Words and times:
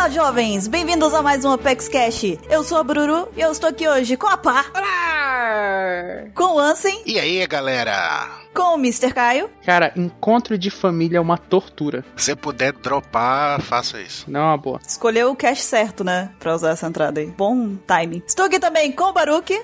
Olá, 0.00 0.08
jovens! 0.08 0.66
Bem-vindos 0.66 1.12
a 1.12 1.20
mais 1.20 1.44
um 1.44 1.52
Apex 1.52 1.86
Cash. 1.86 2.38
Eu 2.48 2.64
sou 2.64 2.78
a 2.78 2.82
Bruru 2.82 3.28
e 3.36 3.42
eu 3.42 3.52
estou 3.52 3.68
aqui 3.68 3.86
hoje 3.86 4.16
com 4.16 4.26
a 4.28 4.36
Pá. 4.38 4.64
Olá! 4.74 6.24
Com 6.34 6.54
o 6.54 6.58
Ansem. 6.58 7.02
E 7.04 7.20
aí, 7.20 7.46
galera? 7.46 8.26
Com 8.54 8.76
o 8.76 8.78
Mr. 8.78 9.12
Caio. 9.12 9.50
Cara, 9.62 9.92
encontro 9.94 10.56
de 10.56 10.70
família 10.70 11.18
é 11.18 11.20
uma 11.20 11.36
tortura. 11.36 12.02
Se 12.16 12.34
puder 12.34 12.72
dropar, 12.72 13.60
faça 13.60 14.00
isso. 14.00 14.24
Não 14.30 14.40
é 14.40 14.44
uma 14.44 14.56
boa. 14.56 14.80
Escolheu 14.82 15.32
o 15.32 15.36
cash 15.36 15.60
certo, 15.60 16.02
né? 16.02 16.30
Pra 16.38 16.54
usar 16.54 16.70
essa 16.70 16.86
entrada 16.86 17.20
aí. 17.20 17.26
Bom 17.26 17.76
timing. 17.86 18.22
Estou 18.26 18.46
aqui 18.46 18.58
também 18.58 18.90
com 18.92 19.04
o 19.04 19.12
Baruque. 19.12 19.62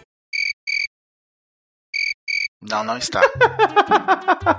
Não, 2.63 2.83
não 2.83 2.97
está. 2.97 3.21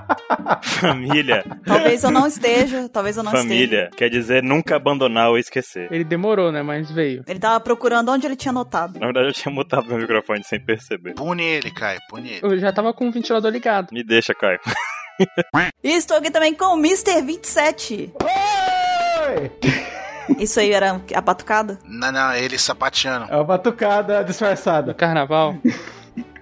Família. 0.62 1.44
Talvez 1.66 2.04
eu 2.04 2.10
não 2.10 2.26
esteja, 2.26 2.88
talvez 2.88 3.16
eu 3.16 3.22
não 3.22 3.32
Família. 3.32 3.84
esteja. 3.84 3.90
Quer 3.96 4.08
dizer 4.08 4.42
nunca 4.42 4.76
abandonar 4.76 5.28
ou 5.30 5.38
esquecer. 5.38 5.88
Ele 5.90 6.04
demorou, 6.04 6.52
né? 6.52 6.62
Mas 6.62 6.90
veio. 6.90 7.24
Ele 7.26 7.38
tava 7.38 7.58
procurando 7.60 8.10
onde 8.10 8.26
ele 8.26 8.36
tinha 8.36 8.50
anotado. 8.50 8.98
Na 8.98 9.06
verdade, 9.06 9.28
eu 9.28 9.32
tinha 9.32 9.52
mutado 9.52 9.86
meu 9.88 9.98
microfone 9.98 10.42
sem 10.44 10.60
perceber. 10.60 11.14
Pune 11.14 11.42
ele, 11.42 11.70
Caio, 11.70 11.98
pune 12.08 12.30
ele. 12.30 12.40
Eu 12.42 12.58
já 12.58 12.72
tava 12.72 12.92
com 12.94 13.08
o 13.08 13.12
ventilador 13.12 13.50
ligado. 13.50 13.88
Me 13.92 14.02
deixa, 14.04 14.34
Caio. 14.34 14.60
E 15.82 15.90
estou 15.92 16.16
aqui 16.16 16.30
também 16.30 16.54
com 16.54 16.66
o 16.66 16.78
Mr. 16.78 17.20
27. 17.22 18.12
Oi! 18.22 19.50
Isso 20.38 20.60
aí 20.60 20.72
era 20.72 21.00
a 21.14 21.20
batucada? 21.20 21.78
Não, 21.84 22.12
não, 22.12 22.32
ele 22.34 22.58
sapateando. 22.58 23.26
É 23.30 23.34
uma 23.34 23.44
batucada 23.44 24.22
disfarçada. 24.22 24.94
carnaval. 24.94 25.56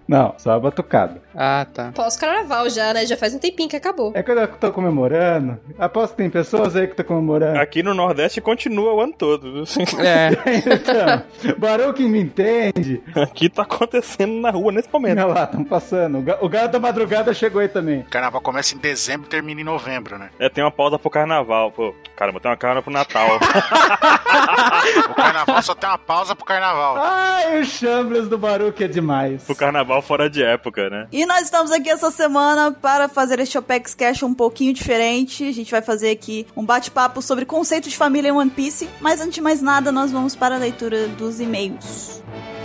Não, 0.08 0.34
só 0.38 0.52
a 0.52 0.60
batucada. 0.60 1.20
Ah, 1.34 1.66
tá. 1.72 1.90
Pós-carnaval 1.94 2.70
já, 2.70 2.94
né? 2.94 3.04
Já 3.04 3.16
faz 3.16 3.34
um 3.34 3.38
tempinho 3.38 3.68
que 3.68 3.76
acabou. 3.76 4.12
É 4.14 4.22
quando 4.22 4.38
eu 4.38 4.48
tô 4.48 4.72
comemorando. 4.72 5.58
Aposto 5.78 6.12
que 6.12 6.18
tem 6.18 6.30
pessoas 6.30 6.76
aí 6.76 6.86
que 6.86 6.92
estão 6.92 7.04
comemorando. 7.04 7.58
Aqui 7.58 7.82
no 7.82 7.92
Nordeste 7.92 8.40
continua 8.40 8.94
o 8.94 9.00
ano 9.00 9.12
todo. 9.12 9.52
viu? 9.52 9.64
É. 10.00 10.30
então, 10.74 11.56
Baruque 11.58 12.04
me 12.04 12.20
entende. 12.20 13.02
Aqui 13.14 13.48
tá 13.48 13.62
acontecendo 13.62 14.40
na 14.40 14.50
rua 14.50 14.70
nesse 14.72 14.88
momento. 14.92 15.18
Olha 15.18 15.26
lá, 15.34 15.44
estão 15.44 15.64
passando. 15.64 16.18
O 16.18 16.22
ga- 16.22 16.38
O 16.40 16.48
galo 16.48 16.68
da 16.68 16.78
madrugada 16.78 17.34
chegou 17.34 17.60
aí 17.60 17.68
também. 17.68 18.00
O 18.00 18.04
carnaval 18.10 18.40
começa 18.40 18.74
em 18.74 18.78
dezembro 18.78 19.26
e 19.26 19.30
termina 19.30 19.60
em 19.60 19.64
novembro, 19.64 20.16
né? 20.18 20.30
É, 20.38 20.48
tem 20.48 20.62
uma 20.62 20.70
pausa 20.70 20.98
pro 20.98 21.10
carnaval. 21.10 21.72
Pô, 21.72 21.94
caramba, 22.16 22.38
tem 22.40 22.50
uma 22.50 22.56
cara 22.56 22.80
pro 22.80 22.92
Natal. 22.92 23.38
O 25.10 25.14
carnaval 25.14 25.62
só 25.62 25.74
tem 25.74 25.88
uma 25.88 25.98
pausa 25.98 26.34
pro 26.34 26.44
carnaval. 26.44 26.96
Ai, 26.98 27.60
o 27.60 27.64
Chambres 27.64 28.28
do 28.28 28.38
Baruque 28.38 28.84
é 28.84 28.88
demais. 28.88 29.42
pro 29.44 29.54
carnaval 29.56 29.95
fora 30.02 30.28
de 30.28 30.42
época, 30.42 30.88
né? 30.88 31.08
E 31.12 31.24
nós 31.26 31.42
estamos 31.42 31.70
aqui 31.70 31.88
essa 31.88 32.10
semana 32.10 32.72
para 32.72 33.08
fazer 33.08 33.38
este 33.40 33.58
Opex 33.58 33.94
Cash 33.94 34.22
um 34.22 34.34
pouquinho 34.34 34.72
diferente. 34.72 35.44
A 35.44 35.52
gente 35.52 35.70
vai 35.70 35.82
fazer 35.82 36.10
aqui 36.10 36.46
um 36.56 36.64
bate-papo 36.64 37.20
sobre 37.22 37.44
conceito 37.44 37.88
de 37.88 37.96
família 37.96 38.28
em 38.28 38.32
One 38.32 38.50
Piece. 38.50 38.88
Mas 39.00 39.20
antes 39.20 39.34
de 39.34 39.40
mais 39.40 39.60
nada, 39.62 39.92
nós 39.92 40.10
vamos 40.10 40.34
para 40.34 40.56
a 40.56 40.58
leitura 40.58 41.08
dos 41.08 41.40
e-mails. 41.40 42.22
E 42.54 42.55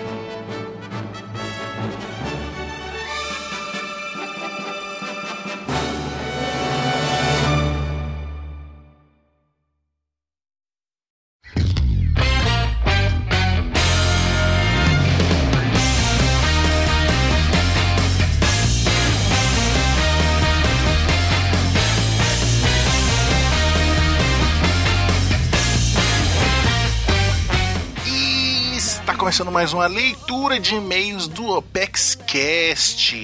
começando 29.31 29.49
mais 29.51 29.71
uma 29.71 29.87
leitura 29.87 30.59
de 30.59 30.75
e-mails 30.75 31.25
do 31.25 31.55
Opex 31.55 32.15
Cast. 32.27 33.15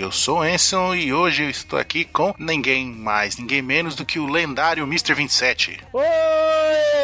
Eu 0.00 0.10
sou 0.10 0.38
o 0.38 0.46
Enson 0.46 0.94
e 0.94 1.12
hoje 1.12 1.42
eu 1.42 1.50
estou 1.50 1.78
aqui 1.78 2.06
com 2.06 2.34
ninguém 2.38 2.86
mais, 2.86 3.36
ninguém 3.36 3.60
menos 3.60 3.94
do 3.94 4.06
que 4.06 4.18
o 4.18 4.26
lendário 4.26 4.84
Mr. 4.84 5.12
27. 5.12 5.78
Oi, 5.92 6.02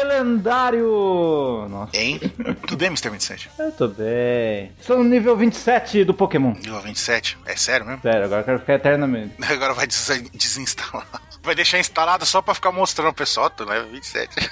lendário! 0.05 1.67
Nossa, 1.69 1.95
Hein? 1.95 2.19
Tudo 2.65 2.77
bem, 2.77 2.87
Mr. 2.87 3.11
27? 3.11 3.47
eu 3.59 3.71
tô 3.73 3.87
bem. 3.89 4.71
Estou 4.81 4.97
no 4.97 5.03
nível 5.03 5.37
27 5.37 6.03
do 6.03 6.15
Pokémon. 6.15 6.53
Nível 6.53 6.81
27? 6.81 7.37
É 7.45 7.55
sério 7.55 7.85
mesmo? 7.85 8.01
Sério, 8.01 8.25
agora 8.25 8.41
eu 8.41 8.45
quero 8.45 8.59
ficar 8.59 8.73
eternamente. 8.73 9.35
Agora 9.47 9.75
vai 9.75 9.85
des- 9.85 10.23
desinstalar. 10.33 11.05
Vai 11.43 11.53
deixar 11.53 11.77
instalado 11.79 12.25
só 12.25 12.41
pra 12.41 12.55
ficar 12.55 12.71
mostrando 12.71 13.09
o 13.09 13.13
pessoal, 13.13 13.51
tu 13.51 13.63
leva 13.63 13.85
27. 13.93 14.49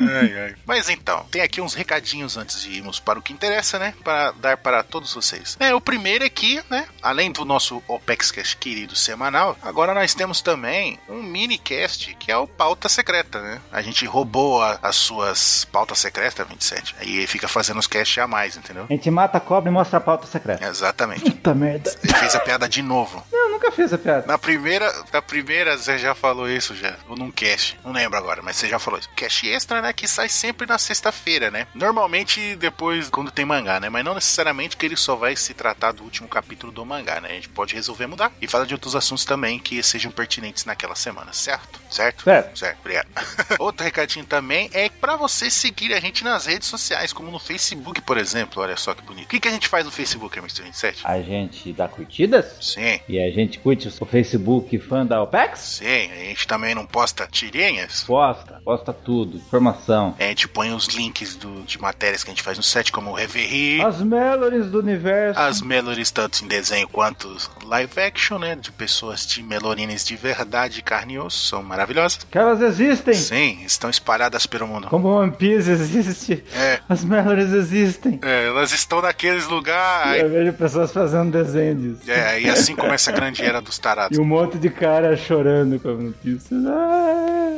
Ai, 0.00 0.38
ai. 0.38 0.54
Mas 0.66 0.88
então, 0.88 1.24
tem 1.30 1.42
aqui 1.42 1.60
uns 1.60 1.74
recadinhos 1.74 2.36
antes 2.36 2.60
de 2.62 2.70
irmos 2.72 2.98
para 3.00 3.18
o 3.18 3.22
que 3.22 3.32
interessa, 3.32 3.78
né? 3.78 3.94
Para 4.02 4.30
dar 4.32 4.56
para 4.56 4.82
todos 4.82 5.12
vocês. 5.14 5.56
É, 5.60 5.74
o 5.74 5.80
primeiro 5.80 6.24
é 6.24 6.28
que, 6.28 6.62
né? 6.70 6.86
Além 7.02 7.30
do 7.32 7.44
nosso 7.44 7.82
OpexCast 7.88 8.56
querido 8.56 8.96
semanal, 8.96 9.56
agora 9.62 9.94
nós 9.94 10.14
temos 10.14 10.40
também 10.40 10.98
um 11.08 11.22
minicast 11.22 12.14
que 12.18 12.30
é 12.30 12.36
o 12.36 12.46
Pauta 12.46 12.88
Secreta, 12.88 13.40
né? 13.40 13.60
A 13.72 13.82
gente 13.82 14.04
roubou 14.06 14.62
a- 14.62 14.78
as 14.82 14.96
suas 14.96 15.64
pautas 15.66 15.98
secretas, 15.98 16.46
27. 16.46 16.94
Aí 16.98 17.26
fica 17.26 17.48
fazendo 17.48 17.78
os 17.78 17.86
casts 17.86 18.18
a 18.18 18.26
mais, 18.26 18.56
entendeu? 18.56 18.86
A 18.88 18.92
gente 18.92 19.10
mata 19.10 19.38
a 19.38 19.40
cobra 19.40 19.70
e 19.70 19.72
mostra 19.72 19.98
a 19.98 20.00
pauta 20.00 20.26
secreta. 20.26 20.64
Exatamente. 20.66 21.22
Puta 21.30 21.54
merda. 21.54 21.94
Ele 22.02 22.14
fez 22.14 22.34
a 22.34 22.40
piada 22.40 22.68
de 22.68 22.82
novo. 22.82 23.24
Eu 23.32 23.50
nunca 23.50 23.70
fiz 23.70 23.86
essa 23.86 23.98
piada. 23.98 24.26
Na 24.26 24.38
primeira, 24.38 24.92
na 25.12 25.22
primeira 25.22 25.76
você 25.76 25.98
já 25.98 26.14
falou 26.14 26.48
isso 26.48 26.74
já, 26.74 26.96
ou 27.08 27.16
num 27.16 27.30
cast, 27.30 27.78
não 27.84 27.92
lembro 27.92 28.18
agora, 28.18 28.42
mas 28.42 28.56
você 28.56 28.68
já 28.68 28.78
falou 28.78 28.98
isso. 28.98 29.08
Cast 29.14 29.46
extra, 29.48 29.80
né, 29.82 29.83
que 29.92 30.08
sai 30.08 30.28
sempre 30.28 30.66
na 30.66 30.78
sexta-feira, 30.78 31.50
né? 31.50 31.66
Normalmente 31.74 32.56
depois 32.56 33.08
quando 33.08 33.30
tem 33.30 33.44
mangá, 33.44 33.80
né? 33.80 33.88
Mas 33.88 34.04
não 34.04 34.14
necessariamente 34.14 34.76
que 34.76 34.86
ele 34.86 34.96
só 34.96 35.14
vai 35.14 35.36
se 35.36 35.54
tratar 35.54 35.92
do 35.92 36.02
último 36.02 36.28
capítulo 36.28 36.72
do 36.72 36.84
mangá, 36.84 37.20
né? 37.20 37.30
A 37.30 37.34
gente 37.34 37.48
pode 37.48 37.74
resolver 37.74 38.06
mudar 38.06 38.32
e 38.40 38.46
falar 38.46 38.66
de 38.66 38.74
outros 38.74 38.96
assuntos 38.96 39.24
também 39.24 39.58
que 39.58 39.82
sejam 39.82 40.10
pertinentes 40.10 40.64
naquela 40.64 40.94
semana, 40.94 41.32
certo? 41.32 41.80
Certo? 41.90 42.24
Certo. 42.24 42.58
Certo, 42.58 42.78
obrigado. 42.80 43.08
Outro 43.58 43.84
recadinho 43.84 44.24
também 44.24 44.68
é 44.72 44.88
pra 44.88 45.16
você 45.16 45.50
seguir 45.50 45.92
a 45.94 46.00
gente 46.00 46.24
nas 46.24 46.46
redes 46.46 46.68
sociais, 46.68 47.12
como 47.12 47.30
no 47.30 47.38
Facebook, 47.38 48.00
por 48.02 48.18
exemplo. 48.18 48.62
Olha 48.62 48.76
só 48.76 48.94
que 48.94 49.02
bonito. 49.02 49.26
O 49.26 49.28
que, 49.28 49.40
que 49.40 49.48
a 49.48 49.50
gente 49.50 49.68
faz 49.68 49.84
no 49.84 49.90
Facebook, 49.90 50.38
Mr. 50.38 50.62
27? 50.62 51.02
A 51.04 51.20
gente 51.20 51.72
dá 51.72 51.88
curtidas? 51.88 52.56
Sim. 52.60 53.00
E 53.08 53.20
a 53.20 53.30
gente 53.30 53.58
curte 53.58 53.88
o 53.88 54.06
Facebook 54.06 54.78
fã 54.78 55.06
da 55.06 55.22
OPEX? 55.22 55.58
Sim, 55.60 56.10
a 56.10 56.24
gente 56.24 56.46
também 56.46 56.74
não 56.74 56.86
posta 56.86 57.26
tirinhas. 57.26 58.04
Posta, 58.04 58.60
posta 58.64 58.92
tudo, 58.92 59.36
informação. 59.36 59.73
A 60.18 60.22
gente 60.24 60.48
põe 60.48 60.72
os 60.72 60.86
links 60.88 61.34
do- 61.36 61.62
de 61.62 61.80
matérias 61.80 62.22
que 62.24 62.30
a 62.30 62.34
gente 62.34 62.42
faz 62.42 62.56
no 62.56 62.62
site, 62.62 62.92
como 62.92 63.10
o 63.10 63.14
Reverie, 63.14 63.82
As 63.82 64.00
melhores 64.00 64.66
do 64.70 64.78
universo. 64.80 65.38
as 65.40 65.60
melhores 65.60 66.10
tanto 66.10 66.44
em 66.44 66.48
desenho 66.48 66.88
quanto 66.88 67.36
live 67.64 68.00
action, 68.00 68.38
né? 68.38 68.56
De 68.56 68.70
pessoas 68.72 69.26
de 69.26 69.42
melorines 69.42 70.04
de 70.04 70.16
verdade, 70.16 70.82
carne 70.82 71.14
e 71.14 71.18
osso, 71.18 71.46
são 71.48 71.62
maravilhosas. 71.62 72.26
Que 72.30 72.38
elas 72.38 72.60
existem. 72.60 73.14
Sim, 73.14 73.62
estão 73.64 73.88
espalhadas 73.90 74.46
pelo 74.46 74.66
mundo. 74.66 74.88
Como 74.88 75.08
One 75.08 75.32
Piece 75.32 75.70
existe. 75.70 76.44
É. 76.54 76.80
As 76.88 77.04
melhores 77.04 77.52
existem. 77.52 78.18
É, 78.22 78.46
elas 78.46 78.72
estão 78.72 79.00
naqueles 79.02 79.46
lugares. 79.46 80.22
Eu 80.22 80.30
vejo 80.30 80.52
pessoas 80.54 80.92
fazendo 80.92 81.30
desenho 81.30 81.74
disso. 81.74 82.10
É, 82.10 82.40
e 82.40 82.48
assim 82.48 82.74
começa 82.74 83.10
a 83.10 83.12
grande 83.14 83.42
era 83.42 83.60
dos 83.60 83.78
tarados. 83.78 84.16
E 84.16 84.20
um 84.20 84.24
monte 84.24 84.58
de 84.58 84.70
cara 84.70 85.16
chorando 85.16 85.78
com 85.80 85.88
a 85.88 85.94
notícia. 85.94 86.56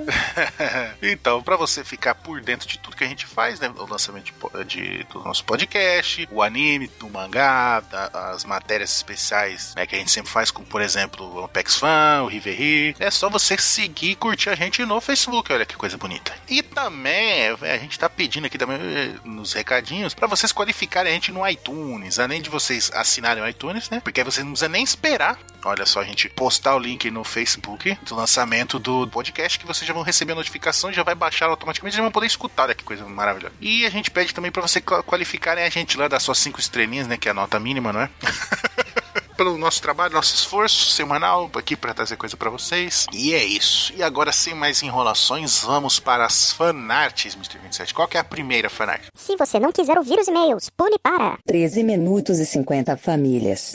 Ah. 0.08 0.90
Então, 1.08 1.42
pra 1.42 1.56
você 1.56 1.84
ficar 1.84 2.14
por 2.14 2.40
dentro 2.40 2.68
de 2.68 2.78
tudo 2.78 2.96
que 2.96 3.04
a 3.04 3.08
gente 3.08 3.26
faz, 3.26 3.60
né? 3.60 3.68
O 3.76 3.86
lançamento 3.86 4.24
de 4.24 4.36
de- 4.64 5.04
do 5.04 5.20
nosso 5.22 5.44
podcast, 5.44 6.28
o 6.30 6.42
anime, 6.42 6.88
do 6.98 7.08
mangá, 7.08 7.80
da- 7.80 8.30
as 8.32 8.44
matérias 8.44 8.94
especiais 8.96 9.74
né, 9.74 9.86
que 9.86 9.94
a 9.94 9.98
gente 9.98 10.10
sempre 10.10 10.30
faz, 10.30 10.50
como 10.50 10.66
por 10.66 10.80
exemplo 10.82 11.40
o 11.40 11.44
Apex 11.44 11.76
Fan, 11.76 12.22
o 12.22 12.26
Riverri. 12.26 12.94
É 12.98 13.10
só 13.10 13.28
você 13.28 13.56
seguir 13.58 14.10
e 14.10 14.14
curtir 14.16 14.50
a 14.50 14.54
gente 14.54 14.84
no 14.84 15.00
Facebook, 15.00 15.52
olha 15.52 15.66
que 15.66 15.76
coisa 15.76 15.96
bonita. 15.96 16.34
E 16.48 16.62
também, 16.62 17.32
é, 17.62 17.72
a 17.72 17.78
gente 17.78 17.98
tá 17.98 18.08
pedindo 18.08 18.46
aqui 18.46 18.58
também 18.58 18.78
eh, 18.80 19.14
nos 19.24 19.52
recadinhos 19.52 20.14
pra 20.14 20.26
vocês 20.26 20.52
qualificarem 20.52 21.10
a 21.10 21.14
gente 21.14 21.32
no 21.32 21.46
iTunes, 21.48 22.18
além 22.18 22.40
de 22.42 22.50
vocês 22.50 22.90
assinarem 22.94 23.42
o 23.42 23.48
iTunes, 23.48 23.88
né? 23.90 24.00
Porque 24.00 24.20
aí 24.20 24.24
vocês 24.24 24.44
não 24.44 24.52
precisam 24.52 24.68
nem 24.70 24.82
esperar. 24.84 25.38
Olha 25.64 25.84
só, 25.84 26.00
a 26.00 26.04
gente 26.04 26.28
postar 26.28 26.76
o 26.76 26.78
link 26.78 27.10
no 27.10 27.24
Facebook 27.24 27.98
do 28.02 28.14
lançamento 28.14 28.78
do 28.78 29.08
podcast 29.08 29.58
que 29.58 29.66
vocês 29.66 29.86
já 29.86 29.92
vão 29.92 30.02
receber 30.04 30.32
a 30.32 30.36
notificação 30.36 30.90
e 30.90 30.92
já 30.96 31.02
vai 31.02 31.14
baixar 31.14 31.46
automaticamente 31.48 31.94
e 31.94 31.98
já 31.98 32.02
vão 32.02 32.10
poder 32.10 32.26
escutar. 32.26 32.64
Olha 32.64 32.74
que 32.74 32.82
coisa 32.84 33.04
maravilhosa. 33.06 33.54
E 33.60 33.84
a 33.86 33.90
gente 33.90 34.10
pede 34.10 34.34
também 34.34 34.50
pra 34.50 34.62
você 34.62 34.80
qua- 34.80 35.02
qualificarem 35.02 35.62
a 35.64 35.68
gente 35.68 35.96
lá 35.96 36.08
das 36.08 36.22
suas 36.22 36.38
cinco 36.38 36.58
estrelinhas, 36.58 37.06
né? 37.06 37.16
Que 37.16 37.28
é 37.28 37.30
a 37.30 37.34
nota 37.34 37.60
mínima, 37.60 37.92
não 37.92 38.00
é? 38.00 38.10
Pelo 39.36 39.58
nosso 39.58 39.82
trabalho, 39.82 40.14
nosso 40.14 40.34
esforço 40.34 40.92
semanal 40.92 41.50
aqui 41.56 41.76
pra 41.76 41.92
trazer 41.92 42.16
coisa 42.16 42.34
pra 42.38 42.48
vocês. 42.48 43.04
E 43.12 43.34
é 43.34 43.44
isso. 43.44 43.92
E 43.94 44.02
agora, 44.02 44.32
sem 44.32 44.54
mais 44.54 44.82
enrolações, 44.82 45.62
vamos 45.62 46.00
para 46.00 46.24
as 46.24 46.52
fanarts, 46.52 47.34
Mr. 47.34 47.58
27. 47.62 47.92
Qual 47.92 48.08
que 48.08 48.16
é 48.16 48.20
a 48.20 48.24
primeira 48.24 48.70
fanart? 48.70 49.02
Se 49.14 49.36
você 49.36 49.60
não 49.60 49.70
quiser 49.72 49.98
ouvir 49.98 50.18
os 50.18 50.26
e-mails, 50.26 50.70
pule 50.74 50.98
para 50.98 51.36
13 51.46 51.84
minutos 51.84 52.38
e 52.38 52.46
50 52.46 52.96
famílias. 52.96 53.72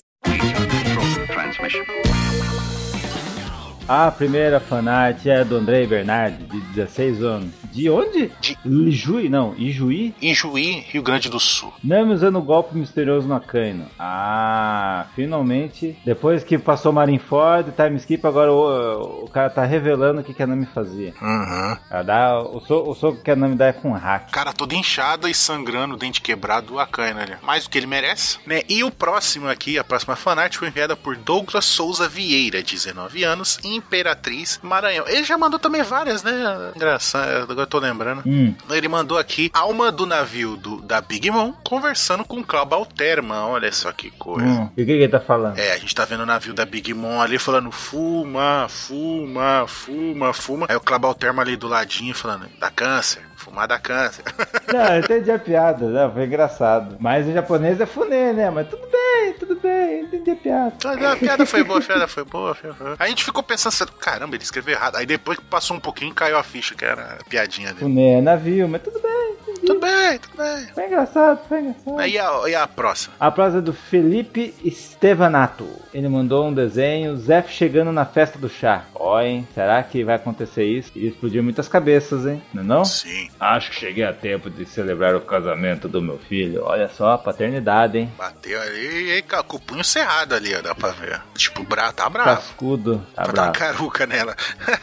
A 3.94 4.10
primeira 4.10 4.62
fanart 4.62 5.26
é 5.26 5.44
do 5.44 5.58
Andrei 5.58 5.86
Bernardi, 5.86 6.46
de 6.46 6.62
16 6.76 7.22
anos. 7.22 7.61
De 7.72 7.90
onde? 7.90 8.32
De- 8.40 8.58
Ijuí? 8.66 9.30
Não, 9.30 9.56
Ijuí? 9.58 10.14
Em 10.22 10.34
Juí, 10.34 10.86
Rio 10.90 11.02
Grande 11.02 11.30
do 11.30 11.40
Sul. 11.40 11.74
Nami 11.84 12.14
usando 12.14 12.38
o 12.38 12.42
golpe 12.42 12.76
misterioso 12.78 13.28
no 13.28 13.36
Akaino. 13.36 13.86
Ah, 13.98 15.06
finalmente. 15.16 15.98
Depois 16.06 16.44
que 16.44 16.58
passou 16.58 16.92
Marineford, 16.92 17.72
time 17.72 17.98
skip, 17.98 18.26
agora 18.26 18.52
o, 18.52 19.24
o 19.26 19.30
cara 19.30 19.50
tá 19.50 19.64
revelando 19.66 20.22
o 20.22 20.24
que, 20.24 20.34
que 20.34 20.44
a 20.44 20.48
Nami 20.48 20.66
fazia. 20.74 21.14
Uhum. 21.22 21.78
Ela 21.90 22.04
dá, 22.04 22.40
o, 22.40 22.60
so- 22.62 22.90
o 22.90 22.94
soco 22.96 23.22
que 23.24 23.32
a 23.32 23.36
Nami 23.36 23.56
dá 23.56 23.68
é 23.68 23.74
com 23.74 23.92
hack. 23.92 24.30
Cara 24.32 24.54
todo 24.54 24.74
inchado 24.74 25.28
e 25.28 25.34
sangrando, 25.34 25.96
dente 25.98 26.22
quebrado, 26.22 26.80
a 26.80 26.84
Akaina 26.84 27.22
ali. 27.22 27.36
Mais 27.42 27.64
do 27.64 27.70
que 27.70 27.78
ele 27.78 27.88
merece, 27.88 28.38
né? 28.46 28.62
E 28.68 28.84
o 28.84 28.92
próximo 28.92 29.48
aqui, 29.48 29.78
a 29.78 29.84
próxima 29.84 30.16
fanart 30.16 30.56
foi 30.58 30.68
enviada 30.68 30.96
por 30.96 31.16
Douglas 31.16 31.66
Souza 31.66 32.08
Vieira, 32.08 32.62
19 32.62 33.24
anos, 33.24 33.60
Imperatriz 33.64 34.60
Maranhão. 34.62 35.08
Ele 35.08 35.24
já 35.24 35.38
mandou 35.38 35.60
também 35.60 35.84
várias, 35.84 36.24
né? 36.24 36.32
Engraçado, 36.76 37.56
agora 37.62 37.64
eu 37.64 37.68
tô 37.68 37.80
lembrando. 37.80 38.24
Hum, 38.26 38.54
Ele 38.70 38.88
mandou 38.88 39.18
aqui 39.18 39.50
alma 39.54 39.92
do 39.92 40.06
navio 40.06 40.56
do, 40.58 40.82
da 40.82 41.02
Big 41.02 41.30
Mom 41.30 41.54
conversando 41.64 42.24
com 42.26 42.44
Cláudio 42.44 42.76
Alterman. 42.76 43.46
Olha 43.46 43.72
só 43.72 43.92
que 43.92 44.12
coisa. 44.12 44.48
hum. 44.48 44.70
E 44.76 44.84
o 44.84 44.86
que, 44.86 44.92
ele 44.92 45.08
tá 45.08 45.20
falando? 45.20 45.58
É, 45.58 45.74
a 45.74 45.78
gente 45.78 45.94
tá 45.94 46.06
vendo 46.06 46.22
o 46.22 46.26
navio 46.26 46.54
da 46.54 46.66
Big 46.66 46.94
Mom 46.94 47.22
ali 47.22 47.38
falando 47.38 47.72
fuma, 47.72 48.68
fuma, 48.70 49.66
fuma, 49.68 50.34
fuma. 50.34 50.66
Aí 50.70 50.76
o 50.76 50.80
Cláudio 50.80 51.40
ali 51.40 51.56
do 51.56 51.68
ladinho 51.68 52.14
falando 52.14 52.48
dá 52.60 52.70
câncer, 52.70 53.22
fumar 53.52 53.68
dá 53.68 53.78
câncer. 53.78 54.24
Não, 54.74 54.96
eu 54.96 55.00
entendi 55.02 55.32
a 55.32 55.38
piada, 55.38 55.88
né? 55.88 56.10
Foi 56.12 56.26
engraçado. 56.26 56.96
Mas 57.00 57.28
o 57.28 57.34
japonês 57.34 57.80
é 57.80 57.86
funê, 57.86 58.32
né? 58.32 58.50
Mas 58.50 58.68
tudo 58.68 58.88
bem, 58.88 59.34
tudo 59.34 59.60
bem, 59.60 60.04
entendi 60.04 60.32
a 60.32 60.36
piada. 60.36 61.12
a 61.12 61.16
piada 61.18 61.46
foi 61.46 61.64
boa, 61.64 61.80
a 61.80 61.82
piada 61.82 62.08
foi 62.08 62.24
boa. 62.24 62.56
foi 62.56 62.72
boa. 62.72 62.96
A 62.98 63.08
gente 63.08 63.24
ficou 63.24 63.44
pensando, 63.44 63.74
assim, 63.74 63.86
caramba, 64.00 64.36
ele 64.36 64.44
escreveu 64.44 64.74
errado. 64.74 64.96
Aí 64.96 65.06
depois 65.06 65.38
que 65.38 65.46
passou 65.46 65.76
um 65.76 65.80
pouquinho, 65.80 66.14
caiu 66.16 66.38
a 66.38 66.44
ficha, 66.44 66.74
que 66.74 66.86
era 66.86 67.18
a 67.20 67.30
piadinha 67.30 67.68
dele. 67.68 67.82
Funê 67.82 68.14
é 68.14 68.22
navio, 68.22 68.68
mas 68.68 68.82
tudo 68.82 69.00
bem, 69.02 69.36
entendi. 69.42 69.68
Tudo 69.68 69.80
bem, 69.80 70.18
tudo 70.18 70.38
bem. 70.38 70.68
Foi 70.74 70.86
engraçado, 70.86 71.40
foi 71.48 71.60
engraçado. 71.60 72.00
Aí 72.00 72.18
a, 72.18 72.50
e 72.50 72.56
a 72.56 72.68
próxima? 72.68 73.14
A 73.20 73.30
prosa 73.30 73.58
é 73.58 73.62
do 73.62 73.74
Felipe 73.74 74.54
Estevanato. 74.64 75.68
Ele 75.94 76.08
mandou 76.08 76.48
um 76.48 76.54
desenho, 76.54 77.18
Zef 77.18 77.52
chegando 77.52 77.92
na 77.92 78.06
festa 78.06 78.40
do 78.40 78.48
chá. 78.48 78.86
Ó, 78.96 79.20
hein? 79.20 79.46
Será 79.54 79.84
que 79.84 80.04
vai 80.04 80.16
acontecer 80.16 80.64
isso? 80.64 80.92
E 80.96 81.08
explodiu 81.08 81.44
muitas 81.44 81.68
cabeças, 81.68 82.26
hein? 82.26 82.42
Não 82.54 82.64
é 82.64 82.66
não? 82.66 82.86
Sim, 82.86 83.30
Acho 83.42 83.72
que 83.72 83.80
cheguei 83.80 84.04
a 84.04 84.14
tempo 84.14 84.52
de 84.52 84.68
celebrar 84.68 85.16
o 85.16 85.22
casamento 85.22 85.88
do 85.90 86.00
meu 86.00 86.20
filho. 86.20 86.64
Olha 86.64 86.88
só, 86.88 87.18
paternidade, 87.18 87.98
hein? 87.98 88.14
bateu 88.16 88.62
ali 88.62 89.18
e 89.18 89.22
com 89.24 89.58
o 89.58 89.60
punho 89.60 89.84
cerrado 89.84 90.36
ali, 90.36 90.54
ó, 90.56 90.62
dá 90.62 90.76
pra 90.76 90.92
ver. 90.92 91.20
Tipo, 91.36 91.64
bra, 91.64 91.92
tá 91.92 92.08
bravo. 92.08 92.36
Cascudo, 92.36 93.06
tá 93.16 93.24
Pra 93.24 93.34
dar 93.34 93.42
uma 93.44 93.52
bravo. 93.52 93.74
caruca 93.74 94.06
nela. 94.06 94.36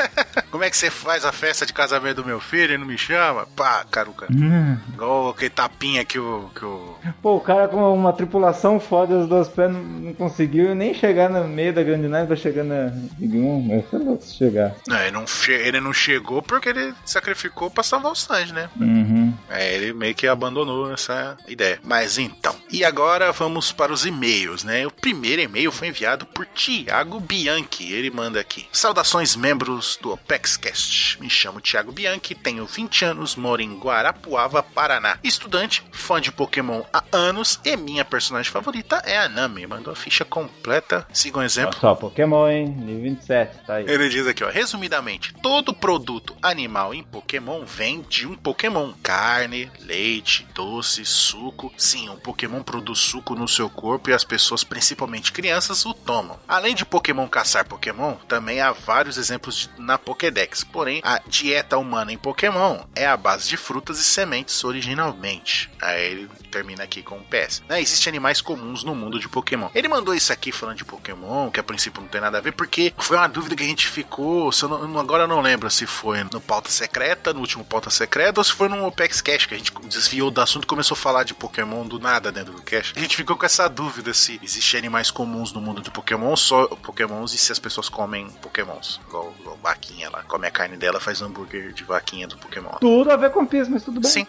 Como 0.50 0.64
é 0.64 0.70
que 0.70 0.76
você 0.76 0.90
faz 0.90 1.24
a 1.24 1.30
festa 1.30 1.64
de 1.64 1.72
casamento 1.72 2.16
do 2.16 2.24
meu 2.24 2.40
filho 2.40 2.74
e 2.74 2.78
não 2.78 2.86
me 2.86 2.98
chama? 2.98 3.46
Pá, 3.54 3.84
caruca. 3.88 4.26
Hum. 4.32 4.76
Igual 4.92 5.28
aquele 5.30 5.50
tapinha 5.50 6.04
que 6.04 6.18
o. 6.18 6.50
Que 6.54 6.64
o... 6.64 6.96
Pô, 7.22 7.36
o 7.36 7.40
cara 7.40 7.68
com 7.68 7.94
uma 7.94 8.12
tripulação 8.12 8.80
foda, 8.80 9.20
as 9.20 9.28
duas 9.28 9.46
pés 9.48 9.70
não, 9.70 9.80
não 9.80 10.14
conseguiu 10.14 10.74
nem 10.74 10.94
chegar 10.94 11.28
no 11.30 11.46
meio 11.46 11.72
da 11.72 11.82
grande 11.84 12.08
nave, 12.08 12.26
vai 12.26 12.36
chegar 12.36 12.64
na 12.64 12.90
Big 13.18 13.36
Mom. 13.36 13.60
Mas 13.60 13.84
foi 13.88 14.00
louco 14.00 14.24
se 14.24 14.34
chegar. 14.34 14.74
Não, 14.88 14.98
ele 14.98 15.10
não, 15.12 15.26
che... 15.26 15.52
ele 15.52 15.80
não 15.80 15.92
chegou 15.92 16.42
porque 16.42 16.70
ele 16.70 16.92
sacrificou 17.04 17.70
pra 17.70 17.84
salvar 17.84 18.10
o 18.12 18.16
Sanji, 18.16 18.47
né? 18.52 18.68
Uhum. 18.80 19.34
É, 19.48 19.74
ele 19.74 19.92
meio 19.92 20.14
que 20.14 20.26
abandonou 20.26 20.92
essa 20.92 21.36
ideia. 21.46 21.78
Mas 21.82 22.18
então. 22.18 22.54
E 22.70 22.84
agora 22.84 23.32
vamos 23.32 23.72
para 23.72 23.92
os 23.92 24.04
e-mails, 24.04 24.64
né? 24.64 24.86
O 24.86 24.90
primeiro 24.90 25.42
e-mail 25.42 25.72
foi 25.72 25.88
enviado 25.88 26.26
por 26.26 26.46
Tiago 26.46 27.20
Bianchi. 27.20 27.92
Ele 27.92 28.10
manda 28.10 28.40
aqui: 28.40 28.66
Saudações, 28.72 29.36
membros 29.36 29.98
do 30.00 30.12
OpexCast. 30.12 31.20
Me 31.20 31.30
chamo 31.30 31.60
Tiago 31.60 31.92
Bianchi, 31.92 32.34
tenho 32.34 32.66
20 32.66 33.04
anos, 33.04 33.36
moro 33.36 33.62
em 33.62 33.78
Guarapuava, 33.78 34.62
Paraná. 34.62 35.18
Estudante, 35.22 35.82
fã 35.92 36.20
de 36.20 36.32
Pokémon 36.32 36.82
há 36.92 37.02
anos 37.12 37.60
e 37.64 37.76
minha 37.76 38.04
personagem 38.04 38.50
favorita 38.50 39.02
é 39.04 39.18
a 39.18 39.28
Nami. 39.28 39.66
Mandou 39.66 39.92
a 39.92 39.96
ficha 39.96 40.24
completa. 40.24 41.06
Siga 41.12 41.38
um 41.38 41.42
exemplo. 41.42 41.72
Olha 41.72 41.80
só, 41.80 41.94
Pokémon, 41.94 42.48
hein? 42.48 42.66
Nível 42.66 43.02
27, 43.02 43.58
tá 43.66 43.74
aí. 43.74 43.84
Ele 43.88 44.08
diz 44.08 44.26
aqui, 44.26 44.44
ó, 44.44 44.50
resumidamente, 44.50 45.32
todo 45.42 45.74
produto 45.74 46.36
animal 46.42 46.94
em 46.94 47.02
Pokémon 47.02 47.64
vem 47.64 48.04
de 48.08 48.26
um 48.26 48.34
Pokémon. 48.38 48.92
Carne, 49.02 49.70
leite, 49.80 50.46
doce, 50.54 51.04
suco. 51.04 51.72
Sim, 51.76 52.08
um 52.08 52.16
Pokémon 52.16 52.62
produz 52.62 52.98
suco 53.00 53.34
no 53.34 53.48
seu 53.48 53.68
corpo 53.68 54.10
e 54.10 54.12
as 54.14 54.24
pessoas, 54.24 54.64
principalmente 54.64 55.32
crianças, 55.32 55.84
o 55.84 55.92
tomam. 55.94 56.38
Além 56.48 56.74
de 56.74 56.84
Pokémon 56.84 57.28
caçar 57.28 57.66
Pokémon, 57.66 58.14
também 58.28 58.60
há 58.60 58.72
vários 58.72 59.16
exemplos 59.18 59.56
de- 59.76 59.82
na 59.82 59.98
Pokédex. 59.98 60.64
Porém, 60.64 61.00
a 61.04 61.20
dieta 61.26 61.76
humana 61.78 62.12
em 62.12 62.18
Pokémon 62.18 62.80
é 62.94 63.06
a 63.06 63.16
base 63.16 63.48
de 63.48 63.56
frutas 63.56 63.98
e 63.98 64.04
sementes 64.04 64.62
originalmente. 64.64 65.70
Aí 65.80 66.04
ele 66.12 66.28
termina 66.50 66.82
aqui 66.84 67.02
com 67.02 67.16
um 67.16 67.22
PS. 67.22 67.62
Né, 67.68 67.80
Existem 67.80 68.10
animais 68.10 68.40
comuns 68.40 68.82
no 68.84 68.94
mundo 68.94 69.18
de 69.18 69.28
Pokémon. 69.28 69.68
Ele 69.74 69.88
mandou 69.88 70.14
isso 70.14 70.32
aqui 70.32 70.50
falando 70.52 70.76
de 70.76 70.84
Pokémon, 70.84 71.50
que 71.50 71.60
a 71.60 71.62
princípio 71.62 72.00
não 72.00 72.08
tem 72.08 72.20
nada 72.20 72.38
a 72.38 72.40
ver, 72.40 72.52
porque 72.52 72.92
foi 72.98 73.16
uma 73.16 73.28
dúvida 73.28 73.54
que 73.56 73.62
a 73.62 73.66
gente 73.66 73.86
ficou. 73.88 74.50
Se 74.52 74.64
eu 74.64 74.68
não- 74.68 74.98
agora 74.98 75.24
eu 75.24 75.28
não 75.28 75.40
lembro 75.40 75.70
se 75.70 75.86
foi 75.86 76.24
no 76.32 76.40
Pauta 76.40 76.70
Secreta, 76.70 77.32
no 77.32 77.40
último 77.40 77.64
Pauta 77.64 77.90
Secreta, 77.90 78.27
ou 78.36 78.44
se 78.44 78.52
foi 78.52 78.68
no 78.68 78.86
Opex 78.86 79.20
Cash, 79.20 79.46
que 79.46 79.54
a 79.54 79.58
gente 79.58 79.72
desviou 79.84 80.30
do 80.30 80.40
assunto 80.40 80.64
e 80.64 80.66
começou 80.66 80.94
a 80.94 80.98
falar 80.98 81.24
de 81.24 81.34
Pokémon 81.34 81.86
do 81.86 81.98
nada 81.98 82.30
dentro 82.30 82.52
do 82.52 82.62
Cash. 82.62 82.92
A 82.96 83.00
gente 83.00 83.16
ficou 83.16 83.36
com 83.36 83.46
essa 83.46 83.68
dúvida 83.68 84.12
se 84.12 84.40
existem 84.42 84.78
animais 84.78 85.10
comuns 85.10 85.52
no 85.52 85.60
mundo 85.60 85.80
de 85.80 85.90
Pokémon, 85.90 86.34
só 86.36 86.66
Pokémons, 86.66 87.32
e 87.34 87.38
se 87.38 87.52
as 87.52 87.58
pessoas 87.58 87.88
comem 87.88 88.28
Pokémons. 88.42 89.00
Igual, 89.08 89.34
igual 89.40 89.58
vaquinha 89.62 90.10
lá. 90.10 90.22
Come 90.22 90.46
a 90.46 90.50
carne 90.50 90.76
dela, 90.76 91.00
faz 91.00 91.22
hambúrguer 91.22 91.72
de 91.72 91.84
vaquinha 91.84 92.26
do 92.26 92.36
Pokémon. 92.36 92.72
Tudo 92.80 93.10
a 93.10 93.16
ver 93.16 93.30
com 93.30 93.46
Piss, 93.46 93.68
mas 93.68 93.82
tudo 93.82 94.00
bem. 94.00 94.10
Sim. 94.10 94.26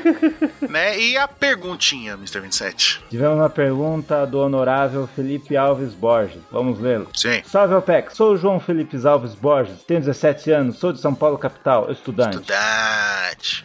né? 0.68 0.98
E 0.98 1.16
a 1.16 1.26
perguntinha, 1.28 2.14
Mr. 2.14 2.40
27? 2.40 3.04
Tivemos 3.10 3.38
uma 3.38 3.50
pergunta 3.50 4.26
do 4.26 4.38
honorável 4.38 5.08
Felipe 5.14 5.56
Alves 5.56 5.94
Borges. 5.94 6.40
Vamos 6.50 6.78
lê-lo. 6.80 7.08
Sim. 7.14 7.42
Salve, 7.44 7.74
OPEC. 7.74 8.14
Sou 8.14 8.32
o 8.32 8.36
João 8.36 8.60
Felipe 8.60 8.96
Alves 9.06 9.34
Borges, 9.34 9.82
tenho 9.84 10.00
17 10.00 10.50
anos, 10.50 10.78
sou 10.78 10.92
de 10.92 11.00
São 11.00 11.14
Paulo, 11.14 11.38
capital, 11.38 11.90
estudante. 11.90 12.36
Estudante. 12.36 12.52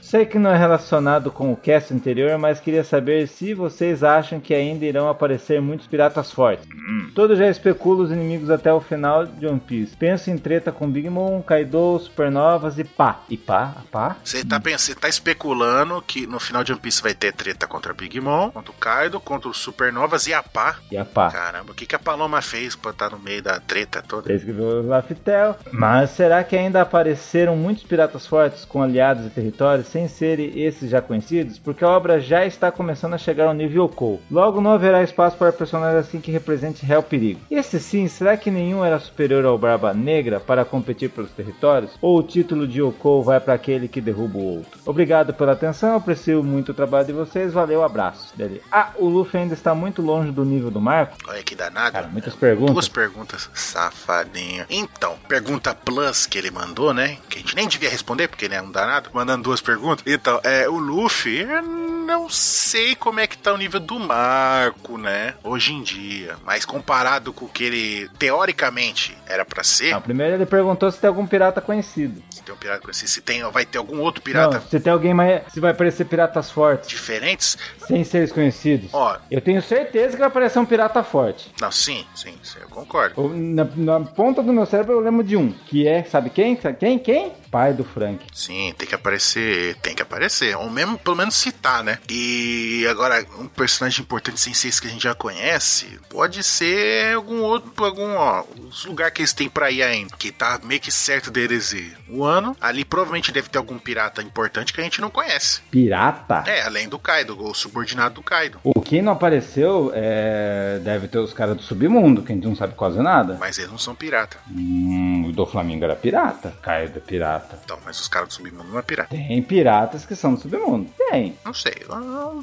Sei 0.01 0.25
que 0.25 0.39
não 0.39 0.51
é 0.51 0.57
relacionado 0.57 1.31
com 1.31 1.51
o 1.51 1.57
cast 1.57 1.93
anterior, 1.93 2.37
mas 2.37 2.59
queria 2.59 2.83
saber 2.83 3.27
se 3.27 3.53
vocês 3.53 4.03
acham 4.03 4.39
que 4.39 4.53
ainda 4.53 4.85
irão 4.85 5.09
aparecer 5.09 5.61
muitos 5.61 5.87
piratas 5.87 6.31
fortes. 6.31 6.67
Todos 7.13 7.37
já 7.37 7.47
especulam 7.47 8.05
os 8.05 8.11
inimigos 8.11 8.49
até 8.49 8.73
o 8.73 8.81
final 8.81 9.25
de 9.25 9.47
One 9.47 9.59
Piece. 9.59 9.95
Penso 9.95 10.29
em 10.29 10.37
treta 10.37 10.71
com 10.71 10.89
Big 10.89 11.09
Mom, 11.09 11.41
Kaido, 11.41 11.99
Supernovas 11.99 12.77
e 12.77 12.83
pá. 12.83 13.21
E 13.29 13.37
pá? 13.37 13.75
Pá? 13.91 14.17
Você 14.23 14.43
tá, 14.43 14.59
pensando, 14.59 14.99
tá 14.99 15.09
especulando 15.09 16.01
que 16.01 16.27
no 16.27 16.39
final 16.39 16.63
de 16.63 16.71
One 16.71 16.81
Piece 16.81 17.01
vai 17.01 17.13
ter 17.13 17.33
treta 17.33 17.67
contra 17.67 17.93
Big 17.93 18.19
Mom, 18.19 18.51
contra 18.51 18.71
o 18.71 18.75
Kaido, 18.75 19.19
contra 19.19 19.49
os 19.49 19.57
Supernovas 19.57 20.27
e 20.27 20.33
a 20.33 20.43
Pá. 20.43 20.77
E 20.91 20.97
a 20.97 21.05
pá. 21.05 21.31
Caramba, 21.31 21.71
o 21.71 21.75
que, 21.75 21.85
que 21.85 21.95
a 21.95 21.99
Paloma 21.99 22.41
fez 22.41 22.75
pra 22.75 22.91
estar 22.91 23.11
no 23.11 23.19
meio 23.19 23.41
da 23.41 23.59
treta 23.59 24.01
toda? 24.01 24.31
Escreveu 24.31 24.85
Laftel. 24.85 25.55
Mas 25.71 26.11
será 26.11 26.43
que 26.43 26.55
ainda 26.55 26.81
apareceram 26.81 27.55
muitos 27.55 27.83
piratas 27.83 28.27
fortes 28.27 28.65
com 28.65 28.81
aliados 28.81 29.25
e 29.25 29.29
territórios 29.29 29.44
sem 29.83 30.07
serem 30.07 30.59
esses 30.59 30.89
já 30.89 31.01
conhecidos? 31.01 31.59
Porque 31.59 31.83
a 31.83 31.89
obra 31.89 32.19
já 32.19 32.45
está 32.45 32.71
começando 32.71 33.13
a 33.13 33.17
chegar 33.17 33.47
ao 33.47 33.53
nível 33.53 33.85
Yokou. 33.85 34.21
Logo 34.29 34.61
não 34.61 34.71
haverá 34.71 35.03
espaço 35.03 35.37
para 35.37 35.51
personagens 35.51 36.05
assim 36.05 36.21
que 36.21 36.31
represente 36.31 36.85
real 36.85 37.03
perigo. 37.03 37.39
Esse 37.49 37.79
sim, 37.79 38.07
será 38.07 38.37
que 38.37 38.51
nenhum 38.51 38.83
era 38.83 38.99
superior 38.99 39.45
ao 39.45 39.57
Barba 39.57 39.93
Negra 39.93 40.39
para 40.39 40.65
competir 40.65 41.09
pelos 41.09 41.31
territórios? 41.31 41.91
Ou 42.01 42.19
o 42.19 42.23
título 42.23 42.67
de 42.67 42.81
Yokou 42.81 43.23
vai 43.23 43.39
para 43.39 43.53
aquele 43.53 43.87
que 43.87 44.01
derruba 44.01 44.37
o 44.37 44.57
outro? 44.57 44.79
Obrigado 44.85 45.33
pela 45.33 45.53
atenção, 45.53 45.95
aprecio 45.95 46.43
muito 46.43 46.71
o 46.71 46.73
trabalho 46.73 47.07
de 47.07 47.13
vocês, 47.13 47.53
valeu, 47.53 47.83
abraço. 47.83 48.35
Dele. 48.35 48.61
Ah, 48.71 48.91
o 48.97 49.07
Luffy 49.07 49.39
ainda 49.39 49.53
está 49.53 49.73
muito 49.75 50.01
longe 50.01 50.31
do 50.31 50.45
nível 50.45 50.71
do 50.71 50.79
Marco? 50.79 51.17
Olha 51.27 51.43
que 51.43 51.55
danado. 51.55 51.91
Cara, 51.91 52.07
muitas 52.07 52.35
perguntas. 52.35 52.73
Duas 52.73 52.87
perguntas, 52.87 53.49
safadinho. 53.53 54.65
Então, 54.69 55.15
pergunta 55.27 55.73
plus 55.73 56.25
que 56.25 56.37
ele 56.37 56.51
mandou, 56.51 56.93
né? 56.93 57.17
Que 57.29 57.37
a 57.37 57.41
gente 57.41 57.55
nem 57.55 57.67
devia 57.67 57.89
responder, 57.89 58.27
porque 58.27 58.45
ele 58.45 58.55
é 58.55 58.61
um 58.61 58.71
danado, 58.71 59.09
mandando 59.13 59.34
duas 59.43 59.61
perguntas. 59.61 60.03
Então, 60.07 60.39
é, 60.43 60.67
o 60.69 60.77
Luffy, 60.77 61.41
eu 61.41 61.61
não 61.61 62.29
sei 62.29 62.95
como 62.95 63.19
é 63.19 63.27
que 63.27 63.37
tá 63.37 63.51
o 63.53 63.57
nível 63.57 63.79
do 63.79 63.99
Marco, 63.99 64.97
né? 64.97 65.33
Hoje 65.43 65.73
em 65.73 65.81
dia. 65.81 66.35
Mas 66.45 66.63
comparado 66.65 67.33
com 67.33 67.45
o 67.45 67.49
que 67.49 67.63
ele, 67.63 68.09
teoricamente, 68.19 69.17
era 69.27 69.43
pra 69.43 69.63
ser, 69.63 69.91
Não, 69.91 70.01
primeiro 70.01 70.35
ele 70.35 70.45
perguntou 70.45 70.91
se 70.91 70.99
tem 70.99 71.07
algum 71.07 71.25
pirata 71.25 71.59
conhecido. 71.61 72.21
se 72.29 72.43
tem 72.43 72.53
um 72.53 72.57
pirata 72.57 72.91
esse, 72.91 73.07
se 73.07 73.21
tem, 73.21 73.41
vai 73.51 73.65
ter 73.65 73.77
algum 73.79 73.99
outro 74.01 74.21
pirata 74.21 74.59
Não, 74.59 74.67
se 74.67 74.79
tem 74.79 74.93
alguém 74.93 75.13
mais. 75.13 75.41
Se 75.51 75.59
vai 75.59 75.71
aparecer 75.71 76.05
piratas 76.05 76.51
fortes, 76.51 76.87
diferentes, 76.89 77.57
sem 77.87 78.03
seres 78.03 78.31
conhecidos. 78.31 78.89
ó, 78.93 79.17
Eu 79.31 79.41
tenho 79.41 79.61
certeza 79.61 80.11
que 80.11 80.19
vai 80.19 80.27
aparecer 80.27 80.59
um 80.59 80.65
pirata 80.65 81.03
forte. 81.03 81.51
não, 81.59 81.71
sim, 81.71 82.05
sim, 82.15 82.35
sim, 82.43 82.59
eu 82.61 82.69
concordo. 82.69 83.15
Eu- 83.21 83.29
Na, 83.35 83.63
na 83.75 83.99
ponta 84.01 84.41
do 84.43 84.53
meu 84.53 84.65
cérebro 84.65 84.93
eu 84.93 84.99
lembro 84.99 85.23
de 85.23 85.35
um. 85.35 85.51
Que 85.51 85.87
é, 85.87 86.03
sabe 86.03 86.29
quem? 86.29 86.59
Sabe 86.59 86.77
quem? 86.77 86.99
Quem? 86.99 87.31
Pai 87.55 87.71
do 87.71 87.85
Frank. 87.85 88.19
Sim, 88.33 88.73
tem 88.77 88.85
que 88.85 88.93
aparecer, 88.93 89.75
tem 89.75 89.95
que 89.95 90.01
aparecer. 90.01 90.57
Ou 90.57 90.69
mesmo, 90.69 90.97
pelo 90.97 91.15
menos 91.15 91.35
citar, 91.35 91.85
né? 91.85 91.99
E 92.09 92.85
agora, 92.89 93.25
um 93.39 93.47
personagem 93.47 94.01
importante 94.01 94.41
sem 94.41 94.53
ser 94.53 94.67
esse 94.67 94.81
que 94.81 94.87
a 94.87 94.89
gente 94.89 95.03
já 95.03 95.15
conhece, 95.15 95.97
pode 96.09 96.43
ser 96.43 97.15
algum 97.15 97.41
outro, 97.41 97.71
algum, 97.85 98.17
ó, 98.17 98.43
os 98.67 98.83
lugares 98.83 99.13
que 99.13 99.21
eles 99.21 99.31
têm 99.31 99.47
pra 99.47 99.71
ir 99.71 99.83
ainda, 99.83 100.17
que 100.17 100.33
tá 100.33 100.59
meio 100.65 100.81
que 100.81 100.91
certo 100.91 101.31
deles 101.31 101.71
ir. 101.71 101.97
O 102.09 102.25
ano, 102.25 102.57
ali 102.59 102.83
provavelmente 102.83 103.31
deve 103.31 103.47
ter 103.47 103.57
algum 103.57 103.77
pirata 103.77 104.21
importante 104.21 104.73
que 104.73 104.81
a 104.81 104.83
gente 104.83 104.99
não 104.99 105.09
conhece. 105.09 105.61
Pirata? 105.71 106.43
É, 106.47 106.63
além 106.63 106.89
do 106.89 106.99
Kaido, 106.99 107.41
o 107.41 107.53
subordinado 107.53 108.15
do 108.15 108.21
Kaido. 108.21 108.59
O 108.65 108.81
que 108.81 109.01
não 109.01 109.13
apareceu 109.13 109.93
é... 109.95 110.77
deve 110.83 111.07
ter 111.07 111.19
os 111.19 111.31
caras 111.31 111.55
do 111.55 111.63
submundo, 111.63 112.21
que 112.21 112.33
a 112.33 112.35
gente 112.35 112.47
não 112.47 112.55
sabe 112.55 112.73
quase 112.73 113.01
nada. 113.01 113.37
Mas 113.39 113.57
eles 113.57 113.71
não 113.71 113.77
são 113.77 113.95
pirata. 113.95 114.35
Hum, 114.51 115.27
o 115.29 115.31
do 115.31 115.45
Flamengo 115.45 115.85
era 115.85 115.95
pirata. 115.95 116.53
Kaido 116.61 116.97
é 116.97 116.99
pirata. 116.99 117.44
Então, 117.63 117.77
mas 117.85 117.99
os 117.99 118.07
caras 118.07 118.29
do 118.29 118.33
submundo 118.33 118.69
não 118.69 118.79
é 118.79 118.81
pirata. 118.81 119.09
Tem 119.09 119.41
piratas 119.41 120.05
que 120.05 120.15
são 120.15 120.33
do 120.33 120.41
submundo. 120.41 120.89
Tem. 121.09 121.37
Não 121.43 121.53
sei, 121.53 121.75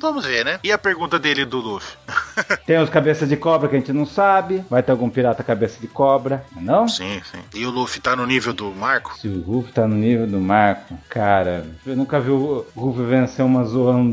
vamos 0.01 0.25
ver, 0.25 0.45
né? 0.45 0.61
E 0.63 0.71
a 0.71 0.79
pergunta 0.79 1.19
dele 1.19 1.45
do 1.45 1.59
Luffy? 1.59 1.97
Tem 2.67 2.79
os 2.79 2.91
cabeças 2.91 3.29
de 3.29 3.37
cobra 3.37 3.69
que 3.69 3.77
a 3.77 3.79
gente 3.79 3.93
não 3.93 4.07
sabe. 4.07 4.65
Vai 4.71 4.83
ter 4.83 4.93
algum 4.93 5.11
pirata 5.11 5.43
cabeça 5.43 5.81
de 5.81 5.89
cobra, 5.89 6.45
não? 6.57 6.89
Sim, 6.89 7.21
sim. 7.31 7.41
E 7.55 7.67
o 7.67 7.71
Luffy 7.71 8.01
tá 8.01 8.15
no 8.15 8.27
nível 8.27 8.53
do 8.53 8.71
Marco? 8.71 9.17
Se 9.19 9.29
o 9.29 9.43
Ruff 9.43 9.73
tá 9.73 9.87
no 9.87 9.97
nível 9.97 10.27
do 10.27 10.41
Marco, 10.41 10.97
cara, 11.09 11.67
eu 11.87 11.97
nunca 11.97 12.21
vi 12.21 12.31
o 12.31 12.67
Ruff 12.77 13.03
vencer 13.03 13.45
uma 13.45 13.65
Zoan 13.65 14.11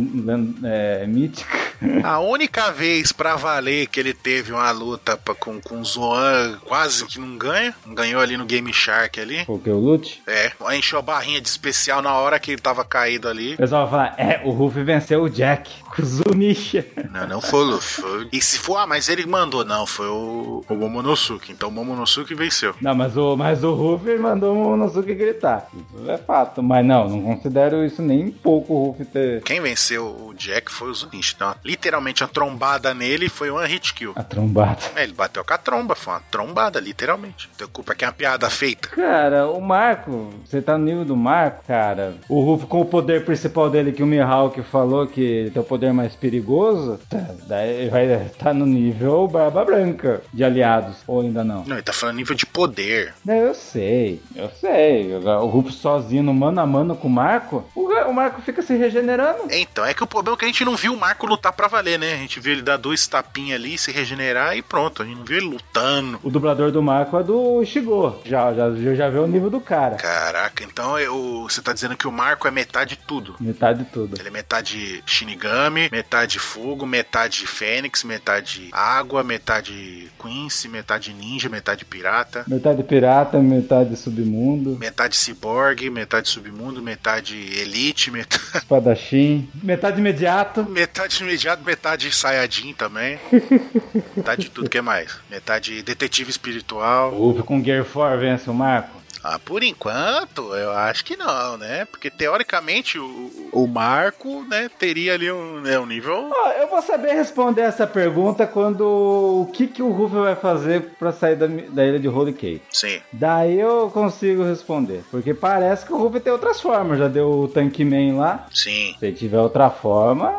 é, 0.64 1.06
mítica. 1.08 1.70
A 2.04 2.20
única 2.20 2.72
vez 2.72 3.12
pra 3.12 3.36
valer 3.36 3.88
que 3.88 4.00
ele 4.00 4.14
teve 4.14 4.52
uma 4.52 4.70
luta 4.72 5.18
pra, 5.18 5.34
com, 5.34 5.62
com 5.62 5.80
o 5.80 5.86
Zoan 5.86 6.60
quase 6.66 7.06
que 7.06 7.20
não 7.20 7.38
ganha, 7.38 7.74
ganhou 7.88 8.22
ali 8.22 8.36
no 8.36 8.46
Game 8.46 8.72
Shark 8.74 9.20
ali. 9.20 9.46
Porque 9.46 9.70
o 9.70 9.78
Lute? 9.78 10.22
É, 10.28 10.52
encheu 10.80 11.00
a 11.00 11.02
barrinha 11.02 11.40
de 11.40 11.48
especial 11.48 12.02
na 12.02 12.14
hora 12.16 12.40
que 12.40 12.52
ele 12.52 12.62
tava 12.62 12.84
caído 12.84 13.28
ali. 13.28 13.54
O 13.54 13.58
pessoal 13.58 13.88
vai 13.88 14.10
falar, 14.10 14.20
é, 14.20 14.42
o 14.44 14.52
Ruff 14.52 14.82
venceu 14.82 15.24
o 15.24 15.30
Jack 15.30 15.72
com 15.84 16.02
o 16.02 16.06
Zunisha. 16.06 16.86
Não, 17.12 17.28
não 17.28 17.42
foi 17.42 17.60
o 17.60 17.64
Luffy. 17.64 18.02
Foi... 18.02 18.28
E 18.32 18.42
se 18.42 18.60
for, 18.60 18.78
ah, 18.78 18.88
mas 18.88 19.10
ele 19.10 19.26
mandou, 19.26 19.64
não, 19.64 19.86
foi 19.86 20.08
o, 20.08 20.64
o 20.68 20.76
Momonosuke. 20.76 21.52
Então 21.52 21.70
o 21.70 21.72
Momonosuke 21.72 22.34
venceu. 22.34 22.74
Não, 22.82 22.96
mas 22.96 23.16
o, 23.18 23.36
mas 23.36 23.64
o 23.64 23.74
Ruff 23.74 24.06
mandou 24.18 24.54
o 24.54 24.56
Momonosuke 24.56 25.14
gritar. 25.14 25.68
Isso 25.74 26.10
é 26.10 26.18
fato. 26.18 26.64
Mas 26.64 26.86
não, 26.86 27.08
não 27.10 27.22
considero 27.22 27.86
isso 27.86 28.02
nem 28.02 28.32
pouco 28.32 28.74
o 28.74 28.90
Ruff 28.90 29.06
ter. 29.06 29.42
Quem 29.44 29.62
venceu 29.62 30.06
o 30.06 30.34
Jack 30.34 30.72
foi 30.72 30.90
o 30.90 30.94
Zunisha. 30.94 31.34
Então, 31.36 31.56
literalmente 31.64 32.24
a 32.24 32.28
trombada 32.28 32.94
nele 32.94 33.30
foi 33.30 33.50
uma 33.50 33.66
hit 33.66 33.94
kill. 33.94 34.14
A 34.16 34.24
trombada. 34.24 34.80
É, 34.96 35.04
ele 35.04 35.14
bateu 35.14 35.44
com 35.44 35.54
a 35.54 35.58
tromba, 35.58 35.96
foi 35.96 36.14
uma 36.14 36.20
trombada, 36.32 36.80
literalmente. 36.80 37.50
Teu 37.58 37.68
culpa 37.68 37.96
que 37.96 38.04
é 38.04 38.08
uma 38.08 38.14
piada 38.14 38.50
feita. 38.50 38.90
Cara, 38.90 39.48
o 39.50 39.62
Marco, 39.62 40.34
você 40.46 40.59
tá 40.62 40.78
no 40.78 40.86
nível 40.86 41.06
do 41.06 41.16
Marco, 41.16 41.64
cara. 41.68 42.16
O 42.28 42.42
Ruff 42.42 42.66
com 42.66 42.82
o 42.82 42.86
poder 42.86 43.26
principal 43.26 43.70
dele 43.70 43.92
que 43.92 44.04
o 44.04 44.08
Mihawk 44.08 44.62
falou 44.64 45.08
que 45.08 45.22
ele 45.22 45.52
tem 45.52 45.62
o 45.62 45.66
poder 45.66 45.94
mais 45.94 46.16
perigoso, 46.16 47.00
tá, 47.10 47.26
daí 47.48 47.90
vai 47.90 48.06
estar 48.26 48.46
tá 48.46 48.54
no 48.54 48.66
nível 48.66 49.28
Barba 49.28 49.64
Branca 49.66 50.22
de 50.34 50.44
aliados, 50.44 50.98
ou 51.08 51.22
ainda 51.22 51.44
não? 51.44 51.64
Não, 51.66 51.76
ele 51.76 51.84
tá 51.84 51.94
falando 51.94 52.18
nível 52.18 52.36
de 52.36 52.46
poder. 52.46 53.14
Não, 53.26 53.36
eu 53.36 53.54
sei, 53.54 54.22
eu 54.36 54.50
sei. 54.50 55.14
O 55.16 55.46
Ruff 55.48 55.72
sozinho 55.74 56.24
no 56.24 56.34
mano 56.34 56.60
a 56.60 56.66
mano 56.66 56.96
com 56.96 57.08
o 57.08 57.12
Marco, 57.12 57.64
o 57.76 58.14
Marco 58.14 58.42
fica 58.42 58.62
se 58.62 58.76
regenerando. 58.76 59.44
Então, 59.52 59.86
é 59.86 59.94
que 59.94 60.04
o 60.04 60.08
problema 60.08 60.36
é 60.36 60.40
que 60.40 60.46
a 60.46 60.48
gente 60.48 60.66
não 60.66 60.76
viu 60.76 60.94
o 60.94 61.00
Marco 61.00 61.26
lutar 61.26 61.54
pra 61.54 61.68
valer, 61.68 62.00
né? 62.00 62.14
A 62.14 62.18
gente 62.18 62.40
viu 62.40 62.54
ele 62.54 62.62
dar 62.62 62.78
dois 62.78 63.08
tapinhas 63.08 63.60
ali, 63.60 63.78
se 63.78 63.92
regenerar 63.92 64.56
e 64.56 64.62
pronto. 64.62 65.02
A 65.02 65.06
gente 65.06 65.18
não 65.18 65.26
viu 65.26 65.38
ele 65.38 65.48
lutando. 65.48 66.20
O 66.24 66.30
dublador 66.30 66.72
do 66.72 66.82
Marco 66.82 67.18
é 67.18 67.24
do 67.24 67.64
Shigo. 67.66 68.20
Já, 68.26 68.54
já, 68.54 68.72
já 68.96 69.10
vê 69.10 69.20
o 69.20 69.28
nível 69.28 69.50
do 69.50 69.60
cara. 69.60 69.96
Caraca, 69.96 70.49
então 70.62 70.98
eu, 71.00 71.44
você 71.50 71.62
tá 71.62 71.74
dizendo 71.74 71.96
que 71.96 72.08
o 72.08 72.12
Marco 72.12 72.48
é 72.48 72.52
metade 72.52 72.92
de 72.92 72.98
tudo. 72.98 73.36
Metade 73.40 73.84
de 73.84 73.86
tudo. 73.86 74.20
Ele 74.20 74.28
é 74.28 74.32
metade 74.32 75.04
Shinigami, 75.06 75.90
metade 75.92 76.40
fogo, 76.40 76.86
metade 76.86 77.46
Fênix, 77.46 78.04
metade 78.04 78.70
água, 78.72 79.24
metade 79.24 80.10
Quincy, 80.20 80.68
metade 80.68 81.14
ninja, 81.14 81.50
metade 81.50 81.86
pirata. 81.86 82.44
Metade 82.48 82.84
pirata, 82.84 83.40
metade 83.40 83.96
submundo. 83.96 84.78
Metade 84.80 85.16
cyborg, 85.16 85.90
metade 85.90 86.30
submundo, 86.30 86.82
metade 86.82 87.36
elite, 87.60 88.12
metade... 88.12 88.44
Espadachim. 88.56 89.50
Metade 89.64 90.00
imediato. 90.00 90.64
Metade 90.70 91.22
imediato, 91.24 91.64
metade 91.64 92.12
Sayajin 92.12 92.74
também. 92.74 93.20
metade 94.16 94.44
de 94.44 94.50
tudo 94.50 94.70
que 94.70 94.78
é 94.78 94.82
mais. 94.82 95.18
Metade 95.30 95.82
detetive 95.84 96.30
espiritual. 96.30 97.14
Ufa, 97.14 97.44
com 97.44 97.64
Gear 97.64 97.86
4 97.86 98.20
vence 98.20 98.50
o 98.50 98.54
Marco. 98.54 99.00
Ah, 99.24 99.40
por 99.40 99.64
enquanto, 99.64 100.56
eu 100.56 100.72
acho 100.72 101.04
que 101.04 101.16
não, 101.18 101.58
né? 101.58 101.86
Porque 101.86 102.10
teoricamente 102.10 102.98
o, 102.98 103.50
o 103.52 103.68
Marco, 103.68 104.44
né, 104.50 104.70
teria 104.80 105.14
ali 105.14 105.32
um, 105.32 105.62
né, 105.62 105.78
um 105.80 105.86
nível. 105.86 106.32
Oh, 106.32 106.50
eu 106.50 106.68
vou 106.68 106.82
saber 106.82 107.14
responder 107.14 107.62
essa 107.62 107.86
pergunta 107.86 108.48
quando 108.48 108.82
o 108.82 109.52
que, 109.52 109.68
que 109.68 109.82
o 109.82 109.92
Ruffy 109.92 110.20
vai 110.20 110.36
fazer 110.36 110.92
para 110.98 111.12
sair 111.12 111.36
da, 111.36 111.48
da 111.48 111.86
ilha 111.86 112.00
de 112.00 112.08
Holy 112.08 112.34
Cake. 112.34 112.62
Sim. 112.72 113.02
Daí 113.12 113.60
eu 113.60 113.90
consigo 113.92 114.44
responder. 114.44 115.04
Porque 115.12 115.34
parece 115.34 115.86
que 115.86 115.94
o 115.94 115.98
Ruffy 115.98 116.20
tem 116.20 116.32
outras 116.32 116.62
formas. 116.62 117.00
Já 117.00 117.08
deu 117.08 117.30
o 117.30 117.48
Tank 117.48 117.80
Man 117.80 118.18
lá. 118.18 118.48
Sim. 118.54 118.96
Se 119.00 119.12
tiver 119.12 119.40
outra 119.40 119.70
forma, 119.70 120.34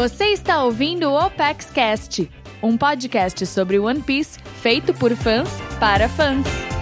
Você 0.00 0.28
está 0.28 0.64
ouvindo 0.64 1.10
o 1.10 1.26
Opex 1.26 1.66
Cast, 1.66 2.30
um 2.62 2.76
podcast 2.76 3.46
sobre 3.46 3.78
One 3.78 4.00
Piece 4.00 4.38
feito 4.60 4.92
por 4.94 5.14
fãs 5.14 5.48
para 5.78 6.08
fãs. 6.08 6.79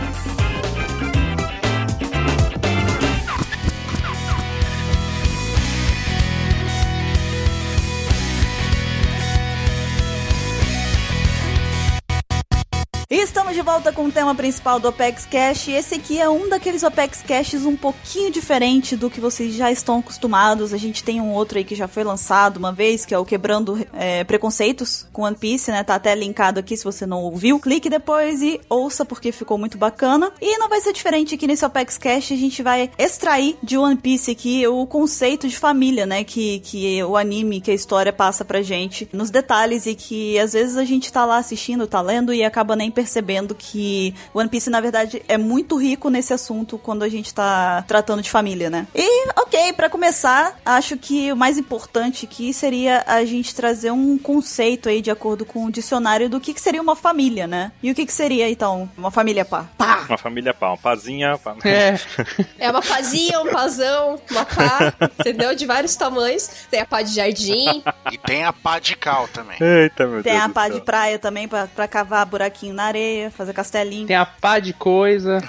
Estamos 13.11 13.55
de 13.55 13.63
volta 13.63 13.91
com 13.91 14.05
o 14.05 14.13
tema 14.13 14.35
principal 14.35 14.79
do 14.79 14.87
Opex 14.87 15.25
Cash. 15.25 15.69
Esse 15.69 15.95
aqui 15.95 16.21
é 16.21 16.29
um 16.29 16.47
daqueles 16.47 16.83
Opex 16.83 17.23
Caches 17.23 17.65
um 17.65 17.75
pouquinho 17.75 18.31
diferente 18.31 18.97
do 18.97 19.09
que 19.09 19.19
vocês 19.19 19.55
já 19.55 19.73
estão 19.73 20.01
acostumados. 20.01 20.75
A 20.75 20.77
gente 20.77 21.03
tem 21.03 21.19
um 21.19 21.33
outro 21.33 21.57
aí 21.57 21.65
que 21.65 21.75
já 21.75 21.89
foi 21.89 22.05
lançado 22.05 22.59
uma 22.59 22.71
vez, 22.71 23.07
que 23.07 23.15
é 23.15 23.19
o 23.19 23.25
Quebrando 23.25 23.83
é, 23.95 24.25
Preconceitos 24.25 25.07
com 25.11 25.23
One 25.23 25.35
Piece, 25.35 25.71
né? 25.71 25.83
Tá 25.83 25.95
até 25.95 26.15
linkado 26.15 26.61
aqui 26.61 26.77
se 26.77 26.85
você 26.85 27.07
não 27.07 27.23
ouviu. 27.23 27.59
Clique 27.59 27.89
depois 27.89 28.43
e 28.43 28.61
ouça 28.69 29.07
porque 29.07 29.33
ficou 29.33 29.57
muito 29.57 29.79
bacana. 29.79 30.31
E 30.39 30.59
não 30.59 30.69
vai 30.69 30.83
ser 30.83 30.93
diferente 30.93 31.35
aqui 31.35 31.47
nesse 31.47 31.65
Opex 31.65 31.97
Cash. 31.97 32.33
A 32.33 32.37
gente 32.37 32.63
vai 32.63 32.91
extrair 32.99 33.57
de 33.63 33.79
One 33.79 33.97
Piece 33.97 34.33
aqui 34.33 34.67
o 34.67 34.87
conceito 34.87 35.49
de 35.49 35.57
família, 35.57 36.05
né? 36.05 36.25
Que, 36.25 36.59
que 36.59 37.03
o 37.05 37.17
anime, 37.17 37.63
que 37.63 37.71
a 37.71 37.75
história 37.75 38.13
passa 38.13 38.45
pra 38.45 38.61
gente 38.61 39.09
nos 39.15 39.31
detalhes 39.31 39.87
e 39.87 39.95
que 39.95 40.39
às 40.39 40.53
vezes 40.53 40.77
a 40.77 40.85
gente 40.85 41.11
tá 41.11 41.25
lá 41.25 41.39
assistindo, 41.39 41.87
tá 41.87 42.03
lendo 42.03 42.35
e 42.35 42.45
acaba 42.45 42.77
nem 42.77 42.98
percebendo 42.99 43.55
que 43.55 44.13
One 44.35 44.49
Piece, 44.49 44.69
na 44.69 44.81
verdade, 44.81 45.23
é 45.29 45.39
muito 45.39 45.77
rico 45.77 46.11
nesse 46.11 46.35
assunto 46.35 46.77
quando 46.77 47.05
a 47.05 47.09
gente 47.09 47.33
tá 47.33 47.85
tratando 47.87 48.21
de 48.21 48.29
família, 48.29 48.69
né? 48.69 48.89
E, 48.93 49.29
ok, 49.37 49.73
pra 49.75 49.89
começar, 49.89 50.59
acho 50.67 50.97
que 50.97 51.31
o 51.31 51.37
mais 51.37 51.57
importante 51.57 52.27
aqui 52.27 52.53
seria 52.53 53.05
a 53.07 53.25
gente 53.25 53.55
trazer 53.55 53.93
um 53.93 54.19
conceito 54.19 54.89
aí 54.89 55.01
de 55.01 55.13
acordo 55.13 55.45
com 55.45 55.67
o 55.67 55.71
dicionário 55.71 56.29
do 56.29 56.41
que, 56.41 56.53
que 56.53 56.61
seria 56.61 56.83
uma 56.83 56.97
família, 56.97 57.47
né? 57.47 57.71
E 57.81 57.89
o 57.89 57.95
que, 57.95 58.05
que 58.05 58.13
seria, 58.13 58.51
então, 58.51 58.91
uma 58.99 59.13
família 59.13 59.45
pá? 59.45 59.67
Pá! 59.79 60.05
Uma 60.09 60.19
família 60.19 60.53
pá, 60.53 60.71
uma 60.71 60.77
pazinha. 60.77 61.39
Pá. 61.39 61.55
É, 61.65 61.95
É 62.59 62.69
uma 62.69 62.83
pazinha, 62.83 63.41
um 63.41 63.53
pazão, 63.53 64.21
uma 64.29 64.45
pá, 64.45 64.93
entendeu? 65.21 65.55
De 65.55 65.65
vários 65.67 65.95
tamanhos. 65.95 66.51
Tem 66.69 66.81
a 66.81 66.87
pá 66.87 67.03
de 67.03 67.15
jardim. 67.15 67.81
E 68.11 68.19
tem 68.19 68.43
a 68.45 68.53
pá 68.53 68.81
de 68.81 68.97
cal 68.97 69.29
também. 69.29 69.57
Eita, 69.61 70.05
meu 70.05 70.21
Tem 70.21 70.33
Deus. 70.33 70.45
a 70.45 70.49
do 70.49 70.53
pá 70.53 70.67
céu. 70.67 70.75
de 70.75 70.81
praia 70.81 71.19
também 71.19 71.47
pra, 71.47 71.69
pra 71.69 71.87
cavar 71.87 72.27
buraquinho 72.27 72.75
na 72.75 72.88
areia, 72.89 73.31
fazer 73.31 73.53
castelinho. 73.53 74.07
tem 74.07 74.17
a 74.17 74.27
pá 74.27 74.59
de 74.59 74.73
coisa. 74.73 75.39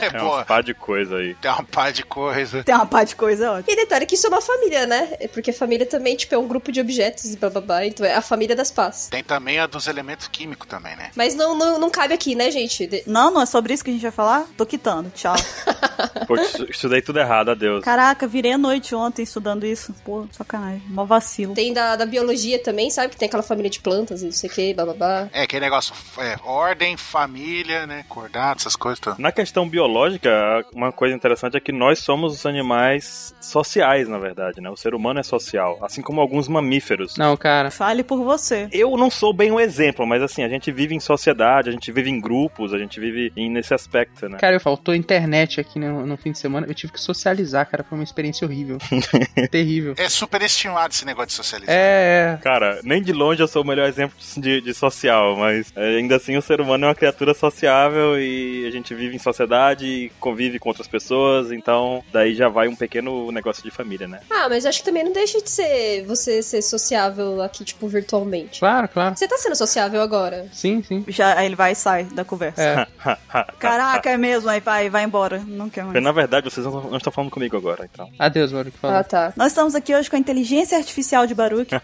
É, 0.00 0.06
É 0.06 0.10
pô, 0.10 0.26
uma 0.26 0.44
pá 0.44 0.60
de 0.60 0.74
coisa 0.74 1.16
aí. 1.16 1.34
tem 1.36 1.50
uma 1.50 1.64
pá 1.64 1.90
de 1.90 2.04
coisa. 2.04 2.62
Tem 2.62 2.74
uma 2.74 2.86
pá 2.86 3.02
de 3.04 3.16
coisa 3.16 3.52
ótima. 3.52 3.72
E 3.72 3.76
detalhe 3.76 4.06
que 4.06 4.14
isso 4.14 4.26
é 4.26 4.30
uma 4.30 4.40
família, 4.40 4.86
né? 4.86 5.08
É 5.18 5.26
Porque 5.28 5.52
família 5.52 5.86
também, 5.86 6.14
tipo, 6.16 6.34
é 6.34 6.38
um 6.38 6.46
grupo 6.46 6.70
de 6.70 6.80
objetos 6.80 7.24
e 7.32 7.36
bababá. 7.36 7.84
Então 7.84 8.04
é 8.06 8.14
a 8.14 8.20
família 8.22 8.54
das 8.54 8.70
pás. 8.70 9.08
Tem 9.10 9.24
também 9.24 9.58
a 9.58 9.66
dos 9.66 9.86
elementos 9.86 10.28
químicos 10.28 10.68
também, 10.68 10.94
né? 10.96 11.10
Mas 11.16 11.34
não, 11.34 11.56
não, 11.56 11.78
não 11.80 11.90
cabe 11.90 12.12
aqui, 12.14 12.34
né, 12.34 12.50
gente? 12.50 12.86
De- 12.86 13.02
Não, 13.06 13.30
não 13.30 13.42
é 13.42 13.46
sobre 13.46 13.72
isso 13.74 13.82
que 13.82 13.90
a 13.90 13.92
gente 13.92 14.02
vai 14.02 14.10
falar? 14.12 14.46
Tô 14.56 14.64
quitando, 14.66 15.10
tchau. 15.14 15.34
Pô, 16.26 16.36
estu- 16.36 16.70
estudei 16.70 17.00
tudo 17.02 17.18
errado, 17.18 17.50
adeus. 17.50 17.82
Caraca, 17.84 18.26
virei 18.26 18.52
a 18.52 18.58
noite 18.58 18.94
ontem 18.94 19.22
estudando 19.22 19.64
isso. 19.66 19.94
Pô, 20.04 20.26
sacanagem. 20.32 20.82
Mó 20.88 21.04
vacilo. 21.04 21.54
Tem 21.54 21.72
da, 21.72 21.96
da 21.96 22.06
biologia 22.06 22.62
também, 22.62 22.90
sabe? 22.90 23.08
Que 23.10 23.16
tem 23.16 23.26
aquela 23.26 23.42
família 23.42 23.70
de 23.70 23.80
plantas 23.80 24.22
e 24.22 24.26
não 24.26 24.32
sei 24.32 24.50
o 24.50 24.52
que, 24.52 24.74
bababá. 24.74 25.28
É, 25.32 25.42
aquele 25.42 25.60
negócio, 25.64 25.94
é, 26.18 26.36
ordem, 26.58 26.96
família, 26.96 27.86
né? 27.86 28.04
Coordenadas, 28.08 28.62
essas 28.62 28.76
coisas 28.76 28.98
todas. 28.98 29.18
Na 29.18 29.30
questão 29.32 29.68
biológica, 29.68 30.30
uma 30.74 30.90
coisa 30.92 31.14
interessante 31.14 31.56
é 31.56 31.60
que 31.60 31.72
nós 31.72 31.98
somos 32.00 32.32
os 32.34 32.46
animais 32.46 33.34
sociais, 33.40 34.08
na 34.08 34.18
verdade, 34.18 34.60
né? 34.60 34.68
O 34.70 34.76
ser 34.76 34.94
humano 34.94 35.20
é 35.20 35.22
social, 35.22 35.78
assim 35.82 36.02
como 36.02 36.20
alguns 36.20 36.48
mamíferos. 36.48 37.16
Não, 37.16 37.36
cara. 37.36 37.70
Fale 37.70 38.02
por 38.02 38.22
você. 38.24 38.68
Eu 38.72 38.96
não 38.96 39.10
sou 39.10 39.32
bem 39.32 39.50
um 39.52 39.60
exemplo, 39.60 40.06
mas 40.06 40.22
assim, 40.22 40.42
a 40.42 40.48
gente 40.48 40.70
vive 40.72 40.94
em 40.94 41.00
sociedade, 41.00 41.68
a 41.68 41.72
gente 41.72 41.90
vive 41.92 42.10
em 42.10 42.20
grupos, 42.20 42.74
a 42.74 42.78
gente 42.78 42.98
vive 43.00 43.32
em- 43.36 43.50
nesse 43.50 43.72
aspecto, 43.74 44.28
né? 44.28 44.38
Cara, 44.38 44.58
faltou 44.58 44.94
internet 44.94 45.60
aqui 45.60 45.78
no, 45.78 46.06
no 46.06 46.16
fim 46.16 46.32
de 46.32 46.38
semana. 46.38 46.66
Eu 46.66 46.74
tive 46.74 46.92
que 46.92 47.00
socializar, 47.00 47.68
cara. 47.70 47.84
Foi 47.84 47.96
uma 47.96 48.04
experiência 48.04 48.46
horrível. 48.46 48.78
Terrível. 49.50 49.94
É 49.96 50.08
super 50.08 50.42
estimado 50.42 50.92
esse 50.92 51.04
negócio 51.04 51.28
de 51.28 51.34
socializar. 51.34 51.74
É, 51.74 52.34
é. 52.34 52.42
Cara, 52.42 52.80
nem 52.82 53.02
de 53.02 53.12
longe 53.12 53.42
eu 53.42 53.48
sou 53.48 53.62
o 53.62 53.66
melhor 53.66 53.88
exemplo 53.88 54.16
de, 54.36 54.60
de 54.60 54.74
social, 54.74 55.36
mas 55.36 55.72
é, 55.76 55.96
ainda 55.98 56.16
assim 56.16 56.36
o 56.36 56.42
ser 56.48 56.60
humano 56.62 56.86
é 56.86 56.88
uma 56.88 56.94
criatura 56.94 57.34
sociável 57.34 58.18
e 58.18 58.66
a 58.66 58.70
gente 58.70 58.94
vive 58.94 59.14
em 59.14 59.18
sociedade 59.18 59.86
e 59.86 60.08
convive 60.18 60.58
com 60.58 60.70
outras 60.70 60.88
pessoas, 60.88 61.52
então 61.52 62.02
daí 62.10 62.34
já 62.34 62.48
vai 62.48 62.68
um 62.68 62.74
pequeno 62.74 63.30
negócio 63.30 63.62
de 63.62 63.70
família, 63.70 64.08
né? 64.08 64.20
Ah, 64.30 64.48
mas 64.48 64.64
acho 64.64 64.78
que 64.78 64.84
também 64.86 65.04
não 65.04 65.12
deixa 65.12 65.42
de 65.42 65.50
ser 65.50 66.04
você 66.06 66.42
ser 66.42 66.62
sociável 66.62 67.42
aqui, 67.42 67.64
tipo, 67.64 67.86
virtualmente. 67.86 68.60
Claro, 68.60 68.88
claro. 68.88 69.16
Você 69.16 69.28
tá 69.28 69.36
sendo 69.36 69.54
sociável 69.56 70.00
agora. 70.00 70.46
Sim, 70.52 70.82
sim. 70.82 71.04
Já, 71.08 71.38
aí 71.38 71.46
ele 71.46 71.54
vai 71.54 71.72
e 71.72 71.74
sai 71.74 72.04
da 72.04 72.24
conversa. 72.24 72.62
É. 72.62 72.86
Caraca, 73.58 74.10
é 74.10 74.16
mesmo. 74.16 74.48
Aí 74.48 74.60
vai, 74.60 74.88
vai 74.88 75.04
embora. 75.04 75.42
Não 75.46 75.68
quer 75.68 75.82
Porque, 75.82 76.00
mais. 76.00 76.04
na 76.04 76.12
verdade, 76.12 76.50
vocês 76.50 76.64
não, 76.64 76.80
não 76.82 76.96
estão 76.96 77.12
falando 77.12 77.30
comigo 77.30 77.56
agora, 77.56 77.88
então. 77.92 78.10
Adeus, 78.18 78.52
Baruch. 78.52 78.76
Falou. 78.78 78.96
Ah, 78.96 79.04
tá. 79.04 79.32
Nós 79.36 79.48
estamos 79.48 79.74
aqui 79.74 79.94
hoje 79.94 80.08
com 80.08 80.16
a 80.16 80.18
inteligência 80.18 80.78
artificial 80.78 81.26
de 81.26 81.34
Baruch. 81.34 81.68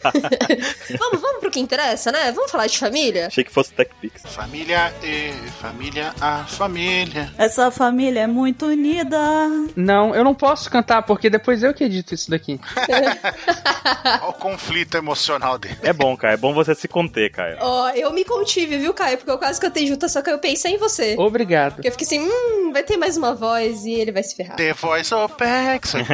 Vamos, 0.98 1.20
vamos 1.20 1.40
pro 1.40 1.50
que 1.50 1.60
interessa, 1.60 2.10
né? 2.12 2.32
Vamos 2.32 2.50
falar 2.50 2.66
de 2.66 2.78
família? 2.78 3.26
Achei 3.26 3.44
que 3.44 3.50
fosse 3.50 3.72
TechPix. 3.72 4.22
Família 4.26 4.53
e 4.54 5.32
família, 5.60 6.14
a 6.20 6.44
família. 6.44 7.32
Essa 7.36 7.72
família 7.72 8.20
é 8.20 8.26
muito 8.28 8.66
unida. 8.66 9.18
Não, 9.74 10.14
eu 10.14 10.22
não 10.22 10.32
posso 10.32 10.70
cantar, 10.70 11.02
porque 11.02 11.28
depois 11.28 11.62
eu 11.64 11.74
que 11.74 11.82
edito 11.82 12.14
isso 12.14 12.30
daqui. 12.30 12.60
Olha 12.88 14.28
o 14.28 14.32
conflito 14.32 14.96
emocional 14.96 15.58
dele. 15.58 15.76
É 15.82 15.92
bom, 15.92 16.16
cara. 16.16 16.34
É 16.34 16.36
bom 16.36 16.54
você 16.54 16.72
se 16.74 16.86
conter, 16.86 17.32
Caio. 17.32 17.56
Ó, 17.60 17.90
eu 17.90 18.12
me 18.12 18.24
contive, 18.24 18.78
viu, 18.78 18.94
Caio? 18.94 19.18
Porque 19.18 19.30
eu 19.32 19.38
quase 19.38 19.60
cantei 19.60 19.88
junto, 19.88 20.08
só 20.08 20.22
que 20.22 20.30
eu 20.30 20.38
pensei 20.38 20.74
em 20.74 20.78
você. 20.78 21.16
Obrigado. 21.18 21.74
Porque 21.74 21.88
eu 21.88 21.92
fiquei 21.92 22.06
assim, 22.06 22.20
hum, 22.20 22.70
vai 22.72 22.84
ter 22.84 22.96
mais 22.96 23.16
uma 23.16 23.34
voz 23.34 23.84
e 23.84 23.92
ele 23.92 24.12
vai 24.12 24.22
se 24.22 24.36
ferrar. 24.36 24.56
The 24.56 24.72
Voice 24.72 25.12
Opex. 25.12 25.94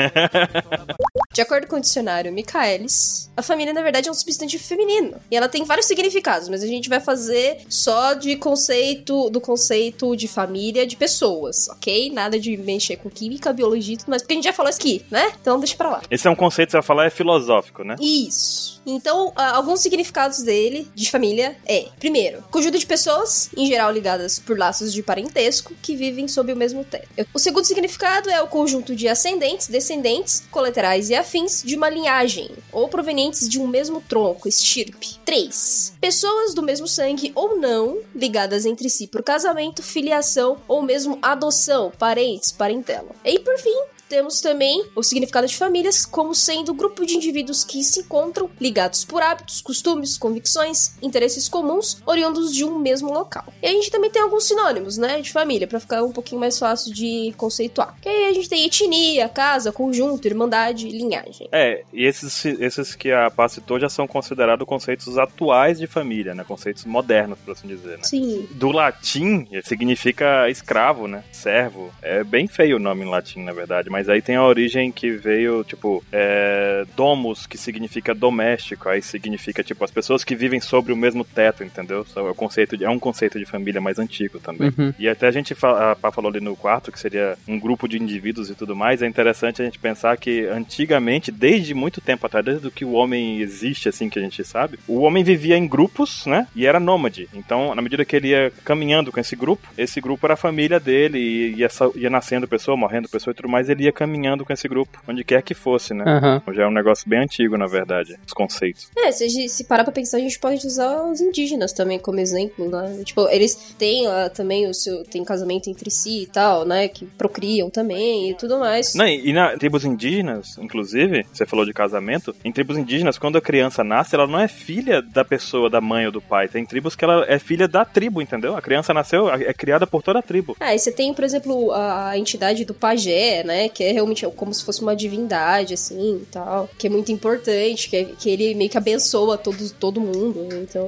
De 1.32 1.42
acordo 1.42 1.68
com 1.68 1.76
o 1.76 1.80
dicionário 1.80 2.32
Michaelis, 2.32 3.30
a 3.36 3.42
família, 3.42 3.72
na 3.72 3.82
verdade, 3.82 4.08
é 4.08 4.10
um 4.10 4.14
substantivo 4.14 4.64
feminino. 4.64 5.16
E 5.30 5.36
ela 5.36 5.48
tem 5.48 5.64
vários 5.64 5.86
significados, 5.86 6.48
mas 6.48 6.62
a 6.62 6.66
gente 6.66 6.88
vai 6.88 6.98
fazer 6.98 7.58
só 7.68 8.14
de 8.20 8.36
conceito, 8.36 9.30
do 9.30 9.40
conceito 9.40 10.14
de 10.14 10.28
família 10.28 10.86
de 10.86 10.96
pessoas, 10.96 11.68
ok? 11.68 12.10
Nada 12.12 12.38
de 12.38 12.56
mexer 12.56 12.96
com 12.96 13.10
química, 13.10 13.52
biologia 13.52 13.94
e 13.94 13.96
tudo 13.96 14.10
mais, 14.10 14.22
porque 14.22 14.34
a 14.34 14.36
gente 14.36 14.44
já 14.44 14.52
falou 14.52 14.70
isso 14.70 14.80
aqui, 14.80 15.02
né? 15.10 15.32
Então 15.40 15.58
deixa 15.58 15.76
pra 15.76 15.90
lá. 15.90 16.02
Esse 16.10 16.28
é 16.28 16.30
um 16.30 16.36
conceito 16.36 16.68
que 16.68 16.72
você 16.72 16.78
vai 16.78 16.86
falar, 16.86 17.06
é 17.06 17.10
filosófico, 17.10 17.82
né? 17.82 17.96
Isso. 18.00 18.79
Então, 18.90 19.32
ah, 19.36 19.56
alguns 19.56 19.80
significados 19.80 20.42
dele, 20.42 20.90
de 20.94 21.10
família, 21.10 21.56
é: 21.66 21.88
primeiro, 21.98 22.42
conjunto 22.50 22.78
de 22.78 22.86
pessoas, 22.86 23.48
em 23.56 23.66
geral 23.66 23.92
ligadas 23.92 24.38
por 24.38 24.58
laços 24.58 24.92
de 24.92 25.02
parentesco, 25.02 25.74
que 25.80 25.94
vivem 25.94 26.26
sob 26.26 26.52
o 26.52 26.56
mesmo 26.56 26.84
teto. 26.84 27.08
O 27.32 27.38
segundo 27.38 27.64
significado 27.64 28.28
é 28.28 28.42
o 28.42 28.48
conjunto 28.48 28.94
de 28.96 29.08
ascendentes, 29.08 29.68
descendentes, 29.68 30.42
colaterais 30.50 31.08
e 31.08 31.14
afins 31.14 31.62
de 31.62 31.76
uma 31.76 31.88
linhagem, 31.88 32.50
ou 32.72 32.88
provenientes 32.88 33.48
de 33.48 33.60
um 33.60 33.66
mesmo 33.66 34.00
tronco, 34.00 34.48
estirpe. 34.48 35.18
3. 35.24 35.94
Pessoas 36.00 36.54
do 36.54 36.62
mesmo 36.62 36.88
sangue 36.88 37.32
ou 37.34 37.56
não, 37.56 37.98
ligadas 38.14 38.66
entre 38.66 38.90
si 38.90 39.06
por 39.06 39.22
casamento, 39.22 39.82
filiação 39.82 40.56
ou 40.66 40.82
mesmo 40.82 41.18
adoção, 41.22 41.92
parentes, 41.98 42.50
parentela. 42.50 43.10
E 43.24 43.38
por 43.38 43.56
fim, 43.58 43.78
temos 44.10 44.40
também 44.40 44.84
o 44.96 45.02
significado 45.04 45.46
de 45.46 45.56
famílias 45.56 46.04
como 46.04 46.34
sendo 46.34 46.72
um 46.72 46.76
grupo 46.76 47.06
de 47.06 47.14
indivíduos 47.14 47.62
que 47.62 47.82
se 47.84 48.00
encontram 48.00 48.50
ligados 48.60 49.04
por 49.04 49.22
hábitos, 49.22 49.62
costumes, 49.62 50.18
convicções, 50.18 50.96
interesses 51.00 51.48
comuns, 51.48 52.02
oriundos 52.04 52.52
de 52.52 52.64
um 52.64 52.76
mesmo 52.78 53.12
local. 53.12 53.44
E 53.62 53.66
a 53.66 53.70
gente 53.70 53.90
também 53.90 54.10
tem 54.10 54.20
alguns 54.20 54.44
sinônimos, 54.44 54.98
né, 54.98 55.20
de 55.20 55.30
família, 55.30 55.68
pra 55.68 55.78
ficar 55.78 56.02
um 56.02 56.10
pouquinho 56.10 56.40
mais 56.40 56.58
fácil 56.58 56.92
de 56.92 57.32
conceituar. 57.36 57.94
Que 58.02 58.08
aí 58.08 58.24
a 58.26 58.32
gente 58.32 58.48
tem 58.48 58.66
etnia, 58.66 59.28
casa, 59.28 59.70
conjunto, 59.70 60.26
irmandade, 60.26 60.88
linhagem. 60.88 61.48
É, 61.52 61.84
e 61.92 62.04
esses, 62.04 62.44
esses 62.44 62.96
que 62.96 63.12
a 63.12 63.30
Paz 63.30 63.52
citou 63.52 63.78
já 63.78 63.88
são 63.88 64.08
considerados 64.08 64.66
conceitos 64.66 65.16
atuais 65.16 65.78
de 65.78 65.86
família, 65.86 66.34
né? 66.34 66.42
Conceitos 66.42 66.84
modernos, 66.84 67.38
por 67.38 67.52
assim 67.52 67.68
dizer, 67.68 67.98
né? 67.98 68.04
Sim. 68.04 68.48
Do 68.52 68.72
latim, 68.72 69.46
significa 69.64 70.48
escravo, 70.50 71.06
né? 71.06 71.22
Servo. 71.30 71.92
É 72.02 72.24
bem 72.24 72.48
feio 72.48 72.76
o 72.76 72.80
nome 72.80 73.04
em 73.04 73.08
latim, 73.08 73.44
na 73.44 73.52
verdade, 73.52 73.88
mas 73.88 73.99
aí 74.08 74.22
tem 74.22 74.36
a 74.36 74.44
origem 74.44 74.90
que 74.90 75.10
veio, 75.10 75.64
tipo, 75.64 76.02
é, 76.12 76.84
domus, 76.96 77.46
que 77.46 77.58
significa 77.58 78.14
doméstico, 78.14 78.88
aí 78.88 79.02
significa, 79.02 79.62
tipo, 79.62 79.84
as 79.84 79.90
pessoas 79.90 80.24
que 80.24 80.34
vivem 80.34 80.60
sobre 80.60 80.92
o 80.92 80.96
mesmo 80.96 81.24
teto, 81.24 81.64
entendeu? 81.64 82.06
É, 82.16 82.20
o 82.20 82.34
conceito 82.34 82.76
de, 82.76 82.84
é 82.84 82.90
um 82.90 82.98
conceito 82.98 83.38
de 83.38 83.44
família 83.44 83.80
mais 83.80 83.98
antigo 83.98 84.38
também. 84.38 84.72
Uhum. 84.76 84.92
E 84.98 85.08
até 85.08 85.26
a 85.26 85.30
gente 85.30 85.54
fa- 85.54 85.92
a 85.92 85.96
Pá 85.96 86.10
falou 86.10 86.30
ali 86.30 86.40
no 86.40 86.56
quarto, 86.56 86.92
que 86.92 86.98
seria 86.98 87.36
um 87.46 87.58
grupo 87.58 87.88
de 87.88 88.00
indivíduos 88.00 88.50
e 88.50 88.54
tudo 88.54 88.74
mais, 88.76 89.02
é 89.02 89.06
interessante 89.06 89.60
a 89.62 89.64
gente 89.64 89.78
pensar 89.78 90.16
que 90.16 90.46
antigamente, 90.46 91.30
desde 91.30 91.74
muito 91.74 92.00
tempo 92.00 92.26
atrás, 92.26 92.44
desde 92.44 92.70
que 92.70 92.84
o 92.84 92.92
homem 92.92 93.40
existe, 93.40 93.88
assim, 93.88 94.08
que 94.08 94.18
a 94.18 94.22
gente 94.22 94.44
sabe, 94.44 94.78
o 94.86 95.00
homem 95.00 95.24
vivia 95.24 95.56
em 95.56 95.66
grupos, 95.66 96.26
né? 96.26 96.46
E 96.54 96.66
era 96.66 96.80
nômade. 96.80 97.28
Então, 97.34 97.74
na 97.74 97.82
medida 97.82 98.04
que 98.04 98.16
ele 98.16 98.28
ia 98.28 98.52
caminhando 98.64 99.10
com 99.12 99.20
esse 99.20 99.34
grupo, 99.36 99.66
esse 99.76 100.00
grupo 100.00 100.26
era 100.26 100.34
a 100.34 100.36
família 100.36 100.78
dele, 100.78 101.18
e 101.18 101.54
ia, 101.56 101.68
ia 101.96 102.10
nascendo 102.10 102.48
pessoa, 102.48 102.76
morrendo 102.76 103.08
pessoa 103.08 103.32
e 103.32 103.34
tudo 103.34 103.48
mais, 103.48 103.68
ele 103.68 103.84
ia 103.84 103.89
caminhando 103.92 104.44
com 104.44 104.52
esse 104.52 104.68
grupo, 104.68 105.00
onde 105.08 105.24
quer 105.24 105.42
que 105.42 105.54
fosse, 105.54 105.94
né? 105.94 106.04
Aham. 106.06 106.42
Já 106.52 106.64
é 106.64 106.66
um 106.66 106.72
negócio 106.72 107.08
bem 107.08 107.20
antigo, 107.20 107.56
na 107.56 107.66
verdade, 107.66 108.18
os 108.26 108.32
conceitos. 108.32 108.90
É, 108.96 109.10
se, 109.12 109.48
se 109.48 109.64
parar 109.64 109.84
pra 109.84 109.92
pensar, 109.92 110.18
a 110.18 110.20
gente 110.20 110.38
pode 110.38 110.66
usar 110.66 111.04
os 111.04 111.20
indígenas 111.20 111.72
também 111.72 111.98
como 111.98 112.20
exemplo, 112.20 112.68
né? 112.68 113.02
Tipo, 113.04 113.28
eles 113.28 113.54
têm 113.78 114.06
lá 114.06 114.28
também 114.28 114.66
o 114.66 114.74
seu. 114.74 115.04
tem 115.04 115.24
casamento 115.24 115.70
entre 115.70 115.90
si 115.90 116.22
e 116.22 116.26
tal, 116.26 116.64
né? 116.64 116.88
Que 116.88 117.06
procriam 117.06 117.70
também 117.70 118.30
e 118.30 118.34
tudo 118.34 118.58
mais. 118.58 118.94
Não, 118.94 119.06
e 119.06 119.30
e 119.30 119.32
na 119.32 119.56
tribos 119.56 119.84
indígenas, 119.84 120.58
inclusive, 120.58 121.24
você 121.32 121.46
falou 121.46 121.64
de 121.64 121.72
casamento, 121.72 122.34
em 122.44 122.50
tribos 122.50 122.76
indígenas, 122.76 123.18
quando 123.18 123.38
a 123.38 123.40
criança 123.40 123.84
nasce, 123.84 124.14
ela 124.14 124.26
não 124.26 124.40
é 124.40 124.48
filha 124.48 125.00
da 125.00 125.24
pessoa, 125.24 125.70
da 125.70 125.80
mãe 125.80 126.06
ou 126.06 126.12
do 126.12 126.20
pai. 126.20 126.48
Tem 126.48 126.64
tribos 126.66 126.96
que 126.96 127.04
ela 127.04 127.24
é 127.28 127.38
filha 127.38 127.68
da 127.68 127.84
tribo, 127.84 128.20
entendeu? 128.20 128.56
A 128.56 128.62
criança 128.62 128.92
nasceu, 128.92 129.30
é 129.30 129.52
criada 129.52 129.86
por 129.86 130.02
toda 130.02 130.18
a 130.18 130.22
tribo. 130.22 130.56
Ah, 130.58 130.74
e 130.74 130.78
você 130.78 130.90
tem, 130.90 131.14
por 131.14 131.24
exemplo, 131.24 131.72
a, 131.72 132.10
a 132.10 132.18
entidade 132.18 132.64
do 132.64 132.74
pajé, 132.74 133.44
né? 133.44 133.68
Que 133.80 133.84
é 133.84 133.92
realmente 133.92 134.26
como 134.36 134.52
se 134.52 134.62
fosse 134.62 134.82
uma 134.82 134.94
divindade, 134.94 135.72
assim, 135.72 136.20
tal, 136.30 136.68
que 136.76 136.86
é 136.86 136.90
muito 136.90 137.10
importante, 137.10 137.88
que, 137.88 137.96
é- 137.96 138.04
que 138.04 138.28
ele 138.28 138.54
meio 138.54 138.68
que 138.68 138.76
abençoa 138.76 139.38
todo, 139.38 139.70
todo 139.80 139.98
mundo, 140.02 140.46
então, 140.52 140.86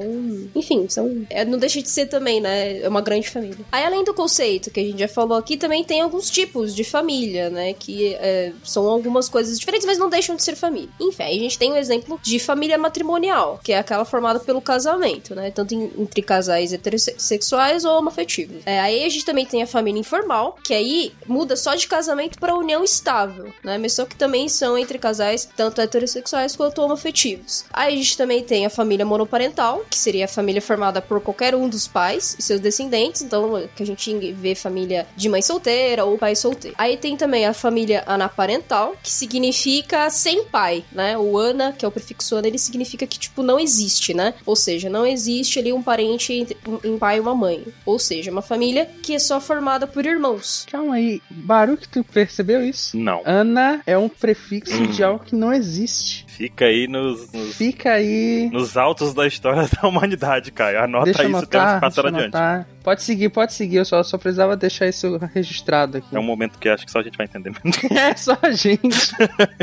enfim, 0.55 0.87
são, 0.91 1.25
é, 1.31 1.43
não 1.43 1.59
deixa 1.59 1.81
de 1.81 1.89
ser 1.89 2.05
também, 2.07 2.39
né, 2.39 2.81
é 2.83 2.89
uma 2.89 3.01
grande 3.01 3.31
família. 3.31 3.57
Aí, 3.73 3.83
além 3.83 4.05
do 4.05 4.13
conceito 4.13 4.71
que 4.71 4.79
a 4.79 4.85
gente 4.85 4.99
já 4.99 5.09
falou 5.09 5.39
aqui, 5.39 5.57
também 5.57 5.83
tem 5.83 6.03
alguns 6.03 6.29
tipos 6.31 6.75
de 6.75 6.85
família, 6.85 7.49
né, 7.49 7.73
que 7.73 8.13
é, 8.17 8.53
são 8.63 8.87
algumas 8.87 9.27
coisas 9.27 9.59
diferentes, 9.59 9.87
mas 9.87 9.97
não 9.97 10.11
deixam 10.11 10.37
de 10.37 10.43
ser 10.43 10.55
família. 10.55 10.91
Enfim, 11.01 11.23
aí 11.23 11.39
a 11.39 11.43
gente 11.43 11.57
tem 11.59 11.73
um 11.73 11.77
exemplo 11.77 12.21
de 12.23 12.39
família 12.39 12.77
matrimonial, 12.77 13.59
que 13.65 13.73
é 13.73 13.79
aquela 13.79 14.05
formada 14.05 14.39
pelo 14.39 14.61
casamento, 14.61 15.35
né, 15.35 15.51
tanto 15.51 15.75
em- 15.75 15.91
entre 15.99 16.21
casais 16.21 16.75
heterossexuais 16.75 17.87
ou 17.87 17.97
homoafetivos. 17.99 18.59
É, 18.67 18.79
aí 18.81 19.03
a 19.03 19.09
gente 19.09 19.25
também 19.25 19.47
tem 19.47 19.63
a 19.63 19.67
família 19.67 19.99
informal, 19.99 20.59
que 20.63 20.75
aí 20.75 21.13
muda 21.27 21.57
só 21.57 21.75
de 21.75 21.89
casamento 21.89 22.39
para 22.39 22.55
união 22.55 22.82
estável, 22.83 23.53
né? 23.63 23.79
Mas 23.79 23.95
só 23.95 24.05
que 24.05 24.17
também 24.17 24.49
são 24.49 24.77
entre 24.77 24.99
casais 24.99 25.49
tanto 25.57 25.81
heterossexuais 25.81 26.57
quanto 26.57 26.83
homoafetivos. 26.83 27.65
Aí 27.73 27.95
a 27.95 27.97
gente 27.97 28.17
também 28.17 28.43
tem 28.43 28.67
a 28.67 28.71
família 28.71 29.05
monoparental, 29.05 29.85
que 29.89 29.99
seria 29.99 30.25
a 30.25 30.29
família 30.29 30.63
formada 30.63 31.01
por 31.01 31.21
qualquer 31.21 31.55
um 31.55 31.69
dos 31.69 31.87
pais 31.87 32.37
e 32.39 32.43
seus 32.43 32.61
descendentes, 32.61 33.23
então 33.23 33.69
que 33.75 33.83
a 33.83 33.87
gente 33.87 34.33
vê 34.33 34.55
família 34.55 35.07
de 35.17 35.29
mãe 35.29 35.43
solteira 35.43 36.05
ou 36.05 36.19
pai 36.19 36.35
solteiro. 36.35 36.77
Aí 36.79 36.97
tem 36.97 37.17
também 37.17 37.47
a 37.47 37.55
família 37.55 38.03
anaparental, 38.07 38.95
que 39.03 39.11
significa 39.11 40.11
sem 40.11 40.45
pai, 40.45 40.85
né? 40.93 41.17
O 41.19 41.37
ana, 41.37 41.73
que 41.73 41.85
é 41.85 41.89
o 41.89 41.93
prefixo 41.93 42.37
ana, 42.37 42.47
ele 42.47 42.59
significa 42.59 43.07
que 43.07 43.19
tipo 43.19 43.43
não 43.43 43.59
existe, 43.59 44.15
né? 44.15 44.35
Ou 44.47 44.57
seja, 44.57 44.89
não 44.89 45.07
existe 45.07 45.59
ali 45.59 45.73
um 45.73 45.83
parente 45.83 46.33
entre 46.33 46.57
um 46.85 46.99
pai 46.99 47.17
e 47.17 47.21
uma 47.21 47.35
mãe. 47.35 47.65
Ou 47.85 47.99
seja, 47.99 48.31
uma 48.31 48.43
família 48.43 48.89
que 49.03 49.15
é 49.15 49.19
só 49.19 49.41
formada 49.41 49.87
por 49.87 50.07
irmãos. 50.07 50.67
Calma 50.71 50.95
aí, 50.95 51.21
Baruch, 51.31 51.89
tu 51.89 52.05
percebeu 52.05 52.65
isso? 52.65 52.72
Não. 52.95 53.23
Ana 53.25 53.83
é 53.87 53.97
um 53.97 54.09
prefixo 54.09 54.87
de 54.89 55.03
algo 55.03 55.25
que 55.25 55.35
não 55.35 55.53
existe. 55.53 56.25
Fica 56.37 56.65
aí 56.67 56.89
nos, 56.89 57.31
nos, 57.33 57.57
Fica 57.57 57.93
aí. 57.93 58.49
nos 58.53 58.77
altos 58.77 59.13
da 59.15 59.27
história 59.27 59.69
da 59.81 59.89
humanidade, 59.89 60.51
Caio. 60.51 60.83
Anota 60.83 61.05
Deixa 61.07 61.23
eu 61.23 61.29
isso, 61.29 61.37
anotar, 61.39 61.51
temos 61.51 61.75
que 61.75 61.81
passar 61.81 62.03
deixa 62.03 62.17
eu 62.17 62.21
adiante. 62.21 62.37
anotar. 62.37 62.67
Pode 62.83 63.03
seguir, 63.05 63.29
pode 63.29 63.53
seguir. 63.53 63.77
Eu 63.77 63.85
só, 63.85 64.03
só 64.03 64.19
precisava 64.19 64.57
deixar 64.57 64.89
isso 64.89 65.17
registrado 65.33 65.99
aqui. 65.99 66.17
É 66.17 66.19
um 66.19 66.23
momento 66.23 66.59
que 66.59 66.69
acho 66.69 66.85
que 66.85 66.91
só 66.91 66.99
a 66.99 67.03
gente 67.03 67.17
vai 67.17 67.27
entender. 67.27 67.53
É 67.93 68.17
só 68.17 68.37
a 68.43 68.51
gente. 68.51 69.13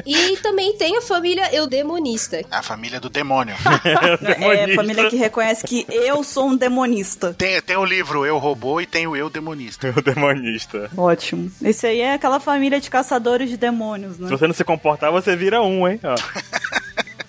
E 0.05 0.37
também 0.37 0.77
tem 0.77 0.95
a 0.97 1.01
família 1.01 1.53
eudemonista. 1.53 2.41
A 2.49 2.61
família 2.63 2.99
do 2.99 3.09
demônio. 3.09 3.55
É 4.39 4.71
a 4.71 4.75
família 4.75 5.09
que 5.09 5.15
reconhece 5.17 5.65
que 5.65 5.85
eu 5.89 6.23
sou 6.23 6.47
um 6.49 6.55
demonista. 6.55 7.33
tem, 7.33 7.61
tem 7.61 7.75
o 7.77 7.83
livro 7.85 8.25
Eu 8.25 8.37
Robô 8.37 8.79
e 8.79 8.85
tem 8.85 9.05
o 9.07 9.15
Eu 9.15 9.29
Demonista. 9.29 9.93
o 9.95 10.01
demonista. 10.01 10.89
Ótimo. 10.95 11.51
Esse 11.61 11.87
aí 11.87 11.99
é 12.01 12.13
aquela 12.13 12.39
família 12.39 12.79
de 12.79 12.89
caçadores 12.89 13.49
de 13.49 13.57
demônios, 13.57 14.17
né? 14.17 14.27
Se 14.27 14.31
você 14.37 14.47
não 14.47 14.53
se 14.53 14.63
comportar, 14.63 15.11
você 15.11 15.35
vira 15.35 15.61
um, 15.61 15.87
hein? 15.87 15.99
Ó. 16.03 16.15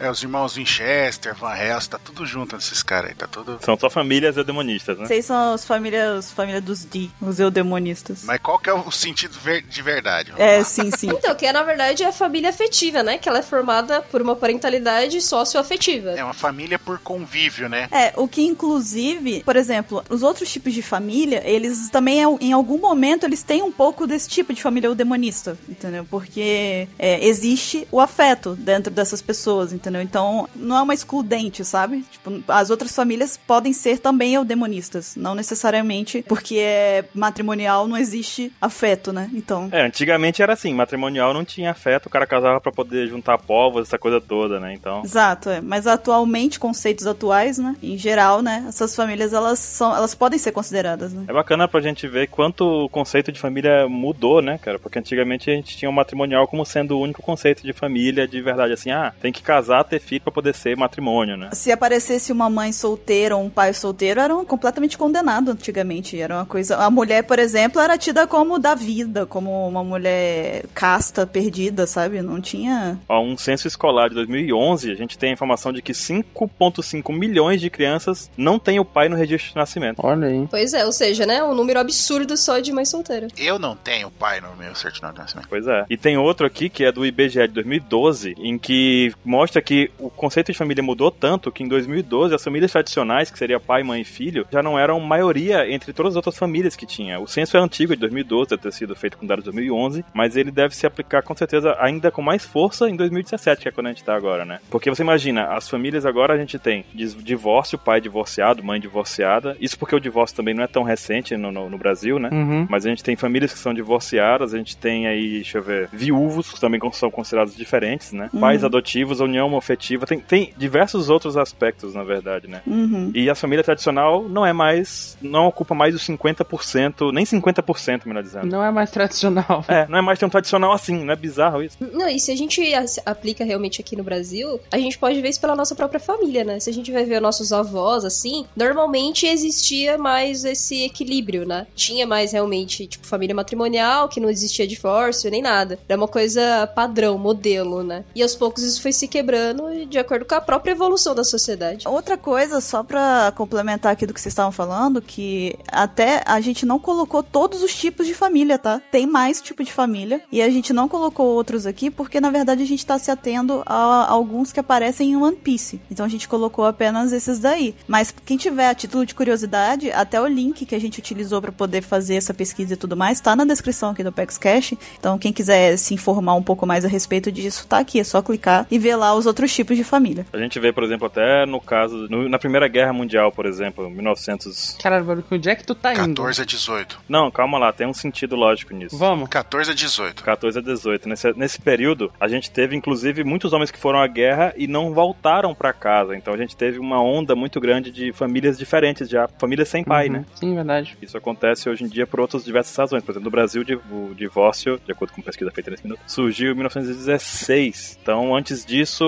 É, 0.01 0.11
os 0.11 0.23
irmãos 0.23 0.55
Winchester, 0.55 1.35
Van 1.35 1.55
Helsing, 1.55 1.91
tá 1.91 1.99
tudo 2.03 2.25
junto 2.25 2.57
nesses 2.57 2.83
caras 2.83 3.11
aí, 3.11 3.15
tá 3.15 3.27
tudo... 3.27 3.59
São 3.63 3.79
só 3.79 3.91
famílias 3.91 4.35
demonistas, 4.35 4.99
né? 4.99 5.07
Vocês 5.07 5.27
são 5.27 5.53
as 5.53 5.63
famílias, 5.67 6.31
família 6.33 6.59
dos 6.61 6.85
D, 6.87 7.11
os 7.21 7.39
eudemonistas. 7.39 8.25
Mas 8.25 8.41
qual 8.41 8.59
que 8.59 8.71
é 8.71 8.73
o 8.73 8.91
sentido 8.91 9.39
ver- 9.39 9.61
de 9.63 9.83
verdade? 9.83 10.31
Vamos 10.31 10.43
É, 10.47 10.59
lá. 10.59 10.65
sim, 10.65 10.91
sim. 10.91 11.11
Então, 11.21 11.35
que 11.35 11.45
é, 11.45 11.53
na 11.53 11.63
verdade 11.63 12.03
é 12.03 12.07
a 12.07 12.13
família 12.13 12.49
afetiva, 12.49 13.03
né? 13.03 13.19
Que 13.19 13.29
ela 13.29 13.41
é 13.41 13.43
formada 13.43 14.01
por 14.01 14.23
uma 14.23 14.35
parentalidade 14.35 15.21
socioafetiva. 15.21 16.13
É 16.13 16.25
uma 16.25 16.33
família 16.33 16.79
por 16.79 16.99
convívio, 16.99 17.69
né? 17.69 17.87
É, 17.93 18.15
o 18.17 18.27
que 18.27 18.41
inclusive, 18.43 19.43
por 19.45 19.55
exemplo, 19.57 20.03
os 20.09 20.23
outros 20.23 20.51
tipos 20.51 20.73
de 20.73 20.81
família, 20.81 21.43
eles 21.45 21.91
também, 21.91 22.21
em 22.41 22.53
algum 22.55 22.79
momento, 22.79 23.27
eles 23.27 23.43
têm 23.43 23.61
um 23.63 23.71
pouco 23.73 24.07
desse 24.07 24.31
tipo 24.31 24.55
de 24.55 24.63
família 24.63 24.89
eudemonista, 24.89 25.59
entendeu? 25.69 26.07
Porque 26.11 26.89
é, 26.99 27.23
existe 27.27 27.87
o 27.93 28.01
afeto 28.01 28.55
dentro 28.57 28.91
dessas 28.91 29.21
pessoas, 29.21 29.75
entendeu? 29.75 29.90
Então, 29.99 30.49
não 30.55 30.77
é 30.77 30.83
uma 30.83 30.95
excludente, 30.95 31.65
sabe? 31.65 32.05
Tipo, 32.11 32.43
as 32.49 32.69
outras 32.69 32.95
famílias 32.95 33.39
podem 33.39 33.73
ser 33.73 33.99
também 33.99 34.35
eudemonistas, 34.35 35.17
não 35.17 35.35
necessariamente 35.35 36.23
porque 36.29 36.57
é 36.59 37.05
matrimonial, 37.15 37.89
não 37.89 37.97
existe 37.97 38.53
afeto, 38.61 39.13
né? 39.13 39.31
Então, 39.33 39.69
É, 39.73 39.83
antigamente 39.83 40.43
era 40.43 40.53
assim, 40.53 40.75
matrimonial 40.75 41.33
não 41.33 41.45
tinha 41.45 41.71
afeto, 41.71 42.07
o 42.07 42.11
cara 42.11 42.27
casava 42.27 42.61
pra 42.61 42.73
poder 42.73 43.09
juntar 43.09 43.39
povos, 43.39 43.89
essa 43.89 43.99
coisa 43.99 44.21
toda, 44.21 44.61
né? 44.61 44.75
Então, 44.75 45.03
Exato, 45.05 45.49
é. 45.49 45.61
mas 45.61 45.87
atualmente, 45.87 46.59
conceitos 46.59 47.07
atuais, 47.07 47.59
né? 47.59 47.77
Em 47.83 47.97
geral, 47.97 48.43
né? 48.43 48.65
Essas 48.69 48.95
famílias, 48.95 49.33
elas 49.33 49.59
são, 49.59 49.95
elas 49.95 50.15
podem 50.15 50.39
ser 50.39 50.53
consideradas, 50.53 51.13
né? 51.13 51.25
é 51.29 51.33
bacana 51.33 51.69
pra 51.69 51.81
gente 51.81 52.07
ver 52.09 52.29
quanto 52.29 52.85
o 52.85 52.89
conceito 52.89 53.31
de 53.31 53.39
família 53.41 53.89
mudou, 53.89 54.43
né, 54.43 54.59
cara? 54.59 54.79
Porque 54.79 54.99
antigamente 54.99 55.51
a 55.51 55.55
gente 55.55 55.77
tinha 55.77 55.89
o 55.89 55.93
matrimonial 55.93 56.47
como 56.47 56.65
sendo 56.65 56.97
o 56.97 57.01
único 57.01 57.23
conceito 57.23 57.63
de 57.63 57.73
família 57.73 58.27
de 58.27 58.41
verdade, 58.41 58.73
assim, 58.73 58.91
ah, 58.91 59.13
tem 59.21 59.33
que 59.33 59.43
casar, 59.43 59.80
ter 59.85 60.01
filho 60.01 60.23
pra 60.23 60.33
poder 60.33 60.55
ser 60.55 60.77
matrimônio, 60.77 61.37
né? 61.37 61.51
Se 61.53 61.73
aparecesse 61.73 62.33
uma 62.33 62.49
mãe 62.49 62.73
solteira 62.73 63.37
ou 63.37 63.45
um 63.45 63.51
pai 63.51 63.73
solteiro, 63.73 64.21
eram 64.21 64.45
completamente 64.45 64.97
condenados 64.97 65.53
antigamente. 65.53 66.21
Era 66.21 66.37
uma 66.37 66.47
coisa. 66.47 66.77
A 66.77 66.91
mulher, 66.91 67.23
por 67.25 67.39
exemplo, 67.39 67.81
era 67.81 67.97
tida 67.99 68.27
como 68.27 68.59
da 68.59 68.75
vida, 68.75 69.27
como 69.27 69.69
uma 69.69 69.83
mulher 69.83 70.65
casta, 70.75 71.27
perdida, 71.27 71.87
sabe? 71.87 72.23
Não 72.23 72.41
tinha. 72.41 72.99
Ó, 73.09 73.21
um 73.23 73.37
censo 73.37 73.67
escolar 73.67 74.09
de 74.09 74.15
2011, 74.17 74.91
a 74.91 74.95
gente 74.95 75.19
tem 75.19 75.31
a 75.31 75.33
informação 75.33 75.73
de 75.73 75.83
que 75.83 75.93
5,5 75.93 77.13
milhões 77.13 77.61
de 77.61 77.71
crianças 77.71 78.31
não 78.37 78.59
têm 78.59 78.79
o 78.79 78.85
pai 78.85 79.09
no 79.09 79.17
registro 79.17 79.51
de 79.51 79.57
nascimento. 79.57 80.01
Olha 80.03 80.29
aí. 80.29 80.47
Pois 80.51 80.75
é, 80.75 80.85
ou 80.85 80.93
seja, 80.93 81.27
né? 81.27 81.43
Um 81.43 81.55
número 81.55 81.79
absurdo 81.79 82.37
só 82.37 82.59
de 82.59 82.73
mãe 82.73 82.85
solteira. 82.85 83.29
Eu 83.37 83.59
não 83.59 83.77
tenho 83.77 84.11
pai 84.11 84.41
no 84.41 84.55
meu 84.57 84.75
certidão 84.75 85.13
de 85.13 85.19
nascimento. 85.19 85.49
Pois 85.49 85.67
é. 85.67 85.85
E 85.89 85.97
tem 85.97 86.17
outro 86.17 86.47
aqui 86.47 86.69
que 86.69 86.85
é 86.85 86.93
do 86.93 87.05
IBGE 87.05 87.47
de 87.49 87.55
2012, 87.55 88.35
em 88.39 88.59
que 88.59 89.13
mostra 89.25 89.63
que 89.63 89.70
o 89.99 90.11
conceito 90.11 90.53
de 90.53 90.59
família 90.59 90.83
mudou 90.83 91.11
tanto 91.11 91.51
que 91.53 91.63
em 91.63 91.69
2012 91.69 92.35
as 92.35 92.43
famílias 92.43 92.73
tradicionais, 92.73 93.31
que 93.31 93.39
seria 93.39 93.61
pai, 93.61 93.83
mãe 93.83 94.01
e 94.03 94.05
filho, 94.05 94.47
já 94.51 94.63
não 94.63 94.79
eram 94.79 94.99
maioria 95.01 95.71
entre 95.71 95.93
todas 95.93 96.13
as 96.13 96.17
outras 96.17 96.37
famílias 96.37 96.75
que 96.77 96.87
tinha. 96.87 97.19
O 97.21 97.27
censo 97.27 97.57
é 97.57 97.61
antigo, 97.61 97.95
de 97.95 98.01
2012, 98.01 98.51
deve 98.51 98.63
ter 98.63 98.73
sido 98.73 98.95
feito 98.97 99.17
com 99.19 99.27
dados 99.27 99.45
de 99.45 99.51
2011, 99.51 100.05
mas 100.15 100.37
ele 100.37 100.51
deve 100.51 100.75
se 100.75 100.87
aplicar 100.87 101.23
com 101.23 101.35
certeza 101.35 101.77
ainda 101.81 102.11
com 102.11 102.23
mais 102.23 102.45
força 102.45 102.89
em 102.89 102.97
2017, 102.97 103.63
que 103.63 103.69
é 103.69 103.73
quando 103.73 103.87
a 103.87 103.91
gente 103.91 104.05
tá 104.05 104.15
agora, 104.15 104.45
né? 104.45 104.59
Porque 104.71 104.89
você 104.91 105.03
imagina, 105.03 105.45
as 105.55 105.69
famílias 105.69 106.05
agora 106.07 106.35
a 106.35 106.39
gente 106.39 106.59
tem 106.59 106.85
divórcio, 106.95 107.79
pai 107.79 108.01
divorciado, 108.01 108.63
mãe 108.63 108.81
divorciada. 108.81 109.57
Isso 109.61 109.79
porque 109.79 109.95
o 109.95 110.01
divórcio 110.01 110.37
também 110.37 110.55
não 110.55 110.65
é 110.65 110.67
tão 110.67 110.83
recente 110.83 111.37
no, 111.37 111.51
no- 111.53 111.69
no 111.71 111.79
Brasil, 111.79 112.19
né? 112.19 112.29
Uhum. 112.33 112.67
Mas 112.69 112.87
a 112.87 112.89
gente 112.89 113.03
tem 113.05 113.17
famílias 113.17 113.53
que 113.53 113.59
são 113.59 113.75
divorciadas, 113.75 114.55
a 114.55 114.59
gente 114.59 114.77
tem 114.77 115.07
aí, 115.07 115.31
deixa 115.35 115.59
eu 115.59 115.63
ver, 115.63 115.89
viúvos, 115.93 116.53
que 116.53 116.61
também 116.61 116.81
são 116.93 117.11
considerados 117.11 117.55
diferentes, 117.57 118.13
né? 118.13 118.29
Uhum. 118.33 118.41
Pais 118.41 118.65
adotivos, 118.65 119.21
união 119.21 119.49
afetiva, 119.61 120.07
tem, 120.07 120.19
tem 120.19 120.53
diversos 120.57 121.09
outros 121.09 121.37
aspectos, 121.37 121.95
na 121.95 122.03
verdade, 122.03 122.49
né? 122.49 122.63
Uhum. 122.67 123.13
E 123.15 123.31
a 123.31 123.35
família 123.35 123.63
tradicional 123.63 124.29
não 124.29 124.45
é 124.45 124.53
mais, 124.53 125.17
não 125.23 125.47
ocupa 125.47 125.75
mais 125.75 125.95
os 125.95 126.03
50%, 126.03 127.13
nem 127.13 127.25
50%, 127.25 128.07
melhor 128.07 128.23
dizendo. 128.23 128.47
Não 128.47 128.65
é 128.65 128.71
mais 128.71 128.91
tradicional. 128.91 129.65
É, 129.69 129.87
não 129.89 129.99
é 129.99 130.01
mais 130.01 130.19
tão 130.19 130.29
tradicional 130.29 130.73
assim, 130.73 131.05
não 131.05 131.13
é 131.13 131.17
bizarro 131.17 131.63
isso? 131.63 131.77
Não, 131.81 132.09
e 132.09 132.19
se 132.19 132.33
a 132.33 132.37
gente 132.37 132.61
aplica 133.07 133.45
realmente 133.45 133.81
aqui 133.81 133.95
no 133.95 134.03
Brasil, 134.03 134.61
a 134.71 134.79
gente 134.79 134.99
pode 134.99 135.21
ver 135.21 135.29
isso 135.29 135.41
pela 135.41 135.55
nossa 135.55 135.75
própria 135.75 136.01
família, 136.01 136.45
né? 136.45 136.59
Se 136.59 136.71
a 136.71 136.73
gente 136.73 136.91
vai 136.91 137.05
ver 137.05 137.21
nossos 137.21 137.53
avós, 137.53 138.05
assim, 138.05 138.47
normalmente 138.57 139.27
existia 139.27 139.97
mais 139.99 140.45
esse 140.45 140.85
equilíbrio, 140.85 141.47
né? 141.47 141.67
Tinha 141.75 142.07
mais 142.07 142.33
realmente, 142.33 142.87
tipo, 142.87 143.07
família 143.07 143.35
matrimonial, 143.35 144.09
que 144.09 144.21
não 144.21 144.31
existia 144.31 144.67
divórcio 144.67 145.31
nem 145.31 145.43
nada. 145.43 145.79
Era 145.89 146.01
uma 146.01 146.09
coisa 146.09 146.67
padrão, 146.75 147.19
modelo, 147.19 147.83
né? 147.83 148.05
E 148.15 148.23
aos 148.23 148.35
poucos 148.35 148.63
isso 148.63 148.81
foi 148.81 148.93
se 148.93 149.07
quebrando 149.07 149.50
de 149.89 149.99
acordo 149.99 150.25
com 150.25 150.35
a 150.35 150.41
própria 150.41 150.73
evolução 150.73 151.15
da 151.15 151.25
sociedade. 151.25 151.87
Outra 151.89 152.17
coisa, 152.17 152.61
só 152.61 152.83
pra 152.83 153.33
complementar 153.37 153.93
aqui 153.93 154.07
do 154.07 154.15
que 154.15 154.21
vocês 154.21 154.33
estavam 154.33 154.53
falando, 154.53 155.01
que 155.01 155.57
até 155.71 156.23
a 156.27 156.41
gente 156.41 156.67
não 156.67 156.79
colocou 156.79 157.23
todos 157.23 157.63
os 157.63 157.75
tipos 157.75 158.07
de 158.07 158.15
família, 158.15 158.59
tá? 158.59 158.81
Tem 158.91 159.07
mais 159.07 159.41
tipo 159.41 159.65
de 159.65 159.73
família. 159.73 160.23
E 160.31 160.43
a 160.43 160.51
gente 160.51 160.73
não 160.73 160.89
colocou 160.89 161.27
outros 161.27 161.67
aqui 161.67 161.91
porque, 161.91 162.21
na 162.21 162.31
verdade, 162.31 162.63
a 162.63 162.67
gente 162.67 162.85
tá 162.85 162.99
se 162.99 163.11
atendo 163.11 163.63
a 163.67 164.07
alguns 164.11 164.53
que 164.53 164.61
aparecem 164.61 165.13
em 165.13 165.17
One 165.17 165.37
Piece. 165.37 165.81
Então 165.91 166.05
a 166.05 166.09
gente 166.09 166.29
colocou 166.29 166.65
apenas 166.65 167.13
esses 167.13 167.39
daí. 167.39 167.75
Mas 167.87 168.15
quem 168.25 168.37
tiver 168.37 168.69
a 168.69 168.75
título 168.75 169.07
de 169.07 169.15
curiosidade, 169.15 169.91
até 169.91 170.21
o 170.21 170.27
link 170.27 170.67
que 170.67 170.75
a 170.75 170.81
gente 170.81 170.99
utilizou 170.99 171.41
pra 171.41 171.53
poder 171.53 171.83
fazer 171.83 172.17
essa 172.17 172.35
pesquisa 172.35 172.75
e 172.75 172.77
tudo 172.77 172.97
mais, 172.97 173.21
tá 173.21 173.35
na 173.35 173.45
descrição 173.45 173.91
aqui 173.91 174.05
do 174.05 174.13
PEX 174.13 174.39
Cash. 174.39 174.75
Então 174.99 175.19
quem 175.19 175.33
quiser 175.33 175.77
se 175.77 175.95
informar 175.95 176.35
um 176.35 176.43
pouco 176.43 176.67
mais 176.67 176.85
a 176.85 176.89
respeito 176.89 177.33
disso, 177.33 177.67
tá 177.67 177.79
aqui. 177.79 178.01
É 178.01 178.05
só 178.05 178.21
clicar 178.21 178.67
e 178.71 178.79
ver 178.79 178.97
lá 178.97 179.15
os 179.15 179.27
outros 179.27 179.40
outros 179.43 179.55
tipos 179.55 179.77
de 179.77 179.85
família. 179.85 180.27
A 180.33 180.39
gente 180.39 180.59
vê, 180.61 180.73
por 180.73 180.85
exemplo, 180.85 181.07
até 181.07 181.45
no 181.47 181.61
caso, 181.61 182.07
no- 182.09 182.29
na 182.29 182.39
Primeira 182.39 182.69
Guerra 182.69 182.93
Mundial, 182.93 183.33
por 183.33 183.47
exemplo, 183.47 183.89
1900... 183.91 184.77
Caralho, 184.83 185.25
onde 185.31 185.49
é 185.49 185.55
que 185.55 185.65
tu 185.65 185.75
tá 185.75 185.93
indo? 185.93 186.15
14 186.23 186.43
a 186.43 186.45
18. 186.45 187.01
Não, 187.09 187.31
calma 187.31 187.59
lá, 187.59 187.73
tem 187.73 187.87
um 187.87 187.95
sentido 187.95 188.37
lógico 188.37 188.75
nisso. 188.75 188.97
Vamos. 188.97 189.29
14 189.29 189.71
a 189.71 189.75
18. 189.75 190.23
14 190.23 190.59
a 190.59 190.63
18. 190.63 191.09
Nesse, 191.09 191.33
nesse 191.39 191.61
período, 191.61 192.13
a 192.21 192.29
gente 192.29 192.51
teve, 192.51 192.77
inclusive, 192.77 193.25
muitos 193.25 193.53
homens 193.53 193.71
que 193.71 193.79
foram 193.79 194.01
à 194.01 194.07
guerra 194.07 194.53
e 194.57 194.67
não 194.67 194.93
voltaram 194.93 195.55
pra 195.55 195.73
casa. 195.73 196.17
Então 196.17 196.35
a 196.35 196.37
gente 196.37 196.57
teve 196.57 196.79
uma 196.79 197.03
onda 197.03 197.35
muito 197.35 197.61
grande 197.61 197.91
de 197.91 198.13
famílias 198.13 198.59
diferentes, 198.59 199.09
já 199.09 199.29
famílias 199.39 199.69
sem 199.69 199.83
pai, 199.85 200.07
Uhum. 200.07 200.13
né? 200.13 200.25
Sim, 200.35 200.55
verdade. 200.55 200.97
Isso 201.01 201.17
acontece 201.17 201.69
hoje 201.69 201.85
em 201.85 201.89
dia 201.89 202.07
por 202.07 202.21
outras 202.21 202.45
diversas 202.45 202.77
razões. 202.77 203.03
Por 203.03 203.13
exemplo, 203.13 203.25
no 203.25 203.31
Brasil, 203.31 203.65
o 203.91 204.15
divórcio, 204.15 204.81
de 204.85 204.93
acordo 204.93 205.13
com 205.13 205.23
pesquisa 205.23 205.51
feita 205.51 205.71
nesse 205.71 205.83
minuto, 205.85 206.01
surgiu 206.07 206.53
em 206.53 206.55
1916. 206.55 207.99
Então, 208.03 208.35
antes 208.35 208.65
disso, 208.65 209.05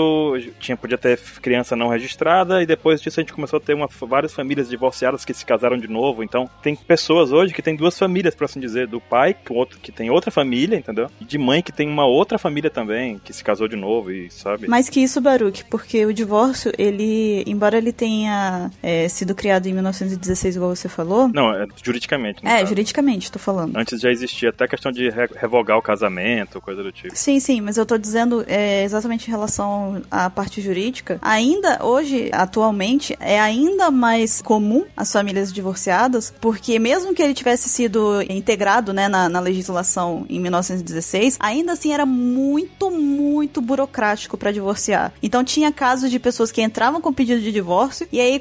tinha, 0.61 0.77
podia 0.77 0.99
ter 0.99 1.19
criança 1.41 1.75
não 1.77 1.89
registrada, 1.89 2.63
e 2.63 2.67
depois 2.67 3.01
disso 3.01 3.21
a 3.21 3.23
gente 3.23 3.33
começou 3.33 3.57
a 3.59 3.61
ter 3.61 3.75
uma, 3.75 3.89
várias 4.03 4.33
famílias 4.35 4.69
divorciadas 4.69 5.25
que 5.25 5.35
se 5.35 5.45
casaram 5.45 5.79
de 5.79 5.89
novo. 5.89 6.23
Então, 6.23 6.49
tem 6.63 6.75
pessoas 6.77 7.33
hoje 7.33 7.53
que 7.53 7.63
tem 7.63 7.77
duas 7.77 7.99
famílias, 7.99 8.35
por 8.35 8.45
assim 8.45 8.61
dizer, 8.61 8.87
do 8.87 9.01
pai, 9.01 9.35
que, 9.35 9.53
outro, 9.53 9.79
que 9.79 9.93
tem 9.93 10.11
outra 10.11 10.31
família, 10.31 10.77
entendeu? 10.77 11.11
E 11.21 11.25
de 11.25 11.39
mãe 11.39 11.63
que 11.63 11.73
tem 11.73 11.89
uma 11.89 12.07
outra 12.07 12.39
família 12.39 12.71
também, 12.71 13.19
que 13.25 13.33
se 13.33 13.43
casou 13.45 13.69
de 13.69 13.77
novo, 13.77 14.11
e 14.11 14.31
sabe? 14.31 14.69
Mais 14.69 14.89
que 14.89 15.01
isso, 15.01 15.21
Baruch, 15.21 15.65
porque 15.71 16.05
o 16.07 16.13
divórcio, 16.13 16.73
ele, 16.79 17.43
embora 17.47 17.77
ele 17.79 17.93
tenha 17.93 18.71
é, 18.83 19.09
sido 19.09 19.35
criado 19.35 19.67
em 19.67 19.73
1916, 19.73 20.57
igual 20.57 20.75
você 20.75 20.89
falou, 20.89 21.29
Não, 21.29 21.53
é 21.55 21.67
juridicamente. 21.83 22.41
é, 22.47 22.57
caso. 22.59 22.67
juridicamente, 22.69 23.31
tô 23.31 23.39
falando. 23.39 23.77
Antes 23.77 24.01
já 24.01 24.11
existia 24.11 24.51
até 24.51 24.67
questão 24.67 24.91
de 24.93 25.09
re- 25.11 25.29
revogar 25.37 25.79
o 25.79 25.83
casamento, 25.83 26.61
coisa 26.61 26.83
do 26.83 26.91
tipo. 26.93 27.15
Sim, 27.17 27.39
sim, 27.41 27.61
mas 27.61 27.77
eu 27.77 27.87
tô 27.87 27.97
dizendo 27.99 28.45
é, 28.47 28.85
exatamente 28.85 29.29
em 29.29 29.31
relação 29.31 30.02
à 30.11 30.29
parte 30.31 30.61
jurídica. 30.61 31.19
Ainda 31.23 31.85
hoje, 31.85 32.31
atualmente, 32.33 33.17
é 33.21 33.41
ainda 33.41 33.91
mais 33.91 34.41
comum 34.43 34.85
as 34.97 35.13
famílias 35.13 35.53
divorciadas, 35.53 36.33
porque 36.41 36.79
mesmo 36.79 37.15
que 37.15 37.23
ele 37.23 37.35
tivesse 37.35 37.69
sido 37.69 38.23
integrado 38.23 38.93
né, 38.93 39.09
na, 39.09 39.29
na 39.29 39.41
legislação 39.41 40.27
em 40.29 40.41
1916, 40.41 41.37
ainda 41.41 41.73
assim 41.73 41.93
era 41.93 42.07
muito, 42.07 42.91
muito 42.91 43.61
burocrático 43.61 44.37
pra 44.37 44.53
divorciar. 44.53 45.13
Então 45.23 45.45
tinha 45.45 45.73
casos 45.73 46.11
de 46.11 46.19
pessoas 46.19 46.53
que 46.53 46.63
entravam 46.63 47.01
com 47.01 47.13
pedido 47.13 47.41
de 47.41 47.53
divórcio 47.53 48.07
e 48.13 48.21
aí 48.21 48.41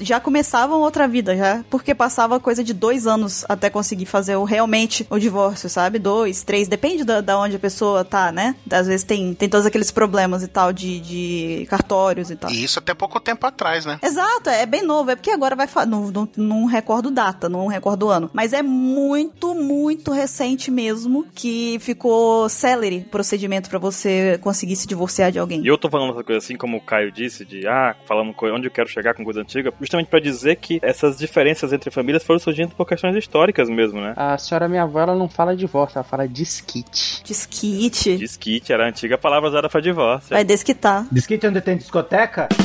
já 0.00 0.20
começavam 0.20 0.80
outra 0.80 1.06
vida, 1.08 1.36
já, 1.36 1.64
porque 1.70 1.94
passava 1.94 2.40
coisa 2.40 2.62
de 2.62 2.72
dois 2.72 3.06
anos 3.06 3.44
até 3.48 3.70
conseguir 3.70 4.06
fazer 4.06 4.36
o, 4.36 4.44
realmente 4.44 5.06
o 5.10 5.18
divórcio, 5.18 5.68
sabe? 5.68 5.98
Dois, 5.98 6.42
três, 6.42 6.68
depende 6.68 7.04
da, 7.04 7.20
da 7.20 7.38
onde 7.38 7.56
a 7.56 7.58
pessoa 7.58 8.04
tá, 8.04 8.32
né? 8.32 8.54
Às 8.70 8.86
vezes 8.86 9.04
tem, 9.04 9.34
tem 9.34 9.48
todos 9.48 9.66
aqueles 9.66 9.90
problemas 9.90 10.42
e 10.42 10.48
tal 10.48 10.72
de, 10.72 11.00
de 11.02 11.66
cartórios 11.68 12.30
e 12.30 12.36
tal. 12.36 12.50
E 12.50 12.62
isso 12.62 12.78
até 12.78 12.94
pouco 12.94 13.20
tempo 13.20 13.46
atrás, 13.46 13.84
né? 13.84 13.98
Exato, 14.02 14.48
é 14.48 14.64
bem 14.64 14.82
novo. 14.82 15.10
É 15.10 15.16
porque 15.16 15.30
agora 15.30 15.56
vai. 15.56 15.68
Não, 15.86 16.10
não, 16.10 16.28
não 16.36 16.64
recordo 16.66 17.10
data, 17.10 17.48
não 17.48 17.66
recordo 17.66 18.08
ano. 18.08 18.30
Mas 18.32 18.52
é 18.52 18.62
muito, 18.62 19.54
muito 19.54 20.12
recente 20.12 20.70
mesmo 20.70 21.26
que 21.34 21.78
ficou 21.80 22.48
celery 22.48 22.98
o 23.06 23.10
procedimento 23.10 23.68
pra 23.68 23.78
você 23.78 24.38
conseguir 24.40 24.76
se 24.76 24.86
divorciar 24.86 25.32
de 25.32 25.38
alguém. 25.38 25.62
E 25.62 25.66
eu 25.66 25.78
tô 25.78 25.90
falando 25.90 26.12
essa 26.12 26.24
coisa 26.24 26.38
assim, 26.38 26.56
como 26.56 26.76
o 26.76 26.80
Caio 26.80 27.10
disse, 27.10 27.44
de 27.44 27.66
ah, 27.66 27.94
falando 28.06 28.34
onde 28.42 28.66
eu 28.66 28.70
quero 28.70 28.88
chegar 28.88 29.14
com 29.14 29.24
coisa 29.24 29.40
antiga, 29.40 29.72
justamente 29.80 30.08
pra 30.08 30.20
dizer 30.20 30.56
que 30.56 30.78
essas 30.82 31.16
diferenças 31.18 31.72
entre 31.72 31.90
famílias 31.90 32.24
foram 32.24 32.38
surgindo 32.38 32.74
por 32.74 32.86
questões 32.86 33.16
históricas 33.16 33.68
mesmo, 33.68 34.00
né? 34.00 34.14
A 34.16 34.36
senhora 34.38 34.68
minha 34.68 34.82
avó, 34.82 35.00
ela 35.00 35.14
não 35.14 35.28
fala 35.28 35.56
divórcio, 35.56 35.98
ela 35.98 36.04
fala 36.04 36.28
disquite. 36.28 37.22
Disquite. 37.24 38.16
Disquite 38.16 38.72
era 38.72 38.84
a 38.84 38.88
antiga 38.88 39.16
palavra 39.18 39.48
usada 39.48 39.68
pra 39.68 39.80
divórcio. 39.80 40.30
Vai 40.30 40.44
desquitar. 40.44 40.91
Disquite 41.10 41.46
onde 41.46 41.60
tem 41.60 41.76
discoteca? 41.76 42.48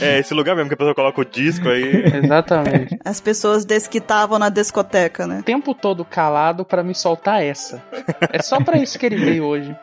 É, 0.00 0.18
esse 0.18 0.32
lugar 0.32 0.54
mesmo 0.54 0.68
que 0.68 0.74
a 0.74 0.76
pessoa 0.76 0.94
coloca 0.94 1.20
o 1.20 1.24
disco 1.24 1.68
aí. 1.68 2.04
Exatamente. 2.22 2.98
As 3.04 3.20
pessoas 3.20 3.64
desquitavam 3.64 4.38
na 4.38 4.48
discoteca, 4.48 5.26
né? 5.26 5.40
o 5.40 5.42
tempo 5.42 5.74
todo 5.74 6.04
calado 6.04 6.64
pra 6.64 6.82
me 6.82 6.94
soltar 6.94 7.42
essa. 7.42 7.82
É 8.32 8.40
só 8.42 8.60
pra 8.60 8.78
isso 8.78 8.98
que 8.98 9.06
ele 9.06 9.16
veio 9.16 9.44
hoje. 9.44 9.76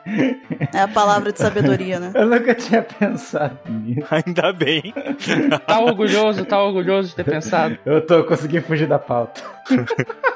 É 0.73 0.79
a 0.81 0.87
palavra 0.87 1.31
de 1.31 1.39
sabedoria, 1.39 1.99
né? 1.99 2.11
Eu 2.15 2.27
nunca 2.27 2.55
tinha 2.55 2.81
pensado 2.81 3.57
nisso. 3.69 4.07
Ainda 4.09 4.53
bem. 4.53 4.93
Tá 5.65 5.79
orgulhoso, 5.79 6.45
tá 6.45 6.61
orgulhoso 6.61 7.09
de 7.09 7.15
ter 7.15 7.25
pensado. 7.25 7.77
Eu 7.85 8.05
tô 8.05 8.23
conseguindo 8.23 8.65
fugir 8.65 8.87
da 8.87 8.99
pauta. 8.99 9.41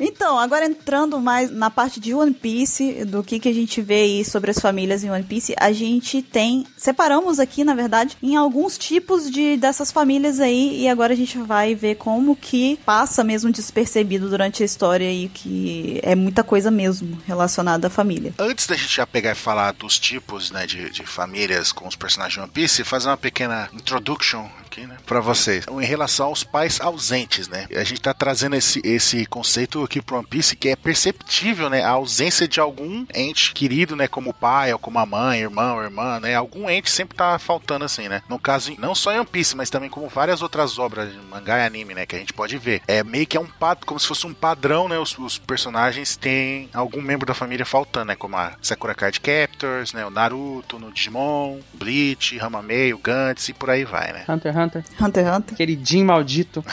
Então, 0.00 0.38
agora 0.38 0.64
entrando 0.64 1.20
mais 1.20 1.50
na 1.50 1.70
parte 1.70 2.00
de 2.00 2.14
One 2.14 2.32
Piece, 2.32 3.04
do 3.04 3.22
que, 3.22 3.38
que 3.38 3.48
a 3.48 3.54
gente 3.54 3.82
vê 3.82 4.02
aí 4.02 4.24
sobre 4.24 4.50
as 4.50 4.58
famílias 4.58 5.04
em 5.04 5.10
One 5.10 5.24
Piece, 5.24 5.54
a 5.58 5.72
gente 5.72 6.22
tem. 6.22 6.66
Separamos 6.76 7.38
aqui, 7.38 7.62
na 7.64 7.74
verdade, 7.74 8.16
em 8.22 8.34
alguns 8.34 8.78
tipos 8.78 9.30
de 9.30 9.56
dessas 9.56 9.92
famílias 9.92 10.40
aí, 10.40 10.80
e 10.80 10.88
agora 10.88 11.12
a 11.12 11.16
gente 11.16 11.36
vai 11.38 11.74
ver 11.74 11.96
como 11.96 12.34
que 12.34 12.78
passa 12.84 13.22
mesmo 13.22 13.52
despercebido 13.52 14.28
durante 14.28 14.62
a 14.62 14.66
história 14.66 15.10
e 15.12 15.28
que 15.28 16.00
é 16.02 16.14
muita 16.14 16.42
coisa 16.42 16.70
mesmo 16.70 17.18
relacionada 17.26 17.88
à 17.88 17.90
família. 17.90 18.32
Antes 18.38 18.66
da 18.66 18.76
gente 18.76 18.96
já 18.96 19.06
pegar 19.06 19.32
e 19.32 19.34
falar 19.34 19.72
dos 19.72 19.98
tipos 19.98 20.50
né, 20.50 20.66
de, 20.66 20.90
de 20.90 21.04
famílias 21.04 21.72
com 21.72 21.86
os 21.86 21.96
personagens 21.96 22.34
de 22.34 22.40
One 22.40 22.50
Piece, 22.50 22.84
fazer 22.84 23.08
uma 23.08 23.16
pequena 23.16 23.68
introduction 23.74 24.48
aqui, 24.70 24.86
né, 24.86 24.96
pra 25.04 25.20
vocês. 25.20 25.66
Em 25.68 25.84
relação 25.84 26.28
aos 26.28 26.44
pais 26.44 26.80
ausentes, 26.80 27.48
né? 27.48 27.66
A 27.74 27.82
gente 27.82 28.00
tá 28.00 28.14
trazendo 28.14 28.54
esse, 28.54 28.80
esse 28.84 29.26
conceito 29.26 29.82
aqui 29.82 30.00
pro 30.00 30.16
One 30.16 30.26
Piece 30.26 30.54
que 30.54 30.68
é 30.68 30.76
perceptível, 30.76 31.68
né? 31.68 31.82
A 31.82 31.90
ausência 31.90 32.46
de 32.46 32.60
algum 32.60 33.04
ente 33.12 33.52
querido, 33.52 33.96
né? 33.96 34.06
Como 34.06 34.30
o 34.30 34.34
pai, 34.34 34.72
ou 34.72 34.78
como 34.78 34.98
a 34.98 35.06
mãe, 35.06 35.40
irmão, 35.40 35.82
irmã, 35.82 36.20
né? 36.20 36.36
Algum 36.36 36.70
ente 36.70 36.90
sempre 36.90 37.16
tá 37.16 37.38
faltando, 37.38 37.84
assim, 37.84 38.08
né? 38.08 38.22
No 38.28 38.38
caso, 38.38 38.72
não 38.78 38.94
só 38.94 39.12
em 39.12 39.18
One 39.18 39.26
Piece, 39.26 39.56
mas 39.56 39.70
também 39.70 39.90
como 39.90 40.08
várias 40.08 40.40
outras 40.40 40.78
obras 40.78 41.12
de 41.12 41.18
mangá 41.18 41.58
e 41.58 41.66
anime, 41.66 41.94
né? 41.94 42.06
Que 42.06 42.14
a 42.14 42.18
gente 42.18 42.32
pode 42.32 42.56
ver. 42.56 42.80
É 42.86 43.02
meio 43.02 43.26
que 43.26 43.36
é 43.36 43.40
um 43.40 43.46
padrão, 43.46 43.86
como 43.86 43.98
se 43.98 44.06
fosse 44.06 44.26
um 44.26 44.34
padrão, 44.34 44.88
né? 44.88 44.98
Os, 44.98 45.18
os 45.18 45.38
personagens 45.38 46.16
têm 46.16 46.70
algum 46.72 47.02
membro 47.02 47.26
da 47.26 47.34
família 47.34 47.66
faltando, 47.66 48.06
né? 48.06 48.16
Como 48.16 48.36
a 48.36 48.52
Sakura 48.62 48.94
Card 48.94 49.20
Captors, 49.20 49.92
né? 49.92 50.06
O 50.06 50.10
Naruto, 50.10 50.78
no 50.78 50.92
Digimon, 50.92 51.58
Bleach, 51.74 52.38
Ramamei, 52.38 52.94
o 52.94 52.98
Gantz 52.98 53.48
e 53.48 53.52
por 53.52 53.70
aí 53.70 53.84
vai, 53.84 54.12
né? 54.12 54.24
Hunter 54.28 54.59
Hunter. 54.64 54.84
Hunter 55.00 55.26
x 55.26 55.36
Hunter. 55.36 55.54
Aquele 55.54 55.80
Jim 55.82 56.04
maldito. 56.04 56.64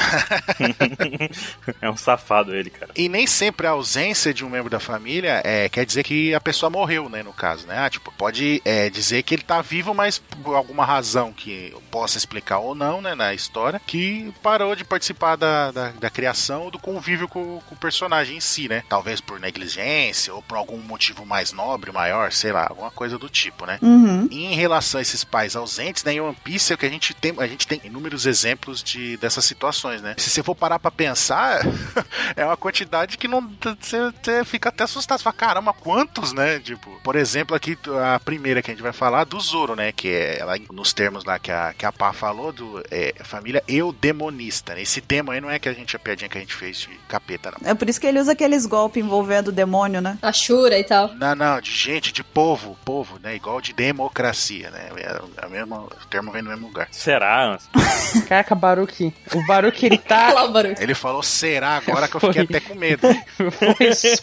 é 1.81 1.89
um 1.89 1.97
safado 1.97 2.55
ele, 2.55 2.69
cara. 2.69 2.91
E 2.95 3.09
nem 3.09 3.27
sempre 3.27 3.67
a 3.67 3.71
ausência 3.71 4.33
de 4.33 4.45
um 4.45 4.49
membro 4.49 4.69
da 4.69 4.79
família 4.79 5.41
é, 5.43 5.69
quer 5.69 5.85
dizer 5.85 6.03
que 6.03 6.33
a 6.33 6.41
pessoa 6.41 6.69
morreu, 6.69 7.09
né? 7.09 7.23
No 7.23 7.33
caso, 7.33 7.67
né? 7.67 7.77
Ah, 7.77 7.89
tipo, 7.89 8.11
pode 8.11 8.61
é, 8.65 8.89
dizer 8.89 9.23
que 9.23 9.35
ele 9.35 9.43
tá 9.43 9.61
vivo, 9.61 9.93
mas 9.93 10.17
por 10.17 10.55
alguma 10.55 10.85
razão 10.85 11.31
que 11.31 11.69
eu 11.71 11.81
possa 11.91 12.17
explicar 12.17 12.59
ou 12.59 12.75
não, 12.75 13.01
né? 13.01 13.15
Na 13.15 13.33
história, 13.33 13.81
que 13.85 14.33
parou 14.41 14.75
de 14.75 14.83
participar 14.83 15.35
da, 15.35 15.71
da, 15.71 15.89
da 15.91 16.09
criação 16.09 16.63
ou 16.63 16.71
do 16.71 16.79
convívio 16.79 17.27
com, 17.27 17.59
com 17.65 17.75
o 17.75 17.77
personagem 17.77 18.37
em 18.37 18.41
si, 18.41 18.67
né? 18.67 18.83
Talvez 18.89 19.21
por 19.21 19.39
negligência 19.39 20.33
ou 20.33 20.41
por 20.41 20.57
algum 20.57 20.77
motivo 20.77 21.25
mais 21.25 21.51
nobre, 21.51 21.91
maior, 21.91 22.31
sei 22.31 22.51
lá, 22.51 22.67
alguma 22.69 22.91
coisa 22.91 23.17
do 23.17 23.29
tipo, 23.29 23.65
né? 23.65 23.79
Uhum. 23.81 24.27
Em 24.31 24.55
relação 24.55 24.99
a 24.99 25.01
esses 25.01 25.23
pais 25.23 25.55
ausentes, 25.55 26.03
né, 26.03 26.13
em 26.13 26.21
One 26.21 26.37
Piece 26.43 26.71
é 26.71 26.75
o 26.75 26.77
que 26.77 26.85
a 26.85 26.89
gente 26.89 27.13
tem, 27.13 27.33
a 27.37 27.47
gente 27.47 27.67
tem 27.67 27.76
inúmeros 27.83 28.25
exemplos 28.25 28.83
de 28.83 29.17
dessas 29.17 29.45
situações, 29.45 30.01
né? 30.01 30.15
Se 30.17 30.29
você 30.29 30.43
for 30.43 30.55
parar 30.55 30.79
pra 30.79 30.91
pensar, 30.91 31.61
é 32.35 32.45
uma 32.45 32.57
quantidade 32.57 33.17
que 33.17 33.27
não 33.27 33.41
você, 33.79 33.97
você 34.11 34.45
fica 34.45 34.69
até 34.69 34.83
assustado, 34.83 35.19
você 35.19 35.23
fala, 35.23 35.35
caramba, 35.35 35.73
quantos, 35.73 36.33
né? 36.33 36.59
Tipo, 36.59 36.99
por 37.03 37.15
exemplo, 37.15 37.55
aqui 37.55 37.77
a 38.13 38.19
primeira 38.19 38.61
que 38.61 38.71
a 38.71 38.73
gente 38.73 38.83
vai 38.83 38.93
falar 38.93 39.23
do 39.23 39.39
Zoro, 39.39 39.75
né, 39.75 39.91
que 39.91 40.09
é 40.09 40.39
ela 40.39 40.57
nos 40.71 40.93
termos 40.93 41.23
lá 41.23 41.39
que 41.39 41.51
a 41.51 41.73
que 41.73 41.85
a 41.85 41.91
Pá 41.91 42.13
falou 42.13 42.51
do 42.51 42.83
é, 42.91 43.13
família 43.23 43.63
eudemonista, 43.67 44.73
né? 44.73 44.81
Esse 44.81 45.01
tema 45.01 45.33
aí 45.33 45.41
não 45.41 45.49
é 45.49 45.59
que 45.59 45.69
a 45.69 45.73
gente 45.73 45.95
a 45.95 45.99
piadinha 45.99 46.29
que 46.29 46.37
a 46.37 46.41
gente 46.41 46.53
fez 46.53 46.77
de 46.77 46.89
capeta, 47.07 47.51
não. 47.51 47.69
É 47.69 47.73
por 47.73 47.89
isso 47.89 47.99
que 47.99 48.07
ele 48.07 48.19
usa 48.19 48.31
aqueles 48.31 48.65
golpes 48.65 49.03
envolvendo 49.03 49.49
o 49.49 49.51
demônio, 49.51 50.01
né? 50.01 50.17
A 50.21 50.31
Shura 50.31 50.77
e 50.77 50.83
tal. 50.83 51.13
Não, 51.15 51.35
não, 51.35 51.59
de 51.59 51.71
gente, 51.71 52.11
de 52.11 52.23
povo, 52.23 52.77
povo, 52.85 53.19
né? 53.19 53.35
Igual 53.35 53.61
de 53.61 53.73
democracia, 53.73 54.69
né? 54.71 54.89
É, 54.95 55.43
é 55.43 55.45
o, 55.45 55.49
mesmo, 55.49 55.75
o 55.75 56.07
termo 56.07 56.31
vem 56.31 56.41
no 56.41 56.49
mesmo 56.49 56.67
lugar. 56.67 56.87
Será, 56.91 57.53
Anson? 57.53 57.66
Caraca, 58.27 58.55
Baruque. 58.55 59.13
O 59.33 59.45
Baruque, 59.45 59.85
ele 59.85 59.97
tá. 59.97 60.31
Lá. 60.33 60.47
Ele 60.79 60.95
falou 60.95 61.21
será 61.21 61.77
agora 61.77 62.07
que 62.07 62.15
eu 62.15 62.21
fiquei 62.21 62.47
Foi. 62.47 62.57
até 62.57 62.59
com 62.67 62.75
medo. 62.75 63.01
Foi 63.77 63.93
só 63.93 64.17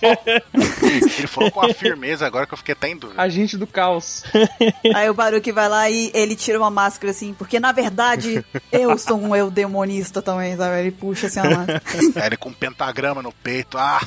Ele 1.19 1.27
falou 1.27 1.51
com 1.51 1.61
a 1.65 1.73
firmeza 1.73 2.27
agora 2.27 2.47
que 2.47 2.55
eu 2.55 2.59
fiquei 2.59 2.73
até 2.73 2.89
em 2.89 2.97
dúvida. 2.97 3.21
agente 3.21 3.57
do 3.57 3.67
caos. 3.67 4.25
Aí 4.95 5.09
o 5.09 5.15
Baruque 5.15 5.53
vai 5.53 5.69
lá 5.69 5.89
e 5.91 6.11
ele 6.15 6.35
tira 6.35 6.59
uma 6.59 6.71
máscara 6.71 7.11
assim, 7.11 7.35
porque 7.35 7.61
na 7.61 7.73
verdade 7.73 8.45
eu 8.73 8.97
sou 8.99 9.19
um 9.21 9.35
eudemonista 9.37 10.21
também, 10.23 10.57
sabe? 10.57 10.81
Ele 10.81 10.91
puxa 10.91 11.27
assim 11.27 11.41
a 11.41 11.45
máscara. 11.51 11.83
Aí 12.17 12.27
ele 12.27 12.37
com 12.37 12.49
um 12.49 12.55
pentagrama 12.55 13.23
no 13.23 13.33
peito. 13.33 13.77
Ah, 13.79 14.01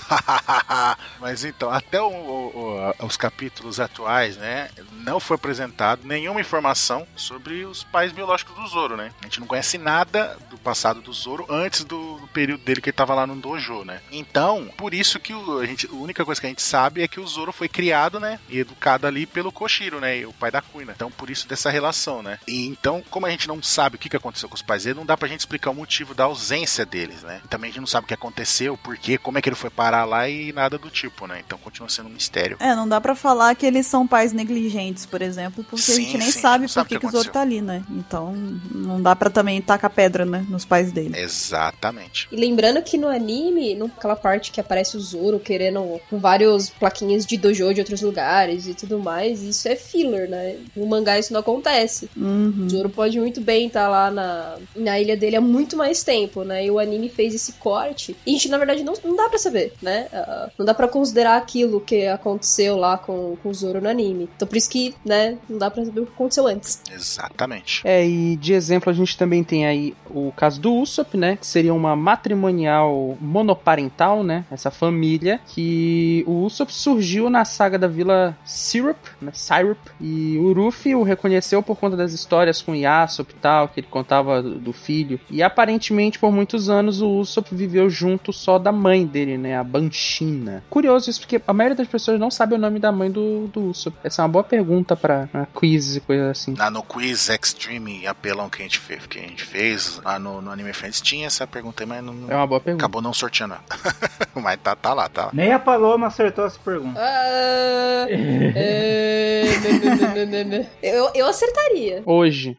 Mas 1.20 1.44
então, 1.44 1.70
até 1.72 2.02
o- 2.02 2.08
o- 2.08 2.92
o- 3.00 3.06
os 3.06 3.16
capítulos 3.18 3.80
atuais, 3.80 4.38
né? 4.38 4.70
Não 5.04 5.20
foi 5.20 5.36
apresentado 5.36 6.02
nenhuma 6.04 6.42
informação 6.42 7.08
sobre 7.16 7.66
os 7.66 7.84
pais 7.84 8.12
biológicos 8.12 8.56
do 8.56 8.68
Zoro, 8.68 8.98
né? 8.98 9.12
Gente 9.28 9.40
não 9.40 9.48
conhece 9.48 9.78
nada 9.78 10.38
do 10.50 10.58
passado 10.58 11.02
do 11.02 11.14
Zoro 11.14 11.46
antes 11.50 11.84
do, 11.84 12.18
do 12.18 12.28
período 12.28 12.64
dele 12.64 12.82
que 12.82 12.90
ele 12.90 12.96
tava 12.96 13.14
lá 13.14 13.26
no 13.26 13.36
dojo, 13.36 13.84
né? 13.84 14.02
Então, 14.12 14.70
por 14.78 14.94
isso 14.94 15.20
que 15.20 15.34
o, 15.34 15.60
a, 15.60 15.66
gente, 15.66 15.88
a 15.88 15.94
única 15.94 16.26
coisa 16.26 16.42
que 16.42 16.48
a 16.48 16.50
gente 16.50 16.62
sabe 16.62 17.02
é 17.02 17.08
que 17.08 17.20
o 17.20 17.28
Zoro 17.28 17.52
foi 17.52 17.70
criado, 17.70 18.20
né? 18.20 18.40
E 18.50 18.60
educado 18.60 19.08
ali 19.08 19.26
pelo 19.26 19.52
Koshiro, 19.52 20.00
né? 20.00 20.26
o 20.26 20.34
pai 20.34 20.52
da 20.52 20.62
Kuina. 20.62 20.94
Então, 20.96 21.12
por 21.12 21.30
isso 21.30 21.48
dessa 21.48 21.70
relação, 21.70 22.22
né? 22.22 22.40
E 22.48 22.68
então, 22.68 23.04
como 23.10 23.26
a 23.26 23.30
gente 23.30 23.48
não 23.48 23.62
sabe 23.62 23.96
o 23.96 24.00
que, 24.00 24.10
que 24.10 24.18
aconteceu 24.18 24.50
com 24.50 24.56
os 24.56 24.62
pais 24.62 24.84
dele, 24.84 24.98
não 24.98 25.06
dá 25.06 25.18
pra 25.18 25.28
gente 25.28 25.42
explicar 25.42 25.72
o 25.72 25.76
motivo 25.76 26.14
da 26.14 26.26
ausência 26.26 26.86
deles, 26.86 27.24
né? 27.24 27.42
Também 27.50 27.70
a 27.70 27.72
gente 27.72 27.82
não 27.82 27.88
sabe 27.88 28.06
o 28.06 28.08
que 28.08 28.14
aconteceu, 28.14 28.78
por 28.78 28.98
quê, 28.98 29.18
como 29.18 29.38
é 29.38 29.42
que 29.42 29.50
ele 29.50 29.56
foi 29.56 29.70
parar 29.70 30.06
lá 30.06 30.28
e 30.30 30.52
nada 30.54 30.78
do 30.78 30.90
tipo, 30.90 31.28
né? 31.28 31.42
Então 31.46 31.58
continua 31.58 31.90
sendo 31.90 32.10
um 32.10 32.14
mistério. 32.14 32.58
É, 32.60 32.76
não 32.76 32.88
dá 32.88 33.00
pra 33.00 33.16
falar 33.16 33.56
que 33.56 33.66
eles 33.66 33.86
são 33.86 34.08
pais 34.08 34.34
negligentes, 34.34 35.06
por 35.06 35.22
exemplo, 35.22 35.64
porque 35.64 35.92
a 35.92 35.96
Sim, 35.96 36.04
gente 36.04 36.18
nem 36.18 36.32
sim, 36.32 36.40
sabe 36.40 36.68
por 36.68 36.74
que, 36.74 36.80
o 36.80 36.86
que 36.86 37.00
que 37.00 37.06
o 37.06 37.12
Zoro 37.12 37.32
tá 37.32 37.42
ali, 37.42 37.62
né? 37.62 37.84
Então, 37.90 38.34
não 38.74 39.02
dá 39.02 39.16
pra 39.18 39.30
também 39.30 39.62
tacar 39.62 39.90
pedra, 39.90 40.26
né, 40.26 40.46
nos 40.50 40.66
pais 40.66 40.92
dele. 40.92 41.18
Exatamente. 41.18 42.28
E 42.32 42.36
lembrando 42.36 42.82
que 42.82 42.98
no 42.98 43.08
anime, 43.08 43.76
naquela 43.76 44.16
parte 44.16 44.52
que 44.52 44.60
aparece 44.60 44.96
o 44.98 45.00
Zoro 45.00 45.40
querendo 45.40 46.00
com 46.10 46.20
vários 46.20 46.70
plaquinhas 46.70 47.26
de 47.26 47.38
dojo 47.38 47.74
de 47.74 47.82
outros 47.82 48.02
lugares 48.02 48.68
e 48.68 48.74
tudo 48.74 49.00
mais, 49.00 49.42
isso 49.42 49.68
é 49.68 49.76
filler, 49.76 50.30
né? 50.30 50.58
No 50.76 50.86
mangá 50.86 51.18
isso 51.18 51.34
não 51.34 51.40
acontece. 51.40 52.10
Uhum. 52.16 52.66
O 52.66 52.70
Zoro 52.70 52.90
pode 52.90 53.20
muito 53.20 53.42
bem 53.42 53.68
estar 53.68 53.88
lá 53.88 54.12
na, 54.12 54.58
na 54.76 55.00
ilha 55.00 55.18
dele 55.18 55.36
há 55.36 55.42
muito 55.42 55.76
mais 55.76 56.04
tempo, 56.04 56.44
né? 56.44 56.66
E 56.66 56.72
o 56.72 56.80
anime 56.80 57.10
fez 57.10 57.34
esse 57.34 57.54
corte. 57.54 58.16
E 58.26 58.32
a 58.32 58.34
gente, 58.34 58.50
na 58.50 58.58
verdade, 58.58 58.84
não, 58.84 58.94
não 59.04 59.16
dá 59.16 59.28
pra 59.30 59.40
saber, 59.40 59.74
né? 59.82 60.08
Ah, 60.14 60.50
não 60.58 60.66
dá 60.66 60.74
pra 60.74 60.88
considerar 60.88 61.38
aquilo 61.38 61.82
que 61.82 62.06
aconteceu 62.08 62.78
lá 62.78 62.98
com, 62.98 63.38
com 63.42 63.50
o 63.50 63.54
Zoro 63.54 63.82
no 63.82 63.90
anime. 63.90 64.30
Então 64.36 64.48
por 64.48 64.58
isso 64.58 64.70
que, 64.70 64.94
né, 65.06 65.38
não 65.50 65.58
dá 65.58 65.70
pra 65.70 65.84
saber 65.84 66.02
o 66.02 66.06
que 66.06 66.14
aconteceu 66.14 66.48
antes. 66.48 66.82
Exatamente. 66.92 67.82
É, 67.84 68.06
e 68.06 68.36
de 68.38 68.54
exemplo 68.54 68.90
a 68.90 68.94
gente 68.94 69.07
também 69.16 69.44
tem 69.44 69.66
aí 69.66 69.96
o 70.10 70.32
caso 70.36 70.60
do 70.60 70.74
Usopp, 70.74 71.16
né? 71.16 71.38
Que 71.38 71.46
seria 71.46 71.74
uma 71.74 71.96
matrimonial 71.96 73.18
monoparental, 73.22 74.24
né? 74.24 74.46
Essa 74.52 74.72
família 74.72 75.40
que 75.48 76.24
o 76.28 76.44
Usopp 76.44 76.74
surgiu 76.74 77.30
na 77.30 77.46
saga 77.46 77.78
da 77.78 77.88
Vila 77.88 78.38
Syrup, 78.46 78.98
né? 79.22 79.32
Syrup, 79.34 79.78
e 80.00 80.38
o 80.38 80.54
Ruffy 80.54 80.96
o 80.96 81.04
reconheceu 81.04 81.62
por 81.62 81.78
conta 81.78 81.96
das 81.96 82.14
histórias 82.14 82.62
com 82.62 82.76
Yasop 82.76 83.32
e 83.32 83.36
tal, 83.36 83.68
que 83.68 83.80
ele 83.80 83.88
contava 83.88 84.42
do, 84.42 84.74
filho. 84.74 85.20
E 85.30 85.42
aparentemente 85.42 86.20
por 86.20 86.32
muitos 86.32 86.70
anos 86.70 87.02
o 87.02 87.10
Usopp 87.20 87.54
viveu 87.54 87.90
junto 87.90 88.32
só 88.32 88.60
da 88.60 88.72
mãe 88.72 89.06
dele, 89.06 89.38
né? 89.38 89.58
A 89.58 89.64
Banshina. 89.64 90.64
Curioso 90.70 91.10
isso, 91.10 91.20
porque 91.20 91.42
a 91.46 91.54
maioria 91.54 91.76
das 91.76 91.88
pessoas 91.88 92.20
não 92.20 92.30
sabe 92.30 92.56
o 92.56 92.58
nome 92.58 92.80
da 92.80 92.92
mãe 92.92 93.10
do, 93.10 93.48
do 93.48 93.70
Usopp. 93.70 93.98
Essa 94.04 94.22
é 94.22 94.24
uma 94.24 94.30
boa 94.30 94.44
pergunta 94.44 94.96
pra 94.96 95.28
quiz 95.54 95.96
e 95.96 96.00
coisa 96.00 96.32
assim. 96.32 96.54
Lá 96.56 96.70
no 96.70 96.84
quiz 96.84 97.30
Extreme 97.30 98.08
apelão 98.08 98.50
que 98.50 98.62
a 98.62 98.66
gente 98.66 98.80
fez, 98.80 98.97
que 99.06 99.20
a 99.20 99.22
gente 99.22 99.44
fez 99.44 100.00
lá 100.04 100.18
no, 100.18 100.42
no 100.42 100.50
Anime 100.50 100.72
Friends 100.74 101.02
tinha 101.02 101.28
essa 101.28 101.46
pergunta 101.46 101.84
aí, 101.84 101.88
mas 101.88 102.04
não, 102.04 102.16
É 102.30 102.36
uma 102.36 102.48
boa 102.48 102.60
pergunta. 102.62 102.86
acabou 102.86 103.02
não 103.02 103.14
sorteando. 103.14 103.56
mas 104.34 104.58
tá, 104.62 104.76
tá 104.76 104.94
lá, 104.94 105.10
tá 105.10 105.26
lá. 105.26 105.32
Nem 105.34 105.52
a 105.52 105.60
Paloma 105.60 106.08
acertou 106.08 106.46
essa 106.46 106.58
pergunta. 106.64 107.00
Ah, 107.00 108.06
é, 108.10 109.44
não, 109.84 109.96
não, 109.96 110.26
não, 110.26 110.58
não. 110.60 110.68
Eu, 110.82 111.12
eu 111.14 111.28
acertaria. 111.28 112.02
Hoje. 112.06 112.56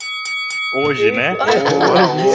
Hoje, 0.74 1.10
né? 1.12 1.36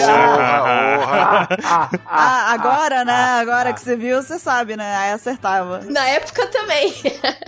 Ah, 0.05 1.47
ah, 1.63 1.89
Ah, 2.05 2.53
agora, 2.53 3.05
né? 3.05 3.13
Agora 3.13 3.73
que 3.73 3.79
você 3.79 3.95
viu, 3.95 4.21
você 4.21 4.39
sabe, 4.39 4.75
né? 4.75 4.95
Aí 4.95 5.11
acertava. 5.11 5.81
Na 5.85 6.05
época 6.07 6.47
também. 6.47 6.93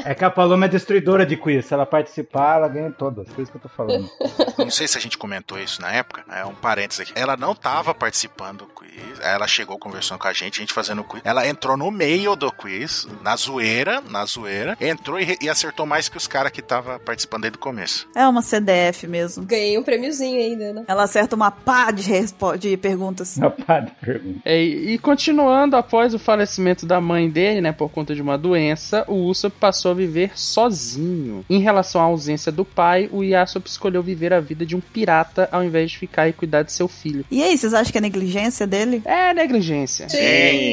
É 0.04 0.14
que 0.14 0.24
a 0.24 0.30
Paloma 0.30 0.66
é 0.66 0.70
destruidora 0.70 1.26
de 1.26 1.36
quiz. 1.38 1.66
Se 1.66 1.74
ela 1.74 1.86
participar, 1.86 2.58
ela 2.58 2.68
ganha 2.68 2.92
todas. 2.92 3.28
Por 3.30 3.42
isso 3.42 3.52
que 3.52 3.58
eu 3.58 3.62
tô 3.62 3.70
falando. 3.70 4.08
Não 4.58 4.70
sei 4.70 4.88
se 4.88 4.98
a 4.98 5.02
gente 5.02 5.18
comentou 5.18 5.60
isso 5.60 5.82
na 5.82 5.92
época. 5.92 6.24
É 6.32 6.46
um 6.46 6.54
parênteses 6.54 7.02
aqui. 7.02 7.14
Ela 7.16 7.36
não 7.36 7.54
tava 7.56 7.94
participando 7.94 8.60
do 8.60 8.68
quiz. 8.68 9.20
Ela 9.22 9.48
chegou 9.48 9.78
conversando 9.78 10.20
com 10.20 10.28
a 10.28 10.34
gente, 10.34 10.60
a 10.60 10.62
gente 10.62 10.74
fazendo 10.74 11.02
o 11.02 11.04
quiz. 11.04 11.22
Ela 11.26 11.48
entrou 11.48 11.76
no 11.76 11.92
meio 11.92 12.36
do 12.36 12.52
quiz, 12.52 13.08
na 13.22 13.36
zoeira, 13.36 14.02
na 14.10 14.26
zoeira. 14.26 14.78
Entrou 14.80 15.20
e, 15.20 15.38
e 15.42 15.50
acertou 15.50 15.86
mais 15.86 16.08
que 16.08 16.18
os 16.18 16.28
caras 16.28 16.52
que 16.52 16.62
tava 16.62 17.00
participando 17.00 17.42
desde 17.42 17.58
o 17.58 17.62
começo. 17.62 18.08
É 18.16 18.28
uma 18.28 18.42
CDF 18.42 19.08
mesmo. 19.08 19.46
Ganhei 19.46 19.78
um 19.78 19.84
prêmiozinho 19.84 20.40
ainda, 20.40 20.74
né? 20.76 20.84
Ela 20.88 21.04
acerta 21.04 21.36
uma 21.36 21.50
pá 21.50 21.90
de, 21.92 22.04
de 22.60 22.78
perguntas. 22.78 23.38
Uma 23.38 23.50
pá 23.50 23.80
de 23.80 23.92
pergunta. 23.94 24.42
É, 24.44 24.62
e 24.62 24.98
continuando, 24.98 25.76
após 25.76 26.14
o 26.14 26.20
falecimento 26.20 26.86
da 26.86 27.00
mãe 27.00 27.30
dele, 27.30 27.62
né, 27.62 27.72
por 27.72 27.90
conta 27.90 28.14
de 28.14 28.22
uma 28.22 28.38
doença, 28.38 29.06
o 29.08 29.26
Usopp 29.26 29.56
passou 29.60 29.92
a 29.92 29.94
viver 29.94 30.32
sozinho. 30.36 31.46
Em 31.50 31.60
relação 31.60 32.02
à 32.02 32.04
ausência 32.04 32.52
do 32.52 32.66
pai, 32.66 33.10
o 33.12 33.24
Yasop 33.24 33.68
escolheu 33.68 34.04
viver 34.04 34.34
a 34.34 34.40
vida 34.40 34.66
de 34.66 34.76
um 34.76 34.82
pirata 34.82 35.48
ao 35.52 35.64
invés 35.64 35.92
de 35.92 35.98
ficar 35.98 36.28
e 36.28 36.34
cuidar 36.34 36.64
de 36.64 36.72
seu 36.72 36.88
filho. 36.88 37.26
E 37.32 37.42
aí, 37.42 37.58
vocês 37.58 37.74
acham 37.74 37.92
que 37.92 37.98
é 37.98 38.02
negligência 38.02 38.68
dele? 38.68 39.02
É 39.06 39.34
negligência. 39.34 40.10
Sim. 40.10 40.18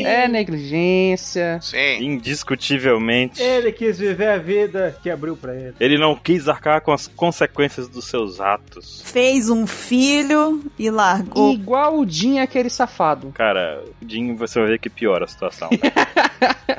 É 0.05 0.27
negligência. 0.27 1.61
Sim. 1.63 2.05
Indiscutivelmente. 2.05 3.41
Ele 3.41 3.71
quis 3.71 3.99
viver 3.99 4.29
a 4.29 4.39
vida 4.39 4.97
que 5.03 5.09
abriu 5.09 5.37
pra 5.37 5.55
ele. 5.55 5.75
Ele 5.79 5.99
não 5.99 6.17
quis 6.17 6.49
arcar 6.49 6.81
com 6.81 6.93
as 6.93 7.07
consequências 7.07 7.89
dos 7.89 8.07
seus 8.07 8.41
atos. 8.41 9.03
Fez 9.05 9.49
um 9.49 9.67
filho 9.67 9.92
e 9.97 10.91
largou. 10.91 11.53
Igual 11.53 11.99
o 11.99 12.09
Jin, 12.09 12.39
aquele 12.39 12.71
safado. 12.71 13.31
Cara, 13.35 13.83
o 14.01 14.09
Jim, 14.09 14.35
você 14.35 14.59
vai 14.59 14.69
ver 14.71 14.79
que 14.79 14.89
piora 14.91 15.25
a 15.25 15.29
situação. 15.29 15.69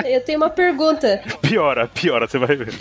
Eu 0.06 0.22
tenho 0.26 0.40
uma 0.40 0.50
pergunta. 0.50 1.22
piora, 1.42 1.88
piora, 1.88 2.28
você 2.28 2.38
vai 2.38 2.56
ver. 2.56 2.74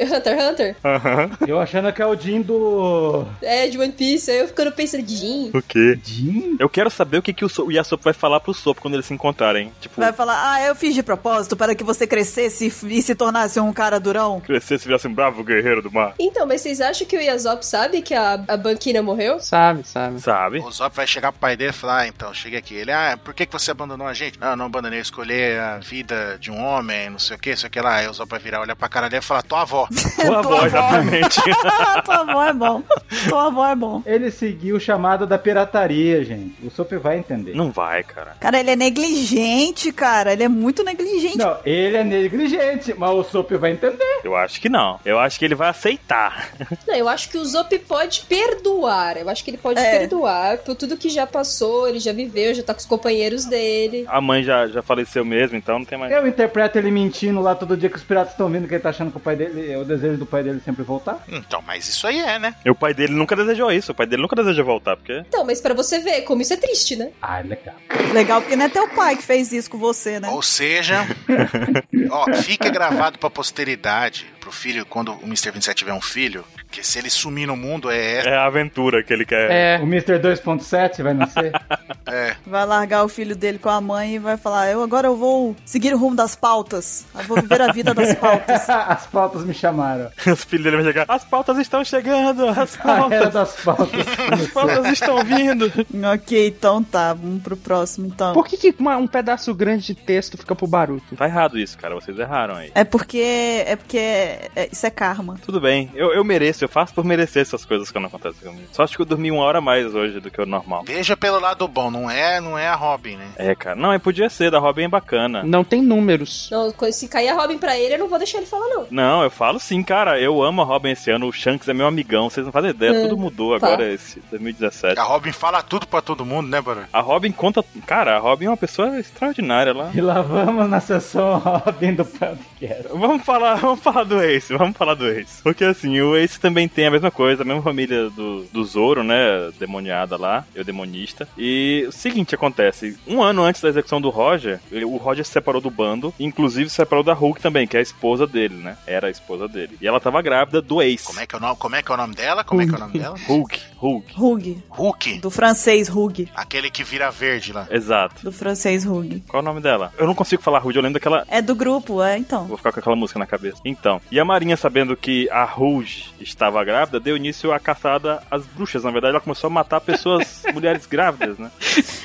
Hunter 0.00 0.34
x 0.38 0.50
Hunter? 0.50 0.76
Aham. 0.84 1.30
Eu 1.46 1.58
achando 1.60 1.92
que 1.92 2.02
é 2.02 2.06
o 2.06 2.14
Jim 2.16 2.42
do. 2.42 3.24
É, 3.40 3.68
de 3.68 3.78
One 3.78 3.92
Piece. 3.92 4.30
Aí 4.30 4.38
eu 4.40 4.48
ficando 4.48 4.72
pensando, 4.72 5.06
Jin? 5.08 5.50
O 5.54 5.62
quê? 5.62 5.98
Jim? 6.02 6.56
Eu 6.58 6.68
quero 6.68 6.90
saber 6.90 7.18
o 7.18 7.22
que, 7.22 7.32
que 7.32 7.44
o, 7.44 7.48
So- 7.48 7.64
o 7.66 7.72
Yasop 7.72 8.02
vai 8.02 8.12
falar 8.12 8.40
pro 8.40 8.52
Sop 8.52 8.78
quando 8.80 8.94
eles 8.94 9.06
se 9.06 9.14
encontrarem. 9.14 9.72
Tipo, 9.80 10.00
Vai 10.00 10.12
falar, 10.12 10.52
ah, 10.54 10.62
eu 10.66 10.74
fiz 10.74 10.94
de 10.94 11.02
propósito 11.02 11.56
para 11.56 11.74
que 11.74 11.84
você 11.84 12.06
crescesse 12.06 12.66
e 12.86 13.02
se 13.02 13.14
tornasse 13.14 13.58
um 13.60 13.72
cara 13.72 13.98
durão. 13.98 14.40
crescer 14.40 14.78
se 14.78 14.86
virasse 14.86 15.06
um 15.08 15.14
bravo 15.14 15.42
guerreiro 15.42 15.80
do 15.80 15.90
mar. 15.90 16.14
Então, 16.18 16.46
mas 16.46 16.60
vocês 16.60 16.80
acham 16.80 17.06
que 17.06 17.16
o 17.16 17.20
Yasop 17.20 17.64
sabe 17.64 18.02
que 18.02 18.12
a, 18.14 18.34
a 18.46 18.56
Banquina 18.56 19.00
morreu? 19.02 19.40
Sabe, 19.44 19.86
sabe. 19.86 20.20
Sabe? 20.20 20.58
O 20.60 20.70
Zop 20.70 20.96
vai 20.96 21.06
chegar 21.06 21.30
pro 21.30 21.40
pai 21.40 21.56
dele 21.56 21.70
e 21.70 21.74
falar: 21.74 21.98
ah, 21.98 22.06
então, 22.08 22.32
cheguei 22.32 22.58
aqui. 22.58 22.74
Ele, 22.74 22.90
ah, 22.90 23.18
por 23.22 23.34
que, 23.34 23.44
que 23.44 23.52
você 23.52 23.70
abandonou 23.70 24.06
a 24.06 24.14
gente? 24.14 24.40
Não, 24.40 24.56
não 24.56 24.66
abandonei, 24.66 24.98
eu 24.98 25.02
escolhi 25.02 25.56
a 25.56 25.76
vida 25.78 26.38
de 26.40 26.50
um 26.50 26.64
homem, 26.64 27.10
não 27.10 27.18
sei 27.18 27.36
o 27.36 27.38
que, 27.38 27.50
não 27.50 27.56
sei 27.58 27.68
o 27.68 27.70
que 27.70 27.80
lá. 27.80 27.96
Aí 27.96 28.08
o 28.08 28.12
Zop 28.14 28.30
vai 28.30 28.40
virar, 28.40 28.62
olhar 28.62 28.74
pra 28.74 28.88
cara 28.88 29.10
dele 29.10 29.22
e 29.22 29.26
falar: 29.26 29.42
tua 29.42 29.62
avó. 29.62 29.86
Tua 30.24 30.38
avó, 30.38 30.64
exatamente. 30.64 31.40
Tua 32.04 32.20
avó 32.20 32.42
é 32.44 32.52
bom. 32.52 32.82
Tua 33.28 33.46
avó 33.46 33.66
é 33.68 33.76
bom. 33.76 34.02
Ele 34.06 34.30
seguiu 34.30 34.76
o 34.76 34.80
chamado 34.80 35.26
da 35.26 35.36
pirataria, 35.36 36.24
gente. 36.24 36.56
O 36.64 36.70
Sop 36.70 36.90
vai 36.94 37.18
entender. 37.18 37.54
Não 37.54 37.70
vai, 37.70 38.02
cara. 38.02 38.36
Cara, 38.40 38.58
ele 38.58 38.70
é 38.70 38.76
negligente, 38.76 39.92
cara. 39.92 40.32
Ele 40.32 40.44
é 40.44 40.48
muito 40.48 40.82
negligente. 40.82 41.36
Não, 41.36 41.58
ele 41.64 41.96
é 41.96 42.04
negligente, 42.04 42.94
mas 42.96 43.10
o 43.10 43.22
Sop 43.24 43.50
vai 43.52 43.72
entender. 43.72 44.20
Eu 44.24 44.34
acho 44.34 44.60
que 44.60 44.68
não. 44.68 44.98
Eu 45.04 45.18
acho 45.18 45.38
que 45.38 45.44
ele 45.44 45.54
vai 45.54 45.68
aceitar. 45.68 46.50
Não, 46.86 46.94
eu 46.94 47.08
acho 47.08 47.28
que 47.28 47.36
o 47.36 47.44
Zop 47.44 47.78
pode 47.80 48.22
perdoar. 48.22 49.16
Eu 49.16 49.28
acho 49.28 49.33
que 49.42 49.50
ele 49.50 49.56
pode 49.58 49.80
É. 49.80 49.98
perdoar 49.98 50.58
por 50.58 50.74
tudo 50.76 50.96
que 50.96 51.08
já 51.08 51.26
passou, 51.26 51.88
ele 51.88 51.98
já 51.98 52.12
viveu, 52.12 52.54
já 52.54 52.62
tá 52.62 52.74
com 52.74 52.80
os 52.80 52.86
companheiros 52.86 53.44
dele. 53.46 54.04
A 54.08 54.20
mãe 54.20 54.42
já, 54.44 54.66
já 54.68 54.82
faleceu 54.82 55.24
mesmo, 55.24 55.56
então 55.56 55.78
não 55.78 55.86
tem 55.86 55.98
mais. 55.98 56.12
Eu 56.12 56.26
interpreto 56.26 56.78
ele 56.78 56.90
mentindo 56.90 57.40
lá 57.40 57.54
todo 57.54 57.76
dia 57.76 57.88
que 57.88 57.96
os 57.96 58.02
piratas 58.02 58.32
estão 58.32 58.48
vindo, 58.48 58.68
que 58.68 58.74
ele 58.74 58.82
tá 58.82 58.90
achando 58.90 59.10
que 59.10 59.16
o 59.16 59.20
pai 59.20 59.34
dele, 59.34 59.72
é 59.72 59.78
o 59.78 59.84
desejo 59.84 60.18
do 60.18 60.26
pai 60.26 60.42
dele 60.42 60.60
sempre 60.64 60.82
voltar. 60.84 61.24
Então, 61.28 61.62
mas 61.66 61.88
isso 61.88 62.06
aí 62.06 62.20
é, 62.20 62.38
né? 62.38 62.54
E 62.64 62.70
o 62.70 62.74
pai 62.74 62.92
dele 62.92 63.14
nunca 63.14 63.34
desejou 63.34 63.72
isso. 63.72 63.92
O 63.92 63.94
pai 63.94 64.06
dele 64.06 64.22
nunca 64.22 64.36
desejou 64.36 64.64
voltar, 64.64 64.96
porque. 64.96 65.22
Então, 65.26 65.44
mas 65.44 65.60
pra 65.60 65.72
você 65.74 65.98
ver 66.00 66.22
como 66.22 66.42
isso 66.42 66.52
é 66.52 66.56
triste, 66.56 66.96
né? 66.96 67.10
Ah, 67.22 67.40
legal. 67.40 67.74
Legal, 68.12 68.40
porque 68.42 68.56
não 68.56 68.66
é 68.66 68.68
teu 68.68 68.88
pai 68.90 69.16
que 69.16 69.22
fez 69.22 69.52
isso 69.52 69.70
com 69.70 69.78
você, 69.78 70.20
né? 70.20 70.28
Ou 70.30 70.42
seja, 70.42 71.06
ó, 72.10 72.32
fica 72.34 72.68
gravado 72.68 73.18
pra 73.18 73.30
posteridade, 73.30 74.26
filho, 74.54 74.86
quando 74.86 75.12
o 75.12 75.24
Mr. 75.24 75.50
27 75.50 75.76
tiver 75.76 75.92
um 75.92 76.00
filho, 76.00 76.44
que 76.70 76.82
se 76.84 76.98
ele 76.98 77.10
sumir 77.10 77.46
no 77.46 77.56
mundo 77.56 77.90
é. 77.90 78.20
É 78.26 78.34
a 78.36 78.46
aventura 78.46 79.02
que 79.02 79.12
ele 79.12 79.24
quer. 79.26 79.50
É, 79.50 79.78
O 79.80 79.84
Mr. 79.84 80.18
2.7 80.18 81.02
vai 81.02 81.12
nascer? 81.14 81.52
É. 82.06 82.36
Vai 82.46 82.66
largar 82.66 83.02
o 83.02 83.08
filho 83.08 83.34
dele 83.34 83.58
com 83.58 83.70
a 83.70 83.80
mãe 83.80 84.16
e 84.16 84.18
vai 84.18 84.36
falar: 84.36 84.70
Eu 84.70 84.82
agora 84.82 85.06
eu 85.08 85.16
vou 85.16 85.56
seguir 85.64 85.94
o 85.94 85.98
rumo 85.98 86.14
das 86.14 86.36
pautas. 86.36 87.06
Eu 87.14 87.22
vou 87.24 87.40
viver 87.40 87.62
a 87.62 87.72
vida 87.72 87.94
das 87.94 88.14
pautas. 88.20 88.68
As 88.68 89.06
pautas 89.06 89.42
me 89.42 89.54
chamaram. 89.54 90.10
Os 90.30 90.44
filhos 90.44 90.64
dele 90.64 90.76
vão 90.76 90.84
chegar. 90.84 91.06
As 91.08 91.24
pautas 91.24 91.56
estão 91.56 91.82
chegando! 91.82 92.46
As 92.46 92.78
A 92.78 92.90
era 92.90 92.98
pautas! 93.00 93.32
das 93.32 93.56
pautas. 93.62 94.06
As 94.32 94.46
pautas 94.48 94.86
estão 94.92 95.24
vindo! 95.24 95.72
ok, 96.12 96.48
então 96.48 96.84
tá. 96.84 97.14
Vamos 97.14 97.42
pro 97.42 97.56
próximo 97.56 98.06
então. 98.06 98.34
Por 98.34 98.46
que, 98.46 98.58
que 98.58 98.74
uma- 98.78 98.98
um 98.98 99.06
pedaço 99.06 99.54
grande 99.54 99.86
de 99.86 99.94
texto 99.94 100.36
fica 100.36 100.54
pro 100.54 100.66
Baruto? 100.66 101.16
Tá 101.16 101.24
errado 101.26 101.58
isso, 101.58 101.78
cara. 101.78 101.94
Vocês 101.94 102.18
erraram 102.18 102.54
aí. 102.56 102.70
É 102.74 102.84
porque. 102.84 103.64
É 103.66 103.76
porque. 103.76 104.43
É- 104.54 104.68
isso 104.70 104.86
é 104.86 104.90
karma. 104.90 105.36
Tudo 105.44 105.60
bem, 105.60 105.90
eu, 105.94 106.12
eu 106.12 106.24
mereço, 106.24 106.64
eu 106.64 106.68
faço 106.68 106.94
por 106.94 107.04
merecer 107.04 107.42
essas 107.42 107.64
coisas 107.64 107.90
que 107.90 107.98
não 107.98 108.06
acontecem 108.06 108.48
comigo. 108.48 108.68
Só 108.72 108.82
acho 108.82 108.96
que 108.96 109.02
eu 109.02 109.06
dormi 109.06 109.30
uma 109.30 109.42
hora 109.44 109.60
mais 109.60 109.94
hoje 109.94 110.20
do 110.20 110.30
que 110.30 110.40
o 110.40 110.46
normal. 110.46 110.84
Veja 110.86 111.16
pelo 111.16 111.40
lado 111.40 111.66
bom, 111.68 111.90
não 111.90 112.10
é, 112.10 112.40
não 112.40 112.58
é 112.58 112.68
a 112.68 112.74
Robin, 112.74 113.16
né? 113.16 113.28
É, 113.36 113.54
cara. 113.54 113.76
Não, 113.76 113.92
é, 113.92 113.98
podia 113.98 114.28
ser, 114.28 114.50
da 114.50 114.58
Robin 114.58 114.82
é 114.84 114.88
bacana. 114.88 115.42
Não 115.42 115.64
tem 115.64 115.82
números. 115.82 116.48
Não, 116.50 116.72
se 116.92 117.08
cair 117.08 117.28
a 117.28 117.34
Robin 117.34 117.58
pra 117.58 117.78
ele, 117.78 117.94
eu 117.94 117.98
não 117.98 118.08
vou 118.08 118.18
deixar 118.18 118.38
ele 118.38 118.46
falar, 118.46 118.66
não. 118.68 118.86
Não, 118.90 119.22
eu 119.22 119.30
falo 119.30 119.58
sim, 119.58 119.82
cara. 119.82 120.20
Eu 120.20 120.42
amo 120.42 120.62
a 120.62 120.64
Robin 120.64 120.90
esse 120.90 121.10
ano. 121.10 121.26
O 121.26 121.32
Shanks 121.32 121.68
é 121.68 121.74
meu 121.74 121.86
amigão. 121.86 122.28
Vocês 122.30 122.44
não 122.44 122.52
fazem 122.52 122.70
ideia. 122.70 122.92
Hum, 122.92 123.02
Tudo 123.02 123.16
mudou 123.16 123.58
tá. 123.58 123.66
agora, 123.66 123.92
esse 123.92 124.20
2017. 124.30 124.98
A 124.98 125.02
Robin 125.02 125.32
fala 125.32 125.62
tudo 125.62 125.86
pra 125.86 126.00
todo 126.00 126.24
mundo, 126.24 126.48
né, 126.48 126.60
Barulho? 126.60 126.86
A 126.92 127.00
Robin 127.00 127.32
conta. 127.32 127.64
Cara, 127.86 128.16
a 128.16 128.18
Robin 128.18 128.46
é 128.46 128.50
uma 128.50 128.56
pessoa 128.56 128.98
extraordinária 128.98 129.72
lá. 129.72 129.90
E 129.94 130.00
lá 130.00 130.20
vamos 130.22 130.68
na 130.68 130.80
sessão 130.80 131.38
Robin 131.38 131.94
do 131.94 132.04
podcast. 132.04 132.88
Vamos 132.92 133.24
falar, 133.24 133.54
vamos 133.60 133.80
falar 133.80 134.04
do 134.04 134.22
Ace, 134.24 134.54
vamos 134.56 134.76
falar 134.76 134.94
do 134.94 135.06
Ace. 135.08 135.42
Porque 135.42 135.64
assim, 135.64 136.00
o 136.00 136.16
Ace 136.16 136.38
também 136.40 136.68
tem 136.68 136.86
a 136.86 136.90
mesma 136.90 137.10
coisa, 137.10 137.42
a 137.42 137.44
mesma 137.46 137.62
família 137.62 138.10
do, 138.10 138.44
do 138.52 138.64
Zoro, 138.64 139.02
né? 139.02 139.14
Demoniada 139.58 140.16
lá, 140.16 140.44
eu 140.54 140.64
demonista. 140.64 141.28
E 141.38 141.84
o 141.88 141.92
seguinte 141.92 142.34
acontece: 142.34 142.98
um 143.06 143.22
ano 143.22 143.42
antes 143.42 143.60
da 143.62 143.68
execução 143.68 144.00
do 144.00 144.10
Roger, 144.10 144.60
ele- 144.70 144.84
o 144.84 144.96
Roger 144.96 145.24
se 145.24 145.32
separou 145.32 145.60
do 145.60 145.70
bando, 145.70 146.12
inclusive 146.18 146.68
se 146.70 146.76
separou 146.76 147.04
da 147.04 147.12
Hulk 147.12 147.40
também, 147.40 147.66
que 147.66 147.76
é 147.76 147.80
a 147.80 147.82
esposa 147.82 148.26
dele, 148.26 148.54
né? 148.56 148.76
Era 148.86 149.08
a 149.08 149.10
esposa 149.10 149.48
dele. 149.48 149.76
E 149.80 149.86
ela 149.86 150.00
tava 150.00 150.20
grávida 150.22 150.60
do 150.60 150.80
Ace. 150.82 151.06
Como 151.06 151.20
é 151.20 151.26
que 151.26 151.34
é 151.34 151.38
o 151.38 151.40
nome, 151.40 151.56
como 151.56 151.76
é, 151.76 151.82
que 151.82 151.90
é 151.90 151.94
o 151.94 151.98
nome 151.98 152.14
dela? 152.14 152.44
Como 152.44 152.60
é 152.62 152.66
que 152.66 152.72
é 152.72 152.76
o 152.76 152.80
nome 152.80 152.98
dela? 152.98 153.16
Hulk, 153.26 153.60
Hulk. 153.76 154.14
Hug. 154.20 154.62
Hulk. 154.68 155.18
Do 155.20 155.30
francês 155.30 155.88
Hug. 155.88 156.28
Aquele 156.34 156.70
que 156.70 156.82
vira 156.84 157.10
verde 157.10 157.52
lá. 157.52 157.66
Exato. 157.70 158.22
Do 158.24 158.32
francês 158.32 158.86
Hug. 158.86 159.22
Qual 159.28 159.40
é 159.40 159.42
o 159.42 159.44
nome 159.44 159.60
dela? 159.60 159.92
Eu 159.98 160.06
não 160.06 160.14
consigo 160.14 160.42
falar 160.42 160.58
Rude, 160.58 160.78
eu 160.78 160.82
lembro 160.82 160.94
daquela. 160.94 161.24
É 161.28 161.42
do 161.42 161.54
grupo, 161.54 162.02
é, 162.02 162.16
então. 162.18 162.46
Vou 162.46 162.56
ficar 162.56 162.72
com 162.72 162.80
aquela 162.80 162.96
música 162.96 163.18
na 163.18 163.26
cabeça. 163.26 163.58
Então, 163.64 164.00
e 164.14 164.20
a 164.20 164.24
Marinha, 164.24 164.56
sabendo 164.56 164.96
que 164.96 165.28
a 165.30 165.42
Rouge 165.44 166.14
estava 166.20 166.62
grávida, 166.64 167.00
deu 167.00 167.16
início 167.16 167.52
à 167.52 167.58
caçada 167.58 168.22
às 168.30 168.46
bruxas. 168.46 168.84
Na 168.84 168.90
verdade, 168.92 169.10
ela 169.10 169.20
começou 169.20 169.48
a 169.48 169.50
matar 169.50 169.80
pessoas, 169.80 170.44
mulheres 170.54 170.86
grávidas, 170.86 171.36
né? 171.36 171.50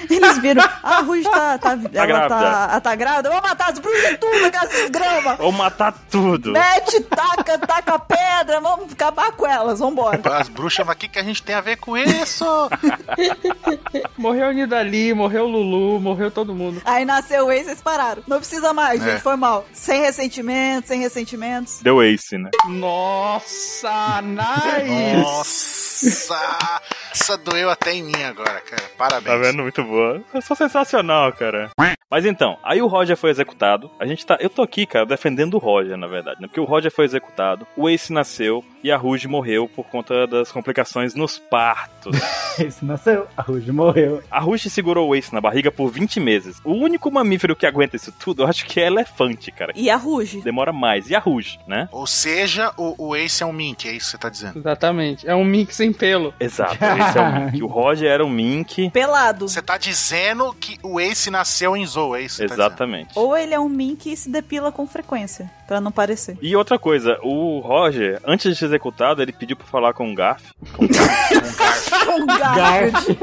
Eles 0.10 0.40
viram, 0.40 0.64
ah, 0.64 0.98
a 0.98 1.00
Ruge 1.02 1.24
tá, 1.30 1.58
tá, 1.60 1.72
ela 1.72 2.08
grávida. 2.08 2.30
tá, 2.30 2.68
ela 2.72 2.82
tá 2.82 2.96
grávida, 2.96 3.30
vamos 3.30 3.48
matar 3.48 3.72
as 3.72 3.78
bruxas 3.78 4.18
tudo, 4.20 4.46
aquelas 4.46 4.90
grama. 4.90 5.36
Ou 5.40 5.52
matar 5.52 5.94
tudo. 6.10 6.52
Mete, 6.54 7.00
taca, 7.02 7.60
taca 7.60 8.00
pedra, 8.00 8.60
vamos 8.60 8.92
acabar 8.92 9.32
com 9.34 9.46
elas, 9.46 9.80
vambora. 9.80 10.20
As 10.34 10.50
bruxas, 10.50 10.84
mas 10.86 10.96
o 10.96 11.00
que, 11.00 11.08
que 11.10 11.20
a 11.20 11.24
gente 11.24 11.44
tem 11.44 11.54
a 11.54 11.62
ver 11.62 11.78
com 11.78 11.96
isso? 11.96 12.44
Morreu 14.18 14.48
a 14.48 14.54
Nidali, 14.54 15.14
morreu 15.14 15.46
o 15.46 15.48
Lulu, 15.48 16.00
morreu 16.00 16.30
todo 16.32 16.54
mundo. 16.54 16.82
Aí 16.86 17.06
nasceu 17.06 17.46
o 17.48 17.52
ex, 17.52 17.66
vocês 17.66 17.82
pararam. 17.82 18.24
Não 18.28 18.38
precisa 18.38 18.74
mais, 18.74 19.02
É. 19.06 19.12
gente, 19.12 19.22
foi 19.22 19.36
mal. 19.36 19.66
Sem 19.72 20.02
ressentimentos, 20.02 20.88
sem 20.90 21.00
ressentimentos. 21.00 21.80
Deu 21.82 21.99
Ace, 22.04 22.38
né? 22.38 22.50
Nossa, 22.68 24.22
nice! 24.22 25.18
Nossa! 25.18 26.82
Essa 27.12 27.38
doeu 27.38 27.70
até 27.70 27.94
em 27.94 28.04
mim 28.04 28.24
agora, 28.24 28.62
cara. 28.62 28.84
Parabéns. 28.98 29.26
Tá 29.26 29.38
vendo? 29.38 29.64
Muito 29.64 29.84
boa. 29.84 30.22
Eu 30.34 30.42
sou 30.42 30.56
sensacional, 30.56 31.34
cara. 31.34 31.70
Mas 32.10 32.26
então, 32.26 32.58
aí 32.64 32.82
o 32.82 32.88
Roger 32.88 33.16
foi 33.16 33.30
executado. 33.30 33.92
A 34.00 34.06
gente 34.06 34.26
tá. 34.26 34.38
Eu 34.40 34.50
tô 34.50 34.62
aqui, 34.62 34.86
cara, 34.86 35.06
defendendo 35.06 35.56
o 35.56 35.60
Roger, 35.60 35.96
na 35.98 36.08
verdade, 36.08 36.42
né? 36.42 36.48
Porque 36.48 36.60
o 36.60 36.66
Roger 36.66 36.92
foi 36.92 37.06
executado, 37.06 37.68
o 37.76 37.88
Ace 37.90 38.12
nasceu 38.12 38.64
e 38.84 38.92
a 38.92 38.98
Rouge 38.98 39.28
morreu 39.28 39.68
por 39.68 39.86
conta 39.86 40.26
das 40.26 40.52
complicações 40.52 41.14
nos 41.14 41.38
partos. 41.38 42.18
Esse 42.58 42.84
nasceu, 42.84 43.28
a 43.38 43.42
Ruge 43.42 43.72
morreu. 43.72 44.24
A 44.32 44.40
Rouge 44.40 44.70
segurou 44.70 45.10
o 45.10 45.16
Ace 45.16 45.34
na 45.34 45.40
barriga 45.42 45.72
por 45.72 45.90
20 45.90 46.20
meses. 46.20 46.60
O 46.64 46.74
único 46.74 47.12
mamífero 47.12 47.56
que 47.56 47.66
aguenta 47.66 47.96
isso 47.96 48.12
tudo, 48.12 48.44
eu 48.44 48.48
acho 48.48 48.66
que 48.66 48.80
é 48.80 48.88
elefante, 48.88 49.52
cara. 49.52 49.72
E 49.76 49.90
a 49.90 49.96
Ruge. 49.96 50.42
Demora 50.42 50.74
mais. 50.74 51.10
E 51.10 51.16
a 51.16 51.20
Rouge, 51.20 51.60
né? 51.68 51.89
Ou 51.92 52.06
seja, 52.08 52.72
o, 52.78 52.96
o 52.98 53.16
Ace 53.16 53.44
é 53.44 53.46
um 53.46 53.54
Mink, 53.54 53.88
é 53.88 53.92
isso 53.92 54.06
que 54.06 54.12
você 54.12 54.18
tá 54.18 54.30
dizendo. 54.30 54.60
Exatamente. 54.60 55.28
É 55.28 55.36
um 55.36 55.44
mix 55.44 55.76
sem 55.76 55.92
pelo. 55.92 56.34
Exato, 56.40 56.74
esse 56.74 57.18
é 57.18 57.22
o 57.22 57.46
Mink. 57.46 57.64
O 57.64 57.68
Roger 57.68 58.10
era 58.10 58.26
um 58.26 58.30
Mink. 58.30 58.90
Pelado. 58.92 59.48
Você 59.48 59.62
tá 59.62 59.78
dizendo 59.78 60.54
que 60.60 60.80
o 60.84 61.00
Ace 61.00 61.30
nasceu 61.30 61.76
em 61.76 61.86
Zou, 61.86 62.16
é 62.16 62.22
isso 62.22 62.42
que 62.42 62.48
você 62.48 62.48
tá 62.48 62.54
Exatamente. 62.54 63.12
Ou 63.16 63.36
ele 63.38 63.54
é 63.54 63.60
um 63.60 63.70
mink 63.70 64.12
e 64.12 64.18
se 64.18 64.30
depila 64.30 64.72
com 64.72 64.86
frequência, 64.86 65.50
pra 65.68 65.80
não 65.82 65.92
parecer. 65.92 66.38
E 66.42 66.56
outra 66.56 66.78
coisa, 66.78 67.18
o 67.24 67.60
Roger, 67.60 68.20
antes 68.26 68.52
de 68.52 68.58
ser 68.58 68.66
executado, 68.66 69.22
ele 69.22 69.32
pediu 69.32 69.56
pra 69.56 69.66
falar 69.66 69.94
com 69.94 70.12
o 70.12 70.16
Garf. 70.16 70.44
Com 70.74 70.86
o 70.86 70.88
Garf. 70.88 72.10
Um. 72.10 72.24
Um 72.24 72.26
gato. 72.26 72.56
Garf, 72.56 73.16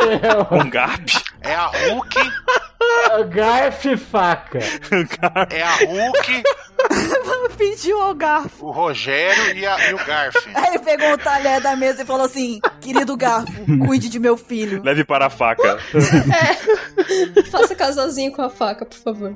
com 0.48 0.58
o 0.58 0.70
Garp. 0.70 1.08
É 1.40 1.54
a 1.54 1.66
Hulk, 1.66 2.16
Garf 3.30 3.84
faca. 4.10 4.58
é 5.50 5.62
a 5.62 5.74
Hulk, 5.86 6.42
Pediu 7.56 8.00
ao 8.00 8.14
garfo. 8.14 8.66
o 8.66 8.70
Rogério 8.70 9.56
e, 9.56 9.64
a- 9.66 9.90
e 9.90 9.94
o 9.94 10.04
Garf. 10.04 10.36
Aí 10.54 10.66
ele 10.74 10.78
pegou 10.80 11.12
o 11.12 11.18
talher 11.18 11.60
da 11.60 11.74
mesa 11.74 12.02
e 12.02 12.06
falou 12.06 12.26
assim: 12.26 12.60
Querido 12.80 13.16
garfo, 13.16 13.50
cuide 13.86 14.08
de 14.10 14.18
meu 14.18 14.36
filho. 14.36 14.82
Leve 14.84 15.02
para 15.04 15.26
a 15.26 15.30
faca. 15.30 15.78
Faça 17.50 17.74
casalzinho 17.74 18.30
com 18.32 18.42
a 18.42 18.50
faca, 18.50 18.84
por 18.84 18.98
favor. 18.98 19.34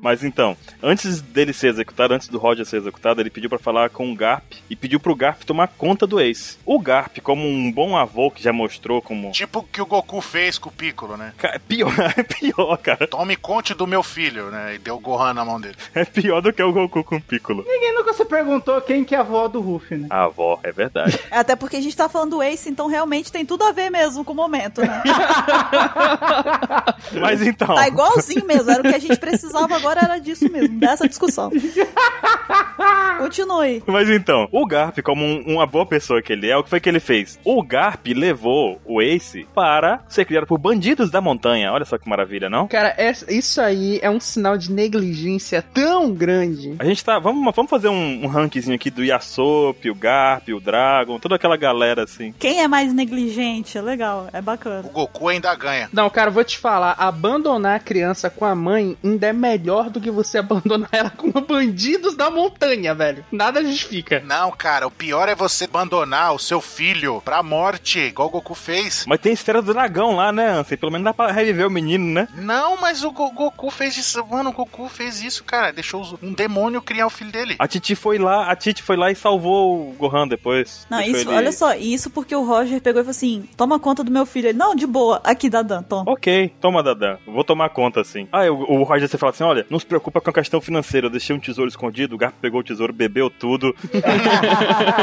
Mas 0.00 0.22
então, 0.22 0.56
antes 0.82 1.20
dele 1.20 1.52
ser 1.52 1.68
executado, 1.68 2.14
antes 2.14 2.28
do 2.28 2.38
Roger 2.38 2.64
ser 2.64 2.76
executado, 2.76 3.20
ele 3.20 3.30
pediu 3.30 3.50
pra 3.50 3.58
falar 3.58 3.90
com 3.90 4.10
o 4.10 4.14
Garp 4.14 4.44
e 4.70 4.76
pediu 4.76 5.00
pro 5.00 5.14
Garp 5.16 5.42
tomar 5.42 5.66
conta 5.68 6.06
do 6.06 6.20
Ace. 6.20 6.56
O 6.64 6.78
Garp, 6.78 7.18
como 7.20 7.46
um 7.48 7.70
bom 7.72 7.96
avô 7.96 8.30
que 8.30 8.42
já 8.42 8.52
mostrou 8.52 9.02
como. 9.02 9.32
Tipo 9.32 9.58
o 9.58 9.62
que 9.64 9.82
o 9.82 9.86
Goku 9.86 10.20
fez 10.20 10.56
com 10.58 10.68
o 10.68 10.72
Piccolo, 10.72 11.16
né? 11.16 11.32
Ca- 11.36 11.48
É 11.54 11.58
pior, 11.58 11.92
é 12.16 12.22
pior, 12.22 12.76
cara. 12.78 13.06
Tome 13.08 13.34
conte 13.36 13.74
do 13.74 13.86
meu 13.86 14.02
filho, 14.02 14.50
né? 14.50 14.76
E 14.76 14.78
deu 14.78 14.96
o 14.96 15.00
Gohan 15.00 15.34
na 15.34 15.44
mão 15.44 15.60
dele. 15.60 15.74
É 15.94 16.04
pior 16.04 16.40
do 16.40 16.52
que 16.52 16.62
o 16.62 16.72
Goku 16.72 17.02
com 17.02 17.16
o 17.16 17.20
Piccolo. 17.20 17.64
Ninguém 17.66 17.94
nunca 17.94 18.12
se 18.12 18.24
perguntou 18.24 18.80
quem 18.82 19.04
que 19.04 19.14
é 19.14 19.18
a 19.18 19.22
avó 19.22 19.48
do 19.48 19.60
Ruff, 19.60 19.94
né? 19.96 20.06
A 20.10 20.24
avó, 20.24 20.60
é 20.62 20.70
verdade. 20.70 21.18
Até 21.30 21.56
porque 21.56 21.76
a 21.76 21.80
gente 21.80 21.96
tá 21.96 22.08
falando 22.08 22.30
do 22.36 22.42
Ace, 22.42 22.70
então 22.70 22.86
realmente 22.86 23.32
tem 23.32 23.44
tudo 23.44 23.64
a 23.64 23.72
ver 23.72 23.90
mesmo 23.90 24.24
com 24.24 24.32
o 24.32 24.36
momento, 24.36 24.80
né? 24.80 25.02
Mas 27.20 27.42
então. 27.42 27.74
Tá 27.74 27.88
igualzinho 27.88 28.46
mesmo, 28.46 28.70
era 28.70 28.80
o 28.80 28.88
que 28.88 28.94
a 28.94 28.98
gente 28.98 29.18
precisava 29.18 29.76
agora, 29.76 29.87
era 29.96 30.18
disso 30.18 30.50
mesmo, 30.50 30.78
dessa 30.78 31.08
discussão. 31.08 31.50
Continue. 33.18 33.82
Mas 33.86 34.08
então, 34.08 34.48
o 34.52 34.66
Garp, 34.66 34.98
como 35.02 35.24
um- 35.24 35.42
uma 35.54 35.66
boa 35.66 35.84
pessoa 35.86 36.22
que 36.22 36.32
ele 36.32 36.48
é, 36.48 36.56
o 36.56 36.62
que 36.62 36.70
foi 36.70 36.80
que 36.80 36.88
ele 36.88 37.00
fez? 37.00 37.38
O 37.44 37.62
Garp 37.62 38.06
levou 38.14 38.80
o 38.84 39.02
Ace 39.02 39.46
para 39.54 40.00
ser 40.08 40.24
criado 40.24 40.46
por 40.46 40.58
bandidos 40.58 41.10
da 41.10 41.20
montanha. 41.20 41.72
Olha 41.72 41.84
só 41.84 41.98
que 41.98 42.08
maravilha, 42.08 42.48
não? 42.48 42.68
Cara, 42.68 42.94
essa- 42.96 43.30
isso 43.32 43.60
aí 43.60 43.98
é 44.02 44.08
um 44.10 44.20
sinal 44.20 44.56
de 44.56 44.70
negligência 44.72 45.62
tão 45.62 46.12
grande. 46.12 46.76
A 46.78 46.84
gente 46.84 47.04
tá. 47.04 47.18
Vamos, 47.18 47.54
vamos 47.54 47.70
fazer 47.70 47.88
um, 47.88 48.24
um 48.24 48.26
rankzinho 48.28 48.74
aqui 48.76 48.90
do 48.90 49.04
Yasop, 49.04 49.90
o 49.90 49.94
Garp, 49.94 50.48
o 50.48 50.60
Dragon, 50.60 51.18
toda 51.18 51.34
aquela 51.34 51.56
galera 51.56 52.04
assim. 52.04 52.32
Quem 52.38 52.60
é 52.62 52.68
mais 52.68 52.92
negligente? 52.94 53.76
É 53.76 53.82
legal, 53.82 54.28
é 54.32 54.40
bacana. 54.40 54.86
O 54.88 54.90
Goku 54.92 55.28
ainda 55.28 55.54
ganha. 55.54 55.88
Não, 55.92 56.08
cara, 56.08 56.28
eu 56.30 56.34
vou 56.34 56.44
te 56.44 56.56
falar, 56.58 56.94
abandonar 56.98 57.76
a 57.76 57.80
criança 57.80 58.30
com 58.30 58.44
a 58.44 58.54
mãe 58.54 58.96
ainda 59.04 59.26
é 59.26 59.32
melhor 59.32 59.77
do 59.84 60.00
que 60.00 60.10
você 60.10 60.38
abandonar 60.38 60.88
ela 60.92 61.10
com 61.10 61.30
bandidos 61.30 62.16
da 62.16 62.30
montanha, 62.30 62.94
velho. 62.94 63.24
Nada 63.30 63.62
justifica. 63.64 64.20
Não, 64.26 64.50
cara, 64.50 64.86
o 64.86 64.90
pior 64.90 65.28
é 65.28 65.34
você 65.34 65.64
abandonar 65.64 66.34
o 66.34 66.38
seu 66.38 66.60
filho 66.60 67.22
pra 67.24 67.42
morte, 67.42 67.98
igual 68.00 68.28
o 68.28 68.30
Goku 68.30 68.54
fez. 68.54 69.04
Mas 69.06 69.20
tem 69.20 69.30
a 69.30 69.34
Esfera 69.34 69.62
do 69.62 69.72
Dragão 69.72 70.16
lá, 70.16 70.32
né, 70.32 70.48
Ansem? 70.50 70.76
Pelo 70.78 70.92
menos 70.92 71.04
dá 71.04 71.14
pra 71.14 71.30
reviver 71.32 71.66
o 71.66 71.70
menino, 71.70 72.04
né? 72.12 72.28
Não, 72.36 72.76
mas 72.80 73.02
o 73.04 73.10
Go- 73.10 73.30
Goku 73.32 73.70
fez 73.70 73.96
isso. 73.96 74.24
Mano, 74.26 74.50
o 74.50 74.52
Goku 74.52 74.88
fez 74.88 75.22
isso, 75.22 75.44
cara. 75.44 75.72
Deixou 75.72 76.18
um 76.22 76.32
demônio 76.32 76.82
criar 76.82 77.06
o 77.06 77.10
filho 77.10 77.30
dele. 77.30 77.56
A 77.58 77.66
Titi 77.68 77.94
foi 77.94 78.18
lá, 78.18 78.50
a 78.50 78.56
Titi 78.56 78.82
foi 78.82 78.96
lá 78.96 79.10
e 79.10 79.14
salvou 79.14 79.90
o 79.90 79.92
Gohan 79.94 80.26
depois. 80.26 80.86
Não, 80.90 80.98
Deixou 80.98 81.16
isso, 81.20 81.28
ele- 81.30 81.36
olha 81.36 81.52
só, 81.52 81.74
e 81.74 81.92
isso 81.94 82.10
porque 82.10 82.34
o 82.34 82.44
Roger 82.44 82.80
pegou 82.80 83.00
e 83.00 83.04
falou 83.04 83.10
assim: 83.10 83.48
toma 83.56 83.78
conta 83.78 84.02
do 84.04 84.10
meu 84.10 84.26
filho. 84.26 84.48
Ele, 84.48 84.58
não, 84.58 84.74
de 84.74 84.86
boa, 84.86 85.20
aqui, 85.24 85.48
Dadan, 85.50 85.82
toma. 85.82 86.04
Ok, 86.10 86.52
toma, 86.60 86.82
Dadan. 86.82 87.18
Vou 87.26 87.44
tomar 87.44 87.68
conta, 87.70 88.00
assim. 88.00 88.28
Ah, 88.32 88.44
o, 88.50 88.80
o 88.80 88.82
Roger, 88.82 89.08
você 89.08 89.18
fala 89.18 89.30
assim, 89.30 89.44
olha, 89.44 89.66
não 89.70 89.78
se 89.78 89.86
preocupa 89.86 90.20
com 90.20 90.30
a 90.30 90.32
questão 90.32 90.60
financeira. 90.60 91.06
Eu 91.06 91.10
deixei 91.10 91.34
um 91.34 91.40
tesouro 91.40 91.68
escondido, 91.68 92.14
o 92.14 92.18
Garp 92.18 92.34
pegou 92.40 92.60
o 92.60 92.64
tesouro, 92.64 92.92
bebeu 92.92 93.28
tudo. 93.30 93.74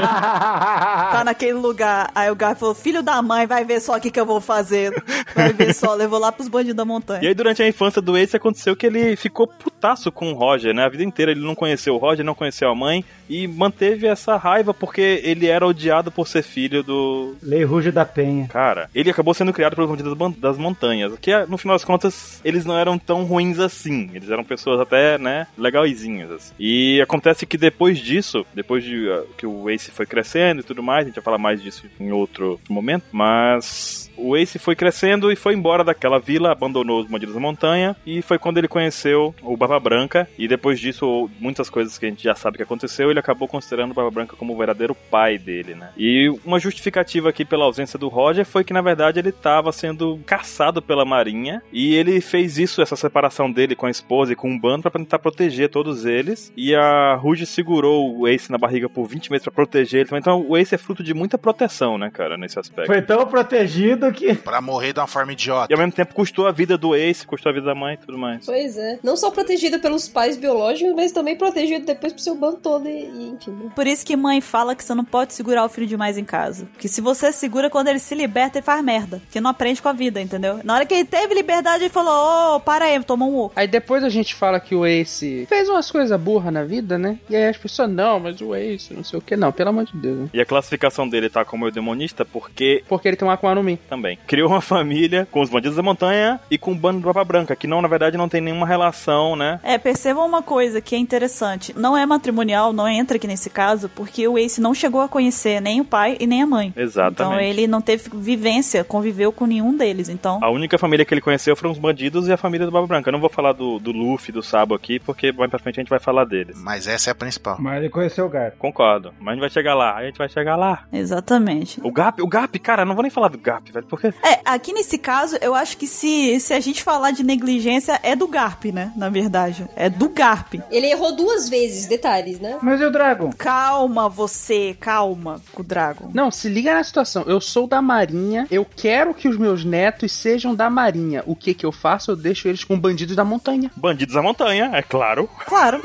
Tá 0.06 1.24
naquele 1.24 1.54
lugar. 1.54 2.12
Aí 2.14 2.30
o 2.30 2.36
Gar 2.36 2.56
falou: 2.56 2.76
filho 2.76 3.02
da 3.02 3.22
mãe, 3.22 3.46
vai 3.48 3.64
ver 3.64 3.80
só 3.80 3.96
o 3.98 4.02
que, 4.02 4.12
que 4.12 4.20
eu 4.20 4.26
vou 4.26 4.42
fazer. 4.42 4.92
Vai 5.36 5.54
ver 5.54 5.74
só, 5.74 5.94
levou 5.96 6.20
lá 6.20 6.32
pros 6.32 6.48
bandidos 6.48 6.76
da 6.76 6.84
E 6.84 6.86
montanha. 6.86 7.28
aí, 7.28 7.34
durante 7.34 7.62
a 7.62 7.68
infância 7.68 8.02
do 8.02 8.18
Ace, 8.18 8.36
aconteceu 8.36 8.76
que 8.76 8.86
ele 8.86 9.16
ficou 9.16 9.48
putaço 9.48 10.12
com 10.12 10.32
o 10.32 10.36
Roger, 10.36 10.74
né? 10.74 10.84
A 10.86 10.90
vida 10.90 11.04
inteira 11.04 11.32
ele 11.32 11.46
não 11.46 11.56
conheceu 11.56 11.96
o 11.96 11.98
Roger, 11.98 12.26
não 12.26 12.36
conheceu 12.36 12.70
a 12.70 12.76
mãe 12.76 13.04
e 13.30 13.48
manteve 13.48 14.08
essa 14.08 14.36
raiva 14.38 14.74
porque 14.74 15.22
ele 15.24 15.48
era 15.48 15.66
odiado 15.66 16.12
por 16.12 16.28
ser 16.28 16.44
filho 16.44 16.84
do. 16.84 17.36
Lei 17.42 17.64
Ruge 17.64 17.92
da 17.92 18.06
Penha. 18.06 18.48
Cara, 18.48 18.90
ele 18.94 19.10
acabou 19.10 19.34
sendo 19.34 19.54
criado 19.54 19.76
pelos 19.76 19.90
bandidos 19.90 20.16
das 20.38 20.58
montanhas, 20.58 21.14
que 21.20 21.32
no 21.46 21.58
final 21.58 21.76
das 21.76 21.86
contas 21.86 22.40
eles 22.44 22.66
não 22.66 22.78
eram 22.78 22.98
tão 22.98 23.24
ruins 23.24 23.60
assim. 23.60 24.10
Eles 24.14 24.30
eram 24.30 24.44
pessoas 24.44 24.55
até, 24.82 25.18
né, 25.18 25.48
legaizinhas. 25.58 26.32
Assim. 26.32 26.54
E 26.60 27.02
acontece 27.02 27.46
que 27.46 27.58
depois 27.58 28.00
disso, 28.00 28.46
depois 28.54 28.84
de 28.84 29.08
uh, 29.08 29.28
que 29.38 29.46
o 29.46 29.70
Ace 29.70 29.92
foi 29.92 30.06
crescendo 30.06 30.62
e 30.62 30.64
tudo 30.64 30.82
mais, 30.82 30.96
mais, 30.96 31.06
a 31.06 31.08
gente 31.08 31.16
vai 31.16 31.24
falar 31.24 31.38
mais 31.38 31.62
disso 31.62 31.86
em 32.00 32.12
outro 32.12 32.60
momento, 32.70 33.06
mas 33.12 34.12
o 34.18 34.36
Ace 34.38 34.58
foi 34.58 34.76
crescendo 34.76 35.32
e 35.32 35.36
foi 35.36 35.54
embora 35.54 35.84
daquela 35.84 36.20
vila, 36.20 36.52
abandonou 36.52 37.02
os 37.02 37.08
bandidos 37.08 37.36
da 37.36 37.42
montanha 37.42 37.96
e 38.06 38.22
foi 38.22 38.40
quando 38.40 38.58
ele 38.58 38.68
conheceu 38.68 39.36
o 39.42 39.58
Barba 39.58 39.80
Branca 39.80 40.28
e 40.38 40.48
depois 40.48 40.80
disso 40.80 41.30
muitas 41.40 41.70
coisas 41.70 41.98
que 41.98 42.06
a 42.06 42.10
gente 42.10 42.24
já 42.24 42.36
sabe 42.36 42.58
que 42.58 42.64
aconteceu, 42.64 43.10
ele 43.10 43.20
acabou 43.20 43.48
considerando 43.48 43.92
o 43.92 43.94
Barba 43.94 44.12
Branca 44.12 44.36
como 44.36 44.54
o 44.54 44.58
verdadeiro 44.58 44.96
pai 45.12 45.38
dele, 45.38 45.76
né? 45.76 45.90
E 45.98 46.30
uma 46.46 46.60
justificativa 46.60 47.30
aqui 47.30 47.44
pela 47.44 47.66
ausência 47.66 48.00
do 48.00 48.08
Roger 48.08 48.46
foi 48.46 48.64
que 48.64 48.74
na 48.74 48.82
verdade 48.82 49.20
ele 49.20 49.30
estava 49.30 49.72
sendo 49.72 50.20
caçado 50.26 50.82
pela 50.82 51.04
marinha 51.04 51.62
e 51.72 51.96
ele 51.96 52.22
fez 52.22 52.58
isso, 52.58 52.82
essa 52.82 52.96
separação 52.96 53.52
dele 53.52 53.76
com 53.76 53.86
a 53.86 53.92
esposa 53.92 54.34
e 54.34 54.36
com 54.36 54.45
um 54.46 54.58
bando 54.60 54.84
para 54.84 54.92
tentar 54.92 55.20
proteger 55.20 55.70
todos 55.70 56.06
eles 56.06 56.52
e 56.56 56.76
a 56.76 57.16
Ruge 57.16 57.46
segurou 57.46 58.18
o 58.20 58.28
Ace 58.28 58.52
na 58.52 58.58
barriga 58.58 58.88
por 58.90 59.06
20 59.08 59.32
meses 59.32 59.44
para 59.44 59.54
proteger 59.54 60.02
ele 60.02 60.10
também. 60.10 60.20
Então 60.20 60.46
o 60.48 60.58
Ace 60.58 60.76
é 60.76 60.78
fruto 60.78 61.04
de 61.04 61.14
muita 61.14 61.38
proteção, 61.38 61.98
né, 61.98 62.10
cara, 62.12 62.38
nesse 62.38 62.60
aspecto. 62.60 62.88
Foi 62.88 63.02
tão 63.02 63.26
protegido 63.26 64.12
que. 64.12 64.34
Pra 64.46 64.62
morrer 64.62 64.94
de 64.94 65.00
uma 65.00 65.08
forma 65.08 65.32
idiota. 65.32 65.72
E 65.72 65.74
ao 65.74 65.80
mesmo 65.80 65.94
tempo 65.94 66.14
custou 66.14 66.48
a 66.48 66.52
vida 66.52 66.78
do 66.78 66.96
Ace, 66.96 67.26
custou 67.26 67.50
a 67.50 67.54
vida 67.54 67.66
da 67.66 67.76
mãe 67.76 67.96
e 67.96 67.98
tudo 67.98 68.18
mais. 68.18 68.46
Pois 68.46 68.78
é. 68.78 69.00
Não 69.04 69.18
só 69.18 69.32
protegido 69.32 69.80
pelos 69.80 70.08
pais 70.08 70.38
biológicos, 70.38 70.94
mas 70.96 71.12
também 71.12 71.36
protegido 71.36 71.86
depois 71.86 72.14
pro 72.14 72.22
seu 72.22 72.36
bando 72.36 72.58
todo 72.58 72.88
e, 72.88 72.92
e 72.92 73.30
enfim. 73.30 73.52
né? 73.52 73.72
Por 73.76 73.88
isso 73.88 74.06
que 74.06 74.16
mãe 74.16 74.42
fala 74.42 74.76
que 74.76 74.84
você 74.84 74.94
não 74.94 75.06
pode 75.06 75.34
segurar 75.34 75.66
o 75.66 75.70
filho 75.70 75.88
demais 75.88 76.18
em 76.18 76.24
casa. 76.24 76.66
Porque 76.74 76.88
se 76.88 77.02
você 77.02 77.32
segura, 77.32 77.70
quando 77.70 77.88
ele 77.88 78.00
se 78.00 78.14
liberta, 78.16 78.58
ele 78.58 78.66
faz 78.66 78.84
merda. 78.84 79.20
Porque 79.20 79.42
não 79.42 79.50
aprende 79.50 79.82
com 79.82 79.90
a 79.90 79.94
vida, 79.94 80.22
entendeu? 80.22 80.60
Na 80.64 80.76
hora 80.76 80.86
que 80.86 80.94
ele 80.94 81.06
teve 81.06 81.34
liberdade, 81.34 81.84
ele 81.84 81.90
falou: 81.90 82.56
Ô, 82.56 82.60
para 82.60 82.86
aí, 82.86 83.04
tomou 83.04 83.32
um 83.32 83.38
oco. 83.38 83.54
Aí 83.56 83.68
depois 83.68 84.04
a 84.04 84.10
gente 84.10 84.25
fala 84.34 84.60
que 84.60 84.74
o 84.74 84.86
Ace 84.86 85.46
fez 85.48 85.70
umas 85.70 85.92
coisas 85.92 86.20
burras 86.20 86.52
na 86.54 86.64
vida, 86.64 86.98
né? 86.98 87.18
E 87.30 87.36
aí 87.36 87.48
as 87.48 87.58
pessoas, 87.58 87.90
não, 87.90 88.20
mas 88.20 88.40
o 88.42 88.56
Ace, 88.56 88.94
não 88.94 89.04
sei 89.04 89.20
o 89.20 89.22
que, 89.22 89.36
não, 89.36 89.52
pelo 89.52 89.70
amor 89.70 89.86
de 89.86 89.96
Deus. 89.98 90.18
Né? 90.18 90.30
E 90.34 90.42
a 90.42 90.46
classificação 90.46 91.08
dele 91.08 91.30
tá 91.30 91.44
como 91.46 91.66
o 91.66 91.72
demonista 91.72 92.24
porque 92.26 92.84
Porque 92.88 93.08
ele 93.08 93.18
tem 93.18 93.28
um 93.28 93.32
Akuma 93.32 93.54
no 93.56 93.64
Mi. 93.64 93.78
também 93.90 94.18
criou 94.26 94.50
uma 94.50 94.62
família 94.62 95.28
com 95.32 95.42
os 95.42 95.50
bandidos 95.50 95.76
da 95.76 95.84
montanha 95.84 96.40
e 96.50 96.58
com 96.58 96.72
o 96.72 96.76
bando 96.76 97.00
do 97.00 97.04
Barba 97.06 97.24
Branca, 97.24 97.56
que 97.56 97.68
não, 97.68 97.82
na 97.82 97.88
verdade, 97.88 98.18
não 98.18 98.30
tem 98.30 98.42
nenhuma 98.42 98.66
relação, 98.66 99.36
né? 99.36 99.60
É, 99.64 99.78
percebam 99.78 100.26
uma 100.26 100.42
coisa 100.42 100.80
que 100.82 100.96
é 100.96 100.98
interessante. 100.98 101.74
Não 101.78 101.98
é 101.98 102.06
matrimonial, 102.06 102.72
não 102.74 102.88
entra 102.88 103.18
aqui 103.18 103.28
nesse 103.28 103.50
caso, 103.50 103.90
porque 103.90 104.28
o 104.28 104.38
Ace 104.38 104.62
não 104.62 104.74
chegou 104.74 105.02
a 105.02 105.08
conhecer 105.10 105.60
nem 105.62 105.82
o 105.82 105.86
pai 105.86 106.18
e 106.20 106.26
nem 106.28 106.42
a 106.42 106.48
mãe. 106.48 106.74
Exatamente. 106.76 107.22
Então 107.22 107.40
ele 107.40 107.68
não 107.68 107.82
teve 107.82 108.10
vivência, 108.14 108.84
conviveu 108.84 109.32
com 109.32 109.46
nenhum 109.46 109.76
deles. 109.76 110.10
Então, 110.10 110.40
A 110.42 110.50
única 110.50 110.78
família 110.78 111.06
que 111.06 111.14
ele 111.14 111.22
conheceu 111.22 111.56
foram 111.56 111.72
os 111.72 111.78
bandidos 111.80 112.28
e 112.28 112.32
a 112.34 112.38
família 112.38 112.66
do 112.66 112.72
Barba 112.72 112.88
Branca. 112.88 113.10
Eu 113.10 113.14
não 113.14 113.20
vou 113.20 113.30
falar 113.30 113.54
do, 113.54 113.80
do 113.80 113.92
Luffy, 114.16 114.32
do 114.32 114.42
Sabo 114.42 114.74
aqui, 114.74 114.98
porque 115.00 115.32
mais 115.34 115.50
pra 115.50 115.60
frente 115.60 115.80
a 115.80 115.84
gente 115.84 115.90
vai 115.90 116.00
falar 116.00 116.24
deles. 116.26 116.58
Mas 116.58 116.88
essa 116.88 117.10
é 117.10 117.12
a 117.12 117.16
principal. 117.16 117.58
Mas 117.60 117.80
ele 117.80 117.90
conheceu 117.90 118.26
o 118.26 118.30
Garp. 118.30 118.56
Concordo. 118.58 119.14
Mas 119.20 119.28
a 119.28 119.32
gente 119.34 119.42
vai 119.42 119.50
chegar 119.50 119.76
lá. 119.76 119.96
A 119.98 120.04
gente 120.06 120.18
vai 120.18 120.30
chegar 120.30 120.56
lá. 120.56 120.84
exatamente. 120.92 121.80
O 121.84 121.92
Gap, 121.92 122.22
o 122.22 122.28
Gap, 122.28 122.58
cara, 122.60 122.86
não 122.86 122.94
vou 122.96 123.02
nem 123.02 123.12
falar 123.12 123.28
do 123.28 123.38
Gap, 123.38 123.70
velho, 123.72 123.86
porque 123.88 124.08
É, 124.24 124.40
aqui 124.46 124.72
nesse 124.74 124.98
caso, 124.98 125.38
eu 125.42 125.54
acho 125.54 125.78
que 125.78 125.86
se, 125.88 126.40
se 126.40 126.54
a 126.54 126.60
gente 126.60 126.82
falar 126.82 127.12
de 127.12 127.24
negligência, 127.24 128.00
é 128.04 128.16
do 128.16 128.28
Garp, 128.28 128.66
né? 128.66 128.92
Na 128.96 129.10
verdade. 129.10 129.68
É 129.76 129.90
do 129.90 130.10
Garp. 130.10 130.54
Ele 130.72 130.88
errou 130.88 131.16
duas 131.16 131.50
vezes, 131.50 131.88
detalhes, 131.88 132.40
né? 132.40 132.58
Mas 132.62 132.80
e 132.80 132.86
o 132.86 132.92
Dragon? 132.92 133.30
Calma, 133.38 134.08
você, 134.08 134.76
calma, 134.80 135.42
com 135.52 135.62
o 135.62 135.66
Dragon. 135.66 136.10
Não, 136.14 136.32
se 136.32 136.48
liga 136.48 136.74
na 136.74 136.84
situação. 136.84 137.24
Eu 137.28 137.42
sou 137.42 137.68
da 137.68 137.82
Marinha, 137.82 138.48
eu 138.50 138.66
quero 138.66 139.14
que 139.14 139.28
os 139.28 139.38
meus 139.38 139.66
netos 139.66 140.12
sejam 140.12 140.56
da 140.56 140.70
Marinha. 140.70 141.24
O 141.26 141.36
que 141.36 141.54
que 141.54 141.66
eu 141.66 141.72
faço? 141.72 142.12
Eu 142.12 142.16
deixo 142.16 142.48
eles 142.48 142.64
com 142.64 142.80
bandidos 142.80 143.16
da 143.16 143.26
montanha. 143.26 143.72
Bandidos 144.06 144.14
da 144.14 144.22
montanha, 144.22 144.72
é 144.74 144.82
claro. 144.82 145.30
Claro. 145.46 145.82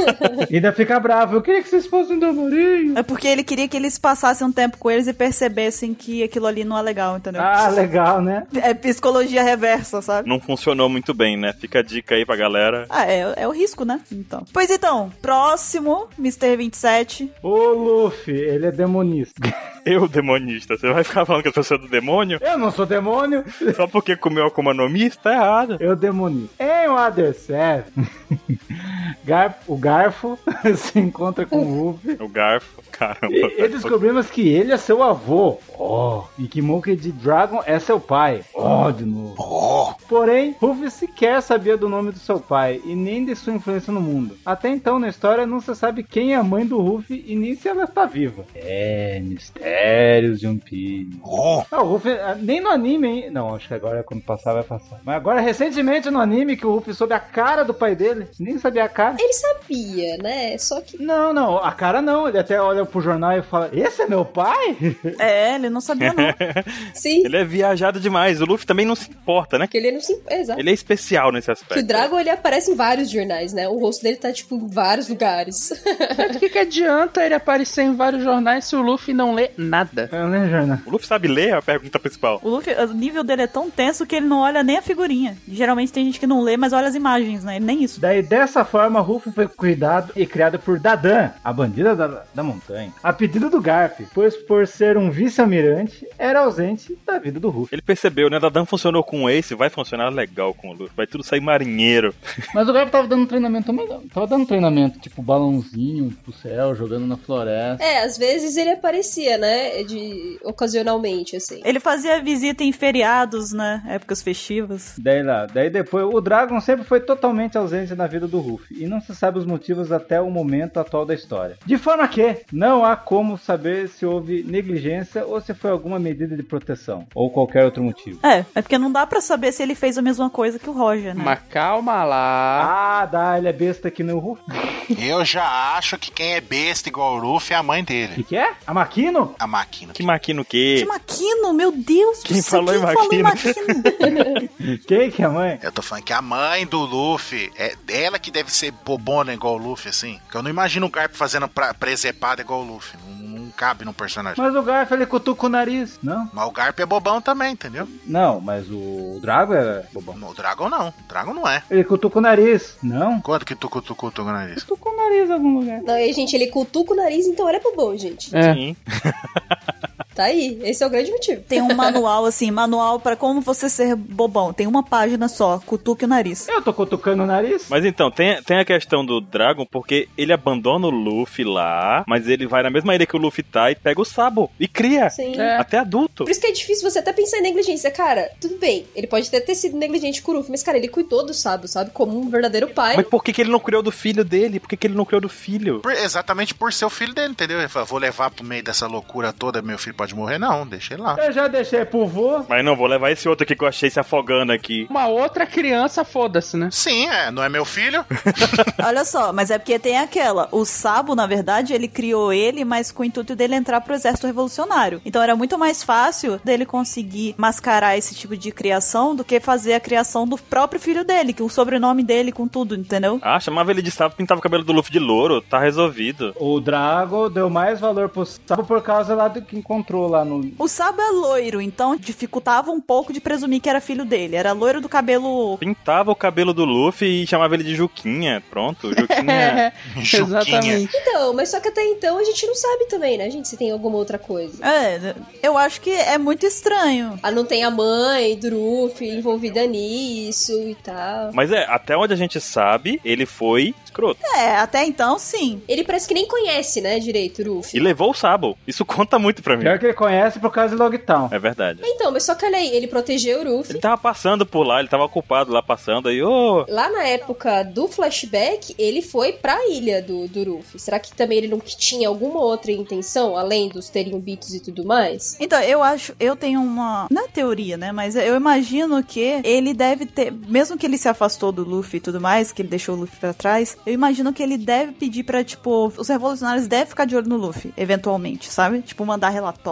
E 0.49 0.57
ainda 0.57 0.73
fica 0.73 1.01
bravo. 1.01 1.37
Eu 1.37 1.43
queria 1.43 1.63
que 1.63 1.69
vocês 1.69 1.87
fossem 1.87 2.19
da 2.19 2.33
Marinha. 2.33 2.99
é 2.99 3.03
porque 3.03 3.27
ele 3.27 3.43
queria 3.43 3.67
que 3.67 3.77
eles 3.77 3.99
passassem 3.99 4.47
um 4.47 4.53
tempo 4.53 4.79
com 4.79 4.91
eles 4.91 5.07
e 5.07 5.13
percebessem 5.13 5.95
que 5.95 6.23
aquilo 6.23 6.47
ali 6.47 6.65
não 6.65 6.79
é 6.79 6.83
legal, 6.83 7.17
entendeu? 7.17 7.41
Ah, 7.43 7.69
legal, 7.69 8.21
né? 8.21 8.47
É 8.63 8.75
psicologia 8.75 9.43
reversa, 9.43 10.03
sabe? 10.03 10.29
Não 10.29 10.39
funcionou 10.41 10.89
muito 10.89 11.15
bem, 11.15 11.37
né? 11.37 11.53
Fica 11.53 11.81
a 11.81 11.83
dica 11.83 12.15
aí 12.15 12.25
pra 12.25 12.37
galera. 12.37 12.87
Ah, 12.91 13.11
é, 13.11 13.35
é 13.37 13.49
o 13.49 13.53
risco, 13.53 13.85
né? 13.85 14.01
Então. 14.13 14.45
Pois 14.53 14.71
então, 14.71 15.11
próximo, 15.23 16.09
Mr. 16.19 16.57
27. 16.57 17.33
O 17.43 17.57
Luffy, 17.73 18.35
ele 18.35 18.67
é 18.67 18.73
demonista. 18.73 19.41
Eu, 19.83 20.07
demonista, 20.07 20.77
você 20.77 20.93
vai 20.93 21.03
ficar 21.03 21.25
falando 21.25 21.43
que 21.43 21.49
a 21.49 21.53
pessoa 21.53 21.79
é 21.79 21.83
do 21.83 21.89
demônio? 21.89 22.39
Eu 22.43 22.59
não 22.59 22.71
sou 22.71 22.85
demônio. 22.85 23.43
Só 23.75 23.87
porque 23.87 24.15
comeu 24.15 24.47
Akuma 24.47 24.75
no 24.75 24.87
Mi? 24.91 25.09
Tá 25.11 25.33
errado. 25.33 25.79
Eu 25.81 25.97
demonista. 25.97 26.63
Em 26.63 26.87
Water 26.89 27.35
7, 27.35 27.91
Gar 29.25 29.59
o 29.67 29.77
Garfo 29.77 30.39
se 30.77 30.99
encontra 30.99 31.45
com 31.47 31.59
o 31.65 31.85
Luffy. 31.91 32.17
O 32.21 32.29
garfo, 32.29 32.83
caramba. 32.91 33.29
E, 33.29 33.63
e 33.63 33.69
descobrimos 33.69 34.31
que 34.31 34.49
ele 34.49 34.73
é 34.73 34.77
seu 34.77 35.03
avô. 35.03 35.59
Oh. 35.79 36.23
E 36.39 36.47
que 36.47 36.63
Monkey 36.63 36.97
D. 36.97 37.11
Dragon 37.13 37.63
é 37.67 37.79
seu 37.79 37.99
pai. 38.01 38.43
Oh, 38.55 38.91
de 38.93 39.05
novo. 39.05 39.35
Oh, 39.39 39.93
Porém, 40.09 40.55
Ruffy 40.61 40.91
sequer 40.91 41.43
sabia 41.43 41.77
do 41.77 41.89
nome 41.89 42.13
do 42.13 42.19
seu 42.19 42.41
pai 42.41 42.81
e 42.85 42.95
nem 42.95 43.25
de 43.25 43.35
sua 43.35 43.53
influência 43.55 43.93
no 43.93 44.01
mundo. 44.01 44.37
Até 44.45 44.69
então, 44.69 44.99
na 44.99 45.09
história, 45.09 45.47
não 45.47 45.61
se 45.61 45.75
sabe 45.75 46.03
quem 46.03 46.33
é 46.35 46.37
a 46.37 46.43
mãe 46.43 46.65
do 46.67 46.81
Ruffy 46.81 47.25
e 47.27 47.37
nem 47.37 47.55
se 47.55 47.69
ela 47.69 47.85
está 47.85 48.07
viva. 48.07 48.45
É, 48.55 49.21
mistérios 49.23 50.41
de 50.41 50.47
One 50.47 50.59
Piece. 50.61 51.21
oh. 51.23 51.63
Ah, 51.71 51.83
o 51.83 51.93
Ruffy, 51.93 52.11
ah, 52.13 52.37
nem 52.39 52.61
no 52.61 52.71
anime, 52.71 53.09
hein? 53.09 53.31
Não, 53.31 53.55
acho 53.55 53.69
que 53.69 53.75
agora 53.75 54.03
quando 54.03 54.23
passar 54.23 54.55
vai 54.55 54.63
passar. 54.63 55.01
Mas 55.05 55.17
agora, 55.17 55.41
recentemente 55.41 56.11
no 56.11 56.21
anime, 56.21 56.57
que 56.57 56.67
o 56.67 56.75
Ruffy 56.75 56.95
soube 56.95 57.15
a 57.15 57.21
cara 57.21 57.65
do 57.65 57.75
pai 57.75 57.95
dele. 58.01 58.27
Nem 58.39 58.59
sabia 58.59 58.85
a 58.85 58.89
cara. 58.89 59.17
Ele 59.19 59.33
sabia, 59.35 60.17
né? 60.17 60.57
Só 60.57 60.81
que. 60.81 61.01
Não, 61.03 61.33
não, 61.33 61.59
a 61.59 61.71
cara 61.73 62.01
não. 62.01 62.27
Ele 62.27 62.39
até 62.39 62.61
olha 62.61 62.85
pro 62.87 63.01
jornal 63.01 63.37
e 63.37 63.43
fala: 63.43 63.69
Esse 63.73 64.03
é 64.03 64.07
meu 64.07 64.25
pai? 64.25 64.77
É, 65.19 65.55
ele 65.57 65.69
não 65.69 65.81
sabia 65.81 66.13
não. 66.13 66.25
Sim. 66.95 67.23
Ele 67.25 67.37
é 67.37 67.45
viajado 67.45 68.01
demais. 68.01 68.41
O 68.41 68.45
Luffy 68.45 68.67
também 68.67 68.87
não 68.87 68.95
se 68.95 69.11
importa, 69.11 69.59
né? 69.59 69.67
Que 69.67 69.77
ele 69.77 69.93
não 69.93 70.01
se. 70.01 70.19
é, 70.29 70.41
Exato. 70.41 70.59
Ele 70.61 70.71
é 70.71 70.73
especial 70.73 71.33
nesse 71.33 71.47
Que 71.47 71.51
o 71.51 71.53
aspecto. 71.53 71.87
Dragon 71.87 72.19
ele 72.19 72.31
aparece 72.31 72.71
em 72.71 72.75
vários 72.75 73.11
jornais, 73.11 73.53
né? 73.53 73.69
O 73.69 73.79
rosto 73.79 74.03
dele 74.03 74.17
tá, 74.17 74.33
tipo, 74.33 74.55
em 74.55 74.69
vários 74.69 75.09
lugares. 75.09 75.71
Mas 76.17 76.37
o 76.37 76.39
que, 76.39 76.49
que 76.49 76.59
adianta 76.59 77.25
ele 77.25 77.35
aparecer 77.35 77.83
em 77.83 77.95
vários 77.95 78.23
jornais 78.23 78.65
se 78.65 78.77
o 78.77 78.81
Luffy 78.83 79.13
não 79.13 79.35
lê 79.35 79.51
nada? 79.57 80.09
Eu 80.13 80.21
não 80.25 80.31
lembro, 80.31 80.51
jornal. 80.51 80.79
O 80.87 80.91
Luffy 80.91 81.07
sabe 81.07 81.29
ler 81.29 81.49
é 81.49 81.53
a 81.53 81.63
pergunta 81.63 81.99
principal. 81.99 82.41
O 82.43 82.49
Luffy, 82.49 82.73
o 82.73 82.95
nível 82.95 83.25
dele 83.25 83.43
é 83.43 83.47
tão 83.47 83.69
tenso 83.71 84.07
que 84.07 84.17
ele 84.17 84.27
não 84.27 84.41
olha 84.41 84.63
nem 84.63 84.79
a 84.79 84.83
figurinha. 84.83 85.37
Geralmente 85.49 85.93
tem 85.93 86.05
gente 86.05 86.21
que 86.21 86.27
não 86.27 86.41
lê, 86.41 86.57
mas 86.57 86.73
olha 86.73 86.87
as 86.89 86.95
imagens, 86.95 87.45
né? 87.45 87.57
Ele 87.57 87.65
nem 87.65 87.83
isso. 87.83 87.90
Daí, 87.99 88.23
dessa 88.23 88.65
forma, 88.65 89.01
Ruffy 89.01 89.33
foi 89.33 89.49
cuidado 89.49 90.13
e 90.15 90.27
criado 90.27 90.59
por 90.59 90.79
Dadan, 90.79 91.31
a 91.43 91.53
bandida 91.53 91.95
da, 91.97 92.25
da 92.35 92.43
montanha, 92.43 92.93
a 93.03 93.13
pedido 93.13 93.51
do 93.51 93.61
Garp, 93.61 94.01
pois 94.15 94.37
por 94.37 94.67
ser 94.67 94.97
um 94.97 95.11
vice-almirante, 95.11 96.07
era 96.19 96.41
ausente 96.41 96.97
da 97.07 97.19
vida 97.19 97.41
do 97.41 97.51
Ruffy. 97.51 97.75
Ele 97.75 97.83
percebeu, 97.83 98.29
né? 98.31 98.39
Dadan 98.39 98.65
funcionou 98.65 99.03
com 99.03 99.25
o 99.25 99.31
Ace, 99.31 99.55
vai 99.55 99.71
funcionar 99.71 100.09
legal 100.11 100.55
com 100.55 100.71
o 100.71 100.73
Luffy. 100.73 100.93
Vai 100.97 101.07
tudo 101.07 101.25
sair 101.25 101.41
marinheiro. 101.41 102.15
Mas 102.55 102.69
o 102.69 102.73
Garp 102.73 102.91
tava 102.91 103.09
dando 103.09 103.27
treinamento 103.27 103.67
também, 103.67 103.89
não. 103.89 104.01
Tava 104.09 104.27
dando 104.27 104.47
treinamento, 104.47 104.99
tipo 104.99 105.23
balãozinho 105.23 106.11
pro 106.23 106.33
céu, 106.33 106.75
jogando 106.75 107.07
na 107.07 107.17
floresta. 107.17 107.83
é, 107.83 108.03
às 108.03 108.17
vezes 108.19 108.57
ele 108.57 108.71
aparecia, 108.71 109.39
né? 109.39 109.83
De. 109.85 110.39
ocasionalmente, 110.45 111.37
assim. 111.37 111.61
Ele 111.65 111.81
fazia 111.81 112.23
visita 112.23 112.63
em 112.63 112.73
feriados, 112.73 113.53
né? 113.53 113.83
Épocas 113.89 114.23
festivas. 114.23 114.95
Daí 114.99 115.23
lá, 115.23 115.47
daí 115.47 115.71
depois, 115.71 116.05
o 116.05 116.21
Dragon 116.21 116.61
sempre 116.61 116.85
foi 116.85 117.01
totalmente 117.01 117.57
ausente 117.57 117.80
na 117.97 118.07
vida 118.07 118.27
do 118.29 118.41
Ruffy, 118.41 118.83
e 118.83 118.87
não 118.87 119.01
se 119.01 119.15
sabe 119.15 119.39
os 119.39 119.47
motivos 119.47 119.91
até 119.93 120.21
o 120.21 120.31
momento 120.31 120.79
atual 120.79 121.05
da 121.07 121.15
história. 121.15 121.57
De 121.65 121.79
forma 121.79 122.07
que, 122.09 122.39
não 122.53 122.85
há 122.85 122.97
como 122.97 123.39
saber 123.39 123.89
se 123.89 124.05
houve 124.05 124.43
negligência 124.43 125.25
ou 125.25 125.41
se 125.41 125.55
foi 125.55 125.71
alguma 125.71 125.99
medida 125.99 126.37
de 126.37 126.43
proteção, 126.43 127.07
ou 127.15 127.31
qualquer 127.31 127.65
outro 127.65 127.83
motivo. 127.83 128.19
É, 128.23 128.45
é 128.55 128.63
porque 128.63 128.79
não 128.79 128.93
dá 128.93 129.07
pra 129.07 129.21
saber 129.21 129.53
se 129.53 129.63
ele 129.63 129.75
fez 129.75 129.97
a 129.99 130.03
mesma 130.03 130.29
coisa 130.29 130.59
que 130.59 130.69
o 130.69 130.73
Roger, 130.73 131.15
né? 131.15 131.23
Mas 131.25 131.41
calma 131.49 132.05
lá. 132.05 133.01
Ah, 133.01 133.07
dá, 133.07 133.39
ele 133.39 133.49
é 133.49 133.53
besta 133.53 133.91
que 133.91 134.03
nem 134.03 134.15
o 134.15 134.19
Ruffy. 134.19 134.45
Eu 134.99 135.25
já 135.25 135.77
acho 135.77 135.97
que 135.99 136.11
quem 136.11 136.35
é 136.35 136.41
besta 136.41 136.89
igual 136.89 137.15
o 137.15 137.19
Luffy 137.19 137.55
é 137.55 137.57
a 137.57 137.63
mãe 137.63 137.83
O 137.83 137.87
dele. 137.87 138.15
que, 138.17 138.23
que 138.25 138.37
é? 138.37 138.53
A 138.67 138.75
Makino? 138.75 139.35
A 139.39 139.47
máquina. 139.47 139.93
Que 139.93 140.03
maquino 140.03 140.43
o 140.43 140.45
quê? 140.45 140.77
Que 140.81 140.85
Maquino, 140.85 141.53
meu 141.53 141.71
Deus 141.71 142.23
Quem 142.25 142.39
do 142.39 142.43
céu, 142.43 142.65
falou 142.65 142.75
em 142.75 142.85
quem 142.85 142.95
falou 142.95 143.15
em 143.15 143.23
Maquino? 143.23 143.55
Maquino? 143.67 144.79
Quem 144.87 145.11
que 145.11 145.23
é 145.23 145.27
a 145.27 145.31
mãe? 145.31 145.59
Eu 145.63 145.71
tô 145.73 145.83
falando 145.83 146.05
que 146.05 146.13
a 146.13 146.21
mãe 146.23 146.67
do 146.67 146.79
Luffy 146.81 147.51
é 147.57 147.70
ela 147.89 148.19
que 148.19 148.31
deve 148.31 148.53
ser 148.53 148.71
bobona 148.71 149.33
igual 149.33 149.55
o 149.55 149.59
Luffy, 149.59 149.91
assim. 149.91 150.19
Porque 150.25 150.37
eu 150.37 150.43
não 150.43 150.51
imagino 150.51 150.87
o 150.87 150.91
Garp 150.91 151.15
fazendo 151.15 151.49
pra, 151.49 151.75
presepada 151.75 152.43
igual 152.43 152.61
o 152.61 152.65
Luffy. 152.65 152.99
Não, 153.07 153.41
não 153.41 153.51
cabe 153.51 153.85
num 153.85 153.93
personagem. 153.93 154.43
Mas 154.43 154.55
o 154.55 154.63
Garf 154.63 154.93
ele 154.93 155.07
cutuca 155.07 155.47
o 155.47 155.49
nariz. 155.49 155.99
Não? 156.03 156.29
Mas 156.33 156.47
o 156.47 156.51
Garp 156.51 156.79
é 156.79 156.87
bobão 156.87 157.21
também, 157.21 157.53
entendeu? 157.53 157.89
Não, 158.07 158.41
mas 158.41 158.71
o 158.71 159.19
Drago 159.21 159.55
era 159.55 159.87
bobão. 159.93 160.31
O 160.31 160.35
Dragon 160.35 160.69
não. 160.69 160.89
O 160.89 161.09
Dragon 161.09 161.35
não 161.35 161.49
é. 161.49 161.63
Ele 161.71 161.85
cutuca 161.85 162.19
o 162.19 162.23
nariz. 162.23 162.77
Não? 162.83 163.21
Quanto 163.21 163.45
que 163.45 163.55
tu 163.55 163.69
cutucou 163.69 164.11
tu, 164.11 164.23
o 164.23 164.25
nariz? 164.25 164.63
Cutuca 164.65 164.91
o 164.91 164.97
nariz 164.97 165.29
em 165.29 165.33
algum 165.33 165.59
lugar. 165.59 165.83
Não, 165.83 165.95
aí, 165.95 166.13
gente, 166.13 166.35
ele 166.35 166.47
cutuca 166.49 166.93
o 166.93 166.97
nariz, 166.97 167.27
então 167.27 167.49
ele 167.49 167.59
é 167.59 167.61
bobão, 167.61 167.97
gente. 167.97 168.35
É. 168.37 168.55
Sim. 168.55 168.77
Tá 170.15 170.25
aí. 170.25 170.59
Esse 170.65 170.83
é 170.83 170.87
o 170.87 170.91
grande 170.91 171.11
motivo. 171.11 171.41
Tem 171.43 171.61
um 171.63 171.73
manual, 171.75 172.25
assim, 172.27 172.51
manual 172.51 172.99
pra 173.01 173.17
como 173.17 173.41
você 173.41 173.69
ser 173.69 173.95
bobão. 173.95 174.53
Tem 174.53 174.67
uma 174.67 174.83
página 174.83 175.29
só, 175.29 175.61
cutuque 175.65 176.05
o 176.05 176.09
nariz. 176.09 176.49
Eu 176.49 176.63
tô 176.63 176.73
cutucando 176.73 177.23
o 177.23 177.27
nariz. 177.27 177.67
Mas 177.69 177.85
então, 177.85 178.11
tem, 178.11 178.43
tem 178.43 178.59
a 178.59 178.65
questão 178.65 179.05
do 179.05 179.21
Dragon, 179.21 179.65
porque 179.65 180.09
ele 180.17 180.33
abandona 180.33 180.87
o 180.87 180.91
Luffy 180.91 181.45
lá, 181.45 182.05
mas 182.07 182.29
ele 182.29 182.47
vai 182.47 182.63
na 182.63 182.71
mesma 182.71 182.95
ilha 182.95 183.07
que 183.07 183.17
o 183.17 183.19
Luffy 183.21 183.43
tá 183.43 183.71
e 183.71 183.75
pega 183.77 184.01
o 184.01 184.05
Sabo 184.05 184.51
e 184.59 184.67
cria. 184.67 185.09
Sim. 185.11 185.37
É. 185.41 185.57
Até 185.57 185.79
adulto. 185.79 186.25
Por 186.25 186.31
isso 186.31 186.41
que 186.41 186.47
é 186.47 186.53
difícil 186.53 186.89
você 186.91 186.99
até 186.99 187.13
pensar 187.13 187.39
em 187.39 187.43
negligência. 187.43 187.91
Cara, 187.91 188.31
tudo 188.41 188.57
bem. 188.59 188.87
Ele 188.95 189.07
pode 189.07 189.29
até 189.29 189.41
ter 189.41 189.55
sido 189.55 189.77
negligente 189.77 190.23
com 190.23 190.33
o 190.33 190.37
Luffy, 190.37 190.51
mas, 190.51 190.63
cara, 190.63 190.77
ele 190.79 190.89
cuidou 190.89 191.25
do 191.25 191.33
sábio, 191.33 191.69
sabe? 191.69 191.91
Como 191.93 192.19
um 192.19 192.29
verdadeiro 192.29 192.69
pai. 192.69 192.97
Mas 192.97 193.07
por 193.07 193.23
que, 193.23 193.33
que 193.33 193.41
ele 193.43 193.51
não 193.51 193.61
criou 193.61 193.83
do 193.83 193.93
filho 193.93 194.25
dele? 194.25 194.59
Por 194.61 194.69
que, 194.69 194.77
que 194.77 194.87
ele 194.87 194.95
não 194.95 195.05
criou 195.05 195.21
do 195.21 195.29
filho? 195.29 195.81
Por- 195.81 195.93
exatamente 195.93 196.55
por 196.55 196.73
ser 196.73 196.85
o 196.85 196.91
filho 196.91 197.15
dele, 197.15 197.31
entendeu? 197.33 197.59
Ele 197.59 197.69
falou, 197.69 197.87
vou 197.87 197.99
levar 197.99 198.31
pro 198.31 198.45
meio 198.45 198.63
dessa 198.63 198.87
loucura 198.87 199.33
toda, 199.33 199.63
meu 199.63 199.79
filho 199.79 199.95
pode 200.01 200.15
morrer. 200.15 200.39
Não, 200.39 200.67
deixa 200.67 200.95
ele 200.95 201.03
lá. 201.03 201.15
Eu 201.19 201.31
já 201.31 201.47
deixei 201.47 201.85
pro 201.85 202.07
vô. 202.07 202.43
Mas 202.49 202.65
não, 202.65 202.75
vou 202.75 202.87
levar 202.87 203.11
esse 203.11 203.29
outro 203.29 203.45
aqui 203.45 203.55
que 203.55 203.63
eu 203.63 203.69
achei 203.69 203.91
se 203.91 204.01
afogando 204.01 204.51
aqui. 204.51 204.87
Uma 204.89 205.09
outra 205.09 205.45
criança, 205.45 206.07
foda-se, 206.07 206.57
né? 206.57 206.71
Sim, 206.73 207.07
é, 207.07 207.31
não 207.31 207.43
é 207.43 207.51
meu 207.51 207.67
filho? 207.67 208.03
Olha 208.83 209.05
só, 209.05 209.31
mas 209.31 209.51
é 209.51 209.59
porque 209.59 209.79
tem 209.79 209.99
aquela. 209.99 210.49
O 210.53 210.65
Sabo, 210.65 211.15
na 211.15 211.27
verdade, 211.27 211.75
ele 211.75 211.87
criou 211.87 212.33
ele, 212.33 212.65
mas 212.65 212.91
com 212.91 213.03
o 213.03 213.05
intuito 213.05 213.37
dele 213.37 213.55
entrar 213.55 213.83
pro 213.83 213.93
exército 213.93 214.27
revolucionário. 214.27 215.03
Então 215.05 215.23
era 215.23 215.37
muito 215.37 215.59
mais 215.59 215.83
fácil 215.83 216.41
dele 216.43 216.65
conseguir 216.65 217.35
mascarar 217.37 217.99
esse 217.99 218.15
tipo 218.15 218.35
de 218.35 218.51
criação 218.51 219.15
do 219.15 219.23
que 219.23 219.39
fazer 219.39 219.75
a 219.75 219.81
criação 219.81 220.27
do 220.27 220.39
próprio 220.39 220.81
filho 220.81 221.05
dele, 221.05 221.35
que 221.35 221.43
o 221.43 221.49
sobrenome 221.51 222.03
dele 222.03 222.33
com 222.33 222.49
tudo, 222.49 222.75
entendeu? 222.75 223.19
Ah, 223.21 223.39
chamava 223.39 223.71
ele 223.71 223.83
de 223.83 223.91
Sabo, 223.91 224.15
pintava 224.15 224.39
o 224.39 224.43
cabelo 224.43 224.65
do 224.65 224.73
Luffy 224.73 224.93
de 224.93 224.99
louro, 224.99 225.43
tá 225.43 225.59
resolvido. 225.59 226.35
O 226.41 226.59
Drago 226.59 227.29
deu 227.29 227.51
mais 227.51 227.79
valor 227.79 228.09
pro 228.09 228.25
Sabo 228.25 228.65
por 228.65 228.83
causa 228.83 229.15
lá 229.15 229.29
do 229.29 229.43
que 229.43 229.59
encontrou 229.59 229.90
lá 229.99 230.25
no. 230.25 230.53
O 230.59 230.69
Sabo 230.69 231.01
é 231.01 231.11
loiro, 231.11 231.61
então 231.61 231.97
dificultava 231.97 232.71
um 232.71 232.81
pouco 232.81 233.13
de 233.13 233.21
presumir 233.21 233.61
que 233.61 233.69
era 233.69 233.81
filho 233.81 234.05
dele. 234.05 234.37
Era 234.37 234.53
loiro 234.53 234.81
do 234.81 234.89
cabelo. 234.89 235.59
Pintava 235.59 236.11
o 236.11 236.17
cabelo 236.17 236.53
do 236.53 236.65
Luffy 236.65 237.23
e 237.23 237.27
chamava 237.27 237.55
ele 237.55 237.65
de 237.65 237.75
Juquinha. 237.75 238.43
Pronto, 238.51 238.89
Juquinha. 238.89 239.73
Juquinha. 240.01 240.23
Exatamente. 240.23 240.97
Então, 240.97 241.35
mas 241.35 241.49
só 241.51 241.61
que 241.61 241.69
até 241.69 241.85
então 241.85 242.19
a 242.19 242.25
gente 242.25 242.47
não 242.47 242.55
sabe 242.55 242.87
também, 242.87 243.19
né, 243.19 243.31
gente? 243.31 243.49
Se 243.49 243.57
tem 243.57 243.71
alguma 243.71 243.97
outra 243.97 244.19
coisa. 244.19 244.65
É, 244.65 245.15
eu 245.43 245.57
acho 245.59 245.81
que 245.81 245.91
é 245.91 246.19
muito 246.19 246.47
estranho. 246.47 247.19
Ah, 247.23 247.31
não 247.31 247.45
tem 247.45 247.65
a 247.65 247.71
mãe 247.71 248.37
do 248.37 248.51
Luffy 248.55 249.09
envolvida 249.09 249.67
nisso 249.67 250.53
e 250.69 250.75
tal. 250.77 251.31
Mas 251.33 251.51
é, 251.51 251.65
até 251.69 251.97
onde 251.97 252.13
a 252.13 252.17
gente 252.17 252.41
sabe, 252.41 253.01
ele 253.05 253.27
foi 253.27 253.75
escroto. 253.85 254.21
É, 254.37 254.57
até 254.57 254.85
então 254.85 255.19
sim. 255.19 255.63
Ele 255.69 255.85
parece 255.85 256.07
que 256.07 256.15
nem 256.15 256.27
conhece, 256.27 256.81
né, 256.81 256.99
direito 256.99 257.43
o 257.43 257.55
Luffy. 257.55 257.79
E 257.79 257.83
levou 257.83 258.11
o 258.11 258.15
Sabo. 258.15 258.57
Isso 258.67 258.85
conta 258.85 259.19
muito 259.19 259.43
pra 259.43 259.57
mim. 259.57 259.65
Pior 259.65 259.79
que 259.81 259.87
ele 259.87 259.95
conhece 259.95 260.39
por 260.39 260.51
causa 260.51 260.75
de 260.75 260.81
Logtown. 260.81 261.29
É 261.33 261.39
verdade. 261.39 261.81
Então, 261.83 262.13
mas 262.13 262.25
só 262.25 262.35
que 262.35 262.45
olha 262.45 262.59
aí, 262.59 262.69
ele 262.69 262.87
protegeu 262.87 263.41
o 263.41 263.45
Luffy. 263.45 263.73
Ele 263.73 263.81
tava 263.81 263.99
passando 263.99 264.47
por 264.47 264.65
lá, 264.65 264.81
ele 264.81 264.89
tava 264.89 265.05
ocupado 265.05 265.53
lá 265.53 265.63
passando 265.63 266.09
aí, 266.09 266.23
ô. 266.23 266.65
Lá 266.69 266.91
na 266.91 267.05
época 267.05 267.63
do 267.63 267.89
flashback, 267.89 268.75
ele 268.79 269.03
foi 269.03 269.33
pra 269.33 269.69
ilha 269.69 270.03
do, 270.03 270.29
do 270.29 270.53
Luffy. 270.53 270.79
Será 270.79 270.99
que 270.99 271.15
também 271.15 271.39
ele 271.39 271.49
não 271.49 271.59
tinha 271.61 272.09
alguma 272.09 272.41
outra 272.41 272.71
intenção, 272.73 273.37
além 273.37 273.69
dos 273.69 273.89
teriumbitos 273.89 274.55
e 274.55 274.61
tudo 274.61 274.85
mais? 274.85 275.37
Então, 275.41 275.61
eu 275.61 275.83
acho, 275.83 276.15
eu 276.21 276.37
tenho 276.37 276.61
uma. 276.61 277.07
Não 277.11 277.25
é 277.25 277.29
teoria, 277.29 277.77
né? 277.77 277.93
Mas 277.93 278.17
eu 278.17 278.37
imagino 278.37 279.03
que 279.03 279.41
ele 279.43 279.73
deve 279.73 280.07
ter. 280.07 280.33
Mesmo 280.33 280.77
que 280.77 280.87
ele 280.87 280.99
se 280.99 281.09
afastou 281.09 281.53
do 281.53 281.65
Luffy 281.65 281.99
e 281.99 282.01
tudo 282.01 282.21
mais, 282.21 282.53
que 282.53 282.63
ele 282.63 282.69
deixou 282.69 282.95
o 282.95 283.01
Luffy 283.01 283.19
pra 283.19 283.33
trás, 283.33 283.77
eu 283.87 283.93
imagino 283.93 284.33
que 284.33 284.43
ele 284.43 284.59
deve 284.59 284.93
pedir 284.93 285.25
pra, 285.25 285.43
tipo, 285.43 285.93
os 285.97 286.09
revolucionários 286.09 286.67
devem 286.67 286.87
ficar 286.87 287.05
de 287.05 287.17
olho 287.17 287.29
no 287.29 287.37
Luffy, 287.37 287.73
eventualmente, 287.77 288.51
sabe? 288.51 288.83
Tipo, 288.83 289.05
mandar 289.07 289.31
relatório, 289.31 289.70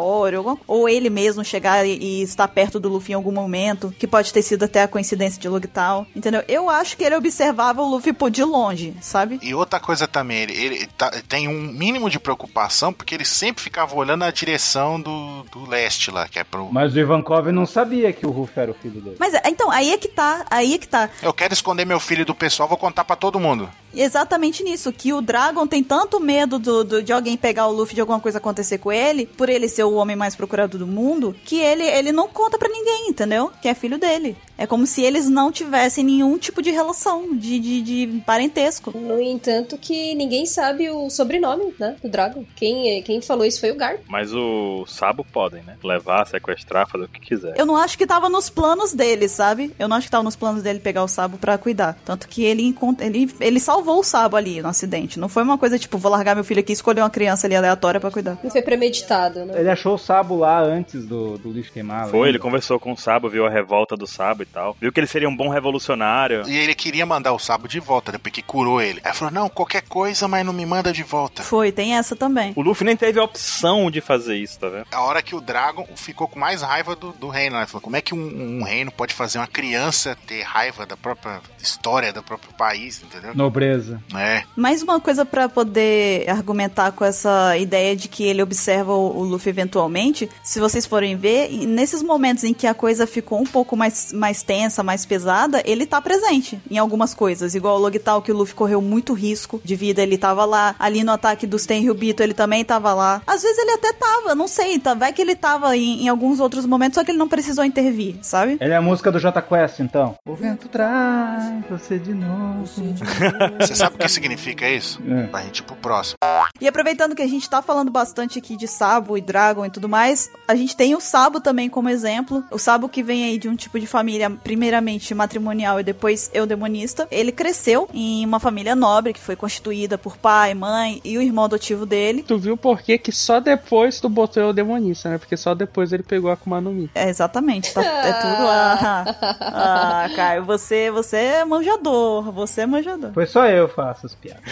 ou 0.66 0.88
ele 0.88 1.10
mesmo 1.10 1.44
chegar 1.44 1.84
e, 1.86 1.96
e 1.98 2.22
estar 2.22 2.48
perto 2.48 2.78
do 2.80 2.88
Luffy 2.88 3.12
em 3.12 3.16
algum 3.16 3.32
momento, 3.32 3.94
que 3.98 4.06
pode 4.06 4.32
ter 4.32 4.42
sido 4.42 4.64
até 4.64 4.82
a 4.82 4.88
coincidência 4.88 5.40
de 5.40 5.48
Logtown, 5.48 6.06
entendeu? 6.14 6.42
Eu 6.48 6.68
acho 6.70 6.96
que 6.96 7.04
ele 7.04 7.16
observava 7.16 7.82
o 7.82 7.88
Luffy 7.88 8.12
por 8.12 8.30
de 8.30 8.42
longe, 8.44 8.94
sabe? 9.00 9.38
E 9.42 9.54
outra 9.54 9.78
coisa 9.80 10.06
também, 10.06 10.38
ele, 10.42 10.52
ele 10.54 10.86
tá- 10.96 11.10
tem 11.28 11.48
um 11.48 11.60
mínimo 11.72 12.08
de 12.10 12.18
preocupação, 12.18 12.92
porque 12.92 13.14
ele 13.14 13.24
sempre 13.24 13.62
ficava 13.62 13.94
olhando 13.94 14.20
na 14.20 14.30
direção 14.30 15.00
do, 15.00 15.42
do 15.52 15.68
leste 15.68 16.10
lá, 16.10 16.28
que 16.28 16.38
é 16.38 16.44
pro. 16.44 16.68
Mas 16.72 16.94
o 16.94 16.98
Ivankov 16.98 17.50
não 17.52 17.66
sabia 17.66 18.12
que 18.12 18.26
o 18.26 18.30
Ruff 18.30 18.52
era 18.58 18.70
o 18.70 18.74
filho 18.74 19.00
dele. 19.00 19.16
Mas 19.18 19.34
então, 19.44 19.70
aí 19.70 19.92
é 19.92 19.98
que 19.98 20.08
tá, 20.08 20.44
aí 20.50 20.74
é 20.74 20.78
que 20.78 20.88
tá. 20.88 21.08
Eu 21.22 21.32
quero 21.32 21.52
esconder 21.52 21.84
meu 21.84 22.00
filho 22.00 22.24
do 22.24 22.34
pessoal, 22.34 22.68
vou 22.68 22.78
contar 22.78 23.04
pra 23.04 23.16
todo 23.16 23.38
mundo. 23.40 23.68
Exatamente 23.94 24.62
nisso, 24.62 24.92
que 24.92 25.12
o 25.12 25.20
Dragon 25.20 25.66
tem 25.66 25.82
tanto 25.82 26.20
medo 26.20 26.58
do, 26.58 26.84
do- 26.84 27.02
de 27.02 27.12
alguém 27.12 27.36
pegar 27.36 27.66
o 27.66 27.72
Luffy, 27.72 27.94
de 27.94 28.00
alguma 28.00 28.20
coisa 28.20 28.38
acontecer 28.38 28.78
com 28.78 28.92
ele, 28.92 29.26
por 29.26 29.48
ele 29.48 29.68
ser 29.68 29.84
o 29.84 29.94
homem 29.94 30.16
mais 30.16 30.34
procurado 30.36 30.78
do 30.78 30.86
mundo, 30.86 31.34
que 31.44 31.58
ele, 31.60 31.84
ele 31.84 32.12
não 32.12 32.28
conta 32.28 32.58
pra 32.58 32.68
ninguém, 32.68 33.08
entendeu? 33.08 33.50
Que 33.60 33.68
é 33.68 33.74
filho 33.74 33.98
dele. 33.98 34.36
É 34.56 34.66
como 34.66 34.86
se 34.86 35.02
eles 35.02 35.28
não 35.28 35.52
tivessem 35.52 36.04
nenhum 36.04 36.36
tipo 36.36 36.60
de 36.60 36.70
relação, 36.70 37.36
de, 37.36 37.58
de, 37.60 37.80
de 37.80 38.22
parentesco. 38.26 38.90
No 38.96 39.20
entanto, 39.20 39.78
que 39.78 40.14
ninguém 40.16 40.46
sabe 40.46 40.90
o 40.90 41.08
sobrenome, 41.10 41.72
né, 41.78 41.96
do 42.02 42.08
Dragon. 42.08 42.44
Quem, 42.56 43.00
quem 43.02 43.20
falou 43.20 43.44
isso 43.46 43.60
foi 43.60 43.70
o 43.70 43.76
Garp. 43.76 44.00
Mas 44.08 44.32
o 44.34 44.84
Sabo 44.86 45.24
podem, 45.24 45.62
né? 45.62 45.76
Levar, 45.84 46.26
sequestrar, 46.26 46.88
fazer 46.88 47.04
o 47.04 47.08
que 47.08 47.20
quiser. 47.20 47.54
Eu 47.56 47.64
não 47.66 47.76
acho 47.76 47.96
que 47.96 48.06
tava 48.06 48.28
nos 48.28 48.50
planos 48.50 48.92
dele, 48.92 49.28
sabe? 49.28 49.72
Eu 49.78 49.86
não 49.88 49.96
acho 49.96 50.06
que 50.08 50.10
tava 50.10 50.24
nos 50.24 50.34
planos 50.36 50.62
dele 50.62 50.80
pegar 50.80 51.04
o 51.04 51.08
Sabo 51.08 51.38
pra 51.38 51.56
cuidar. 51.56 51.96
Tanto 52.04 52.28
que 52.28 52.42
ele, 52.44 52.74
ele, 53.00 53.32
ele 53.40 53.60
salvou 53.60 53.77
o 53.86 54.02
Sabo 54.02 54.36
ali 54.36 54.62
no 54.62 54.68
acidente. 54.68 55.18
Não 55.18 55.28
foi 55.28 55.42
uma 55.42 55.58
coisa 55.58 55.78
tipo, 55.78 55.98
vou 55.98 56.10
largar 56.10 56.34
meu 56.34 56.44
filho 56.44 56.60
aqui 56.60 56.72
e 56.72 56.74
escolher 56.74 57.00
uma 57.00 57.10
criança 57.10 57.46
ali 57.46 57.56
aleatória 57.56 58.00
pra 58.00 58.10
cuidar. 58.10 58.38
Não 58.42 58.50
foi 58.50 58.62
premeditado, 58.62 59.44
né? 59.44 59.54
Ele 59.58 59.70
achou 59.70 59.94
o 59.94 59.98
Sabo 59.98 60.36
lá 60.36 60.60
antes 60.60 61.04
do, 61.04 61.38
do 61.38 61.50
lixo 61.50 61.72
queimar. 61.72 62.08
Foi, 62.08 62.12
lembra? 62.12 62.28
ele 62.30 62.38
conversou 62.38 62.78
com 62.78 62.92
o 62.92 62.96
Sabo, 62.96 63.28
viu 63.28 63.46
a 63.46 63.50
revolta 63.50 63.96
do 63.96 64.06
Sabo 64.06 64.42
e 64.42 64.46
tal. 64.46 64.76
Viu 64.80 64.92
que 64.92 65.00
ele 65.00 65.06
seria 65.06 65.28
um 65.28 65.36
bom 65.36 65.48
revolucionário. 65.48 66.42
E 66.48 66.56
ele 66.56 66.74
queria 66.74 67.06
mandar 67.06 67.32
o 67.32 67.38
Sabo 67.38 67.68
de 67.68 67.80
volta, 67.80 68.12
depois 68.12 68.32
que 68.32 68.42
curou 68.42 68.80
ele. 68.80 69.00
Aí 69.04 69.14
falou: 69.14 69.32
não, 69.32 69.48
qualquer 69.48 69.82
coisa, 69.82 70.28
mas 70.28 70.44
não 70.44 70.52
me 70.52 70.66
manda 70.66 70.92
de 70.92 71.02
volta. 71.02 71.42
Foi, 71.42 71.72
tem 71.72 71.96
essa 71.96 72.14
também. 72.14 72.52
O 72.56 72.62
Luffy 72.62 72.84
nem 72.84 72.96
teve 72.96 73.18
a 73.18 73.24
opção 73.24 73.90
de 73.90 74.00
fazer 74.00 74.36
isso, 74.36 74.58
tá 74.58 74.68
vendo? 74.68 74.86
A 74.92 75.02
hora 75.02 75.22
que 75.22 75.34
o 75.34 75.40
Dragon 75.40 75.86
ficou 75.96 76.28
com 76.28 76.38
mais 76.38 76.62
raiva 76.62 76.94
do, 76.94 77.12
do 77.12 77.28
reino, 77.28 77.56
né? 77.58 77.66
Falou, 77.66 77.82
como 77.82 77.96
é 77.96 78.00
que 78.00 78.14
um, 78.14 78.58
um 78.58 78.62
reino 78.62 78.90
pode 78.90 79.14
fazer 79.14 79.38
uma 79.38 79.46
criança 79.46 80.16
ter 80.26 80.42
raiva 80.42 80.86
da 80.86 80.96
própria 80.96 81.40
história, 81.60 82.12
do 82.12 82.22
próprio 82.22 82.52
país, 82.54 83.02
entendeu? 83.02 83.32
Nobreza. 83.68 84.00
É. 84.14 84.42
Mais 84.56 84.82
uma 84.82 85.00
coisa 85.00 85.24
pra 85.24 85.48
poder 85.48 86.28
argumentar 86.28 86.92
com 86.92 87.04
essa 87.04 87.56
ideia 87.56 87.94
de 87.94 88.08
que 88.08 88.24
ele 88.24 88.42
observa 88.42 88.92
o, 88.92 89.18
o 89.18 89.22
Luffy 89.22 89.50
eventualmente, 89.50 90.28
se 90.42 90.58
vocês 90.58 90.86
forem 90.86 91.16
ver, 91.16 91.50
nesses 91.66 92.02
momentos 92.02 92.44
em 92.44 92.54
que 92.54 92.66
a 92.66 92.74
coisa 92.74 93.06
ficou 93.06 93.40
um 93.40 93.44
pouco 93.44 93.76
mais, 93.76 94.12
mais 94.12 94.42
tensa, 94.42 94.82
mais 94.82 95.04
pesada, 95.04 95.62
ele 95.64 95.86
tá 95.86 96.00
presente 96.00 96.60
em 96.70 96.78
algumas 96.78 97.14
coisas. 97.14 97.54
Igual 97.54 97.76
o 97.76 97.80
Logital, 97.80 98.22
que 98.22 98.32
o 98.32 98.36
Luffy 98.36 98.54
correu 98.54 98.80
muito 98.80 99.12
risco 99.12 99.60
de 99.64 99.76
vida, 99.76 100.02
ele 100.02 100.16
tava 100.16 100.44
lá. 100.44 100.74
Ali 100.78 101.04
no 101.04 101.12
ataque 101.12 101.46
dos 101.46 101.66
Tenryubito, 101.66 102.22
ele 102.22 102.34
também 102.34 102.64
tava 102.64 102.94
lá. 102.94 103.22
Às 103.26 103.42
vezes 103.42 103.58
ele 103.58 103.72
até 103.72 103.92
tava, 103.92 104.34
não 104.34 104.48
sei, 104.48 104.78
tá? 104.78 104.94
vai 104.94 105.12
que 105.12 105.22
ele 105.22 105.36
tava 105.36 105.76
em, 105.76 106.04
em 106.04 106.08
alguns 106.08 106.40
outros 106.40 106.66
momentos, 106.66 106.96
só 106.96 107.04
que 107.04 107.10
ele 107.10 107.18
não 107.18 107.28
precisou 107.28 107.64
intervir, 107.64 108.16
sabe? 108.22 108.56
Ele 108.60 108.72
é 108.72 108.76
a 108.76 108.82
música 108.82 109.12
do 109.12 109.18
J 109.18 109.40
Quest, 109.42 109.80
então. 109.80 110.16
O 110.26 110.34
vento 110.34 110.68
traz 110.68 111.64
você 111.68 111.98
de 111.98 112.14
novo. 112.14 112.66
Você 112.66 112.82
sabe 113.66 113.96
o 113.96 113.98
que 113.98 114.08
significa 114.08 114.68
isso? 114.68 115.00
É. 115.08 115.26
Pra 115.26 115.42
gente 115.42 115.58
ir 115.58 115.62
pro 115.62 115.76
próximo. 115.76 116.16
E 116.60 116.66
aproveitando 116.66 117.14
que 117.14 117.22
a 117.22 117.26
gente 117.26 117.48
tá 117.48 117.62
falando 117.62 117.90
bastante 117.90 118.38
aqui 118.38 118.56
de 118.56 118.66
Sabo 118.66 119.16
e 119.16 119.20
Dragon 119.20 119.64
e 119.64 119.70
tudo 119.70 119.88
mais, 119.88 120.30
a 120.46 120.54
gente 120.54 120.76
tem 120.76 120.94
o 120.94 121.00
Sabo 121.00 121.40
também 121.40 121.68
como 121.68 121.88
exemplo. 121.88 122.44
O 122.50 122.58
Sabo 122.58 122.88
que 122.88 123.02
vem 123.02 123.24
aí 123.24 123.38
de 123.38 123.48
um 123.48 123.56
tipo 123.56 123.78
de 123.78 123.86
família, 123.86 124.30
primeiramente 124.30 125.14
matrimonial 125.14 125.80
e 125.80 125.84
depois 125.84 126.30
eudemonista. 126.32 127.06
Ele 127.10 127.32
cresceu 127.32 127.88
em 127.92 128.24
uma 128.24 128.40
família 128.40 128.74
nobre 128.74 129.12
que 129.12 129.20
foi 129.20 129.36
constituída 129.36 129.96
por 129.96 130.16
pai, 130.16 130.54
mãe 130.54 131.00
e 131.04 131.16
o 131.16 131.22
irmão 131.22 131.44
adotivo 131.44 131.86
dele. 131.86 132.22
Tu 132.22 132.38
viu 132.38 132.56
por 132.56 132.82
que 132.82 132.98
que 132.98 133.12
só 133.12 133.40
depois 133.40 134.00
tu 134.00 134.08
botou 134.08 134.50
o 134.50 134.52
demonista, 134.52 135.08
né? 135.08 135.18
Porque 135.18 135.36
só 135.36 135.54
depois 135.54 135.92
ele 135.92 136.02
pegou 136.02 136.30
a 136.30 136.34
Akuma 136.34 136.60
no 136.60 136.72
Mi. 136.72 136.90
É, 136.94 137.08
exatamente, 137.08 137.72
tá, 137.72 137.84
é 137.84 138.12
tudo. 138.12 138.46
Ah, 138.48 139.04
ah, 139.40 140.10
Caio, 140.14 140.44
você, 140.44 140.90
você 140.90 141.16
é 141.16 141.44
manjador, 141.44 142.30
você 142.32 142.62
é 142.62 142.66
manjador. 142.66 143.12
Foi 143.12 143.26
só 143.26 143.44
eu 143.50 143.68
faço 143.68 144.06
as 144.06 144.14
piadas. 144.14 144.42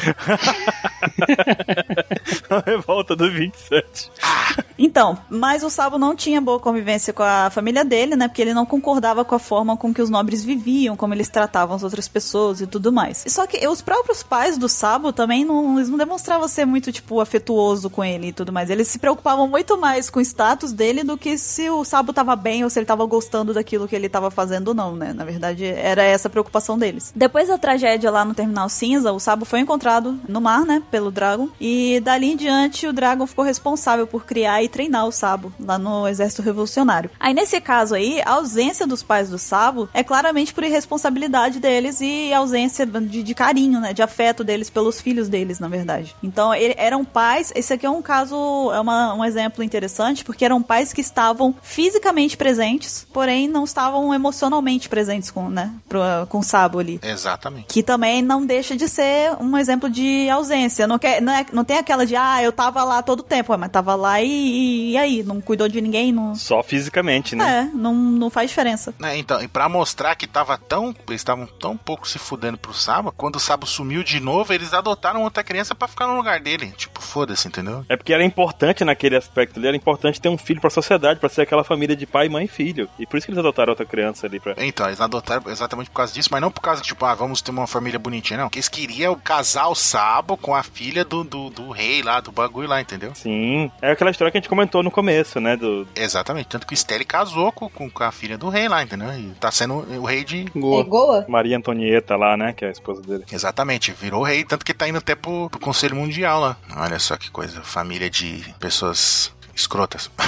a 2.51 2.63
revolta 2.65 3.17
do 3.17 3.31
27. 3.31 4.11
Então, 4.79 5.19
mas 5.31 5.63
o 5.63 5.71
Sabo 5.71 5.99
não 5.99 6.15
tinha 6.15 6.41
boa 6.41 6.61
convivência 6.61 7.13
com 7.13 7.23
a 7.23 7.51
família 7.51 7.85
dele, 7.85 8.15
né? 8.15 8.29
Porque 8.29 8.43
ele 8.43 8.55
não 8.55 8.67
concordava 8.67 9.25
com 9.25 9.35
a 9.35 9.39
forma 9.39 9.77
com 9.77 9.93
que 9.93 10.03
os 10.03 10.11
nobres 10.11 10.45
viviam, 10.45 10.97
como 10.97 11.15
eles 11.15 11.29
tratavam 11.29 11.77
as 11.77 11.83
outras 11.83 12.09
pessoas 12.09 12.61
e 12.61 12.67
tudo 12.67 12.93
mais. 12.93 13.25
Só 13.29 13.47
que 13.47 13.67
os 13.67 13.81
próprios 13.81 14.23
pais 14.23 14.59
do 14.59 14.69
Sabo 14.69 15.13
também 15.13 15.45
não, 15.45 15.77
eles 15.77 15.89
não 15.89 15.97
demonstravam 15.97 16.47
ser 16.49 16.67
muito, 16.67 16.93
tipo, 16.93 17.21
afetuoso 17.21 17.89
com 17.89 18.05
ele 18.05 18.29
e 18.29 18.33
tudo 18.33 18.53
mais. 18.53 18.69
Eles 18.69 18.89
se 18.89 18.99
preocupavam 18.99 19.49
muito 19.49 19.79
mais 19.79 20.11
com 20.11 20.19
o 20.19 20.23
status 20.23 20.73
dele 20.73 21.03
do 21.03 21.17
que 21.17 21.39
se 21.39 21.71
o 21.71 21.85
Sabo 21.85 22.13
tava 22.13 22.37
bem 22.37 22.65
ou 22.65 22.71
se 22.71 22.79
ele 22.79 22.87
tava 22.87 23.05
gostando 23.07 23.55
daquilo 23.55 23.89
que 23.89 23.97
ele 23.97 24.09
tava 24.09 24.31
fazendo 24.31 24.69
ou 24.69 24.75
não, 24.75 24.95
né? 24.95 25.13
Na 25.13 25.25
verdade, 25.25 25.65
era 25.65 26.03
essa 26.03 26.29
a 26.29 26.31
preocupação 26.31 26.79
deles. 26.79 27.13
Depois 27.15 27.49
da 27.49 27.57
tragédia 27.57 28.11
lá 28.11 28.25
no 28.25 28.35
Terminal 28.35 28.69
Cinza, 28.87 29.13
o 29.13 29.19
Sabo 29.19 29.45
foi 29.45 29.59
encontrado 29.59 30.19
no 30.29 30.41
mar, 30.41 30.65
né? 30.65 30.81
Pelo 30.93 31.11
Dragon. 31.11 31.49
E 31.61 32.01
dali 32.05 32.31
em 32.33 32.37
diante, 32.37 32.87
o 32.87 32.93
Dragon 32.93 33.27
ficou 33.27 33.45
responsável 33.45 34.07
por 34.07 34.25
criar 34.25 34.63
e 34.63 34.69
treinar 34.69 35.07
o 35.07 35.13
Sabo 35.13 35.53
lá 35.59 35.77
no 35.77 36.07
Exército 36.07 36.41
Revolucionário. 36.41 37.11
Aí 37.19 37.35
nesse 37.35 37.61
caso 37.61 37.97
aí, 37.97 38.23
a 38.25 38.35
ausência 38.35 38.87
dos 38.87 39.03
pais 39.03 39.29
do 39.29 39.39
Sabo 39.39 39.89
é 39.93 40.05
claramente 40.05 40.55
por 40.55 40.63
irresponsabilidade 40.63 41.59
deles 41.59 42.01
e 42.01 42.33
ausência 42.33 42.87
de, 42.87 43.25
de 43.25 43.35
carinho, 43.35 43.81
né? 43.81 43.93
De 43.93 44.03
afeto 44.03 44.45
deles 44.45 44.71
pelos 44.71 45.01
filhos 45.01 45.29
deles, 45.29 45.59
na 45.59 45.67
verdade. 45.67 46.15
Então, 46.23 46.55
ele, 46.55 46.75
eram 46.79 47.05
pais. 47.05 47.53
Esse 47.57 47.73
aqui 47.73 47.87
é 47.87 47.91
um 47.91 48.03
caso, 48.03 48.37
é 48.73 48.79
uma, 48.79 49.15
um 49.15 49.25
exemplo 49.25 49.65
interessante, 49.65 50.25
porque 50.25 50.45
eram 50.45 50.63
pais 50.63 50.93
que 50.93 51.01
estavam 51.01 51.53
fisicamente 51.61 52.37
presentes, 52.37 53.05
porém 53.13 53.49
não 53.49 53.65
estavam 53.65 54.15
emocionalmente 54.15 54.89
presentes 54.89 55.29
com, 55.29 55.51
né? 55.51 55.73
Pro, 55.89 56.01
com 56.29 56.39
o 56.39 56.45
Sabo 56.45 56.79
ali. 56.79 57.01
Exatamente. 57.03 57.67
Que 57.67 57.83
também 57.83 58.23
não 58.23 58.47
deixa 58.47 58.76
de 58.77 58.89
ser 58.89 59.33
um 59.41 59.57
exemplo 59.57 59.89
de 59.89 60.29
ausência. 60.31 60.87
Não, 60.87 60.99
quer, 60.99 61.21
não, 61.21 61.33
é, 61.33 61.47
não 61.53 61.65
tem 61.65 61.79
aquela 61.79 62.07
de, 62.07 62.17
ah, 62.17 62.43
eu 62.43 62.53
tava 62.53 62.83
lá 62.85 63.03
todo 63.03 63.21
o 63.21 63.23
tempo, 63.23 63.57
mas 63.57 63.71
tava 63.71 63.95
lá 63.95 64.21
e, 64.21 64.93
e 64.93 64.97
aí? 64.97 65.23
Não 65.23 65.41
cuidou 65.41 65.69
de 65.69 65.81
ninguém? 65.81 66.13
Não... 66.13 66.35
Só 66.35 66.63
fisicamente, 66.63 67.35
né? 67.35 67.71
É, 67.73 67.77
não, 67.77 67.95
não 67.95 68.31
faz 68.31 68.51
diferença. 68.51 68.95
É, 69.03 69.17
então, 69.17 69.41
e 69.41 69.49
pra 69.49 69.69
mostrar 69.69 70.15
que 70.15 70.27
tava 70.27 70.59
tão. 70.59 70.95
Eles 71.09 71.21
estavam 71.21 71.47
tão 71.47 71.77
pouco 71.77 72.07
se 72.07 72.19
fudendo 72.19 72.59
pro 72.59 72.75
Sabo, 72.75 73.13
quando 73.17 73.37
o 73.37 73.41
Sabo 73.41 73.67
sumiu 73.67 74.03
de 74.03 74.21
novo, 74.21 74.53
eles 74.53 74.73
adotaram 74.73 75.23
outra 75.23 75.43
criança 75.43 75.75
pra 75.75 75.89
ficar 75.89 76.07
no 76.07 76.17
lugar 76.17 76.41
dele. 76.41 76.73
Tipo, 76.77 77.01
foda-se, 77.01 77.49
entendeu? 77.49 77.85
É 77.89 77.97
porque 77.97 78.13
era 78.13 78.25
importante 78.25 78.85
naquele 78.85 79.17
aspecto 79.17 79.59
ali, 79.59 79.69
era 79.69 79.77
importante 79.77 80.21
ter 80.21 80.29
um 80.29 80.39
filho 80.39 80.61
pra 80.61 80.71
sociedade, 80.71 81.21
pra 81.21 81.29
ser 81.29 81.43
aquela 81.43 81.65
família 81.65 81.97
de 81.97 82.07
pai, 82.07 82.29
mãe 82.29 82.45
e 82.45 82.49
filho. 82.49 82.89
E 82.99 83.07
por 83.07 83.17
isso 83.17 83.27
que 83.27 83.33
eles 83.33 83.39
adotaram 83.39 83.71
outra 83.71 83.87
criança 83.87 84.27
ali 84.27 84.41
pra. 84.41 84.55
Então, 84.59 84.87
eles 84.87 85.01
adotaram 85.01 85.51
exatamente 85.51 85.91
por 85.91 85.97
causa 85.97 86.13
disso, 86.13 86.29
mas 86.31 86.41
não 86.41 86.51
por 86.51 86.61
causa 86.61 86.81
que, 86.81 86.89
tipo, 86.89 87.05
ah, 87.05 87.15
vamos 87.15 87.41
ter 87.41 87.51
uma 87.51 87.67
família 87.67 87.99
bonitinha, 87.99 88.41
não. 88.41 88.49
Que 88.49 88.59
eles 88.67 88.69
queriam 88.69 89.15
casar 89.15 89.69
o 89.69 89.75
Sabo 89.75 90.37
com 90.37 90.55
a 90.55 90.63
filha 90.63 91.05
do, 91.05 91.25
do, 91.25 91.51
do 91.51 91.71
rei 91.71 92.03
lá, 92.03 92.21
do 92.21 92.33
bagulho 92.33 92.69
lá, 92.69 92.81
entendeu? 92.81 93.15
Sim. 93.15 93.71
É 93.81 93.93
aquela 93.93 94.11
história 94.11 94.31
que 94.31 94.39
a 94.39 94.41
gente 94.41 94.49
comentou 94.49 94.83
no 94.83 94.91
começo, 94.91 95.41
né? 95.41 95.57
Do... 95.57 95.87
Exatamente. 95.95 96.49
Tanto 96.49 96.67
que 96.67 96.75
o 96.75 96.77
Stelle 96.77 97.05
casou 97.05 97.53
com, 97.53 97.69
com 97.69 98.03
a 98.03 98.13
filha 98.13 98.37
do 98.37 98.49
rei 98.49 98.69
lá, 98.69 98.83
entendeu? 98.83 99.13
E 99.13 99.33
tá 99.41 99.51
sendo 99.51 99.75
o 100.01 100.05
rei 100.05 100.25
de. 100.25 100.47
É 100.47 100.83
Goa? 100.85 101.25
Maria 101.29 101.57
Antonieta 101.57 102.17
lá, 102.17 102.37
né? 102.37 102.53
Que 102.53 102.65
é 102.65 102.69
a 102.69 102.73
esposa 102.73 103.03
dele. 103.03 103.25
Exatamente, 103.31 103.93
virou 103.93 104.23
rei, 104.23 104.45
tanto 104.45 104.65
que 104.65 104.75
tá 104.75 104.89
indo 104.89 104.99
até 104.99 105.15
pro, 105.15 105.49
pro 105.51 105.61
Conselho 105.61 105.97
Mundial 105.97 106.41
lá. 106.41 106.57
Olha 106.77 106.99
só 106.99 107.17
que 107.17 107.31
coisa, 107.31 107.63
família 107.63 108.11
de 108.11 108.55
pessoas 108.59 109.33
escrotas. 109.57 110.11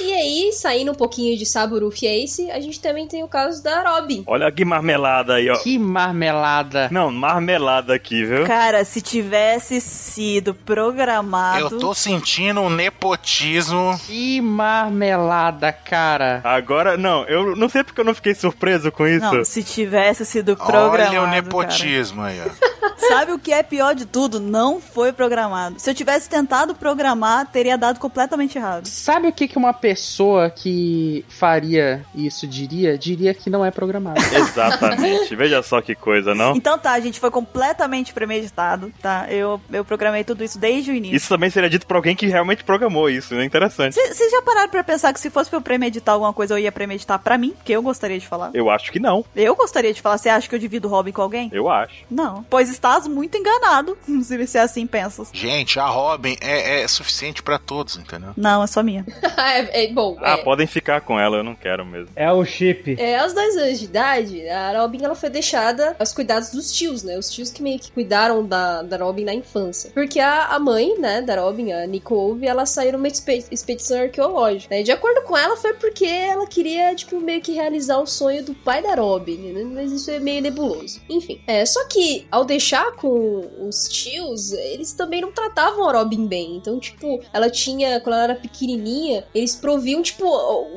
E 0.00 0.12
aí, 0.12 0.52
saindo 0.52 0.92
um 0.92 0.94
pouquinho 0.94 1.36
de 1.36 1.44
Saburo 1.44 1.92
Ace, 2.02 2.50
a 2.50 2.60
gente 2.60 2.80
também 2.80 3.06
tem 3.06 3.22
o 3.22 3.28
caso 3.28 3.62
da 3.62 3.82
Robin. 3.82 4.22
Olha 4.26 4.50
que 4.50 4.64
marmelada 4.64 5.34
aí, 5.34 5.48
ó. 5.48 5.56
Que 5.58 5.78
marmelada. 5.78 6.88
Não, 6.90 7.10
marmelada 7.10 7.94
aqui, 7.94 8.24
viu? 8.24 8.44
Cara, 8.44 8.84
se 8.84 9.00
tivesse 9.00 9.80
sido 9.80 10.54
programado. 10.54 11.74
Eu 11.74 11.78
tô 11.78 11.94
sentindo 11.94 12.60
um 12.60 12.70
nepotismo. 12.70 13.98
Que 14.06 14.40
marmelada, 14.40 15.72
cara. 15.72 16.40
Agora, 16.44 16.96
não, 16.96 17.24
eu 17.24 17.56
não 17.56 17.68
sei 17.68 17.82
porque 17.82 18.00
eu 18.00 18.04
não 18.04 18.14
fiquei 18.14 18.34
surpreso 18.34 18.92
com 18.92 19.06
isso. 19.06 19.34
Não, 19.34 19.44
se 19.44 19.62
tivesse 19.62 20.24
sido 20.24 20.56
programado. 20.56 21.10
Olha 21.10 21.20
o 21.20 21.24
cara. 21.24 21.42
nepotismo 21.42 22.22
aí, 22.22 22.40
ó. 22.40 22.68
Sabe 23.08 23.32
o 23.32 23.38
que 23.38 23.52
é 23.52 23.62
pior 23.62 23.94
de 23.94 24.06
tudo? 24.06 24.40
Não 24.40 24.80
foi 24.80 25.12
programado. 25.12 25.78
Se 25.78 25.90
eu 25.90 25.94
tivesse 25.94 26.28
tentado 26.28 26.74
programar, 26.74 27.46
teria 27.46 27.76
dado 27.76 27.98
completamente 27.98 28.58
errado. 28.58 28.86
Sabe 28.86 29.28
o 29.28 29.32
que, 29.32 29.48
que 29.48 29.58
uma 29.58 29.72
pessoa 29.72 30.50
que 30.50 31.24
faria 31.28 32.04
isso 32.14 32.46
diria? 32.46 32.98
Diria 32.98 33.34
que 33.34 33.50
não 33.50 33.64
é 33.64 33.70
programado. 33.70 34.20
Exatamente. 34.32 35.34
Veja 35.34 35.62
só 35.62 35.80
que 35.80 35.94
coisa, 35.94 36.34
não? 36.34 36.54
Então 36.54 36.78
tá, 36.78 36.98
gente, 37.00 37.20
foi 37.20 37.30
completamente 37.30 38.12
premeditado, 38.12 38.92
tá? 39.00 39.26
Eu, 39.30 39.60
eu 39.72 39.84
programei 39.84 40.24
tudo 40.24 40.44
isso 40.44 40.58
desde 40.58 40.90
o 40.90 40.94
início. 40.94 41.16
Isso 41.16 41.28
também 41.28 41.50
seria 41.50 41.70
dito 41.70 41.86
por 41.86 41.96
alguém 41.96 42.14
que 42.14 42.26
realmente 42.26 42.64
programou 42.64 43.08
isso, 43.08 43.34
né? 43.34 43.44
Interessante. 43.44 43.94
Vocês 43.94 44.30
já 44.30 44.42
pararam 44.42 44.68
pra 44.68 44.84
pensar 44.84 45.12
que 45.12 45.20
se 45.20 45.30
fosse 45.30 45.50
pra 45.50 45.58
eu 45.58 45.62
premeditar 45.62 46.14
alguma 46.14 46.32
coisa, 46.32 46.54
eu 46.54 46.58
ia 46.58 46.72
premeditar 46.72 47.18
pra 47.18 47.38
mim? 47.38 47.54
Que 47.64 47.72
eu 47.72 47.82
gostaria 47.82 48.18
de 48.18 48.26
falar. 48.26 48.50
Eu 48.54 48.70
acho 48.70 48.92
que 48.92 48.98
não. 48.98 49.24
Eu 49.34 49.54
gostaria 49.54 49.92
de 49.92 50.00
falar. 50.00 50.18
Você 50.18 50.28
acha 50.28 50.48
que 50.48 50.54
eu 50.54 50.58
divido 50.58 50.88
o 50.88 50.90
Robin 50.90 51.12
com 51.12 51.22
alguém? 51.22 51.50
Eu 51.52 51.70
acho. 51.70 52.04
Não. 52.10 52.44
Pois 52.48 52.67
estás 52.68 53.06
muito 53.06 53.36
enganado, 53.36 53.96
se 54.22 54.36
você 54.46 54.58
assim 54.58 54.86
pensas. 54.86 55.30
Gente, 55.32 55.78
a 55.78 55.86
Robin 55.86 56.36
é, 56.40 56.82
é 56.82 56.88
suficiente 56.88 57.42
pra 57.42 57.58
todos, 57.58 57.96
entendeu? 57.96 58.30
Não, 58.36 58.62
é 58.62 58.66
só 58.66 58.82
minha. 58.82 59.04
é, 59.36 59.84
é, 59.84 59.92
bom, 59.92 60.16
Ah, 60.20 60.32
é. 60.32 60.36
podem 60.38 60.66
ficar 60.66 61.00
com 61.00 61.18
ela, 61.18 61.38
eu 61.38 61.44
não 61.44 61.54
quero 61.54 61.84
mesmo. 61.84 62.08
É 62.16 62.30
o 62.32 62.44
chip. 62.44 62.96
É, 62.98 63.18
aos 63.18 63.32
dois 63.32 63.56
anos 63.56 63.78
de 63.78 63.84
idade, 63.86 64.48
a 64.48 64.80
Robin 64.80 65.04
ela 65.04 65.14
foi 65.14 65.30
deixada 65.30 65.96
aos 65.98 66.12
cuidados 66.12 66.50
dos 66.50 66.72
tios, 66.72 67.02
né? 67.02 67.18
Os 67.18 67.30
tios 67.30 67.50
que 67.50 67.62
meio 67.62 67.78
que 67.78 67.90
cuidaram 67.92 68.44
da, 68.44 68.82
da 68.82 68.96
Robin 68.96 69.24
na 69.24 69.34
infância. 69.34 69.90
Porque 69.94 70.20
a, 70.20 70.46
a 70.46 70.58
mãe, 70.58 70.98
né, 70.98 71.22
da 71.22 71.40
Robin, 71.40 71.72
a 71.72 71.86
Nicole, 71.86 72.46
ela 72.46 72.66
saiu 72.66 72.92
numa 72.92 73.08
expe- 73.08 73.44
expedição 73.50 74.00
arqueológica. 74.00 74.74
Né? 74.74 74.82
De 74.82 74.92
acordo 74.92 75.22
com 75.22 75.36
ela, 75.36 75.56
foi 75.56 75.72
porque 75.74 76.04
ela 76.04 76.46
queria, 76.46 76.94
tipo, 76.94 77.20
meio 77.20 77.40
que 77.40 77.52
realizar 77.52 77.98
o 77.98 78.06
sonho 78.06 78.44
do 78.44 78.54
pai 78.54 78.82
da 78.82 78.94
Robin. 78.94 79.36
Né? 79.36 79.62
Mas 79.64 79.92
isso 79.92 80.10
é 80.10 80.18
meio 80.18 80.42
nebuloso. 80.42 81.00
Enfim. 81.08 81.40
É, 81.46 81.64
só 81.64 81.86
que 81.88 82.26
ao 82.30 82.44
deixar 82.58 82.90
com 82.96 83.40
os 83.68 83.88
tios, 83.88 84.50
eles 84.52 84.92
também 84.92 85.20
não 85.20 85.30
tratavam 85.30 85.88
a 85.88 85.92
Robin 85.92 86.26
bem. 86.26 86.56
Então, 86.56 86.80
tipo, 86.80 87.20
ela 87.32 87.48
tinha, 87.48 88.00
quando 88.00 88.14
ela 88.14 88.24
era 88.24 88.34
pequenininha, 88.34 89.24
eles 89.32 89.54
proviam, 89.54 90.02
tipo, 90.02 90.24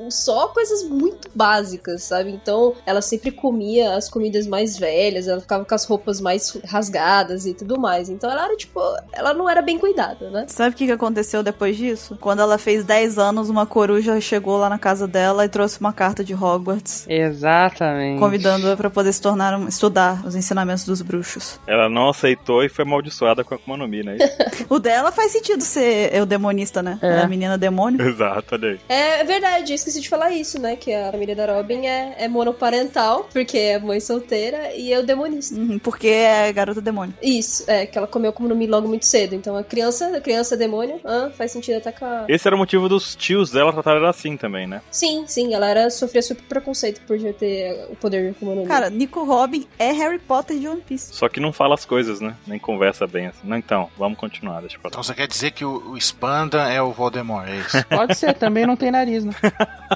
só 0.09 0.47
coisas 0.49 0.83
muito 0.83 1.27
básicas, 1.33 2.03
sabe? 2.03 2.29
Então, 2.31 2.75
ela 2.85 3.01
sempre 3.01 3.31
comia 3.31 3.95
as 3.95 4.07
comidas 4.07 4.45
mais 4.45 4.77
velhas, 4.77 5.27
ela 5.27 5.41
ficava 5.41 5.65
com 5.65 5.73
as 5.73 5.83
roupas 5.85 6.21
mais 6.21 6.55
rasgadas 6.65 7.47
e 7.47 7.53
tudo 7.55 7.79
mais. 7.79 8.09
Então, 8.09 8.29
ela 8.29 8.45
era, 8.45 8.55
tipo, 8.55 8.79
ela 9.11 9.33
não 9.33 9.49
era 9.49 9.63
bem 9.63 9.79
cuidada, 9.79 10.29
né? 10.29 10.45
Sabe 10.49 10.75
o 10.75 10.77
que 10.77 10.85
que 10.85 10.91
aconteceu 10.91 11.41
depois 11.41 11.75
disso? 11.77 12.15
Quando 12.21 12.41
ela 12.43 12.59
fez 12.59 12.85
10 12.85 13.17
anos, 13.17 13.49
uma 13.49 13.65
coruja 13.65 14.21
chegou 14.21 14.57
lá 14.57 14.69
na 14.69 14.77
casa 14.77 15.07
dela 15.07 15.43
e 15.45 15.49
trouxe 15.49 15.79
uma 15.79 15.91
carta 15.91 16.23
de 16.23 16.35
Hogwarts. 16.35 17.05
Exatamente. 17.09 18.19
Convidando-a 18.19 18.77
pra 18.77 18.89
poder 18.89 19.11
se 19.13 19.21
tornar 19.21 19.57
um- 19.57 19.67
estudar 19.67 20.23
os 20.25 20.35
ensinamentos 20.35 20.85
dos 20.85 21.01
bruxos. 21.01 21.59
Ela 21.71 21.87
não 21.87 22.09
aceitou 22.09 22.61
e 22.63 22.67
foi 22.67 22.83
amaldiçoada 22.83 23.45
com 23.45 23.53
a 23.53 23.57
Akuma 23.57 23.77
no 23.77 23.87
Mi, 23.87 24.03
né? 24.03 24.17
O 24.67 24.77
dela 24.79 25.11
faz 25.11 25.31
sentido 25.31 25.63
ser 25.63 26.21
o 26.21 26.25
demonista, 26.25 26.83
né? 26.83 26.99
É. 27.01 27.19
A 27.19 27.27
menina 27.27 27.57
demônio. 27.57 28.01
Exato, 28.01 28.55
olha 28.55 28.71
aí. 28.71 28.79
É 28.89 29.23
verdade, 29.23 29.71
eu 29.71 29.75
esqueci 29.75 30.01
de 30.01 30.09
falar 30.09 30.31
isso, 30.31 30.59
né? 30.61 30.75
Que 30.75 30.93
a 30.93 31.11
família 31.11 31.35
da 31.35 31.45
Robin 31.45 31.85
é, 31.85 32.15
é 32.17 32.27
monoparental, 32.27 33.27
porque 33.31 33.57
é 33.57 33.79
mãe 33.79 33.99
solteira, 33.99 34.73
e 34.75 34.91
é 34.91 34.99
o 34.99 35.05
demonista. 35.05 35.55
Uhum, 35.55 35.79
porque 35.79 36.07
é 36.07 36.51
garota 36.51 36.81
demônio. 36.81 37.13
Isso, 37.21 37.63
é, 37.67 37.85
que 37.85 37.97
ela 37.97 38.07
comeu 38.07 38.33
como 38.33 38.49
no 38.49 38.55
Mi 38.55 38.67
logo 38.67 38.87
muito 38.87 39.05
cedo. 39.05 39.33
Então 39.33 39.55
a 39.55 39.63
criança, 39.63 40.17
a 40.17 40.21
criança 40.21 40.55
é 40.55 40.57
demônio, 40.57 40.99
ah, 41.05 41.29
faz 41.37 41.51
sentido 41.51 41.77
até 41.77 41.91
com 41.91 42.05
a. 42.05 42.25
Esse 42.27 42.47
era 42.47 42.55
o 42.55 42.59
motivo 42.59 42.89
dos 42.89 43.15
tios 43.15 43.49
dela 43.51 43.71
tratarem 43.71 43.99
ela 43.99 44.09
assim 44.09 44.35
também, 44.35 44.67
né? 44.67 44.81
Sim, 44.91 45.25
sim, 45.27 45.53
ela 45.53 45.69
era, 45.69 45.89
sofria 45.89 46.21
super 46.21 46.43
preconceito 46.43 47.01
por 47.07 47.17
já 47.17 47.31
ter 47.33 47.87
o 47.89 47.95
poder 47.95 48.23
de 48.23 48.29
Akuma 48.29 48.55
no 48.55 48.61
Mi. 48.61 48.67
Cara, 48.67 48.89
Nico 48.89 49.23
Robin 49.23 49.65
é 49.77 49.91
Harry 49.91 50.19
Potter 50.19 50.57
de 50.57 50.67
One 50.67 50.81
Piece. 50.81 51.13
Só 51.13 51.29
que 51.29 51.39
não 51.39 51.53
fala 51.61 51.75
as 51.75 51.85
coisas, 51.85 52.19
né? 52.19 52.35
Nem 52.47 52.57
conversa 52.57 53.05
bem 53.05 53.27
assim. 53.27 53.41
Não, 53.43 53.55
então, 53.55 53.87
vamos 53.95 54.17
continuar, 54.17 54.61
deixa 54.61 54.77
eu 54.77 54.81
falar. 54.81 54.93
Então 54.93 55.03
você 55.03 55.13
quer 55.13 55.27
dizer 55.27 55.51
que 55.51 55.63
o, 55.63 55.91
o 55.91 55.97
Spanda 55.97 56.63
é 56.63 56.81
o 56.81 56.91
Voldemort, 56.91 57.47
é 57.47 57.57
isso? 57.57 57.85
Pode 57.87 58.17
ser, 58.17 58.33
também 58.33 58.65
não 58.65 58.75
tem 58.75 58.89
nariz, 58.89 59.23
né? 59.23 59.31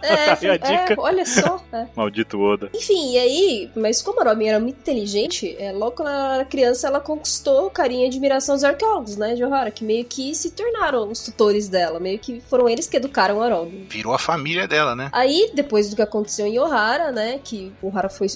é, 0.03 0.29
Aí 0.37 0.47
a 0.47 0.53
é, 0.53 0.57
dica. 0.59 0.95
olha 1.01 1.25
só. 1.25 1.59
é. 1.73 1.87
Maldito 1.95 2.39
Oda. 2.39 2.69
Enfim, 2.71 3.13
e 3.13 3.17
aí, 3.17 3.71
mas 3.75 3.99
como 3.99 4.21
a 4.21 4.25
Robin 4.25 4.45
era 4.45 4.59
muito 4.59 4.77
inteligente, 4.77 5.55
é, 5.57 5.71
logo 5.71 5.93
quando 5.93 6.09
ela 6.09 6.35
era 6.35 6.45
criança, 6.45 6.85
ela 6.85 6.99
conquistou 6.99 7.65
o 7.65 7.71
carinho 7.71 8.03
e 8.03 8.07
admiração 8.07 8.53
dos 8.53 8.63
arqueólogos, 8.63 9.17
né, 9.17 9.33
de 9.33 9.43
Ohara, 9.43 9.71
que 9.71 9.83
meio 9.83 10.05
que 10.05 10.35
se 10.35 10.51
tornaram 10.51 11.09
os 11.09 11.25
tutores 11.25 11.67
dela, 11.67 11.99
meio 11.99 12.19
que 12.19 12.41
foram 12.41 12.69
eles 12.69 12.87
que 12.87 12.97
educaram 12.97 13.41
a 13.41 13.49
Robin. 13.49 13.87
Virou 13.89 14.13
a 14.13 14.19
família 14.19 14.67
dela, 14.67 14.95
né? 14.95 15.09
Aí, 15.11 15.49
depois 15.55 15.89
do 15.89 15.95
que 15.95 16.01
aconteceu 16.03 16.45
em 16.45 16.59
Ohara, 16.59 17.11
né, 17.11 17.39
que 17.43 17.73
Ohara 17.81 18.07
foi, 18.09 18.27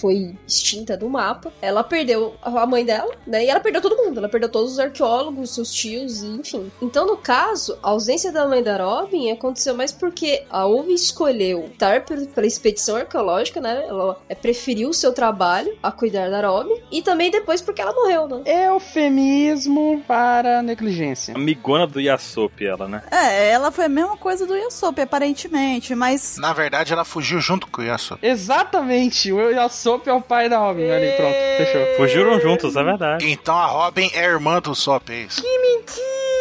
foi 0.00 0.36
extinta 0.46 0.96
do 0.96 1.10
mapa, 1.10 1.52
ela 1.60 1.82
perdeu 1.82 2.36
a 2.40 2.64
mãe 2.64 2.75
dela, 2.84 3.14
né, 3.26 3.44
e 3.44 3.48
ela 3.48 3.60
perdeu 3.60 3.80
todo 3.80 3.96
mundo, 3.96 4.18
ela 4.18 4.28
perdeu 4.28 4.48
todos 4.48 4.72
os 4.72 4.78
arqueólogos, 4.78 5.54
seus 5.54 5.72
tios, 5.72 6.22
e 6.22 6.26
enfim. 6.26 6.70
Então, 6.80 7.06
no 7.06 7.16
caso, 7.16 7.78
a 7.82 7.90
ausência 7.90 8.32
da 8.32 8.46
mãe 8.46 8.62
da 8.62 8.76
Robin 8.76 9.30
aconteceu 9.30 9.74
mais 9.74 9.92
porque 9.92 10.44
a 10.50 10.66
Ove 10.66 10.92
escolheu 10.92 11.66
estar 11.72 12.04
pela 12.04 12.46
expedição 12.46 12.96
arqueológica, 12.96 13.60
né, 13.60 13.84
ela 13.88 14.18
é, 14.28 14.34
preferiu 14.34 14.90
o 14.90 14.94
seu 14.94 15.12
trabalho 15.12 15.76
a 15.82 15.90
cuidar 15.92 16.30
da 16.30 16.46
Robin, 16.46 16.80
e 16.90 17.02
também 17.02 17.30
depois 17.30 17.60
porque 17.60 17.80
ela 17.80 17.92
morreu, 17.92 18.28
né. 18.28 18.66
Eufemismo 18.68 20.02
para 20.06 20.62
negligência. 20.62 21.34
Amigona 21.34 21.86
do 21.86 22.00
Yasop, 22.00 22.66
ela, 22.66 22.88
né? 22.88 23.02
É, 23.10 23.50
ela 23.50 23.70
foi 23.70 23.84
a 23.84 23.88
mesma 23.88 24.16
coisa 24.16 24.46
do 24.46 24.56
Yasop, 24.56 25.00
aparentemente, 25.00 25.94
mas. 25.94 26.36
Na 26.38 26.52
verdade, 26.52 26.92
ela 26.92 27.04
fugiu 27.04 27.40
junto 27.40 27.66
com 27.66 27.82
o 27.82 27.84
Yasuo. 27.84 28.18
Exatamente, 28.22 29.32
o 29.32 29.50
Yasop 29.50 30.08
é 30.08 30.12
o 30.12 30.20
pai 30.20 30.48
da 30.48 30.58
Robin. 30.58 30.90
Ali, 30.90 31.12
pronto, 31.12 31.34
fechou. 31.56 31.96
Fugiram 31.96 32.40
juntos, 32.40 32.65
é 32.74 32.82
verdade. 32.82 33.30
Então 33.30 33.54
a 33.54 33.66
Robin 33.66 34.10
é 34.14 34.24
irmã 34.24 34.60
do 34.60 34.74
Sop, 34.74 35.10
é 35.10 35.22
isso? 35.22 35.42
Que 35.42 35.58
mentira! 35.58 36.35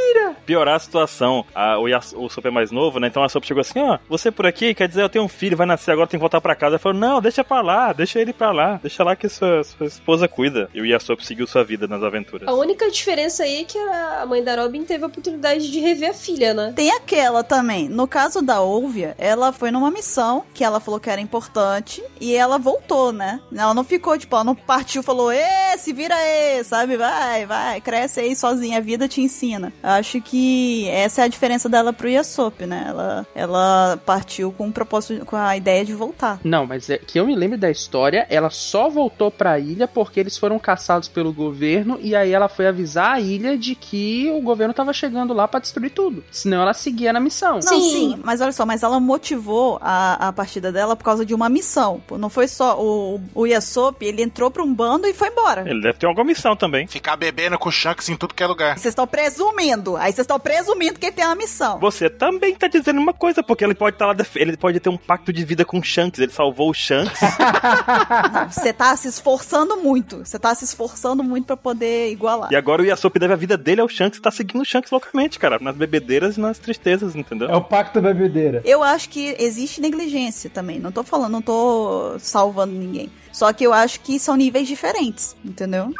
Piorar 0.45 0.75
a 0.75 0.79
situação, 0.79 1.45
a, 1.53 1.79
o, 1.79 1.87
Yas, 1.87 2.13
o 2.13 2.29
Sop 2.29 2.45
é 2.45 2.51
mais 2.51 2.71
novo, 2.71 2.99
né? 2.99 3.07
Então 3.07 3.23
a 3.23 3.29
Sop 3.29 3.45
chegou 3.45 3.61
assim, 3.61 3.79
ó, 3.79 3.97
você 4.09 4.31
por 4.31 4.45
aqui, 4.45 4.73
quer 4.73 4.87
dizer, 4.87 5.03
eu 5.03 5.09
tenho 5.09 5.23
um 5.23 5.29
filho, 5.29 5.57
vai 5.57 5.65
nascer 5.65 5.91
agora, 5.91 6.07
tem 6.07 6.17
que 6.17 6.21
voltar 6.21 6.41
pra 6.41 6.55
casa. 6.55 6.73
Ela 6.73 6.79
falou, 6.79 6.97
não, 6.97 7.21
deixa 7.21 7.43
pra 7.43 7.61
lá, 7.61 7.93
deixa 7.93 8.19
ele 8.19 8.33
pra 8.33 8.51
lá, 8.51 8.79
deixa 8.81 9.03
lá 9.03 9.15
que 9.15 9.29
sua, 9.29 9.63
sua 9.63 9.87
esposa 9.87 10.27
cuida. 10.27 10.69
E 10.73 10.81
o 10.81 10.85
Yasop 10.85 11.25
seguiu 11.25 11.47
sua 11.47 11.63
vida 11.63 11.87
nas 11.87 12.03
aventuras. 12.03 12.47
A 12.47 12.53
única 12.53 12.89
diferença 12.89 13.43
aí 13.43 13.61
é 13.61 13.63
que 13.63 13.77
a 13.77 14.25
mãe 14.27 14.43
da 14.43 14.61
Robin 14.61 14.83
teve 14.83 15.03
a 15.03 15.07
oportunidade 15.07 15.71
de 15.71 15.79
rever 15.79 16.09
a 16.09 16.13
filha, 16.13 16.53
né? 16.53 16.73
Tem 16.75 16.91
aquela 16.91 17.43
também. 17.43 17.87
No 17.87 18.07
caso 18.07 18.41
da 18.41 18.61
Olvia, 18.61 19.15
ela 19.17 19.51
foi 19.51 19.71
numa 19.71 19.91
missão 19.91 20.43
que 20.53 20.63
ela 20.63 20.79
falou 20.79 20.99
que 20.99 21.09
era 21.09 21.21
importante 21.21 22.03
e 22.19 22.35
ela 22.35 22.57
voltou, 22.57 23.11
né? 23.11 23.39
Ela 23.55 23.73
não 23.73 23.83
ficou, 23.83 24.17
tipo, 24.17 24.35
ela 24.35 24.43
não 24.43 24.55
partiu 24.55 25.03
falou, 25.05 25.31
ê, 25.31 25.77
se 25.77 25.93
vira 25.93 26.15
aí, 26.15 26.63
sabe? 26.63 26.97
Vai, 26.97 27.45
vai, 27.45 27.79
cresce 27.79 28.19
aí 28.19 28.35
sozinha, 28.35 28.79
a 28.79 28.81
vida 28.81 29.07
te 29.07 29.21
ensina. 29.21 29.71
Acho 30.05 30.21
que 30.21 30.87
essa 30.89 31.21
é 31.21 31.25
a 31.25 31.27
diferença 31.27 31.67
dela 31.67 31.91
pro 31.91 32.07
Yasop, 32.07 32.63
né? 32.67 32.85
Ela, 32.87 33.27
ela 33.33 33.99
partiu 34.05 34.51
com 34.51 34.67
o 34.67 34.71
propósito, 34.71 35.25
com 35.25 35.35
a 35.35 35.57
ideia 35.57 35.83
de 35.83 35.95
voltar. 35.95 36.39
Não, 36.43 36.63
mas 36.67 36.91
é 36.91 36.99
que 36.99 37.19
eu 37.19 37.25
me 37.25 37.35
lembro 37.35 37.57
da 37.57 37.71
história, 37.71 38.27
ela 38.29 38.51
só 38.51 38.87
voltou 38.87 39.31
pra 39.31 39.57
ilha 39.57 39.87
porque 39.87 40.19
eles 40.19 40.37
foram 40.37 40.59
caçados 40.59 41.07
pelo 41.07 41.33
governo 41.33 41.97
e 41.99 42.15
aí 42.15 42.31
ela 42.31 42.47
foi 42.47 42.67
avisar 42.67 43.15
a 43.15 43.19
ilha 43.19 43.57
de 43.57 43.73
que 43.73 44.29
o 44.29 44.41
governo 44.41 44.75
tava 44.75 44.93
chegando 44.93 45.33
lá 45.33 45.47
pra 45.47 45.59
destruir 45.59 45.89
tudo. 45.89 46.23
Senão 46.29 46.61
ela 46.61 46.75
seguia 46.75 47.11
na 47.11 47.19
missão. 47.19 47.59
Não, 47.63 47.81
sim. 47.81 48.21
mas 48.23 48.41
olha 48.41 48.51
só, 48.51 48.63
mas 48.63 48.83
ela 48.83 48.99
motivou 48.99 49.79
a, 49.81 50.27
a 50.27 50.31
partida 50.31 50.71
dela 50.71 50.95
por 50.95 51.03
causa 51.03 51.25
de 51.25 51.33
uma 51.33 51.49
missão. 51.49 51.99
Não 52.11 52.29
foi 52.29 52.47
só 52.47 52.79
o, 52.79 53.19
o 53.33 53.47
Yasop, 53.47 54.05
ele 54.05 54.21
entrou 54.21 54.51
pra 54.51 54.61
um 54.61 54.71
bando 54.71 55.07
e 55.07 55.15
foi 55.15 55.29
embora. 55.29 55.67
Ele 55.67 55.81
deve 55.81 55.97
ter 55.97 56.05
alguma 56.05 56.25
missão 56.25 56.55
também. 56.55 56.85
Ficar 56.85 57.15
bebendo 57.15 57.57
com 57.57 57.69
o 57.69 57.71
Shanks 57.71 58.07
em 58.07 58.15
tudo 58.15 58.35
que 58.35 58.43
é 58.43 58.47
lugar. 58.47 58.77
Vocês 58.77 58.91
estão 58.91 59.07
presumindo. 59.07 59.94
Aí 59.97 60.11
vocês 60.11 60.19
estão 60.23 60.39
presumindo 60.39 60.99
que 60.99 61.05
ele 61.07 61.15
tem 61.15 61.25
uma 61.25 61.35
missão. 61.35 61.79
Você 61.79 62.09
também 62.09 62.53
tá 62.55 62.67
dizendo 62.67 62.99
uma 62.99 63.13
coisa, 63.13 63.41
porque 63.43 63.63
ele 63.63 63.73
pode 63.75 63.95
estar 63.95 64.07
lá, 64.07 64.13
def- 64.13 64.35
ele 64.35 64.55
pode 64.57 64.79
ter 64.79 64.89
um 64.89 64.97
pacto 64.97 65.31
de 65.33 65.43
vida 65.45 65.63
com 65.65 65.79
o 65.79 65.83
Shanks, 65.83 66.19
ele 66.19 66.31
salvou 66.31 66.69
o 66.69 66.73
Shanks. 66.73 67.19
Não, 67.21 68.49
Você 68.51 68.73
tá 68.73 68.95
se 68.95 69.07
esforçando 69.07 69.77
muito. 69.77 70.17
Você 70.25 70.37
tá 70.39 70.53
se 70.55 70.63
esforçando 70.65 71.23
muito 71.23 71.45
pra 71.47 71.57
poder 71.57 72.11
igualar. 72.11 72.51
e 72.51 72.55
agora 72.55 72.81
o 72.81 72.85
Yasop 72.85 73.17
deve 73.19 73.33
a 73.33 73.37
vida 73.37 73.57
dele 73.57 73.81
ao 73.81 73.87
Shanks 73.89 74.19
e 74.19 74.21
tá 74.21 74.31
seguindo 74.31 74.61
o 74.61 74.65
Shanks 74.65 74.91
loucamente, 74.91 75.39
cara, 75.39 75.57
nas 75.59 75.75
bebedeiras 75.75 76.37
e 76.37 76.39
nas 76.39 76.57
tristezas, 76.59 77.15
entendeu? 77.15 77.49
É 77.49 77.55
o 77.55 77.61
pacto 77.61 78.01
da 78.01 78.13
bebedeira. 78.13 78.61
Eu 78.65 78.83
acho 78.83 79.09
que 79.09 79.35
existe 79.39 79.81
negligência 79.81 80.49
também. 80.49 80.79
Não 80.79 80.91
tô 80.91 81.03
falando, 81.03 81.31
não 81.31 81.41
tô 81.41 82.15
salvando 82.19 82.73
ninguém. 82.73 83.09
Só 83.31 83.51
que 83.51 83.65
eu 83.65 83.73
acho 83.73 83.99
que 83.99 84.17
são 84.19 84.35
níveis 84.35 84.67
diferentes, 84.67 85.35
entendeu? 85.43 85.91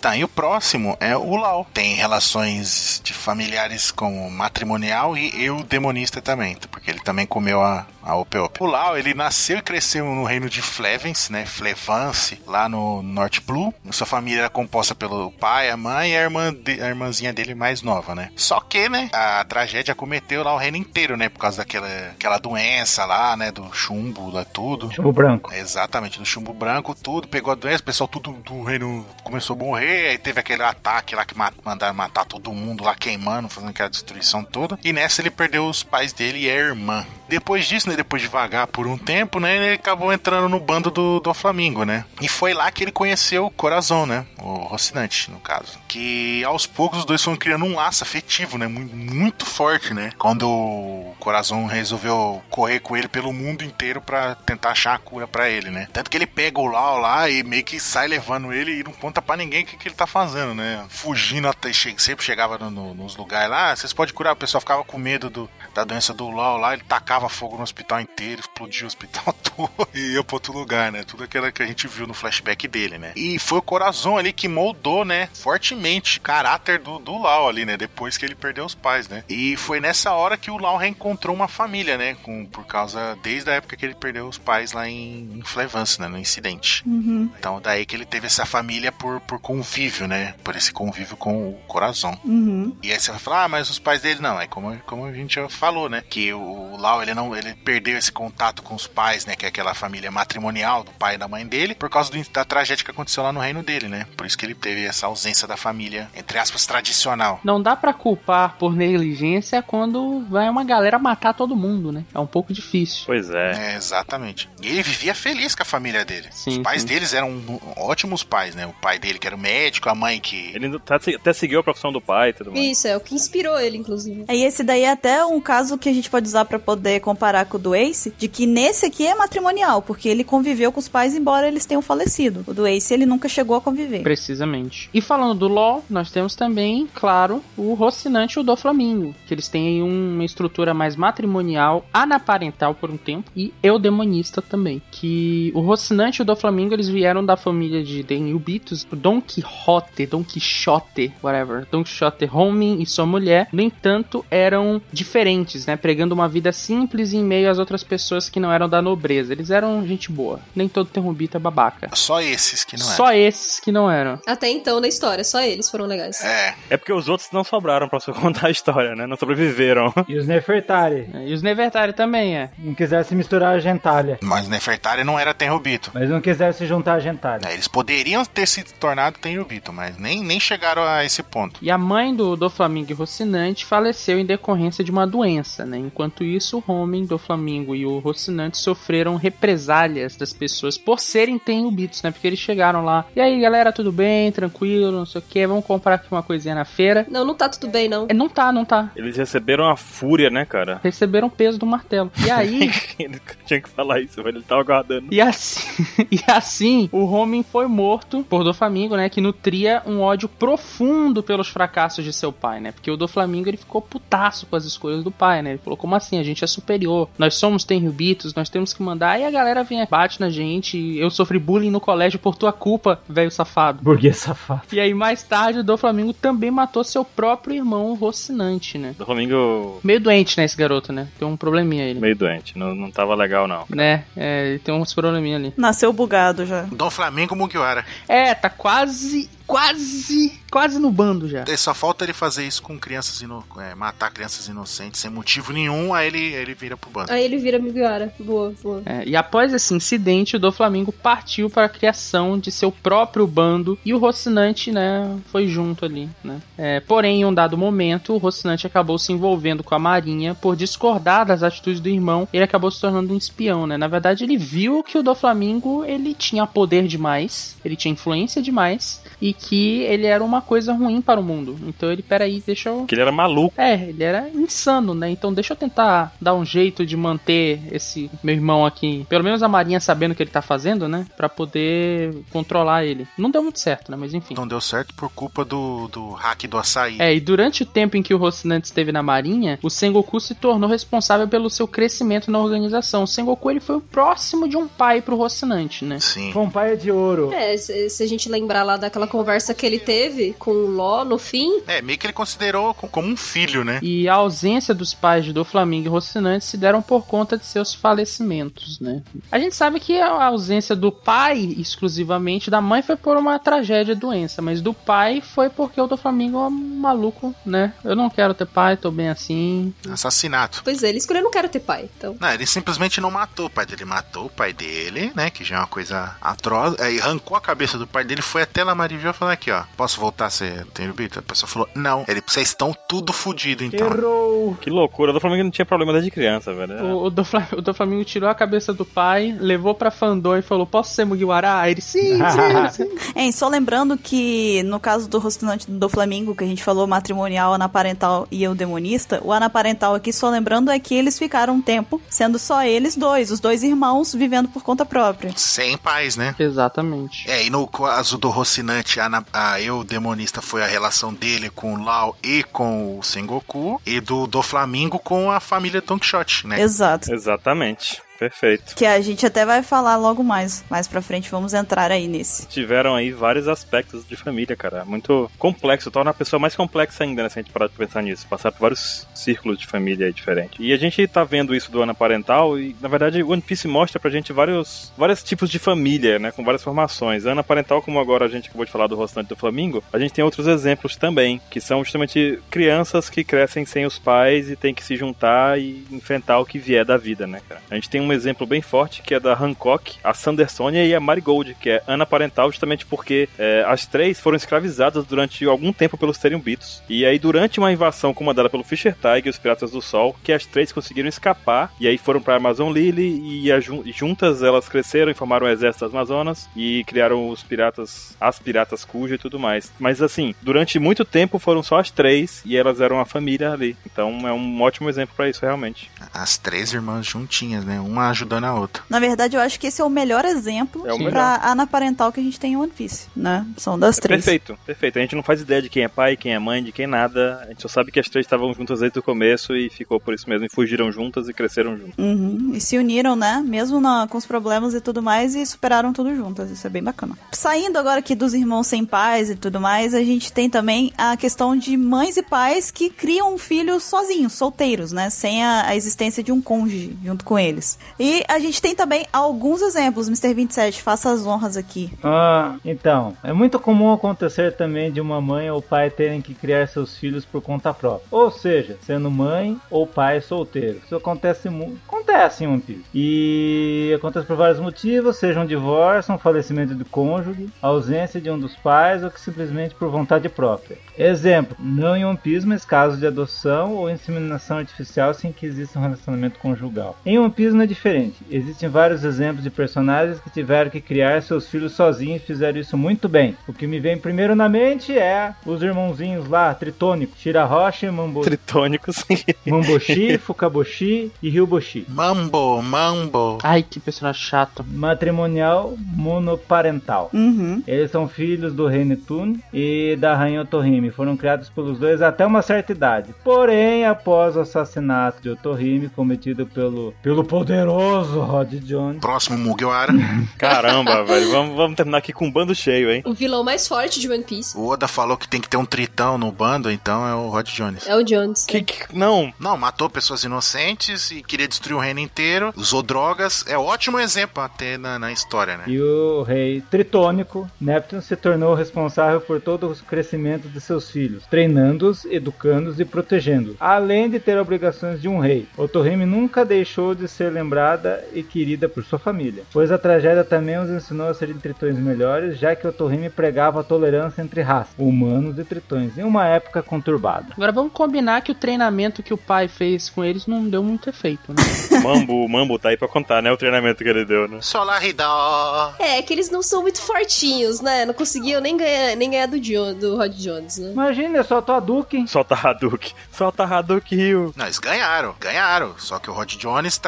Tá, 0.00 0.16
e 0.16 0.24
o 0.24 0.28
próximo 0.28 0.96
é 0.98 1.14
o 1.14 1.36
Lau. 1.36 1.66
Tem 1.74 1.94
relações 1.94 3.02
de 3.04 3.12
familiares 3.12 3.90
com 3.90 4.26
o 4.26 4.30
matrimonial 4.30 5.14
e 5.14 5.44
eu 5.44 5.62
demonista 5.62 6.22
também, 6.22 6.56
porque 6.70 6.90
ele 6.90 7.00
também 7.00 7.26
comeu 7.26 7.62
a, 7.62 7.86
a 8.02 8.16
Ope 8.16 8.38
Ope. 8.38 8.62
O 8.62 8.66
Lau, 8.66 8.96
ele 8.96 9.14
nasceu 9.14 9.58
e 9.58 9.62
cresceu 9.62 10.04
no 10.04 10.24
reino 10.24 10.48
de 10.48 10.62
Flevens, 10.62 11.28
né? 11.30 11.44
Flevance, 11.46 12.40
lá 12.46 12.68
no 12.68 13.02
Norte 13.02 13.40
Blue. 13.40 13.72
Sua 13.90 14.06
família 14.06 14.40
era 14.40 14.48
composta 14.50 14.94
pelo 14.94 15.30
pai, 15.32 15.70
a 15.70 15.76
mãe 15.76 16.12
e 16.12 16.16
a, 16.16 16.20
irmã 16.22 16.52
de- 16.52 16.80
a 16.82 16.88
irmãzinha 16.88 17.32
dele 17.32 17.54
mais 17.54 17.82
nova, 17.82 18.14
né? 18.14 18.30
Só 18.36 18.60
que, 18.60 18.88
né, 18.88 19.08
a 19.12 19.44
tragédia 19.44 19.94
cometeu 19.94 20.42
lá 20.42 20.54
o 20.54 20.58
reino 20.58 20.76
inteiro, 20.76 21.16
né? 21.16 21.28
Por 21.28 21.38
causa 21.38 21.58
daquela 21.58 21.88
aquela 22.12 22.38
doença 22.38 23.04
lá, 23.04 23.36
né? 23.36 23.50
Do 23.50 23.72
chumbo, 23.72 24.30
lá 24.30 24.44
tudo. 24.44 24.92
Chumbo 24.94 25.12
branco. 25.12 25.52
Exatamente, 25.52 26.18
do 26.18 26.24
chumbo 26.26 26.52
branco, 26.52 26.94
tudo, 26.94 27.28
pegou 27.28 27.52
a 27.52 27.56
doença, 27.56 27.82
o 27.82 27.86
pessoal 27.86 28.08
tudo 28.08 28.32
do 28.32 28.62
reino 28.62 29.04
começou 29.22 29.54
a 29.56 29.58
morrer, 29.58 30.08
aí 30.10 30.18
teve 30.18 30.40
aquele 30.40 30.62
ataque 30.62 31.14
lá 31.14 31.24
que 31.24 31.36
ma- 31.36 31.52
mandaram 31.64 31.94
matar 31.94 32.24
todo 32.24 32.52
mundo 32.52 32.84
lá 32.84 32.94
queimando, 32.94 33.48
fazendo 33.48 33.70
aquela 33.70 33.88
destruição 33.90 34.42
toda. 34.44 34.78
E 34.84 34.92
nessa 34.92 35.20
ele 35.22 35.30
perdeu 35.30 35.66
os 35.66 35.82
pais 35.82 36.12
dele 36.12 36.38
e 36.46 36.50
a 36.50 36.54
irmã. 36.54 37.04
Depois 37.28 37.66
disso, 37.66 37.89
né, 37.90 37.96
depois 37.96 38.22
de 38.22 38.28
vagar 38.28 38.66
por 38.66 38.86
um 38.86 38.96
tempo, 38.96 39.38
né, 39.40 39.56
ele 39.56 39.74
acabou 39.74 40.12
entrando 40.12 40.48
no 40.48 40.60
bando 40.60 40.90
do, 40.90 41.20
do 41.20 41.34
Flamengo, 41.34 41.84
né? 41.84 42.04
E 42.20 42.28
foi 42.28 42.52
lá 42.54 42.70
que 42.70 42.84
ele 42.84 42.92
conheceu 42.92 43.46
o 43.46 43.50
Corazon, 43.50 44.06
né? 44.06 44.26
O 44.38 44.54
Rocinante, 44.64 45.30
no 45.30 45.40
caso. 45.40 45.78
Que 45.88 46.42
aos 46.44 46.66
poucos 46.66 47.00
os 47.00 47.04
dois 47.04 47.22
foram 47.22 47.36
criando 47.36 47.64
um 47.64 47.74
laço 47.76 48.04
afetivo, 48.04 48.56
né? 48.58 48.66
Muito, 48.66 48.94
muito 48.96 49.46
forte, 49.46 49.92
né? 49.92 50.12
Quando 50.18 50.48
o 50.48 51.14
Corazon 51.18 51.66
resolveu 51.66 52.42
correr 52.50 52.80
com 52.80 52.96
ele 52.96 53.08
pelo 53.08 53.32
mundo 53.32 53.64
inteiro 53.64 54.00
pra 54.00 54.34
tentar 54.34 54.70
achar 54.70 54.94
a 54.94 54.98
cura 54.98 55.26
pra 55.26 55.48
ele, 55.48 55.70
né? 55.70 55.88
Tanto 55.92 56.10
que 56.10 56.16
ele 56.16 56.26
pega 56.26 56.60
o 56.60 56.66
Lau 56.66 56.98
lá 56.98 57.28
e 57.28 57.42
meio 57.42 57.64
que 57.64 57.78
sai 57.80 58.06
levando 58.08 58.52
ele 58.52 58.80
e 58.80 58.84
não 58.84 58.92
conta 58.92 59.20
pra 59.20 59.36
ninguém 59.36 59.62
o 59.62 59.66
que, 59.66 59.76
que 59.76 59.88
ele 59.88 59.94
tá 59.94 60.06
fazendo, 60.06 60.54
né? 60.54 60.84
Fugindo 60.88 61.48
até 61.48 61.70
sempre 61.72 62.24
chegava 62.24 62.58
no- 62.58 62.70
no- 62.70 62.94
nos 62.94 63.16
lugares 63.16 63.50
lá, 63.50 63.70
"Ah, 63.72 63.76
vocês 63.76 63.92
podem 63.92 64.14
curar, 64.14 64.32
o 64.32 64.36
pessoal 64.36 64.60
ficava 64.60 64.84
com 64.84 64.98
medo 64.98 65.28
do, 65.30 65.50
da 65.74 65.84
doença 65.84 66.12
do 66.14 66.30
Lau 66.30 66.56
lá, 66.58 66.72
ele 66.74 66.82
tacava 66.86 67.28
fogo 67.28 67.56
no 67.56 67.62
hospital 67.62 67.79
inteiro, 68.02 68.40
explodia 68.40 68.84
o 68.84 68.86
hospital 68.86 69.34
todo 69.42 69.88
e 69.94 70.12
ia 70.14 70.24
pra 70.24 70.36
outro 70.36 70.52
lugar, 70.52 70.90
né? 70.92 71.02
Tudo 71.04 71.24
aquilo 71.24 71.50
que 71.52 71.62
a 71.62 71.66
gente 71.66 71.86
viu 71.88 72.06
no 72.06 72.14
flashback 72.14 72.66
dele, 72.68 72.98
né? 72.98 73.12
E 73.16 73.38
foi 73.38 73.58
o 73.58 73.62
Corazon 73.62 74.16
ali 74.18 74.32
que 74.32 74.48
moldou, 74.48 75.04
né, 75.04 75.28
fortemente 75.34 76.18
o 76.18 76.20
caráter 76.22 76.78
do, 76.78 76.98
do 76.98 77.18
Lau 77.18 77.48
ali, 77.48 77.64
né? 77.64 77.76
Depois 77.76 78.16
que 78.16 78.24
ele 78.24 78.34
perdeu 78.34 78.64
os 78.64 78.74
pais, 78.74 79.08
né? 79.08 79.24
E 79.28 79.56
foi 79.56 79.80
nessa 79.80 80.12
hora 80.12 80.36
que 80.36 80.50
o 80.50 80.58
Lau 80.58 80.76
reencontrou 80.76 81.34
uma 81.34 81.48
família, 81.48 81.96
né? 81.96 82.14
Com, 82.22 82.46
por 82.46 82.64
causa, 82.66 83.16
desde 83.22 83.50
a 83.50 83.54
época 83.54 83.76
que 83.76 83.84
ele 83.84 83.94
perdeu 83.94 84.26
os 84.28 84.38
pais 84.38 84.72
lá 84.72 84.88
em, 84.88 85.38
em 85.38 85.42
Flevance, 85.42 86.00
né? 86.00 86.08
No 86.08 86.18
incidente. 86.18 86.82
Uhum, 86.86 87.30
Então, 87.38 87.60
daí 87.60 87.84
que 87.86 87.96
ele 87.96 88.04
teve 88.04 88.26
essa 88.26 88.44
família 88.46 88.92
por, 88.92 89.20
por 89.20 89.38
convívio, 89.40 90.06
né? 90.06 90.34
Por 90.44 90.56
esse 90.56 90.72
convívio 90.72 91.16
com 91.16 91.50
o 91.50 91.54
Corazon. 91.66 92.16
uhum. 92.24 92.76
E 92.82 92.92
aí 92.92 92.98
você 93.00 93.10
vai 93.10 93.20
falar, 93.20 93.44
ah, 93.44 93.48
mas 93.48 93.68
os 93.70 93.78
pais 93.78 94.00
dele 94.02 94.20
não. 94.20 94.40
É 94.40 94.46
como, 94.46 94.76
como 94.86 95.04
a 95.04 95.12
gente 95.12 95.34
já 95.34 95.48
falou, 95.48 95.88
né? 95.88 96.02
Que 96.08 96.32
o 96.32 96.76
Lau, 96.76 97.02
ele 97.02 97.14
não, 97.14 97.34
ele 97.36 97.54
perdeu 97.70 97.96
esse 97.96 98.10
contato 98.10 98.62
com 98.62 98.74
os 98.74 98.88
pais, 98.88 99.24
né? 99.26 99.36
Que 99.36 99.44
é 99.44 99.48
aquela 99.48 99.74
família 99.74 100.10
matrimonial 100.10 100.82
do 100.82 100.90
pai 100.92 101.14
e 101.14 101.18
da 101.18 101.28
mãe 101.28 101.46
dele, 101.46 101.72
por 101.74 101.88
causa 101.88 102.10
do- 102.10 102.30
da 102.30 102.44
tragédia 102.44 102.84
que 102.84 102.90
aconteceu 102.90 103.22
lá 103.22 103.32
no 103.32 103.38
reino 103.38 103.62
dele, 103.62 103.86
né? 103.86 104.06
Por 104.16 104.26
isso 104.26 104.36
que 104.36 104.44
ele 104.44 104.54
teve 104.56 104.84
essa 104.84 105.06
ausência 105.06 105.46
da 105.46 105.56
família, 105.56 106.08
entre 106.16 106.36
aspas, 106.36 106.66
tradicional. 106.66 107.40
Não 107.44 107.62
dá 107.62 107.76
pra 107.76 107.92
culpar 107.92 108.56
por 108.58 108.74
negligência 108.74 109.62
quando 109.62 110.24
vai 110.28 110.48
uma 110.50 110.64
galera 110.64 110.98
matar 110.98 111.32
todo 111.32 111.54
mundo, 111.54 111.92
né? 111.92 112.04
É 112.12 112.18
um 112.18 112.26
pouco 112.26 112.52
difícil. 112.52 113.04
Pois 113.06 113.30
é. 113.30 113.72
É, 113.72 113.76
exatamente. 113.76 114.48
E 114.60 114.66
ele 114.68 114.82
vivia 114.82 115.14
feliz 115.14 115.54
com 115.54 115.62
a 115.62 115.66
família 115.66 116.04
dele. 116.04 116.26
Sim, 116.32 116.50
os 116.50 116.58
pais 116.58 116.82
sim. 116.82 116.88
deles 116.88 117.14
eram 117.14 117.40
ótimos 117.76 118.24
pais, 118.24 118.54
né? 118.56 118.66
O 118.66 118.72
pai 118.72 118.98
dele 118.98 119.18
que 119.20 119.26
era 119.28 119.36
o 119.36 119.38
médico, 119.38 119.88
a 119.88 119.94
mãe 119.94 120.18
que 120.18 120.50
Ele 120.54 120.76
tá- 120.80 120.96
até 120.96 121.32
seguiu 121.32 121.60
a 121.60 121.62
profissão 121.62 121.92
do 121.92 122.00
pai 122.00 122.30
e 122.30 122.32
tudo 122.32 122.50
mais. 122.50 122.64
Isso, 122.66 122.88
é 122.88 122.96
o 122.96 123.00
que 123.00 123.14
inspirou 123.14 123.58
ele, 123.60 123.76
inclusive. 123.76 124.24
E 124.28 124.44
esse 124.44 124.64
daí 124.64 124.82
é 124.82 124.90
até 124.90 125.24
um 125.24 125.40
caso 125.40 125.78
que 125.78 125.88
a 125.88 125.92
gente 125.92 126.10
pode 126.10 126.26
usar 126.26 126.44
pra 126.44 126.58
poder 126.58 127.00
comparar 127.00 127.44
com 127.46 127.58
do 127.60 127.74
Ace, 127.74 128.12
de 128.18 128.28
que 128.28 128.46
nesse 128.46 128.86
aqui 128.86 129.06
é 129.06 129.14
matrimonial, 129.14 129.82
porque 129.82 130.08
ele 130.08 130.24
conviveu 130.24 130.72
com 130.72 130.80
os 130.80 130.88
pais 130.88 131.14
embora 131.14 131.46
eles 131.46 131.66
tenham 131.66 131.82
falecido. 131.82 132.44
O 132.46 132.54
do 132.54 132.66
Ace 132.66 132.92
ele 132.92 133.06
nunca 133.06 133.28
chegou 133.28 133.56
a 133.56 133.60
conviver. 133.60 134.02
Precisamente. 134.02 134.88
E 134.92 135.00
falando 135.00 135.38
do 135.38 135.48
LoL, 135.48 135.84
nós 135.88 136.10
temos 136.10 136.34
também, 136.34 136.88
claro, 136.94 137.42
o 137.56 137.74
Rocinante 137.74 138.38
e 138.38 138.40
o 138.40 138.42
Doflamingo, 138.42 139.14
que 139.26 139.34
eles 139.34 139.48
têm 139.48 139.82
uma 139.82 140.24
estrutura 140.24 140.72
mais 140.72 140.96
matrimonial, 140.96 141.84
anaparental 141.92 142.74
por 142.74 142.90
um 142.90 142.96
tempo, 142.96 143.30
e 143.36 143.52
eudemonista 143.62 144.40
também. 144.40 144.82
Que 144.90 145.52
o 145.54 145.60
Rocinante 145.60 146.20
e 146.20 146.22
o 146.22 146.24
Doflamingo, 146.24 146.74
eles 146.74 146.88
vieram 146.88 147.24
da 147.24 147.36
família 147.36 147.82
de 147.82 148.02
Denilbitos, 148.02 148.86
o 148.90 148.96
Don 148.96 149.20
Quixote, 149.20 150.06
Don 150.06 150.24
Quixote, 150.24 151.12
whatever, 151.22 151.66
Don 151.70 151.84
Quixote 151.84 152.28
homem 152.32 152.80
e 152.80 152.86
sua 152.86 153.06
mulher, 153.06 153.48
no 153.52 153.60
entanto, 153.60 154.24
eram 154.30 154.80
diferentes, 154.92 155.66
né, 155.66 155.76
pregando 155.76 156.14
uma 156.14 156.28
vida 156.28 156.52
simples 156.52 157.12
em 157.12 157.22
meio 157.22 157.49
às 157.50 157.58
outras 157.58 157.82
pessoas 157.84 158.28
que 158.28 158.40
não 158.40 158.52
eram 158.52 158.68
da 158.68 158.80
nobreza. 158.80 159.32
Eles 159.32 159.50
eram 159.50 159.86
gente 159.86 160.10
boa. 160.10 160.40
Nem 160.54 160.68
todo 160.68 160.88
Terrubito 160.88 161.36
é 161.36 161.40
babaca. 161.40 161.88
só 161.94 162.20
esses 162.20 162.64
que 162.64 162.76
não 162.76 162.86
eram. 162.86 162.96
Só 162.96 163.12
esses 163.12 163.60
que 163.60 163.72
não 163.72 163.90
eram. 163.90 164.18
Até 164.26 164.48
então 164.48 164.80
na 164.80 164.88
história, 164.88 165.24
só 165.24 165.40
eles 165.40 165.70
foram 165.70 165.86
legais. 165.86 166.20
É, 166.22 166.54
É 166.70 166.76
porque 166.76 166.92
os 166.92 167.08
outros 167.08 167.28
não 167.32 167.44
sobraram 167.44 167.88
pra 167.88 168.00
você 168.00 168.12
contar 168.14 168.46
a 168.48 168.50
história, 168.50 168.94
né? 168.94 169.06
Não 169.06 169.16
sobreviveram. 169.16 169.92
E 170.08 170.16
os 170.16 170.26
Nefertari. 170.26 171.08
É, 171.14 171.28
E 171.28 171.32
os 171.34 171.42
Nevertari 171.42 171.92
também, 171.92 172.36
é. 172.36 172.50
Não 172.58 172.74
quiseram 172.74 173.04
se 173.04 173.14
misturar 173.14 173.54
a 173.54 173.58
gentalha. 173.58 174.18
mas 174.22 174.48
Nefertari 174.48 175.04
não 175.04 175.18
era 175.18 175.34
Tenrubito. 175.34 175.90
Mas 175.94 176.08
não 176.10 176.20
quiseram 176.20 176.52
se 176.52 176.66
juntar 176.66 176.94
a 176.94 177.00
gentalha. 177.00 177.46
É, 177.46 177.52
Eles 177.52 177.68
poderiam 177.68 178.24
ter 178.24 178.46
se 178.46 178.62
tornado 178.64 179.18
Tenrubito, 179.18 179.72
mas 179.72 179.96
nem, 179.96 180.22
nem 180.22 180.38
chegaram 180.38 180.82
a 180.82 181.04
esse 181.04 181.22
ponto. 181.22 181.58
E 181.62 181.70
a 181.70 181.78
mãe 181.78 182.14
do, 182.14 182.36
do 182.36 182.50
Flamengo 182.50 182.90
e 182.90 182.94
Rocinante 182.94 183.64
faleceu 183.64 184.18
em 184.18 184.26
decorrência 184.26 184.84
de 184.84 184.90
uma 184.90 185.06
doença, 185.06 185.64
né? 185.64 185.78
Enquanto 185.78 186.22
isso, 186.24 186.62
Homem, 186.66 187.04
do 187.04 187.18
Flamingo 187.18 187.39
e 187.48 187.86
o 187.86 187.98
Rocinante 187.98 188.58
sofreram 188.58 189.16
represálias 189.16 190.16
das 190.16 190.32
pessoas 190.32 190.76
por 190.76 191.00
serem 191.00 191.38
Tenryubitos, 191.38 192.02
né? 192.02 192.10
Porque 192.10 192.26
eles 192.26 192.38
chegaram 192.38 192.84
lá. 192.84 193.06
E 193.14 193.20
aí, 193.20 193.40
galera, 193.40 193.72
tudo 193.72 193.90
bem? 193.90 194.30
Tranquilo? 194.30 194.98
Não 194.98 195.06
sei 195.06 195.20
o 195.20 195.24
que. 195.26 195.46
Vamos 195.46 195.64
comprar 195.64 195.94
aqui 195.94 196.06
uma 196.10 196.22
coisinha 196.22 196.54
na 196.54 196.64
feira. 196.64 197.06
Não, 197.10 197.24
não 197.24 197.34
tá 197.34 197.48
tudo 197.48 197.68
bem, 197.68 197.88
não. 197.88 198.06
É, 198.08 198.14
não 198.14 198.28
tá, 198.28 198.52
não 198.52 198.64
tá. 198.64 198.90
Eles 198.94 199.16
receberam 199.16 199.68
a 199.68 199.76
fúria, 199.76 200.30
né, 200.30 200.44
cara? 200.44 200.80
Receberam 200.82 201.28
o 201.28 201.30
peso 201.30 201.58
do 201.58 201.66
martelo. 201.66 202.10
E 202.24 202.30
aí. 202.30 202.70
Ele 202.98 203.20
tinha 203.46 203.60
que 203.60 203.68
falar 203.68 204.00
isso, 204.00 204.22
velho. 204.22 204.38
Ele 204.38 204.44
tava 204.44 204.62
guardando. 204.62 205.06
E 205.10 205.20
assim, 205.20 205.84
e 206.10 206.20
assim, 206.26 206.88
o 206.92 207.04
Homem 207.06 207.42
foi 207.42 207.66
morto 207.66 208.24
por 208.28 208.44
Doflamingo, 208.44 208.96
né? 208.96 209.08
Que 209.08 209.20
nutria 209.20 209.82
um 209.86 210.00
ódio 210.00 210.28
profundo 210.28 211.22
pelos 211.22 211.48
fracassos 211.48 212.04
de 212.04 212.12
seu 212.12 212.32
pai, 212.32 212.60
né? 212.60 212.72
Porque 212.72 212.90
o 212.90 212.96
Doflamingo 212.96 213.48
ele 213.48 213.56
ficou 213.56 213.80
putaço 213.80 214.46
com 214.46 214.56
as 214.56 214.64
escolhas 214.64 215.02
do 215.02 215.10
pai, 215.10 215.42
né? 215.42 215.50
Ele 215.50 215.58
falou: 215.58 215.76
como 215.76 215.94
assim? 215.94 216.18
A 216.18 216.22
gente 216.22 216.44
é 216.44 216.46
superior. 216.46 217.08
Nós 217.18 217.29
somos 217.34 217.64
Tenryubitos, 217.64 218.34
nós 218.34 218.48
temos 218.48 218.72
que 218.72 218.82
mandar. 218.82 219.18
E 219.18 219.24
a 219.24 219.30
galera 219.30 219.64
vem 219.64 219.84
bate 219.88 220.20
na 220.20 220.30
gente. 220.30 220.96
Eu 220.96 221.10
sofri 221.10 221.38
bullying 221.38 221.70
no 221.70 221.80
colégio 221.80 222.18
por 222.18 222.36
tua 222.36 222.52
culpa, 222.52 223.00
velho 223.08 223.30
safado. 223.30 223.82
Burguês 223.82 224.18
safado. 224.18 224.62
E 224.72 224.80
aí, 224.80 224.94
mais 224.94 225.22
tarde, 225.22 225.60
o 225.60 225.64
Doflamingo 225.64 226.12
também 226.12 226.50
matou 226.50 226.84
seu 226.84 227.04
próprio 227.04 227.56
irmão 227.56 227.94
Rocinante, 227.94 228.78
né? 228.78 228.94
Do 228.96 229.04
Flamengo 229.04 229.80
Meio 229.82 230.00
doente, 230.00 230.36
né, 230.38 230.44
esse 230.44 230.56
garoto, 230.56 230.92
né? 230.92 231.08
Tem 231.18 231.26
um 231.26 231.36
probleminha 231.36 231.84
ele. 231.84 232.00
meio 232.00 232.16
doente. 232.16 232.58
Não, 232.58 232.74
não 232.74 232.90
tava 232.90 233.14
legal, 233.14 233.46
não. 233.46 233.64
Né? 233.68 234.04
É, 234.16 234.58
tem 234.62 234.74
uns 234.74 234.94
probleminha 234.94 235.36
ali. 235.36 235.52
Nasceu 235.56 235.92
bugado 235.92 236.46
já. 236.46 236.62
Dom 236.62 236.90
Flamengo 236.90 237.34
Mugiwara. 237.36 237.84
É, 238.08 238.34
tá 238.34 238.50
quase, 238.50 239.28
quase, 239.50 240.32
quase 240.48 240.78
no 240.78 240.92
bando 240.92 241.28
já. 241.28 241.44
É, 241.46 241.56
Só 241.56 241.74
falta 241.74 242.04
ele 242.04 242.12
fazer 242.12 242.46
isso 242.46 242.62
com 242.62 242.78
crianças 242.78 243.20
ino... 243.20 243.44
é, 243.58 243.74
matar 243.74 244.10
crianças 244.12 244.46
inocentes 244.46 245.00
sem 245.00 245.10
motivo 245.10 245.52
nenhum, 245.52 245.92
aí 245.92 246.06
ele, 246.06 246.32
ele 246.34 246.54
vira 246.54 246.76
pro 246.76 246.88
bando. 246.88 247.12
Aí 247.12 247.24
ele 247.24 247.36
vira 247.36 247.58
Mugiwara. 247.58 248.14
Boa, 248.20 248.54
boa. 248.62 248.82
É, 248.86 249.02
e 249.04 249.16
após 249.16 249.52
esse 249.52 249.74
incidente, 249.74 250.36
o 250.36 250.38
Doflamingo 250.38 250.92
partiu 250.92 251.50
para 251.50 251.64
a 251.64 251.68
criação 251.68 252.38
de 252.38 252.52
seu 252.52 252.70
próprio 252.70 253.26
bando 253.26 253.76
e 253.84 253.92
o 253.92 253.98
Rocinante, 253.98 254.70
né, 254.70 255.18
foi 255.32 255.48
junto 255.48 255.84
ali, 255.84 256.08
né. 256.22 256.40
É, 256.56 256.78
porém, 256.78 257.22
em 257.22 257.24
um 257.24 257.34
dado 257.34 257.58
momento, 257.58 258.14
o 258.14 258.18
Rocinante 258.18 258.68
acabou 258.68 258.98
se 258.98 259.12
envolvendo 259.12 259.64
com 259.64 259.74
a 259.74 259.78
Marinha 259.80 260.32
por 260.32 260.54
discordar 260.54 261.26
das 261.26 261.42
atitudes 261.42 261.80
do 261.80 261.88
irmão. 261.88 262.28
Ele 262.32 262.44
acabou 262.44 262.70
se 262.70 262.80
tornando 262.80 263.12
um 263.12 263.16
espião, 263.16 263.66
né. 263.66 263.76
Na 263.76 263.88
verdade, 263.88 264.22
ele 264.22 264.36
viu 264.36 264.84
que 264.84 264.96
o 264.96 265.02
Doflamingo 265.02 265.84
ele 265.84 266.14
tinha 266.14 266.46
poder 266.46 266.86
demais, 266.86 267.56
ele 267.64 267.74
tinha 267.74 267.92
influência 267.92 268.40
demais 268.40 269.02
e 269.20 269.34
que 269.40 269.80
ele 269.82 270.06
era 270.06 270.22
uma 270.22 270.40
coisa 270.42 270.72
ruim 270.72 271.00
para 271.00 271.18
o 271.18 271.22
mundo. 271.22 271.58
Então 271.66 271.90
ele, 271.90 272.02
peraí, 272.02 272.42
deixa 272.46 272.68
eu 272.68 272.84
Que 272.84 272.94
ele 272.94 273.02
era 273.02 273.12
maluco. 273.12 273.54
é, 273.60 273.74
ele 273.88 274.02
era 274.04 274.28
insano, 274.34 274.94
né? 274.94 275.10
Então 275.10 275.32
deixa 275.32 275.52
eu 275.54 275.56
tentar 275.56 276.12
dar 276.20 276.34
um 276.34 276.44
jeito 276.44 276.84
de 276.84 276.96
manter 276.96 277.60
esse 277.72 278.10
meu 278.22 278.34
irmão 278.34 278.66
aqui, 278.66 279.06
pelo 279.08 279.24
menos 279.24 279.42
a 279.42 279.48
Marinha 279.48 279.80
sabendo 279.80 280.12
o 280.12 280.14
que 280.14 280.22
ele 280.22 280.30
tá 280.30 280.42
fazendo, 280.42 280.88
né? 280.88 281.06
Pra 281.16 281.28
poder 281.28 282.14
controlar 282.30 282.84
ele. 282.84 283.06
Não 283.16 283.30
deu 283.30 283.42
muito 283.42 283.58
certo, 283.58 283.90
né? 283.90 283.96
Mas 283.98 284.12
enfim. 284.14 284.34
Não 284.34 284.46
deu 284.46 284.60
certo 284.60 284.94
por 284.94 285.08
culpa 285.10 285.44
do, 285.44 285.88
do 285.88 286.10
hack 286.10 286.44
do 286.46 286.58
açaí. 286.58 286.96
É, 286.98 287.14
e 287.14 287.20
durante 287.20 287.62
o 287.62 287.66
tempo 287.66 287.96
em 287.96 288.02
que 288.02 288.12
o 288.12 288.18
Rocinante 288.18 288.66
esteve 288.66 288.92
na 288.92 289.02
Marinha, 289.02 289.58
o 289.62 289.70
Sengoku 289.70 290.20
se 290.20 290.34
tornou 290.34 290.68
responsável 290.68 291.26
pelo 291.26 291.48
seu 291.48 291.66
crescimento 291.66 292.30
na 292.30 292.38
organização. 292.38 293.04
O 293.04 293.06
Sengoku 293.06 293.50
ele 293.50 293.60
foi 293.60 293.76
o 293.76 293.80
próximo 293.80 294.48
de 294.48 294.56
um 294.56 294.68
pai 294.68 295.00
pro 295.00 295.16
Rocinante, 295.16 295.84
né? 295.84 295.98
Sim. 295.98 296.32
Com 296.32 296.50
paia 296.50 296.76
de 296.76 296.90
ouro. 296.90 297.32
É, 297.32 297.56
se, 297.56 297.88
se 297.88 298.02
a 298.02 298.06
gente 298.06 298.28
lembrar 298.28 298.62
lá 298.62 298.76
daquela 298.76 299.06
conversa 299.06 299.29
que 299.54 299.64
ele 299.66 299.78
teve 299.78 300.34
com 300.38 300.50
o 300.50 300.66
Ló 300.70 301.04
no 301.04 301.18
fim, 301.18 301.60
É, 301.66 301.80
meio 301.82 301.98
que 301.98 302.06
ele 302.06 302.12
considerou 302.12 302.74
co- 302.74 302.88
como 302.88 303.08
um 303.08 303.16
filho, 303.16 303.64
né? 303.64 303.78
E 303.82 304.08
a 304.08 304.14
ausência 304.14 304.74
dos 304.74 304.92
pais 304.94 305.32
do 305.32 305.44
Flamengo 305.44 305.86
e 305.86 305.88
Rocinante 305.88 306.44
se 306.44 306.56
deram 306.56 306.80
por 306.82 307.06
conta 307.06 307.36
de 307.36 307.44
seus 307.46 307.74
falecimentos, 307.74 308.80
né? 308.80 309.02
A 309.30 309.38
gente 309.38 309.54
sabe 309.54 309.80
que 309.80 309.98
a 310.00 310.24
ausência 310.26 310.74
do 310.76 310.90
pai 310.92 311.54
exclusivamente, 311.58 312.50
da 312.50 312.60
mãe 312.60 312.82
foi 312.82 312.96
por 312.96 313.16
uma 313.16 313.38
tragédia, 313.38 313.94
doença, 313.94 314.42
mas 314.42 314.60
do 314.60 314.72
pai 314.74 315.20
foi 315.20 315.48
porque 315.48 315.80
o 315.80 315.86
do 315.86 315.96
Flamengo 315.96 316.38
é 316.38 316.46
um 316.46 316.50
maluco, 316.50 317.34
né? 317.44 317.72
Eu 317.84 317.94
não 317.96 318.10
quero 318.10 318.34
ter 318.34 318.46
pai, 318.46 318.76
tô 318.76 318.90
bem 318.90 319.08
assim. 319.08 319.72
Assassinato. 319.90 320.62
pois 320.64 320.82
é, 320.82 320.88
ele 320.88 320.98
escolheu 320.98 321.22
não 321.22 321.30
quero 321.30 321.48
ter 321.48 321.60
pai. 321.60 321.88
Então, 321.96 322.16
Não, 322.20 322.32
ele 322.32 322.46
simplesmente 322.46 323.00
não 323.00 323.10
matou 323.10 323.46
o 323.46 323.50
pai 323.50 323.66
dele. 323.66 323.84
Matou 323.84 324.26
o 324.26 324.30
pai 324.30 324.52
dele, 324.52 325.12
né? 325.14 325.30
Que 325.30 325.44
já 325.44 325.56
é 325.56 325.58
uma 325.58 325.66
coisa 325.66 326.16
atroz. 326.20 326.78
Aí 326.80 327.00
arrancou 327.00 327.36
a 327.36 327.40
cabeça 327.40 327.78
do 327.78 327.86
pai 327.86 328.04
dele, 328.04 328.22
foi 328.22 328.42
até 328.42 328.62
lá 328.64 328.74
Marivia 328.74 329.12
falar 329.20 329.32
aqui, 329.32 329.50
ó. 329.50 329.64
Posso 329.76 330.00
voltar 330.00 330.26
a 330.26 330.30
ser 330.30 330.64
Tenryubito? 330.68 331.18
A 331.18 331.22
pessoa 331.22 331.48
falou, 331.48 331.68
não. 331.74 332.04
Ele, 332.08 332.22
vocês 332.26 332.48
estão 332.48 332.74
tudo 332.88 333.12
fodido, 333.12 333.62
então. 333.62 333.86
Errou. 333.86 334.56
Que 334.60 334.70
loucura. 334.70 335.12
Do 335.12 335.20
Flamengo 335.20 335.44
não 335.44 335.50
tinha 335.50 335.66
problema 335.66 335.92
desde 335.92 336.10
criança, 336.10 336.54
velho. 336.54 336.82
O, 336.82 337.04
o, 337.04 337.10
do 337.10 337.22
o 337.56 337.60
do 337.60 337.74
Flamengo 337.74 338.04
tirou 338.04 338.28
a 338.28 338.34
cabeça 338.34 338.72
do 338.72 338.84
pai, 338.84 339.36
levou 339.38 339.74
pra 339.74 339.90
Fandom 339.90 340.36
e 340.36 340.42
falou: 340.42 340.66
Posso 340.66 340.94
ser 340.94 341.04
Mugiwara? 341.04 341.58
Aí 341.60 341.72
Ele, 341.72 341.80
sim, 341.80 342.18
sim, 342.72 342.84
sim. 342.84 342.98
Hein, 343.14 343.32
só 343.32 343.48
lembrando 343.48 343.96
que 343.96 344.62
no 344.64 344.80
caso 344.80 345.08
do 345.08 345.18
Rocinante 345.18 345.70
do 345.70 345.88
Flamingo, 345.88 346.34
que 346.34 346.44
a 346.44 346.46
gente 346.46 346.62
falou 346.62 346.86
matrimonial, 346.86 347.52
anaparental 347.52 348.26
e 348.30 348.42
eu 348.42 348.54
demonista, 348.54 349.20
o 349.22 349.32
anaparental 349.32 349.94
aqui, 349.94 350.12
só 350.12 350.30
lembrando, 350.30 350.70
é 350.70 350.78
que 350.78 350.94
eles 350.94 351.18
ficaram 351.18 351.54
um 351.54 351.62
tempo 351.62 352.00
sendo 352.08 352.38
só 352.38 352.62
eles 352.62 352.96
dois, 352.96 353.30
os 353.30 353.40
dois 353.40 353.62
irmãos 353.62 354.14
vivendo 354.14 354.48
por 354.48 354.62
conta 354.62 354.86
própria. 354.86 355.32
Sem 355.36 355.76
paz, 355.76 356.16
né? 356.16 356.34
Exatamente. 356.38 357.30
É, 357.30 357.44
e 357.44 357.50
no 357.50 357.66
caso 357.66 358.16
do 358.16 358.30
Rocinante, 358.30 358.99
a, 359.00 359.08
na- 359.08 359.24
a 359.32 359.60
eu 359.60 359.82
demonista 359.82 360.40
foi 360.42 360.62
a 360.62 360.66
relação 360.66 361.12
dele 361.12 361.50
com 361.50 361.74
o 361.74 361.82
Lau 361.84 362.16
e 362.22 362.42
com 362.44 362.98
o 362.98 363.02
Sengoku, 363.02 363.80
e 363.86 364.00
do, 364.00 364.26
do 364.26 364.42
Flamingo 364.42 364.98
com 364.98 365.30
a 365.30 365.40
família 365.40 365.80
Don 365.80 365.98
Quixote, 365.98 366.46
né? 366.46 366.60
Exato. 366.60 367.12
Exatamente. 367.12 368.00
Perfeito. 368.20 368.74
Que 368.76 368.84
a 368.84 369.00
gente 369.00 369.24
até 369.24 369.46
vai 369.46 369.62
falar 369.62 369.96
logo 369.96 370.22
mais, 370.22 370.62
mais 370.68 370.86
pra 370.86 371.00
frente, 371.00 371.30
vamos 371.30 371.54
entrar 371.54 371.90
aí 371.90 372.06
nesse. 372.06 372.46
Tiveram 372.46 372.94
aí 372.94 373.12
vários 373.12 373.48
aspectos 373.48 374.06
de 374.06 374.14
família, 374.14 374.54
cara. 374.54 374.84
Muito 374.84 375.30
complexo. 375.38 375.90
Torna 375.90 376.10
a 376.10 376.14
pessoa 376.14 376.38
mais 376.38 376.54
complexa 376.54 377.02
ainda, 377.02 377.22
né? 377.22 377.30
Se 377.30 377.38
a 377.38 377.42
gente 377.42 377.50
parar 377.50 377.68
de 377.68 377.72
pensar 377.72 378.02
nisso. 378.02 378.26
Passar 378.28 378.52
por 378.52 378.60
vários 378.60 379.08
círculos 379.14 379.58
de 379.58 379.66
família 379.66 380.06
aí 380.06 380.12
diferentes. 380.12 380.58
E 380.60 380.70
a 380.70 380.76
gente 380.76 381.08
tá 381.08 381.24
vendo 381.24 381.54
isso 381.54 381.72
do 381.72 381.80
Ana 381.80 381.94
Parental 381.94 382.58
e, 382.58 382.76
na 382.78 382.88
verdade, 382.88 383.22
o 383.22 383.30
One 383.30 383.40
Piece 383.40 383.66
mostra 383.66 383.98
pra 383.98 384.10
gente 384.10 384.34
vários, 384.34 384.92
vários 384.98 385.22
tipos 385.22 385.48
de 385.48 385.58
família, 385.58 386.18
né? 386.18 386.30
Com 386.30 386.44
várias 386.44 386.62
formações. 386.62 387.24
Ana 387.24 387.42
Parental, 387.42 387.80
como 387.80 387.98
agora 387.98 388.26
a 388.26 388.28
gente 388.28 388.50
acabou 388.50 388.66
de 388.66 388.70
falar 388.70 388.86
do 388.86 388.96
Rostante 388.96 389.30
do 389.30 389.36
Flamingo, 389.36 389.82
a 389.90 389.98
gente 389.98 390.12
tem 390.12 390.22
outros 390.22 390.46
exemplos 390.46 390.94
também, 390.94 391.40
que 391.48 391.58
são 391.58 391.82
justamente 391.82 392.38
crianças 392.50 393.08
que 393.08 393.24
crescem 393.24 393.64
sem 393.64 393.86
os 393.86 393.98
pais 393.98 394.50
e 394.50 394.56
tem 394.56 394.74
que 394.74 394.84
se 394.84 394.94
juntar 394.94 395.58
e 395.58 395.86
enfrentar 395.90 396.38
o 396.38 396.44
que 396.44 396.58
vier 396.58 396.84
da 396.84 396.98
vida, 396.98 397.26
né, 397.26 397.40
cara? 397.48 397.62
A 397.70 397.74
gente 397.76 397.88
tem 397.88 398.00
um 398.00 398.09
exemplo 398.12 398.46
bem 398.46 398.62
forte 398.62 399.02
que 399.02 399.14
é 399.14 399.20
da 399.20 399.34
Hancock, 399.34 399.96
a 400.02 400.12
Sandersonia 400.14 400.84
e 400.84 400.94
a 400.94 401.00
Marigold, 401.00 401.54
que 401.60 401.70
é 401.70 401.82
Ana 401.86 402.04
Parental, 402.06 402.50
justamente 402.50 402.84
porque 402.86 403.28
é, 403.38 403.64
as 403.66 403.86
três 403.86 404.18
foram 404.20 404.36
escravizadas 404.36 405.04
durante 405.04 405.44
algum 405.44 405.72
tempo 405.72 405.96
pelos 405.96 406.18
Teriumbitos. 406.18 406.82
E 406.88 407.04
aí, 407.04 407.18
durante 407.18 407.58
uma 407.58 407.72
invasão 407.72 408.12
comandada 408.14 408.48
pelo 408.50 408.64
Fischer 408.64 408.94
Tiger 408.94 409.26
e 409.26 409.30
os 409.30 409.38
Piratas 409.38 409.70
do 409.70 409.80
Sol, 409.82 410.16
que 410.22 410.32
as 410.32 410.44
três 410.46 410.72
conseguiram 410.72 411.08
escapar 411.08 411.72
e 411.80 411.86
aí 411.88 411.98
foram 411.98 412.20
pra 412.20 412.36
Amazon 412.36 412.72
Lily 412.72 413.42
e, 413.44 413.52
a 413.52 413.60
jun- 413.60 413.82
juntas 413.86 414.42
elas 414.42 414.68
cresceram 414.68 415.10
e 415.10 415.14
formaram 415.14 415.46
o 415.46 415.50
exército 415.50 415.84
das 415.84 415.94
Amazonas 415.94 416.48
e 416.56 416.84
criaram 416.84 417.28
os 417.28 417.42
piratas, 417.42 418.16
as 418.20 418.38
piratas 418.38 418.84
Cuja 418.84 419.14
e 419.14 419.18
tudo 419.18 419.38
mais. 419.38 419.72
Mas 419.78 420.00
assim, 420.02 420.34
durante 420.42 420.78
muito 420.78 421.04
tempo 421.04 421.38
foram 421.38 421.62
só 421.62 421.78
as 421.78 421.90
três 421.90 422.42
e 422.44 422.56
elas 422.56 422.80
eram 422.80 422.96
uma 422.96 423.04
família 423.06 423.52
ali. 423.52 423.76
Então 423.84 424.26
é 424.26 424.32
um 424.32 424.62
ótimo 424.62 424.88
exemplo 424.88 425.14
pra 425.16 425.28
isso, 425.28 425.40
realmente. 425.42 425.90
As 426.12 426.36
três 426.38 426.72
irmãs 426.72 427.06
juntinhas, 427.06 427.64
né? 427.64 427.80
Uma 427.80 427.99
ajudando 428.08 428.44
a 428.44 428.54
outra. 428.54 428.82
Na 428.88 428.98
verdade, 428.98 429.36
eu 429.36 429.40
acho 429.40 429.58
que 429.60 429.66
esse 429.66 429.80
é 429.80 429.84
o 429.84 429.90
melhor 429.90 430.24
exemplo 430.24 430.86
É 430.86 430.92
o 430.92 430.98
melhor. 430.98 431.10
pra 431.12 431.40
anaparental 431.42 432.10
que 432.12 432.20
a 432.20 432.22
gente 432.22 432.38
tem 432.40 432.52
em 432.52 432.56
One 432.56 432.70
Piece, 432.70 433.06
né? 433.14 433.46
São 433.56 433.78
das 433.78 433.98
É 433.98 434.00
três. 434.00 434.24
Perfeito, 434.24 434.58
perfeito. 434.66 434.98
A 434.98 435.02
gente 435.02 435.14
não 435.16 435.22
faz 435.22 435.40
ideia 435.40 435.60
de 435.62 435.68
quem 435.68 435.82
é 435.84 435.88
pai, 435.88 436.16
quem 436.16 436.32
é 436.32 436.38
mãe, 436.38 436.62
de 436.62 436.72
quem 436.72 436.86
nada. 436.86 437.40
A 437.44 437.48
gente 437.48 437.62
só 437.62 437.68
sabe 437.68 437.90
que 437.92 438.00
as 438.00 438.08
três 438.08 438.24
estavam 438.26 438.52
juntas 438.54 438.80
desde 438.80 438.98
o 438.98 439.02
começo 439.02 439.54
e 439.54 439.68
ficou 439.70 440.00
por 440.00 440.14
isso 440.14 440.28
mesmo. 440.28 440.46
E 440.46 440.48
fugiram 440.50 440.90
juntas 440.90 441.28
e 441.28 441.32
cresceram 441.34 441.76
juntas. 441.76 441.94
Uhum, 441.98 442.52
E 442.54 442.60
se 442.60 442.78
uniram, 442.78 443.14
né? 443.16 443.42
Mesmo 443.46 443.80
na- 443.80 444.06
com 444.08 444.16
os 444.18 444.26
problemas 444.26 444.74
e 444.74 444.80
tudo 444.80 445.02
mais, 445.02 445.34
e 445.34 445.44
superaram 445.44 445.92
tudo 445.92 446.14
juntas. 446.14 446.50
Isso 446.50 446.66
é 446.66 446.70
bem 446.70 446.82
bacana. 446.82 447.16
Saindo 447.32 447.78
agora 447.78 448.00
aqui 448.00 448.14
dos 448.14 448.34
irmãos 448.34 448.66
sem 448.66 448.84
pais 448.84 449.30
e 449.30 449.34
tudo 449.36 449.60
mais, 449.60 449.94
a 449.94 450.02
gente 450.02 450.32
tem 450.32 450.48
também 450.48 450.92
a 450.96 451.16
questão 451.16 451.56
de 451.56 451.76
mães 451.76 452.16
e 452.16 452.22
pais 452.22 452.70
que 452.70 452.88
criam 452.90 453.36
filhos 453.38 453.82
sozinhos, 453.84 454.32
solteiros, 454.32 454.92
né? 454.92 455.10
Sem 455.10 455.42
a, 455.44 455.66
a 455.66 455.76
existência 455.76 456.22
de 456.22 456.32
um 456.32 456.40
cônjuge 456.40 456.96
junto 457.04 457.24
com 457.24 457.38
eles. 457.38 457.78
E 457.98 458.22
a 458.28 458.38
gente 458.38 458.60
tem 458.60 458.74
também 458.74 459.06
alguns 459.12 459.62
exemplos. 459.62 460.08
Mr. 460.08 460.34
27, 460.34 460.82
faça 460.82 461.10
as 461.10 461.26
honras 461.26 461.56
aqui. 461.56 461.92
Ah, 462.02 462.56
então, 462.64 463.16
é 463.22 463.32
muito 463.32 463.58
comum 463.58 463.92
acontecer 463.92 464.52
também 464.52 464.90
de 464.90 465.00
uma 465.00 465.20
mãe 465.20 465.50
ou 465.50 465.62
pai 465.62 465.90
terem 465.90 466.20
que 466.20 466.34
criar 466.34 466.66
seus 466.66 466.96
filhos 466.96 467.24
por 467.24 467.42
conta 467.42 467.72
própria. 467.74 468.06
Ou 468.10 468.30
seja, 468.30 468.78
sendo 468.82 469.10
mãe 469.10 469.58
ou 469.70 469.86
pai 469.86 470.20
solteiro. 470.20 470.80
Isso 470.84 470.96
acontece 470.96 471.48
muito. 471.48 471.78
Acontece 471.86 472.44
em 472.44 472.46
One 472.46 472.60
Piece. 472.60 472.84
E 472.94 473.92
acontece 473.96 474.26
por 474.26 474.36
vários 474.36 474.60
motivos, 474.60 475.16
seja 475.16 475.40
um 475.40 475.46
divórcio, 475.46 476.14
um 476.14 476.18
falecimento 476.18 476.74
do 476.74 476.84
cônjuge, 476.84 477.48
ausência 477.60 478.20
de 478.20 478.30
um 478.30 478.38
dos 478.38 478.56
pais 478.56 479.02
ou 479.02 479.10
que 479.10 479.20
simplesmente 479.20 479.74
por 479.74 479.88
vontade 479.88 480.28
própria. 480.28 480.78
Exemplo, 480.98 481.56
não 481.58 481.96
em 481.96 482.04
One 482.04 482.18
Piece, 482.18 482.46
mas 482.46 482.64
casos 482.64 482.98
de 482.98 483.06
adoção 483.06 483.74
ou 483.74 483.90
inseminação 483.90 484.58
artificial 484.58 485.14
sem 485.14 485.32
que 485.32 485.46
exista 485.46 485.78
um 485.78 485.82
relacionamento 485.82 486.38
conjugal. 486.38 486.96
Em 487.04 487.18
One 487.18 487.30
Piece 487.30 487.54
não 487.54 487.62
é 487.62 487.66
diferente. 487.80 488.16
Existem 488.30 488.68
vários 488.68 489.04
exemplos 489.04 489.42
de 489.42 489.48
personagens 489.48 490.20
que 490.20 490.28
tiveram 490.28 490.70
que 490.70 490.80
criar 490.80 491.22
seus 491.22 491.48
filhos 491.48 491.72
sozinhos 491.72 492.22
e 492.22 492.26
fizeram 492.26 492.60
isso 492.60 492.76
muito 492.76 493.08
bem. 493.08 493.34
O 493.48 493.54
que 493.54 493.66
me 493.66 493.80
vem 493.80 493.96
primeiro 493.96 494.34
na 494.34 494.48
mente 494.48 494.96
é 494.96 495.34
os 495.46 495.62
irmãozinhos 495.62 496.28
lá, 496.28 496.52
tritônicos, 496.54 497.18
Shirahoshi, 497.18 497.90
Mambo... 497.90 498.20
Tritônicos. 498.20 499.04
Mamboshi, 499.46 500.18
Fukaboshi 500.18 501.10
e 501.22 501.30
Ryuboshi. 501.30 501.86
Mambo, 501.88 502.60
mambo. 502.62 503.38
Ai, 503.42 503.62
que 503.62 503.80
personagem 503.80 504.20
chato. 504.20 504.64
Matrimonial 504.68 505.74
monoparental. 505.78 507.10
Uhum. 507.14 507.62
Eles 507.66 507.90
são 507.90 508.06
filhos 508.06 508.52
do 508.52 508.66
rei 508.66 508.84
Netune 508.84 509.40
e 509.52 509.96
da 509.98 510.14
rainha 510.14 510.42
Otohime. 510.42 510.90
Foram 510.90 511.16
criados 511.16 511.48
pelos 511.48 511.78
dois 511.78 512.02
até 512.02 512.26
uma 512.26 512.42
certa 512.42 512.72
idade. 512.72 513.14
Porém, 513.24 513.86
após 513.86 514.36
o 514.36 514.40
assassinato 514.40 515.22
de 515.22 515.30
Otohime 515.30 515.88
cometido 515.88 516.46
pelo, 516.46 516.92
pelo 517.02 517.24
poderoso 517.64 518.20
Rod 518.20 518.52
Jones, 518.64 519.00
Próximo 519.00 519.38
Mugiwara. 519.38 519.92
Caramba, 520.38 521.04
velho. 521.04 521.30
Vamos, 521.30 521.56
vamos 521.56 521.76
terminar 521.76 521.98
aqui 521.98 522.12
com 522.12 522.26
um 522.26 522.30
bando 522.32 522.54
cheio, 522.54 522.90
hein? 522.90 523.02
O 523.04 523.12
vilão 523.14 523.44
mais 523.44 523.66
forte 523.68 524.00
de 524.00 524.10
One 524.10 524.24
Piece 524.24 524.56
O 524.56 524.66
Oda 524.68 524.88
falou 524.88 525.16
que 525.16 525.28
tem 525.28 525.40
que 525.40 525.48
ter 525.48 525.56
um 525.56 525.64
tritão 525.64 526.16
no 526.18 526.30
bando, 526.32 526.70
então 526.70 527.06
é 527.06 527.14
o 527.14 527.28
Rod 527.28 527.48
Jones. 527.48 527.86
é 527.86 527.94
o 527.96 528.02
Jones. 528.02 528.44
Que, 528.46 528.62
que- 528.62 528.96
não, 528.96 529.32
Não, 529.38 529.56
matou 529.56 529.88
pessoas 529.90 530.24
inocentes 530.24 531.10
e 531.10 531.22
queria 531.22 531.46
destruir 531.48 531.76
o 531.76 531.80
reino 531.80 532.00
inteiro. 532.00 532.52
Usou 532.56 532.82
drogas. 532.82 533.44
É 533.46 533.56
ótimo 533.58 533.98
exemplo 533.98 534.42
a 534.42 534.48
ter 534.48 534.78
na, 534.78 534.98
na 534.98 535.12
história, 535.12 535.56
né? 535.56 535.64
e 535.66 535.80
o 535.80 536.22
rei 536.22 536.62
tritônico, 536.70 537.48
Neptune 537.60 538.02
se 538.02 538.16
tornou 538.16 538.54
responsável 538.54 539.20
por 539.20 539.40
todo 539.40 539.70
o 539.70 539.76
crescimento 539.84 540.48
de 540.48 540.60
seus 540.60 540.90
filhos, 540.90 541.24
treinando-os, 541.30 542.04
educando-os 542.06 542.78
e 542.80 542.84
protegendo-os, 542.84 543.56
além 543.60 544.08
de 544.08 544.18
ter 544.18 544.38
obrigações 544.38 545.00
de 545.00 545.08
um 545.08 545.18
rei. 545.18 545.46
Otohime 545.56 546.04
nunca 546.06 546.44
deixou 546.44 546.94
de 546.94 547.08
ser 547.08 547.32
lembrada 547.50 548.04
e 548.12 548.22
querida 548.22 548.68
por 548.68 548.84
sua 548.84 548.98
família, 548.98 549.42
pois 549.52 549.72
a 549.72 549.78
tragédia 549.78 550.22
também 550.22 550.56
os 550.58 550.70
ensinou 550.70 551.08
a 551.08 551.14
serem 551.14 551.34
tritões 551.34 551.76
melhores, 551.76 552.38
já 552.38 552.54
que 552.54 552.66
Otohime 552.66 553.10
pregava 553.10 553.60
a 553.60 553.64
tolerância 553.64 554.22
entre 554.22 554.40
raças, 554.40 554.72
humanos 554.78 555.36
e 555.36 555.44
tritões, 555.44 555.98
em 555.98 556.04
uma 556.04 556.26
época 556.26 556.62
conturbada. 556.62 557.26
Agora 557.32 557.50
vamos 557.50 557.72
combinar 557.72 558.20
que 558.22 558.30
o 558.30 558.34
treinamento 558.34 559.02
que 559.02 559.12
o 559.12 559.18
pai 559.18 559.48
fez 559.48 559.90
com 559.90 560.04
eles 560.04 560.28
não 560.28 560.48
deu 560.48 560.62
muito 560.62 560.88
efeito, 560.88 561.32
né? 561.32 561.42
Mambo, 561.82 562.28
Mambo 562.28 562.58
tá 562.58 562.68
aí 562.68 562.76
pra 562.76 562.86
contar, 562.86 563.20
né? 563.20 563.32
O 563.32 563.36
treinamento 563.36 563.82
que 563.82 563.88
ele 563.88 564.04
deu, 564.04 564.28
né? 564.28 564.38
Solaridó. 564.40 565.74
É, 565.78 566.00
que 566.02 566.12
eles 566.12 566.30
não 566.30 566.42
são 566.42 566.62
muito 566.62 566.80
fortinhos, 566.80 567.60
né? 567.60 567.84
Não 567.84 567.94
conseguiam 567.94 568.40
nem 568.40 568.56
ganhar, 568.56 568.94
nem 568.96 569.10
ganhar 569.10 569.26
do, 569.26 569.40
John, 569.40 569.74
do 569.74 569.96
Rod 569.96 570.12
Jones, 570.12 570.58
né? 570.58 570.72
Imagina, 570.72 571.24
só 571.24 571.40
tô 571.40 571.52
Hadouken. 571.52 572.06
Solta 572.06 572.34
Hadouken. 572.34 572.92
Solta 573.10 573.44
Hadouken, 573.44 573.98
Rio. 573.98 574.32
Não, 574.36 574.44
eles 574.44 574.58
ganharam, 574.58 575.14
ganharam. 575.18 575.74
Só 575.78 575.98
que 575.98 576.10
o 576.10 576.12
Rod 576.12 576.36
Jones, 576.36 576.78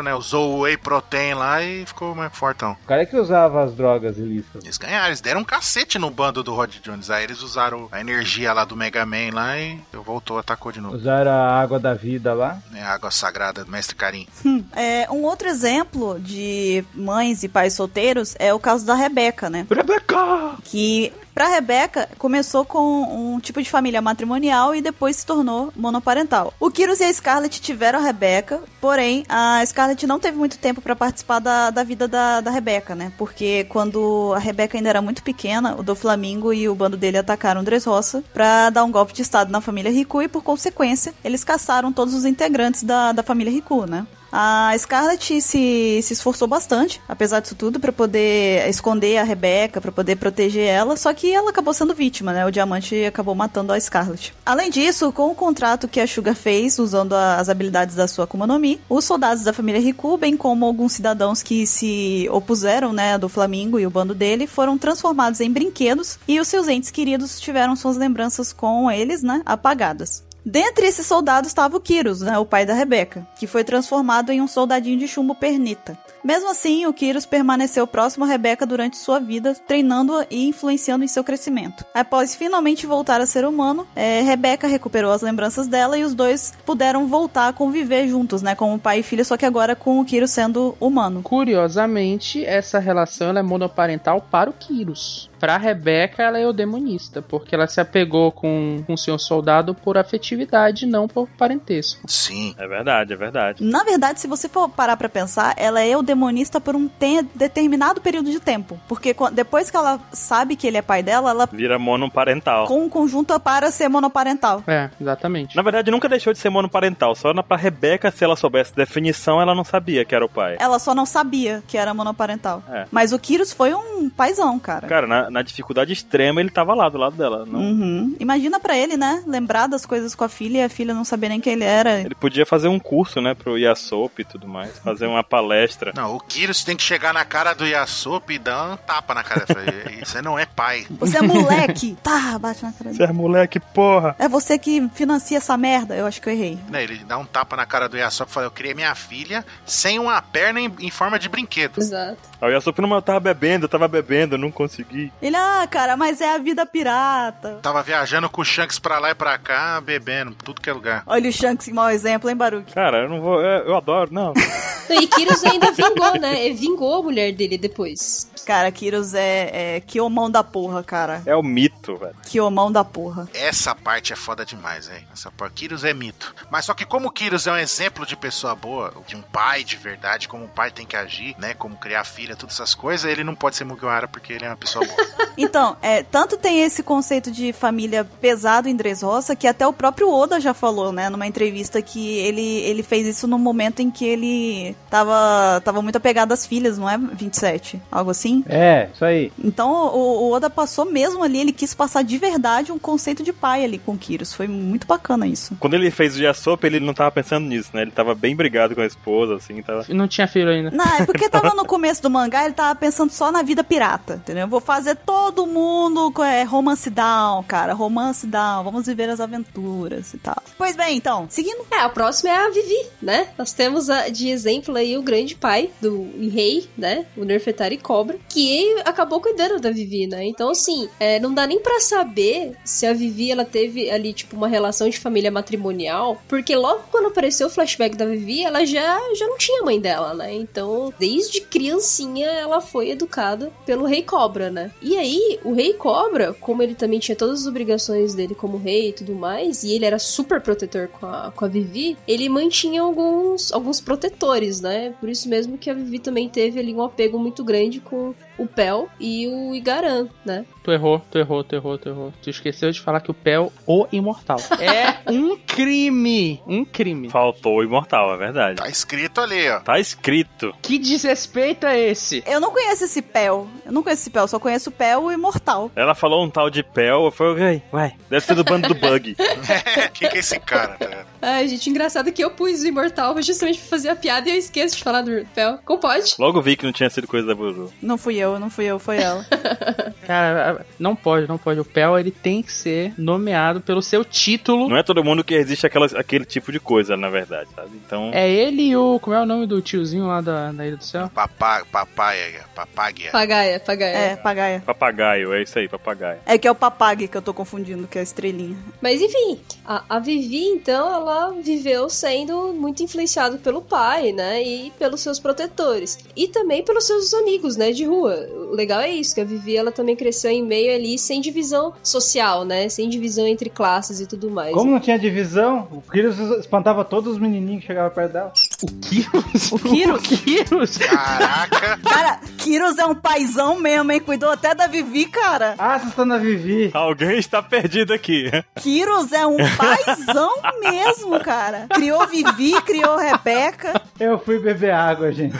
né? 0.00 0.14
Usou 0.14 0.58
o 0.58 0.60
Whey 0.60 0.76
Protein 0.76 1.34
lá 1.34 1.60
e 1.60 1.84
ficou 1.84 2.14
mais 2.14 2.32
fortão. 2.32 2.76
O 2.84 2.86
cara 2.86 3.04
que 3.04 3.16
usava 3.16 3.64
as 3.64 3.74
drogas 3.74 4.16
ilícitas. 4.16 4.62
Eles 4.62 4.78
ganharam, 4.78 5.08
eles 5.08 5.20
deram 5.20 5.40
um 5.40 5.44
cacete 5.44 5.98
no 5.98 6.08
bando 6.08 6.44
do 6.44 6.54
Rod 6.54 6.72
Jones. 6.80 7.10
Aí 7.10 7.24
eles 7.24 7.42
usaram 7.42 7.88
a 7.90 8.00
energia 8.00 8.52
lá 8.52 8.64
do 8.64 8.76
Mega 8.76 9.04
Man 9.04 9.34
lá 9.34 9.58
e 9.58 9.80
voltou, 9.92 10.38
atacou 10.38 10.70
de 10.70 10.80
novo. 10.80 10.94
Usaram 10.94 11.32
a 11.32 11.60
água 11.60 11.80
da 11.80 11.94
vida 11.94 12.32
lá. 12.32 12.58
É 12.72 12.82
a 12.82 12.94
água 12.94 13.10
sagrada 13.10 13.64
do 13.64 13.70
Mestre 13.70 13.96
Karim. 13.96 14.28
É, 14.76 15.10
um 15.10 15.24
outro 15.24 15.48
exemplo 15.48 16.20
de 16.20 16.84
mães 16.94 17.42
e 17.42 17.48
pais 17.48 17.74
solteiros 17.74 18.36
é 18.38 18.54
o 18.54 18.60
caso 18.60 18.86
da 18.86 18.94
Rebeca, 18.94 19.50
né? 19.50 19.66
Rebeca! 19.68 20.56
Que 20.62 21.12
pra 21.34 21.48
Rebeca 21.48 22.08
começou 22.18 22.64
com 22.64 23.34
um 23.34 23.40
tipo 23.40 23.62
de 23.62 23.70
família 23.70 24.00
matrimonial 24.00 24.74
e 24.74 24.80
depois 24.82 25.16
se 25.16 25.26
tornou 25.26 25.72
monoparental. 25.76 26.52
O 26.60 26.70
Kyrus 26.70 27.00
e 27.00 27.04
a 27.04 27.12
Scarlett 27.12 27.60
tiveram 27.60 27.98
a 27.98 28.02
Rebeca, 28.02 28.60
porém 28.80 29.24
a 29.28 29.64
Scarlett 29.64 30.06
não 30.06 30.18
teve 30.18 30.36
muito 30.36 30.58
tempo 30.58 30.80
pra 30.80 30.96
participar 30.96 31.38
da, 31.38 31.70
da 31.70 31.84
vida 31.84 32.06
da, 32.06 32.40
da 32.40 32.50
Rebeca, 32.50 32.94
né? 32.94 33.12
Porque 33.16 33.64
quando 33.68 34.32
a 34.34 34.38
Rebeca 34.38 34.76
ainda 34.76 34.88
era 34.88 35.02
muito 35.02 35.22
pequena, 35.22 35.74
o 35.76 35.82
do 35.82 35.94
Flamingo 35.94 36.52
e 36.52 36.68
o 36.68 36.74
bando 36.74 36.96
dele 36.96 37.18
atacaram 37.18 37.64
Dressrosa 37.64 38.22
pra 38.32 38.70
dar 38.70 38.84
um 38.84 38.90
golpe 38.90 39.12
de 39.12 39.22
estado 39.22 39.50
na 39.50 39.60
família 39.60 39.90
Riku 39.90 40.22
e 40.22 40.28
por 40.28 40.42
consequência 40.42 41.14
eles 41.24 41.44
caçaram 41.44 41.92
todos 41.92 42.14
os 42.14 42.24
integrantes 42.24 42.82
da, 42.82 43.12
da 43.12 43.22
família 43.22 43.52
Riku, 43.52 43.86
né? 43.86 44.06
A 44.32 44.74
Scarlett 44.78 45.40
se, 45.42 46.00
se 46.02 46.12
esforçou 46.14 46.48
bastante, 46.48 47.00
apesar 47.06 47.40
disso 47.40 47.54
tudo, 47.54 47.78
pra 47.78 47.92
poder 47.92 48.66
esconder 48.68 49.18
a 49.18 49.24
Rebecca, 49.24 49.80
pra 49.80 49.92
poder 49.92 50.16
proteger 50.16 50.66
ela, 50.66 50.96
só 50.96 51.12
que 51.12 51.30
ela 51.30 51.50
acabou 51.50 51.74
sendo 51.74 51.94
vítima, 51.94 52.32
né? 52.32 52.46
O 52.46 52.50
diamante 52.50 53.04
acabou 53.04 53.34
matando 53.34 53.72
a 53.72 53.78
Scarlett. 53.78 54.32
Além 54.46 54.70
disso, 54.70 55.12
com 55.12 55.30
o 55.30 55.34
contrato 55.34 55.86
que 55.86 56.00
a 56.00 56.06
Sugar 56.06 56.34
fez, 56.34 56.78
usando 56.78 57.12
a- 57.14 57.36
as 57.36 57.50
habilidades 57.50 57.94
da 57.94 58.08
sua 58.08 58.24
Akuma 58.24 58.46
no 58.46 58.58
Mi, 58.58 58.80
os 58.88 59.04
soldados 59.04 59.42
da 59.44 59.52
família 59.52 59.80
Riku, 59.80 60.16
bem 60.16 60.36
como 60.36 60.64
alguns 60.64 60.92
cidadãos 60.92 61.42
que 61.42 61.66
se 61.66 62.26
opuseram, 62.30 62.92
né, 62.92 63.18
do 63.18 63.28
Flamingo 63.28 63.78
e 63.78 63.86
o 63.86 63.90
bando 63.90 64.14
dele, 64.14 64.46
foram 64.46 64.78
transformados 64.78 65.40
em 65.40 65.50
brinquedos 65.50 66.18
e 66.26 66.40
os 66.40 66.48
seus 66.48 66.68
entes 66.68 66.90
queridos 66.90 67.38
tiveram 67.38 67.76
suas 67.76 67.96
lembranças 67.98 68.52
com 68.52 68.90
eles, 68.90 69.22
né, 69.22 69.42
apagadas. 69.44 70.22
Dentre 70.44 70.86
esses 70.86 71.06
soldados 71.06 71.48
estava 71.48 71.76
o 71.76 71.80
Kyrus, 71.80 72.20
né, 72.20 72.36
o 72.36 72.44
pai 72.44 72.66
da 72.66 72.74
Rebeca, 72.74 73.26
que 73.38 73.46
foi 73.46 73.62
transformado 73.62 74.30
em 74.30 74.40
um 74.40 74.48
soldadinho 74.48 74.98
de 74.98 75.06
chumbo 75.06 75.36
pernita. 75.36 75.96
Mesmo 76.24 76.50
assim, 76.50 76.84
o 76.86 76.92
Kyrus 76.92 77.26
permaneceu 77.26 77.86
próximo 77.86 78.24
a 78.24 78.28
Rebeca 78.28 78.66
durante 78.66 78.96
sua 78.96 79.20
vida, 79.20 79.54
treinando-a 79.66 80.26
e 80.30 80.48
influenciando 80.48 81.04
em 81.04 81.08
seu 81.08 81.22
crescimento. 81.22 81.84
Após 81.94 82.34
finalmente 82.34 82.86
voltar 82.86 83.20
a 83.20 83.26
ser 83.26 83.44
humano, 83.44 83.86
é, 83.94 84.20
Rebeca 84.20 84.66
recuperou 84.66 85.12
as 85.12 85.22
lembranças 85.22 85.68
dela 85.68 85.96
e 85.96 86.04
os 86.04 86.14
dois 86.14 86.52
puderam 86.66 87.06
voltar 87.06 87.48
a 87.48 87.52
conviver 87.52 88.08
juntos, 88.08 88.42
né, 88.42 88.54
como 88.54 88.78
pai 88.78 89.00
e 89.00 89.02
filha, 89.02 89.24
só 89.24 89.36
que 89.36 89.46
agora 89.46 89.76
com 89.76 90.00
o 90.00 90.04
Kyrus 90.04 90.30
sendo 90.32 90.76
humano. 90.80 91.22
Curiosamente, 91.22 92.44
essa 92.44 92.78
relação 92.78 93.28
ela 93.28 93.40
é 93.40 93.42
monoparental 93.42 94.20
para 94.20 94.50
o 94.50 94.52
Kyrus. 94.52 95.31
Pra 95.42 95.56
Rebeca, 95.56 96.22
ela 96.22 96.38
é 96.38 96.46
o 96.46 96.52
demonista, 96.52 97.20
porque 97.20 97.52
ela 97.52 97.66
se 97.66 97.80
apegou 97.80 98.30
com 98.30 98.84
o 98.88 98.96
seu 98.96 99.18
soldado 99.18 99.74
por 99.74 99.98
afetividade, 99.98 100.86
não 100.86 101.08
por 101.08 101.28
parentesco. 101.36 102.00
Sim. 102.06 102.54
É 102.56 102.64
verdade, 102.68 103.12
é 103.12 103.16
verdade. 103.16 103.64
Na 103.64 103.82
verdade, 103.82 104.20
se 104.20 104.28
você 104.28 104.48
for 104.48 104.68
parar 104.68 104.96
pra 104.96 105.08
pensar, 105.08 105.52
ela 105.56 105.80
é 105.80 105.96
o 105.96 106.02
demonista 106.02 106.60
por 106.60 106.76
um 106.76 106.86
te- 106.86 107.26
determinado 107.34 108.00
período 108.00 108.30
de 108.30 108.38
tempo. 108.38 108.78
Porque 108.86 109.16
depois 109.32 109.68
que 109.68 109.76
ela 109.76 109.98
sabe 110.12 110.54
que 110.54 110.64
ele 110.64 110.76
é 110.76 110.82
pai 110.82 111.02
dela, 111.02 111.30
ela 111.30 111.48
Vira 111.50 111.76
monoparental. 111.76 112.68
com 112.68 112.84
um 112.84 112.88
conjunto 112.88 113.38
para 113.40 113.72
ser 113.72 113.88
monoparental. 113.88 114.62
É, 114.68 114.90
exatamente. 115.00 115.56
Na 115.56 115.62
verdade, 115.62 115.90
nunca 115.90 116.08
deixou 116.08 116.32
de 116.32 116.38
ser 116.38 116.50
monoparental. 116.50 117.16
Só 117.16 117.34
na 117.34 117.42
pra 117.42 117.56
Rebeca, 117.56 118.12
se 118.12 118.22
ela 118.22 118.36
soubesse 118.36 118.76
definição, 118.76 119.42
ela 119.42 119.56
não 119.56 119.64
sabia 119.64 120.04
que 120.04 120.14
era 120.14 120.24
o 120.24 120.28
pai. 120.28 120.56
Ela 120.60 120.78
só 120.78 120.94
não 120.94 121.04
sabia 121.04 121.64
que 121.66 121.76
era 121.76 121.92
monoparental. 121.92 122.62
É. 122.70 122.86
Mas 122.92 123.12
o 123.12 123.18
Kyrus 123.18 123.52
foi 123.52 123.74
um 123.74 124.08
paizão, 124.08 124.56
cara. 124.60 124.86
Cara, 124.86 125.06
na, 125.08 125.30
na 125.32 125.42
dificuldade 125.42 125.92
extrema, 125.92 126.40
ele 126.40 126.50
tava 126.50 126.74
lá 126.74 126.88
do 126.88 126.98
lado 126.98 127.16
dela. 127.16 127.44
Não... 127.46 127.60
Uhum. 127.60 128.16
Imagina 128.20 128.60
pra 128.60 128.76
ele, 128.76 128.96
né? 128.96 129.22
Lembrar 129.26 129.66
das 129.66 129.86
coisas 129.86 130.14
com 130.14 130.24
a 130.24 130.28
filha 130.28 130.58
e 130.58 130.62
a 130.62 130.68
filha 130.68 130.94
não 130.94 131.04
saber 131.04 131.30
nem 131.30 131.40
quem 131.40 131.54
ele 131.54 131.64
era. 131.64 132.00
Ele 132.00 132.14
podia 132.14 132.44
fazer 132.44 132.68
um 132.68 132.78
curso, 132.78 133.20
né, 133.20 133.34
pro 133.34 133.58
Yasop 133.58 134.20
e 134.20 134.24
tudo 134.24 134.46
mais. 134.46 134.78
Fazer 134.78 135.06
uma 135.06 135.24
palestra. 135.24 135.92
Não, 135.96 136.16
o 136.16 136.20
Kyrus 136.20 136.62
tem 136.62 136.76
que 136.76 136.82
chegar 136.82 137.14
na 137.14 137.24
cara 137.24 137.54
do 137.54 137.66
Yasop 137.66 138.32
e 138.32 138.38
dar 138.38 138.74
um 138.74 138.76
tapa 138.76 139.14
na 139.14 139.24
cara. 139.24 139.46
dele. 139.46 140.02
Você 140.04 140.20
não 140.20 140.38
é 140.38 140.44
pai. 140.44 140.86
Você 140.90 141.18
é 141.18 141.22
moleque! 141.22 141.96
tá, 142.02 142.38
bate 142.38 142.62
na 142.62 142.72
cara 142.72 142.90
dele. 142.90 142.96
Você 142.96 143.04
é 143.04 143.12
moleque, 143.12 143.58
porra! 143.58 144.14
É 144.18 144.28
você 144.28 144.58
que 144.58 144.88
financia 144.94 145.38
essa 145.38 145.56
merda. 145.56 145.94
Eu 145.94 146.06
acho 146.06 146.20
que 146.20 146.28
eu 146.28 146.32
errei. 146.32 146.58
Né, 146.68 146.82
Ele 146.82 146.98
dá 147.04 147.16
um 147.18 147.24
tapa 147.24 147.56
na 147.56 147.64
cara 147.64 147.88
do 147.88 147.96
Yasop 147.96 148.30
e 148.30 148.34
fala: 148.34 148.46
Eu 148.46 148.50
criei 148.50 148.74
minha 148.74 148.94
filha 148.94 149.44
sem 149.64 149.98
uma 149.98 150.20
perna 150.20 150.60
em, 150.60 150.72
em 150.80 150.90
forma 150.90 151.18
de 151.18 151.28
brinquedo. 151.28 151.78
Exato. 151.78 152.31
Aí 152.42 152.50
o 152.50 152.54
Yasop, 152.54 152.80
não, 152.80 152.88
mas 152.88 152.96
eu 152.96 153.02
tava 153.02 153.20
bebendo, 153.20 153.66
eu 153.66 153.68
tava 153.68 153.86
bebendo, 153.86 154.34
eu 154.34 154.38
não 154.38 154.50
consegui. 154.50 155.12
Ele, 155.22 155.36
ah, 155.36 155.64
cara, 155.70 155.96
mas 155.96 156.20
é 156.20 156.34
a 156.34 156.38
vida 156.38 156.66
pirata. 156.66 157.60
Tava 157.62 157.84
viajando 157.84 158.28
com 158.28 158.40
o 158.40 158.44
Shanks 158.44 158.80
pra 158.80 158.98
lá 158.98 159.10
e 159.10 159.14
pra 159.14 159.38
cá, 159.38 159.80
bebendo, 159.80 160.34
tudo 160.34 160.60
que 160.60 160.68
é 160.68 160.72
lugar. 160.72 161.04
Olha 161.06 161.30
o 161.30 161.32
Shanks 161.32 161.68
em 161.68 161.72
mau 161.72 161.88
exemplo, 161.88 162.28
hein, 162.28 162.34
Baruch? 162.34 162.72
Cara, 162.72 163.04
eu 163.04 163.08
não 163.08 163.20
vou. 163.20 163.40
Eu, 163.40 163.66
eu 163.66 163.76
adoro, 163.76 164.12
não. 164.12 164.34
E 164.90 165.06
Kyrus 165.06 165.42
ainda 165.44 165.72
vingou, 165.72 166.18
né? 166.20 166.44
Ele 166.44 166.54
vingou 166.54 166.94
a 166.94 167.02
mulher 167.02 167.32
dele 167.32 167.56
depois. 167.56 168.30
Cara, 168.44 168.70
Kyrus 168.70 169.14
é, 169.14 169.76
é 169.76 169.80
Kiomão 169.80 170.30
da 170.30 170.42
porra, 170.42 170.82
cara. 170.82 171.22
É 171.24 171.34
o 171.34 171.42
mito, 171.42 171.96
velho. 171.96 172.14
Kiomão 172.26 172.70
da 172.70 172.84
porra. 172.84 173.28
Essa 173.32 173.74
parte 173.74 174.12
é 174.12 174.16
foda 174.16 174.44
demais, 174.44 174.90
hein? 174.90 175.06
Essa 175.12 175.30
parte. 175.30 175.54
Kyrus 175.54 175.84
é 175.84 175.94
mito. 175.94 176.34
Mas 176.50 176.64
só 176.64 176.74
que 176.74 176.84
como 176.84 177.08
o 177.08 177.10
Kyrus 177.10 177.46
é 177.46 177.52
um 177.52 177.56
exemplo 177.56 178.04
de 178.04 178.16
pessoa 178.16 178.54
boa, 178.54 178.92
de 179.06 179.16
um 179.16 179.22
pai 179.22 179.64
de 179.64 179.76
verdade, 179.76 180.28
como 180.28 180.44
um 180.44 180.48
pai 180.48 180.70
tem 180.70 180.84
que 180.84 180.96
agir, 180.96 181.34
né? 181.38 181.54
Como 181.54 181.76
criar 181.76 182.04
filha, 182.32 182.36
todas 182.36 182.56
essas 182.56 182.74
coisas, 182.74 183.10
ele 183.10 183.22
não 183.22 183.34
pode 183.34 183.56
ser 183.56 183.64
Mugiwara 183.64 184.08
porque 184.08 184.32
ele 184.32 184.44
é 184.44 184.48
uma 184.48 184.56
pessoa 184.56 184.84
boa. 184.84 185.22
Então, 185.34 185.78
é, 185.80 186.02
tanto 186.02 186.36
tem 186.36 186.62
esse 186.62 186.82
conceito 186.82 187.30
de 187.30 187.54
família 187.54 188.04
pesado 188.04 188.68
em 188.68 188.76
Dressrosa 188.76 189.34
que 189.34 189.46
até 189.46 189.66
o 189.66 189.72
próprio 189.72 190.10
Oda 190.10 190.38
já 190.38 190.52
falou, 190.52 190.92
né, 190.92 191.08
numa 191.08 191.26
entrevista 191.26 191.80
que 191.80 192.18
ele, 192.18 192.58
ele 192.58 192.82
fez 192.82 193.06
isso 193.06 193.26
no 193.26 193.38
momento 193.38 193.80
em 193.80 193.90
que 193.90 194.04
ele 194.04 194.76
tava, 194.90 195.58
tava 195.64 195.80
muito 195.80 195.96
apegado 195.96 196.32
às 196.32 196.46
filhas, 196.46 196.76
não 196.76 196.86
é 196.86 196.98
27? 196.98 197.80
Algo 197.90 198.10
assim? 198.10 198.44
É, 198.46 198.90
isso 198.92 199.02
aí. 199.06 199.32
Então 199.42 199.72
o, 199.72 200.24
o 200.24 200.32
Oda 200.32 200.50
passou 200.50 200.84
mesmo 200.84 201.24
ali, 201.24 201.40
ele 201.40 201.52
quis 201.52 201.72
passar 201.72 202.02
de 202.04 202.18
verdade 202.18 202.70
um 202.70 202.78
conceito 202.78 203.22
de 203.22 203.32
pai 203.32 203.64
ali 203.64 203.78
com 203.78 203.96
Kyrus. 203.96 204.34
Foi 204.34 204.46
muito 204.46 204.86
bacana 204.86 205.26
isso. 205.26 205.56
Quando 205.58 205.72
ele 205.72 205.90
fez 205.90 206.14
o 206.14 206.22
Yasop, 206.22 206.66
ele 206.66 206.78
não 206.78 206.92
tava 206.92 207.10
pensando 207.10 207.46
nisso, 207.46 207.70
né? 207.72 207.80
Ele 207.82 207.90
tava 207.90 208.14
bem 208.14 208.36
brigado 208.36 208.74
com 208.74 208.82
a 208.82 208.86
esposa, 208.86 209.36
assim, 209.36 209.62
tava... 209.62 209.86
Não 209.88 210.06
tinha 210.06 210.28
filho 210.28 210.50
ainda. 210.50 210.70
Não, 210.70 210.84
é 210.84 211.06
porque 211.06 211.30
tava 211.30 211.54
no 211.54 211.64
começo 211.64 212.02
do 212.02 212.10
mangá, 212.10 212.21
ele 212.46 212.54
tava 212.54 212.74
pensando 212.78 213.10
só 213.10 213.30
na 213.32 213.42
vida 213.42 213.62
pirata, 213.64 214.14
entendeu? 214.14 214.46
Vou 214.48 214.60
fazer 214.60 214.96
todo 214.96 215.46
mundo 215.46 216.12
é, 216.22 216.42
romance 216.44 216.88
down, 216.90 217.42
cara, 217.44 217.72
romance 217.72 218.26
down, 218.26 218.64
vamos 218.64 218.86
viver 218.86 219.08
as 219.08 219.20
aventuras 219.20 220.14
e 220.14 220.18
tal. 220.18 220.36
Pois 220.58 220.76
bem, 220.76 220.96
então, 220.96 221.26
seguindo. 221.30 221.64
É, 221.70 221.78
a 221.80 221.88
próxima 221.88 222.30
é 222.30 222.36
a 222.36 222.50
Vivi, 222.50 222.86
né? 223.00 223.28
Nós 223.38 223.52
temos 223.52 223.88
a- 223.90 224.08
de 224.08 224.28
exemplo 224.28 224.76
aí 224.76 224.96
o 224.96 225.02
grande 225.02 225.34
pai 225.34 225.70
do 225.80 226.08
rei, 226.30 226.68
né? 226.76 227.06
O 227.16 227.24
Nerfetari 227.24 227.76
Cobra, 227.78 228.18
que 228.28 228.76
acabou 228.84 229.20
cuidando 229.20 229.60
da 229.60 229.70
Vivi, 229.70 230.06
né? 230.06 230.24
Então, 230.24 230.50
assim, 230.50 230.88
é, 231.00 231.18
não 231.18 231.32
dá 231.32 231.46
nem 231.46 231.60
pra 231.60 231.80
saber 231.80 232.56
se 232.64 232.86
a 232.86 232.92
Vivi, 232.92 233.30
ela 233.30 233.44
teve 233.44 233.90
ali, 233.90 234.12
tipo, 234.12 234.36
uma 234.36 234.48
relação 234.48 234.88
de 234.88 234.98
família 234.98 235.30
matrimonial, 235.30 236.20
porque 236.28 236.54
logo 236.54 236.82
quando 236.90 237.06
apareceu 237.08 237.46
o 237.46 237.50
flashback 237.50 237.96
da 237.96 238.04
Vivi, 238.06 238.44
ela 238.44 238.64
já, 238.64 238.98
já 239.14 239.26
não 239.26 239.38
tinha 239.38 239.62
mãe 239.62 239.80
dela, 239.80 240.14
né? 240.14 240.32
Então, 240.34 240.92
desde 240.98 241.40
criancinha, 241.40 242.11
ela 242.20 242.60
foi 242.60 242.90
educada 242.90 243.52
pelo 243.64 243.86
Rei 243.86 244.02
Cobra, 244.02 244.50
né? 244.50 244.70
E 244.82 244.96
aí, 244.96 245.38
o 245.44 245.52
Rei 245.52 245.72
Cobra, 245.74 246.34
como 246.34 246.62
ele 246.62 246.74
também 246.74 246.98
tinha 246.98 247.16
todas 247.16 247.42
as 247.42 247.46
obrigações 247.46 248.14
dele 248.14 248.34
como 248.34 248.58
rei 248.58 248.88
e 248.88 248.92
tudo 248.92 249.14
mais, 249.14 249.62
e 249.62 249.72
ele 249.72 249.84
era 249.84 249.98
super 249.98 250.40
protetor 250.40 250.88
com 250.88 251.06
a, 251.06 251.32
com 251.34 251.44
a 251.44 251.48
Vivi, 251.48 251.96
ele 252.06 252.28
mantinha 252.28 252.82
alguns, 252.82 253.52
alguns 253.52 253.80
protetores, 253.80 254.60
né? 254.60 254.94
Por 255.00 255.08
isso 255.08 255.28
mesmo 255.28 255.56
que 255.56 255.70
a 255.70 255.74
Vivi 255.74 255.98
também 255.98 256.28
teve 256.28 256.58
ali 256.58 256.74
um 256.74 256.82
apego 256.82 257.18
muito 257.18 257.44
grande 257.44 257.80
com 257.80 258.14
o 258.38 258.46
Pel 258.46 258.88
e 258.98 259.26
o 259.28 259.54
Igaran, 259.54 260.08
né? 260.24 260.44
Tu 260.62 260.70
errou, 260.72 261.00
tu 261.10 261.18
errou, 261.18 261.42
tu 261.44 261.54
errou, 261.54 261.78
tu 261.78 261.88
errou. 261.88 262.12
Tu 262.22 262.30
esqueceu 262.30 262.70
de 262.70 262.80
falar 262.80 263.00
que 263.00 263.10
o 263.10 263.14
Pel, 263.14 263.52
o 263.66 263.86
imortal. 263.92 264.38
É 264.62 265.10
um 265.10 265.36
crime. 265.36 266.40
Um 266.46 266.64
crime. 266.64 267.08
Faltou 267.10 267.56
o 267.56 267.62
imortal, 267.64 268.14
é 268.14 268.16
verdade. 268.16 268.56
Tá 268.56 268.68
escrito 268.68 269.20
ali, 269.20 269.48
ó. 269.48 269.60
Tá 269.60 269.78
escrito. 269.80 270.54
Que 270.62 270.78
desrespeito 270.78 271.66
é 271.66 271.78
esse? 271.78 272.22
Eu 272.26 272.40
não 272.40 272.52
conheço 272.52 272.84
esse 272.84 273.02
Pel. 273.02 273.48
Eu 273.66 273.72
não 273.72 273.82
conheço 273.82 274.02
esse 274.02 274.10
Pel, 274.10 274.28
só 274.28 274.38
conheço 274.38 274.70
o 274.70 274.72
Pel 274.72 275.02
o 275.04 275.12
Imortal. 275.12 275.70
Ela 275.74 275.94
falou 275.94 276.24
um 276.24 276.30
tal 276.30 276.48
de 276.48 276.62
Pel, 276.62 277.04
eu 277.06 277.10
falei, 277.10 277.34
"Ué, 277.42 277.62
ué, 277.72 277.92
deve 278.08 278.24
ser 278.24 278.34
do 278.36 278.44
bando 278.44 278.68
do 278.68 278.74
Bug. 278.74 279.16
Quem 279.94 280.08
que 280.08 280.16
é 280.16 280.20
esse 280.20 280.38
cara, 280.38 280.76
tá 280.76 280.86
ligado? 280.86 281.06
Ai, 281.20 281.46
gente, 281.48 281.70
engraçado 281.70 282.12
que 282.12 282.22
eu 282.22 282.30
pus 282.30 282.62
o 282.62 282.66
Imortal 282.66 283.20
justamente 283.22 283.58
pra 283.58 283.68
fazer 283.68 283.88
a 283.88 283.96
piada 283.96 284.28
e 284.28 284.32
eu 284.32 284.38
esqueço 284.38 284.76
de 284.76 284.82
falar 284.82 285.02
do 285.02 285.26
Pel. 285.34 285.58
Como 285.64 285.80
pode? 285.80 286.14
Logo 286.18 286.40
vi 286.40 286.56
que 286.56 286.64
não 286.64 286.72
tinha 286.72 286.90
sido 286.90 287.06
coisa 287.06 287.26
da 287.26 287.34
Buru. 287.34 287.72
Não 287.80 287.96
fui 287.98 288.16
eu, 288.16 288.21
não 288.38 288.50
fui 288.50 288.64
eu, 288.64 288.78
foi 288.78 288.98
ela. 288.98 289.24
Cara, 290.06 290.64
não 290.78 290.96
pode, 290.96 291.28
não 291.28 291.38
pode. 291.38 291.60
O 291.60 291.64
Pel, 291.64 291.98
ele 291.98 292.10
tem 292.10 292.42
que 292.42 292.52
ser 292.52 292.92
nomeado 292.98 293.60
pelo 293.60 293.82
seu 293.82 294.04
título. 294.04 294.68
Não 294.68 294.76
é 294.76 294.82
todo 294.82 295.04
mundo 295.04 295.22
que 295.22 295.36
resiste 295.36 295.66
àquela, 295.66 295.86
àquele 295.86 296.24
tipo 296.24 296.50
de 296.50 296.58
coisa, 296.58 296.96
na 296.96 297.08
verdade, 297.08 297.48
sabe? 297.54 297.70
Então, 297.86 298.10
É 298.12 298.28
ele 298.28 298.62
e 298.62 298.76
o... 298.76 298.98
Como 299.00 299.14
é 299.14 299.20
o 299.20 299.26
nome 299.26 299.46
do 299.46 299.60
tiozinho 299.60 300.06
lá 300.06 300.20
da, 300.20 300.52
da 300.52 300.66
Ilha 300.66 300.76
do 300.76 300.84
Céu? 300.84 301.10
Papá, 301.14 301.62
papaya, 301.70 302.44
papáguia. 302.54 303.10
Pagaia, 303.10 303.60
pagaia. 303.60 303.96
É, 303.96 304.16
pagaia. 304.16 304.62
papagaio, 304.64 305.32
é 305.32 305.42
isso 305.42 305.58
aí, 305.58 305.68
papagaio. 305.68 306.20
É 306.26 306.38
que 306.38 306.46
é 306.46 306.50
o 306.50 306.54
Papag 306.54 307.08
que 307.08 307.16
eu 307.16 307.22
tô 307.22 307.34
confundindo, 307.34 307.86
que 307.86 307.98
é 307.98 308.00
a 308.00 308.04
estrelinha. 308.04 308.56
Mas 308.80 309.00
enfim, 309.00 309.40
a, 309.64 309.84
a 309.88 309.98
Vivi, 309.98 310.44
então, 310.44 310.92
ela 310.92 311.30
viveu 311.42 311.88
sendo 311.88 312.52
muito 312.52 312.82
influenciada 312.82 313.36
pelo 313.38 313.62
pai, 313.62 314.12
né? 314.12 314.42
E 314.42 314.72
pelos 314.78 315.00
seus 315.00 315.18
protetores. 315.18 315.98
E 316.16 316.28
também 316.28 316.64
pelos 316.64 316.84
seus 316.86 317.12
amigos, 317.14 317.56
né? 317.56 317.72
De 317.72 317.84
rua. 317.84 318.11
O 318.12 318.54
legal 318.54 318.80
é 318.80 318.90
isso, 318.90 319.14
que 319.14 319.20
a 319.20 319.24
Vivi, 319.24 319.56
ela 319.56 319.72
também 319.72 319.96
cresceu 319.96 320.30
em 320.30 320.42
meio 320.42 320.74
ali 320.74 320.98
sem 320.98 321.20
divisão 321.20 321.72
social, 321.82 322.44
né? 322.44 322.68
Sem 322.68 322.88
divisão 322.88 323.26
entre 323.26 323.50
classes 323.50 324.00
e 324.00 324.06
tudo 324.06 324.30
mais. 324.30 324.54
Como 324.54 324.70
não 324.70 324.80
tinha 324.80 324.98
divisão, 324.98 325.68
o 325.70 325.80
Kyrus 325.80 326.18
espantava 326.40 326.84
todos 326.84 327.14
os 327.14 327.18
menininhos 327.18 327.62
que 327.62 327.66
chegavam 327.66 327.90
perto 327.90 328.12
dela. 328.12 328.32
O 328.62 328.66
Kyrus? 328.80 329.52
O 329.52 329.58
Kyrus? 329.58 329.98
O 329.98 330.02
Kyrus? 330.02 330.78
Caraca! 330.78 331.78
Cara, 331.82 332.20
Kyrus 332.38 332.78
é 332.78 332.84
um 332.86 332.94
paizão 332.94 333.58
mesmo, 333.58 333.90
hein? 333.90 334.00
Cuidou 334.00 334.30
até 334.30 334.54
da 334.54 334.66
Vivi, 334.66 335.06
cara. 335.06 335.54
Ah, 335.58 335.78
vocês 335.78 335.90
estão 335.90 336.04
na 336.04 336.18
Vivi. 336.18 336.70
Alguém 336.74 337.18
está 337.18 337.42
perdido 337.42 337.92
aqui. 337.92 338.30
Kyrus 338.56 339.12
é 339.12 339.26
um 339.26 339.36
paizão 339.56 340.32
mesmo, 340.60 341.18
cara. 341.20 341.66
Criou 341.72 342.06
Vivi, 342.06 342.60
criou 342.62 342.96
Rebeca. 342.96 343.80
Eu 343.98 344.18
fui 344.18 344.38
beber 344.38 344.72
água, 344.72 345.12
gente. 345.12 345.36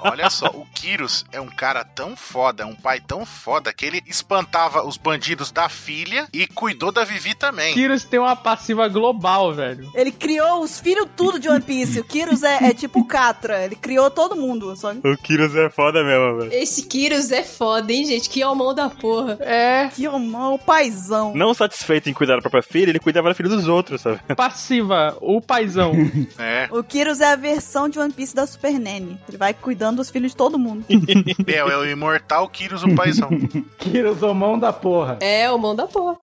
Olha 0.00 0.30
só, 0.30 0.46
o 0.46 0.66
Kyrus 0.74 1.24
é 1.32 1.40
um 1.40 1.48
cara 1.48 1.84
tão 1.84 2.16
foda, 2.16 2.62
é 2.62 2.66
um 2.66 2.74
pai 2.74 3.00
tão 3.00 3.24
foda, 3.26 3.72
que 3.72 3.84
ele 3.84 4.02
espantava 4.06 4.86
os 4.86 4.96
bandidos 4.96 5.50
da 5.50 5.68
filha 5.68 6.26
e 6.32 6.46
cuidou 6.46 6.90
da 6.92 7.04
Vivi 7.04 7.34
também. 7.34 7.74
Kyrus 7.74 8.04
tem 8.04 8.20
uma 8.20 8.36
passiva 8.36 8.88
global, 8.88 9.52
velho. 9.52 9.90
Ele 9.94 10.12
criou 10.12 10.62
os 10.62 10.80
filhos 10.80 11.06
tudo 11.16 11.38
de 11.38 11.48
One 11.48 11.60
Piece. 11.62 12.00
O 12.00 12.04
Kyrus 12.04 12.42
é, 12.42 12.65
é 12.66 12.74
tipo 12.74 13.00
o 13.00 13.04
Catra. 13.04 13.64
Ele 13.64 13.76
criou 13.76 14.10
todo 14.10 14.36
mundo. 14.36 14.74
Só... 14.76 14.92
O 14.92 15.16
Kyrus 15.16 15.54
é 15.54 15.70
foda 15.70 16.02
mesmo, 16.04 16.38
velho. 16.38 16.52
Esse 16.52 16.82
Kyrus 16.82 17.30
é 17.30 17.42
foda, 17.42 17.92
hein, 17.92 18.04
gente? 18.04 18.28
Que 18.28 18.42
almão 18.42 18.74
da 18.74 18.88
porra. 18.88 19.38
É, 19.40 19.88
Que 19.94 20.06
homão, 20.08 20.58
paizão. 20.58 21.34
Não 21.34 21.54
satisfeito 21.54 22.08
em 22.08 22.14
cuidar 22.14 22.36
da 22.36 22.42
própria 22.42 22.62
filha, 22.62 22.90
ele 22.90 22.98
cuidava 22.98 23.28
da 23.28 23.34
filha 23.34 23.48
dos 23.48 23.68
outros, 23.68 24.00
sabe? 24.00 24.20
passiva, 24.36 25.16
o 25.20 25.40
paizão. 25.40 25.92
É, 26.38 26.68
O 26.70 26.82
Kyrus 26.82 27.20
é 27.20 27.32
a 27.32 27.36
versão 27.36 27.88
de 27.88 27.98
One 27.98 28.12
Piece 28.12 28.34
da 28.34 28.46
Super 28.46 28.78
Nene. 28.78 29.18
Ele 29.28 29.36
vai 29.36 29.54
cuidando 29.54 29.96
dos 29.96 30.10
filhos 30.10 30.32
de 30.32 30.36
todo 30.36 30.58
mundo. 30.58 30.84
é, 31.46 31.54
é 31.54 31.76
o 31.76 31.84
imortal 31.86 32.48
Kyrus, 32.48 32.82
o 32.82 32.94
paizão. 32.94 33.30
Kyrus, 33.78 34.22
o 34.22 34.34
mão 34.34 34.58
da 34.58 34.72
porra. 34.72 35.18
É, 35.20 35.50
o 35.50 35.58
mão 35.58 35.74
da 35.74 35.86
porra. 35.86 36.16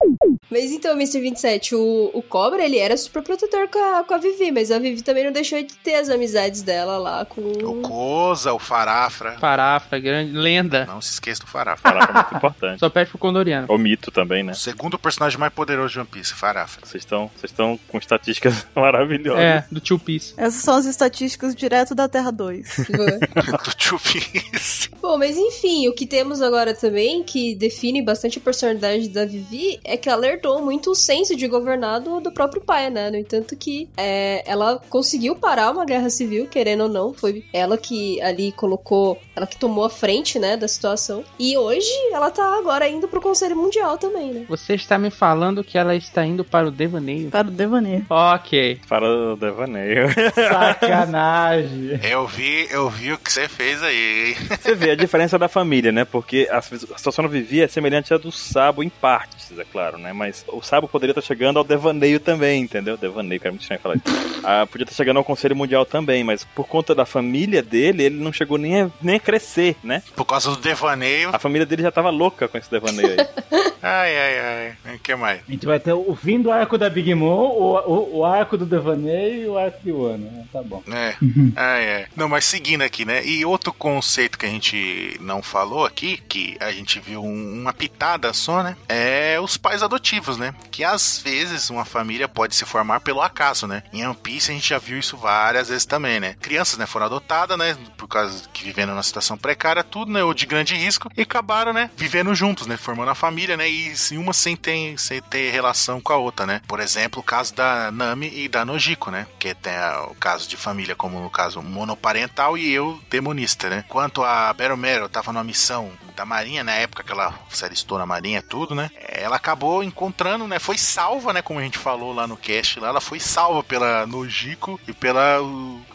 Mas 0.49 0.71
então, 0.71 0.93
Mr. 0.93 1.19
27, 1.19 1.75
o, 1.75 2.11
o 2.13 2.21
Cobra, 2.21 2.63
ele 2.63 2.77
era 2.77 2.95
super 2.97 3.23
protetor 3.23 3.67
com 3.69 3.79
a, 3.79 4.03
com 4.03 4.13
a 4.13 4.17
Vivi, 4.17 4.51
mas 4.51 4.71
a 4.71 4.79
Vivi 4.79 5.01
também 5.01 5.25
não 5.25 5.31
deixou 5.31 5.61
de 5.61 5.73
ter 5.75 5.95
as 5.95 6.09
amizades 6.09 6.32
dela 6.61 6.97
lá 6.97 7.25
com... 7.25 7.41
O 7.41 7.81
Koza, 7.81 8.53
o 8.53 8.59
Farafra. 8.59 9.33
Farafra, 9.39 9.99
grande 9.99 10.31
lenda. 10.31 10.85
Não 10.85 11.01
se 11.01 11.13
esqueça 11.13 11.41
do 11.41 11.47
Farafra. 11.47 11.91
Caraca, 11.91 12.11
é 12.11 12.15
muito 12.15 12.35
importante. 12.35 12.79
Só 12.79 12.89
pede 12.89 13.09
pro 13.09 13.17
Condoriano. 13.17 13.67
O 13.69 13.77
mito 13.77 14.11
também, 14.11 14.43
né? 14.43 14.53
O 14.53 14.55
segundo 14.55 14.97
personagem 14.97 15.39
mais 15.39 15.53
poderoso 15.53 15.93
de 15.93 15.99
One 15.99 16.07
Piece, 16.07 16.33
Farafra. 16.33 16.85
Vocês 16.85 17.03
estão 17.03 17.29
vocês 17.35 17.51
estão 17.51 17.79
com 17.87 17.97
estatísticas 17.97 18.65
maravilhosas. 18.75 19.41
É, 19.41 19.65
do 19.71 19.79
Tio 19.79 19.99
Piece. 19.99 20.33
Essas 20.37 20.61
são 20.61 20.75
as 20.75 20.85
estatísticas 20.85 21.55
direto 21.55 21.93
da 21.93 22.07
Terra 22.07 22.31
2. 22.31 22.77
do 23.65 23.71
Tio 23.75 23.99
Piece. 23.99 24.89
Bom, 25.01 25.17
mas 25.17 25.37
enfim, 25.37 25.87
o 25.87 25.93
que 25.93 26.05
temos 26.05 26.41
agora 26.41 26.73
também, 26.73 27.23
que 27.23 27.55
define 27.55 28.01
bastante 28.01 28.37
a 28.37 28.41
personalidade 28.41 29.09
da 29.09 29.25
Vivi, 29.25 29.79
é 29.83 29.97
que 29.97 30.09
ela 30.09 30.25
herdou 30.25 30.61
muito 30.61 30.91
o 30.91 30.95
senso 30.95 31.35
de 31.35 31.47
governado 31.47 32.21
do 32.21 32.31
próprio 32.31 32.61
pai, 32.61 32.89
né? 32.89 33.09
No 33.09 33.17
entanto 33.17 33.55
que 33.55 33.89
é, 33.97 34.43
ela 34.49 34.81
conseguiu 34.89 35.35
parar 35.35 35.71
uma 35.71 35.85
guerra 35.85 36.09
civil, 36.09 36.22
querendo 36.47 36.83
ou 36.83 36.89
não, 36.89 37.13
foi 37.13 37.43
ela 37.53 37.77
que 37.77 38.21
ali 38.21 38.51
colocou, 38.51 39.19
ela 39.35 39.47
que 39.47 39.57
tomou 39.57 39.85
a 39.85 39.89
frente, 39.89 40.39
né, 40.39 40.57
da 40.57 40.67
situação. 40.67 41.23
E 41.39 41.57
hoje 41.57 41.91
ela 42.11 42.29
tá 42.31 42.57
agora 42.57 42.87
indo 42.87 43.07
pro 43.07 43.21
Conselho 43.21 43.55
Mundial 43.55 43.97
também, 43.97 44.33
né? 44.33 44.45
Você 44.47 44.73
está 44.73 44.97
me 44.97 45.09
falando 45.09 45.63
que 45.63 45.77
ela 45.77 45.95
está 45.95 46.25
indo 46.25 46.43
para 46.43 46.67
o 46.67 46.71
devaneio? 46.71 47.29
Para 47.29 47.47
o 47.47 47.51
devaneio. 47.51 48.05
Ok. 48.09 48.79
Para 48.87 49.05
o 49.05 49.35
devaneio. 49.35 50.07
Sacanagem. 50.33 51.99
Eu 52.03 52.27
vi, 52.27 52.67
eu 52.69 52.89
vi 52.89 53.11
o 53.13 53.17
que 53.17 53.31
você 53.31 53.47
fez 53.47 53.81
aí? 53.81 54.35
Você 54.59 54.75
vê 54.75 54.91
a 54.91 54.95
diferença 54.95 55.37
da 55.37 55.47
família, 55.47 55.91
né? 55.91 56.05
Porque 56.05 56.47
a, 56.51 56.61
situação 56.61 57.23
da 57.23 57.29
Vivi 57.29 57.61
é 57.61 57.67
semelhante 57.67 58.13
à 58.13 58.17
do 58.17 58.31
Sabo 58.31 58.83
em 58.83 58.89
partes, 58.89 59.57
é 59.57 59.63
claro, 59.63 59.97
né? 59.97 60.13
Mas 60.13 60.45
o 60.47 60.61
Sabo 60.61 60.87
poderia 60.87 61.11
estar 61.11 61.21
chegando 61.21 61.57
ao 61.57 61.63
devaneio 61.63 62.19
também, 62.19 62.61
entendeu? 62.61 62.97
Devaneio, 62.97 63.39
cara, 63.39 63.49
é 63.49 63.53
muito 63.53 63.61
estranho 63.61 63.81
falar 63.81 63.95
isso. 63.95 64.03
Ah, 64.43 64.67
podia 64.69 64.83
estar 64.83 64.95
chegando 64.95 65.17
ao 65.17 65.23
Conselho 65.23 65.55
Mundial 65.55 65.85
também, 65.85 66.02
mas 66.23 66.43
por 66.43 66.67
conta 66.67 66.93
da 66.95 67.05
família 67.05 67.61
dele, 67.61 68.03
ele 68.03 68.21
não 68.23 68.31
chegou 68.33 68.57
nem 68.57 68.81
a, 68.81 68.89
nem 69.01 69.15
a 69.15 69.19
crescer, 69.19 69.75
né? 69.83 70.01
Por 70.15 70.25
causa 70.25 70.49
do 70.49 70.57
devaneio. 70.57 71.29
A 71.33 71.39
família 71.39 71.65
dele 71.65 71.81
já 71.83 71.91
tava 71.91 72.09
louca 72.09 72.47
com 72.47 72.57
esse 72.57 72.69
devaneio 72.69 73.09
aí. 73.11 73.27
Ai, 73.85 74.15
ai, 74.17 74.39
ai. 74.85 74.95
O 74.95 74.99
que 74.99 75.13
mais? 75.13 75.41
A 75.45 75.51
gente 75.51 75.65
vai 75.65 75.77
ter 75.77 75.91
o 75.91 76.15
fim 76.15 76.41
do 76.41 76.49
arco 76.49 76.77
da 76.77 76.89
Big 76.89 77.13
Mom, 77.13 77.49
o, 77.49 77.77
o, 77.79 78.17
o 78.19 78.25
arco 78.25 78.57
do 78.57 78.65
Devaneio 78.65 79.43
e 79.43 79.47
o 79.49 79.57
arco 79.57 79.77
de 79.83 79.91
Wano. 79.91 80.31
né? 80.31 80.45
Tá 80.53 80.63
bom. 80.63 80.81
É. 80.89 81.15
ah, 81.53 81.77
é. 81.79 82.07
Não, 82.15 82.29
mas 82.29 82.45
seguindo 82.45 82.81
aqui, 82.81 83.03
né? 83.03 83.25
E 83.25 83.43
outro 83.43 83.73
conceito 83.73 84.37
que 84.39 84.45
a 84.45 84.49
gente 84.49 85.17
não 85.19 85.41
falou 85.43 85.85
aqui, 85.85 86.15
que 86.29 86.55
a 86.61 86.71
gente 86.71 86.97
viu 87.01 87.21
um- 87.25 87.59
uma 87.61 87.73
pitada 87.73 88.31
só, 88.31 88.63
né? 88.63 88.77
É 88.87 89.37
os 89.41 89.57
pais 89.57 89.83
adotivos, 89.83 90.37
né? 90.37 90.55
Que 90.71 90.85
às 90.85 91.19
vezes 91.21 91.69
uma 91.69 91.83
família 91.83 92.29
pode 92.29 92.55
se 92.55 92.63
formar 92.63 93.01
pelo 93.01 93.21
acaso, 93.21 93.67
né? 93.67 93.83
Em 93.91 94.05
One 94.05 94.15
Piece 94.15 94.49
a 94.49 94.53
gente 94.53 94.69
já 94.69 94.77
viu 94.77 94.97
isso 94.97 95.17
várias 95.17 95.67
vezes 95.67 95.85
também, 95.93 96.19
né? 96.19 96.35
Crianças, 96.41 96.79
né, 96.79 96.87
foram 96.87 97.05
adotadas, 97.05 97.55
né? 97.55 97.77
Por 97.95 98.07
causa 98.07 98.49
que 98.51 98.63
vivendo 98.63 98.89
numa 98.89 99.03
situação 99.03 99.37
precária, 99.37 99.83
tudo, 99.83 100.11
né? 100.11 100.23
Ou 100.23 100.33
de 100.33 100.47
grande 100.47 100.73
risco, 100.73 101.07
e 101.15 101.21
acabaram, 101.21 101.71
né? 101.71 101.91
Vivendo 101.95 102.33
juntos, 102.33 102.65
né? 102.65 102.77
Formando 102.77 103.11
a 103.11 103.15
família, 103.15 103.55
né? 103.55 103.69
E 103.69 103.93
uma 104.13 104.33
sem 104.33 104.55
ter, 104.55 104.97
sem 104.97 105.21
ter 105.21 105.51
relação 105.51 106.01
com 106.01 106.11
a 106.11 106.17
outra, 106.17 106.47
né? 106.47 106.61
Por 106.67 106.79
exemplo, 106.79 107.19
o 107.19 107.23
caso 107.23 107.53
da 107.53 107.91
Nami 107.91 108.31
e 108.33 108.47
da 108.47 108.65
Nojiko, 108.65 109.11
né? 109.11 109.27
Que 109.37 109.53
tem 109.53 109.73
o 110.09 110.15
caso 110.15 110.49
de 110.49 110.57
família, 110.57 110.95
como 110.95 111.19
no 111.19 111.29
caso 111.29 111.61
monoparental 111.61 112.57
e 112.57 112.71
eu 112.71 112.99
demonista, 113.07 113.69
né? 113.69 113.85
Quanto 113.87 114.23
a 114.23 114.51
Beromero 114.51 115.07
tava 115.07 115.31
numa 115.31 115.43
missão 115.43 115.91
da 116.15 116.25
Marinha, 116.25 116.63
na 116.63 116.73
época 116.73 117.03
que 117.03 117.11
ela 117.11 117.33
se 117.49 117.63
alistou 117.65 117.97
na 117.99 118.05
Marinha, 118.05 118.41
tudo, 118.41 118.73
né? 118.73 118.89
Ela 118.99 119.35
acabou 119.35 119.83
encontrando, 119.83 120.47
né? 120.47 120.57
Foi 120.57 120.77
salva, 120.77 121.33
né? 121.33 121.41
Como 121.43 121.59
a 121.59 121.63
gente 121.63 121.77
falou 121.77 122.13
lá 122.13 122.25
no 122.25 122.37
cast 122.37 122.79
lá, 122.79 122.89
ela 122.89 123.01
foi 123.01 123.19
salva 123.19 123.63
pela 123.63 124.07
Nojiko 124.07 124.79
e 124.87 124.93
pela 124.93 125.39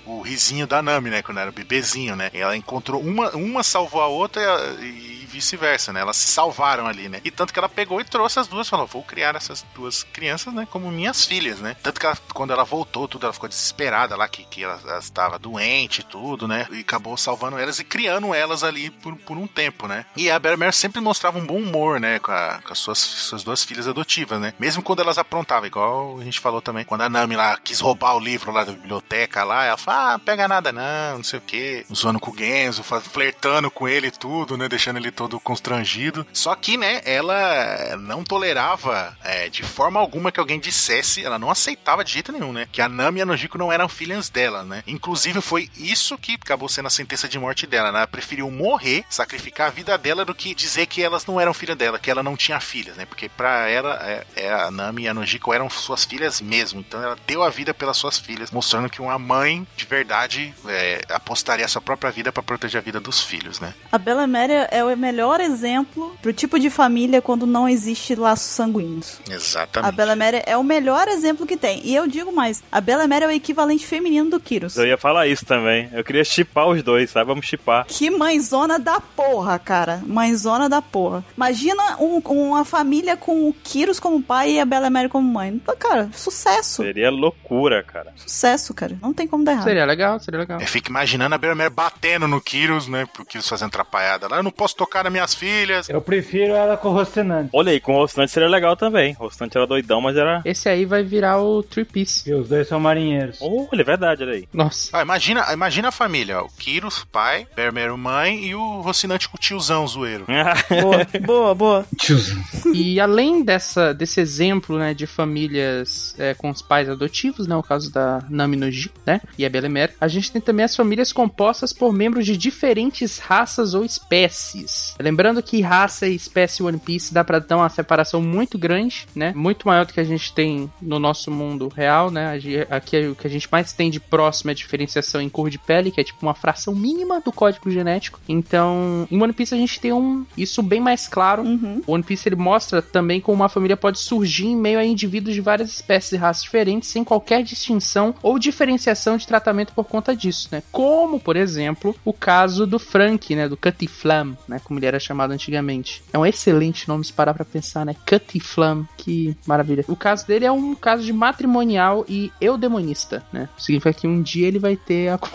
o, 0.07 0.21
risinho 0.21 0.67
da 0.67 0.83
Nami, 0.83 1.11
né? 1.11 1.23
Quando 1.23 1.39
era 1.39 1.51
bebezinho, 1.51 2.17
né? 2.17 2.31
Ela 2.33 2.57
encontrou 2.57 3.01
uma, 3.01 3.31
uma 3.31 3.63
salvou 3.63 4.01
a 4.01 4.07
outra 4.07 4.43
e 4.81 5.18
vice-versa, 5.29 5.93
né? 5.93 6.01
Elas 6.01 6.17
se 6.17 6.29
salvaram 6.29 6.87
ali, 6.87 7.09
né? 7.09 7.21
E 7.25 7.31
tanto 7.31 7.53
que 7.53 7.59
ela 7.59 7.69
pegou 7.69 8.01
e 8.01 8.05
trouxe 8.05 8.39
as 8.41 8.49
duas, 8.49 8.69
falou: 8.69 8.87
vou 8.87 9.03
criar 9.03 9.37
essas 9.37 9.65
duas 9.75 10.03
crianças, 10.03 10.53
né? 10.53 10.67
Como 10.71 10.91
minhas 10.91 11.25
filhas, 11.25 11.59
né? 11.61 11.77
Tanto 11.83 12.01
que 12.01 12.07
ela, 12.07 12.17
quando 12.35 12.53
ela 12.53 12.65
voltou, 12.65 13.07
tudo, 13.07 13.25
ela 13.27 13.33
ficou 13.33 13.49
desesperada 13.49 14.17
lá, 14.17 14.29
que, 14.29 14.45
que 14.45 14.65
ela, 14.65 14.81
estava 14.99 15.39
doente 15.39 16.01
e 16.01 16.05
tudo, 16.05 16.49
né? 16.49 16.67
E 16.73 16.81
acabou 16.81 17.17
salvando 17.17 17.59
elas 17.59 17.79
e 17.79 17.85
criando 17.85 18.35
elas 18.35 18.63
ali 18.65 18.91
por, 18.91 19.15
por 19.17 19.37
um 19.37 19.47
tempo, 19.47 19.87
né? 19.87 20.05
E 20.17 20.31
a 20.31 20.39
Bermer 20.39 20.73
sempre 20.73 21.01
mostrava 21.01 21.39
um 21.39 21.47
bom 21.47 21.59
humor, 21.59 22.01
né? 22.01 22.19
Com, 22.19 22.33
a- 22.33 22.61
com 22.65 22.73
as 22.73 22.79
suas, 22.79 22.99
suas 22.99 23.43
duas 23.45 23.63
filhas 23.65 23.87
adotivas, 23.87 24.41
né? 24.41 24.55
Mesmo 24.59 24.83
quando 24.83 25.01
elas 25.01 25.19
aprontavam, 25.19 25.67
igual 25.67 26.19
a 26.19 26.25
gente 26.25 26.41
falou 26.41 26.61
também, 26.63 26.85
quando 26.85 27.03
a 27.03 27.09
Nami 27.09 27.37
lá 27.37 27.57
quis 27.59 27.81
roubar 27.81 28.17
o 28.17 28.21
livro 28.21 28.51
lá 28.53 28.65
da 28.65 28.73
biblioteca 28.73 29.45
lá, 29.45 29.65
ela 29.65 29.77
fala, 29.77 30.15
ah, 30.15 30.19
pega 30.19 30.49
nada 30.49 30.73
não, 30.73 31.17
não 31.19 31.25
sei 31.25 31.39
o 31.39 31.43
que, 31.43 31.85
zoando 31.95 32.19
com 32.21 32.31
o 32.31 32.37
Genzo, 32.37 32.83
flertando 32.83 33.71
com 33.71 33.89
ele 33.89 34.09
e 34.09 34.11
tudo, 34.11 34.57
né, 34.57 34.69
deixando 34.69 34.97
ele 34.97 35.11
todo 35.19 35.41
constrangido. 35.41 36.25
Só 36.33 36.55
que, 36.55 36.77
né, 36.77 37.03
ela 37.05 37.97
não 37.99 38.23
tolerava 38.23 39.17
é, 39.25 39.49
de 39.49 39.65
forma 39.65 39.99
alguma 39.99 40.31
que 40.31 40.39
alguém 40.39 40.61
dissesse, 40.61 41.25
ela 41.25 41.41
não 41.41 41.51
aceitava 41.51 42.05
de 42.05 42.13
jeito 42.13 42.31
nenhum, 42.31 42.53
né, 42.53 42.69
que 42.71 42.81
a 42.81 42.89
Nami 42.89 43.19
e 43.19 43.23
a 43.23 43.27
Nojiko 43.27 43.59
não 43.59 43.73
eram 43.73 43.89
filhas 43.89 44.31
dela, 44.31 44.63
né. 44.63 44.85
Inclusive 44.87 45.41
foi 45.41 45.69
isso 45.77 46.17
que 46.17 46.35
acabou 46.35 46.69
sendo 46.69 46.87
a 46.87 46.91
sentença 46.91 47.29
de 47.29 47.37
morte 47.37 47.67
dela, 47.67 47.91
né, 47.91 47.99
ela 47.99 48.07
preferiu 48.07 48.49
morrer, 48.49 49.05
sacrificar 49.11 49.67
a 49.67 49.71
vida 49.71 49.99
dela 49.99 50.25
do 50.25 50.33
que 50.33 50.55
dizer 50.55 50.87
que 50.87 51.03
elas 51.03 51.27
não 51.27 51.41
eram 51.41 51.53
filhas 51.53 51.77
dela, 51.77 51.99
que 51.99 52.09
ela 52.09 52.23
não 52.23 52.37
tinha 52.37 52.61
filhas, 52.61 52.97
né, 52.97 53.05
porque 53.05 53.29
pra 53.29 53.69
ela, 53.69 53.99
é, 54.05 54.25
é, 54.37 54.53
a 54.53 54.71
Nami 54.71 55.03
e 55.03 55.09
a 55.09 55.15
Nojiko 55.15 55.53
eram 55.53 55.69
suas 55.69 56.05
filhas 56.05 56.41
mesmo, 56.41 56.79
então 56.79 57.03
ela 57.03 57.17
deu 57.27 57.43
a 57.43 57.51
vida 57.51 57.75
pelas 57.75 57.97
suas 57.97 58.19
filhas, 58.19 58.53
mostrando 58.53 58.89
que 58.89 59.03
uma 59.03 59.19
mãe 59.19 59.67
de 59.77 59.85
verdade 59.85 60.55
é, 60.69 61.01
apostaria 61.09 61.65
a 61.65 61.69
sua 61.69 61.83
própria 61.83 62.13
vida 62.13 62.31
pra 62.31 62.41
proteger 62.43 62.81
a 62.81 62.85
vida 62.85 63.01
dos 63.01 63.21
filhos, 63.21 63.59
né. 63.59 63.75
A 63.91 63.99
Bela 63.99 64.29
Méria 64.29 64.69
é 64.71 64.85
o 64.85 64.91
melhor 65.09 65.41
exemplo 65.41 66.15
pro 66.21 66.33
tipo 66.33 66.59
de 66.59 66.69
família 66.69 67.23
quando 67.23 67.47
não 67.47 67.69
existe 67.69 68.15
laços 68.15 68.47
sanguíneos. 68.49 69.21
Exatamente. 69.31 69.89
A 69.89 69.93
Bela 69.93 70.15
Méria 70.15 70.43
é 70.47 70.57
o 70.57 70.63
melhor 70.63 71.09
exemplo 71.09 71.47
que 71.47 71.57
tem. 71.57 71.81
E 71.85 71.95
eu 71.95 72.07
digo 72.07 72.31
mais, 72.33 72.63
a 72.71 72.81
Bela 72.81 73.07
Méria 73.07 73.25
é 73.27 73.29
o 73.29 73.31
equivalente 73.33 73.87
feminino 73.87 74.29
do 74.31 74.39
Kyros. 74.41 74.77
Eu 74.77 74.87
ia 74.87 74.99
falar 74.99 75.27
isso 75.27 75.45
também. 75.47 75.89
Eu 75.93 76.05
queria 76.05 76.25
chipar 76.25 76.69
os 76.69 76.83
dois, 76.83 77.11
sabe? 77.11 77.27
Vamos 77.29 77.47
chipar. 77.47 77.87
Que 77.87 78.11
mãezona 78.11 78.79
da 78.79 79.01
porra, 79.01 79.59
cara. 79.59 80.03
Mãezona 80.07 80.69
da 80.69 80.83
porra. 80.83 81.25
Imagina 81.37 81.97
um- 81.99 82.19
uma 82.19 82.65
família 82.65 83.17
com 83.17 83.49
o 83.49 83.53
Kyros 83.53 83.99
como 83.99 84.23
pai 84.23 84.53
e 84.53 84.61
a 84.61 84.65
Bela 84.67 84.91
Mary 84.91 85.09
como 85.09 85.27
mãe. 85.33 85.59
Pô, 85.59 85.75
Cara, 85.79 86.11
sucesso. 86.13 86.83
Seria 86.83 87.11
loucura, 87.11 87.83
cara. 87.83 88.13
Sucesso, 88.17 88.75
cara. 88.75 88.99
Não 89.01 89.15
tem 89.15 89.27
como 89.27 89.45
dar 89.45 89.53
errado. 89.53 89.65
Seria 89.65 89.85
legal, 89.87 90.21
seria 90.21 90.41
legal. 90.41 90.61
Eu 90.61 90.67
fico 90.67 90.91
imaginando 90.91 91.35
a 91.35 91.39
Bermer 91.39 91.71
batendo 91.71 92.27
no 92.29 92.41
Kyros, 92.41 92.89
né? 92.89 93.07
Pro 93.07 93.25
Kyros 93.25 93.49
fazendo 93.49 93.69
atrapalhada 93.69 94.27
lá. 94.29 94.37
Eu 94.39 94.43
não 94.43 94.51
posso 94.51 94.75
tocar 94.77 94.98
minhas 95.11 95.35
filhas. 95.35 95.89
Eu 95.89 96.01
prefiro 96.01 96.55
ela 96.55 96.77
com 96.77 96.89
o 96.89 96.93
Rocinante. 96.93 97.51
Olha 97.53 97.73
aí, 97.73 97.81
com 97.81 97.95
o 97.95 97.99
Rostante 97.99 98.33
seria 98.33 98.49
legal 98.49 98.77
também. 98.77 99.15
O 99.19 99.25
Rostante 99.25 99.57
era 99.57 99.67
doidão, 99.67 100.01
mas 100.01 100.17
era. 100.17 100.43
Esse 100.45 100.69
aí 100.69 100.85
vai 100.85 101.03
virar 101.03 101.41
o 101.41 101.63
Three 101.63 101.85
Piece. 101.85 102.29
E 102.29 102.35
os 102.35 102.49
dois 102.49 102.67
são 102.69 102.81
marinheiros. 102.81 103.39
Olha, 103.41 103.81
é 103.81 103.85
verdade, 103.85 104.23
olha 104.23 104.35
aí. 104.35 104.49
Nossa. 104.53 104.91
Ah, 104.93 105.03
imagina, 105.03 105.53
imagina 105.53 105.89
a 105.89 105.93
família. 105.93 106.43
O 106.43 106.49
Kyros, 106.49 107.05
pai, 107.11 107.47
Bermer, 107.55 107.97
mãe 107.97 108.45
e 108.45 108.55
o 108.55 108.81
Rocinante 108.81 109.29
com 109.29 109.37
o 109.37 109.41
tiozão 109.41 109.87
zoeiro. 109.87 110.27
Boa, 110.69 111.07
boa, 111.21 111.55
boa. 111.55 111.87
Tiozão. 111.99 112.37
E 112.75 113.01
além 113.01 113.43
dessa, 113.43 113.93
desse 113.93 114.21
exemplo, 114.21 114.79
né, 114.79 114.95
de 114.95 115.07
famílias 115.07 116.15
é, 116.19 116.35
com 116.35 116.51
os 116.51 116.63
pais 116.63 116.89
adotivos, 116.89 117.47
né, 117.47 117.57
o 117.57 117.63
caso 117.63 117.93
da 117.93 118.25
Nami 118.29 118.57
no 118.57 118.71
Jiko, 118.71 118.99
né, 119.07 119.21
e 119.37 119.45
a 119.45 119.51
Belemer, 119.51 119.95
a 120.01 120.09
gente 120.09 120.31
tem 120.31 120.41
também 120.41 120.65
as 120.65 120.77
famílias 120.77 121.13
compostas 121.13 121.73
por 121.73 121.93
membros 121.93 122.27
de 122.27 122.37
diferentes 122.37 123.19
raças 123.19 123.75
ou 123.75 123.85
espécies. 123.85 124.88
Lembrando 124.99 125.43
que 125.43 125.61
raça 125.61 126.07
e 126.07 126.15
espécie 126.15 126.63
One 126.63 126.79
Piece 126.79 127.13
dá 127.13 127.25
pra 127.25 127.39
dar 127.39 127.57
uma 127.57 127.69
separação 127.69 128.21
muito 128.21 128.59
grande, 128.59 129.07
né, 129.15 129.33
muito 129.35 129.67
maior 129.67 129.85
do 129.87 129.93
que 129.93 130.01
a 130.01 130.05
gente 130.05 130.33
tem 130.33 130.71
no 130.81 130.99
nosso 130.99 131.31
mundo 131.31 131.69
real, 131.75 132.11
né, 132.11 132.39
aqui 132.71 132.97
é 132.97 133.09
o 133.09 133.15
que 133.15 133.27
a 133.27 133.31
gente 133.31 133.49
mais 133.51 133.73
tem 133.73 133.91
de 133.91 134.01
próximo 134.01 134.51
é 134.51 134.53
a 134.53 134.55
diferenciação 134.55 135.21
em 135.21 135.29
cor 135.29 135.51
de 135.51 135.59
pele, 135.59 135.91
que 135.91 136.01
é 136.01 136.05
tipo 136.05 136.19
uma 136.23 136.35
fração 136.35 136.75
mínima 136.75 137.21
do 137.21 137.33
código 137.33 137.71
genético. 137.71 138.21
Então, 138.29 139.07
em 139.11 139.21
One 139.21 139.33
Piece 139.33 139.55
a 139.55 139.59
gente 139.59 139.81
tem 139.81 139.93
um 139.93 140.25
isso 140.37 140.63
bem 140.63 140.81
mais 140.81 141.07
claro, 141.09 141.43
Uhum. 141.43 141.83
o 141.87 141.93
One 141.93 142.03
Piece 142.03 142.29
ele 142.29 142.37
mostra 142.37 142.83
também 142.83 143.21
como 143.21 143.37
uma 143.37 143.49
família 143.49 143.77
pode 143.77 143.99
surgir 143.99 144.47
em 144.47 144.57
meio 144.57 144.79
a 144.79 144.85
indivíduos 144.85 145.35
de 145.35 145.41
várias 145.41 145.71
espécies 145.71 146.13
e 146.13 146.17
raças 146.17 146.43
diferentes, 146.43 146.89
sem 146.89 147.05
qualquer 147.05 147.43
distinção 147.43 148.15
ou 148.23 148.39
diferenciação 148.39 149.17
de 149.17 149.27
tratamento 149.27 149.73
por 149.73 149.85
conta 149.85 150.15
disso, 150.15 150.49
né? 150.53 150.63
Como, 150.71 151.19
por 151.21 151.37
exemplo, 151.37 151.95
o 152.05 152.13
caso 152.13 152.67
do 152.67 152.79
Frank, 152.79 153.35
né? 153.35 153.49
Do 153.49 153.57
Cutiflam, 153.57 154.37
né? 154.47 154.61
Como 154.63 154.78
ele 154.79 154.87
era 154.87 154.99
chamado 155.01 155.33
antigamente. 155.33 156.03
É 156.13 156.19
um 156.19 156.27
excelente 156.27 156.89
nome 156.89 157.05
se 157.05 157.13
parar 157.13 157.35
pra 157.35 157.45
pensar, 157.45 157.85
né? 157.85 157.95
Cutiflam, 158.09 158.87
que 158.97 159.37
maravilha. 159.47 159.85
O 159.89 159.97
caso 159.97 160.27
dele 160.27 160.45
é 160.45 160.53
um 160.53 160.75
caso 160.75 161.03
de 161.03 161.13
matrimonial 161.13 162.05
e 162.09 162.33
eudemonista, 162.41 163.23
né? 163.33 163.49
Significa 163.59 163.93
que 163.93 164.07
um 164.07 164.23
dia 164.23 164.47
ele 164.49 164.59
vai 164.59 164.77
ter 164.77 165.09
a. 165.11 165.19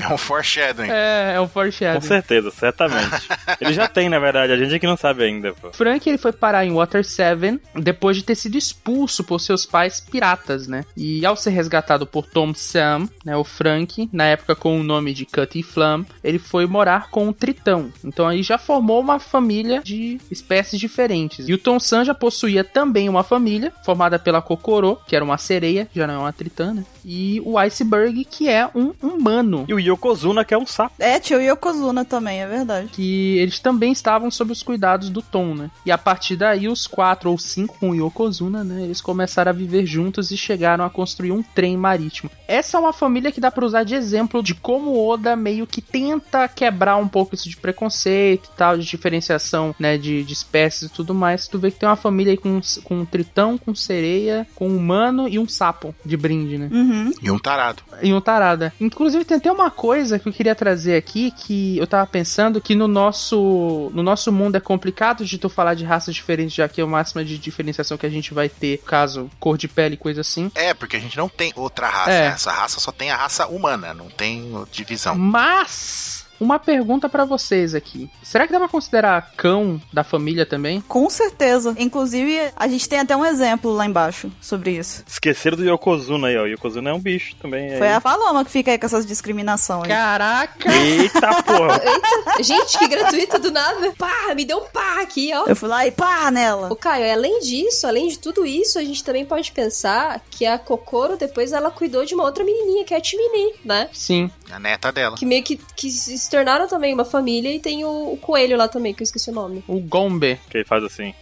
É 0.00 0.12
um 0.12 0.18
foreshadowing. 0.18 0.88
É, 0.90 1.34
é 1.36 1.40
um 1.40 1.44
Com 1.46 1.52
foreshadowing. 1.52 2.00
certeza, 2.00 2.50
certamente. 2.50 3.28
Ele 3.60 3.72
já 3.72 3.86
tem, 3.88 4.08
na 4.08 4.18
verdade, 4.18 4.52
a 4.52 4.56
gente 4.56 4.74
é 4.74 4.78
que 4.78 4.86
não 4.86 4.96
sabe 4.96 5.24
ainda, 5.24 5.52
pô. 5.52 5.72
Frank 5.72 6.08
ele 6.08 6.18
foi 6.18 6.32
parar 6.32 6.64
em 6.64 6.72
Water 6.72 7.04
7 7.04 7.60
depois 7.74 8.16
de 8.16 8.22
ter 8.22 8.34
sido 8.34 8.56
expulso 8.56 9.22
por 9.24 9.40
seus 9.40 9.64
pais 9.66 10.00
piratas, 10.00 10.66
né? 10.66 10.84
E 10.96 11.24
ao 11.24 11.36
ser 11.36 11.50
resgatado 11.50 12.06
por 12.06 12.26
Tom 12.26 12.52
Sam, 12.54 13.08
né, 13.24 13.36
o 13.36 13.44
Frank, 13.44 14.08
na 14.12 14.24
época 14.24 14.54
com 14.56 14.78
o 14.78 14.82
nome 14.82 15.12
de 15.14 15.26
Cutty 15.26 15.62
Flam, 15.62 16.04
ele 16.22 16.38
foi 16.38 16.66
morar 16.66 17.08
com 17.10 17.28
o 17.28 17.32
Tritão. 17.32 17.92
Então 18.04 18.26
aí 18.26 18.42
já 18.42 18.58
formou 18.58 18.79
uma 18.80 19.18
família 19.18 19.80
de 19.82 20.20
espécies 20.30 20.78
diferentes. 20.80 21.48
E 21.48 21.52
o 21.52 21.58
Tom 21.58 21.78
Sam 21.78 22.04
já 22.04 22.14
possuía 22.14 22.64
também 22.64 23.08
uma 23.08 23.22
família 23.22 23.72
formada 23.84 24.18
pela 24.18 24.42
Kokoro, 24.42 24.98
que 25.06 25.14
era 25.14 25.24
uma 25.24 25.38
sereia, 25.38 25.88
já 25.94 26.06
não 26.06 26.14
é 26.14 26.18
uma 26.18 26.32
tritã, 26.32 26.72
né? 26.72 26.84
E 27.04 27.40
o 27.44 27.58
Iceberg, 27.58 28.24
que 28.24 28.48
é 28.48 28.68
um 28.74 28.92
humano. 29.02 29.64
E 29.68 29.74
o 29.74 29.78
Yokozuna, 29.78 30.44
que 30.44 30.54
é 30.54 30.58
um 30.58 30.66
sapo. 30.66 30.94
É, 30.98 31.18
tinha 31.18 31.38
o 31.38 31.42
Yokozuna 31.42 32.04
também, 32.04 32.40
é 32.40 32.46
verdade. 32.46 32.88
que 32.88 33.38
eles 33.38 33.58
também 33.60 33.92
estavam 33.92 34.30
sob 34.30 34.52
os 34.52 34.62
cuidados 34.62 35.08
do 35.08 35.22
Tom, 35.22 35.54
né? 35.54 35.70
E 35.84 35.90
a 35.90 35.98
partir 35.98 36.36
daí, 36.36 36.68
os 36.68 36.86
quatro 36.86 37.30
ou 37.30 37.38
cinco 37.38 37.78
com 37.78 37.90
o 37.90 37.94
Yokozuna, 37.94 38.62
né? 38.64 38.82
Eles 38.82 39.00
começaram 39.00 39.50
a 39.50 39.54
viver 39.54 39.86
juntos 39.86 40.30
e 40.30 40.36
chegaram 40.36 40.84
a 40.84 40.90
construir 40.90 41.32
um 41.32 41.42
trem 41.42 41.76
marítimo. 41.76 42.30
Essa 42.46 42.76
é 42.76 42.80
uma 42.80 42.92
família 42.92 43.32
que 43.32 43.40
dá 43.40 43.50
pra 43.50 43.64
usar 43.64 43.84
de 43.84 43.94
exemplo 43.94 44.42
de 44.42 44.54
como 44.54 44.90
o 44.90 45.08
Oda 45.08 45.36
meio 45.36 45.66
que 45.66 45.80
tenta 45.80 46.48
quebrar 46.48 46.96
um 46.96 47.08
pouco 47.08 47.34
isso 47.34 47.48
de 47.48 47.56
preconceito 47.56 48.50
e 48.52 48.56
tal, 48.56 48.69
de 48.78 48.84
diferenciação, 48.84 49.74
né? 49.78 49.96
De, 49.96 50.22
de 50.24 50.32
espécies 50.32 50.90
e 50.90 50.92
tudo 50.92 51.14
mais. 51.14 51.48
Tu 51.48 51.58
vê 51.58 51.70
que 51.70 51.78
tem 51.78 51.88
uma 51.88 51.96
família 51.96 52.32
aí 52.32 52.36
com, 52.36 52.60
com 52.84 53.00
um 53.00 53.04
tritão, 53.04 53.58
com 53.58 53.74
sereia, 53.74 54.46
com 54.54 54.68
um 54.68 54.76
humano 54.76 55.28
e 55.28 55.38
um 55.38 55.48
sapo 55.48 55.94
de 56.04 56.16
brinde, 56.16 56.58
né? 56.58 56.68
Uhum. 56.70 57.12
E 57.22 57.30
um 57.30 57.38
tarado. 57.38 57.82
E 58.02 58.12
um 58.12 58.20
tarada. 58.20 58.72
Inclusive, 58.80 59.24
tem 59.24 59.36
até 59.36 59.50
uma 59.50 59.70
coisa 59.70 60.18
que 60.18 60.28
eu 60.28 60.32
queria 60.32 60.54
trazer 60.54 60.96
aqui 60.96 61.30
que 61.30 61.78
eu 61.78 61.86
tava 61.86 62.06
pensando 62.06 62.60
que 62.60 62.74
no 62.74 62.88
nosso 62.88 63.90
no 63.94 64.02
nosso 64.02 64.32
mundo 64.32 64.56
é 64.56 64.60
complicado 64.60 65.24
de 65.24 65.38
tu 65.38 65.48
falar 65.48 65.74
de 65.74 65.84
raças 65.84 66.14
diferentes, 66.14 66.54
já 66.54 66.68
que 66.68 66.80
é 66.80 66.84
o 66.84 66.88
máximo 66.88 67.24
de 67.24 67.38
diferenciação 67.38 67.96
que 67.96 68.06
a 68.06 68.10
gente 68.10 68.32
vai 68.32 68.48
ter, 68.48 68.78
caso 68.78 69.30
cor 69.38 69.56
de 69.56 69.68
pele 69.68 69.94
e 69.94 69.98
coisa 69.98 70.20
assim. 70.20 70.50
É, 70.54 70.74
porque 70.74 70.96
a 70.96 71.00
gente 71.00 71.16
não 71.16 71.28
tem 71.28 71.52
outra 71.56 71.88
raça. 71.88 72.10
É. 72.10 72.26
Essa 72.26 72.52
raça 72.52 72.80
só 72.80 72.92
tem 72.92 73.10
a 73.10 73.16
raça 73.16 73.46
humana, 73.46 73.92
não 73.94 74.08
tem 74.08 74.52
divisão. 74.70 75.14
Mas 75.16 76.19
Uma 76.40 76.58
pergunta 76.58 77.08
pra 77.08 77.24
vocês 77.24 77.74
aqui. 77.74 78.08
Será 78.22 78.46
que 78.46 78.52
dá 78.52 78.58
pra 78.58 78.68
considerar 78.68 79.32
cão 79.36 79.80
da 79.92 80.02
família 80.02 80.46
também? 80.46 80.80
Com 80.80 81.10
certeza. 81.10 81.74
Inclusive, 81.78 82.50
a 82.56 82.66
gente 82.66 82.88
tem 82.88 82.98
até 82.98 83.14
um 83.14 83.24
exemplo 83.24 83.70
lá 83.72 83.84
embaixo 83.84 84.32
sobre 84.40 84.70
isso. 84.72 85.04
Esqueceram 85.06 85.58
do 85.58 85.64
Yokozuna 85.64 86.28
aí, 86.28 86.38
ó. 86.38 86.44
O 86.44 86.46
Yokozuna 86.46 86.90
é 86.90 86.94
um 86.94 86.98
bicho 86.98 87.36
também. 87.36 87.76
Foi 87.76 87.88
aí. 87.88 87.94
a 87.94 88.00
Paloma 88.00 88.44
que 88.44 88.50
fica 88.50 88.70
aí 88.70 88.78
com 88.78 88.86
essas 88.86 89.04
discriminações. 89.04 89.86
Caraca! 89.86 90.72
Eita 90.72 91.42
porra! 91.42 91.80
Eita, 91.84 92.42
gente, 92.42 92.78
que 92.78 92.88
gratuito 92.88 93.38
do 93.38 93.50
nada. 93.50 93.92
Pá, 93.98 94.34
me 94.34 94.44
deu 94.44 94.58
um 94.58 94.66
pá 94.66 95.02
aqui, 95.02 95.30
ó. 95.34 95.44
Eu 95.46 95.54
fui 95.54 95.68
lá 95.68 95.86
e 95.86 95.90
pá 95.90 96.30
nela. 96.30 96.72
O 96.72 96.76
Caio, 96.76 97.12
além 97.12 97.40
disso, 97.40 97.86
além 97.86 98.08
de 98.08 98.18
tudo 98.18 98.46
isso, 98.46 98.78
a 98.78 98.82
gente 98.82 99.04
também 99.04 99.26
pode 99.26 99.52
pensar 99.52 100.22
que 100.30 100.46
a 100.46 100.58
Kokoro 100.58 101.18
depois 101.18 101.52
ela 101.52 101.70
cuidou 101.70 102.04
de 102.04 102.14
uma 102.14 102.24
outra 102.24 102.42
menininha, 102.44 102.84
que 102.84 102.94
é 102.94 102.96
a 102.96 103.00
Timini, 103.00 103.54
né? 103.64 103.90
Sim. 103.92 104.30
A 104.50 104.58
neta 104.58 104.90
dela. 104.90 105.16
Que 105.16 105.26
meio 105.26 105.42
que, 105.42 105.60
que 105.76 105.90
se 106.30 106.36
tornaram 106.36 106.68
também 106.68 106.94
uma 106.94 107.04
família 107.04 107.52
e 107.52 107.58
tem 107.58 107.84
o, 107.84 108.12
o 108.12 108.16
coelho 108.16 108.56
lá 108.56 108.68
também, 108.68 108.94
que 108.94 109.02
eu 109.02 109.04
esqueci 109.04 109.30
o 109.30 109.34
nome. 109.34 109.64
O 109.66 109.80
Gombe. 109.80 110.38
Que 110.48 110.58
ele 110.58 110.64
faz 110.64 110.84
assim. 110.84 111.12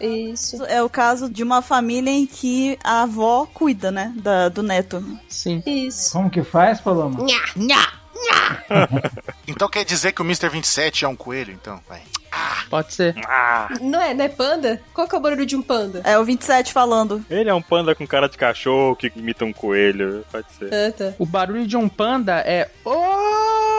Isso. 0.00 0.64
É 0.66 0.80
o 0.82 0.88
caso 0.88 1.28
de 1.28 1.42
uma 1.42 1.60
família 1.60 2.10
em 2.10 2.24
que 2.24 2.78
a 2.84 3.02
avó 3.02 3.44
cuida, 3.52 3.90
né, 3.90 4.12
da- 4.16 4.48
do 4.48 4.62
neto. 4.62 5.02
Sim. 5.28 5.60
Isso. 5.66 6.12
Como 6.12 6.30
que 6.30 6.44
faz, 6.44 6.80
Paloma? 6.80 7.18
Então 9.46 9.68
quer 9.68 9.84
dizer 9.84 10.12
que 10.12 10.22
o 10.22 10.24
Mr. 10.24 10.48
27 10.48 11.04
é 11.04 11.08
um 11.08 11.14
coelho, 11.16 11.52
então? 11.52 11.78
Vai. 11.88 12.00
Pode 12.68 12.92
ser. 12.94 13.14
Ah! 13.26 13.68
Não 13.80 14.00
é, 14.00 14.14
não 14.14 14.24
é 14.24 14.28
panda? 14.28 14.80
Qual 14.92 15.08
que 15.08 15.14
é 15.14 15.18
o 15.18 15.20
barulho 15.20 15.46
de 15.46 15.56
um 15.56 15.62
panda? 15.62 16.00
É 16.04 16.18
o 16.18 16.24
27 16.24 16.72
falando. 16.72 17.24
Ele 17.30 17.48
é 17.48 17.54
um 17.54 17.62
panda 17.62 17.94
com 17.94 18.06
cara 18.06 18.28
de 18.28 18.36
cachorro 18.36 18.96
que 18.96 19.12
imita 19.14 19.44
um 19.44 19.52
coelho. 19.52 20.24
Pode 20.30 20.46
ser. 20.52 20.72
Ah, 20.72 20.92
tá. 20.92 21.14
O 21.18 21.26
barulho 21.26 21.66
de 21.66 21.76
um 21.76 21.88
panda 21.88 22.38
é. 22.40 22.68
Oi! 22.84 23.75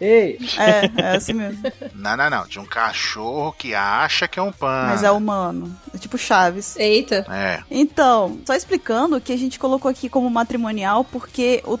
Ei, 0.00 0.38
É, 0.58 1.02
é 1.02 1.16
assim 1.16 1.32
mesmo. 1.32 1.62
Não, 1.94 2.16
não, 2.16 2.30
não. 2.30 2.46
De 2.46 2.58
um 2.60 2.64
cachorro 2.64 3.52
que 3.52 3.74
acha 3.74 4.26
que 4.28 4.38
é 4.38 4.42
um 4.42 4.52
panda. 4.52 4.88
Mas 4.88 5.02
é 5.02 5.10
humano. 5.10 5.74
É 5.94 5.98
tipo 5.98 6.16
Chaves. 6.16 6.76
Eita. 6.76 7.26
É. 7.28 7.60
Então, 7.70 8.38
só 8.46 8.54
explicando 8.54 9.20
que 9.20 9.32
a 9.32 9.36
gente 9.36 9.58
colocou 9.58 9.90
aqui 9.90 10.08
como 10.08 10.30
matrimonial 10.30 11.04
porque 11.04 11.62
o, 11.64 11.78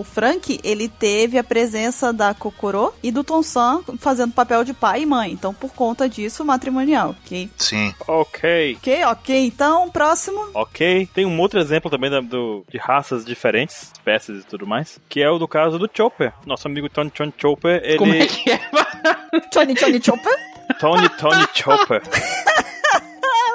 o 0.00 0.04
Frank, 0.04 0.58
ele 0.64 0.88
teve 0.88 1.38
a 1.38 1.44
presença 1.44 2.12
da 2.12 2.34
Kokoro 2.34 2.92
e 3.02 3.10
do 3.10 3.22
Tonsan 3.22 3.82
fazendo 3.98 4.32
papel 4.32 4.64
de 4.64 4.72
pai 4.74 5.02
e 5.02 5.06
mãe. 5.06 5.30
Então, 5.32 5.54
por 5.54 5.72
conta 5.72 6.08
disso, 6.08 6.44
matrimonial, 6.44 7.14
ok? 7.24 7.48
Sim. 7.56 7.94
Ok. 8.06 8.76
Ok, 8.78 9.04
ok. 9.04 9.46
Então, 9.46 9.88
próximo. 9.90 10.40
Ok. 10.54 11.08
Tem 11.14 11.24
um 11.26 11.38
outro 11.40 11.60
exemplo 11.60 11.90
também 11.90 12.10
da- 12.10 12.20
do, 12.20 12.64
de 12.70 12.78
raças 12.78 13.24
diferentes, 13.24 13.90
espécies 13.92 14.42
e 14.42 14.46
tudo 14.46 14.66
mais, 14.66 14.98
que 15.08 15.22
é 15.22 15.30
o 15.30 15.38
do 15.38 15.46
caso 15.48 15.78
do 15.78 15.88
Chopper. 15.92 16.32
Nosso 16.44 16.66
amigo 16.66 16.88
Tony 16.88 17.10
Tony 17.30 17.34
Chopper, 17.38 17.80
ele... 17.84 17.98
Como 17.98 18.14
é 18.14 18.26
que 18.26 18.50
é? 18.50 18.60
Johnny 19.52 19.74
Johnny 19.74 20.02
Chopper? 20.02 20.32
Tony 20.78 21.08
Tony 21.10 21.46
Chopper. 21.54 22.02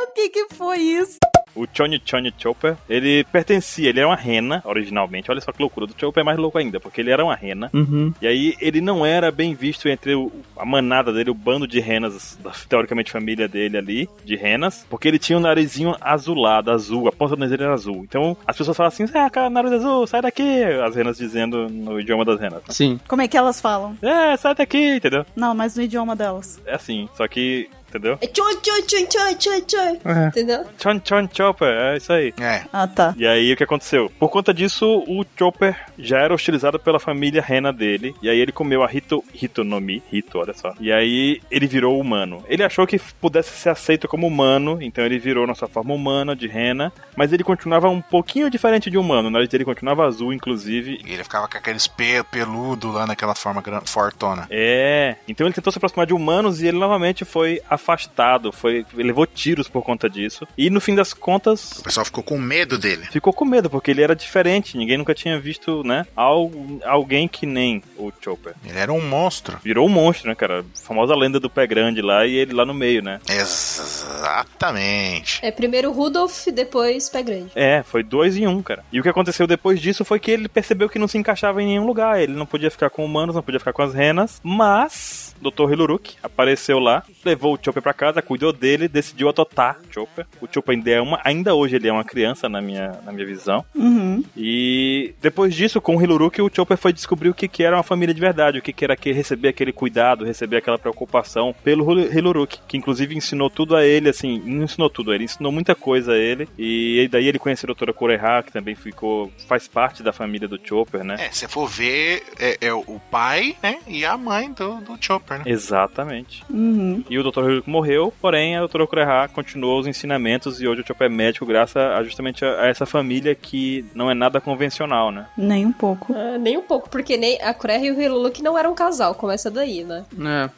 O 0.03 0.13
que 0.15 0.29
que 0.29 0.47
foi 0.55 0.77
isso? 0.77 1.17
O 1.55 1.65
Chony 1.73 2.01
Chony 2.05 2.33
Chopper, 2.37 2.75
ele 2.89 3.23
pertencia, 3.31 3.89
ele 3.89 3.99
era 3.99 4.07
uma 4.09 4.15
rena, 4.15 4.61
originalmente. 4.65 5.31
Olha 5.31 5.39
só 5.41 5.51
que 5.51 5.61
loucura, 5.61 5.87
do 5.87 5.93
Chopper 5.97 6.21
é 6.21 6.23
mais 6.25 6.37
louco 6.37 6.57
ainda, 6.57 6.79
porque 6.79 7.01
ele 7.01 7.11
era 7.11 7.23
uma 7.23 7.35
rena. 7.35 7.69
Uhum. 7.73 8.13
E 8.21 8.27
aí 8.27 8.55
ele 8.59 8.81
não 8.81 9.05
era 9.05 9.31
bem 9.31 9.53
visto 9.53 9.87
entre 9.87 10.15
o- 10.15 10.31
a 10.57 10.65
manada 10.65 11.13
dele, 11.13 11.29
o 11.29 11.33
bando 11.33 11.67
de 11.67 11.79
renas, 11.79 12.37
da 12.43 12.51
teoricamente 12.67 13.11
família 13.11 13.47
dele 13.47 13.77
ali, 13.77 14.09
de 14.23 14.35
renas, 14.35 14.85
porque 14.89 15.07
ele 15.07 15.19
tinha 15.19 15.37
um 15.37 15.41
narizinho 15.41 15.95
azulado, 16.01 16.71
azul, 16.71 17.07
a 17.07 17.11
ponta 17.11 17.35
do 17.35 17.39
nariz 17.39 17.51
dele 17.51 17.63
era 17.63 17.73
azul. 17.73 17.97
Então 18.03 18.35
as 18.45 18.57
pessoas 18.57 18.75
falavam 18.75 18.93
assim, 19.05 19.17
ah, 19.17 19.29
cara, 19.29 19.49
nariz 19.49 19.71
azul, 19.71 20.05
sai 20.07 20.21
daqui! 20.21 20.63
As 20.85 20.95
renas 20.95 21.17
dizendo 21.17 21.69
no 21.69 21.99
idioma 21.99 22.25
das 22.25 22.39
renas. 22.39 22.61
Sim. 22.69 22.99
Como 23.07 23.21
é 23.21 23.27
que 23.27 23.37
elas 23.37 23.61
falam? 23.61 23.97
É, 24.01 24.35
sai 24.37 24.55
daqui, 24.55 24.95
entendeu? 24.97 25.25
Não, 25.35 25.53
mas 25.55 25.75
no 25.75 25.83
idioma 25.83 26.15
delas. 26.15 26.59
É 26.65 26.75
assim, 26.75 27.07
só 27.15 27.27
que, 27.27 27.69
entendeu? 27.95 28.17
É 28.21 28.27
tchoi, 28.27 28.55
tchoi, 28.57 28.81
tchoi, 28.83 29.05
tchoi, 29.05 29.35
tchoi, 29.35 29.61
tchoi. 29.61 29.99
É. 30.05 30.27
Entendeu? 30.27 30.65
Chon 30.77 31.01
Chon 31.03 31.29
Chopper, 31.31 31.67
é 31.67 31.97
isso 31.97 32.11
aí. 32.11 32.33
É. 32.39 32.63
Ah, 32.71 32.87
tá. 32.87 33.13
E 33.17 33.25
aí 33.25 33.53
o 33.53 33.57
que 33.57 33.63
aconteceu? 33.63 34.11
Por 34.19 34.29
conta 34.29 34.53
disso, 34.53 35.03
o 35.07 35.25
Chopper 35.37 35.75
já 35.97 36.19
era 36.19 36.33
hostilizado 36.33 36.79
pela 36.79 36.99
família 36.99 37.41
rena 37.41 37.71
dele. 37.71 38.13
E 38.21 38.29
aí 38.29 38.39
ele 38.39 38.51
comeu 38.51 38.83
a 38.83 38.91
Hito, 38.91 39.23
Hito 39.33 39.63
no 39.63 39.79
Mi, 39.79 40.03
Hito, 40.11 40.37
olha 40.37 40.53
só. 40.53 40.73
E 40.79 40.91
aí 40.91 41.41
ele 41.49 41.67
virou 41.67 41.99
humano. 41.99 42.43
Ele 42.47 42.63
achou 42.63 42.85
que 42.85 42.99
pudesse 43.21 43.51
ser 43.51 43.69
aceito 43.69 44.07
como 44.07 44.27
humano, 44.27 44.77
então 44.81 45.05
ele 45.05 45.17
virou 45.17 45.47
na 45.47 45.55
sua 45.55 45.67
forma 45.67 45.93
humana, 45.93 46.35
de 46.35 46.47
rena. 46.47 46.91
Mas 47.15 47.31
ele 47.31 47.43
continuava 47.43 47.89
um 47.89 48.01
pouquinho 48.01 48.49
diferente 48.49 48.89
de 48.89 48.97
humano. 48.97 49.27
O 49.27 49.31
nariz 49.31 49.49
dele 49.49 49.65
continuava 49.65 50.05
azul, 50.05 50.33
inclusive. 50.33 50.99
E 51.05 51.13
ele 51.13 51.23
ficava 51.23 51.47
com 51.47 51.57
aqueles 51.57 51.87
pe 51.87 52.23
peludo 52.31 52.91
lá 52.91 53.05
naquela 53.05 53.35
forma 53.35 53.63
fortona. 53.85 54.47
É, 54.49 55.15
então 55.27 55.47
ele 55.47 55.53
tentou 55.53 55.71
se 55.71 55.77
aproximar 55.77 56.05
de 56.05 56.13
humanos 56.13 56.61
e 56.61 56.67
ele 56.67 56.77
novamente 56.77 57.25
foi 57.25 57.61
afastado, 57.85 58.51
foi 58.51 58.83
levou 58.93 59.25
tiros 59.27 59.67
por 59.67 59.83
conta 59.83 60.09
disso. 60.09 60.47
E 60.57 60.69
no 60.71 60.81
fim 60.81 60.95
das 60.95 61.13
contas, 61.13 61.79
O 61.79 61.83
pessoal 61.83 62.05
ficou 62.05 62.23
com 62.23 62.37
medo 62.37 62.77
dele. 62.77 63.05
ficou 63.11 63.31
com 63.31 63.45
medo, 63.45 63.69
porque 63.69 63.91
ele 63.91 64.01
era 64.01 64.15
diferente, 64.15 64.75
ninguém 64.77 64.97
nunca 64.97 65.13
tinha 65.13 65.39
visto, 65.39 65.83
né, 65.83 66.05
al- 66.15 66.51
alguém 66.83 67.27
que 67.27 67.45
nem 67.45 67.83
o 67.97 68.11
Chopper. 68.21 68.53
Ele 68.65 68.77
era 68.79 68.91
um 68.91 69.01
monstro. 69.07 69.59
Virou 69.63 69.85
um 69.85 69.89
monstro, 69.91 70.29
né, 70.29 70.35
cara? 70.35 70.61
A 70.61 70.63
famosa 70.79 71.15
lenda 71.15 71.39
do 71.39 71.49
pé 71.49 71.67
grande 71.67 72.01
lá 72.01 72.25
e 72.25 72.33
ele 72.35 72.53
lá 72.53 72.65
no 72.65 72.73
meio, 72.73 73.01
né? 73.03 73.19
Exatamente. 73.29 75.39
É 75.43 75.51
primeiro 75.51 75.91
Rudolph, 75.91 76.47
depois 76.53 77.09
Pé 77.09 77.21
Grande. 77.23 77.51
É, 77.55 77.83
foi 77.83 78.03
dois 78.03 78.37
em 78.37 78.47
um, 78.47 78.61
cara. 78.63 78.83
E 78.91 78.99
o 78.99 79.03
que 79.03 79.09
aconteceu 79.09 79.45
depois 79.47 79.79
disso 79.79 80.03
foi 80.05 80.19
que 80.19 80.31
ele 80.31 80.47
percebeu 80.47 80.89
que 80.89 80.99
não 80.99 81.07
se 81.07 81.17
encaixava 81.17 81.61
em 81.61 81.67
nenhum 81.67 81.85
lugar. 81.85 82.21
Ele 82.21 82.33
não 82.33 82.45
podia 82.45 82.71
ficar 82.71 82.89
com 82.89 83.03
humanos, 83.05 83.35
não 83.35 83.43
podia 83.43 83.59
ficar 83.59 83.73
com 83.73 83.81
as 83.81 83.93
renas, 83.93 84.39
mas 84.43 85.24
Dr. 85.41 85.71
Hiluruk 85.71 86.15
apareceu 86.23 86.79
lá, 86.79 87.03
levou 87.23 87.53
o 87.53 87.59
Chopper 87.61 87.81
pra 87.83 87.93
casa, 87.93 88.21
cuidou 88.21 88.51
dele, 88.53 88.87
decidiu 88.87 89.29
adotar 89.29 89.77
o 89.89 89.93
Chopper. 89.93 90.25
O 90.41 90.47
Chopper 90.51 90.75
ainda 90.75 90.91
é 90.91 91.01
uma, 91.01 91.19
ainda 91.23 91.53
hoje 91.55 91.75
ele 91.75 91.87
é 91.87 91.91
uma 91.93 92.03
criança 92.03 92.47
na 92.49 92.61
minha, 92.61 92.99
na 93.05 93.11
minha 93.11 93.25
visão. 93.25 93.63
Uhum. 93.75 94.23
E 94.35 95.13
depois 95.21 95.53
disso, 95.53 95.81
com 95.81 95.95
o 95.95 96.01
Hiluruk, 96.01 96.41
o 96.41 96.51
Chopper 96.53 96.77
foi 96.77 96.93
descobrir 96.93 97.29
o 97.29 97.33
que, 97.33 97.47
que 97.47 97.63
era 97.63 97.75
uma 97.75 97.83
família 97.83 98.13
de 98.13 98.21
verdade, 98.21 98.59
o 98.59 98.61
que, 98.61 98.71
que 98.73 98.83
era 98.85 98.95
que 98.95 99.11
receber 99.11 99.49
aquele 99.49 99.71
cuidado, 99.71 100.25
receber 100.25 100.57
aquela 100.57 100.77
preocupação 100.77 101.53
pelo 101.63 101.83
Hil- 101.85 102.11
Hiluruk, 102.11 102.59
que 102.67 102.77
inclusive 102.77 103.15
ensinou 103.15 103.49
tudo 103.49 103.75
a 103.75 103.83
ele, 103.85 104.09
assim, 104.09 104.39
não 104.45 104.63
ensinou 104.63 104.89
tudo, 104.89 105.13
ele 105.13 105.23
ensinou 105.25 105.51
muita 105.51 105.75
coisa 105.75 106.13
a 106.13 106.17
ele. 106.17 106.47
E 106.57 107.07
daí 107.11 107.27
ele 107.27 107.39
conheceu 107.39 107.65
a 107.67 107.69
doutora 107.69 107.93
Kureha, 107.93 108.43
que 108.43 108.51
também 108.51 108.75
ficou, 108.75 109.31
faz 109.47 109.67
parte 109.67 110.03
da 110.03 110.13
família 110.13 110.47
do 110.47 110.59
Chopper, 110.63 111.03
né? 111.03 111.15
É, 111.19 111.31
se 111.31 111.47
for 111.47 111.67
ver, 111.67 112.23
é, 112.39 112.57
é 112.61 112.73
o 112.73 112.99
pai, 113.11 113.55
né? 113.61 113.79
E 113.87 114.05
a 114.05 114.17
mãe 114.17 114.51
do, 114.51 114.75
do 114.81 114.97
Chopper, 114.99 115.24
né? 115.29 115.43
Exatamente. 115.45 116.43
Uhum. 116.49 117.03
E 117.09 117.17
o 117.17 117.23
Dr. 117.23 117.39
Hiluruk 117.39 117.69
morreu, 117.69 118.13
porém 118.21 118.55
a 118.55 118.59
doutora 118.59 118.87
Kureha 118.87 119.27
continuou 119.29 119.79
os 119.79 119.87
ensinamentos 119.87 120.61
e 120.61 120.67
hoje 120.67 120.81
o 120.81 120.87
Chopper 120.87 121.07
é 121.07 121.09
médico 121.09 121.45
graças 121.45 121.75
a, 121.77 122.03
justamente 122.03 122.43
a, 122.45 122.61
a 122.61 122.67
essa 122.67 122.85
família 122.85 123.35
que 123.35 123.85
não 123.93 124.09
é 124.09 124.13
nada 124.13 124.39
convencional, 124.41 125.11
né? 125.11 125.25
Nem 125.37 125.65
um 125.65 125.71
pouco. 125.71 126.13
Ah, 126.15 126.37
nem 126.37 126.57
um 126.57 126.61
pouco, 126.61 126.89
porque 126.89 127.17
nem 127.17 127.41
a 127.41 127.53
Kureha 127.53 127.85
e 127.85 127.91
o 127.91 128.01
Hiluluk 128.01 128.41
não 128.41 128.57
eram 128.57 128.71
um 128.71 128.75
casal, 128.75 129.15
começa 129.15 129.49
daí, 129.51 129.83
né? 129.83 130.05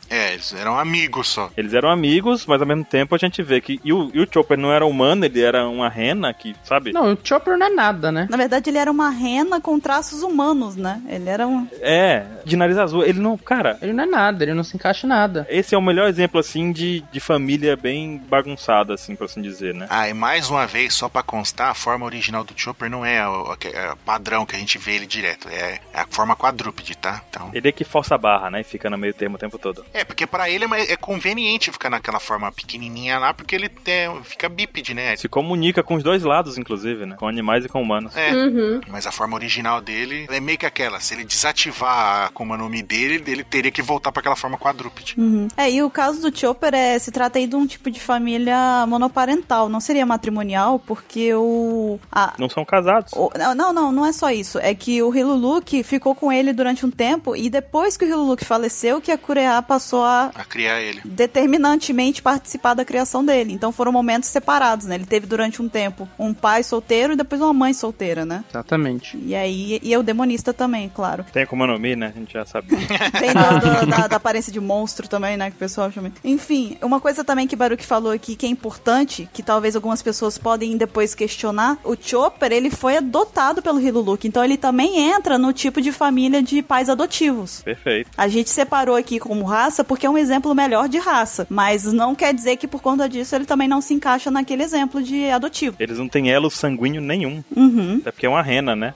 É. 0.09 0.17
É, 0.17 0.33
eles 0.33 0.53
eram 0.53 0.77
amigos 0.77 1.27
só. 1.27 1.49
Eles 1.57 1.73
eram 1.73 1.89
amigos, 1.89 2.45
mas 2.45 2.61
ao 2.61 2.67
mesmo 2.67 2.85
tempo 2.85 3.13
a 3.15 3.17
gente 3.17 3.41
vê 3.43 3.61
que. 3.61 3.79
E 3.83 3.93
o, 3.93 4.09
e 4.13 4.19
o 4.21 4.27
Chopper 4.31 4.57
não 4.57 4.71
era 4.71 4.85
humano, 4.85 5.25
ele 5.25 5.41
era 5.41 5.67
uma 5.67 5.89
rena 5.89 6.33
que, 6.33 6.55
sabe? 6.63 6.91
Não, 6.91 7.13
o 7.13 7.17
Chopper 7.23 7.57
não 7.57 7.67
é 7.67 7.69
nada, 7.69 8.11
né? 8.11 8.27
Na 8.29 8.37
verdade, 8.37 8.69
ele 8.69 8.77
era 8.77 8.91
uma 8.91 9.09
rena 9.09 9.59
com 9.61 9.79
traços 9.79 10.23
humanos, 10.23 10.75
né? 10.75 11.01
Ele 11.07 11.29
era 11.29 11.47
um. 11.47 11.67
É, 11.81 12.25
de 12.45 12.55
nariz 12.55 12.77
azul. 12.77 13.03
Ele 13.03 13.19
não. 13.19 13.37
Cara, 13.37 13.77
Ele 13.81 13.93
não 13.93 14.03
é 14.03 14.07
nada, 14.07 14.43
ele 14.43 14.53
não 14.57 14.63
se 14.63 14.75
encaixa 14.75 15.05
em 15.05 15.09
nada. 15.09 15.45
esse 15.49 15.73
é 15.73 15.77
o 15.77 15.81
melhor 15.81 16.09
exemplo, 16.09 16.39
assim, 16.39 16.71
de, 16.71 17.01
de 17.11 17.19
família 17.19 17.75
bem 17.77 18.17
bagunçada, 18.29 18.93
assim, 18.93 19.15
por 19.15 19.25
assim 19.25 19.41
dizer, 19.41 19.73
né? 19.73 19.87
Ah, 19.89 20.09
e 20.09 20.13
mais 20.13 20.49
uma 20.49 20.65
vez, 20.67 20.93
só 20.93 21.07
pra 21.07 21.23
constar, 21.23 21.69
a 21.69 21.73
forma 21.73 22.05
original 22.05 22.43
do 22.43 22.53
Chopper 22.55 22.89
não 22.89 23.05
é 23.05 23.27
o, 23.27 23.51
o- 23.51 23.57
é 23.73 23.91
o 23.91 23.97
padrão 23.97 24.45
que 24.45 24.55
a 24.55 24.59
gente 24.59 24.77
vê 24.77 24.93
ele 24.95 25.05
direto. 25.05 25.47
É, 25.49 25.79
é 25.93 25.99
a 26.01 26.07
forma 26.09 26.35
quadrúpede, 26.35 26.95
tá? 26.97 27.21
Então. 27.29 27.49
Ele 27.53 27.67
é 27.69 27.71
que 27.71 27.83
força 27.83 28.15
a 28.15 28.17
barra, 28.17 28.49
né? 28.49 28.61
E 28.61 28.63
fica 28.63 28.89
no 28.89 28.97
meio 28.97 29.13
termo 29.13 29.35
o 29.35 29.39
tempo 29.39 29.57
todo. 29.57 29.85
É, 29.93 30.03
porque 30.03 30.25
pra 30.25 30.49
ele 30.49 30.65
é 30.65 30.93
é 30.93 30.95
conveniente 30.95 31.71
ficar 31.71 31.89
naquela 31.89 32.19
forma 32.19 32.51
pequenininha 32.51 33.19
lá, 33.19 33.33
porque 33.33 33.55
ele 33.55 33.69
é, 33.85 34.09
fica 34.23 34.47
bípede, 34.49 34.93
né? 34.93 35.15
Se 35.15 35.27
comunica 35.27 35.83
com 35.83 35.95
os 35.95 36.03
dois 36.03 36.23
lados, 36.23 36.57
inclusive, 36.57 37.05
né? 37.05 37.15
Com 37.17 37.27
animais 37.27 37.65
e 37.65 37.69
com 37.69 37.81
humanos. 37.81 38.15
É, 38.15 38.31
Uhum. 38.33 38.81
mas 38.87 39.05
a 39.05 39.11
forma 39.11 39.35
original 39.35 39.81
dele 39.81 40.27
é 40.29 40.39
meio 40.39 40.57
que 40.57 40.65
aquela. 40.65 40.99
Se 40.99 41.13
ele 41.13 41.23
desativar 41.23 41.91
a 41.91 42.25
Akuma 42.27 42.55
no 42.57 42.69
Mi 42.69 42.81
dele, 42.81 43.21
ele 43.27 43.43
teria 43.43 43.71
que 43.71 43.81
voltar 43.81 44.11
pra 44.11 44.19
aquela 44.21 44.35
forma 44.35 44.46
forma 44.47 44.57
quadrúpede. 44.57 45.15
Uhum. 45.17 45.47
É, 45.57 45.69
e 45.69 45.83
o 45.83 45.89
caso 45.89 46.21
do 46.21 46.35
Chopper 46.37 46.73
é, 46.73 46.97
se 46.99 47.11
trata 47.11 47.37
aí 47.39 47.47
de 47.47 47.55
um 47.55 47.67
tipo 47.67 47.91
de 47.91 47.99
família 47.99 48.85
monoparental, 48.87 49.67
não 49.69 49.79
seria 49.79 50.05
matrimonial, 50.05 50.79
porque 50.79 51.33
o... 51.33 51.99
a- 52.11 52.33
Não 52.37 52.49
são 52.49 52.63
casados. 52.63 53.11
o- 53.13 53.29
não, 53.55 53.73
não, 53.73 53.91
não, 53.91 54.05
é 54.05 54.11
só 54.13 54.29
isso. 54.31 54.57
É 54.59 54.73
que 54.73 55.01
o 55.01 55.13
Hiluluk 55.15 55.83
ficou 55.83 56.15
com 56.15 56.31
ele 56.31 56.53
durante 56.53 56.85
um 56.85 56.91
tempo 56.91 57.35
e 57.35 57.49
depois 57.49 57.97
que 57.97 58.05
o 58.05 58.07
Hiluluk 58.07 58.43
faleceu, 58.45 59.01
que 59.01 59.11
a 59.11 59.17
Kureha 59.17 59.61
passou 59.61 60.03
a 60.03 60.31
A 60.33 60.43
criar 60.45 60.79
ele. 60.81 61.01
determinantemente 61.03 62.21
participar 62.21 62.73
da 62.73 62.85
criação 62.85 63.23
dele. 63.23 63.53
Então 63.53 63.71
foram 63.71 63.91
momentos 63.91 64.29
separados, 64.29 64.85
né? 64.87 64.95
Ele 64.95 65.05
teve 65.05 65.25
durante 65.27 65.61
um 65.61 65.69
tempo 65.69 66.07
um 66.17 66.33
pai 66.33 66.63
solteiro 66.63 67.13
e 67.13 67.15
depois 67.15 67.41
uma 67.41 67.53
mãe 67.53 67.73
solteira, 67.73 68.25
né? 68.25 68.43
Exatamente. 68.49 69.17
E 69.23 69.35
aí, 69.35 69.79
e 69.81 69.93
é 69.93 69.97
o 69.97 70.03
demonista 70.03 70.53
também, 70.53 70.89
claro. 70.93 71.25
Tem 71.33 71.45
como 71.45 71.65
no 71.67 71.77
Mi, 71.79 71.95
né? 71.95 72.11
A 72.15 72.19
gente 72.19 72.33
já 72.33 72.45
sabe. 72.45 72.67
Tem 73.19 73.33
do- 73.33 73.85
do- 73.85 73.87
da, 73.87 74.07
da 74.07 74.19
aparência 74.37 74.53
de 74.53 74.59
monstro 74.59 75.07
também, 75.07 75.35
né? 75.35 75.49
Que 75.49 75.55
o 75.55 75.59
pessoal 75.59 75.91
chama. 75.91 76.11
Enfim, 76.23 76.77
uma 76.81 76.99
coisa 76.99 77.23
também 77.23 77.47
que 77.47 77.55
Baruch 77.55 77.83
falou 77.83 78.11
aqui 78.11 78.35
que 78.35 78.45
é 78.45 78.49
importante, 78.49 79.27
que 79.33 79.41
talvez 79.41 79.75
algumas 79.75 80.01
pessoas 80.01 80.37
podem 80.37 80.77
depois 80.77 81.15
questionar, 81.15 81.77
o 81.83 81.95
Chopper, 81.99 82.51
ele 82.51 82.69
foi 82.69 82.97
adotado 82.97 83.61
pelo 83.61 83.81
Hiluluk, 83.81 84.27
então 84.27 84.43
ele 84.43 84.57
também 84.57 84.99
entra 84.99 85.37
no 85.37 85.51
tipo 85.51 85.81
de 85.81 85.91
família 85.91 86.41
de 86.41 86.61
pais 86.61 86.89
adotivos. 86.89 87.61
Perfeito. 87.63 88.09
A 88.15 88.27
gente 88.27 88.49
separou 88.49 88.95
aqui 88.95 89.19
como 89.19 89.43
raça 89.43 89.83
porque 89.83 90.05
é 90.05 90.09
um 90.09 90.17
exemplo 90.17 90.53
melhor 90.53 90.87
de 90.87 90.99
raça, 90.99 91.47
mas 91.49 91.91
não 91.91 92.13
quer 92.13 92.33
dizer 92.33 92.57
que 92.57 92.67
por 92.67 92.81
conta 92.81 93.09
disso 93.09 93.35
ele 93.35 93.45
também 93.45 93.67
não 93.67 93.81
se 93.81 93.93
encaixa 93.93 94.29
naquele 94.29 94.63
exemplo 94.63 95.01
de 95.01 95.29
adotivo. 95.29 95.75
Eles 95.79 95.97
não 95.97 96.07
têm 96.07 96.31
elo 96.31 96.49
sanguíneo 96.49 97.01
nenhum. 97.01 97.43
Uhum. 97.55 97.97
Até 98.01 98.11
porque 98.11 98.25
é 98.25 98.29
uma 98.29 98.41
rena, 98.41 98.75
né? 98.75 98.93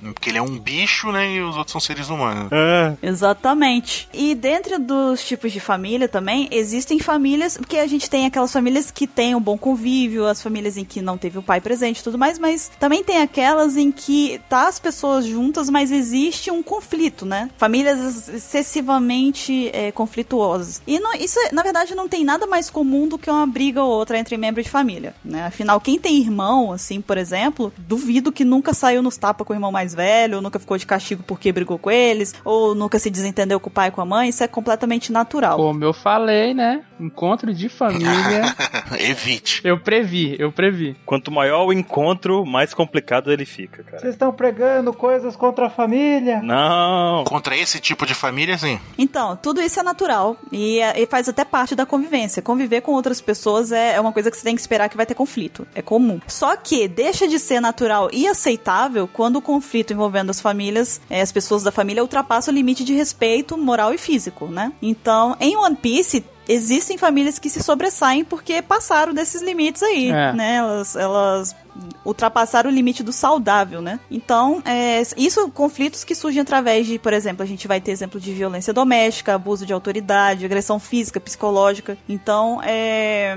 Porque 0.00 0.30
ele 0.30 0.38
é 0.38 0.42
um 0.42 0.58
bicho, 0.58 1.10
né? 1.10 1.34
E 1.34 1.40
os 1.40 1.56
outros 1.56 1.72
são 1.72 1.80
seres 1.80 2.08
humanos. 2.08 2.48
Ah, 2.52 2.94
Exatamente. 3.02 4.08
E 4.12 4.34
dentro 4.34 4.78
dos 4.84 5.24
tipos 5.24 5.50
de 5.52 5.58
família 5.60 6.08
também, 6.08 6.48
existem 6.50 6.98
famílias, 6.98 7.56
porque 7.56 7.78
a 7.78 7.86
gente 7.86 8.08
tem 8.08 8.26
aquelas 8.26 8.52
famílias 8.52 8.90
que 8.90 9.06
têm 9.06 9.34
um 9.34 9.40
bom 9.40 9.56
convívio, 9.58 10.26
as 10.26 10.42
famílias 10.42 10.76
em 10.76 10.84
que 10.84 11.00
não 11.02 11.18
teve 11.18 11.38
o 11.38 11.42
pai 11.42 11.60
presente 11.60 11.98
e 11.98 12.04
tudo 12.04 12.18
mais, 12.18 12.38
mas 12.38 12.70
também 12.78 13.02
tem 13.02 13.18
aquelas 13.22 13.76
em 13.76 13.90
que 13.90 14.40
tá 14.48 14.68
as 14.68 14.78
pessoas 14.78 15.24
juntas, 15.24 15.68
mas 15.70 15.90
existe 15.90 16.50
um 16.50 16.62
conflito, 16.62 17.24
né? 17.26 17.50
Famílias 17.56 18.28
excessivamente 18.28 19.70
é, 19.72 19.90
conflituosas. 19.92 20.82
E 20.86 20.98
não- 21.00 21.14
isso, 21.14 21.38
na 21.52 21.62
verdade, 21.62 21.94
não 21.94 22.08
tem 22.08 22.24
nada 22.24 22.46
mais 22.46 22.68
comum 22.68 23.08
do 23.08 23.16
que 23.18 23.30
uma 23.30 23.46
briga 23.46 23.82
ou 23.82 23.90
outra 23.90 24.18
entre 24.18 24.36
membros 24.36 24.64
de 24.66 24.70
família, 24.70 25.14
né? 25.24 25.44
Afinal, 25.46 25.80
quem 25.80 25.98
tem 25.98 26.18
irmão, 26.18 26.72
assim, 26.72 27.00
por 27.00 27.16
exemplo, 27.16 27.72
duvido 27.78 28.32
que 28.32 28.44
nunca 28.44 28.74
saiu 28.74 29.02
nos 29.02 29.16
tapas 29.16 29.46
com 29.46 29.52
o 29.52 29.56
irmão 29.56 29.72
mais 29.72 29.94
velho, 29.94 30.36
ou 30.36 30.42
nunca 30.42 30.58
ficou 30.58 30.76
de 30.76 30.86
castigo 30.86 31.22
porque 31.26 31.52
brigou 31.52 31.78
com 31.78 31.90
eles, 31.90 32.34
ou 32.44 32.74
nunca 32.74 32.98
se 32.98 33.08
desentendeu 33.10 33.58
com 33.58 33.68
o 33.68 33.72
pai 33.72 33.88
e 33.88 33.90
com 33.90 34.00
a 34.00 34.04
mãe, 34.04 34.28
isso 34.28 34.42
é 34.42 34.48
completamente 34.48 34.73
natural. 35.12 35.56
Como 35.56 35.82
eu 35.84 35.92
falei, 35.92 36.54
né? 36.54 36.82
Encontro 37.00 37.52
de 37.52 37.68
família. 37.68 38.54
Evite. 38.98 39.60
eu 39.64 39.78
previ, 39.78 40.36
eu 40.38 40.52
previ. 40.52 40.96
quanto 41.04 41.30
maior 41.30 41.64
o 41.66 41.72
encontro, 41.72 42.44
mais 42.46 42.72
complicado 42.74 43.32
ele 43.32 43.44
fica, 43.44 43.82
cara. 43.82 43.98
Vocês 44.00 44.14
estão 44.14 44.32
pregando 44.32 44.92
coisas 44.92 45.36
contra 45.36 45.66
a 45.66 45.70
família? 45.70 46.40
Não. 46.42 47.24
Contra 47.24 47.56
esse 47.56 47.80
tipo 47.80 48.06
de 48.06 48.14
família, 48.14 48.56
sim. 48.58 48.78
Então, 48.98 49.36
tudo 49.36 49.60
isso 49.60 49.80
é 49.80 49.82
natural 49.82 50.36
e, 50.52 50.80
é- 50.80 51.00
e 51.02 51.06
faz 51.06 51.28
até 51.28 51.44
parte 51.44 51.74
da 51.74 51.84
convivência. 51.86 52.42
Conviver 52.42 52.80
com 52.80 52.92
outras 52.92 53.20
pessoas 53.20 53.72
é, 53.72 53.94
é 53.94 54.00
uma 54.00 54.12
coisa 54.12 54.30
que 54.30 54.36
você 54.36 54.44
tem 54.44 54.54
que 54.54 54.60
esperar 54.60 54.88
que 54.88 54.96
vai 54.96 55.06
ter 55.06 55.14
conflito. 55.14 55.66
É 55.74 55.82
comum. 55.82 56.20
Só 56.26 56.56
que 56.56 56.86
deixa 56.88 57.26
de 57.26 57.38
ser 57.38 57.60
natural 57.60 58.08
e 58.12 58.26
aceitável 58.26 59.08
quando 59.12 59.36
o 59.36 59.42
conflito 59.42 59.92
envolvendo 59.92 60.30
as 60.30 60.40
famílias, 60.40 61.00
é, 61.10 61.20
as 61.20 61.32
pessoas 61.32 61.62
da 61.62 61.72
família, 61.72 62.02
ultrapassa 62.02 62.50
o 62.50 62.54
limite 62.54 62.84
de 62.84 62.94
respeito 62.94 63.56
moral 63.56 63.92
e 63.92 63.98
físico, 63.98 64.46
né? 64.46 64.63
Então, 64.80 65.36
em 65.40 65.56
One 65.56 65.76
Piece. 65.76 66.24
Existem 66.46 66.98
famílias 66.98 67.38
que 67.38 67.48
se 67.48 67.62
sobressaem 67.62 68.22
porque 68.22 68.60
passaram 68.60 69.14
desses 69.14 69.40
limites 69.40 69.82
aí, 69.82 70.10
É. 70.10 70.32
né? 70.34 70.56
Elas, 70.56 70.94
elas 70.94 71.56
ultrapassaram 72.04 72.70
o 72.70 72.72
limite 72.72 73.02
do 73.02 73.14
saudável, 73.14 73.80
né? 73.80 73.98
Então, 74.10 74.62
é, 74.62 75.00
isso 75.16 75.48
conflitos 75.50 76.04
que 76.04 76.14
surgem 76.14 76.42
através 76.42 76.86
de, 76.86 76.98
por 76.98 77.14
exemplo, 77.14 77.42
a 77.42 77.46
gente 77.46 77.66
vai 77.66 77.80
ter 77.80 77.92
exemplo 77.92 78.20
de 78.20 78.30
violência 78.34 78.74
doméstica, 78.74 79.34
abuso 79.34 79.64
de 79.64 79.72
autoridade, 79.72 80.44
agressão 80.44 80.78
física, 80.78 81.18
psicológica. 81.18 81.96
Então, 82.06 82.60
é, 82.62 83.36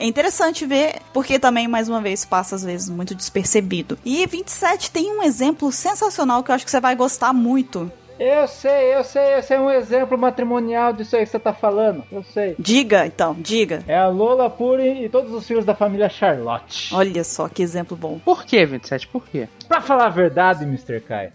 é 0.00 0.06
interessante 0.06 0.64
ver, 0.64 0.96
porque 1.12 1.38
também, 1.38 1.68
mais 1.68 1.86
uma 1.88 2.00
vez, 2.00 2.24
passa 2.24 2.56
às 2.56 2.64
vezes 2.64 2.88
muito 2.88 3.14
despercebido. 3.14 3.98
E 4.06 4.26
27 4.26 4.90
tem 4.90 5.12
um 5.12 5.22
exemplo 5.22 5.70
sensacional 5.70 6.42
que 6.42 6.50
eu 6.50 6.54
acho 6.54 6.64
que 6.64 6.70
você 6.70 6.80
vai 6.80 6.96
gostar 6.96 7.34
muito. 7.34 7.92
Eu 8.18 8.48
sei, 8.48 8.94
eu 8.94 9.04
sei, 9.04 9.34
esse 9.34 9.54
é 9.54 9.60
um 9.60 9.70
exemplo 9.70 10.18
matrimonial 10.18 10.92
disso 10.92 11.16
aí 11.16 11.24
que 11.24 11.30
você 11.30 11.38
tá 11.38 11.52
falando. 11.52 12.02
Eu 12.10 12.24
sei. 12.24 12.56
Diga, 12.58 13.06
então, 13.06 13.36
diga. 13.38 13.82
É 13.86 13.96
a 13.96 14.08
Lola 14.08 14.50
Puri 14.50 15.04
e 15.04 15.08
todos 15.08 15.32
os 15.32 15.46
filhos 15.46 15.64
da 15.64 15.74
família 15.74 16.08
Charlotte. 16.08 16.92
Olha 16.92 17.22
só 17.22 17.48
que 17.48 17.62
exemplo 17.62 17.96
bom. 17.96 18.18
Por 18.24 18.44
que, 18.44 18.66
27? 18.66 19.06
Por 19.08 19.24
quê? 19.26 19.48
Pra 19.68 19.80
falar 19.80 20.06
a 20.06 20.10
verdade, 20.10 20.64
Mr. 20.64 21.00
Kai. 21.00 21.30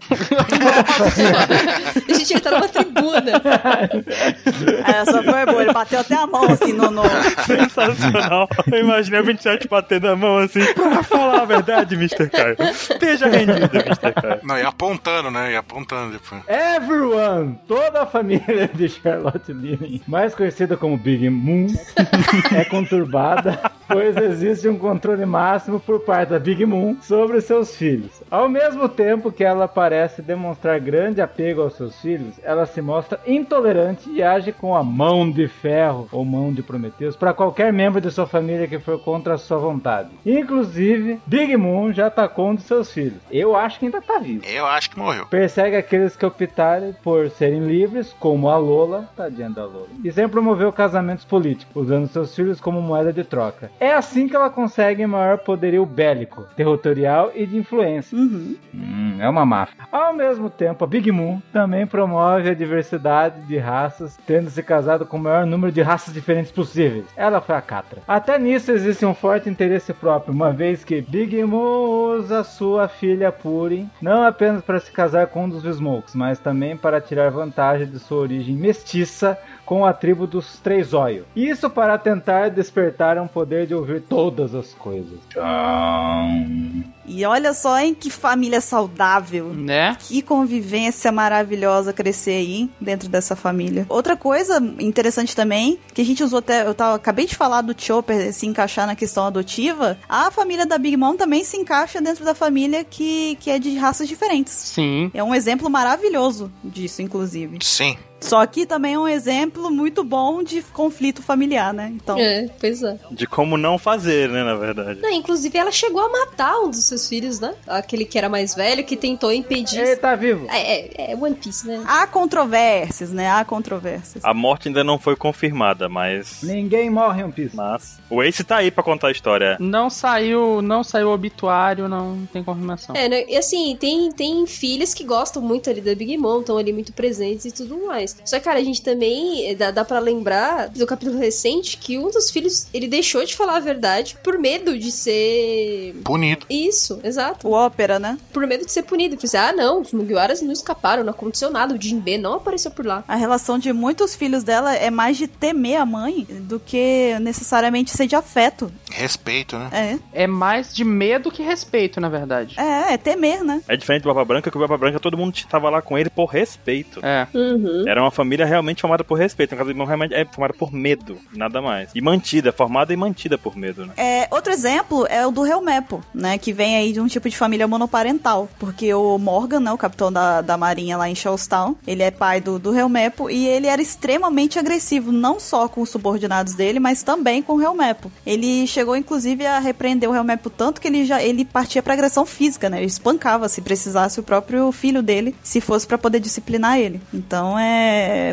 A 2.08 2.12
gente 2.12 2.40
tá 2.40 2.50
numa 2.50 2.68
tribuna. 2.68 3.22
Essa 4.86 5.22
foi 5.22 5.46
boa, 5.46 5.62
ele 5.62 5.72
bateu 5.72 6.00
até 6.00 6.14
a 6.16 6.26
mão 6.26 6.44
assim 6.50 6.72
no. 6.72 6.90
no... 6.90 7.02
Sensacional. 7.46 8.48
Eu 8.70 8.80
imaginei 8.80 9.20
o 9.20 9.24
27 9.24 9.68
batendo 9.68 10.08
a 10.08 10.16
mão 10.16 10.38
assim, 10.38 10.64
pra 10.74 11.02
falar 11.02 11.42
a 11.42 11.44
verdade, 11.44 11.94
Mr. 11.94 12.28
Caio. 12.28 12.56
Esteja 12.60 13.28
rendido, 13.28 13.70
Mr. 13.72 14.12
Caio. 14.20 14.40
Não, 14.42 14.58
e 14.58 14.62
apontando, 14.62 15.30
né? 15.30 15.52
E 15.52 15.56
apontando 15.56 16.12
depois. 16.12 16.42
Everyone, 16.74 17.56
toda 17.68 18.02
a 18.02 18.06
família 18.06 18.66
de 18.66 18.88
Charlotte 18.88 19.52
Lilling, 19.52 20.02
mais 20.08 20.34
conhecida 20.34 20.76
como 20.76 20.98
Big 20.98 21.30
Moon, 21.30 21.68
é 22.52 22.64
conturbada, 22.64 23.70
pois 23.86 24.16
existe 24.16 24.68
um 24.68 24.78
controle 24.78 25.24
máximo 25.24 25.78
por 25.80 26.00
parte 26.00 26.30
da 26.30 26.38
Big 26.38 26.64
Moon 26.64 26.96
sobre 27.02 27.40
seus 27.40 27.76
filhos. 27.76 28.22
Ao 28.30 28.48
mesmo 28.48 28.88
tempo 28.88 29.32
que 29.32 29.44
ela 29.44 29.68
parece 29.68 30.22
demonstrar 30.22 30.80
grande 30.80 31.20
apego 31.20 31.62
aos 31.62 31.74
seus 31.74 32.00
filhos, 32.00 32.34
ela 32.42 32.66
se 32.66 32.80
mostra 32.80 33.20
intolerante 33.26 34.10
e 34.10 34.22
age 34.22 34.52
com 34.52 34.74
a 34.74 34.82
mão 34.82 35.30
de 35.30 35.48
ferro 35.48 36.08
ou 36.12 36.24
mão 36.24 36.52
de 36.52 36.62
Prometeus 36.62 37.16
para 37.16 37.34
qualquer 37.34 37.72
membro 37.72 38.00
de 38.00 38.10
sua 38.10 38.26
família 38.26 38.66
que 38.66 38.78
for 38.78 38.98
contra 38.98 39.34
a 39.34 39.38
sua 39.38 39.58
vontade. 39.58 40.10
Inclusive, 40.24 41.20
Big 41.26 41.56
Moon 41.56 41.92
já 41.92 42.06
atacou 42.06 42.50
um 42.50 42.54
de 42.54 42.62
seus 42.62 42.90
filhos. 42.90 43.20
Eu 43.30 43.56
acho 43.56 43.78
que 43.78 43.86
ainda 43.86 44.00
tá 44.00 44.18
vivo. 44.18 44.44
Eu 44.44 44.66
acho 44.66 44.90
que 44.90 44.98
morreu. 44.98 45.26
Persegue 45.26 45.76
aqueles 45.76 46.16
que 46.16 46.26
optarem 46.26 46.94
por 47.02 47.30
serem 47.30 47.66
livres, 47.66 48.14
como 48.18 48.48
a 48.48 48.56
Lola, 48.56 49.08
tadinha 49.16 49.50
da 49.50 49.64
Lola, 49.64 49.88
e 50.02 50.10
sempre 50.12 50.32
promoveu 50.32 50.72
casamentos 50.72 51.24
políticos, 51.24 51.74
usando 51.74 52.08
seus 52.08 52.34
filhos 52.34 52.60
como 52.60 52.80
moeda 52.80 53.12
de 53.12 53.24
troca. 53.24 53.70
É 53.84 53.92
assim 53.92 54.26
que 54.26 54.34
ela 54.34 54.48
consegue 54.48 55.06
maior 55.06 55.36
poderio 55.36 55.84
bélico, 55.84 56.46
territorial 56.56 57.30
e 57.34 57.44
de 57.44 57.58
influência. 57.58 58.16
Uhum. 58.16 58.56
Hum, 58.74 59.16
é 59.20 59.28
uma 59.28 59.44
máfia. 59.44 59.76
Ao 59.92 60.14
mesmo 60.14 60.48
tempo, 60.48 60.82
a 60.82 60.86
Big 60.86 61.12
Moon 61.12 61.38
também 61.52 61.86
promove 61.86 62.48
a 62.48 62.54
diversidade 62.54 63.42
de 63.42 63.58
raças, 63.58 64.18
tendo 64.26 64.48
se 64.48 64.62
casado 64.62 65.04
com 65.04 65.18
o 65.18 65.20
maior 65.20 65.44
número 65.44 65.70
de 65.70 65.82
raças 65.82 66.14
diferentes 66.14 66.50
possíveis. 66.50 67.04
Ela 67.14 67.42
foi 67.42 67.56
a 67.56 67.60
Catra. 67.60 68.00
Até 68.08 68.38
nisso 68.38 68.72
existe 68.72 69.04
um 69.04 69.12
forte 69.12 69.50
interesse 69.50 69.92
próprio, 69.92 70.32
uma 70.32 70.50
vez 70.50 70.82
que 70.82 71.02
Big 71.02 71.44
Moon 71.44 72.16
usa 72.16 72.42
sua 72.42 72.88
filha 72.88 73.30
Purin 73.30 73.90
não 74.00 74.22
apenas 74.22 74.62
para 74.62 74.80
se 74.80 74.90
casar 74.90 75.26
com 75.26 75.44
um 75.44 75.48
dos 75.50 75.62
Smokes, 75.62 76.14
mas 76.14 76.38
também 76.38 76.74
para 76.74 77.02
tirar 77.02 77.30
vantagem 77.30 77.86
de 77.86 77.98
sua 77.98 78.20
origem 78.20 78.56
mestiça 78.56 79.38
com 79.64 79.84
a 79.84 79.92
tribo 79.92 80.26
dos 80.26 80.58
Três 80.58 80.92
Olhos. 80.92 81.24
Isso 81.34 81.68
para 81.70 81.98
tentar 81.98 82.50
despertar 82.50 83.18
um 83.18 83.26
poder 83.26 83.66
de 83.66 83.74
ouvir 83.74 84.02
todas 84.02 84.54
as 84.54 84.72
coisas. 84.74 85.18
Tcham. 85.30 86.84
E 87.06 87.24
olha 87.24 87.52
só, 87.52 87.78
hein, 87.78 87.94
que 87.94 88.10
família 88.10 88.60
saudável. 88.60 89.52
Né? 89.52 89.96
Que 90.00 90.22
convivência 90.22 91.12
maravilhosa 91.12 91.92
crescer 91.92 92.38
aí 92.38 92.70
dentro 92.80 93.08
dessa 93.08 93.36
família. 93.36 93.86
Outra 93.88 94.16
coisa 94.16 94.58
interessante 94.78 95.36
também, 95.36 95.78
que 95.92 96.00
a 96.00 96.04
gente 96.04 96.22
usou 96.22 96.38
até, 96.38 96.66
eu 96.66 96.74
tava, 96.74 96.96
acabei 96.96 97.26
de 97.26 97.36
falar 97.36 97.60
do 97.60 97.74
Chopper 97.76 98.32
se 98.32 98.46
encaixar 98.46 98.86
na 98.86 98.96
questão 98.96 99.26
adotiva, 99.26 99.98
a 100.08 100.30
família 100.30 100.66
da 100.66 100.78
Big 100.78 100.96
Mom 100.96 101.16
também 101.16 101.44
se 101.44 101.56
encaixa 101.56 102.00
dentro 102.00 102.24
da 102.24 102.34
família 102.34 102.84
que, 102.84 103.36
que 103.36 103.50
é 103.50 103.58
de 103.58 103.76
raças 103.76 104.08
diferentes. 104.08 104.52
Sim. 104.52 105.10
É 105.12 105.22
um 105.22 105.34
exemplo 105.34 105.68
maravilhoso 105.68 106.50
disso, 106.62 107.02
inclusive. 107.02 107.58
Sim. 107.62 107.96
Só 108.24 108.44
que 108.46 108.64
também 108.64 108.94
é 108.94 108.98
um 108.98 109.06
exemplo 109.06 109.70
muito 109.70 110.02
bom 110.02 110.42
de 110.42 110.62
conflito 110.62 111.22
familiar, 111.22 111.72
né? 111.74 111.92
Então, 111.94 112.18
É, 112.18 112.48
pois 112.58 112.82
é. 112.82 112.98
De 113.10 113.26
como 113.26 113.56
não 113.56 113.78
fazer, 113.78 114.28
né, 114.28 114.42
na 114.42 114.54
verdade. 114.54 115.00
Não, 115.00 115.10
inclusive, 115.10 115.56
ela 115.58 115.70
chegou 115.70 116.00
a 116.00 116.08
matar 116.08 116.58
um 116.60 116.70
dos 116.70 116.84
seus 116.84 117.08
filhos, 117.08 117.38
né? 117.38 117.54
Aquele 117.66 118.04
que 118.04 118.16
era 118.16 118.28
mais 118.28 118.54
velho, 118.54 118.84
que 118.84 118.96
tentou 118.96 119.32
impedir. 119.32 119.80
Ele 119.80 119.96
tá 119.96 120.14
vivo. 120.14 120.46
É, 120.50 121.10
é, 121.10 121.12
é 121.12 121.16
One 121.16 121.34
Piece, 121.34 121.66
né? 121.66 121.82
há 121.86 122.06
controvérsias, 122.06 123.12
né? 123.12 123.30
Há 123.30 123.44
controvérsias. 123.44 124.24
A 124.24 124.32
morte 124.32 124.68
ainda 124.68 124.82
não 124.82 124.98
foi 124.98 125.16
confirmada, 125.16 125.88
mas. 125.88 126.42
Ninguém 126.42 126.88
morre 126.90 127.20
em 127.20 127.24
One 127.24 127.32
Piece. 127.32 127.54
Mas. 127.54 127.98
O 128.08 128.22
Ace 128.22 128.42
tá 128.42 128.56
aí 128.56 128.70
pra 128.70 128.82
contar 128.82 129.08
a 129.08 129.12
história. 129.12 129.56
Não 129.60 129.90
saiu, 129.90 130.62
não 130.62 130.82
saiu 130.82 131.10
obituário, 131.10 131.88
não 131.88 132.26
tem 132.32 132.42
confirmação. 132.42 132.94
É, 132.96 133.08
né? 133.08 133.24
E 133.28 133.36
assim, 133.36 133.76
tem, 133.78 134.10
tem 134.12 134.46
filhas 134.46 134.94
que 134.94 135.04
gostam 135.04 135.42
muito 135.42 135.68
ali 135.68 135.80
da 135.80 135.94
Big 135.94 136.16
Mom, 136.16 136.40
estão 136.40 136.56
ali 136.56 136.72
muito 136.72 136.92
presentes 136.92 137.44
e 137.44 137.52
tudo 137.52 137.86
mais. 137.86 138.13
Só 138.24 138.38
que, 138.38 138.44
cara, 138.44 138.58
a 138.58 138.64
gente 138.64 138.82
também 138.82 139.50
eh, 139.50 139.54
dá, 139.54 139.70
dá 139.70 139.84
para 139.84 139.98
lembrar 139.98 140.68
do 140.68 140.86
capítulo 140.86 141.18
recente 141.18 141.76
que 141.76 141.98
um 141.98 142.10
dos 142.10 142.30
filhos 142.30 142.66
ele 142.72 142.88
deixou 142.88 143.24
de 143.24 143.36
falar 143.36 143.56
a 143.56 143.60
verdade 143.60 144.16
por 144.22 144.38
medo 144.38 144.78
de 144.78 144.90
ser 144.90 145.94
Punido. 146.04 146.46
isso, 146.48 147.00
exato. 147.02 147.46
O 147.46 147.52
ópera, 147.52 147.98
né? 147.98 148.18
Por 148.32 148.46
medo 148.46 148.64
de 148.64 148.72
ser 148.72 148.82
punido. 148.82 149.18
Assim, 149.22 149.36
ah, 149.36 149.52
não, 149.52 149.80
os 149.80 149.92
Mugiwaras 149.92 150.42
não 150.42 150.52
escaparam, 150.52 151.04
não 151.04 151.10
aconteceu 151.10 151.50
nada, 151.50 151.74
o 151.74 151.80
Jinbe 151.80 152.18
não 152.18 152.34
apareceu 152.34 152.70
por 152.70 152.86
lá. 152.86 153.04
A 153.08 153.16
relação 153.16 153.58
de 153.58 153.72
muitos 153.72 154.14
filhos 154.14 154.42
dela 154.42 154.74
é 154.74 154.90
mais 154.90 155.16
de 155.16 155.26
temer 155.26 155.80
a 155.80 155.86
mãe 155.86 156.26
do 156.28 156.60
que 156.60 157.16
necessariamente 157.20 157.90
ser 157.90 158.06
de 158.06 158.16
afeto. 158.16 158.72
Respeito, 158.90 159.58
né? 159.58 159.98
É. 160.12 160.24
É 160.24 160.26
mais 160.26 160.74
de 160.74 160.84
medo 160.84 161.30
que 161.30 161.42
respeito, 161.42 162.00
na 162.00 162.08
verdade. 162.08 162.54
É, 162.58 162.94
é 162.94 162.96
temer, 162.96 163.42
né? 163.42 163.62
É 163.68 163.76
diferente 163.76 164.02
do 164.02 164.06
Barba 164.06 164.24
Branca, 164.24 164.50
que 164.50 164.56
o 164.56 164.60
Barba 164.60 164.78
Branca 164.78 165.00
todo 165.00 165.16
mundo 165.16 165.34
tava 165.48 165.68
lá 165.70 165.82
com 165.82 165.98
ele 165.98 166.10
por 166.10 166.26
respeito. 166.26 167.00
É. 167.02 167.26
Uhum. 167.34 167.84
Era 167.86 168.02
uma 168.04 168.10
família 168.10 168.46
realmente 168.46 168.80
formada 168.80 169.04
por 169.04 169.18
respeito. 169.18 169.52
No 169.52 169.58
caso 169.58 169.68
do 169.68 169.72
irmão, 169.72 169.86
realmente 169.86 170.14
é 170.14 170.24
formada 170.24 170.54
por 170.54 170.72
medo, 170.72 171.18
nada 171.32 171.60
mais. 171.60 171.90
E 171.94 172.00
mantida, 172.00 172.52
formada 172.52 172.92
e 172.92 172.96
mantida 172.96 173.36
por 173.36 173.56
medo, 173.56 173.86
né? 173.86 173.92
É, 173.96 174.28
outro 174.30 174.52
exemplo 174.52 175.06
é 175.08 175.26
o 175.26 175.30
do 175.30 175.46
Helmepo, 175.46 176.02
né? 176.14 176.38
Que 176.38 176.52
vem 176.52 176.76
aí 176.76 176.92
de 176.92 177.00
um 177.00 177.06
tipo 177.06 177.28
de 177.28 177.36
família 177.36 177.66
monoparental. 177.66 178.48
Porque 178.58 178.92
o 178.94 179.18
Morgan, 179.18 179.60
né? 179.60 179.72
O 179.72 179.78
capitão 179.78 180.12
da, 180.12 180.40
da 180.40 180.56
marinha 180.56 180.96
lá 180.96 181.08
em 181.08 181.14
Shellstown, 181.14 181.76
ele 181.86 182.02
é 182.02 182.10
pai 182.10 182.40
do, 182.40 182.58
do 182.58 182.74
Helmepo 182.74 183.30
e 183.30 183.46
ele 183.46 183.66
era 183.66 183.80
extremamente 183.80 184.58
agressivo, 184.58 185.12
não 185.12 185.40
só 185.40 185.68
com 185.68 185.80
os 185.80 185.90
subordinados 185.90 186.54
dele, 186.54 186.78
mas 186.78 187.02
também 187.02 187.42
com 187.42 187.54
o 187.54 187.62
Helmepo. 187.62 188.10
Ele 188.26 188.66
chegou, 188.66 188.96
inclusive, 188.96 189.46
a 189.46 189.58
repreender 189.58 190.10
o 190.10 190.14
Helmepo 190.14 190.50
tanto 190.50 190.80
que 190.80 190.88
ele 190.88 191.04
já 191.04 191.22
ele 191.22 191.44
partia 191.44 191.82
pra 191.82 191.94
agressão 191.94 192.26
física, 192.26 192.68
né? 192.68 192.78
Ele 192.78 192.86
espancava 192.86 193.48
se 193.48 193.60
precisasse 193.60 194.20
o 194.20 194.22
próprio 194.22 194.70
filho 194.72 195.02
dele, 195.02 195.34
se 195.42 195.60
fosse 195.60 195.86
pra 195.86 195.98
poder 195.98 196.20
disciplinar 196.20 196.78
ele. 196.78 197.00
Então 197.12 197.58
é 197.58 197.83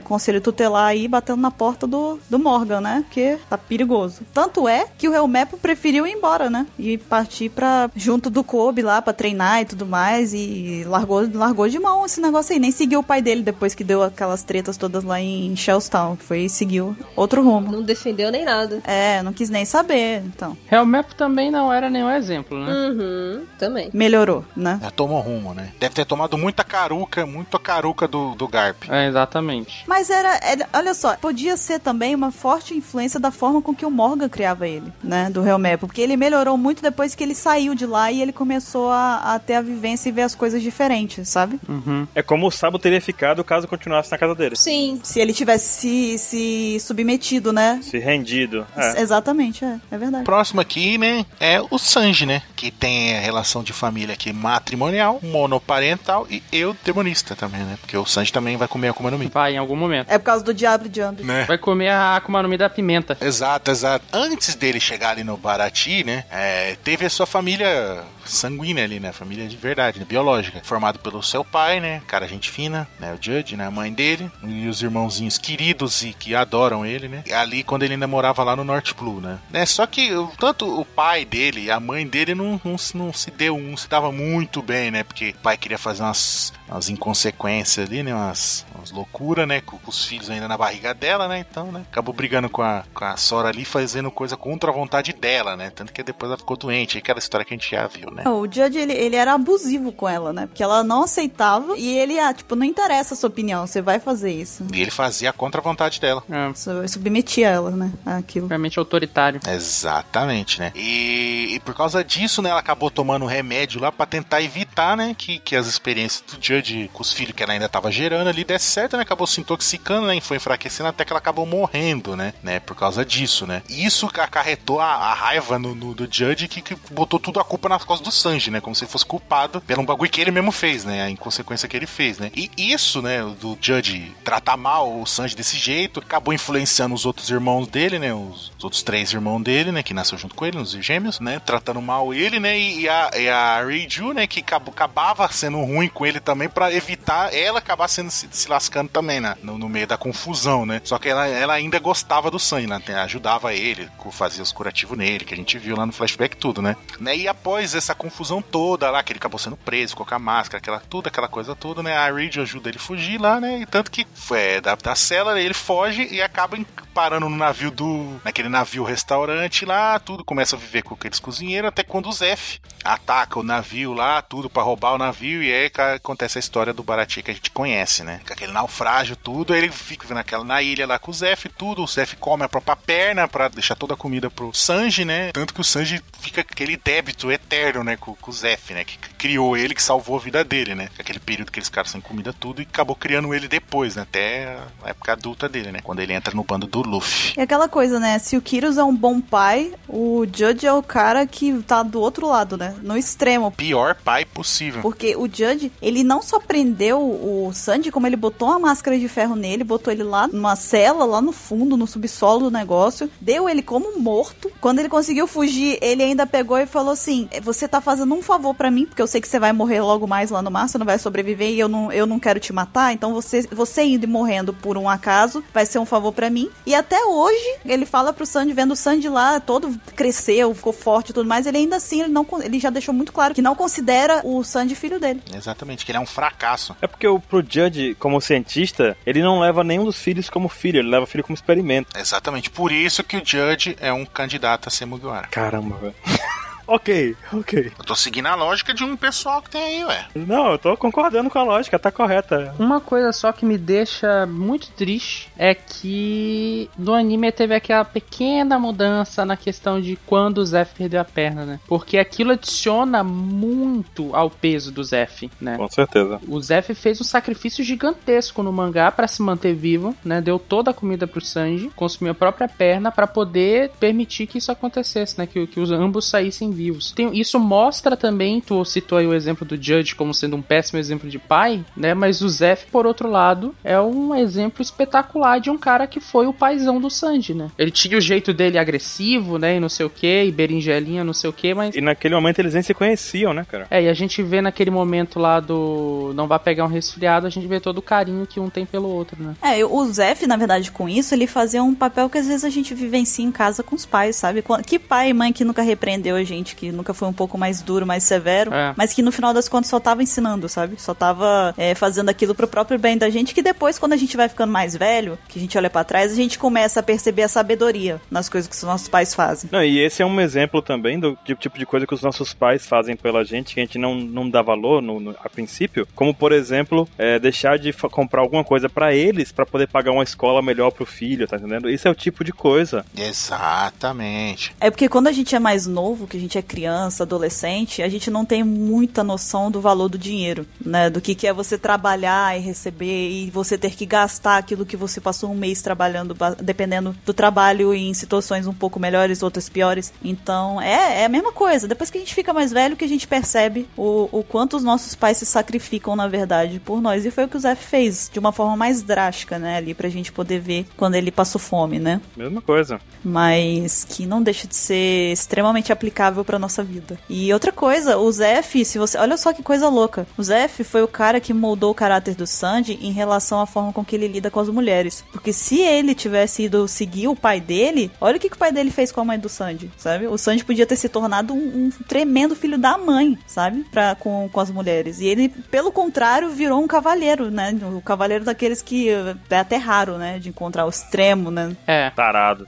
conselho 0.04 0.42
tutelar 0.42 0.88
aí 0.88 1.08
batendo 1.08 1.42
na 1.42 1.52
porta 1.52 1.88
do, 1.88 2.20
do 2.30 2.40
Morgan, 2.40 2.82
né? 2.82 3.04
Porque 3.06 3.38
tá 3.50 3.58
perigoso. 3.58 4.22
Tanto 4.34 4.68
é 4.68 4.86
que 4.98 5.08
o 5.08 5.14
Helmepo 5.14 5.58
preferiu 5.58 6.06
ir 6.06 6.14
embora, 6.14 6.50
né? 6.50 6.66
E 6.78 6.98
partir 6.98 7.50
pra 7.50 7.90
junto 7.96 8.30
do 8.30 8.44
Kobe 8.44 8.82
lá 8.82 9.02
pra 9.02 9.14
treinar 9.14 9.62
e 9.62 9.66
tudo 9.66 9.86
mais 9.86 10.34
e 10.34 10.84
largou, 10.88 11.28
largou 11.34 11.68
de 11.68 11.80
mão 11.80 12.06
esse 12.06 12.22
negócio 12.22 12.54
aí. 12.54 12.60
Nem 12.60 12.72
seguiu 12.72 13.00
o 13.00 13.04
pai 13.04 13.22
dele 13.22 13.42
depois 13.42 13.76
que 13.76 13.84
deu 13.84 14.04
aquelas 14.04 14.44
tretas 14.44 14.78
todas 14.78 15.04
lá 15.04 15.20
em 15.20 15.56
Shellstown. 15.56 16.18
Foi 16.18 16.42
e 16.42 16.50
seguiu 16.50 16.96
outro 17.16 17.44
rumo. 17.44 17.72
Não 17.72 17.82
defendeu 17.82 18.32
nem 18.32 18.46
nada. 18.46 18.82
É, 18.84 19.22
não 19.22 19.34
quis 19.34 19.50
nem 19.50 19.66
saber, 19.66 20.24
então. 20.26 20.58
Helmep 20.72 21.16
também 21.16 21.52
não 21.52 21.72
era 21.72 21.90
nenhum 21.90 22.10
exemplo, 22.10 22.60
né? 22.64 22.72
Uhum, 22.72 23.44
também. 23.58 23.90
Melhorou, 23.94 24.46
né? 24.56 24.80
É, 24.84 24.90
tomou 24.90 25.20
rumo, 25.20 25.54
né? 25.54 25.72
Deve 25.80 25.96
ter 25.96 26.06
tomado 26.06 26.38
muita 26.38 26.64
caruca, 26.64 27.26
muita 27.26 27.60
caruca 27.60 28.08
do, 28.08 28.36
do 28.36 28.48
Garp. 28.48 28.84
É, 28.90 29.08
exatamente. 29.08 29.41
Mas 29.88 30.10
era, 30.10 30.40
era- 30.44 30.70
olha 30.74 30.94
só, 30.94 31.16
podia 31.18 31.58
ser 31.58 31.80
também 31.80 32.14
uma 32.16 32.32
forte 32.32 32.74
influência 32.76 33.20
da 33.20 33.32
forma 33.32 33.62
com 33.62 33.74
que 33.76 33.86
o 33.86 33.92
Morgan 33.92 34.30
criava 34.30 34.68
ele, 34.68 34.92
né, 35.04 35.30
do 35.30 35.46
Helmepo, 35.46 35.88
porque 35.88 36.02
ele 36.02 36.16
melhorou 36.18 36.58
muito 36.58 36.82
depois 36.82 37.16
que 37.16 37.24
ele 37.24 37.36
saiu 37.36 37.74
de 37.76 37.86
lá 37.86 38.12
e 38.12 38.22
ele 38.22 38.32
começou 38.32 38.90
a, 38.92 39.34
a 39.36 39.40
ter 39.40 39.56
a 39.56 39.62
vivência 39.62 40.10
e 40.10 40.12
ver 40.12 40.24
as 40.24 40.36
coisas 40.36 40.62
diferentes, 40.62 41.28
sabe? 41.30 41.60
Uhum. 41.68 42.08
É 42.16 42.22
como 42.22 42.48
o 42.48 42.52
Sabo 42.52 42.78
teria 42.80 43.02
ficado 43.02 43.44
caso 43.44 43.68
continuasse 43.68 44.12
na 44.12 44.18
casa 44.18 44.36
dele. 44.36 44.56
Sim. 44.56 45.00
Se 45.04 45.20
ele 45.20 45.34
tivesse 45.34 45.82
se, 45.82 46.18
se 46.18 46.80
submetido, 46.80 47.52
né? 47.54 47.80
Se 47.82 47.98
rendido. 47.98 48.66
É. 48.76 49.02
Exatamente, 49.02 49.64
é, 49.66 49.80
é 49.92 49.98
verdade. 49.98 50.24
Próximo 50.24 50.62
aqui, 50.62 50.98
né, 50.98 51.26
é 51.40 51.62
o 51.70 51.78
Sanji, 51.78 52.26
né? 52.26 52.42
Que 52.56 52.72
tem 52.72 53.18
a 53.18 53.20
relação 53.20 53.64
de 53.64 53.74
família 53.74 54.14
aqui 54.14 54.32
matrimonial, 54.34 55.20
monoparental 55.24 56.28
e 56.30 56.42
eu 56.52 56.76
demonista 56.84 57.36
também, 57.36 57.62
né? 57.62 57.78
Porque 57.82 57.98
o 57.98 58.06
Sanji 58.06 58.32
também 58.32 58.58
vai 58.58 58.68
comer 58.68 58.88
a 58.88 58.92
Akuma 58.92 59.12
no 59.12 59.18
Mi. 59.18 59.31
Vai, 59.34 59.54
em 59.54 59.58
algum 59.58 59.76
momento. 59.76 60.10
É 60.10 60.18
por 60.18 60.26
causa 60.26 60.44
do 60.44 60.54
Diablo 60.54 60.90
Jump. 60.94 61.24
Né? 61.24 61.46
Vai 61.46 61.58
comer 61.58 61.90
a 61.90 62.16
Akuma 62.16 62.44
no 62.44 62.50
Mi 62.50 62.58
da 62.58 62.70
pimenta. 62.70 63.18
Exato, 63.22 63.72
exato. 63.72 64.06
Antes 64.12 64.56
dele 64.56 64.80
chegar 64.80 65.12
ali 65.12 65.24
no 65.24 65.38
Barati, 65.38 66.04
né? 66.04 66.26
é, 66.30 66.76
teve 66.84 67.06
a 67.06 67.10
sua 67.10 67.26
família 67.26 68.04
sanguínea 68.26 68.84
ali, 68.84 69.00
né? 69.00 69.12
Família 69.12 69.48
de 69.48 69.56
verdade, 69.58 70.00
né? 70.00 70.06
biológica. 70.08 70.62
Formado 70.64 71.00
pelo 71.00 71.22
seu 71.24 71.44
pai, 71.44 71.80
né? 71.80 72.02
Cara, 72.08 72.28
gente 72.28 72.50
fina, 72.50 72.88
né? 73.00 73.14
O 73.14 73.18
Judge, 73.24 73.56
né? 73.56 73.66
A 73.68 73.72
mãe 73.72 73.92
dele. 73.92 74.30
E 74.44 74.68
os 74.68 74.82
irmãozinhos 74.82 75.38
queridos 75.38 76.04
e 76.04 76.14
que 76.14 76.36
adoram 76.36 76.86
ele, 76.86 77.08
né? 77.08 77.24
E 77.28 77.34
ali 77.34 77.64
quando 77.64 77.84
ele 77.84 77.94
ainda 77.94 78.08
morava 78.08 78.44
lá 78.44 78.56
no 78.56 78.64
North 78.64 78.94
Blue, 78.96 79.20
né? 79.22 79.40
né? 79.50 79.66
Só 79.66 79.86
que 79.86 80.10
tanto 80.40 80.66
o 80.80 80.86
pai 80.86 81.26
dele 81.26 81.66
e 81.66 81.72
a 81.72 81.80
mãe 81.80 82.06
dele 82.08 82.34
não, 82.36 82.60
não, 82.64 82.78
se- 82.78 82.96
não 82.98 83.12
se 83.14 83.32
deu, 83.32 83.58
não 83.60 83.76
se 83.78 83.88
dava 83.88 84.12
muito 84.12 84.62
bem, 84.62 84.92
né? 84.92 85.04
Porque 85.04 85.30
o 85.30 85.42
pai 85.42 85.58
queria 85.58 85.78
fazer 85.78 86.04
umas, 86.04 86.54
umas 86.68 86.90
inconsequências 86.90 87.88
ali, 87.88 88.04
né? 88.04 88.14
Umas, 88.14 88.66
umas 88.76 88.92
loucuras, 88.92 89.48
né? 89.48 89.62
Com, 89.62 89.78
com 89.78 89.90
os 89.90 90.06
filhos 90.06 90.30
ainda 90.30 90.48
na 90.48 90.58
barriga 90.58 90.94
dela, 90.94 91.28
né? 91.28 91.40
Então, 91.40 91.72
né? 91.72 91.84
Acabou 91.92 92.14
brigando 92.14 92.50
com 92.50 92.62
a, 92.62 92.84
com 92.94 93.06
a 93.06 93.18
Sora 93.18 93.50
ali, 93.50 93.66
fazendo 93.66 94.10
coisa 94.12 94.36
contra 94.38 94.70
a 94.70 94.74
vontade 94.74 95.14
dela, 95.14 95.56
né? 95.56 95.70
Tanto 95.70 95.94
que 95.94 96.04
depois 96.04 96.30
ela 96.32 96.38
ficou 96.38 96.58
doente, 96.58 96.98
aquela 96.98 97.20
história 97.20 97.46
que 97.46 97.54
a 97.54 97.58
gente 97.58 97.72
já 97.72 97.88
viu, 97.88 98.11
né? 98.14 98.24
O 98.28 98.46
Judge, 98.46 98.78
ele, 98.78 98.94
ele 98.94 99.16
era 99.16 99.34
abusivo 99.34 99.92
com 99.92 100.08
ela, 100.08 100.32
né? 100.34 100.46
Porque 100.48 100.64
ela 100.64 100.84
não 100.84 101.04
aceitava 101.04 101.78
e 101.78 101.98
ele, 101.98 102.20
ah, 102.20 102.34
tipo, 102.34 102.56
não 102.56 102.66
interessa 102.66 103.14
a 103.14 103.18
sua 103.18 103.30
opinião, 103.30 103.66
você 103.68 103.82
vai 103.82 104.00
fazer 104.00 104.32
isso. 104.32 104.66
E 104.74 104.82
ele 104.82 104.92
fazia 104.92 105.32
contra 105.34 105.60
a 105.62 105.64
vontade 105.64 106.00
dela. 106.00 106.24
É, 106.30 106.54
Sub- 106.54 106.88
Submetia 106.88 107.48
ela, 107.50 107.72
né? 107.72 107.92
Àquilo. 108.06 108.48
realmente 108.48 108.78
autoritário. 108.80 109.40
Exatamente, 109.48 110.60
né? 110.60 110.72
E, 110.76 111.56
e 111.56 111.60
por 111.60 111.74
causa 111.76 112.04
disso, 112.04 112.42
né, 112.42 112.50
ela 112.50 112.60
acabou 112.60 112.90
tomando 112.92 113.24
um 113.24 113.28
remédio 113.28 113.82
lá 113.82 113.92
pra 113.92 114.06
tentar 114.06 114.42
evitar, 114.42 114.96
né, 114.96 115.16
que, 115.18 115.40
que 115.40 115.56
as 115.56 115.68
experiências 115.68 116.24
do 116.28 116.38
Judge 116.44 116.90
com 116.94 117.02
os 117.02 117.12
filhos 117.12 117.34
que 117.36 117.44
ela 117.44 117.54
ainda 117.54 117.68
tava 117.70 117.92
gerando 117.92 118.28
ali 118.28 118.44
desse 118.44 118.66
certo, 118.66 118.96
né? 118.98 119.04
Acabou 119.04 119.26
se 119.28 119.42
intoxicando, 119.42 120.08
né? 120.08 120.16
E 120.18 120.22
foi 120.22 120.38
enfraquecendo 120.38 120.90
até 120.90 121.04
que 121.06 121.12
ela 121.12 121.20
acabou 121.20 121.46
morrendo, 121.46 122.16
né? 122.16 122.34
né 122.44 122.60
por 122.60 122.76
causa 122.76 123.04
disso, 123.06 123.46
né? 123.48 123.62
E 123.70 123.86
isso 123.86 124.06
acarretou 124.14 124.80
a, 124.80 124.86
a 124.86 125.14
raiva 125.14 125.58
no, 125.60 125.74
no- 125.76 125.94
do 125.94 126.08
Judge 126.12 126.48
que, 126.48 126.62
que 126.62 126.76
botou 126.92 127.20
tudo 127.20 127.40
a 127.40 127.44
culpa 127.44 127.68
nas 127.70 127.84
costas 127.84 128.01
do 128.02 128.12
Sanji, 128.12 128.52
né? 128.52 128.62
Como 128.62 128.76
se 128.76 128.84
ele 128.84 128.92
fosse 128.92 129.06
culpado 129.06 129.62
pelo 129.62 129.84
bagulho 129.84 130.10
que 130.10 130.22
ele 130.22 130.32
mesmo 130.32 130.52
fez, 130.52 130.84
né? 130.84 131.04
A 131.04 131.10
inconsequência 131.10 131.68
que 131.68 131.76
ele 131.76 131.88
fez, 131.88 132.18
né? 132.18 132.32
E 132.36 132.50
isso, 132.58 133.02
né, 133.02 133.22
do 133.40 133.58
Judge 133.60 134.16
tratar 134.24 134.58
mal 134.58 135.02
o 135.02 135.06
Sanji 135.06 135.36
desse 135.36 135.58
jeito, 135.58 136.00
acabou 136.00 136.34
influenciando 136.34 136.94
os 136.94 137.06
outros 137.06 137.30
irmãos 137.30 137.68
dele, 137.68 138.00
né? 138.00 138.14
Os, 138.14 138.52
os 138.58 138.64
outros 138.64 138.84
três 138.84 139.12
irmãos 139.12 139.42
dele, 139.42 139.72
né? 139.72 139.84
Que 139.84 139.94
nasceu 139.94 140.18
junto 140.18 140.36
com 140.36 140.46
ele, 140.46 140.58
os 140.58 140.72
gêmeos, 140.72 141.20
né? 141.20 141.40
Tratando 141.40 141.82
mal 141.82 142.14
ele, 142.14 142.40
né? 142.40 142.58
E, 142.58 142.82
e 142.82 142.90
a, 142.90 143.12
e 143.18 143.30
a 143.30 143.64
Reiju, 143.66 144.14
né? 144.14 144.28
Que 144.28 144.44
acabava 144.52 145.32
sendo 145.32 145.60
ruim 145.62 145.88
com 145.88 146.06
ele 146.06 146.20
também 146.20 146.50
pra 146.50 146.74
evitar 146.74 147.34
ela 147.34 147.60
acabar 147.60 147.88
sendo 147.88 148.12
se, 148.12 148.28
se 148.32 148.50
lascando 148.50 148.90
também, 148.90 149.20
né? 149.20 149.36
No, 149.42 149.58
no 149.58 149.70
meio 149.70 149.88
da 149.88 149.98
confusão, 149.98 150.66
né? 150.66 150.82
Só 150.84 150.98
que 150.98 151.10
ela, 151.10 151.28
ela 151.28 151.54
ainda 151.54 151.80
gostava 151.80 152.30
do 152.32 152.40
Sanji, 152.40 152.68
né? 152.68 152.82
Ajudava 153.04 153.54
ele, 153.54 153.90
fazia 154.12 154.44
os 154.44 154.52
curativos 154.52 154.98
nele, 154.98 155.26
que 155.26 155.34
a 155.34 155.38
gente 155.38 155.58
viu 155.58 155.76
lá 155.76 155.86
no 155.86 155.92
flashback 155.92 156.38
tudo, 156.38 156.62
né? 156.62 156.76
né? 157.00 157.16
E 157.16 157.28
após 157.28 157.74
essa 157.76 157.91
confusão 157.96 158.42
toda 158.42 158.90
lá, 158.90 159.04
que 159.04 159.12
ele 159.12 159.20
acabou 159.20 159.40
sendo 159.40 159.58
preso, 159.58 159.96
com 159.96 160.06
a 160.10 160.20
máscara, 160.20 160.60
aquela, 160.60 160.80
tudo, 160.80 161.08
aquela 161.08 161.28
coisa 161.28 161.56
toda, 161.56 161.82
né? 161.84 161.96
A 161.96 162.12
Reiju 162.12 162.42
ajuda 162.42 162.70
ele 162.70 162.78
a 162.78 162.82
fugir 162.82 163.20
lá, 163.20 163.40
né? 163.40 163.60
E 163.60 163.66
tanto 163.66 163.92
que 163.92 164.06
é, 164.32 164.62
da, 164.62 164.76
da 164.76 164.96
cela 164.96 165.40
ele 165.40 165.54
foge 165.54 166.08
e 166.12 166.22
acaba 166.22 166.58
parando 166.94 167.30
no 167.30 167.36
navio 167.36 167.72
do. 167.72 168.20
naquele 168.24 168.50
navio 168.50 168.84
restaurante 168.84 169.66
lá, 169.66 170.00
tudo, 170.00 170.24
começa 170.24 170.56
a 170.56 170.60
viver 170.60 170.84
com 170.84 170.94
aqueles 170.94 171.20
cozinheiros, 171.20 171.70
até 171.70 171.84
quando 171.84 172.10
o 172.10 172.14
Zef 172.14 172.60
ataca 172.84 173.40
o 173.40 173.44
navio 173.44 173.94
lá, 173.94 174.22
tudo 174.22 174.50
pra 174.50 174.64
roubar 174.64 174.94
o 174.94 174.98
navio, 174.98 175.44
e 175.44 175.54
aí 175.54 175.72
acontece 175.96 176.38
a 176.38 176.40
história 176.40 176.74
do 176.74 176.84
Baratie 176.84 177.24
que 177.24 177.32
a 177.32 177.34
gente 177.34 177.52
conhece, 177.52 178.04
né? 178.04 178.22
Com 178.26 178.34
aquele 178.34 178.52
naufrágio, 178.52 179.16
tudo, 179.16 179.56
ele 179.56 179.70
fica 179.70 180.14
naquela, 180.14 180.44
na 180.44 180.62
ilha 180.62 180.88
lá 180.88 181.00
com 181.00 181.12
o 181.12 181.14
Zef, 181.14 181.48
tudo, 181.50 181.84
o 181.84 181.88
Zef 181.88 182.16
come 182.18 182.44
a 182.44 182.50
própria 182.50 182.76
perna 182.76 183.28
pra 183.28 183.48
deixar 183.48 183.76
toda 183.76 183.94
a 183.94 183.98
comida 183.98 184.30
pro 184.30 184.54
Sanji, 184.54 185.06
né? 185.06 185.32
Tanto 185.32 185.54
que 185.54 185.62
o 185.62 185.64
Sanji 185.64 186.02
fica 186.20 186.42
aquele 186.42 186.78
débito 186.78 187.32
eterno, 187.32 187.81
né, 187.84 187.98
com, 187.98 188.16
com 188.16 188.32
o 188.32 188.34
Zef, 188.34 188.74
né? 188.74 188.84
Que 188.84 188.98
criou 189.16 189.56
ele, 189.56 189.74
que 189.74 189.84
salvou 189.84 190.18
a 190.18 190.20
vida 190.20 190.44
dele, 190.44 190.76
né? 190.76 190.90
Aquele 190.98 191.20
período 191.20 191.52
que 191.52 191.60
eles 191.60 191.70
ficaram 191.70 191.90
sem 191.90 192.02
comida, 192.02 192.34
tudo, 192.34 192.62
e 192.62 192.68
acabou 192.70 192.96
criando 192.96 193.34
ele 193.34 193.48
depois, 193.48 193.96
né? 193.96 194.04
Até 194.04 194.58
a 194.84 194.90
época 194.90 195.14
adulta 195.14 195.50
dele, 195.50 195.72
né? 195.72 195.80
Quando 195.84 196.00
ele 196.00 196.14
entra 196.14 196.36
no 196.36 196.44
bando 196.44 196.68
do 196.68 196.82
Luffy. 196.82 197.34
E 197.38 197.42
aquela 197.42 197.68
coisa, 197.68 198.00
né? 198.00 198.20
Se 198.20 198.38
o 198.38 198.42
Kyrus 198.42 198.78
é 198.78 198.84
um 198.84 198.96
bom 198.96 199.20
pai, 199.22 199.74
o 199.88 200.26
Judge 200.26 200.66
é 200.66 200.74
o 200.74 200.84
cara 200.84 201.26
que 201.26 201.54
tá 201.64 201.84
do 201.84 202.00
outro 202.00 202.28
lado, 202.28 202.58
né? 202.58 202.76
No 202.82 202.98
extremo. 202.98 203.52
Pior 203.52 203.96
pai 203.96 204.26
possível. 204.26 204.82
Porque 204.82 205.16
o 205.16 205.26
Judge, 205.26 205.72
ele 205.82 206.04
não 206.04 206.22
só 206.22 206.40
prendeu 206.40 207.00
o 207.00 207.52
Sandy, 207.54 207.92
como 207.92 208.08
ele 208.08 208.16
botou 208.16 208.50
uma 208.50 208.60
máscara 208.60 208.98
de 208.98 209.08
ferro 209.08 209.36
nele, 209.36 209.64
botou 209.64 209.92
ele 209.92 210.04
lá 210.04 210.28
numa 210.28 210.56
cela, 210.56 211.06
lá 211.06 211.22
no 211.22 211.32
fundo, 211.32 211.78
no 211.78 211.88
subsolo 211.88 212.50
do 212.50 212.52
negócio, 212.52 213.10
deu 213.20 213.48
ele 213.48 213.62
como 213.62 214.00
morto. 214.00 214.52
Quando 214.60 214.80
ele 214.80 214.90
conseguiu 214.90 215.28
fugir, 215.28 215.78
ele 215.82 216.04
ainda 216.04 216.26
pegou 216.26 216.58
e 216.58 216.66
falou 216.66 216.92
assim: 216.92 217.30
Você 217.42 217.68
tá 217.72 217.82
fazendo 217.82 218.14
um 218.14 218.22
favor 218.22 218.54
pra 218.54 218.70
mim, 218.70 218.86
porque 218.86 219.02
eu 219.02 219.08
sei 219.08 219.22
que 219.22 219.28
você 219.28 219.40
vai 219.40 219.54
morrer 219.54 219.82
logo 219.82 220.06
mais 220.06 220.30
lá 220.30 220.42
no 220.42 220.52
mar, 220.52 220.68
você 220.68 220.78
não 220.78 220.86
vai 220.86 221.00
sobreviver 221.00 221.50
e 221.50 221.60
eu 221.60 221.70
não, 221.70 221.92
eu 221.92 222.06
não 222.06 222.20
quero 222.20 222.40
te 222.40 222.52
matar, 222.52 222.94
então 222.94 223.14
você, 223.14 223.42
você 223.44 223.84
indo 223.84 224.04
e 224.04 224.08
morrendo 224.08 224.54
por 224.54 224.78
um 224.78 224.90
acaso 224.90 225.44
vai 225.54 225.66
ser 225.66 225.80
um 225.80 225.86
favor 225.86 226.12
pra 226.12 226.30
mim. 226.30 226.50
E 226.66 226.76
até 226.76 227.04
hoje, 227.06 227.60
ele 227.66 227.86
fala 227.86 228.12
pro 228.12 228.26
Sandy, 228.26 228.54
vendo 228.54 228.72
o 228.72 228.76
Sandy 228.76 229.08
lá 229.08 229.40
todo 229.40 229.80
cresceu, 229.96 230.54
ficou 230.54 230.74
forte 230.74 231.12
e 231.12 231.14
tudo 231.14 231.28
mais, 231.28 231.48
ele 231.48 231.58
ainda 231.58 231.78
assim, 231.78 232.02
ele, 232.02 232.12
não, 232.12 232.28
ele 232.44 232.60
já 232.60 232.70
deixou 232.70 232.94
muito 232.94 233.14
claro 233.14 233.34
que 233.34 233.42
não 233.42 233.56
considera 233.56 234.22
o, 234.24 234.44
Sanji 234.44 234.76
filho 234.76 235.00
dele. 235.00 235.22
Exatamente, 235.34 235.86
que 235.86 235.92
ele 235.92 235.98
é 235.98 236.02
um 236.02 236.06
fracasso. 236.06 236.76
É 236.82 236.88
porque 236.88 237.08
o, 237.08 237.20
pro 237.20 237.46
Judge, 237.48 237.96
como 237.96 238.20
cientista, 238.20 238.98
ele 239.06 239.22
não 239.22 239.40
leva 239.40 239.64
nenhum 239.64 239.86
dos 239.86 239.98
filhos 239.98 240.30
como 240.30 240.50
filho, 240.50 240.80
ele 240.80 240.90
leva 240.90 241.04
o 241.04 241.08
filho 241.08 241.24
como 241.24 241.36
experimento. 241.36 241.98
Exatamente, 241.98 242.50
por 242.50 242.72
isso 242.72 243.04
que 243.04 243.18
o 243.18 243.24
Judge 243.26 243.78
é 243.80 243.94
um 243.94 244.06
candidato 244.06 244.68
a 244.68 244.72
ser 244.72 244.86
Mugiwara. 244.86 245.28
Caramba, 245.28 245.78
velho. 245.78 245.96
ok, 246.76 247.16
ok. 247.34 247.72
Eu 247.78 247.86
tô 247.86 247.96
seguindo 247.96 248.28
a 248.28 248.36
lógica 248.36 248.74
de 248.74 248.84
um 248.84 248.96
pessoal 248.96 249.42
que 249.42 249.50
tem 249.50 249.62
aí, 249.62 249.86
ué. 249.86 250.06
Não, 250.16 250.52
eu 250.52 250.58
tô 250.58 250.78
concordando 250.78 251.30
com 251.30 251.38
a 251.38 251.44
lógica, 251.44 251.78
tá 251.78 251.92
correta. 251.92 252.56
Uma 252.58 252.80
coisa 252.80 253.12
só 253.12 253.32
que 253.32 253.46
me 253.46 253.58
deixa 253.58 254.26
muito 254.26 254.72
triste 254.72 255.30
é 255.38 255.54
que 255.54 256.70
no 256.78 256.94
anime 256.94 257.32
teve 257.32 257.54
aquela 257.54 257.84
pequena 257.84 258.58
mudança 258.58 259.26
na 259.26 259.36
questão 259.36 259.82
de 259.82 259.98
quando 260.06 260.38
o 260.38 260.46
Zef 260.46 260.74
perdeu 260.76 261.02
a 261.02 261.06
perna, 261.06 261.46
né? 261.46 261.60
Porque 261.68 261.98
aquilo 261.98 262.32
adiciona 262.32 263.04
muito 263.04 264.16
ao 264.16 264.30
peso 264.30 264.72
do 264.72 264.84
Zef, 264.84 265.30
né? 265.40 265.58
Com 265.58 265.70
certeza. 265.70 266.20
O 266.28 266.40
Zef 266.42 266.74
fez 266.74 267.02
um 267.02 267.04
sacrifício 267.04 267.64
gigantesco 267.64 268.42
no 268.42 268.52
mangá 268.52 268.92
para 268.92 269.08
se 269.08 269.22
manter 269.22 269.54
vivo, 269.54 269.96
né? 270.06 270.22
Deu 270.22 270.40
toda 270.40 270.72
a 270.72 270.74
comida 270.74 271.06
pro 271.06 271.24
Sanji, 271.24 271.70
consumiu 271.76 272.12
a 272.12 272.16
própria 272.16 272.48
perna 272.48 272.92
para 272.92 273.08
poder 273.08 273.72
permitir 273.80 274.28
que 274.28 274.38
isso 274.38 274.52
acontecesse, 274.52 275.18
né? 275.18 275.28
Que, 275.28 275.46
que 275.48 275.60
os 275.60 275.72
ambos 275.72 276.08
saíssem 276.08 276.50
vivos. 276.50 276.61
Tem, 276.96 277.18
isso 277.18 277.40
mostra 277.40 277.96
também, 277.96 278.42
tu 278.42 278.64
citou 278.66 278.98
aí 278.98 279.08
o 279.08 279.14
exemplo 279.14 279.46
do 279.46 279.56
Judge 279.56 279.96
como 279.96 280.14
sendo 280.14 280.36
um 280.36 280.42
péssimo 280.42 280.80
exemplo 280.80 281.10
de 281.10 281.18
pai, 281.18 281.64
né? 281.76 281.94
Mas 281.94 282.22
o 282.22 282.30
Zef, 282.30 282.66
por 282.72 282.86
outro 282.86 283.10
lado, 283.10 283.56
é 283.64 283.80
um 283.80 284.14
exemplo 284.14 284.62
espetacular 284.62 285.40
de 285.40 285.50
um 285.50 285.58
cara 285.58 285.88
que 285.88 286.00
foi 286.00 286.28
o 286.28 286.34
paizão 286.34 286.80
do 286.80 286.90
Sanji, 286.90 287.34
né? 287.34 287.50
Ele 287.58 287.72
tinha 287.72 287.98
o 287.98 288.02
jeito 288.02 288.34
dele 288.34 288.58
agressivo, 288.58 289.38
né? 289.38 289.58
E 289.58 289.60
não 289.60 289.70
sei 289.70 289.86
o 289.86 289.90
que, 289.90 290.24
e 290.26 290.32
berinjelinha, 290.32 291.04
não 291.04 291.14
sei 291.14 291.30
o 291.30 291.34
que, 291.34 291.54
mas. 291.54 291.76
E 291.76 291.82
naquele 291.82 292.16
momento 292.16 292.40
eles 292.40 292.54
nem 292.54 292.64
se 292.64 292.74
conheciam, 292.74 293.34
né, 293.34 293.46
cara? 293.50 293.68
É, 293.70 293.84
e 293.84 293.90
a 293.90 293.94
gente 293.94 294.22
vê 294.22 294.42
naquele 294.42 294.72
momento 294.72 295.20
lá 295.20 295.40
do 295.40 296.12
Não 296.16 296.28
Vai 296.28 296.40
Pegar 296.40 296.66
um 296.66 296.68
Resfriado, 296.68 297.28
a 297.28 297.30
gente 297.30 297.48
vê 297.48 297.60
todo 297.60 297.78
o 297.78 297.82
carinho 297.82 298.26
que 298.26 298.40
um 298.40 298.50
tem 298.50 298.66
pelo 298.66 298.90
outro, 298.90 299.22
né? 299.22 299.36
É, 299.42 299.64
o 299.64 299.86
Zef, 299.86 300.26
na 300.28 300.38
verdade, 300.38 300.72
com 300.72 300.88
isso, 300.88 301.14
ele 301.14 301.28
fazia 301.28 301.64
um 301.64 301.76
papel 301.76 302.10
que 302.10 302.18
às 302.18 302.28
vezes 302.28 302.44
a 302.44 302.50
gente 302.50 302.74
vivencia 302.74 303.26
em 303.26 303.32
casa 303.32 303.64
com 303.64 303.76
os 303.76 303.86
pais, 303.86 304.16
sabe? 304.16 304.44
Que 304.66 304.80
pai 304.80 305.10
e 305.10 305.14
mãe 305.14 305.34
que 305.34 305.46
nunca 305.46 305.62
repreendeu 305.62 306.16
a 306.16 306.24
gente, 306.24 306.51
que 306.56 306.72
nunca 306.72 306.94
foi 306.94 307.08
um 307.08 307.14
pouco 307.14 307.38
mais 307.38 307.62
duro, 307.62 307.86
mais 307.86 308.04
severo, 308.04 308.54
É. 308.54 308.74
mas 308.78 308.94
que 308.94 309.02
no 309.02 309.12
final 309.12 309.34
das 309.34 309.48
contas 309.50 309.70
só 309.70 309.80
tava 309.80 310.04
ensinando, 310.04 310.48
sabe? 310.50 310.76
Só 310.82 310.94
tava 310.94 311.54
é, 311.58 311.74
fazendo 311.76 312.10
aquilo 312.10 312.34
pro 312.36 312.48
próprio 312.48 312.78
bem 312.80 312.98
da 312.98 313.10
gente, 313.10 313.34
que 313.34 313.42
depois, 313.42 313.78
quando 313.80 313.94
a 313.94 313.98
gente 313.98 314.16
vai 314.18 314.28
ficando 314.30 314.52
mais 314.52 314.76
velho, 314.76 315.18
que 315.28 315.38
a 315.40 315.42
gente 315.42 315.58
olha 315.58 315.70
pra 315.70 315.84
trás, 315.84 316.12
a 316.12 316.16
gente 316.16 316.38
começa 316.40 316.80
a 316.80 316.84
perceber 316.84 317.24
a 317.24 317.28
sabedoria 317.28 318.00
nas 318.10 318.28
coisas 318.30 318.48
que 318.50 318.56
os 318.56 318.64
nossos 318.64 318.88
pais 318.88 319.14
fazem. 319.14 319.50
Não, 319.52 319.64
e 319.64 319.80
esse 319.80 320.02
é 320.02 320.06
um 320.06 320.20
exemplo 320.22 320.62
também 320.62 321.00
do 321.00 321.18
tipo- 321.26 321.42
tipo 321.42 321.58
de 321.58 321.66
coisa 321.66 321.86
que 321.88 321.94
os 321.94 322.02
nossos 322.02 322.34
pais 322.34 322.66
fazem 322.66 322.96
pela 322.96 323.24
gente, 323.24 323.54
que 323.54 323.60
a 323.60 323.64
gente 323.64 323.78
não, 323.78 323.96
não 323.96 324.30
dá 324.30 324.42
valor 324.42 324.82
no, 324.82 325.00
no- 325.00 325.16
a 325.24 325.30
princípio. 325.30 325.88
Como, 325.96 326.14
por 326.14 326.32
exemplo, 326.32 326.88
é, 326.98 327.20
deixar 327.20 327.58
de 327.58 327.72
comprar 327.74 328.22
alguma 328.22 328.44
coisa 328.44 328.70
pra 328.70 328.94
eles 328.94 329.32
pra 329.32 329.46
poder 329.46 329.68
pagar 329.68 329.92
uma 329.92 330.04
escola 330.04 330.42
melhor 330.42 330.72
pro 330.72 330.86
filho, 330.86 331.28
tá 331.28 331.38
entendendo? 331.38 331.70
Isso 331.70 331.88
é 331.88 331.92
o 331.92 331.96
tipo 331.96 332.24
de 332.24 332.32
coisa. 332.32 332.86
Exatamente. 332.96 334.54
É 334.60 334.70
porque 334.70 334.88
quando 334.90 335.08
a 335.08 335.12
gente 335.12 335.36
é 335.36 335.40
mais 335.40 335.66
novo, 335.68 336.08
que 336.08 336.18
a 336.18 336.20
gente 336.20 336.31
é 336.38 336.42
criança, 336.42 337.04
adolescente, 337.04 337.82
a 337.82 337.90
gente 337.90 338.10
não 338.12 338.26
tem 338.26 338.44
muita 338.44 339.04
noção 339.04 339.50
do 339.52 339.62
valor 339.62 339.88
do 339.90 339.98
dinheiro, 339.98 340.46
né? 340.64 340.90
Do 340.90 341.02
que, 341.02 341.16
que 341.16 341.28
é 341.28 341.34
você 341.34 341.58
trabalhar 341.58 342.38
e 342.38 342.42
receber 342.42 343.10
e 343.10 343.30
você 343.30 343.58
ter 343.58 343.72
que 343.72 343.86
gastar 343.86 344.38
aquilo 344.38 344.66
que 344.66 344.78
você 344.78 345.00
passou 345.02 345.32
um 345.32 345.36
mês 345.36 345.62
trabalhando, 345.62 346.14
ba- 346.16 346.36
dependendo 346.42 346.96
do 347.06 347.14
trabalho 347.14 347.74
em 347.74 347.94
situações 347.94 348.48
um 348.48 348.54
pouco 348.54 348.80
melhores, 348.80 349.24
outras 349.24 349.50
piores. 349.50 349.94
Então, 350.04 350.62
é, 350.62 351.02
é 351.02 351.06
a 351.06 351.10
mesma 351.10 351.32
coisa. 351.32 351.68
Depois 351.68 351.90
que 351.90 351.98
a 351.98 352.02
gente 352.02 352.14
fica 352.14 352.34
mais 352.34 352.52
velho, 352.52 352.76
que 352.76 352.86
a 352.86 352.88
gente 352.90 353.08
percebe 353.08 353.68
o, 353.78 354.10
o 354.12 354.24
quanto 354.24 354.58
os 354.58 354.64
nossos 354.64 354.96
pais 354.96 355.18
se 355.18 355.26
sacrificam, 355.26 355.96
na 355.96 356.08
verdade, 356.08 356.60
por 356.60 356.82
nós. 356.82 357.06
E 357.06 357.12
foi 357.12 357.26
o 357.26 357.28
que 357.28 357.38
o 357.38 357.40
Zé 357.40 357.56
fez, 357.56 358.10
de 358.12 358.20
uma 358.20 358.32
forma 358.32 358.56
mais 358.58 358.82
drástica, 358.82 359.38
né? 359.40 359.58
Ali 359.58 359.74
pra 359.74 359.90
gente 359.90 360.12
poder 360.12 360.40
ver 360.40 360.66
quando 360.78 360.96
ele 360.96 361.12
passou 361.12 361.40
fome, 361.40 361.80
né? 361.80 362.02
Mesma 362.16 362.42
coisa. 362.42 362.80
mas 363.04 363.84
que 363.88 364.06
não 364.06 364.22
deixa 364.24 364.48
de 364.48 364.56
ser 364.56 365.12
extremamente 365.12 365.72
aplicável 365.72 366.21
pra 366.26 366.40
nossa 366.40 366.64
vida. 366.64 366.98
E 367.10 367.32
outra 367.34 367.52
coisa, 367.52 367.98
o 367.98 368.12
Zef, 368.12 368.64
se 368.66 368.78
você, 368.78 368.98
olha 368.98 369.18
só 369.18 369.34
que 369.34 369.44
coisa 369.44 369.70
louca. 369.70 370.08
O 370.18 370.24
Zef 370.24 370.64
foi 370.64 370.82
o 370.82 370.88
cara 370.88 371.20
que 371.20 371.34
moldou 371.34 371.72
o 371.72 371.76
caráter 371.76 372.16
do 372.16 372.28
Sanji 372.28 372.78
em 372.82 372.92
relação 372.92 373.40
à 373.40 373.46
forma 373.46 373.74
com 373.74 373.84
que 373.84 373.96
ele 373.96 374.08
lida 374.08 374.32
com 374.32 374.40
as 374.40 374.50
mulheres. 374.50 375.04
Porque 375.12 375.34
se 375.34 375.60
ele 375.60 375.96
tivesse 375.96 376.44
ido 376.44 376.68
seguir 376.68 377.08
o 377.08 377.16
pai 377.16 377.40
dele, 377.40 377.92
olha 378.00 378.18
o 378.18 378.20
que, 378.20 378.30
que 378.30 378.36
o 378.36 378.40
pai 378.40 378.52
dele 378.52 378.72
fez 378.72 378.92
com 378.92 379.02
a 379.02 379.06
mãe 379.06 379.20
do 379.20 379.30
Sanji, 379.30 379.72
sabe? 379.78 380.08
O 380.08 380.18
Sanji 380.18 380.44
podia 380.44 380.66
ter 380.66 380.76
se 380.76 380.90
tornado 380.90 381.34
um, 381.34 381.38
um 381.66 381.70
tremendo 381.88 382.36
filho 382.36 382.58
da 382.58 382.78
mãe, 382.78 383.18
sabe? 383.28 383.64
Pra, 383.72 383.96
com, 383.96 384.30
com 384.32 384.40
as 384.40 384.52
mulheres. 384.52 385.00
E 385.00 385.06
ele, 385.06 385.30
pelo 385.30 385.72
contrário, 385.72 386.30
virou 386.30 386.62
um 386.62 386.68
cavalheiro, 386.68 387.30
né? 387.30 387.58
O 387.76 387.82
cavaleiro 387.82 388.26
daqueles 388.26 388.62
que 388.62 388.90
é 388.90 389.38
até 389.38 389.58
raro, 389.58 389.98
né? 389.98 390.20
De 390.20 390.30
encontrar 390.30 390.66
o 390.66 390.70
extremo, 390.70 391.32
né? 391.32 391.56
É. 391.68 391.90
Tarado. 391.92 392.48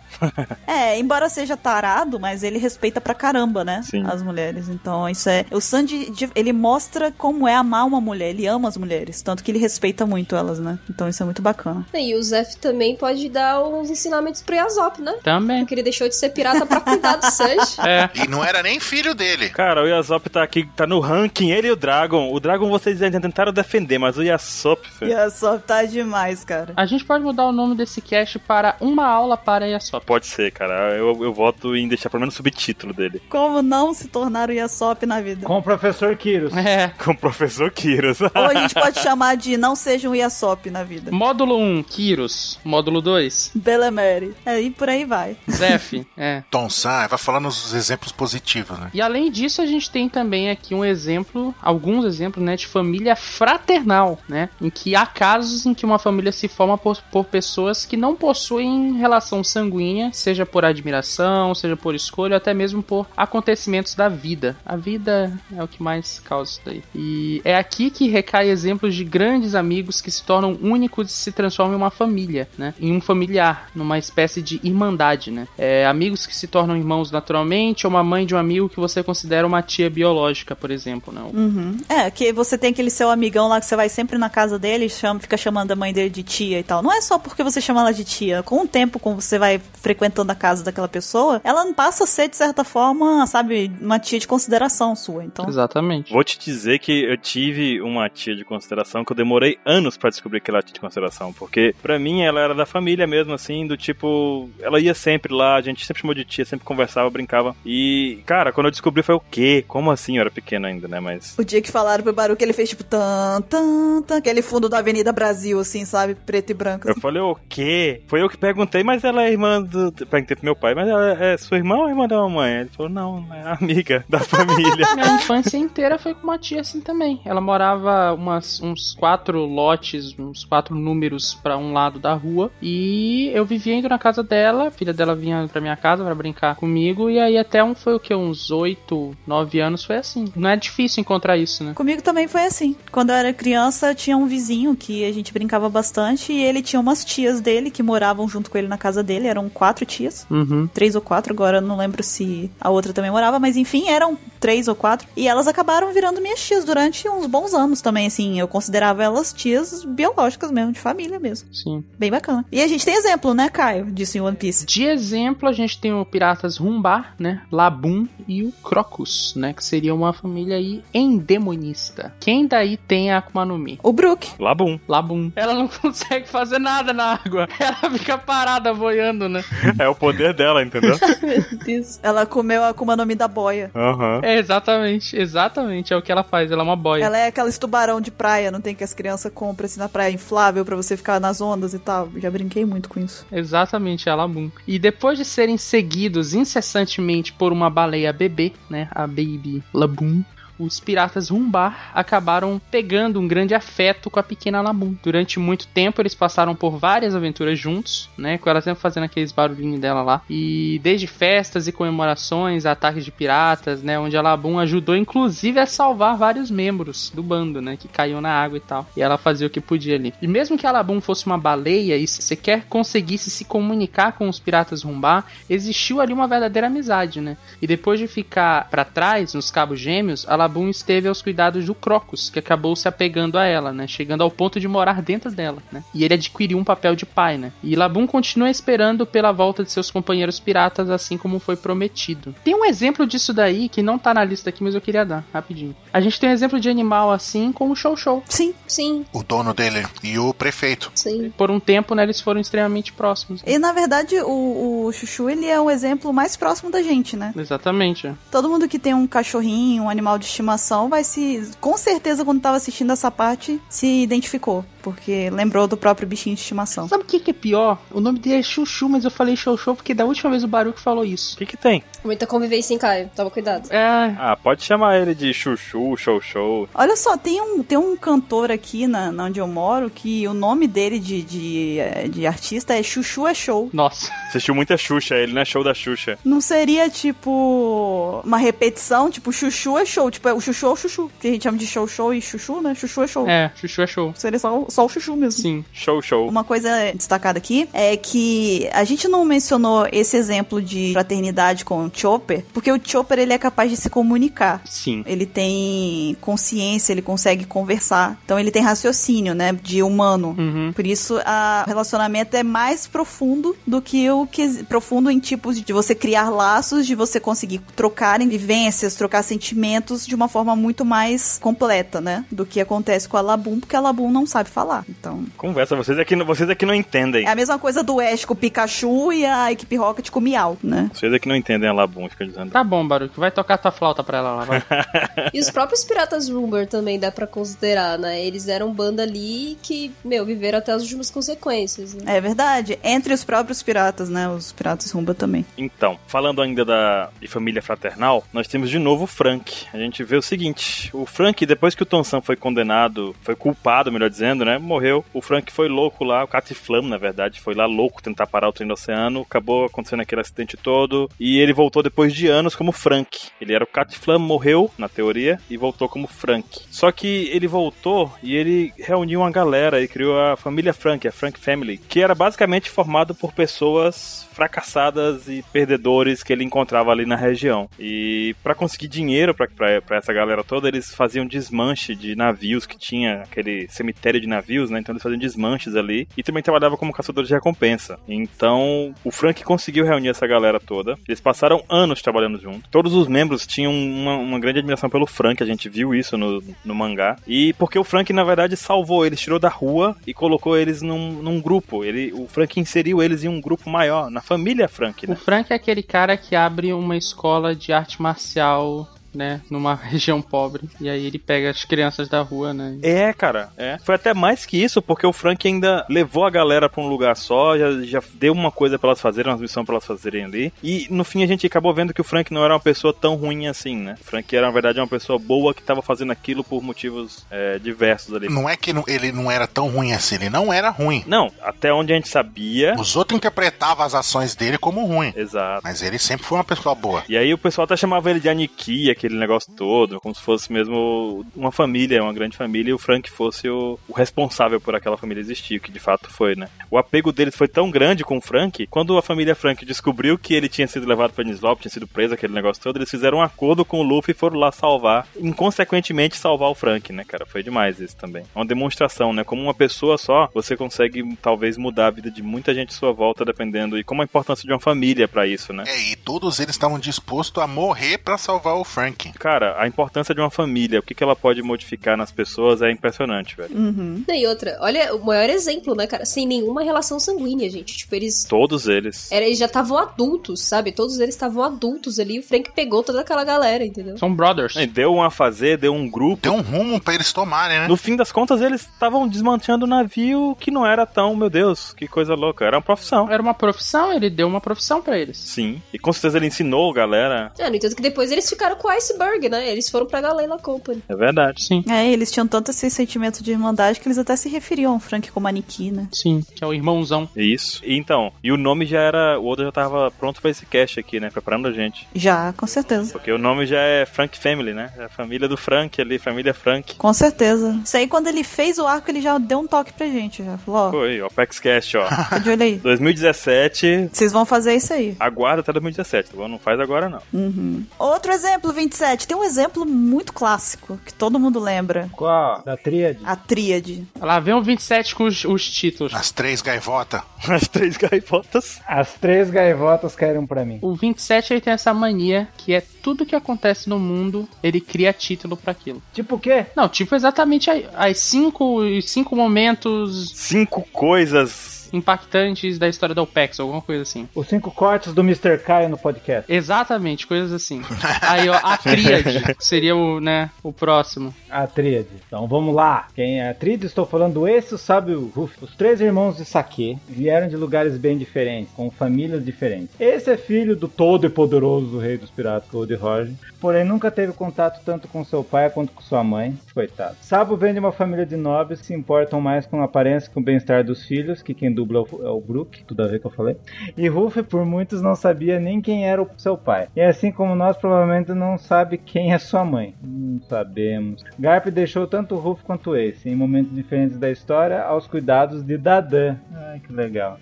É, 0.65 0.97
embora 0.97 1.29
seja 1.29 1.55
tarado, 1.55 2.19
mas 2.19 2.43
ele 2.43 2.57
respeita 2.57 3.01
pra 3.01 3.13
caramba, 3.13 3.62
né? 3.63 3.81
Sim. 3.83 4.03
As 4.07 4.21
mulheres. 4.21 4.69
Então, 4.69 5.07
isso 5.09 5.29
é. 5.29 5.45
O 5.51 5.59
Sanji, 5.61 6.09
de- 6.11 6.29
ele 6.35 6.53
mostra 6.53 7.11
como 7.17 7.47
é 7.47 7.55
amar 7.55 7.85
uma 7.85 7.99
mulher. 8.01 8.29
Ele 8.29 8.45
ama 8.47 8.67
as 8.69 8.77
mulheres. 8.77 9.21
Tanto 9.21 9.43
que 9.43 9.51
ele 9.51 9.59
respeita 9.59 10.05
muito 10.05 10.35
elas, 10.35 10.59
né? 10.59 10.77
Então, 10.89 11.07
isso 11.07 11.21
é 11.21 11.25
muito 11.25 11.41
bacana. 11.41 11.85
E 11.93 12.15
o 12.15 12.23
Zef 12.23 12.57
também 12.57 12.95
pode 12.95 13.27
dar 13.29 13.63
uns 13.63 13.89
ensinamentos 13.89 14.41
pro 14.41 14.55
Yasop, 14.55 15.01
né? 15.01 15.13
Também. 15.23 15.59
Porque 15.59 15.75
ele 15.75 15.83
deixou 15.83 16.07
de 16.09 16.15
ser 16.15 16.29
pirata 16.29 16.65
pra 16.65 16.79
cuidar 16.81 17.15
do 17.17 17.25
Sanji. 17.31 17.73
É. 17.85 18.09
E 18.15 18.27
não 18.27 18.43
era 18.43 18.63
nem 18.63 18.79
filho 18.79 19.13
dele. 19.13 19.49
Cara, 19.49 19.83
o 19.83 19.87
Yasop 19.87 20.29
tá 20.29 20.41
aqui, 20.43 20.67
tá 20.75 20.87
no 20.87 20.99
ranking, 20.99 21.51
ele 21.51 21.67
e 21.67 21.71
o 21.71 21.75
Dragon. 21.75 22.31
O 22.33 22.39
Dragon 22.39 22.69
vocês 22.69 23.01
ainda 23.01 23.19
tentaram 23.19 23.51
defender, 23.51 23.97
mas 23.97 24.17
o 24.17 24.23
Yasop, 24.23 24.81
E 25.01 25.29
só 25.31 25.57
tá 25.57 25.83
demais, 25.83 26.43
cara. 26.45 26.73
A 26.75 26.85
gente 26.85 27.03
pode 27.05 27.23
mudar 27.23 27.45
o 27.45 27.51
nome 27.51 27.75
desse 27.75 28.01
cast 28.01 28.39
para 28.39 28.75
Uma 28.79 29.05
Aula 29.07 29.35
para 29.37 29.65
Yasop. 29.67 30.05
pode 30.05 30.27
ser, 30.27 30.51
cara. 30.51 30.95
Eu, 30.95 31.23
eu 31.23 31.33
voto 31.33 31.75
em 31.75 31.87
deixar 31.87 32.09
pelo 32.09 32.21
menos 32.21 32.33
o 32.35 32.37
subtítulo 32.37 32.93
dele. 32.93 33.21
Como 33.29 33.52
não 33.61 33.93
se 33.93 34.07
tornar 34.07 34.49
o 34.49 34.53
Yasop 34.53 35.05
na 35.05 35.21
vida? 35.21 35.45
Com 35.45 35.57
o 35.57 35.63
professor 35.63 36.15
Kiros. 36.15 36.55
É. 36.55 36.91
Com 37.03 37.11
o 37.11 37.17
professor 37.17 37.71
Kiras. 37.71 38.21
Ou 38.21 38.29
a 38.35 38.53
gente 38.55 38.73
pode 38.73 38.99
chamar 39.01 39.35
de 39.35 39.57
não 39.57 39.75
seja 39.75 40.09
um 40.09 40.15
Yasop 40.15 40.69
na 40.69 40.83
vida. 40.83 41.11
Módulo 41.11 41.57
1, 41.57 41.83
Kyros. 41.83 42.59
Módulo 42.63 43.01
2, 43.01 43.51
Belemere. 43.55 44.35
Aí 44.45 44.71
por 44.71 44.89
aí 44.89 45.05
vai. 45.05 45.37
Zef. 45.49 46.05
É. 46.17 46.43
Tom 46.49 46.69
San 46.69 47.07
vai 47.07 47.17
falando 47.17 47.47
os 47.47 47.73
exemplos 47.73 48.11
positivos, 48.11 48.77
né? 48.79 48.89
E 48.93 49.01
além 49.01 49.31
disso, 49.31 49.61
a 49.61 49.65
gente 49.65 49.89
tem 49.89 50.07
também 50.07 50.49
aqui 50.49 50.73
um 50.73 50.85
exemplo, 50.85 51.53
alguns 51.61 52.05
exemplos, 52.05 52.43
né, 52.43 52.55
de 52.55 52.67
família 52.67 53.15
fraternal, 53.15 54.19
né? 54.27 54.49
Em 54.61 54.69
que 54.69 54.95
há 54.95 55.05
casos 55.05 55.65
em 55.65 55.73
que 55.73 55.85
uma 55.85 55.99
família 55.99 56.31
se 56.31 56.47
forma 56.47 56.77
por, 56.77 57.01
por 57.11 57.25
pessoas 57.25 57.85
que 57.85 57.97
não 57.97 58.15
possuem 58.15 58.97
relação 58.97 59.43
sanguínea, 59.43 60.11
seja 60.13 60.45
por 60.45 60.65
admiração, 60.65 61.53
seja 61.55 61.75
por 61.75 61.95
escolha, 61.95 62.33
ou 62.33 62.37
até 62.37 62.53
mesmo 62.53 62.81
por 62.81 63.07
acontecimentos 63.43 63.93
da 63.93 64.07
vida. 64.07 64.55
A 64.65 64.75
vida 64.75 65.37
é 65.55 65.61
o 65.61 65.67
que 65.67 65.83
mais 65.83 66.19
causa 66.19 66.51
isso 66.51 66.61
daí. 66.65 66.83
E 66.95 67.41
é 67.43 67.55
aqui 67.55 67.89
que 67.89 68.07
recai 68.07 68.49
exemplos 68.49 68.95
de 68.95 69.03
grandes 69.03 69.53
amigos 69.53 70.01
que 70.01 70.09
se 70.09 70.23
tornam 70.23 70.57
únicos 70.61 71.11
e 71.11 71.13
se 71.13 71.31
transformam 71.31 71.73
em 71.73 71.77
uma 71.77 71.91
família, 71.91 72.47
né? 72.57 72.73
Em 72.79 72.95
um 72.95 73.01
familiar, 73.01 73.69
numa 73.75 73.97
espécie 73.97 74.41
de 74.41 74.59
irmandade, 74.63 75.29
né? 75.29 75.47
É, 75.57 75.85
amigos 75.85 76.25
que 76.25 76.35
se 76.35 76.47
tornam 76.47 76.77
irmãos 76.77 77.11
naturalmente, 77.11 77.85
ou 77.85 77.91
uma 77.91 78.03
mãe 78.03 78.25
de 78.25 78.33
um 78.33 78.37
amigo 78.37 78.69
que 78.69 78.79
você 78.79 79.03
considera 79.03 79.45
uma 79.45 79.61
tia 79.61 79.89
biológica, 79.89 80.55
por 80.55 80.71
exemplo, 80.71 81.13
né? 81.13 81.21
Uhum. 81.33 81.77
É, 81.89 82.09
que 82.09 82.31
você 82.31 82.57
tem 82.57 82.71
aquele 82.71 82.89
seu 82.89 83.09
amigão 83.09 83.47
lá 83.49 83.59
que 83.59 83.65
você 83.65 83.75
vai 83.75 83.89
sempre 83.89 84.17
na 84.17 84.29
casa 84.29 84.57
dele 84.57 84.85
e 84.85 84.89
chama, 84.89 85.19
fica 85.19 85.35
chamando 85.35 85.71
a 85.71 85.75
mãe 85.75 85.91
dele 85.91 86.09
de 86.09 86.23
tia 86.23 86.59
e 86.59 86.63
tal. 86.63 86.81
Não 86.81 86.91
é 86.91 87.01
só 87.01 87.19
porque 87.19 87.43
você 87.43 87.59
chama 87.59 87.81
ela 87.81 87.93
de 87.93 88.03
tia. 88.03 88.41
Com 88.43 88.61
o 88.61 88.67
tempo, 88.67 88.99
como 88.99 89.19
você 89.19 89.37
vai 89.37 89.61
frequentando 89.81 90.31
a 90.31 90.35
casa 90.35 90.63
daquela 90.63 90.87
pessoa, 90.87 91.41
ela 91.43 91.63
passa 91.73 92.03
a 92.05 92.07
ser, 92.07 92.29
de 92.29 92.37
certa 92.37 92.63
forma, 92.63 93.25
sabe, 93.33 93.71
uma 93.81 93.97
tia 93.97 94.19
de 94.19 94.27
consideração 94.27 94.95
sua. 94.95 95.23
Então, 95.25 95.47
Exatamente. 95.47 96.13
Vou 96.13 96.23
te 96.23 96.37
dizer 96.37 96.77
que 96.77 97.03
eu 97.03 97.17
tive 97.17 97.81
uma 97.81 98.07
tia 98.07 98.35
de 98.35 98.45
consideração 98.45 99.03
que 99.03 99.11
eu 99.11 99.15
demorei 99.15 99.57
anos 99.65 99.97
pra 99.97 100.11
descobrir 100.11 100.39
que 100.39 100.51
ela 100.51 100.59
era 100.59 100.65
tia 100.67 100.75
de 100.75 100.79
consideração. 100.79 101.33
Porque 101.33 101.73
pra 101.81 101.97
mim 101.97 102.21
ela 102.21 102.39
era 102.39 102.53
da 102.53 102.65
família 102.65 103.07
mesmo, 103.07 103.33
assim, 103.33 103.65
do 103.65 103.75
tipo. 103.75 104.49
Ela 104.59 104.79
ia 104.79 104.93
sempre 104.93 105.33
lá, 105.33 105.55
a 105.55 105.61
gente 105.61 105.83
sempre 105.83 106.01
chamou 106.01 106.13
de 106.13 106.23
tia, 106.23 106.45
sempre 106.45 106.63
conversava, 106.63 107.09
brincava. 107.09 107.55
E, 107.65 108.21
cara, 108.27 108.51
quando 108.51 108.67
eu 108.67 108.71
descobri 108.71 109.01
foi 109.01 109.15
o 109.15 109.19
quê? 109.19 109.65
Como 109.67 109.89
assim? 109.89 110.17
Eu 110.17 110.21
era 110.21 110.29
pequeno 110.29 110.67
ainda, 110.67 110.87
né? 110.87 110.99
Mas. 110.99 111.35
o 111.37 111.43
dia 111.43 111.61
que 111.61 111.71
falaram 111.71 112.03
pro 112.03 112.13
Baru 112.13 112.35
que 112.35 112.43
ele 112.43 112.53
fez 112.53 112.69
tipo 112.69 112.83
tan, 112.83 113.41
tan, 113.49 114.03
tan, 114.03 114.17
aquele 114.17 114.43
fundo 114.43 114.69
da 114.69 114.77
Avenida 114.77 115.11
Brasil, 115.11 115.59
assim, 115.59 115.85
sabe, 115.85 116.13
preto 116.13 116.51
e 116.51 116.53
branco. 116.53 116.87
Eu 116.87 116.99
falei, 116.99 117.21
o 117.21 117.35
quê? 117.49 118.03
Foi 118.07 118.21
eu 118.21 118.29
que 118.29 118.37
perguntei, 118.37 118.83
mas 118.83 119.03
ela 119.03 119.23
é 119.23 119.31
irmã 119.31 119.59
do. 119.59 119.91
Perguntei 119.91 120.35
pro 120.35 120.45
meu 120.45 120.55
pai, 120.55 120.75
mas 120.75 120.87
ela 120.87 121.11
é 121.13 121.35
sua 121.35 121.57
irmã 121.57 121.77
ou 121.77 121.89
irmã 121.89 122.07
da 122.07 122.17
mamãe? 122.17 122.59
Ele 122.59 122.69
falou, 122.69 122.91
não, 122.91 123.22
Não, 123.27 123.35
é 123.35 123.57
amiga 123.59 124.05
da 124.07 124.19
família. 124.19 124.85
Minha 124.95 125.15
infância 125.15 125.57
inteira 125.57 125.97
foi 125.97 126.13
com 126.13 126.23
uma 126.23 126.37
tia 126.37 126.61
assim 126.61 126.81
também. 126.81 127.21
Ela 127.25 127.41
morava 127.41 128.13
umas, 128.13 128.61
uns 128.61 128.93
quatro 128.93 129.45
lotes, 129.45 130.17
uns 130.17 130.43
quatro 130.43 130.75
números 130.75 131.33
pra 131.33 131.57
um 131.57 131.73
lado 131.73 131.99
da 131.99 132.13
rua. 132.13 132.51
E 132.61 133.31
eu 133.33 133.45
vivia 133.45 133.75
indo 133.75 133.89
na 133.89 133.97
casa 133.97 134.23
dela. 134.23 134.67
A 134.67 134.71
filha 134.71 134.93
dela 134.93 135.15
vinha 135.15 135.47
pra 135.51 135.61
minha 135.61 135.75
casa 135.75 136.03
pra 136.03 136.15
brincar 136.15 136.55
comigo. 136.55 137.09
E 137.09 137.19
aí 137.19 137.37
até 137.37 137.63
um 137.63 137.75
foi 137.75 137.95
o 137.95 137.99
que? 137.99 138.13
Uns 138.13 138.51
oito, 138.51 139.15
nove 139.25 139.59
anos 139.59 139.83
foi 139.83 139.97
assim. 139.97 140.31
Não 140.35 140.49
é 140.49 140.55
difícil 140.55 141.01
encontrar 141.01 141.37
isso, 141.37 141.63
né? 141.63 141.73
Comigo 141.73 142.01
também 142.01 142.27
foi 142.27 142.45
assim. 142.45 142.75
Quando 142.91 143.09
eu 143.09 143.15
era 143.15 143.33
criança, 143.33 143.95
tinha 143.95 144.17
um 144.17 144.27
vizinho 144.27 144.75
que 144.75 145.03
a 145.05 145.11
gente 145.11 145.33
brincava 145.33 145.69
bastante 145.69 146.31
e 146.31 146.43
ele 146.43 146.61
tinha 146.61 146.79
umas 146.79 147.03
tias 147.03 147.41
dele 147.41 147.71
que 147.71 147.83
moravam 147.83 148.27
junto 148.27 148.49
com 148.49 148.57
ele 148.57 148.67
na 148.67 148.77
casa 148.77 149.03
dele. 149.03 149.27
Eram 149.27 149.49
quatro 149.49 149.85
tias. 149.85 150.25
Uhum. 150.29 150.67
Três 150.73 150.95
ou 150.95 151.01
quatro, 151.01 151.33
agora 151.33 151.57
eu 151.57 151.61
não 151.61 151.77
lembro 151.77 152.03
se 152.03 152.51
a 152.59 152.69
outra 152.69 152.93
também 152.93 153.11
morava, 153.13 153.39
mas 153.39 153.55
enfim, 153.55 153.87
eram 153.89 154.17
três 154.39 154.67
ou 154.67 154.75
quatro. 154.75 155.07
E 155.15 155.27
elas 155.27 155.47
acabaram 155.47 155.93
virando 155.93 156.19
minhas 156.19 156.45
tias 156.45 156.65
durante 156.65 157.07
uns 157.07 157.27
bons 157.27 157.53
anos 157.53 157.81
também, 157.81 158.07
assim. 158.07 158.39
Eu 158.39 158.47
considerava 158.47 159.01
elas 159.01 159.31
tias 159.31 159.85
biológicas 159.85 160.51
mesmo, 160.51 160.73
de 160.73 160.79
família 160.79 161.19
mesmo. 161.19 161.47
Sim. 161.53 161.83
Bem 161.97 162.11
bacana. 162.11 162.43
E 162.51 162.61
a 162.61 162.67
gente 162.67 162.83
tem 162.83 162.95
exemplo, 162.95 163.33
né, 163.33 163.47
Caio, 163.49 163.85
disso 163.85 164.17
em 164.17 164.21
One 164.21 164.35
Piece. 164.35 164.65
De 164.65 164.83
exemplo, 164.83 165.47
a 165.47 165.53
gente 165.53 165.79
tem 165.79 165.93
o 165.93 166.03
Piratas 166.03 166.57
Rumbar, 166.57 167.15
né? 167.17 167.41
Labum 167.51 168.05
e 168.27 168.43
o 168.43 168.51
Crocus, 168.63 169.33
né? 169.35 169.53
Que 169.53 169.63
seria 169.63 169.95
uma 169.95 170.11
família 170.11 170.57
aí 170.57 170.83
endemonista. 170.93 172.13
Quem 172.19 172.45
daí 172.45 172.75
tem 172.75 173.11
a 173.11 173.19
Akuma 173.19 173.45
no 173.45 173.57
Mi? 173.57 173.79
O 173.81 173.93
Brook. 173.93 174.31
Labum. 174.39 174.79
Labum. 174.87 175.31
Ela 175.35 175.53
não 175.53 175.67
consegue 175.81 176.27
fazer 176.27 176.59
nada 176.59 176.91
na 176.91 177.13
água. 177.13 177.47
Ela 177.59 177.97
fica 177.97 178.17
parada 178.17 178.73
boiando, 178.73 179.29
né? 179.29 179.43
É 179.79 179.87
o 179.87 179.95
poder 179.95 180.33
dela, 180.33 180.61
entendeu? 180.63 180.97
Meu 181.23 181.59
Deus. 181.65 181.99
Ela 182.03 182.25
comeu 182.25 182.63
a 182.63 182.69
Akuma 182.69 182.95
no 182.95 183.02
Mi 183.05 183.15
da 183.15 183.27
boia. 183.27 183.71
Aham. 183.75 184.21
É 184.23 184.37
exatamente, 184.37 185.15
exatamente. 185.17 185.93
É 185.93 185.97
o 185.97 186.01
que 186.01 186.11
ela 186.11 186.23
faz. 186.23 186.51
Ela 186.51 186.61
é 186.61 186.65
uma 186.65 186.75
boia. 186.75 187.03
Ela 187.03 187.17
é 187.17 187.27
aqueles 187.27 187.57
tubarão 187.57 187.99
de 187.99 188.11
praia, 188.11 188.51
não 188.51 188.61
tem 188.61 188.75
que 188.75 188.83
as 188.83 188.93
crianças 188.93 189.31
compram 189.33 189.65
assim 189.65 189.79
na 189.79 189.89
praia 189.89 190.11
inflável 190.11 190.63
pra 190.65 190.75
você 190.75 190.95
ficar 190.97 191.19
nas 191.19 191.41
ondas 191.41 191.73
e 191.73 191.79
tal. 191.79 192.09
Já 192.17 192.29
brinquei 192.29 192.65
muito 192.65 192.89
com 192.89 192.99
isso. 192.99 193.25
Exatamente, 193.31 194.09
a 194.09 194.15
Labum. 194.15 194.49
E 194.67 194.77
depois 194.77 195.17
de 195.17 195.25
serem 195.25 195.57
seguidos 195.57 196.33
incessantemente 196.33 197.33
por 197.33 197.51
uma 197.51 197.69
baleia 197.69 198.13
bebê, 198.13 198.53
né? 198.69 198.87
A 198.91 199.07
Baby 199.07 199.63
Labum. 199.73 200.23
Os 200.57 200.79
piratas 200.79 201.29
Rumbar 201.29 201.91
acabaram 201.93 202.61
pegando 202.71 203.19
um 203.19 203.27
grande 203.27 203.53
afeto 203.53 204.09
com 204.09 204.19
a 204.19 204.23
pequena 204.23 204.61
Labum. 204.61 204.95
Durante 205.03 205.39
muito 205.39 205.67
tempo 205.67 206.01
eles 206.01 206.15
passaram 206.15 206.55
por 206.55 206.77
várias 206.77 207.15
aventuras 207.15 207.57
juntos, 207.57 208.09
né? 208.17 208.37
Com 208.37 208.49
ela 208.49 208.61
sempre 208.61 208.81
fazendo 208.81 209.03
aqueles 209.03 209.31
barulhinhos 209.31 209.79
dela 209.79 210.01
lá. 210.01 210.21
E 210.29 210.79
desde 210.83 211.07
festas 211.07 211.67
e 211.67 211.71
comemorações, 211.71 212.65
ataques 212.65 213.03
de 213.03 213.11
piratas, 213.11 213.81
né? 213.81 213.97
Onde 213.99 214.15
a 214.15 214.21
Labum 214.21 214.59
ajudou 214.59 214.95
inclusive 214.95 215.59
a 215.59 215.65
salvar 215.65 216.17
vários 216.17 216.51
membros 216.51 217.11
do 217.13 217.23
bando, 217.23 217.61
né? 217.61 217.77
Que 217.77 217.87
caíam 217.87 218.21
na 218.21 218.31
água 218.31 218.57
e 218.57 218.61
tal. 218.61 218.87
E 218.95 219.01
ela 219.01 219.17
fazia 219.17 219.47
o 219.47 219.49
que 219.49 219.61
podia 219.61 219.95
ali. 219.95 220.13
E 220.21 220.27
mesmo 220.27 220.57
que 220.57 220.67
a 220.67 220.71
Labum 220.71 221.01
fosse 221.01 221.25
uma 221.25 221.37
baleia 221.37 221.97
e 221.97 222.07
sequer 222.07 222.65
conseguisse 222.69 223.29
se 223.29 223.45
comunicar 223.45 224.13
com 224.13 224.29
os 224.29 224.39
piratas 224.39 224.83
Rumbar, 224.83 225.25
existiu 225.49 225.99
ali 225.99 226.13
uma 226.13 226.27
verdadeira 226.27 226.67
amizade, 226.67 227.19
né? 227.21 227.37
E 227.61 227.67
depois 227.67 227.99
de 227.99 228.07
ficar 228.07 228.69
para 228.69 228.85
trás, 228.85 229.33
nos 229.33 229.49
Cabos 229.49 229.79
Gêmeos, 229.79 230.25
a 230.27 230.35
Labum 230.43 230.67
esteve 230.69 231.07
aos 231.07 231.21
cuidados 231.21 231.65
do 231.65 231.73
Crocus, 231.73 232.29
que 232.29 232.39
acabou 232.39 232.75
se 232.75 232.87
apegando 232.87 233.37
a 233.37 233.45
ela, 233.45 233.71
né? 233.71 233.87
Chegando 233.87 234.21
ao 234.23 234.29
ponto 234.29 234.59
de 234.59 234.67
morar 234.67 235.01
dentro 235.01 235.31
dela, 235.31 235.63
né? 235.71 235.83
E 235.93 236.03
ele 236.03 236.13
adquiriu 236.15 236.57
um 236.57 236.63
papel 236.63 236.95
de 236.95 237.05
pai, 237.05 237.37
né? 237.37 237.51
E 237.63 237.75
Labum 237.75 238.05
continua 238.05 238.49
esperando 238.49 239.05
pela 239.05 239.31
volta 239.31 239.63
de 239.63 239.71
seus 239.71 239.89
companheiros 239.89 240.39
piratas, 240.39 240.89
assim 240.89 241.17
como 241.17 241.39
foi 241.39 241.55
prometido. 241.55 242.35
Tem 242.43 242.53
um 242.53 242.65
exemplo 242.65 243.07
disso 243.07 243.33
daí 243.33 243.69
que 243.69 243.81
não 243.81 243.97
tá 243.97 244.13
na 244.13 244.23
lista 244.23 244.49
aqui, 244.49 244.63
mas 244.63 244.75
eu 244.75 244.81
queria 244.81 245.05
dar, 245.05 245.23
rapidinho. 245.33 245.75
A 245.93 246.01
gente 246.01 246.19
tem 246.19 246.29
um 246.29 246.33
exemplo 246.33 246.59
de 246.59 246.69
animal 246.69 247.11
assim 247.11 247.51
com 247.53 247.71
o 247.71 247.75
Show 247.75 247.95
Show. 247.95 248.21
Sim. 248.27 248.53
Sim, 248.67 249.05
O 249.13 249.23
dono 249.23 249.53
dele 249.53 249.85
e 250.03 250.17
o 250.19 250.33
prefeito. 250.33 250.91
sim. 250.95 251.31
Por 251.37 251.49
um 251.49 251.59
tempo, 251.59 251.95
né, 251.95 252.03
eles 252.03 252.19
foram 252.19 252.41
extremamente 252.41 252.91
próximos. 252.91 253.41
E 253.45 253.57
na 253.57 253.71
verdade, 253.71 254.15
o, 254.21 254.85
o 254.87 254.91
Chuchu, 254.91 255.29
ele 255.29 255.45
é 255.45 255.59
o 255.59 255.69
exemplo 255.69 256.11
mais 256.11 256.35
próximo 256.35 256.69
da 256.71 256.81
gente, 256.81 257.15
né? 257.15 257.33
Exatamente. 257.37 258.11
Todo 258.31 258.49
mundo 258.49 258.67
que 258.67 258.79
tem 258.79 258.93
um 258.93 259.05
cachorrinho, 259.07 259.83
um 259.83 259.89
animal 259.89 260.17
de 260.17 260.25
estimação, 260.33 260.89
vai 260.89 261.03
se. 261.03 261.51
Com 261.61 261.77
certeza, 261.77 262.25
quando 262.25 262.41
tava 262.41 262.57
assistindo 262.57 262.91
essa 262.91 263.09
parte, 263.11 263.61
se 263.69 263.87
identificou. 264.01 264.65
Porque 264.83 265.29
lembrou 265.31 265.67
do 265.67 265.75
próprio 265.77 266.07
bichinho 266.07 266.35
de 266.35 266.41
estimação. 266.41 266.87
Sabe 266.87 267.03
o 267.03 267.07
que, 267.07 267.19
que 267.19 267.31
é 267.31 267.33
pior? 267.33 267.79
O 267.89 267.99
nome 267.99 268.19
dele 268.19 268.39
é 268.39 268.43
Chuchu, 268.43 268.87
mas 268.89 269.03
eu 269.05 269.09
falei 269.11 269.35
Show 269.35 269.57
porque 269.75 269.93
da 269.93 270.05
última 270.05 270.29
vez 270.29 270.43
o 270.43 270.47
Baruch 270.47 270.79
falou 270.79 271.03
isso. 271.05 271.35
O 271.35 271.37
que 271.37 271.45
que 271.45 271.57
tem? 271.57 271.83
Muita 272.03 272.27
convivência 272.27 272.73
em 272.73 272.77
Caio. 272.77 273.09
Toma 273.15 273.31
cuidado. 273.31 273.71
É, 273.71 274.13
Ah, 274.19 274.37
pode 274.41 274.63
chamar 274.63 274.97
ele 274.99 275.15
de 275.15 275.33
chuchu, 275.33 275.95
show. 275.97 276.67
Olha 276.73 276.95
só, 276.97 277.15
tem 277.17 277.39
um, 277.41 277.63
tem 277.63 277.77
um 277.77 277.95
cantor 277.95 278.51
aqui 278.51 278.85
na, 278.87 279.11
na 279.11 279.25
onde 279.25 279.39
eu 279.39 279.47
moro 279.47 279.89
que 279.89 280.27
o 280.27 280.33
nome 280.33 280.67
dele 280.67 280.99
de, 280.99 281.21
de, 281.23 281.79
eh, 281.79 282.07
de 282.09 282.27
artista 282.27 282.77
é 282.77 282.83
Chuchu 282.83 283.25
é 283.27 283.33
Show. 283.33 283.69
nossa. 283.71 284.11
Assistiu 284.27 284.53
muita 284.55 284.75
Xuxa, 284.75 285.15
ele 285.15 285.31
não 285.31 285.41
é 285.41 285.45
show 285.45 285.63
da 285.63 285.73
Xuxa. 285.73 286.17
Não 286.25 286.41
seria 286.41 286.89
tipo 286.89 288.21
uma 288.25 288.37
repetição, 288.37 289.09
tipo 289.09 289.31
Chuchu 289.31 289.77
é 289.77 289.85
show, 289.85 290.09
tipo 290.09 290.27
é 290.27 290.33
o 290.33 290.41
Chuchu 290.41 290.65
é 290.65 290.69
o 290.69 290.75
Chuchu, 290.75 291.11
que 291.19 291.27
a 291.27 291.31
gente 291.31 291.43
chama 291.43 291.57
de 291.57 291.67
show 291.67 291.87
show 291.87 292.13
e 292.13 292.21
Chuchu, 292.21 292.61
né? 292.61 292.73
Chuchu 292.75 293.03
é 293.03 293.07
show. 293.07 293.27
É, 293.29 293.51
Chuchu 293.55 293.81
é 293.81 293.87
show. 293.87 294.13
Seria 294.15 294.39
só, 294.39 294.59
o- 294.59 294.69
só 294.73 294.85
o 294.85 294.89
Chuchu 294.89 295.15
mesmo. 295.15 295.41
Sim. 295.41 295.65
Show 295.71 296.01
show. 296.01 296.27
Uma 296.27 296.43
coisa 296.43 296.69
destacada 296.95 297.37
aqui 297.37 297.69
é 297.73 297.95
que 297.95 298.67
a 298.73 298.83
gente 298.83 299.07
não 299.07 299.23
mencionou 299.23 299.87
esse 299.91 300.17
exemplo 300.17 300.61
de 300.61 300.91
fraternidade 300.93 301.63
com 301.63 301.85
o 301.85 301.91
Chopper, 301.93 302.43
porque 302.53 302.71
o 302.71 302.79
Chopper 302.83 303.19
ele 303.19 303.33
é 303.33 303.37
capaz 303.37 303.69
de 303.69 303.77
se 303.77 303.89
comunicar. 303.89 304.61
Sim. 304.65 305.03
Ele 305.05 305.25
tem 305.25 306.17
consciência, 306.21 306.91
ele 306.91 307.01
consegue 307.01 307.45
conversar. 307.45 308.19
Então 308.25 308.39
ele 308.39 308.49
tem 308.51 308.61
raciocínio, 308.63 309.35
né, 309.35 309.53
de 309.53 309.83
humano. 309.83 310.35
Uhum. 310.37 310.71
Por 310.73 310.87
isso, 310.87 311.19
a- 311.25 311.63
o 311.65 311.69
relacionamento 311.69 312.35
é 312.35 312.41
mais 312.43 312.87
profundo 312.87 313.55
do 313.67 313.81
que 313.81 314.09
o 314.09 314.25
que 314.25 314.63
profundo 314.63 315.09
em 315.11 315.19
tipos 315.19 315.61
de 315.61 315.71
você 315.73 315.93
criar 315.93 316.29
laços, 316.29 316.85
de 316.87 316.95
você 316.95 317.19
conseguir 317.19 317.59
trocar 317.75 318.21
em 318.21 318.27
vivências, 318.27 318.95
trocar 318.95 319.21
sentimentos 319.23 320.05
de 320.07 320.15
uma 320.15 320.27
forma 320.27 320.55
muito 320.55 320.83
mais 320.83 321.37
completa, 321.39 322.01
né, 322.01 322.25
do 322.31 322.45
que 322.45 322.59
acontece 322.59 323.07
com 323.07 323.17
a 323.17 323.21
Labum, 323.21 323.59
porque 323.59 323.75
a 323.75 323.79
Labum 323.79 324.09
não 324.11 324.25
sabe 324.25 324.49
falar. 324.49 324.62
Então, 324.89 325.25
Conversa, 325.37 325.75
vocês 325.75 325.97
aqui, 325.99 326.15
não- 326.15 326.25
vocês 326.25 326.49
aqui 326.49 326.65
não 326.65 326.73
entendem. 326.73 327.25
é 327.25 327.29
a 327.29 327.35
mesma 327.35 327.57
coisa 327.59 327.83
do 327.83 327.99
Ash 327.99 328.25
com 328.25 328.33
o 328.33 328.37
Pikachu 328.37 329.11
e 329.13 329.25
a 329.25 329.51
equipe 329.51 329.75
Rocket 329.75 330.09
com 330.09 330.19
o 330.19 330.21
Miau, 330.21 330.57
né? 330.63 330.89
Vocês 330.93 331.13
aqui 331.13 331.27
não 331.27 331.35
entendem 331.35 331.69
a 331.69 331.73
Labum, 331.73 332.07
fica 332.09 332.25
dizendo. 332.25 332.51
Tá 332.51 332.63
bom, 332.63 332.87
Baruch. 332.87 333.13
Vai 333.19 333.31
tocar 333.31 333.57
tua 333.57 333.71
flauta 333.71 334.03
pra 334.03 334.17
ela 334.19 334.35
lá, 334.35 334.45
vai. 334.45 334.63
E 335.33 335.39
os 335.39 335.49
próprios 335.49 335.83
Piratas 335.83 336.29
Rumor 336.29 336.67
também 336.67 336.99
dá 336.99 337.11
pra 337.11 337.25
considerar, 337.27 337.97
né? 337.97 338.23
Eles 338.23 338.47
eram 338.47 338.71
banda 338.73 339.03
ali 339.03 339.57
que, 339.61 339.91
meu, 340.03 340.25
viveram 340.25 340.59
até 340.59 340.71
as 340.71 340.81
últimas 340.83 341.09
consequências. 341.09 341.93
Né? 341.93 342.17
É 342.17 342.21
verdade. 342.21 342.77
Entre 342.83 343.13
os 343.13 343.23
próprios 343.23 343.61
piratas, 343.63 344.09
né? 344.09 344.27
Os 344.29 344.51
piratas 344.51 344.91
Rumba 344.91 345.13
também. 345.13 345.45
Então, 345.57 345.97
falando 346.07 346.41
ainda 346.41 346.63
da 346.63 347.09
de 347.19 347.27
família 347.27 347.61
fraternal, 347.61 348.23
nós 348.33 348.47
temos 348.47 348.69
de 348.69 348.77
novo 348.79 349.03
o 349.05 349.07
Frank. 349.07 349.65
A 349.73 349.77
gente 349.77 350.03
vê 350.03 350.15
o 350.17 350.21
seguinte: 350.21 350.89
o 350.93 351.05
Frank, 351.05 351.45
depois 351.45 351.73
que 351.75 351.83
o 351.83 351.85
Tonsan 351.85 352.21
foi 352.21 352.35
condenado, 352.35 353.15
foi 353.21 353.35
culpado, 353.35 353.91
melhor 353.91 354.09
dizendo, 354.09 354.45
né? 354.45 354.52
Morreu. 354.57 355.03
O 355.13 355.21
Frank 355.21 355.51
foi 355.51 355.67
louco 355.67 356.03
lá, 356.03 356.23
o 356.23 356.27
Catiflam, 356.27 356.83
na 356.83 356.97
verdade, 356.97 357.39
foi 357.39 357.53
lá 357.53 357.65
louco 357.65 358.01
tentar 358.01 358.27
parar 358.27 358.49
o 358.49 358.53
trem 358.53 358.67
do 358.67 358.73
oceano. 358.73 359.21
Acabou 359.21 359.65
acontecendo 359.65 360.01
aquele 360.01 360.21
acidente 360.21 360.57
todo. 360.57 361.09
E 361.19 361.39
ele 361.39 361.53
voltou 361.53 361.83
depois 361.83 362.13
de 362.13 362.27
anos 362.27 362.55
como 362.55 362.71
Frank. 362.71 363.29
Ele 363.39 363.53
era 363.53 363.63
o 363.63 363.67
Catiflam, 363.67 364.19
morreu, 364.19 364.69
na 364.77 364.89
teoria, 364.89 365.39
e 365.49 365.57
voltou 365.57 365.87
como 365.89 366.07
Frank. 366.07 366.61
Só 366.69 366.91
que 366.91 367.29
ele 367.31 367.47
voltou 367.47 368.11
e 368.21 368.35
ele 368.35 368.73
reuniu 368.77 369.21
uma 369.21 369.31
galera 369.31 369.81
e 369.81 369.87
criou 369.87 370.19
a 370.19 370.35
família 370.35 370.73
Frank, 370.73 371.07
a 371.07 371.11
Frank 371.11 371.39
Family, 371.39 371.77
que 371.77 372.01
era 372.01 372.15
basicamente 372.15 372.69
formado 372.69 373.13
por 373.15 373.33
pessoas 373.33 374.27
fracassadas 374.33 375.27
e 375.27 375.43
perdedores 375.53 376.23
que 376.23 376.33
ele 376.33 376.43
encontrava 376.43 376.91
ali 376.91 377.05
na 377.05 377.15
região. 377.15 377.69
E 377.79 378.35
para 378.43 378.55
conseguir 378.55 378.87
dinheiro 378.87 379.33
para 379.33 379.97
essa 379.97 380.11
galera 380.11 380.43
toda, 380.43 380.67
eles 380.67 380.93
faziam 380.93 381.25
desmanche 381.25 381.95
de 381.95 382.15
navios 382.15 382.65
que 382.65 382.77
tinha 382.77 383.21
aquele 383.21 383.67
cemitério 383.69 384.19
de 384.19 384.27
navios, 384.27 384.42
né? 384.69 384.79
Então 384.79 384.93
eles 384.93 385.03
faziam 385.03 385.19
desmanches 385.19 385.75
ali 385.75 386.07
e 386.17 386.23
também 386.23 386.43
trabalhava 386.43 386.77
como 386.77 386.93
caçador 386.93 387.23
de 387.23 387.33
recompensa. 387.33 387.99
Então 388.07 388.93
o 389.03 389.11
Frank 389.11 389.43
conseguiu 389.43 389.85
reunir 389.85 390.09
essa 390.09 390.27
galera 390.27 390.59
toda. 390.59 390.97
Eles 391.07 391.21
passaram 391.21 391.63
anos 391.69 392.01
trabalhando 392.01 392.39
junto. 392.39 392.69
Todos 392.69 392.93
os 392.93 393.07
membros 393.07 393.47
tinham 393.47 393.73
uma, 393.73 394.15
uma 394.15 394.39
grande 394.39 394.59
admiração 394.59 394.89
pelo 394.89 395.05
Frank, 395.05 395.41
a 395.41 395.45
gente 395.45 395.69
viu 395.69 395.93
isso 395.93 396.17
no, 396.17 396.43
no 396.63 396.75
mangá. 396.75 397.15
E 397.27 397.53
porque 397.53 397.77
o 397.77 397.83
Frank, 397.83 398.11
na 398.13 398.23
verdade, 398.23 398.55
salvou 398.55 399.05
eles, 399.05 399.19
tirou 399.19 399.39
da 399.39 399.49
rua 399.49 399.95
e 400.05 400.13
colocou 400.13 400.57
eles 400.57 400.81
num, 400.81 401.13
num 401.13 401.41
grupo. 401.41 401.83
Ele, 401.83 402.11
o 402.13 402.27
Frank 402.27 402.59
inseriu 402.59 403.01
eles 403.01 403.23
em 403.23 403.27
um 403.27 403.41
grupo 403.41 403.69
maior, 403.69 404.09
na 404.09 404.21
família 404.21 404.67
Frank, 404.67 405.05
O 405.05 405.09
né? 405.09 405.15
Frank 405.15 405.51
é 405.51 405.55
aquele 405.55 405.83
cara 405.83 406.17
que 406.17 406.35
abre 406.35 406.73
uma 406.73 406.97
escola 406.97 407.55
de 407.55 407.71
arte 407.71 408.01
marcial 408.01 408.87
né, 409.13 409.41
numa 409.49 409.75
região 409.81 410.21
pobre. 410.21 410.69
E 410.79 410.89
aí 410.89 411.05
ele 411.05 411.19
pega 411.19 411.49
as 411.49 411.63
crianças 411.63 412.07
da 412.07 412.21
rua, 412.21 412.53
né? 412.53 412.77
É, 412.81 413.13
cara, 413.13 413.49
é. 413.57 413.77
Foi 413.83 413.95
até 413.95 414.13
mais 414.13 414.45
que 414.45 414.61
isso, 414.61 414.81
porque 414.81 415.05
o 415.05 415.13
Frank 415.13 415.47
ainda 415.47 415.85
levou 415.89 416.25
a 416.25 416.29
galera 416.29 416.69
pra 416.69 416.81
um 416.81 416.87
lugar 416.87 417.15
só, 417.15 417.57
já, 417.57 417.81
já 417.83 418.01
deu 418.15 418.33
uma 418.33 418.51
coisa 418.51 418.77
pra 418.77 418.89
elas 418.89 419.01
fazerem, 419.01 419.31
uma 419.31 419.37
missão 419.37 419.65
pra 419.65 419.75
elas 419.75 419.85
fazerem 419.85 420.25
ali. 420.25 420.53
E 420.63 420.87
no 420.89 421.03
fim 421.03 421.23
a 421.23 421.27
gente 421.27 421.45
acabou 421.45 421.73
vendo 421.73 421.93
que 421.93 422.01
o 422.01 422.03
Frank 422.03 422.33
não 422.33 422.43
era 422.43 422.53
uma 422.53 422.59
pessoa 422.59 422.93
tão 422.93 423.15
ruim 423.15 423.47
assim, 423.47 423.75
né? 423.75 423.95
O 423.99 424.03
Frank 424.03 424.35
era, 424.35 424.47
na 424.47 424.51
verdade, 424.51 424.79
uma 424.79 424.87
pessoa 424.87 425.19
boa 425.19 425.53
que 425.53 425.63
tava 425.63 425.81
fazendo 425.81 426.11
aquilo 426.11 426.43
por 426.43 426.61
motivos 426.61 427.25
é, 427.29 427.59
diversos 427.59 428.13
ali. 428.15 428.29
Não 428.29 428.49
é 428.49 428.55
que 428.55 428.73
ele 428.87 429.11
não 429.11 429.31
era 429.31 429.47
tão 429.47 429.69
ruim 429.69 429.93
assim, 429.93 430.15
ele 430.15 430.29
não 430.29 430.51
era 430.51 430.69
ruim. 430.69 431.03
Não, 431.07 431.31
até 431.41 431.73
onde 431.73 431.93
a 431.93 431.95
gente 431.95 432.09
sabia. 432.09 432.75
Os 432.77 432.95
outros 432.95 433.17
interpretavam 433.17 433.85
as 433.85 433.93
ações 433.93 434.35
dele 434.35 434.57
como 434.57 434.85
ruim. 434.85 435.13
Exato. 435.15 435.61
Mas 435.63 435.81
ele 435.81 435.99
sempre 435.99 436.25
foi 436.25 436.37
uma 436.37 436.43
pessoa 436.43 436.75
boa. 436.75 437.03
E 437.07 437.17
aí 437.17 437.33
o 437.33 437.37
pessoal 437.37 437.65
até 437.65 437.75
chamava 437.75 438.09
ele 438.09 438.19
de 438.19 438.29
Aniki, 438.29 438.89
aquele 439.03 439.19
negócio 439.19 439.53
todo, 439.53 439.99
como 439.99 440.15
se 440.15 440.21
fosse 440.21 440.51
mesmo 440.51 441.25
uma 441.35 441.51
família, 441.51 442.01
uma 442.01 442.13
grande 442.13 442.37
família, 442.37 442.71
e 442.71 442.73
o 442.73 442.77
Frank 442.77 443.09
fosse 443.09 443.49
o, 443.49 443.77
o 443.87 443.93
responsável 443.93 444.61
por 444.61 444.75
aquela 444.75 444.97
família 444.97 445.21
existir, 445.21 445.59
que 445.59 445.71
de 445.71 445.79
fato 445.79 446.09
foi, 446.09 446.35
né? 446.35 446.47
O 446.71 446.77
apego 446.77 447.11
deles 447.11 447.35
foi 447.35 447.47
tão 447.47 447.69
grande 447.69 448.03
com 448.03 448.17
o 448.17 448.21
Frank, 448.21 448.65
quando 448.67 448.97
a 448.97 449.01
família 449.01 449.35
Frank 449.35 449.65
descobriu 449.65 450.17
que 450.17 450.33
ele 450.33 450.47
tinha 450.47 450.67
sido 450.67 450.87
levado 450.87 451.13
pra 451.13 451.23
Nislop, 451.23 451.59
tinha 451.59 451.71
sido 451.71 451.87
preso, 451.87 452.13
aquele 452.13 452.33
negócio 452.33 452.63
todo, 452.63 452.77
eles 452.77 452.89
fizeram 452.89 453.17
um 453.17 453.21
acordo 453.21 453.65
com 453.65 453.79
o 453.79 453.83
Luffy 453.83 454.11
e 454.11 454.17
foram 454.17 454.39
lá 454.39 454.51
salvar, 454.51 455.07
inconsequentemente 455.19 456.17
salvar 456.17 456.49
o 456.49 456.55
Frank, 456.55 456.91
né, 456.93 457.03
cara? 457.03 457.25
Foi 457.25 457.43
demais 457.43 457.79
isso 457.79 457.97
também. 457.97 458.23
É 458.23 458.39
uma 458.39 458.45
demonstração, 458.45 459.11
né? 459.11 459.23
Como 459.23 459.41
uma 459.41 459.53
pessoa 459.53 459.97
só, 459.97 460.29
você 460.33 460.55
consegue 460.55 461.03
talvez 461.21 461.57
mudar 461.57 461.87
a 461.87 461.91
vida 461.91 462.09
de 462.09 462.23
muita 462.23 462.53
gente 462.53 462.69
à 462.69 462.73
sua 462.73 462.93
volta, 462.93 463.25
dependendo, 463.25 463.77
e 463.77 463.83
como 463.83 464.01
a 464.01 464.05
importância 464.05 464.45
de 464.45 464.53
uma 464.53 464.59
família 464.59 465.07
pra 465.07 465.27
isso, 465.27 465.51
né? 465.51 465.63
É, 465.67 465.91
e 465.91 465.95
todos 465.95 466.39
eles 466.39 466.55
estavam 466.55 466.79
dispostos 466.79 467.43
a 467.43 467.47
morrer 467.47 467.97
pra 467.97 468.17
salvar 468.17 468.55
o 468.55 468.63
Frank. 468.63 468.92
Cara, 469.19 469.55
a 469.57 469.67
importância 469.67 470.13
de 470.13 470.21
uma 470.21 470.29
família, 470.29 470.79
o 470.79 470.83
que, 470.83 470.93
que 470.93 471.03
ela 471.03 471.15
pode 471.15 471.41
modificar 471.41 471.97
nas 471.97 472.11
pessoas 472.11 472.61
é 472.61 472.71
impressionante, 472.71 473.35
velho. 473.35 473.55
Uhum. 473.55 474.03
E 474.07 474.27
outra, 474.27 474.57
olha, 474.61 474.93
o 474.95 475.05
maior 475.05 475.29
exemplo, 475.29 475.75
né, 475.75 475.87
cara? 475.87 476.05
Sem 476.05 476.25
nenhuma 476.25 476.63
relação 476.63 476.99
sanguínea, 476.99 477.49
gente. 477.49 477.77
Tipo, 477.77 477.95
eles. 477.95 478.23
Todos 478.25 478.67
eles. 478.67 479.11
Era, 479.11 479.25
eles 479.25 479.37
já 479.37 479.45
estavam 479.45 479.77
adultos, 479.77 480.41
sabe? 480.41 480.71
Todos 480.71 480.99
eles 480.99 481.15
estavam 481.15 481.43
adultos 481.43 481.99
ali. 481.99 482.19
O 482.19 482.23
Frank 482.23 482.51
pegou 482.51 482.83
toda 482.83 483.01
aquela 483.01 483.23
galera, 483.23 483.65
entendeu? 483.65 483.97
São 483.97 484.13
brothers. 484.13 484.55
E 484.55 484.65
Deu 484.65 484.93
um 484.93 485.03
a 485.03 485.11
fazer, 485.11 485.57
deu 485.57 485.73
um 485.73 485.89
grupo. 485.89 486.23
Deu 486.23 486.33
um 486.33 486.41
rumo 486.41 486.79
pra 486.79 486.95
eles 486.95 487.13
tomarem, 487.13 487.59
né? 487.59 487.67
No 487.67 487.77
fim 487.77 487.95
das 487.95 488.11
contas, 488.11 488.41
eles 488.41 488.61
estavam 488.61 489.07
desmanchando 489.07 489.65
o 489.65 489.67
navio 489.67 490.35
que 490.39 490.51
não 490.51 490.65
era 490.65 490.85
tão, 490.85 491.15
meu 491.15 491.29
Deus, 491.29 491.73
que 491.73 491.87
coisa 491.87 492.15
louca. 492.15 492.45
Era 492.45 492.57
uma 492.57 492.61
profissão. 492.61 493.09
Era 493.09 493.21
uma 493.21 493.33
profissão, 493.33 493.93
ele 493.93 494.09
deu 494.09 494.27
uma 494.27 494.41
profissão 494.41 494.81
pra 494.81 494.97
eles. 494.97 495.17
Sim. 495.17 495.61
E 495.71 495.79
com 495.79 495.93
certeza 495.93 496.17
ele 496.17 496.27
ensinou 496.27 496.71
a 496.71 496.73
galera. 496.73 497.31
É, 497.37 497.49
no 497.49 497.55
entanto 497.55 497.75
que 497.75 497.81
depois 497.81 498.11
eles 498.11 498.27
ficaram 498.27 498.55
com 498.55 498.67
o 498.67 498.71
Iceberg, 498.83 499.29
né? 499.29 499.49
Eles 499.49 499.69
foram 499.69 499.85
pra 499.85 500.01
Galela 500.01 500.37
Company. 500.37 500.83
É 500.87 500.95
verdade. 500.95 501.43
Sim. 501.43 501.63
É, 501.69 501.89
eles 501.91 502.11
tinham 502.11 502.27
tanto 502.27 502.51
esse 502.51 502.69
sentimento 502.69 503.23
de 503.23 503.31
irmandade 503.31 503.79
que 503.79 503.87
eles 503.87 503.97
até 503.97 504.15
se 504.15 504.27
referiam 504.29 504.73
ao 504.73 504.79
Frank 504.79 505.11
como 505.11 505.27
Aniki, 505.27 505.71
né? 505.71 505.87
Sim, 505.91 506.23
que 506.35 506.43
é 506.43 506.47
o 506.47 506.53
irmãozão. 506.53 507.09
Isso. 507.15 507.61
E 507.63 507.77
então, 507.77 508.11
e 508.23 508.31
o 508.31 508.37
nome 508.37 508.65
já 508.65 508.79
era. 508.81 509.19
O 509.19 509.27
Oda 509.27 509.43
já 509.43 509.51
tava 509.51 509.91
pronto 509.91 510.21
pra 510.21 510.29
esse 510.31 510.45
cast 510.45 510.79
aqui, 510.79 510.99
né? 510.99 511.09
Preparando 511.09 511.47
a 511.47 511.51
gente. 511.51 511.87
Já, 511.95 512.33
com 512.33 512.45
certeza. 512.47 512.91
Porque 512.93 513.11
o 513.11 513.17
nome 513.17 513.45
já 513.45 513.59
é 513.59 513.85
Frank 513.85 514.17
Family, 514.17 514.53
né? 514.53 514.71
É 514.77 514.83
a 514.85 514.89
família 514.89 515.27
do 515.27 515.37
Frank 515.37 515.79
ali, 515.81 515.97
família 515.97 516.33
Frank. 516.33 516.75
Com 516.75 516.93
certeza. 516.93 517.59
Isso 517.63 517.77
aí, 517.77 517.87
quando 517.87 518.07
ele 518.07 518.23
fez 518.23 518.57
o 518.57 518.65
arco, 518.67 518.89
ele 518.91 519.01
já 519.01 519.17
deu 519.17 519.39
um 519.39 519.47
toque 519.47 519.73
pra 519.73 519.85
gente. 519.87 520.23
Já 520.23 520.37
falou, 520.37 520.67
ó, 520.67 520.71
Foi, 520.71 521.01
o 521.01 521.05
Apex 521.05 521.39
Cast, 521.39 521.77
ó. 521.77 521.87
fica 521.87 522.19
de 522.21 522.29
olho 522.29 522.43
aí. 522.43 522.55
2017. 522.57 523.89
Vocês 523.91 524.11
vão 524.11 524.25
fazer 524.25 524.55
isso 524.55 524.73
aí. 524.73 524.95
Aguarda 524.99 525.41
até 525.41 525.51
2017, 525.53 526.09
tá 526.11 526.17
bom? 526.17 526.27
Não 526.27 526.39
faz 526.39 526.59
agora, 526.59 526.89
não. 526.89 526.99
Uhum. 527.13 527.63
Outro 527.77 528.11
exemplo, 528.11 528.51
27. 528.63 529.07
Tem 529.07 529.17
um 529.17 529.23
exemplo 529.23 529.65
muito 529.65 530.13
clássico, 530.13 530.79
que 530.85 530.93
todo 530.93 531.19
mundo 531.19 531.39
lembra. 531.39 531.89
Qual? 531.91 532.41
Da 532.43 532.55
tríade? 532.57 532.99
A 533.03 533.15
tríade. 533.15 533.87
Lá 533.99 534.19
vem 534.19 534.33
o 534.33 534.41
27 534.41 534.95
com 534.95 535.03
os, 535.05 535.23
os 535.25 535.49
títulos. 535.49 535.93
As 535.93 536.11
três 536.11 536.41
gaivotas. 536.41 537.01
As 537.27 537.47
três 537.47 537.77
gaivotas. 537.77 538.61
As 538.67 538.93
três 538.93 539.29
gaivotas 539.29 539.95
caíram 539.95 540.25
pra 540.25 540.43
mim. 540.45 540.59
O 540.61 540.75
27 540.75 541.33
ele 541.33 541.41
tem 541.41 541.53
essa 541.53 541.73
mania 541.73 542.27
que 542.37 542.53
é 542.53 542.61
tudo 542.81 543.05
que 543.05 543.15
acontece 543.15 543.69
no 543.69 543.79
mundo, 543.79 544.27
ele 544.43 544.59
cria 544.59 544.91
título 544.91 545.37
pra 545.37 545.51
aquilo. 545.51 545.81
Tipo 545.93 546.15
o 546.15 546.19
quê? 546.19 546.45
Não, 546.55 546.67
tipo 546.67 546.93
exatamente 546.93 547.49
as 547.73 547.99
cinco, 547.99 548.59
os 548.61 548.89
cinco 548.89 549.15
momentos 549.15 550.11
Cinco 550.13 550.61
coisas. 550.73 551.42
Impactantes 551.73 552.57
da 552.59 552.69
história 552.69 552.95
da 552.95 553.01
OPEX, 553.01 553.39
alguma 553.39 553.61
coisa 553.61 553.81
assim. 553.81 554.07
Os 554.15 554.27
cinco 554.27 554.51
cortes 554.51 554.93
do 554.93 555.01
Mr. 555.01 555.39
Caio 555.39 555.67
no 555.67 555.77
podcast. 555.77 556.31
Exatamente, 556.31 557.07
coisas 557.07 557.33
assim. 557.33 557.61
Aí, 558.01 558.29
ó, 558.29 558.39
a 558.41 558.57
tríade 558.57 559.21
seria 559.39 559.75
o, 559.75 559.99
né, 559.99 560.29
o 560.41 560.53
próximo. 560.53 561.13
A 561.29 561.47
tríade. 561.47 561.89
Então 562.07 562.27
vamos 562.27 562.53
lá. 562.53 562.87
Quem 562.95 563.19
é 563.19 563.29
a 563.29 563.33
tríade? 563.33 563.65
Estou 563.65 563.85
falando 563.85 564.27
esse, 564.27 564.57
sabe 564.57 564.93
o 564.93 565.07
Ruff. 565.07 565.35
Os 565.41 565.55
três 565.55 565.81
irmãos 565.81 566.17
de 566.17 566.25
Sake 566.25 566.77
vieram 566.87 567.27
de 567.27 567.35
lugares 567.35 567.77
bem 567.77 567.97
diferentes, 567.97 568.53
com 568.53 568.69
famílias 568.69 569.25
diferentes. 569.25 569.69
Esse 569.79 570.11
é 570.11 570.17
filho 570.17 570.55
do 570.55 570.67
todo 570.67 571.05
e 571.05 571.09
poderoso 571.09 571.79
rei 571.79 571.97
dos 571.97 572.11
piratas, 572.11 572.49
Gold 572.49 572.73
Roger, 572.75 573.13
porém 573.39 573.63
nunca 573.63 573.89
teve 573.89 574.13
contato 574.13 574.63
tanto 574.63 574.87
com 574.87 575.03
seu 575.03 575.23
pai 575.23 575.49
quanto 575.49 575.71
com 575.71 575.81
sua 575.81 576.03
mãe. 576.03 576.37
Coitado. 576.53 576.95
Sabo 577.01 577.35
vem 577.35 577.53
de 577.53 577.59
uma 577.59 577.71
família 577.71 578.05
de 578.05 578.15
nobres 578.15 578.61
que 578.61 578.67
se 578.67 578.73
importam 578.73 579.19
mais 579.19 579.45
com 579.45 579.61
a 579.61 579.65
aparência 579.65 580.07
que 580.07 580.13
com 580.13 580.19
o 580.19 580.23
bem-estar 580.23 580.63
dos 580.63 580.85
filhos, 580.85 581.21
que 581.21 581.33
quem 581.33 581.51
dubla 581.65 581.79
é 581.79 581.81
o- 581.95 582.07
é 582.07 582.09
o 582.09 582.19
Brook, 582.21 582.63
tudo 582.65 582.83
a 582.83 582.87
ver 582.87 582.99
que 582.99 583.07
eu 583.07 583.11
falei. 583.11 583.37
E 583.77 583.87
Ruff, 583.87 584.21
por 584.23 584.45
muitos, 584.45 584.81
não 584.81 584.95
sabia 584.95 585.39
nem 585.39 585.61
quem 585.61 585.87
era 585.87 586.01
o 586.01 586.09
seu 586.17 586.37
pai. 586.37 586.67
E 586.75 586.81
assim 586.81 587.11
como 587.11 587.35
nós, 587.35 587.57
provavelmente 587.57 588.13
não 588.13 588.37
sabe 588.37 588.77
quem 588.77 589.13
é 589.13 589.17
sua 589.17 589.43
mãe. 589.45 589.73
Não 589.81 590.21
sabemos. 590.23 591.03
Garp 591.17 591.47
deixou 591.47 591.87
tanto 591.87 592.15
Ruff 592.15 592.43
quanto 592.43 592.75
Ace, 592.75 593.09
em 593.09 593.15
momentos 593.15 593.53
diferentes 593.53 593.97
da 593.97 594.09
história, 594.09 594.61
aos 594.61 594.87
cuidados 594.87 595.43
de 595.43 595.57
Dadan. 595.57 596.17
Ai, 596.33 596.59
que 596.59 596.71
legal. 596.73 597.19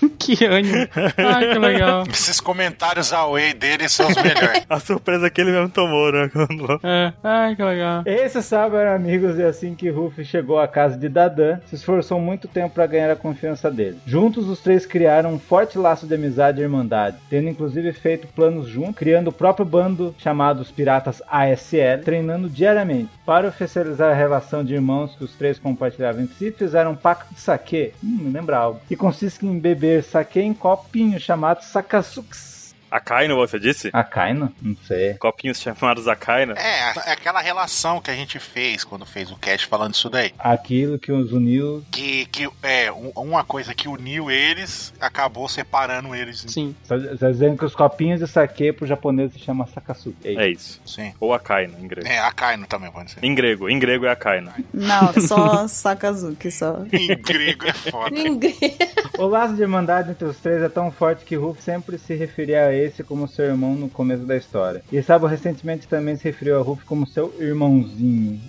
que 0.18 0.44
ânimo. 0.44 0.86
Ai, 1.16 1.52
que 1.52 1.58
legal. 1.58 2.04
Esses 2.10 2.40
comentários 2.40 3.12
away 3.12 3.52
dele 3.54 3.88
são 3.88 4.08
os 4.08 4.16
melhores. 4.16 4.64
A 4.68 4.78
surpresa 4.80 5.28
que 5.30 5.40
ele 5.40 5.50
mesmo 5.52 5.68
tomou, 5.68 6.12
né? 6.12 6.28
Quando- 6.32 6.80
É, 6.82 7.12
ai, 7.22 7.56
que 7.56 7.62
legal. 7.62 8.02
Esse 8.06 8.42
Sabo 8.42 8.76
eram 8.76 8.94
amigos 8.94 9.38
e 9.38 9.42
assim 9.42 9.74
que 9.74 9.88
Ruff 9.90 10.24
chegou 10.24 10.58
à 10.58 10.68
casa 10.68 10.96
de 10.96 11.08
Dadan, 11.08 11.58
se 11.66 11.74
esforçou 11.74 12.20
muito 12.20 12.46
tempo 12.48 12.74
para 12.74 12.86
ganhar 12.86 13.10
a 13.10 13.16
confiança 13.16 13.70
dele. 13.70 13.98
Juntos, 14.06 14.48
os 14.48 14.60
três 14.60 14.86
criaram 14.86 15.34
um 15.34 15.38
forte 15.38 15.78
laço 15.78 16.06
de 16.06 16.14
amizade 16.14 16.60
e 16.60 16.62
irmandade, 16.62 17.16
tendo 17.28 17.48
inclusive 17.48 17.92
feito 17.92 18.26
planos 18.28 18.68
juntos, 18.68 18.96
criando 18.96 19.28
o 19.28 19.32
próprio 19.32 19.64
bando 19.66 20.14
chamado 20.18 20.60
os 20.60 20.70
Piratas 20.70 21.22
ASL, 21.28 22.02
treinando 22.04 22.48
diariamente. 22.48 23.10
Para 23.26 23.48
oficializar 23.48 24.10
a 24.12 24.14
relação 24.14 24.64
de 24.64 24.74
irmãos 24.74 25.14
que 25.16 25.24
os 25.24 25.34
três 25.34 25.58
compartilhavam 25.58 26.22
entre 26.22 26.34
si, 26.36 26.50
fizeram 26.52 26.92
um 26.92 26.96
pacto 26.96 27.32
de 27.34 27.40
saque, 27.40 27.92
hum, 28.02 28.18
me 28.22 28.30
lembra 28.32 28.56
algo, 28.58 28.80
que 28.88 28.96
consiste 28.96 29.44
em 29.46 29.58
beber 29.58 29.89
saque 30.02 30.40
em 30.40 30.52
copinhos 30.52 31.22
chamados 31.22 31.66
sakasuks. 31.66 32.49
Akaino, 32.90 33.36
você 33.36 33.58
disse? 33.58 33.90
Akaino? 33.92 34.52
Não 34.60 34.76
sei. 34.86 35.14
Copinhos 35.14 35.60
chamados 35.60 36.08
Akaino. 36.08 36.54
É, 36.56 36.92
é 37.06 37.12
aquela 37.12 37.40
relação 37.40 38.00
que 38.00 38.10
a 38.10 38.14
gente 38.14 38.38
fez 38.38 38.84
quando 38.84 39.06
fez 39.06 39.30
o 39.30 39.36
cast 39.36 39.66
falando 39.66 39.94
isso 39.94 40.10
daí. 40.10 40.32
Aquilo 40.38 40.98
que 40.98 41.12
os 41.12 41.32
uniu. 41.32 41.84
Que, 41.90 42.26
que 42.26 42.48
é, 42.62 42.90
um- 42.90 43.12
uma 43.16 43.44
coisa 43.44 43.74
que 43.74 43.88
uniu 43.88 44.30
eles 44.30 44.92
acabou 45.00 45.48
separando 45.48 46.14
eles. 46.14 46.44
Sim. 46.48 46.74
Está 46.82 46.96
tá 46.98 47.30
dizendo 47.30 47.56
que 47.56 47.64
os 47.64 47.74
copinhos 47.74 48.20
de 48.20 48.26
saque 48.26 48.72
pro 48.72 48.86
japonês 48.86 49.32
se 49.32 49.38
chama 49.38 49.66
sakasuki. 49.66 50.28
É 50.28 50.30
isso. 50.32 50.40
É 50.40 50.48
isso. 50.50 50.80
Sim. 50.84 51.14
Ou 51.20 51.32
Akaino, 51.32 51.74
em 51.80 51.86
grego. 51.86 52.06
É, 52.08 52.18
a 52.18 52.32
Kaino 52.32 52.66
também 52.66 52.90
pode 52.90 53.12
ser. 53.12 53.24
Em 53.24 53.34
grego, 53.34 53.68
em 53.68 53.78
grego 53.78 54.06
é 54.06 54.10
Akaino. 54.10 54.52
Não, 54.72 55.12
só 55.20 55.68
Sakazuki, 55.68 56.50
só. 56.50 56.78
Em 56.92 57.16
grego 57.16 57.66
é 57.66 57.72
foda. 57.72 58.10
Ninguém. 58.10 58.56
O 59.18 59.26
laço 59.26 59.54
de 59.54 59.62
irmandade 59.62 60.10
entre 60.10 60.24
os 60.24 60.36
três 60.38 60.62
é 60.62 60.68
tão 60.68 60.90
forte 60.90 61.24
que 61.24 61.36
Ruff 61.36 61.62
sempre 61.62 61.98
se 61.98 62.14
referia 62.14 62.66
a 62.66 62.74
esse 62.84 63.02
como 63.04 63.26
seu 63.28 63.44
irmão 63.46 63.74
no 63.74 63.88
começo 63.88 64.24
da 64.24 64.36
história. 64.36 64.82
E 64.92 65.02
Sabo 65.02 65.26
recentemente 65.26 65.86
também 65.88 66.16
se 66.16 66.24
referiu 66.24 66.58
a 66.58 66.62
Ruff 66.62 66.84
como 66.84 67.06
seu 67.06 67.32
irmãozinho. 67.38 68.40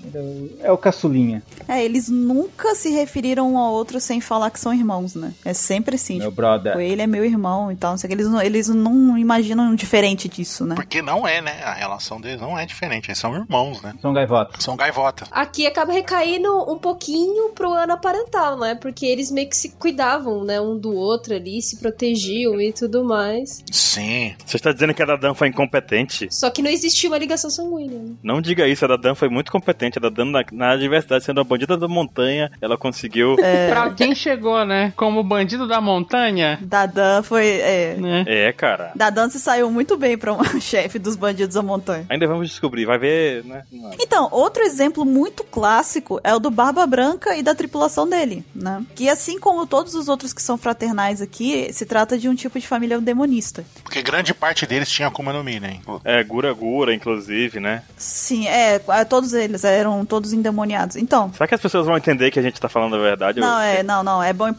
É 0.61 0.71
o- 0.71 0.77
caçulinha, 0.77 1.43
É, 1.67 1.83
eles 1.85 2.09
nunca 2.09 2.73
se 2.75 2.89
referiram 2.89 3.53
um 3.53 3.57
ao 3.57 3.71
outro 3.71 3.99
sem 3.99 4.19
falar 4.19 4.49
que 4.49 4.59
são 4.59 4.73
irmãos, 4.73 5.13
né? 5.15 5.31
É 5.45 5.53
sempre 5.53 5.95
assim. 5.95 6.17
meu 6.17 6.29
Tipo, 6.29 6.35
brother. 6.41 6.77
ele 6.79 7.01
é 7.03 7.07
meu 7.07 7.23
irmão 7.23 7.71
e 7.71 7.75
tal. 7.75 7.91
Não 7.91 7.97
sei 7.97 8.07
o 8.07 8.09
que. 8.09 8.15
Eles 8.15 8.27
não, 8.27 8.41
eles 8.41 8.67
não 8.67 9.17
imaginam 9.17 9.73
diferente 9.75 10.27
disso, 10.27 10.65
né? 10.65 10.75
Porque 10.75 11.01
não 11.01 11.27
é, 11.27 11.39
né? 11.41 11.61
A 11.63 11.73
relação 11.73 12.19
deles 12.19 12.41
não 12.41 12.57
é 12.57 12.65
diferente. 12.65 13.09
Eles 13.09 13.19
são 13.19 13.35
irmãos, 13.35 13.81
né? 13.81 13.93
São 14.01 14.11
gaivotas. 14.11 14.63
São 14.63 14.75
gaivota. 14.75 15.25
Aqui 15.31 15.65
acaba 15.67 15.93
recaindo 15.93 16.51
um 16.71 16.77
pouquinho 16.79 17.49
pro 17.49 17.71
ano 17.71 17.97
parental, 17.99 18.57
né? 18.57 18.73
Porque 18.75 19.05
eles 19.05 19.29
meio 19.31 19.47
que 19.49 19.55
se 19.57 19.69
cuidavam, 19.69 20.43
né? 20.43 20.59
Um 20.59 20.77
do 20.77 20.93
outro 20.93 21.35
ali, 21.35 21.61
se 21.61 21.77
protegiam 21.77 22.59
e 22.59 22.73
tudo 22.73 23.03
mais. 23.03 23.63
Sim, 23.71 24.20
Sim. 24.21 24.35
Você 24.45 24.57
está 24.57 24.71
dizendo 24.71 24.93
que 24.93 25.01
a 25.01 25.05
Dadan 25.05 25.33
foi 25.33 25.47
incompetente? 25.47 26.27
Só 26.31 26.49
que 26.49 26.61
não 26.61 26.69
existia 26.69 27.09
uma 27.09 27.17
ligação 27.17 27.49
sanguínea. 27.49 27.99
né? 27.99 28.13
Não 28.23 28.41
diga 28.41 28.67
isso, 28.67 28.85
a 28.85 28.87
Dadan 28.87 29.15
foi 29.15 29.29
muito 29.29 29.51
competente. 29.51 29.97
A 29.97 30.01
Dadan, 30.01 30.25
na, 30.25 30.43
na 30.51 30.71
adversidade, 30.71 31.23
sendo 31.23 31.41
a 31.41 31.43
bandida 31.43 31.75
da 31.77 31.87
montanha, 31.87 32.51
ela 32.61 32.77
conseguiu. 32.77 33.35
Pra 33.69 33.89
quem 33.91 34.13
chegou, 34.13 34.65
né? 34.65 34.93
Como 34.95 35.23
bandido 35.23 35.67
da 35.67 35.81
montanha, 35.81 36.59
Dadan 36.61 37.23
foi. 37.23 37.47
É, 37.47 37.95
né? 37.97 38.23
É, 38.27 38.51
cara. 38.53 38.91
Dadan 38.95 39.29
se 39.29 39.39
saiu 39.39 39.71
muito 39.71 39.97
bem 39.97 40.17
pra 40.17 40.33
um 40.33 40.43
chefe 40.61 40.99
dos 40.99 41.15
bandidos 41.15 41.55
da 41.55 41.61
montanha. 41.61 42.05
Ainda 42.09 42.27
vamos 42.27 42.49
descobrir, 42.49 42.85
vai 42.85 42.97
ver, 42.97 43.43
né? 43.45 43.63
Então, 43.99 44.29
outro 44.31 44.63
exemplo 44.63 45.05
muito 45.05 45.43
clássico 45.43 46.19
é 46.23 46.33
o 46.33 46.39
do 46.39 46.51
Barba 46.51 46.85
Branca 46.85 47.35
e 47.35 47.43
da 47.43 47.55
tripulação 47.55 48.07
dele, 48.07 48.43
né? 48.53 48.83
Que 48.95 49.09
assim 49.09 49.39
como 49.39 49.65
todos 49.65 49.95
os 49.95 50.07
outros 50.07 50.33
que 50.33 50.41
são 50.41 50.57
fraternais 50.57 51.21
aqui, 51.21 51.71
se 51.73 51.85
trata 51.85 52.17
de 52.17 52.27
um 52.29 52.35
tipo 52.35 52.59
de 52.59 52.67
família 52.67 52.99
demonista. 52.99 53.63
Porque 53.83 54.01
grande 54.11 54.33
parte 54.33 54.65
deles 54.65 54.89
tinha 54.89 55.07
Akuma 55.07 55.31
no 55.33 55.43
Mi, 55.43 55.59
né? 55.59 55.79
É, 56.03 56.23
Gura 56.23 56.53
Gura, 56.53 56.93
inclusive, 56.93 57.59
né? 57.59 57.81
Sim, 57.97 58.47
é, 58.47 58.79
todos 59.09 59.33
eles 59.33 59.63
eram 59.63 60.05
todos 60.05 60.33
endemoniados. 60.33 60.95
Então, 60.95 61.31
Será 61.33 61.47
que 61.47 61.55
as 61.55 61.61
pessoas 61.61 61.85
vão 61.87 61.97
entender 61.97 62.29
que 62.31 62.39
a 62.39 62.41
gente 62.41 62.59
tá 62.59 62.67
falando 62.69 62.95
a 62.95 62.99
verdade? 62.99 63.39
não, 63.39 63.61
Eu- 63.63 63.79
é, 63.79 63.83
não, 63.83 64.03
não, 64.03 64.21
é 64.21 64.33
bom. 64.33 64.47
é, 64.49 64.53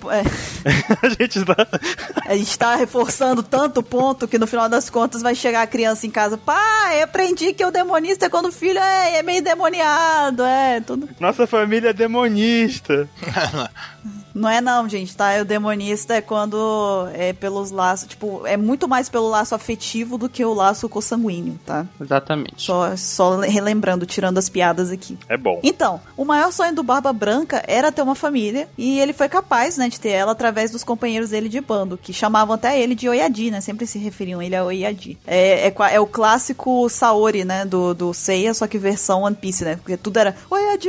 a 1.03 1.09
gente 1.09 1.45
tá. 1.45 1.67
a 2.27 2.37
gente 2.37 2.59
tá 2.59 2.77
reforçando 2.77 3.43
tanto 3.43 3.81
o 3.81 3.83
ponto 3.83 4.27
que 4.27 4.39
no 4.39 4.47
final 4.47 4.69
das 4.69 4.89
contas 4.91 5.23
vai 5.23 5.35
chegar 5.35 5.63
a 5.63 5.67
criança 5.67 6.07
em 6.07 6.11
casa, 6.11 6.37
pai, 6.39 7.03
aprendi 7.03 7.53
que 7.53 7.65
o 7.65 7.71
demonista 7.71 8.27
é 8.27 8.29
quando 8.29 8.47
o 8.47 8.53
filho 8.53 8.79
é, 8.79 9.19
é 9.19 9.23
meio 9.23 9.43
demoniado, 9.43 10.43
é, 10.45 10.81
tudo. 10.81 11.09
Nossa 11.21 11.47
família 11.47 11.91
é 11.91 11.93
demonista. 11.93 13.09
Não 14.35 14.49
é 14.49 14.61
não, 14.61 14.89
gente, 14.89 15.17
tá? 15.17 15.41
O 15.41 15.45
demonista 15.45 16.15
é 16.15 16.21
quando 16.21 17.09
é 17.13 17.33
pelos 17.33 17.71
laços, 17.71 18.09
tipo, 18.09 18.47
é 18.47 18.57
muito 18.57 18.89
mais 18.89 19.09
pelo 19.09 19.29
laço 19.29 19.55
afetivo 19.55 20.17
do 20.17 20.29
que 20.29 20.45
o 20.45 20.55
laço 20.55 20.89
consanguíneo, 20.89 21.59
tá? 21.65 21.87
Exatamente. 22.01 22.55
Só, 22.63 22.97
só 22.97 23.41
relembrando, 23.41 24.07
tirando 24.07 24.39
as 24.39 24.49
piadas 24.49 24.91
aqui. 24.91 25.19
É 25.29 25.37
bom. 25.37 25.61
Então, 25.63 26.01
o 26.17 26.25
maior 26.25 26.53
sonho 26.53 26.75
do 26.75 26.83
Barba 26.83 27.13
Branca 27.13 27.63
era 27.67 27.93
ter 27.93 28.03
uma 28.03 28.15
família 28.15 28.69
e 28.77 28.99
ele 28.99 29.13
foi 29.13 29.29
capaz, 29.29 29.77
né, 29.77 29.89
de 29.89 30.01
ter 30.01 30.11
ela 30.11 30.33
através 30.33 30.71
dos 30.71 30.85
companheiros 30.85 31.31
dele 31.31 31.49
de 31.49 31.61
bando, 31.61 31.99
que 31.99 32.13
chamavam 32.13 32.55
até 32.55 32.81
ele 32.81 32.95
de 32.95 33.09
Oyadi, 33.09 33.51
né? 33.51 33.61
Sempre 33.61 33.87
se 33.87 33.99
referiam 33.99 34.41
ele 34.41 34.57
a 34.57 34.65
Oyadi. 34.65 35.19
É, 35.27 35.69
é, 35.69 35.75
é 35.93 36.01
o 36.01 36.07
clássico 36.07 36.89
Saori, 36.89 37.45
né, 37.45 37.65
do, 37.65 37.95
do 37.95 38.15
Seiya, 38.15 38.55
só 38.55 38.67
que 38.67 38.79
versão 38.79 39.23
One 39.23 39.37
Piece, 39.37 39.65
né? 39.65 39.77
Porque 39.77 39.97
tudo 39.97 40.19
era 40.19 40.35
Oyadi! 40.51 40.89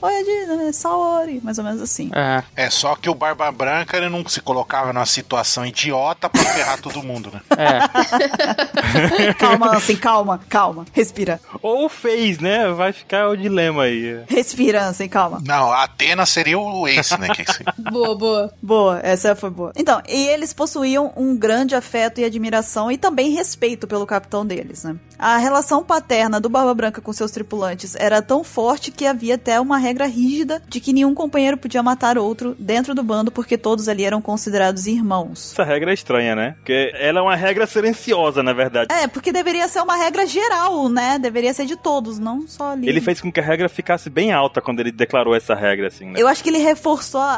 Oyadi, 0.00 0.46
né? 0.46 0.72
Saori, 0.72 1.40
mais 1.42 1.58
ou 1.58 1.64
menos 1.64 1.82
assim. 1.82 2.10
É. 2.14 2.35
É 2.54 2.70
só 2.70 2.94
que 2.96 3.08
o 3.10 3.14
Barba 3.14 3.50
Branca 3.52 3.96
ele 3.96 4.08
não 4.08 4.26
se 4.28 4.40
colocava 4.40 4.92
numa 4.92 5.06
situação 5.06 5.64
idiota 5.66 6.28
pra 6.28 6.42
ferrar 6.42 6.80
todo 6.80 7.02
mundo, 7.02 7.30
né? 7.32 7.40
É. 7.56 9.34
Calma, 9.34 9.76
Ansem, 9.76 9.96
calma, 9.96 10.40
calma. 10.48 10.84
Respira. 10.92 11.40
Ou 11.62 11.88
fez, 11.88 12.38
né? 12.38 12.68
Vai 12.72 12.92
ficar 12.92 13.28
o 13.28 13.36
dilema 13.36 13.84
aí. 13.84 14.22
Respira, 14.28 14.84
Ansem, 14.84 15.08
calma. 15.08 15.40
Não, 15.44 15.72
a 15.72 15.84
Atena 15.84 16.24
seria 16.26 16.58
o 16.58 16.86
Ace, 16.88 17.18
né? 17.18 17.28
Que 17.28 17.44
se- 17.50 17.64
Boa, 17.90 18.14
boa. 18.16 18.52
Boa, 18.62 19.00
essa 19.02 19.34
foi 19.36 19.50
boa. 19.50 19.72
Então, 19.76 20.02
e 20.08 20.28
eles 20.28 20.52
possuíam 20.52 21.12
um 21.16 21.36
grande 21.36 21.74
afeto 21.74 22.20
e 22.20 22.24
admiração 22.24 22.90
e 22.90 22.96
também 22.98 23.30
respeito 23.30 23.86
pelo 23.86 24.06
capitão 24.06 24.44
deles, 24.46 24.84
né? 24.84 24.96
A 25.18 25.36
relação 25.38 25.82
paterna 25.82 26.40
do 26.40 26.48
Barba 26.48 26.74
Branca 26.74 27.00
com 27.00 27.12
seus 27.12 27.30
tripulantes 27.30 27.94
era 27.96 28.20
tão 28.22 28.44
forte 28.44 28.90
que 28.90 29.06
havia 29.06 29.34
até 29.36 29.60
uma 29.60 29.78
regra 29.78 30.06
rígida 30.06 30.62
de 30.68 30.80
que 30.80 30.92
nenhum 30.92 31.14
companheiro 31.14 31.56
podia 31.56 31.82
matar 31.82 32.18
outro 32.18 32.54
dentro 32.58 32.94
do 32.94 33.02
bando 33.02 33.30
porque 33.30 33.56
todos 33.56 33.88
ali 33.88 34.04
eram 34.04 34.20
considerados 34.20 34.86
irmãos. 34.86 35.52
Essa 35.52 35.64
regra 35.64 35.90
é 35.90 35.94
estranha, 35.94 36.34
né? 36.34 36.54
Porque 36.58 36.90
ela 36.98 37.20
é 37.20 37.22
uma 37.22 37.36
regra 37.36 37.66
silenciosa, 37.66 38.42
na 38.42 38.52
verdade. 38.52 38.92
É, 38.92 39.06
porque 39.06 39.32
deveria 39.32 39.68
ser 39.68 39.80
uma 39.80 39.96
regra 39.96 40.26
geral, 40.26 40.88
né? 40.88 41.18
Deveria 41.18 41.52
ser 41.54 41.66
de 41.66 41.76
todos, 41.76 42.18
não 42.18 42.46
só 42.46 42.72
ali. 42.72 42.88
Ele 42.88 43.00
fez 43.00 43.20
com 43.20 43.30
que 43.32 43.40
a 43.40 43.42
regra 43.42 43.68
ficasse 43.68 44.10
bem 44.10 44.32
alta 44.32 44.60
quando 44.60 44.80
ele 44.80 44.92
declarou 44.92 45.34
essa 45.34 45.54
regra, 45.54 45.88
assim, 45.88 46.06
né? 46.06 46.14
Eu 46.16 46.28
acho 46.28 46.42
que 46.42 46.48
ele 46.50 46.58
reforçou 46.58 47.20
a, 47.20 47.36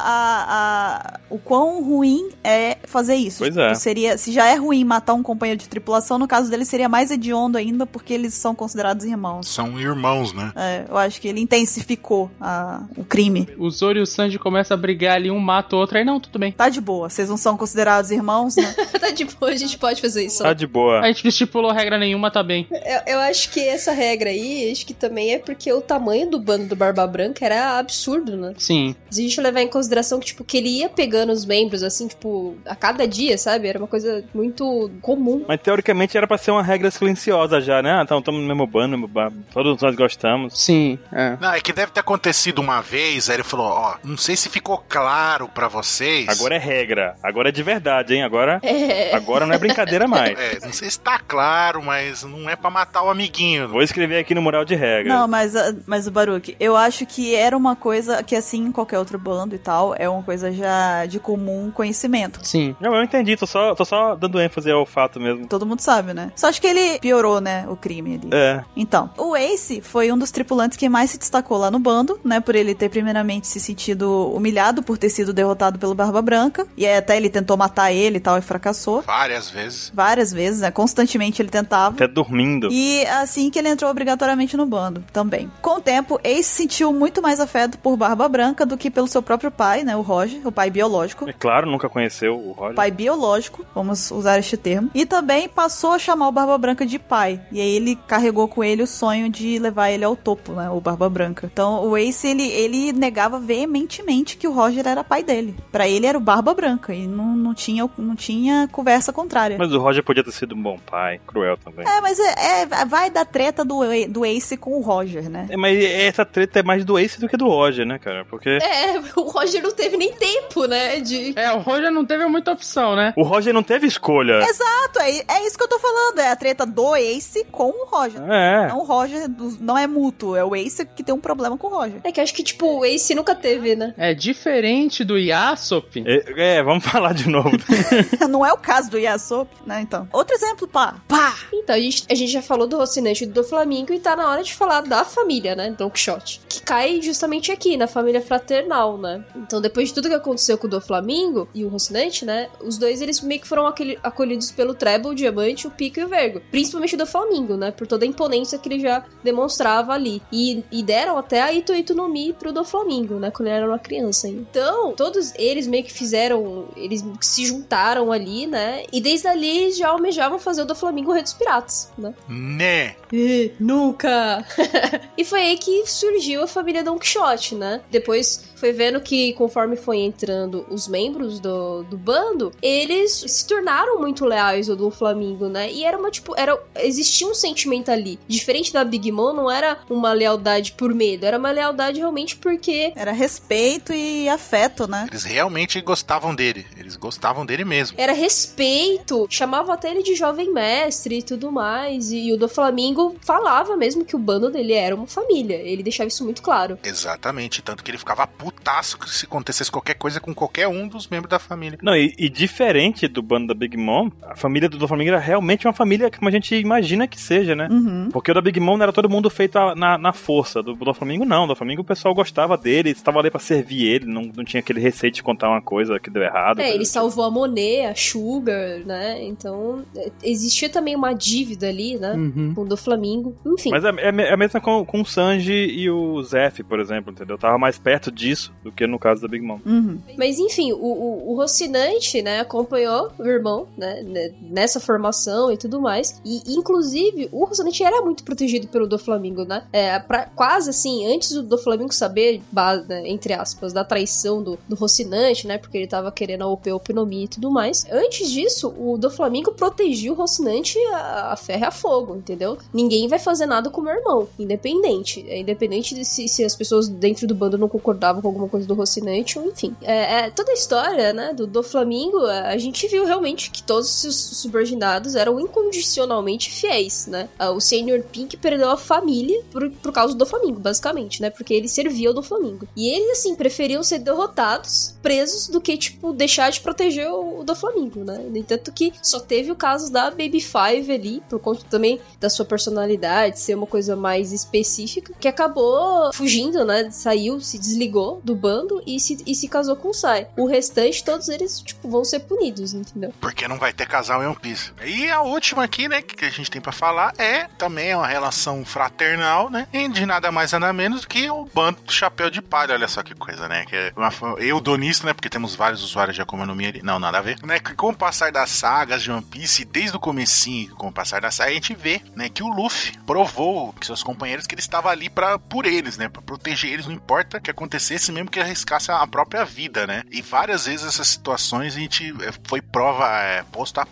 a- 0.48 1.20
o 1.30 1.38
quão 1.38 1.82
ruim 1.82 2.28
é 2.42 2.78
fazer 2.84 3.14
isso. 3.14 3.38
Pois 3.38 3.48
Tipo, 3.54 3.60
é. 3.64 3.74
Seria, 3.74 4.18
se 4.18 4.32
já 4.32 4.46
é 4.46 4.54
ruim 4.54 4.84
matar 4.84 5.14
um 5.14 5.22
companheiro 5.22 5.58
de 5.60 5.68
tripulação, 5.68 6.18
no 6.18 6.26
caso 6.28 6.50
dele 6.50 6.64
seria 6.64 6.88
mais 6.88 7.10
hediondo 7.10 7.58
ainda, 7.58 7.67
porque 7.86 8.12
eles 8.12 8.34
são 8.34 8.54
considerados 8.54 9.04
irmãos. 9.04 9.48
São 9.48 9.78
irmãos, 9.80 10.32
né? 10.32 10.52
É, 10.56 10.84
eu 10.88 10.96
acho 10.96 11.20
que 11.20 11.28
ele 11.28 11.40
intensificou 11.40 12.30
a- 12.40 12.82
o 12.96 13.04
crime. 13.04 13.48
O 13.58 13.70
Zoro 13.70 13.98
e 13.98 14.02
o 14.02 14.06
Sanji 14.06 14.38
começam 14.38 14.74
a 14.74 14.78
brigar 14.78 15.16
ali, 15.16 15.30
um 15.30 15.38
mata 15.38 15.76
o 15.76 15.78
outro, 15.78 15.98
aí 15.98 16.04
não, 16.04 16.18
tudo 16.20 16.38
bem. 16.38 16.52
Tá 16.52 16.68
de 16.68 16.80
boa, 16.80 17.08
vocês 17.08 17.28
não 17.28 17.36
são 17.36 17.56
considerados 17.56 18.10
irmãos, 18.10 18.56
né? 18.56 18.74
tá 19.00 19.10
de 19.10 19.24
boa, 19.24 19.50
a 19.52 19.56
gente 19.56 19.78
pode 19.78 20.00
fazer 20.00 20.24
isso. 20.24 20.42
Tá 20.42 20.52
de 20.52 20.66
boa. 20.66 21.00
A 21.00 21.06
gente 21.08 21.24
não 21.24 21.28
estipulou 21.28 21.72
regra 21.72 21.98
nenhuma, 21.98 22.30
tá 22.30 22.42
bem. 22.42 22.66
Eu, 22.70 23.14
eu 23.14 23.20
acho 23.20 23.50
que 23.50 23.60
essa 23.60 23.92
regra 23.92 24.30
aí, 24.30 24.70
acho 24.70 24.86
que 24.86 24.94
também 24.94 25.34
é 25.34 25.38
porque 25.38 25.72
o 25.72 25.80
tamanho 25.80 26.30
do 26.30 26.38
bando 26.40 26.66
do 26.66 26.76
Barba 26.76 27.06
Branca 27.06 27.44
era 27.44 27.78
absurdo, 27.78 28.36
né? 28.36 28.54
Sim. 28.58 28.94
Se 29.10 29.20
a 29.20 29.22
gente 29.24 29.40
levar 29.40 29.62
em 29.62 29.68
consideração 29.68 30.18
que, 30.20 30.26
tipo, 30.26 30.44
que 30.44 30.56
ele 30.56 30.68
ia 30.68 30.88
pegando 30.88 31.32
os 31.32 31.44
membros, 31.44 31.82
assim, 31.82 32.06
tipo, 32.08 32.56
a 32.66 32.74
cada 32.74 33.06
dia, 33.06 33.36
sabe? 33.38 33.68
Era 33.68 33.78
uma 33.78 33.86
coisa 33.88 34.24
muito 34.34 34.90
comum. 35.00 35.44
Mas 35.46 35.60
teoricamente 35.60 36.16
era 36.16 36.26
pra 36.26 36.38
ser 36.38 36.50
uma 36.50 36.62
regra 36.62 36.90
silenciosa 36.90 37.57
já, 37.60 37.82
né? 37.82 37.92
Ah, 37.98 38.02
então 38.02 38.18
estamos 38.18 38.40
no 38.40 38.46
mesmo 38.46 38.66
bando, 38.66 38.88
no 38.88 38.98
mesmo 38.98 39.08
bar, 39.08 39.32
todos 39.52 39.80
nós 39.82 39.94
gostamos. 39.94 40.58
Sim, 40.60 40.98
é. 41.12 41.36
Não, 41.40 41.52
é 41.52 41.60
que 41.60 41.72
deve 41.72 41.92
ter 41.92 42.00
acontecido 42.00 42.58
uma 42.60 42.80
vez, 42.80 43.28
aí 43.28 43.36
ele 43.36 43.42
falou, 43.42 43.66
ó, 43.66 43.94
não 44.04 44.16
sei 44.16 44.36
se 44.36 44.48
ficou 44.48 44.82
claro 44.88 45.48
pra 45.48 45.68
vocês. 45.68 46.28
Agora 46.28 46.54
é 46.54 46.58
regra, 46.58 47.14
agora 47.22 47.48
é 47.48 47.52
de 47.52 47.62
verdade, 47.62 48.14
hein? 48.14 48.22
Agora, 48.22 48.58
É. 48.62 49.14
agora 49.14 49.46
não 49.46 49.54
é 49.54 49.58
brincadeira 49.58 50.06
mais. 50.06 50.28
É, 50.38 50.58
não 50.64 50.72
sei 50.72 50.88
se 50.90 51.00
tá 51.00 51.18
claro, 51.18 51.82
mas 51.82 52.22
não 52.22 52.48
é 52.48 52.54
pra 52.56 52.70
matar 52.70 53.02
o 53.02 53.10
amiguinho. 53.10 53.66
Vou 53.68 53.82
escrever 53.82 54.18
aqui 54.18 54.34
no 54.34 54.42
mural 54.42 54.64
de 54.64 54.74
regra. 54.74 55.12
Não, 55.12 55.26
mas, 55.26 55.54
ah, 55.56 55.74
mas 55.86 56.06
o 56.06 56.10
Baruque, 56.10 56.54
eu 56.60 56.76
acho 56.76 57.04
que 57.06 57.34
era 57.34 57.56
uma 57.56 57.74
coisa 57.74 58.22
que, 58.22 58.36
assim, 58.36 58.66
em 58.66 58.72
qualquer 58.72 58.98
outro 58.98 59.18
bando 59.18 59.54
e 59.54 59.58
tal, 59.58 59.94
é 59.98 60.08
uma 60.08 60.22
coisa 60.22 60.52
já 60.52 61.06
de 61.06 61.18
comum 61.18 61.70
conhecimento. 61.72 62.40
Sim. 62.46 62.76
Não, 62.80 62.94
eu 62.94 63.02
entendi, 63.02 63.36
tô 63.36 63.46
só, 63.46 63.74
tô 63.74 63.84
só 63.84 64.14
dando 64.14 64.40
ênfase 64.40 64.70
ao 64.70 64.86
fato 64.86 65.18
mesmo. 65.20 65.46
Todo 65.46 65.66
mundo 65.66 65.80
sabe, 65.80 66.12
né? 66.14 66.30
Só 66.36 66.48
acho 66.48 66.60
que 66.60 66.66
ele 66.66 66.98
piorou, 67.00 67.40
né, 67.40 67.47
o 67.68 67.76
crime 67.76 68.14
ali. 68.14 68.28
É, 68.32 68.62
Então, 68.76 69.10
o 69.16 69.36
Ace 69.36 69.80
foi 69.80 70.10
um 70.12 70.18
dos 70.18 70.30
tripulantes 70.30 70.76
que 70.76 70.88
mais 70.88 71.10
se 71.10 71.18
destacou 71.18 71.56
lá 71.58 71.70
no 71.70 71.78
bando, 71.78 72.18
né? 72.24 72.40
Por 72.40 72.54
ele 72.54 72.74
ter 72.74 72.88
primeiramente 72.88 73.46
se 73.46 73.60
sentido 73.60 74.30
humilhado 74.34 74.82
por 74.82 74.98
ter 74.98 75.10
sido 75.10 75.32
derrotado 75.32 75.78
pelo 75.78 75.94
Barba 75.94 76.20
Branca. 76.22 76.66
E 76.76 76.86
aí 76.86 76.96
até 76.96 77.16
ele 77.16 77.28
tentou 77.30 77.56
matar 77.56 77.92
ele 77.92 78.18
e 78.18 78.20
tal 78.20 78.38
e 78.38 78.40
fracassou. 78.40 79.02
Várias 79.02 79.50
vezes. 79.50 79.92
Várias 79.94 80.32
vezes, 80.32 80.60
né? 80.60 80.70
Constantemente 80.70 81.40
ele 81.42 81.48
tentava. 81.48 81.94
até 81.94 82.08
dormindo. 82.08 82.68
E 82.70 83.04
assim 83.06 83.50
que 83.50 83.58
ele 83.58 83.68
entrou 83.68 83.90
obrigatoriamente 83.90 84.56
no 84.56 84.66
bando 84.66 85.04
também. 85.12 85.50
Com 85.62 85.76
o 85.76 85.80
tempo, 85.80 86.20
Ace 86.24 86.44
sentiu 86.50 86.92
muito 86.92 87.20
mais 87.22 87.40
afeto 87.40 87.78
por 87.78 87.96
Barba 87.96 88.28
Branca 88.28 88.64
do 88.66 88.76
que 88.76 88.90
pelo 88.90 89.06
seu 89.06 89.22
próprio 89.22 89.50
pai, 89.50 89.82
né? 89.82 89.96
O 89.96 90.00
Roger, 90.02 90.40
o 90.46 90.52
pai 90.52 90.70
biológico. 90.70 91.28
É 91.28 91.32
claro, 91.32 91.70
nunca 91.70 91.88
conheceu 91.88 92.36
o 92.38 92.52
Roger. 92.52 92.74
Pai 92.74 92.90
biológico, 92.90 93.64
vamos 93.74 94.10
usar 94.10 94.38
este 94.38 94.56
termo. 94.56 94.90
E 94.94 95.04
também 95.06 95.48
passou 95.48 95.92
a 95.92 95.98
chamar 95.98 96.28
o 96.28 96.32
Barba 96.32 96.56
Branca 96.58 96.84
de 96.86 96.98
pai. 96.98 97.37
E 97.52 97.60
aí 97.60 97.76
ele 97.76 97.96
carregou 98.06 98.48
com 98.48 98.62
ele 98.62 98.82
o 98.82 98.86
sonho 98.86 99.28
de 99.28 99.58
levar 99.58 99.90
ele 99.90 100.04
ao 100.04 100.16
topo, 100.16 100.52
né? 100.52 100.68
O 100.70 100.80
Barba 100.80 101.08
Branca. 101.08 101.48
Então 101.52 101.84
o 101.86 101.96
Ace, 101.96 102.26
ele, 102.26 102.46
ele 102.50 102.92
negava 102.92 103.38
veementemente 103.38 104.36
que 104.36 104.46
o 104.48 104.52
Roger 104.52 104.86
era 104.86 105.04
pai 105.04 105.22
dele. 105.22 105.54
Pra 105.70 105.88
ele 105.88 106.06
era 106.06 106.16
o 106.16 106.20
Barba 106.20 106.54
Branca. 106.54 106.94
E 106.94 107.06
não, 107.06 107.36
não, 107.36 107.54
tinha, 107.54 107.88
não 107.98 108.14
tinha 108.16 108.68
conversa 108.72 109.12
contrária. 109.12 109.56
Mas 109.58 109.72
o 109.72 109.78
Roger 109.78 110.02
podia 110.02 110.24
ter 110.24 110.32
sido 110.32 110.54
um 110.54 110.62
bom 110.62 110.78
pai, 110.78 111.20
cruel 111.26 111.56
também. 111.56 111.86
É, 111.86 112.00
mas 112.00 112.18
é, 112.18 112.62
é- 112.62 112.84
vai 112.84 113.10
da 113.10 113.24
treta 113.24 113.64
do, 113.64 113.82
A- 113.82 114.06
do 114.08 114.24
Ace 114.24 114.56
com 114.56 114.76
o 114.78 114.80
Roger, 114.80 115.28
né? 115.28 115.46
É, 115.50 115.56
mas 115.56 115.82
essa 115.82 116.24
treta 116.24 116.60
é 116.60 116.62
mais 116.62 116.84
do 116.84 116.98
Ace 116.98 117.20
do 117.20 117.28
que 117.28 117.36
do 117.36 117.46
Roger, 117.48 117.86
né, 117.86 117.98
cara? 117.98 118.24
Porque 118.24 118.48
É, 118.50 118.98
o 119.16 119.22
Roger 119.22 119.62
não 119.62 119.72
teve 119.72 119.96
nem 119.96 120.12
tempo, 120.12 120.66
né? 120.66 121.00
De. 121.00 121.32
É, 121.38 121.52
o 121.52 121.58
Roger 121.58 121.90
não 121.90 122.04
teve 122.04 122.24
muita 122.26 122.52
opção, 122.52 122.94
né? 122.96 123.12
o 123.16 123.22
Roger 123.22 123.52
não 123.52 123.62
teve 123.62 123.86
escolha. 123.86 124.40
Exato, 124.42 125.00
é, 125.00 125.22
é 125.28 125.46
isso 125.46 125.56
que 125.56 125.64
eu 125.64 125.68
tô 125.68 125.78
falando. 125.78 126.18
É 126.20 126.28
a 126.30 126.36
treta 126.36 126.64
do 126.64 126.94
Ace 126.96 127.27
com 127.50 127.70
o 127.70 127.86
Roger. 127.86 128.22
É. 128.22 128.68
Não 128.68 128.80
o 128.80 128.84
Roger, 128.84 129.28
não 129.60 129.76
é 129.76 129.86
mútuo, 129.86 130.36
é 130.36 130.44
o 130.44 130.54
Ace 130.54 130.84
que 130.84 131.02
tem 131.02 131.14
um 131.14 131.20
problema 131.20 131.56
com 131.56 131.66
o 131.66 131.70
Roger. 131.70 132.00
É 132.04 132.12
que 132.12 132.20
acho 132.20 132.34
que, 132.34 132.42
tipo, 132.42 132.78
o 132.78 132.84
Ace 132.84 133.14
nunca 133.14 133.34
teve, 133.34 133.76
né? 133.76 133.94
É 133.96 134.14
diferente 134.14 135.04
do 135.04 135.18
Yasop. 135.18 136.04
É, 136.06 136.58
é, 136.58 136.62
vamos 136.62 136.84
falar 136.86 137.12
de 137.12 137.28
novo. 137.28 137.50
não 138.28 138.44
é 138.44 138.52
o 138.52 138.58
caso 138.58 138.90
do 138.90 138.98
Yasop, 138.98 139.50
né? 139.66 139.80
Então. 139.80 140.08
Outro 140.12 140.34
exemplo, 140.34 140.66
pá. 140.66 140.96
Pá! 141.06 141.34
Então, 141.52 141.74
a 141.74 141.80
gente, 141.80 142.04
a 142.10 142.14
gente 142.14 142.32
já 142.32 142.42
falou 142.42 142.66
do 142.66 142.76
Rocinante 142.76 143.24
e 143.24 143.26
do 143.26 143.44
Flamengo 143.44 143.92
e 143.92 143.98
tá 143.98 144.16
na 144.16 144.30
hora 144.30 144.42
de 144.42 144.54
falar 144.54 144.82
da 144.82 145.04
família, 145.04 145.54
né? 145.54 145.70
Don 145.70 145.90
Quixote. 145.90 146.40
Que 146.48 146.62
cai 146.62 147.00
justamente 147.02 147.52
aqui, 147.52 147.76
na 147.76 147.86
família 147.86 148.20
fraternal, 148.20 148.96
né? 148.98 149.24
Então, 149.36 149.60
depois 149.60 149.88
de 149.88 149.94
tudo 149.94 150.08
que 150.08 150.14
aconteceu 150.14 150.56
com 150.58 150.66
o 150.66 150.70
do 150.70 150.80
Flamengo 150.80 151.48
e 151.54 151.64
o 151.64 151.68
Rocinante, 151.68 152.24
né? 152.24 152.48
Os 152.62 152.78
dois, 152.78 153.00
eles 153.00 153.20
meio 153.20 153.40
que 153.40 153.48
foram 153.48 153.66
acolhidos 154.02 154.50
pelo 154.50 154.74
Treble, 154.74 155.08
o 155.08 155.14
Diamante, 155.14 155.66
o 155.66 155.70
Pico 155.70 156.00
e 156.00 156.04
o 156.04 156.08
Vergo. 156.08 156.40
Principalmente 156.50 156.94
o 156.94 156.98
do 156.98 157.06
Flamengo, 157.06 157.17
né? 157.56 157.70
Por 157.70 157.86
toda 157.86 158.04
a 158.04 158.08
imponência 158.08 158.58
que 158.58 158.68
ele 158.68 158.80
já 158.80 159.04
demonstrava 159.22 159.92
ali. 159.92 160.22
E, 160.32 160.64
e 160.70 160.82
deram 160.82 161.16
até 161.16 161.42
a 161.42 161.62
Toito 161.62 161.94
no 161.94 162.08
Mi 162.08 162.32
pro 162.32 162.52
do 162.52 162.64
Flamengo, 162.64 163.14
né? 163.14 163.30
Quando 163.30 163.48
ele 163.48 163.56
era 163.56 163.66
uma 163.66 163.78
criança. 163.78 164.28
Então, 164.28 164.92
todos 164.92 165.32
eles 165.36 165.66
meio 165.66 165.84
que 165.84 165.92
fizeram. 165.92 166.66
Eles 166.76 167.04
se 167.20 167.44
juntaram 167.44 168.12
ali, 168.12 168.46
né? 168.46 168.84
E 168.92 169.00
desde 169.00 169.26
ali 169.26 169.72
já 169.72 169.88
almejavam 169.88 170.38
fazer 170.38 170.62
o 170.62 170.66
do 170.66 170.74
Flamengo 170.74 171.12
Rei 171.12 171.22
dos 171.22 171.32
Piratas, 171.32 171.90
né? 171.98 172.14
Né? 172.28 172.94
Ih, 173.12 173.52
nunca! 173.58 174.44
e 175.16 175.24
foi 175.24 175.40
aí 175.40 175.58
que 175.58 175.86
surgiu 175.86 176.42
a 176.42 176.46
família 176.46 176.84
Don 176.84 176.98
Quixote, 176.98 177.54
né? 177.54 177.80
Depois 177.90 178.48
foi 178.58 178.72
vendo 178.72 179.00
que 179.00 179.32
conforme 179.34 179.76
foi 179.76 179.98
entrando 179.98 180.66
os 180.68 180.88
membros 180.88 181.40
do, 181.40 181.82
do 181.84 181.96
bando, 181.96 182.52
eles 182.60 183.24
se 183.26 183.46
tornaram 183.46 183.98
muito 184.00 184.24
leais 184.24 184.68
ao 184.68 184.76
do 184.76 184.90
Flamengo, 184.90 185.48
né? 185.48 185.70
E 185.70 185.84
era 185.84 185.96
uma, 185.98 186.10
tipo, 186.10 186.34
era, 186.36 186.58
existia 186.76 187.26
um 187.26 187.34
sentimento 187.34 187.90
ali. 187.90 188.18
Diferente 188.26 188.72
da 188.72 188.84
Big 188.84 189.10
Mom, 189.12 189.32
não 189.32 189.50
era 189.50 189.78
uma 189.88 190.12
lealdade 190.12 190.72
por 190.72 190.94
medo, 190.94 191.24
era 191.24 191.38
uma 191.38 191.50
lealdade 191.50 191.98
realmente 191.98 192.36
porque... 192.36 192.92
Era 192.96 193.12
respeito 193.12 193.92
e 193.92 194.28
afeto, 194.28 194.88
né? 194.88 195.06
Eles 195.10 195.24
realmente 195.24 195.80
gostavam 195.80 196.34
dele. 196.34 196.66
Eles 196.76 196.96
gostavam 196.96 197.46
dele 197.46 197.64
mesmo. 197.64 197.96
Era 197.98 198.12
respeito, 198.12 199.26
chamava 199.30 199.74
até 199.74 199.90
ele 199.90 200.02
de 200.02 200.14
jovem 200.14 200.52
mestre 200.52 201.18
e 201.18 201.22
tudo 201.22 201.52
mais. 201.52 202.10
E 202.10 202.32
o 202.32 202.36
do 202.36 202.48
Flamengo 202.48 203.16
falava 203.20 203.76
mesmo 203.76 204.04
que 204.04 204.16
o 204.16 204.18
bando 204.18 204.50
dele 204.50 204.72
era 204.72 204.94
uma 204.94 205.06
família. 205.06 205.56
Ele 205.56 205.82
deixava 205.82 206.08
isso 206.08 206.24
muito 206.24 206.42
claro. 206.42 206.78
Exatamente. 206.82 207.62
Tanto 207.62 207.84
que 207.84 207.90
ele 207.90 207.98
ficava 207.98 208.26
putaço 208.52 208.98
se 209.06 209.26
acontecesse 209.26 209.70
qualquer 209.70 209.94
coisa 209.94 210.20
com 210.20 210.34
qualquer 210.34 210.68
um 210.68 210.86
dos 210.88 211.08
membros 211.08 211.30
da 211.30 211.38
família. 211.38 211.78
Não, 211.82 211.94
e, 211.96 212.14
e 212.18 212.28
diferente 212.28 213.06
do 213.08 213.22
bando 213.22 213.48
da 213.48 213.54
Big 213.54 213.76
Mom, 213.76 214.10
a 214.22 214.36
família 214.36 214.68
do 214.68 214.78
Doflamingo 214.78 215.10
era 215.10 215.18
realmente 215.18 215.66
uma 215.66 215.72
família 215.72 216.10
como 216.10 216.28
a 216.28 216.32
gente 216.32 216.54
imagina 216.54 217.06
que 217.06 217.20
seja, 217.20 217.54
né? 217.54 217.68
Uhum. 217.70 218.08
Porque 218.12 218.30
o 218.30 218.34
da 218.34 218.40
Big 218.40 218.58
Mom 218.60 218.76
não 218.76 218.82
era 218.84 218.92
todo 218.92 219.08
mundo 219.08 219.28
feito 219.30 219.56
a- 219.58 219.74
na, 219.74 219.98
na 219.98 220.12
força. 220.12 220.62
Do 220.62 220.74
Doflamingo 220.74 221.24
não. 221.24 221.42
Do 221.46 221.48
Doflamingo 221.48 221.82
o 221.82 221.84
pessoal 221.84 222.14
gostava 222.14 222.56
dele, 222.56 222.90
estava 222.90 223.18
ali 223.18 223.30
pra 223.30 223.40
servir 223.40 223.86
ele, 223.86 224.06
não, 224.06 224.30
não 224.36 224.44
tinha 224.44 224.60
aquele 224.60 224.80
receio 224.80 225.12
de 225.12 225.22
contar 225.22 225.48
uma 225.48 225.60
coisa 225.62 225.98
que 225.98 226.10
deu 226.10 226.22
errado. 226.22 226.60
É, 226.60 226.74
ele 226.74 226.84
salvou 226.84 227.24
a 227.24 227.30
Monet, 227.30 227.86
a 227.86 227.94
Sugar, 227.94 228.80
né? 228.84 229.22
Então, 229.24 229.84
é, 229.96 230.10
existia 230.22 230.68
também 230.68 230.94
uma 230.96 231.12
dívida 231.12 231.68
ali, 231.68 231.96
né? 231.96 232.12
Uhum. 232.14 232.52
Com 232.54 232.62
o 232.62 232.66
do 232.66 232.76
Flamengo. 232.76 233.34
Enfim. 233.46 233.70
Mas 233.70 233.84
é, 233.84 233.90
é, 233.90 234.28
é 234.28 234.32
a 234.32 234.36
mesma 234.36 234.60
com, 234.60 234.84
com 234.84 235.00
o 235.00 235.06
Sanji 235.06 235.52
e 235.52 235.90
o 235.90 236.22
Zef, 236.22 236.62
por 236.62 236.80
exemplo, 236.80 237.12
entendeu? 237.12 237.36
Tava 237.38 237.58
mais 237.58 237.78
perto 237.78 238.10
disso 238.10 238.37
do 238.62 238.70
que 238.72 238.86
no 238.86 238.98
caso 238.98 239.22
da 239.22 239.28
Big 239.28 239.44
Mom. 239.44 239.58
Uhum. 239.64 239.98
Mas 240.16 240.38
enfim, 240.38 240.72
o, 240.72 240.76
o, 240.76 241.32
o 241.32 241.36
Rocinante, 241.36 242.22
né, 242.22 242.40
acompanhou 242.40 243.10
o 243.18 243.24
irmão, 243.26 243.66
né, 243.76 244.02
né, 244.02 244.32
nessa 244.40 244.80
formação 244.80 245.50
e 245.52 245.56
tudo 245.56 245.80
mais. 245.80 246.20
E, 246.24 246.42
inclusive, 246.54 247.28
o 247.32 247.44
Rocinante 247.44 247.82
era 247.82 248.00
muito 248.02 248.22
protegido 248.24 248.66
pelo 248.68 248.86
do 248.86 248.98
Flamengo, 248.98 249.44
né? 249.44 249.64
É, 249.72 249.98
pra- 249.98 250.26
quase 250.34 250.70
assim, 250.70 251.06
antes 251.12 251.32
do, 251.32 251.42
do 251.42 251.58
Flamengo 251.58 251.92
saber, 251.92 252.40
né, 252.88 253.08
entre 253.08 253.32
aspas, 253.32 253.72
da 253.72 253.84
traição 253.84 254.42
do, 254.42 254.58
do 254.68 254.74
Rocinante, 254.76 255.46
né? 255.46 255.58
Porque 255.58 255.76
ele 255.78 255.86
tava 255.86 256.10
querendo 256.12 256.42
a 256.42 256.46
OP 256.48 256.70
Opinomia 256.72 257.24
e 257.24 257.28
tudo 257.28 257.50
mais. 257.50 257.84
Antes 257.90 258.30
disso, 258.30 258.74
o 258.78 258.96
do 258.98 259.10
Flamengo 259.10 259.52
protegia 259.52 260.12
o 260.12 260.14
Rocinante 260.14 260.78
a, 260.92 261.32
a 261.32 261.36
ferro 261.36 261.62
e 261.62 261.66
a 261.66 261.70
fogo, 261.70 262.16
entendeu? 262.16 262.58
Ninguém 262.72 263.08
vai 263.08 263.18
fazer 263.18 263.46
nada 263.46 263.70
com 263.70 263.80
o 263.80 263.84
meu 263.84 263.94
irmão, 263.94 264.28
independente. 264.38 265.24
É 265.28 265.38
independente 265.40 265.94
de 265.94 266.04
se, 266.04 266.28
se 266.28 266.44
as 266.44 266.54
pessoas 266.54 266.88
dentro 266.88 267.26
do 267.26 267.34
bando 267.34 267.56
não 267.58 267.68
concordavam 267.68 268.20
com 268.20 268.27
alguma 268.28 268.48
coisa 268.48 268.66
do 268.66 268.74
Rocinante, 268.74 269.38
enfim. 269.38 269.74
É, 269.82 270.20
é, 270.20 270.30
toda 270.30 270.50
a 270.50 270.54
história, 270.54 271.12
né, 271.12 271.32
do, 271.34 271.46
do 271.46 271.62
Flamengo, 271.62 272.24
a 272.26 272.56
gente 272.56 272.86
viu 272.88 273.04
realmente 273.04 273.50
que 273.50 273.62
todos 273.62 274.04
os 274.04 274.16
subordinados 274.38 275.14
eram 275.14 275.40
incondicionalmente 275.40 276.50
fiéis, 276.50 277.06
né? 277.06 277.28
Ah, 277.38 277.50
O 277.50 277.60
Senior 277.60 278.02
Pink 278.02 278.36
perdeu 278.36 278.70
a 278.70 278.76
família 278.76 279.42
por, 279.50 279.70
por 279.70 279.92
causa 279.92 280.14
do 280.14 280.26
Flamengo, 280.26 280.60
basicamente, 280.60 281.20
né? 281.20 281.30
Porque 281.30 281.54
ele 281.54 281.68
servia 281.68 282.12
do 282.12 282.22
Flamengo. 282.22 282.66
E 282.76 282.88
eles, 282.88 283.18
assim, 283.18 283.34
preferiam 283.34 283.82
ser 283.82 283.98
derrotados, 283.98 284.94
presos, 285.02 285.48
do 285.48 285.60
que, 285.60 285.76
tipo, 285.76 286.12
deixar 286.12 286.50
de 286.50 286.60
proteger 286.60 287.10
o, 287.10 287.40
o 287.40 287.44
do 287.44 287.54
Flamengo, 287.54 288.04
né? 288.04 288.18
No 288.28 288.36
entanto 288.36 288.72
que 288.72 288.92
só 289.02 289.20
teve 289.20 289.50
o 289.50 289.56
caso 289.56 289.92
da 289.92 290.10
Baby 290.10 290.40
Five 290.40 290.92
ali, 290.92 291.22
por 291.28 291.38
conta 291.38 291.64
também 291.68 292.00
da 292.20 292.30
sua 292.30 292.44
personalidade, 292.44 293.40
ser 293.40 293.54
uma 293.54 293.66
coisa 293.66 293.96
mais 293.96 294.32
específica, 294.32 295.12
que 295.18 295.28
acabou 295.28 296.12
fugindo, 296.12 296.64
né? 296.64 296.90
Saiu, 296.90 297.40
se 297.40 297.58
desligou 297.58 298.17
do 298.22 298.34
bando 298.34 298.82
e 298.86 298.98
se, 299.00 299.22
e 299.26 299.34
se 299.34 299.48
casou 299.48 299.76
com 299.76 299.88
o 299.88 299.94
Sai. 299.94 300.26
O 300.36 300.46
restante, 300.46 301.04
todos 301.04 301.28
eles, 301.28 301.60
tipo, 301.60 301.88
vão 301.88 302.04
ser 302.04 302.20
punidos, 302.20 302.74
entendeu? 302.74 303.12
Porque 303.20 303.48
não 303.48 303.58
vai 303.58 303.72
ter 303.72 303.86
casal 303.86 304.22
em 304.22 304.26
One 304.26 304.36
Piece. 304.36 304.72
E 304.84 305.08
a 305.10 305.22
última 305.22 305.64
aqui, 305.64 305.88
né, 305.88 306.02
que 306.02 306.24
a 306.24 306.30
gente 306.30 306.50
tem 306.50 306.60
pra 306.60 306.72
falar 306.72 307.12
é 307.18 307.48
também 307.58 307.94
uma 307.94 308.06
relação 308.06 308.64
fraternal, 308.64 309.50
né? 309.50 309.66
E 309.72 309.88
de 309.88 310.06
nada 310.06 310.30
mais 310.30 310.52
nada 310.52 310.72
menos 310.72 311.04
que 311.04 311.30
o 311.30 311.44
bando 311.54 311.80
do 311.82 311.92
chapéu 311.92 312.30
de 312.30 312.42
palha. 312.42 312.74
Olha 312.74 312.88
só 312.88 313.02
que 313.02 313.14
coisa, 313.14 313.48
né? 313.48 313.64
Que 313.64 313.76
é 313.76 313.92
uma, 313.96 314.10
eu 314.38 314.60
donista, 314.60 315.06
né? 315.06 315.12
Porque 315.12 315.28
temos 315.28 315.54
vários 315.54 315.82
usuários 315.82 316.14
de 316.14 316.22
Akuma 316.22 316.46
no 316.46 316.54
Mi 316.54 316.66
ali. 316.66 316.82
Não, 316.82 316.98
nada 316.98 317.18
a 317.18 317.22
ver. 317.22 317.38
Né? 317.44 317.58
Que 317.58 317.74
com 317.74 317.90
o 317.90 317.96
passar 317.96 318.32
das 318.32 318.50
sagas 318.50 319.02
de 319.02 319.10
One 319.10 319.22
Piece, 319.22 319.64
desde 319.64 319.96
o 319.96 320.00
comecinho, 320.00 320.74
com 320.74 320.88
o 320.88 320.92
passar 320.92 321.20
da 321.20 321.30
saga, 321.30 321.50
a 321.50 321.54
gente 321.54 321.74
vê, 321.74 322.00
né, 322.14 322.28
que 322.28 322.42
o 322.42 322.48
Luffy 322.48 322.98
provou 323.06 323.72
que 323.72 323.86
seus 323.86 324.02
companheiros 324.02 324.46
que 324.46 324.54
ele 324.54 324.60
estava 324.60 324.90
ali 324.90 325.08
para 325.08 325.38
por 325.38 325.66
eles, 325.66 325.96
né? 325.96 326.08
Pra 326.08 326.22
proteger 326.22 326.72
eles, 326.72 326.86
não 326.86 326.94
importa 326.94 327.38
o 327.38 327.40
que 327.40 327.50
acontecesse, 327.50 328.07
mesmo 328.12 328.30
que 328.30 328.40
arriscasse 328.40 328.90
a 328.90 329.06
própria 329.06 329.44
vida, 329.44 329.86
né? 329.86 330.02
E 330.10 330.22
várias 330.22 330.66
vezes 330.66 330.86
essas 330.86 331.08
situações 331.08 331.74
a 331.76 331.78
gente 331.78 332.14
eh, 332.22 332.32
foi 332.44 332.60
prova, 332.60 333.06
é, 333.20 333.42
posto 333.44 333.78
a, 333.80 333.86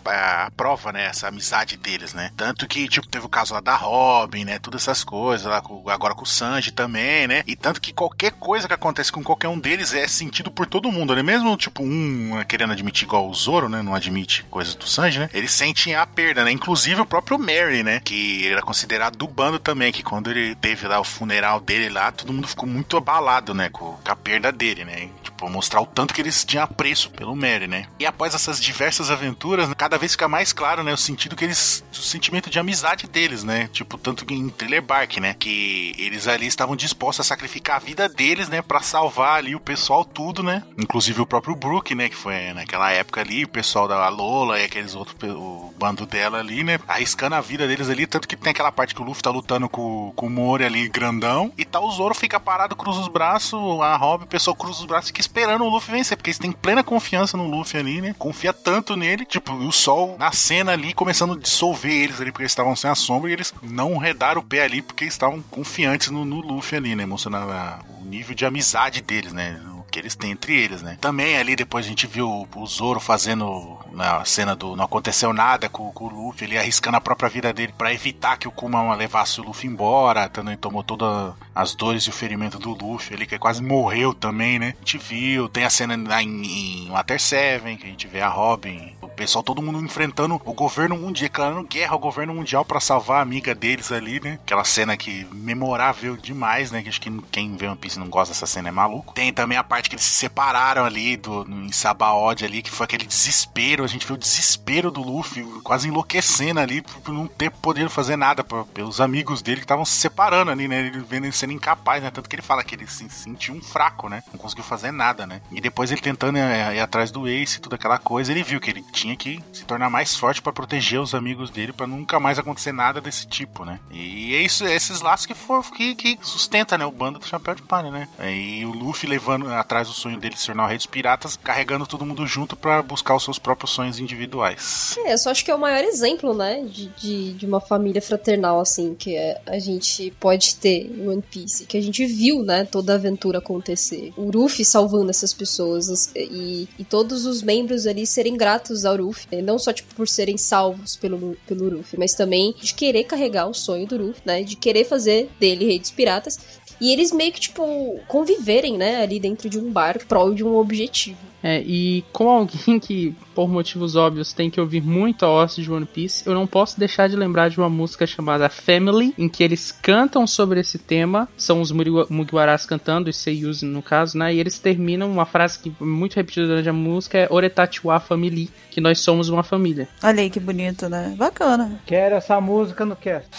a 0.45 0.51
prova, 0.51 0.91
né? 0.91 1.05
Essa 1.05 1.27
amizade 1.27 1.77
deles, 1.77 2.13
né? 2.13 2.31
Tanto 2.35 2.67
que, 2.67 2.87
tipo, 2.87 3.07
teve 3.07 3.25
o 3.25 3.29
caso 3.29 3.53
lá 3.53 3.59
da 3.59 3.75
Robin, 3.75 4.45
né? 4.45 4.59
Todas 4.59 4.81
essas 4.83 5.03
coisas, 5.03 5.45
lá 5.45 5.61
com- 5.61 5.89
agora 5.89 6.13
com 6.15 6.23
o 6.23 6.27
Sanji 6.27 6.71
também, 6.71 7.27
né? 7.27 7.43
E 7.47 7.55
tanto 7.55 7.79
que 7.81 7.93
qualquer 7.93 8.31
coisa 8.33 8.67
que 8.67 8.73
acontece 8.73 9.11
com 9.11 9.23
qualquer 9.23 9.47
um 9.47 9.59
deles 9.59 9.93
é 9.93 10.07
sentido 10.07 10.51
por 10.51 10.65
todo 10.65 10.91
mundo, 10.91 11.15
né? 11.15 11.23
Mesmo, 11.23 11.55
tipo, 11.57 11.83
um 11.83 12.39
eh, 12.39 12.43
querendo 12.45 12.73
admitir 12.73 13.05
igual 13.05 13.29
o 13.29 13.33
Zoro, 13.33 13.69
né? 13.69 13.81
Não 13.81 13.95
admite 13.95 14.43
coisas 14.49 14.75
do 14.75 14.87
Sanji, 14.87 15.19
né? 15.19 15.29
Eles 15.33 15.51
sentem 15.51 15.95
a 15.95 16.05
perda, 16.05 16.43
né? 16.43 16.51
Inclusive 16.51 17.01
o 17.01 17.05
próprio 17.05 17.37
Mary, 17.39 17.83
né? 17.83 17.99
Que 18.03 18.47
era 18.47 18.61
considerado 18.61 19.17
do 19.17 19.27
bando 19.27 19.59
também, 19.59 19.91
que 19.91 20.03
quando 20.03 20.29
ele 20.31 20.55
teve 20.55 20.87
lá 20.87 20.99
o 20.99 21.03
funeral 21.03 21.59
dele 21.59 21.89
lá, 21.89 22.11
todo 22.11 22.33
mundo 22.33 22.47
ficou 22.47 22.67
muito 22.67 22.97
abalado, 22.97 23.53
né? 23.53 23.69
Com 23.69 23.97
a 24.11 24.15
perda 24.15 24.51
dele, 24.51 24.85
né? 24.85 25.09
Tipo, 25.37 25.51
mostrar 25.51 25.81
o 25.81 25.85
tanto 25.85 26.15
que 26.15 26.21
eles 26.21 26.43
tinham 26.43 26.63
apreço 26.63 27.11
pelo 27.11 27.35
Mary, 27.35 27.67
né? 27.67 27.85
E 27.99 28.07
após 28.07 28.33
essas 28.33 28.59
diversas 28.59 29.11
aventuras, 29.11 29.69
né, 29.69 29.75
cada 29.77 29.95
vez 29.95 30.13
fica 30.13 30.27
mais 30.27 30.51
claro, 30.51 30.81
né? 30.83 30.91
O 30.91 30.97
sentido 30.97 31.35
que 31.35 31.45
eles. 31.45 31.83
O 31.91 31.95
sentimento 31.95 32.49
de 32.49 32.57
amizade 32.57 33.05
deles, 33.05 33.43
né? 33.43 33.69
Tipo, 33.71 33.99
tanto 33.99 34.25
que 34.25 34.33
em 34.33 34.49
Thriller 34.49 34.81
Bark, 34.81 35.17
né? 35.19 35.35
Que 35.37 35.93
eles 35.99 36.27
ali 36.27 36.47
estavam 36.47 36.75
dispostos 36.75 37.23
a 37.23 37.27
sacrificar 37.29 37.75
a 37.75 37.79
vida 37.79 38.09
deles, 38.09 38.49
né? 38.49 38.63
Pra 38.63 38.81
salvar 38.81 39.37
ali 39.37 39.53
o 39.53 39.59
pessoal 39.59 40.03
tudo, 40.03 40.41
né? 40.41 40.63
Inclusive 40.75 41.21
o 41.21 41.25
próprio 41.25 41.55
Brook, 41.55 41.93
né? 41.93 42.09
Que 42.09 42.15
foi 42.15 42.51
naquela 42.53 42.91
época 42.91 43.21
ali, 43.21 43.43
o 43.43 43.49
pessoal 43.49 43.87
da 43.87 44.09
Lola 44.09 44.59
e 44.59 44.65
aqueles 44.65 44.95
outros, 44.95 45.15
o 45.35 45.71
bando 45.77 46.07
dela 46.07 46.39
ali, 46.39 46.63
né? 46.63 46.79
Arriscando 46.87 47.35
a 47.35 47.41
vida 47.41 47.67
deles 47.67 47.89
ali. 47.89 48.07
Tanto 48.07 48.27
que 48.27 48.35
tem 48.35 48.49
aquela 48.49 48.71
parte 48.71 48.95
que 48.95 49.01
o 49.03 49.05
Luffy 49.05 49.21
tá 49.21 49.29
lutando 49.29 49.69
com, 49.69 50.11
com 50.15 50.25
o 50.25 50.29
Mori 50.31 50.63
ali, 50.63 50.89
grandão. 50.89 51.53
E 51.55 51.63
tá 51.63 51.79
o 51.79 51.91
Zoro, 51.91 52.15
fica 52.15 52.39
parado, 52.39 52.75
cruza 52.75 53.01
os 53.01 53.07
braços. 53.07 53.59
A 53.81 53.95
Robin, 53.95 54.23
o 54.25 54.27
pessoal 54.27 54.55
cruza 54.55 54.79
os 54.79 54.85
braços 54.85 55.09
e 55.09 55.13
fica 55.13 55.26
esperando 55.27 55.63
o 55.65 55.69
Luffy 55.69 55.91
vencer. 55.91 56.17
Porque 56.17 56.29
eles 56.29 56.39
têm 56.39 56.51
plena 56.51 56.83
confiança 56.83 57.37
no 57.37 57.47
Luffy 57.47 57.79
ali, 57.79 58.01
né? 58.01 58.15
Confia 58.17 58.51
tanto 58.53 58.95
nele. 58.95 59.25
Tipo, 59.25 59.53
o 59.53 59.71
sol 59.71 60.15
na 60.17 60.31
cena 60.31 60.71
ali, 60.71 60.93
começando 60.93 61.33
a 61.33 61.37
dissolver 61.39 61.91
eles 61.91 62.19
ali, 62.21 62.31
porque 62.31 62.43
eles 62.43 62.51
estavam 62.51 62.75
sem 62.75 62.89
a 62.89 62.95
sombra. 62.95 63.29
E 63.29 63.33
eles 63.33 63.53
não 63.61 63.97
redaram 63.97 64.41
o 64.41 64.43
pé 64.43 64.63
ali, 64.63 64.81
porque 64.81 65.03
eles 65.03 65.13
estavam 65.13 65.41
confiantes 65.51 66.09
no, 66.09 66.25
no 66.25 66.39
Luffy 66.41 66.77
ali, 66.77 66.95
né? 66.95 67.05
Mostrando 67.05 67.37
a- 67.51 67.79
o 68.01 68.05
nível 68.05 68.33
de 68.35 68.45
amizade 68.45 69.01
deles, 69.01 69.33
né? 69.33 69.59
O 69.77 69.83
que 69.89 69.99
eles 69.99 70.15
têm 70.15 70.31
entre 70.31 70.53
eles, 70.57 70.81
né? 70.81 70.97
Também 70.99 71.37
ali 71.37 71.55
depois 71.55 71.85
a 71.85 71.89
gente 71.89 72.05
viu 72.07 72.47
o 72.53 72.65
Zoro 72.67 72.99
fazendo 72.99 73.77
na 73.93 74.23
cena 74.25 74.53
do 74.55 74.75
não 74.75 74.83
aconteceu 74.85 75.31
nada 75.33 75.69
com, 75.69 75.91
com 75.91 76.05
o 76.05 76.09
Luffy, 76.09 76.45
ele 76.45 76.57
arriscando 76.57 76.97
a 76.97 77.01
própria 77.01 77.29
vida 77.29 77.53
dele 77.53 77.73
pra 77.77 77.93
evitar 77.93 78.37
que 78.37 78.47
o 78.47 78.51
Kuma 78.51 78.93
levasse 78.95 79.39
o 79.39 79.43
Luffy 79.45 79.69
embora, 79.69 80.27
também 80.29 80.57
tomou 80.57 80.83
todas 80.83 81.33
as 81.57 81.75
dores 81.75 82.03
e 82.03 82.09
o 82.09 82.13
ferimento 82.13 82.59
do 82.59 82.71
Luffy 82.73 83.15
ali, 83.15 83.25
que 83.25 83.37
quase 83.37 83.61
morreu 83.61 84.13
também, 84.13 84.59
né? 84.59 84.73
A 84.75 84.79
gente 84.79 84.97
viu, 84.97 85.49
tem 85.49 85.63
a 85.63 85.69
cena 85.69 85.97
lá 86.07 86.21
em, 86.21 86.85
em 86.85 86.89
Water 86.89 87.19
7, 87.19 87.75
que 87.77 87.85
a 87.85 87.89
gente 87.89 88.07
vê 88.07 88.21
a 88.21 88.29
Robin, 88.29 88.93
o 89.01 89.07
pessoal, 89.07 89.43
todo 89.43 89.61
mundo 89.61 89.79
enfrentando 89.83 90.35
o 90.35 90.53
governo 90.53 90.95
mundial, 90.95 91.27
declarando 91.27 91.63
guerra 91.67 91.93
ao 91.93 91.99
governo 91.99 92.33
mundial 92.33 92.63
pra 92.63 92.79
salvar 92.79 93.19
a 93.19 93.21
amiga 93.21 93.55
deles 93.55 93.91
ali, 93.91 94.19
né? 94.19 94.39
Aquela 94.43 94.63
cena 94.63 94.95
que 94.95 95.25
memorável 95.31 96.15
demais, 96.15 96.71
né? 96.71 96.81
Que 96.83 96.89
acho 96.89 97.01
que 97.01 97.11
quem 97.31 97.55
vê 97.55 97.67
One 97.67 97.75
Piece 97.77 97.99
não 97.99 98.07
gosta 98.07 98.33
dessa 98.33 98.45
cena 98.45 98.69
é 98.69 98.71
maluco. 98.71 99.13
Tem 99.13 99.33
também 99.33 99.57
a 99.57 99.63
parte 99.63 99.89
que 99.89 99.95
eles 99.95 100.05
se 100.05 100.15
separaram 100.15 100.85
ali 100.85 101.17
do, 101.17 101.45
em 101.49 101.71
Sabaody 101.71 102.45
ali, 102.45 102.61
que 102.61 102.69
foi 102.69 102.83
aquele 102.85 103.05
desespero. 103.05 103.83
A 103.83 103.87
gente 103.87 104.05
viu 104.05 104.15
o 104.15 104.19
desespero 104.19 104.91
do 104.91 105.01
Luffy 105.01 105.43
quase 105.63 105.87
enlouquecendo 105.87 106.59
ali 106.59 106.81
por, 106.81 107.01
por 107.01 107.13
não 107.13 107.27
ter 107.27 107.49
podido 107.49 107.89
fazer 107.89 108.15
nada 108.15 108.43
pra- 108.43 108.63
pelos 108.65 109.01
amigos 109.01 109.41
dele 109.41 109.57
que 109.57 109.63
estavam 109.65 109.85
se 109.85 109.95
separando 109.95 110.51
ali, 110.51 110.67
né? 110.67 110.79
Ele 110.87 110.99
vendo 110.99 111.25
ele 111.25 111.33
sendo 111.47 111.53
incapaz, 111.53 112.03
né? 112.03 112.11
Tanto 112.11 112.29
que 112.29 112.35
ele 112.35 112.41
fala 112.41 112.63
que 112.63 112.75
ele 112.75 112.85
se 112.87 113.09
sentiu 113.09 113.55
um 113.55 113.61
fraco, 113.61 114.09
né? 114.09 114.21
Não 114.31 114.37
conseguiu 114.39 114.63
fazer 114.63 114.91
nada, 114.91 115.25
né? 115.25 115.41
E 115.51 115.61
depois 115.61 115.91
ele 115.91 116.01
tentando 116.01 116.37
é, 116.37 116.75
ir 116.75 116.79
atrás 116.79 117.09
do 117.11 117.27
Ace 117.27 117.57
e 117.57 117.61
toda 117.61 117.75
aquela 117.75 117.97
coisa, 117.97 118.31
ele 118.31 118.43
viu 118.43 118.59
que 118.59 118.69
ele 118.69 118.83
tinha 118.91 119.15
que 119.15 119.39
se 119.53 119.63
tornar 119.65 119.89
mais 119.89 120.15
forte 120.15 120.41
pra 120.41 120.51
proteger 120.51 120.99
os 120.99 121.15
amigos 121.15 121.49
dele, 121.49 121.71
pra 121.73 121.87
nunca 121.87 122.19
mais 122.19 122.37
acontecer 122.37 122.71
nada 122.71 122.99
desse 122.99 123.25
tipo, 123.27 123.63
né? 123.63 123.79
E 123.91 124.35
é 124.35 124.41
isso, 124.41 124.65
esses 124.65 125.01
laços 125.01 125.25
que, 125.25 125.33
for, 125.33 125.63
que, 125.71 125.95
que 125.95 126.17
sustenta, 126.21 126.77
né, 126.77 126.85
o 126.85 126.91
bando 126.91 127.19
do 127.19 127.25
Chapéu 127.27 127.55
de 127.55 127.61
Palha, 127.61 127.89
né? 127.91 128.07
E 128.19 128.65
o 128.65 128.71
Luffy 128.71 129.07
levando 129.09 129.51
atrás 129.53 129.89
o 129.89 129.93
sonho 129.93 130.19
dele 130.19 130.33
de 130.35 130.41
se 130.41 130.47
tornar 130.47 130.65
o 130.65 130.67
Rei 130.67 130.77
dos 130.77 130.85
Piratas, 130.85 131.37
carregando 131.37 131.85
todo 131.87 132.05
mundo 132.05 132.25
junto 132.27 132.55
pra 132.55 132.81
buscar 132.81 133.15
os 133.15 133.23
seus 133.23 133.39
próprios 133.39 133.71
sonhos 133.71 133.99
individuais. 133.99 134.95
É, 135.05 135.13
eu 135.13 135.17
só 135.17 135.31
acho 135.31 135.43
que 135.45 135.51
é 135.51 135.55
o 135.55 135.59
maior 135.59 135.83
exemplo, 135.83 136.33
né, 136.33 136.63
de, 136.63 136.87
de, 136.89 137.33
de 137.33 137.45
uma 137.45 137.59
família 137.61 138.01
fraternal, 138.01 138.59
assim, 138.59 138.95
que 138.95 139.15
é- 139.15 139.41
a 139.45 139.59
gente 139.59 140.11
pode 140.19 140.55
ter 140.55 140.85
em 140.91 141.07
One 141.07 141.21
Piece. 141.21 141.36
Que 141.67 141.77
a 141.77 141.81
gente 141.81 142.05
viu, 142.05 142.43
né, 142.43 142.65
toda 142.65 142.93
a 142.93 142.95
aventura 142.95 143.39
acontecer. 143.39 144.11
O 144.17 144.29
Ruffy 144.31 144.63
salvando 144.65 145.09
essas 145.09 145.33
pessoas 145.33 145.89
as- 145.89 146.11
e, 146.15 146.67
e 146.79 146.83
todos 146.83 147.25
os 147.25 147.41
membros 147.41 147.85
ali 147.87 148.05
serem 148.05 148.35
gratos 148.37 148.85
ao 148.85 148.97
Ruffy. 148.97 149.27
né, 149.31 149.41
Não 149.41 149.57
só, 149.59 149.71
tipo, 149.73 149.93
por 149.95 150.07
serem 150.07 150.37
salvos 150.37 150.95
pelo, 150.95 151.37
pelo 151.47 151.77
Ruffy, 151.77 151.97
mas 151.99 152.13
também 152.13 152.53
de 152.61 152.73
querer 152.73 153.03
carregar 153.03 153.47
o 153.47 153.53
sonho 153.53 153.85
do 153.87 153.97
Ruffy, 153.97 154.21
né, 154.25 154.43
de 154.43 154.55
querer 154.55 154.85
fazer 154.85 155.29
dele 155.39 155.65
Rei 155.65 155.79
dos 155.79 155.91
Piratas. 155.91 156.39
E 156.79 156.91
eles 156.91 157.11
meio 157.11 157.31
que, 157.31 157.39
tipo, 157.39 157.99
conviverem, 158.07 158.77
né, 158.77 159.01
ali 159.01 159.19
dentro 159.19 159.49
de 159.49 159.57
um 159.57 159.71
bar, 159.71 159.97
prol 160.07 160.33
de 160.33 160.43
um 160.43 160.55
objetivo. 160.57 161.17
É, 161.47 161.61
e 161.65 162.03
com 162.11 162.29
alguém 162.29 162.77
que, 162.77 163.15
por 163.33 163.47
motivos 163.47 163.95
óbvios, 163.95 164.33
tem 164.33 164.49
que 164.49 164.59
ouvir 164.59 164.81
muito 164.81 165.25
a 165.25 165.31
Oz 165.31 165.55
de 165.55 165.71
One 165.71 165.85
Piece, 165.85 166.27
eu 166.27 166.33
não 166.33 166.45
posso 166.45 166.77
deixar 166.77 167.07
de 167.07 167.15
lembrar 167.15 167.49
de 167.49 167.57
uma 167.57 167.69
música 167.69 168.05
chamada 168.05 168.49
Family, 168.49 169.13
em 169.17 169.29
que 169.29 169.45
eles 169.45 169.71
cantam 169.71 170.27
sobre 170.27 170.59
esse 170.59 170.77
tema, 170.77 171.25
são 171.37 171.61
os 171.61 171.71
Mugiwaras 171.71 172.65
cantando, 172.65 173.09
os 173.09 173.15
Seiyus 173.15 173.61
no 173.61 173.81
caso, 173.81 174.17
né, 174.17 174.33
e 174.35 174.41
eles 174.41 174.59
terminam 174.59 175.09
uma 175.09 175.25
frase 175.25 175.57
que 175.59 175.69
é 175.69 175.83
muito 175.85 176.17
repetida 176.17 176.47
durante 176.47 176.67
a 176.67 176.73
música, 176.73 177.17
é 177.17 177.27
Oretachiwa 177.29 177.97
Family, 178.01 178.51
que 178.69 178.81
nós 178.81 178.99
somos 178.99 179.29
uma 179.29 179.41
família. 179.41 179.87
Olha 180.03 180.19
aí 180.19 180.29
que 180.29 180.41
bonito, 180.41 180.89
né? 180.89 181.15
Bacana. 181.17 181.79
Quero 181.85 182.15
essa 182.15 182.41
música 182.41 182.83
no 182.83 182.97
cast. 182.97 183.29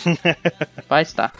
Vai 0.88 1.02
estar. 1.02 1.30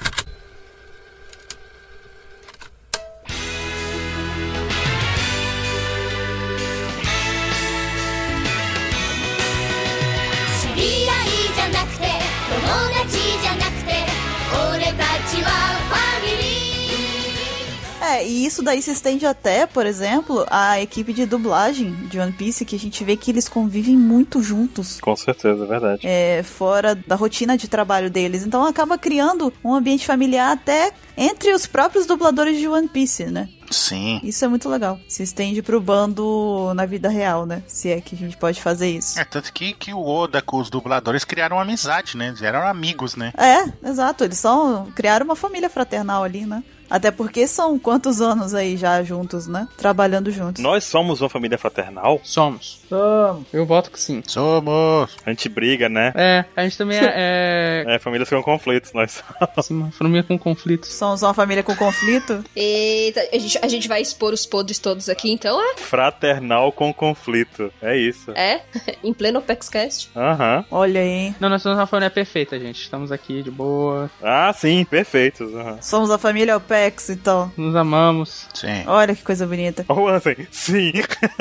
É, 18.19 18.27
e 18.27 18.47
isso 18.47 18.63
daí 18.63 18.81
se 18.81 18.91
estende 18.91 19.27
até, 19.27 19.67
por 19.67 19.85
exemplo, 19.85 20.47
a 20.51 20.81
equipe 20.81 21.13
de 21.13 21.27
dublagem 21.27 21.93
de 22.09 22.19
One 22.19 22.33
Piece, 22.33 22.65
que 22.65 22.75
a 22.75 22.79
gente 22.79 23.05
vê 23.05 23.17
que 23.17 23.31
eles 23.31 23.49
convivem 23.49 23.97
muito 23.97 24.43
juntos. 24.43 24.99
Com 25.01 25.15
certeza, 25.15 25.63
é 25.63 25.67
verdade. 25.67 26.01
é, 26.05 26.43
fora 26.43 26.95
da 26.95 27.15
rotina 27.15 27.57
de 27.57 27.69
trabalho 27.69 28.11
deles. 28.11 28.47
Então 28.47 28.65
acaba 28.65 28.97
criando 28.97 29.53
um 29.63 29.75
ambiente 29.75 30.07
familiar 30.07 30.53
até 30.53 30.91
entre 31.17 31.53
os 31.53 31.67
próprios 31.67 32.07
dubladores 32.07 32.59
de 32.59 32.67
One 32.67 32.89
Piece, 32.89 33.27
né? 33.27 33.49
Sim. 33.71 34.21
Isso 34.23 34.45
é 34.45 34.49
muito 34.49 34.69
legal. 34.69 34.99
Se 35.09 35.23
estende 35.23 35.63
pro 35.63 35.81
bando 35.81 36.73
na 36.75 36.87
vida 36.87 37.09
real, 37.09 37.47
né? 37.47 37.63
Se 37.67 37.91
é 37.91 38.01
que 38.01 38.15
a 38.15 38.19
gente 38.19 38.37
pode 38.37 38.61
fazer 38.61 38.91
isso. 38.91 39.19
É, 39.19 39.25
tanto 39.25 39.53
que, 39.53 39.73
que 39.73 39.93
o 39.93 40.05
Oda 40.05 40.41
com 40.43 40.59
os 40.59 40.71
dubladores 40.71 41.25
criaram 41.25 41.61
amizade, 41.61 42.17
né? 42.17 42.29
Eles 42.29 42.43
eram 42.43 42.67
amigos, 42.67 43.17
né? 43.17 43.33
É, 43.37 43.89
exato. 43.89 44.25
Eles 44.25 44.39
são 44.39 44.91
criaram 44.95 45.25
uma 45.25 45.37
família 45.37 45.69
fraternal 45.71 46.23
ali, 46.23 46.47
né? 46.47 46.63
Até 46.91 47.11
porque 47.11 47.47
são 47.47 47.79
quantos 47.79 48.21
anos 48.21 48.55
aí 48.55 48.77
já 48.77 49.03
juntos, 49.03 49.47
né? 49.47 49.69
Trabalhando 49.77 50.31
juntos. 50.31 50.63
Nós 50.63 50.85
somos 50.85 51.21
uma 51.21 51.29
família 51.29 51.59
fraternal? 51.59 52.21
Somos. 52.23 52.81
Somos. 52.89 53.47
Eu 53.53 53.67
voto 53.67 53.91
que 53.91 54.01
sim. 54.01 54.23
Somos. 54.27 55.17
A 55.25 55.31
gente 55.31 55.49
briga, 55.49 55.89
né? 55.89 56.13
É, 56.15 56.45
a 56.57 56.63
gente 56.65 56.79
também 56.79 56.99
é, 56.99 57.85
É, 57.87 57.99
famílias 58.01 58.29
com 58.29 58.43
conflitos, 58.43 58.93
nós 58.93 59.23
é 59.41 59.73
uma 59.73 59.91
família 59.93 60.23
com 60.23 60.39
conflitos. 60.39 60.93
Somos 60.93 61.23
uma 61.23 61.35
família 61.35 61.63
com 61.63 61.75
conflito. 61.77 62.45
Eita, 62.57 63.21
a 63.33 63.39
gente, 63.39 63.59
a 63.63 63.69
gente 63.69 63.89
vai 63.89 64.01
expor 64.01 64.33
os 64.33 64.47
podres 64.47 64.79
todos 64.79 65.09
aqui, 65.09 65.31
então 65.31 65.61
é? 65.61 65.77
Fraternal 65.77 66.73
com 66.73 66.93
conflito. 66.93 67.73
É 67.83 67.97
isso. 67.97 68.31
É? 68.33 68.63
em 69.05 69.13
pleno 69.13 69.41
PEXCast? 69.43 70.11
Aham. 70.17 70.65
Olha 70.71 71.01
aí. 71.01 71.35
Não, 71.41 71.49
nós 71.49 71.61
somos 71.63 71.79
uma 71.79 71.87
família 71.87 72.11
perfeita, 72.11 72.59
gente. 72.59 72.81
Estamos 72.83 73.13
aqui 73.13 73.43
de 73.43 73.51
boa, 73.51 74.11
Ah, 74.23 74.53
sim, 74.57 74.85
perfeitos. 74.85 75.53
aham. 75.55 75.79
Somos 75.83 76.11
a 76.11 76.19
família 76.19 76.57
OPEX, 76.57 76.78
então. 77.11 77.51
nos 77.57 77.75
amamos. 77.75 78.47
Sim. 78.55 78.85
Olha 78.87 79.15
que 79.15 79.23
coisa 79.23 79.47
bonita. 79.47 79.85
Ô, 79.89 80.09
Ansem, 80.09 80.47
sim. 80.51 80.93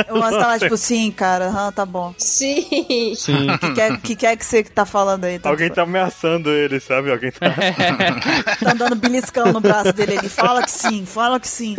O 0.09 0.17
Ansem 0.17 0.39
tá 0.39 0.47
lá, 0.47 0.59
tipo, 0.59 0.77
sim, 0.77 1.11
cara, 1.11 1.47
aham, 1.47 1.71
tá 1.71 1.85
bom. 1.85 2.13
Sim. 2.17 3.13
Sim. 3.15 3.49
O 3.51 3.59
que 3.59 3.73
quer 3.73 4.01
que, 4.01 4.15
quer 4.15 4.37
que 4.37 4.45
você 4.45 4.63
tá 4.63 4.85
falando 4.85 5.25
aí? 5.25 5.39
Tá, 5.39 5.49
Alguém 5.49 5.69
tá 5.69 5.83
ameaçando 5.83 6.51
ele, 6.51 6.79
sabe? 6.79 7.11
Alguém 7.11 7.31
tá. 7.31 7.53
tá 8.63 8.73
dando 8.73 8.95
beliscão 8.95 9.51
no 9.51 9.59
braço 9.59 9.93
dele. 9.93 10.15
Ele 10.17 10.29
fala 10.29 10.61
que 10.63 10.71
sim, 10.71 11.05
fala 11.05 11.39
que 11.39 11.47
sim. 11.47 11.75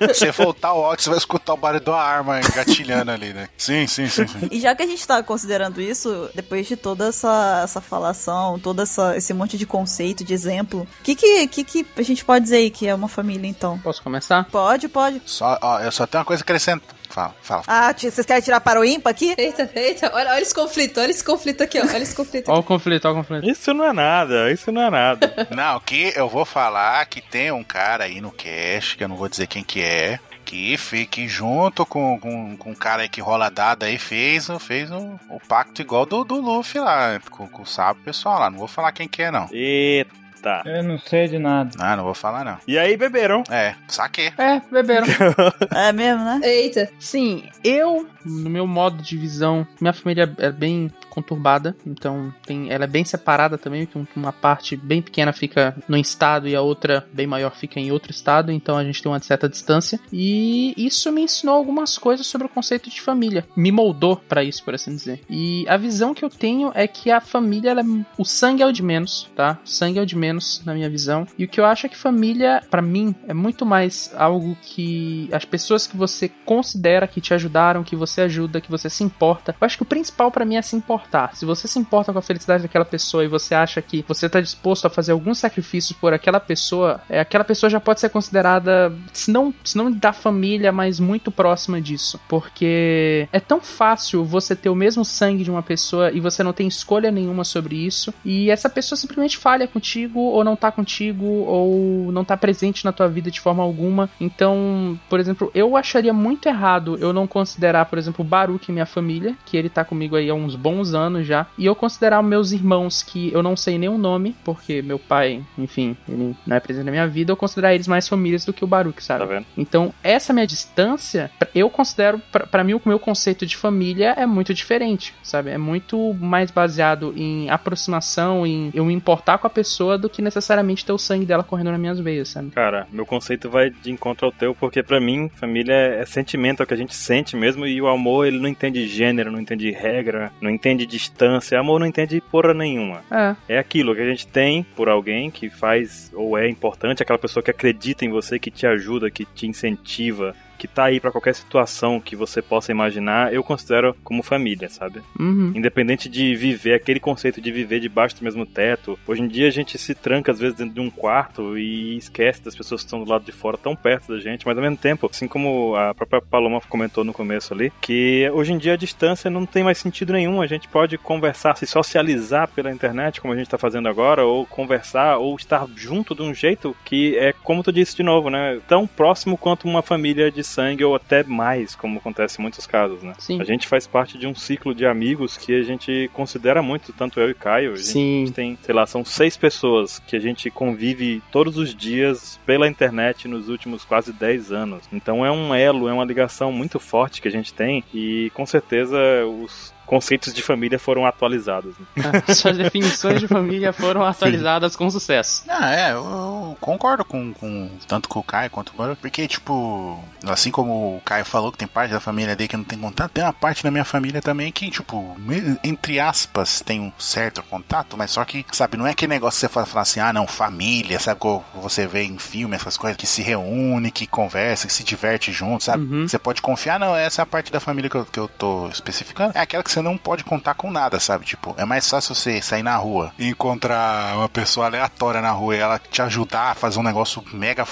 Você 0.00 0.30
voltar 0.30 0.72
o 0.72 0.92
você 0.96 1.08
vai 1.08 1.18
escutar 1.18 1.54
o 1.54 1.56
barulho 1.56 1.84
da 1.84 1.96
arma 1.96 2.40
engatilhando 2.40 3.10
ali, 3.10 3.32
né? 3.32 3.48
Sim, 3.56 3.86
sim, 3.86 4.08
sim, 4.08 4.26
sim. 4.26 4.48
E 4.50 4.60
já 4.60 4.74
que 4.74 4.82
a 4.82 4.86
gente 4.86 5.06
tá 5.06 5.22
considerando 5.22 5.80
isso, 5.80 6.28
depois 6.34 6.66
de 6.66 6.76
toda 6.76 7.08
essa, 7.08 7.62
essa 7.64 7.80
falação, 7.80 8.58
todo 8.58 8.82
essa, 8.82 9.16
esse 9.16 9.32
monte 9.32 9.56
de 9.56 9.66
conceito, 9.66 10.24
de 10.24 10.34
exemplo, 10.34 10.86
o 11.00 11.02
que 11.02 11.14
que, 11.14 11.46
que 11.48 11.64
que 11.64 11.86
a 11.96 12.02
gente 12.02 12.24
pode 12.24 12.44
dizer 12.44 12.56
aí 12.56 12.70
que 12.70 12.86
é 12.86 12.94
uma 13.02 13.08
família, 13.08 13.48
então? 13.48 13.78
Posso 13.78 14.02
começar? 14.02 14.44
Pode, 14.50 14.88
pode. 14.88 15.20
Só, 15.26 15.58
ó, 15.60 15.80
eu 15.80 15.92
só 15.92 16.06
tenho 16.06 16.20
uma 16.20 16.24
coisa 16.26 16.42
a 16.42 16.44
acrescentar. 16.44 16.94
Fala, 17.08 17.34
fala. 17.42 17.62
Ah, 17.66 17.92
tia, 17.92 18.10
vocês 18.10 18.26
querem 18.26 18.42
tirar 18.42 18.60
para 18.62 18.80
o 18.80 18.84
ímpar 18.84 19.10
aqui? 19.10 19.34
Eita, 19.36 19.70
eita, 19.74 20.10
olha, 20.14 20.30
olha 20.30 20.40
esse 20.40 20.54
conflito, 20.54 20.98
olha 20.98 21.10
esse 21.10 21.22
conflito 21.22 21.62
aqui, 21.62 21.78
ó. 21.78 21.82
Olha 21.84 21.98
esse 22.02 22.14
conflito 22.14 22.50
Olha 22.50 22.60
o 22.60 22.64
conflito, 22.64 23.04
olha 23.04 23.12
o 23.14 23.16
conflito. 23.18 23.50
Isso 23.50 23.74
não 23.74 23.84
é 23.84 23.92
nada, 23.92 24.50
isso 24.50 24.72
não 24.72 24.80
é 24.82 24.90
nada. 24.90 25.34
Não, 25.54 25.78
que 25.80 26.12
eu 26.16 26.26
vou 26.26 26.46
falar 26.46 27.04
que 27.06 27.20
tem 27.20 27.52
um 27.52 27.62
cara 27.62 28.04
aí 28.04 28.18
no 28.20 28.30
cast, 28.32 28.96
que 28.96 29.04
eu 29.04 29.08
não 29.08 29.16
vou 29.16 29.28
dizer 29.28 29.46
quem 29.46 29.62
que 29.62 29.82
é, 29.82 30.18
que, 30.44 30.74
fe- 30.78 31.04
que 31.04 31.28
junto 31.28 31.84
com, 31.84 32.18
com, 32.18 32.56
com 32.56 32.72
o 32.72 32.76
cara 32.76 33.02
aí 33.02 33.08
que 33.10 33.20
rola 33.20 33.50
dado 33.50 33.82
aí 33.84 33.98
fez, 33.98 34.48
o- 34.48 34.58
fez 34.58 34.90
o, 34.90 35.18
o 35.28 35.38
pacto 35.46 35.82
igual 35.82 36.06
do, 36.06 36.24
do 36.24 36.40
Luffy 36.40 36.80
lá, 36.80 37.20
com, 37.30 37.46
com 37.46 37.62
o 37.62 37.66
sábio 37.66 38.02
pessoal 38.02 38.38
lá. 38.40 38.48
Não 38.50 38.58
vou 38.58 38.68
falar 38.68 38.90
quem 38.92 39.06
que 39.06 39.22
é, 39.22 39.30
não. 39.30 39.48
Eita. 39.52 40.21
Eu 40.66 40.82
não 40.82 40.98
sei 40.98 41.28
de 41.28 41.38
nada. 41.38 41.70
Ah, 41.78 41.96
não 41.96 42.04
vou 42.04 42.14
falar, 42.14 42.44
não. 42.44 42.58
E 42.66 42.78
aí, 42.78 42.96
beberam? 42.96 43.42
É, 43.50 43.74
saquei. 43.88 44.32
É, 44.38 44.60
beberam. 44.70 45.06
É 45.74 45.92
mesmo, 45.92 46.24
né? 46.24 46.40
Eita. 46.42 46.90
Sim, 46.98 47.44
eu, 47.64 48.06
no 48.24 48.50
meu 48.50 48.66
modo 48.66 49.02
de 49.02 49.16
visão, 49.16 49.66
minha 49.80 49.92
família 49.92 50.30
é 50.38 50.50
bem 50.50 50.90
conturbada, 51.10 51.76
então 51.86 52.32
tem, 52.46 52.70
ela 52.72 52.84
é 52.84 52.86
bem 52.86 53.04
separada 53.04 53.58
também, 53.58 53.84
que 53.84 53.98
um- 53.98 54.06
uma 54.16 54.32
parte 54.32 54.76
bem 54.76 55.02
pequena 55.02 55.30
fica 55.32 55.76
no 55.86 55.96
estado 55.96 56.48
e 56.48 56.56
a 56.56 56.62
outra 56.62 57.06
bem 57.12 57.26
maior 57.26 57.54
fica 57.54 57.78
em 57.78 57.92
outro 57.92 58.10
estado, 58.10 58.50
então 58.50 58.76
a 58.78 58.84
gente 58.84 59.02
tem 59.02 59.12
uma 59.12 59.20
certa 59.20 59.46
distância. 59.48 60.00
E 60.10 60.72
isso 60.76 61.10
me 61.12 61.22
ensinou 61.22 61.54
algumas 61.54 61.98
coisas 61.98 62.26
sobre 62.26 62.46
o 62.46 62.50
conceito 62.50 62.88
de 62.88 63.00
família, 63.00 63.44
me 63.56 63.70
moldou 63.70 64.16
pra 64.16 64.42
isso, 64.42 64.64
por 64.64 64.74
assim 64.74 64.94
dizer. 64.94 65.20
E 65.28 65.66
a 65.68 65.76
visão 65.76 66.14
que 66.14 66.24
eu 66.24 66.30
tenho 66.30 66.70
é 66.74 66.86
que 66.86 67.10
a 67.10 67.20
família, 67.20 67.70
ela 67.70 67.82
é- 67.82 68.04
o 68.16 68.24
sangue 68.24 68.62
é 68.62 68.66
o 68.66 68.72
de 68.72 68.82
menos, 68.82 69.30
tá? 69.36 69.58
O 69.64 69.68
sangue 69.68 69.98
é 69.98 70.02
o 70.02 70.06
de 70.06 70.16
menos 70.16 70.31
na 70.64 70.74
minha 70.74 70.88
visão. 70.88 71.26
E 71.38 71.44
o 71.44 71.48
que 71.48 71.60
eu 71.60 71.64
acho 71.64 71.86
é 71.86 71.88
que 71.88 71.96
família, 71.96 72.62
pra 72.70 72.82
mim, 72.82 73.14
é 73.26 73.34
muito 73.34 73.64
mais 73.64 74.12
algo 74.16 74.56
que 74.62 75.28
as 75.32 75.44
pessoas 75.44 75.86
que 75.86 75.96
você 75.96 76.28
considera 76.44 77.06
que 77.06 77.20
te 77.20 77.34
ajudaram, 77.34 77.84
que 77.84 77.96
você 77.96 78.22
ajuda, 78.22 78.60
que 78.60 78.70
você 78.70 78.88
se 78.88 79.04
importa. 79.04 79.54
Eu 79.60 79.64
acho 79.64 79.76
que 79.76 79.82
o 79.82 79.86
principal 79.86 80.30
pra 80.30 80.44
mim 80.44 80.56
é 80.56 80.62
se 80.62 80.76
importar. 80.76 81.34
Se 81.36 81.44
você 81.44 81.66
se 81.68 81.78
importa 81.78 82.12
com 82.12 82.18
a 82.18 82.22
felicidade 82.22 82.62
daquela 82.62 82.84
pessoa 82.84 83.24
e 83.24 83.28
você 83.28 83.54
acha 83.54 83.80
que 83.82 84.04
você 84.06 84.28
tá 84.28 84.40
disposto 84.40 84.86
a 84.86 84.90
fazer 84.90 85.12
algum 85.12 85.34
sacrifício 85.34 85.94
por 86.00 86.12
aquela 86.12 86.40
pessoa, 86.40 87.00
é, 87.08 87.20
aquela 87.20 87.44
pessoa 87.44 87.70
já 87.70 87.80
pode 87.80 88.00
ser 88.00 88.08
considerada, 88.08 88.92
se 89.12 89.30
não, 89.30 89.54
se 89.64 89.76
não 89.76 89.90
da 89.90 90.12
família, 90.12 90.72
mas 90.72 91.00
muito 91.00 91.30
próxima 91.30 91.80
disso. 91.80 92.20
Porque 92.28 93.28
é 93.32 93.40
tão 93.40 93.60
fácil 93.60 94.24
você 94.24 94.54
ter 94.54 94.68
o 94.68 94.74
mesmo 94.74 95.04
sangue 95.04 95.44
de 95.44 95.50
uma 95.50 95.62
pessoa 95.62 96.10
e 96.10 96.20
você 96.20 96.42
não 96.42 96.52
tem 96.52 96.66
escolha 96.66 97.10
nenhuma 97.10 97.44
sobre 97.44 97.76
isso. 97.76 98.12
E 98.24 98.50
essa 98.50 98.68
pessoa 98.68 98.96
simplesmente 98.96 99.38
falha 99.38 99.66
contigo, 99.66 100.21
ou 100.22 100.44
não 100.44 100.56
tá 100.56 100.70
contigo, 100.70 101.24
ou 101.24 102.10
não 102.12 102.24
tá 102.24 102.36
presente 102.36 102.84
na 102.84 102.92
tua 102.92 103.08
vida 103.08 103.30
de 103.30 103.40
forma 103.40 103.62
alguma. 103.62 104.08
Então, 104.20 104.98
por 105.08 105.20
exemplo, 105.20 105.50
eu 105.54 105.76
acharia 105.76 106.12
muito 106.12 106.48
errado 106.48 106.96
eu 107.00 107.12
não 107.12 107.26
considerar, 107.26 107.86
por 107.86 107.98
exemplo, 107.98 108.24
o 108.24 108.28
Baruch 108.28 108.70
minha 108.70 108.86
família, 108.86 109.34
que 109.44 109.56
ele 109.56 109.68
tá 109.68 109.84
comigo 109.84 110.16
aí 110.16 110.30
há 110.30 110.34
uns 110.34 110.56
bons 110.56 110.94
anos 110.94 111.26
já, 111.26 111.46
e 111.58 111.66
eu 111.66 111.74
considerar 111.74 112.22
meus 112.22 112.52
irmãos 112.52 113.02
que 113.02 113.32
eu 113.32 113.42
não 113.42 113.56
sei 113.56 113.78
nem 113.78 113.88
o 113.88 113.98
nome, 113.98 114.36
porque 114.44 114.82
meu 114.82 114.98
pai, 114.98 115.42
enfim, 115.58 115.96
ele 116.08 116.36
não 116.46 116.56
é 116.56 116.60
presente 116.60 116.84
na 116.84 116.90
minha 116.90 117.06
vida, 117.06 117.32
eu 117.32 117.36
considerar 117.36 117.74
eles 117.74 117.88
mais 117.88 118.08
famílias 118.08 118.44
do 118.44 118.52
que 118.52 118.64
o 118.64 118.66
Baruch, 118.66 119.02
sabe? 119.02 119.20
Tá 119.20 119.26
vendo? 119.26 119.46
Então, 119.56 119.92
essa 120.02 120.32
minha 120.32 120.46
distância, 120.46 121.30
eu 121.54 121.68
considero, 121.70 122.20
pra 122.50 122.64
mim, 122.64 122.74
o 122.74 122.82
meu 122.84 122.98
conceito 122.98 123.46
de 123.46 123.56
família 123.56 124.14
é 124.16 124.26
muito 124.26 124.54
diferente, 124.54 125.14
sabe? 125.22 125.50
É 125.50 125.58
muito 125.58 126.14
mais 126.14 126.50
baseado 126.50 127.12
em 127.16 127.50
aproximação, 127.50 128.46
em 128.46 128.70
eu 128.74 128.84
me 128.84 128.94
importar 128.94 129.38
com 129.38 129.46
a 129.46 129.50
pessoa 129.50 129.98
do 129.98 130.08
que 130.12 130.22
necessariamente 130.22 130.84
ter 130.84 130.92
o 130.92 130.98
sangue 130.98 131.26
dela 131.26 131.42
correndo 131.42 131.70
nas 131.70 131.80
minhas 131.80 131.98
veias, 131.98 132.28
sabe? 132.28 132.50
Cara, 132.50 132.86
meu 132.92 133.06
conceito 133.06 133.50
vai 133.50 133.70
de 133.70 133.90
encontro 133.90 134.26
ao 134.26 134.32
teu, 134.32 134.54
porque 134.54 134.82
para 134.82 135.00
mim, 135.00 135.30
família 135.34 135.74
é 135.74 136.04
sentimento, 136.04 136.60
é 136.60 136.64
o 136.64 136.66
que 136.66 136.74
a 136.74 136.76
gente 136.76 136.94
sente 136.94 137.36
mesmo, 137.36 137.66
e 137.66 137.80
o 137.80 137.88
amor, 137.88 138.26
ele 138.26 138.38
não 138.38 138.48
entende 138.48 138.86
gênero, 138.86 139.32
não 139.32 139.40
entende 139.40 139.70
regra, 139.70 140.30
não 140.40 140.50
entende 140.50 140.86
distância, 140.86 141.58
amor 141.58 141.80
não 141.80 141.86
entende 141.86 142.20
porra 142.20 142.52
nenhuma. 142.52 143.02
É. 143.10 143.54
É 143.54 143.58
aquilo 143.58 143.94
que 143.94 144.00
a 144.00 144.08
gente 144.08 144.26
tem 144.26 144.62
por 144.76 144.88
alguém 144.88 145.30
que 145.30 145.48
faz 145.48 146.10
ou 146.14 146.36
é 146.36 146.48
importante, 146.48 147.02
aquela 147.02 147.18
pessoa 147.18 147.42
que 147.42 147.50
acredita 147.50 148.04
em 148.04 148.10
você, 148.10 148.38
que 148.38 148.50
te 148.50 148.66
ajuda, 148.66 149.10
que 149.10 149.24
te 149.24 149.46
incentiva, 149.46 150.34
que 150.62 150.68
tá 150.68 150.84
aí 150.84 151.00
para 151.00 151.10
qualquer 151.10 151.34
situação 151.34 152.00
que 152.00 152.14
você 152.14 152.40
possa 152.40 152.70
imaginar, 152.70 153.34
eu 153.34 153.42
considero 153.42 153.96
como 154.04 154.22
família, 154.22 154.68
sabe? 154.68 155.02
Uhum. 155.18 155.50
Independente 155.56 156.08
de 156.08 156.36
viver, 156.36 156.74
aquele 156.74 157.00
conceito 157.00 157.40
de 157.40 157.50
viver 157.50 157.80
debaixo 157.80 158.14
do 158.14 158.22
mesmo 158.22 158.46
teto. 158.46 158.96
Hoje 159.04 159.22
em 159.22 159.26
dia 159.26 159.48
a 159.48 159.50
gente 159.50 159.76
se 159.76 159.92
tranca 159.92 160.30
às 160.30 160.38
vezes 160.38 160.56
dentro 160.56 160.74
de 160.74 160.80
um 160.80 160.88
quarto 160.88 161.58
e 161.58 161.96
esquece 161.96 162.44
das 162.44 162.54
pessoas 162.54 162.82
que 162.82 162.86
estão 162.86 163.02
do 163.02 163.10
lado 163.10 163.24
de 163.24 163.32
fora 163.32 163.58
tão 163.58 163.74
perto 163.74 164.12
da 164.14 164.20
gente, 164.20 164.46
mas 164.46 164.56
ao 164.56 164.62
mesmo 164.62 164.76
tempo, 164.76 165.10
assim 165.10 165.26
como 165.26 165.74
a 165.74 165.92
própria 165.96 166.22
Paloma 166.22 166.60
comentou 166.68 167.02
no 167.02 167.12
começo 167.12 167.52
ali, 167.52 167.72
que 167.80 168.30
hoje 168.32 168.52
em 168.52 168.58
dia 168.58 168.74
a 168.74 168.76
distância 168.76 169.28
não 169.28 169.44
tem 169.44 169.64
mais 169.64 169.78
sentido 169.78 170.12
nenhum. 170.12 170.40
A 170.40 170.46
gente 170.46 170.68
pode 170.68 170.96
conversar, 170.96 171.56
se 171.56 171.66
socializar 171.66 172.46
pela 172.46 172.70
internet, 172.70 173.20
como 173.20 173.34
a 173.34 173.36
gente 173.36 173.50
tá 173.50 173.58
fazendo 173.58 173.88
agora, 173.88 174.24
ou 174.24 174.46
conversar, 174.46 175.18
ou 175.18 175.34
estar 175.34 175.66
junto 175.74 176.14
de 176.14 176.22
um 176.22 176.32
jeito 176.32 176.76
que 176.84 177.18
é, 177.18 177.32
como 177.32 177.64
tu 177.64 177.72
disse 177.72 177.96
de 177.96 178.04
novo, 178.04 178.30
né? 178.30 178.60
Tão 178.68 178.86
próximo 178.86 179.36
quanto 179.36 179.66
uma 179.66 179.82
família 179.82 180.30
de 180.30 180.51
sangue 180.52 180.84
ou 180.84 180.94
até 180.94 181.22
mais, 181.22 181.74
como 181.74 181.98
acontece 181.98 182.38
em 182.38 182.42
muitos 182.42 182.66
casos, 182.66 183.02
né? 183.02 183.14
Sim. 183.18 183.40
A 183.40 183.44
gente 183.44 183.66
faz 183.66 183.86
parte 183.86 184.18
de 184.18 184.26
um 184.26 184.34
ciclo 184.34 184.74
de 184.74 184.86
amigos 184.86 185.36
que 185.36 185.54
a 185.54 185.62
gente 185.62 186.10
considera 186.12 186.62
muito, 186.62 186.92
tanto 186.92 187.20
eu 187.20 187.30
e 187.30 187.34
Caio. 187.34 187.72
A 187.72 187.76
gente 187.76 187.88
Sim. 187.88 188.32
tem, 188.34 188.58
sei 188.62 188.74
lá, 188.74 188.86
são 188.86 189.04
seis 189.04 189.36
pessoas 189.36 189.98
que 190.00 190.16
a 190.16 190.20
gente 190.20 190.50
convive 190.50 191.22
todos 191.30 191.56
os 191.56 191.74
dias 191.74 192.38
pela 192.44 192.68
internet 192.68 193.26
nos 193.28 193.48
últimos 193.48 193.84
quase 193.84 194.12
10 194.12 194.52
anos. 194.52 194.84
Então 194.92 195.24
é 195.24 195.30
um 195.30 195.54
elo, 195.54 195.88
é 195.88 195.92
uma 195.92 196.04
ligação 196.04 196.52
muito 196.52 196.78
forte 196.78 197.22
que 197.22 197.28
a 197.28 197.30
gente 197.30 197.52
tem 197.54 197.82
e 197.92 198.30
com 198.34 198.44
certeza 198.44 198.98
os 199.26 199.72
conceitos 199.86 200.32
de 200.32 200.42
família 200.42 200.78
foram 200.78 201.06
atualizados. 201.06 201.74
Né? 201.78 202.04
Suas 202.34 202.56
definições 202.56 203.20
de 203.20 203.28
família 203.28 203.72
foram 203.72 204.04
atualizadas 204.04 204.76
com 204.76 204.90
sucesso. 204.90 205.44
Ah, 205.48 205.74
é, 205.74 205.92
eu, 205.92 206.56
concordo 206.60 207.04
com, 207.04 207.32
com 207.34 207.70
tanto 207.86 208.08
com 208.08 208.20
o 208.20 208.22
Caio 208.22 208.50
quanto 208.50 208.72
com 208.72 208.82
o 208.82 208.96
porque, 208.96 209.26
tipo, 209.26 210.02
assim 210.24 210.50
como 210.50 210.96
o 210.96 211.00
Caio 211.00 211.24
falou 211.24 211.52
que 211.52 211.58
tem 211.58 211.68
parte 211.68 211.92
da 211.92 212.00
família 212.00 212.34
dele 212.36 212.48
que 212.48 212.56
não 212.56 212.64
tem 212.64 212.78
contato, 212.78 213.12
tem 213.12 213.24
uma 213.24 213.32
parte 213.32 213.62
da 213.62 213.70
minha 213.70 213.84
família 213.84 214.20
também 214.20 214.50
que, 214.52 214.70
tipo, 214.70 215.16
entre 215.62 216.00
aspas, 216.00 216.60
tem 216.60 216.80
um 216.80 216.92
certo 216.98 217.42
contato, 217.44 217.96
mas 217.96 218.10
só 218.10 218.24
que, 218.24 218.44
sabe, 218.52 218.76
não 218.76 218.86
é 218.86 218.90
aquele 218.90 219.12
negócio 219.12 219.38
que 219.38 219.46
você 219.46 219.48
fala, 219.48 219.66
fala 219.66 219.82
assim, 219.82 220.00
ah, 220.00 220.12
não, 220.12 220.26
família, 220.26 220.98
sabe, 220.98 221.20
como 221.20 221.44
você 221.54 221.86
vê 221.86 222.04
em 222.04 222.18
filme, 222.18 222.56
essas 222.56 222.76
coisas, 222.76 222.96
que 222.96 223.06
se 223.06 223.22
reúne, 223.22 223.90
que 223.90 224.06
conversa, 224.06 224.66
que 224.66 224.72
se 224.72 224.84
diverte 224.84 225.32
junto, 225.32 225.64
sabe? 225.64 225.84
Uhum. 225.84 226.08
Você 226.08 226.18
pode 226.18 226.40
confiar, 226.40 226.78
não, 226.78 226.96
essa 226.96 227.22
é 227.22 227.24
a 227.24 227.26
parte 227.26 227.52
da 227.52 227.60
família 227.60 227.90
que 227.90 227.96
eu, 227.96 228.04
que 228.04 228.18
eu 228.18 228.28
tô 228.28 228.68
especificando. 228.68 229.36
É 229.36 229.40
aquela 229.40 229.62
que 229.62 229.70
você 229.70 229.81
não 229.82 229.96
pode 229.98 230.24
contar 230.24 230.54
com 230.54 230.70
nada, 230.70 230.98
sabe? 231.00 231.24
Tipo, 231.24 231.54
é 231.58 231.64
mais 231.64 231.88
fácil 231.88 232.14
você 232.14 232.40
sair 232.40 232.62
na 232.62 232.76
rua 232.76 233.12
e 233.18 233.28
encontrar 233.28 234.16
uma 234.16 234.28
pessoa 234.28 234.66
aleatória 234.66 235.20
na 235.20 235.30
rua 235.30 235.56
e 235.56 235.60
ela 235.60 235.78
te 235.78 236.00
ajudar 236.02 236.52
a 236.52 236.54
fazer 236.54 236.78
um 236.78 236.82
negócio 236.82 237.22
mega 237.32 237.64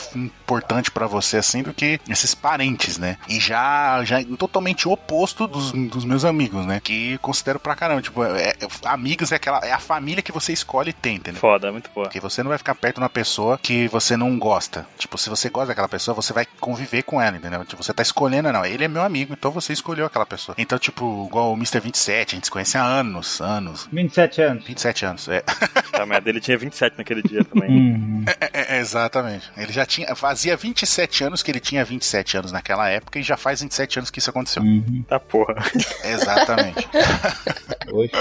importante 0.50 0.90
pra 0.90 1.06
você, 1.06 1.36
assim, 1.36 1.62
do 1.62 1.72
que 1.72 2.00
esses 2.08 2.34
parentes, 2.34 2.98
né? 2.98 3.16
E 3.28 3.38
já, 3.38 4.02
já 4.04 4.22
totalmente 4.36 4.88
oposto 4.88 5.46
dos, 5.46 5.70
dos 5.72 6.04
meus 6.04 6.24
amigos, 6.24 6.66
né? 6.66 6.80
Que 6.82 7.18
considero 7.18 7.60
pra 7.60 7.76
caramba. 7.76 8.02
Tipo, 8.02 8.24
é, 8.24 8.48
é- 8.48 8.56
amigos 8.84 9.30
é 9.30 9.36
aquela. 9.36 9.58
É 9.58 9.72
a 9.72 9.78
família 9.78 10.22
que 10.22 10.32
você 10.32 10.52
escolhe 10.52 10.92
ter, 10.92 11.12
entendeu? 11.12 11.40
Foda, 11.40 11.70
muito 11.70 11.88
boa. 11.94 12.06
Porque 12.06 12.18
você 12.18 12.42
não 12.42 12.48
vai 12.48 12.58
ficar 12.58 12.74
perto 12.74 12.96
de 12.96 13.02
uma 13.02 13.08
pessoa 13.08 13.58
que 13.58 13.86
você 13.88 14.16
não 14.16 14.36
gosta. 14.38 14.86
Tipo, 14.98 15.16
se 15.16 15.30
você 15.30 15.48
gosta 15.48 15.68
daquela 15.68 15.88
pessoa, 15.88 16.14
você 16.14 16.32
vai 16.32 16.46
conviver 16.58 17.02
com 17.04 17.20
ela, 17.22 17.36
entendeu? 17.36 17.64
Tipo, 17.64 17.82
você 17.84 17.92
tá 17.94 18.02
escolhendo, 18.02 18.52
não. 18.52 18.64
Ele 18.66 18.84
é 18.84 18.88
meu 18.88 19.02
amigo, 19.02 19.32
então 19.32 19.50
você 19.52 19.72
escolheu 19.72 20.06
aquela 20.06 20.26
pessoa. 20.26 20.54
Então, 20.58 20.78
tipo, 20.78 21.26
igual 21.28 21.52
o 21.52 21.56
Mr. 21.56 21.78
27, 21.80 22.34
a 22.34 22.36
gente 22.36 22.44
se 22.46 22.50
conhece 22.50 22.76
há 22.76 22.82
anos, 22.82 23.40
anos. 23.40 23.88
27 23.92 24.42
anos. 24.42 24.64
27 24.64 25.04
anos, 25.06 25.28
é. 25.28 25.40
Tá, 25.92 26.04
mas 26.06 26.16
a 26.16 26.20
dele 26.20 26.40
tinha 26.40 26.58
27 26.58 26.96
naquele 26.98 27.22
dia 27.22 27.44
também. 27.44 27.70
Uhum. 27.70 28.24
É, 28.40 28.76
é, 28.76 28.80
exatamente. 28.80 29.50
Ele 29.56 29.72
já 29.72 29.84
tinha. 29.86 30.14
Fazia 30.40 30.56
27 30.56 31.22
anos 31.24 31.42
que 31.42 31.50
ele 31.50 31.60
tinha 31.60 31.84
27 31.84 32.38
anos 32.38 32.50
naquela 32.50 32.88
época 32.88 33.18
e 33.18 33.22
já 33.22 33.36
faz 33.36 33.60
27 33.60 33.98
anos 33.98 34.10
que 34.10 34.20
isso 34.20 34.30
aconteceu. 34.30 34.62
Uhum. 34.62 35.04
Tá 35.06 35.20
porra. 35.20 35.54
Exatamente. 36.02 36.88
Oxe. 37.92 38.12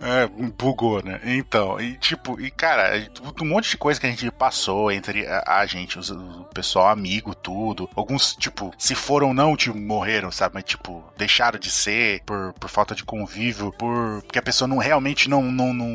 É, 0.00 0.26
bugou, 0.56 1.02
né? 1.02 1.20
Então, 1.24 1.80
e 1.80 1.94
tipo, 1.96 2.40
e 2.40 2.50
cara, 2.50 2.96
é 2.96 3.08
um 3.42 3.46
monte 3.46 3.70
de 3.70 3.76
coisa 3.76 3.98
que 4.00 4.06
a 4.06 4.10
gente 4.10 4.30
passou 4.30 4.92
entre 4.92 5.26
a, 5.26 5.42
a 5.60 5.66
gente, 5.66 5.98
os- 5.98 6.10
o 6.10 6.46
pessoal 6.54 6.88
amigo, 6.88 7.34
tudo. 7.34 7.90
Alguns, 7.96 8.36
tipo, 8.36 8.72
se 8.78 8.94
foram 8.94 9.28
ou 9.28 9.34
não, 9.34 9.56
tipo, 9.56 9.76
morreram, 9.76 10.30
sabe? 10.30 10.54
Mas, 10.54 10.64
tipo, 10.64 11.02
deixaram 11.16 11.58
de 11.58 11.70
ser 11.70 12.22
por, 12.24 12.52
por 12.60 12.70
falta 12.70 12.94
de 12.94 13.02
convívio, 13.02 13.72
por. 13.72 14.22
Porque 14.22 14.38
a 14.38 14.42
pessoa 14.42 14.68
não 14.68 14.78
realmente 14.78 15.28
não, 15.28 15.42
não, 15.42 15.72
não, 15.74 15.88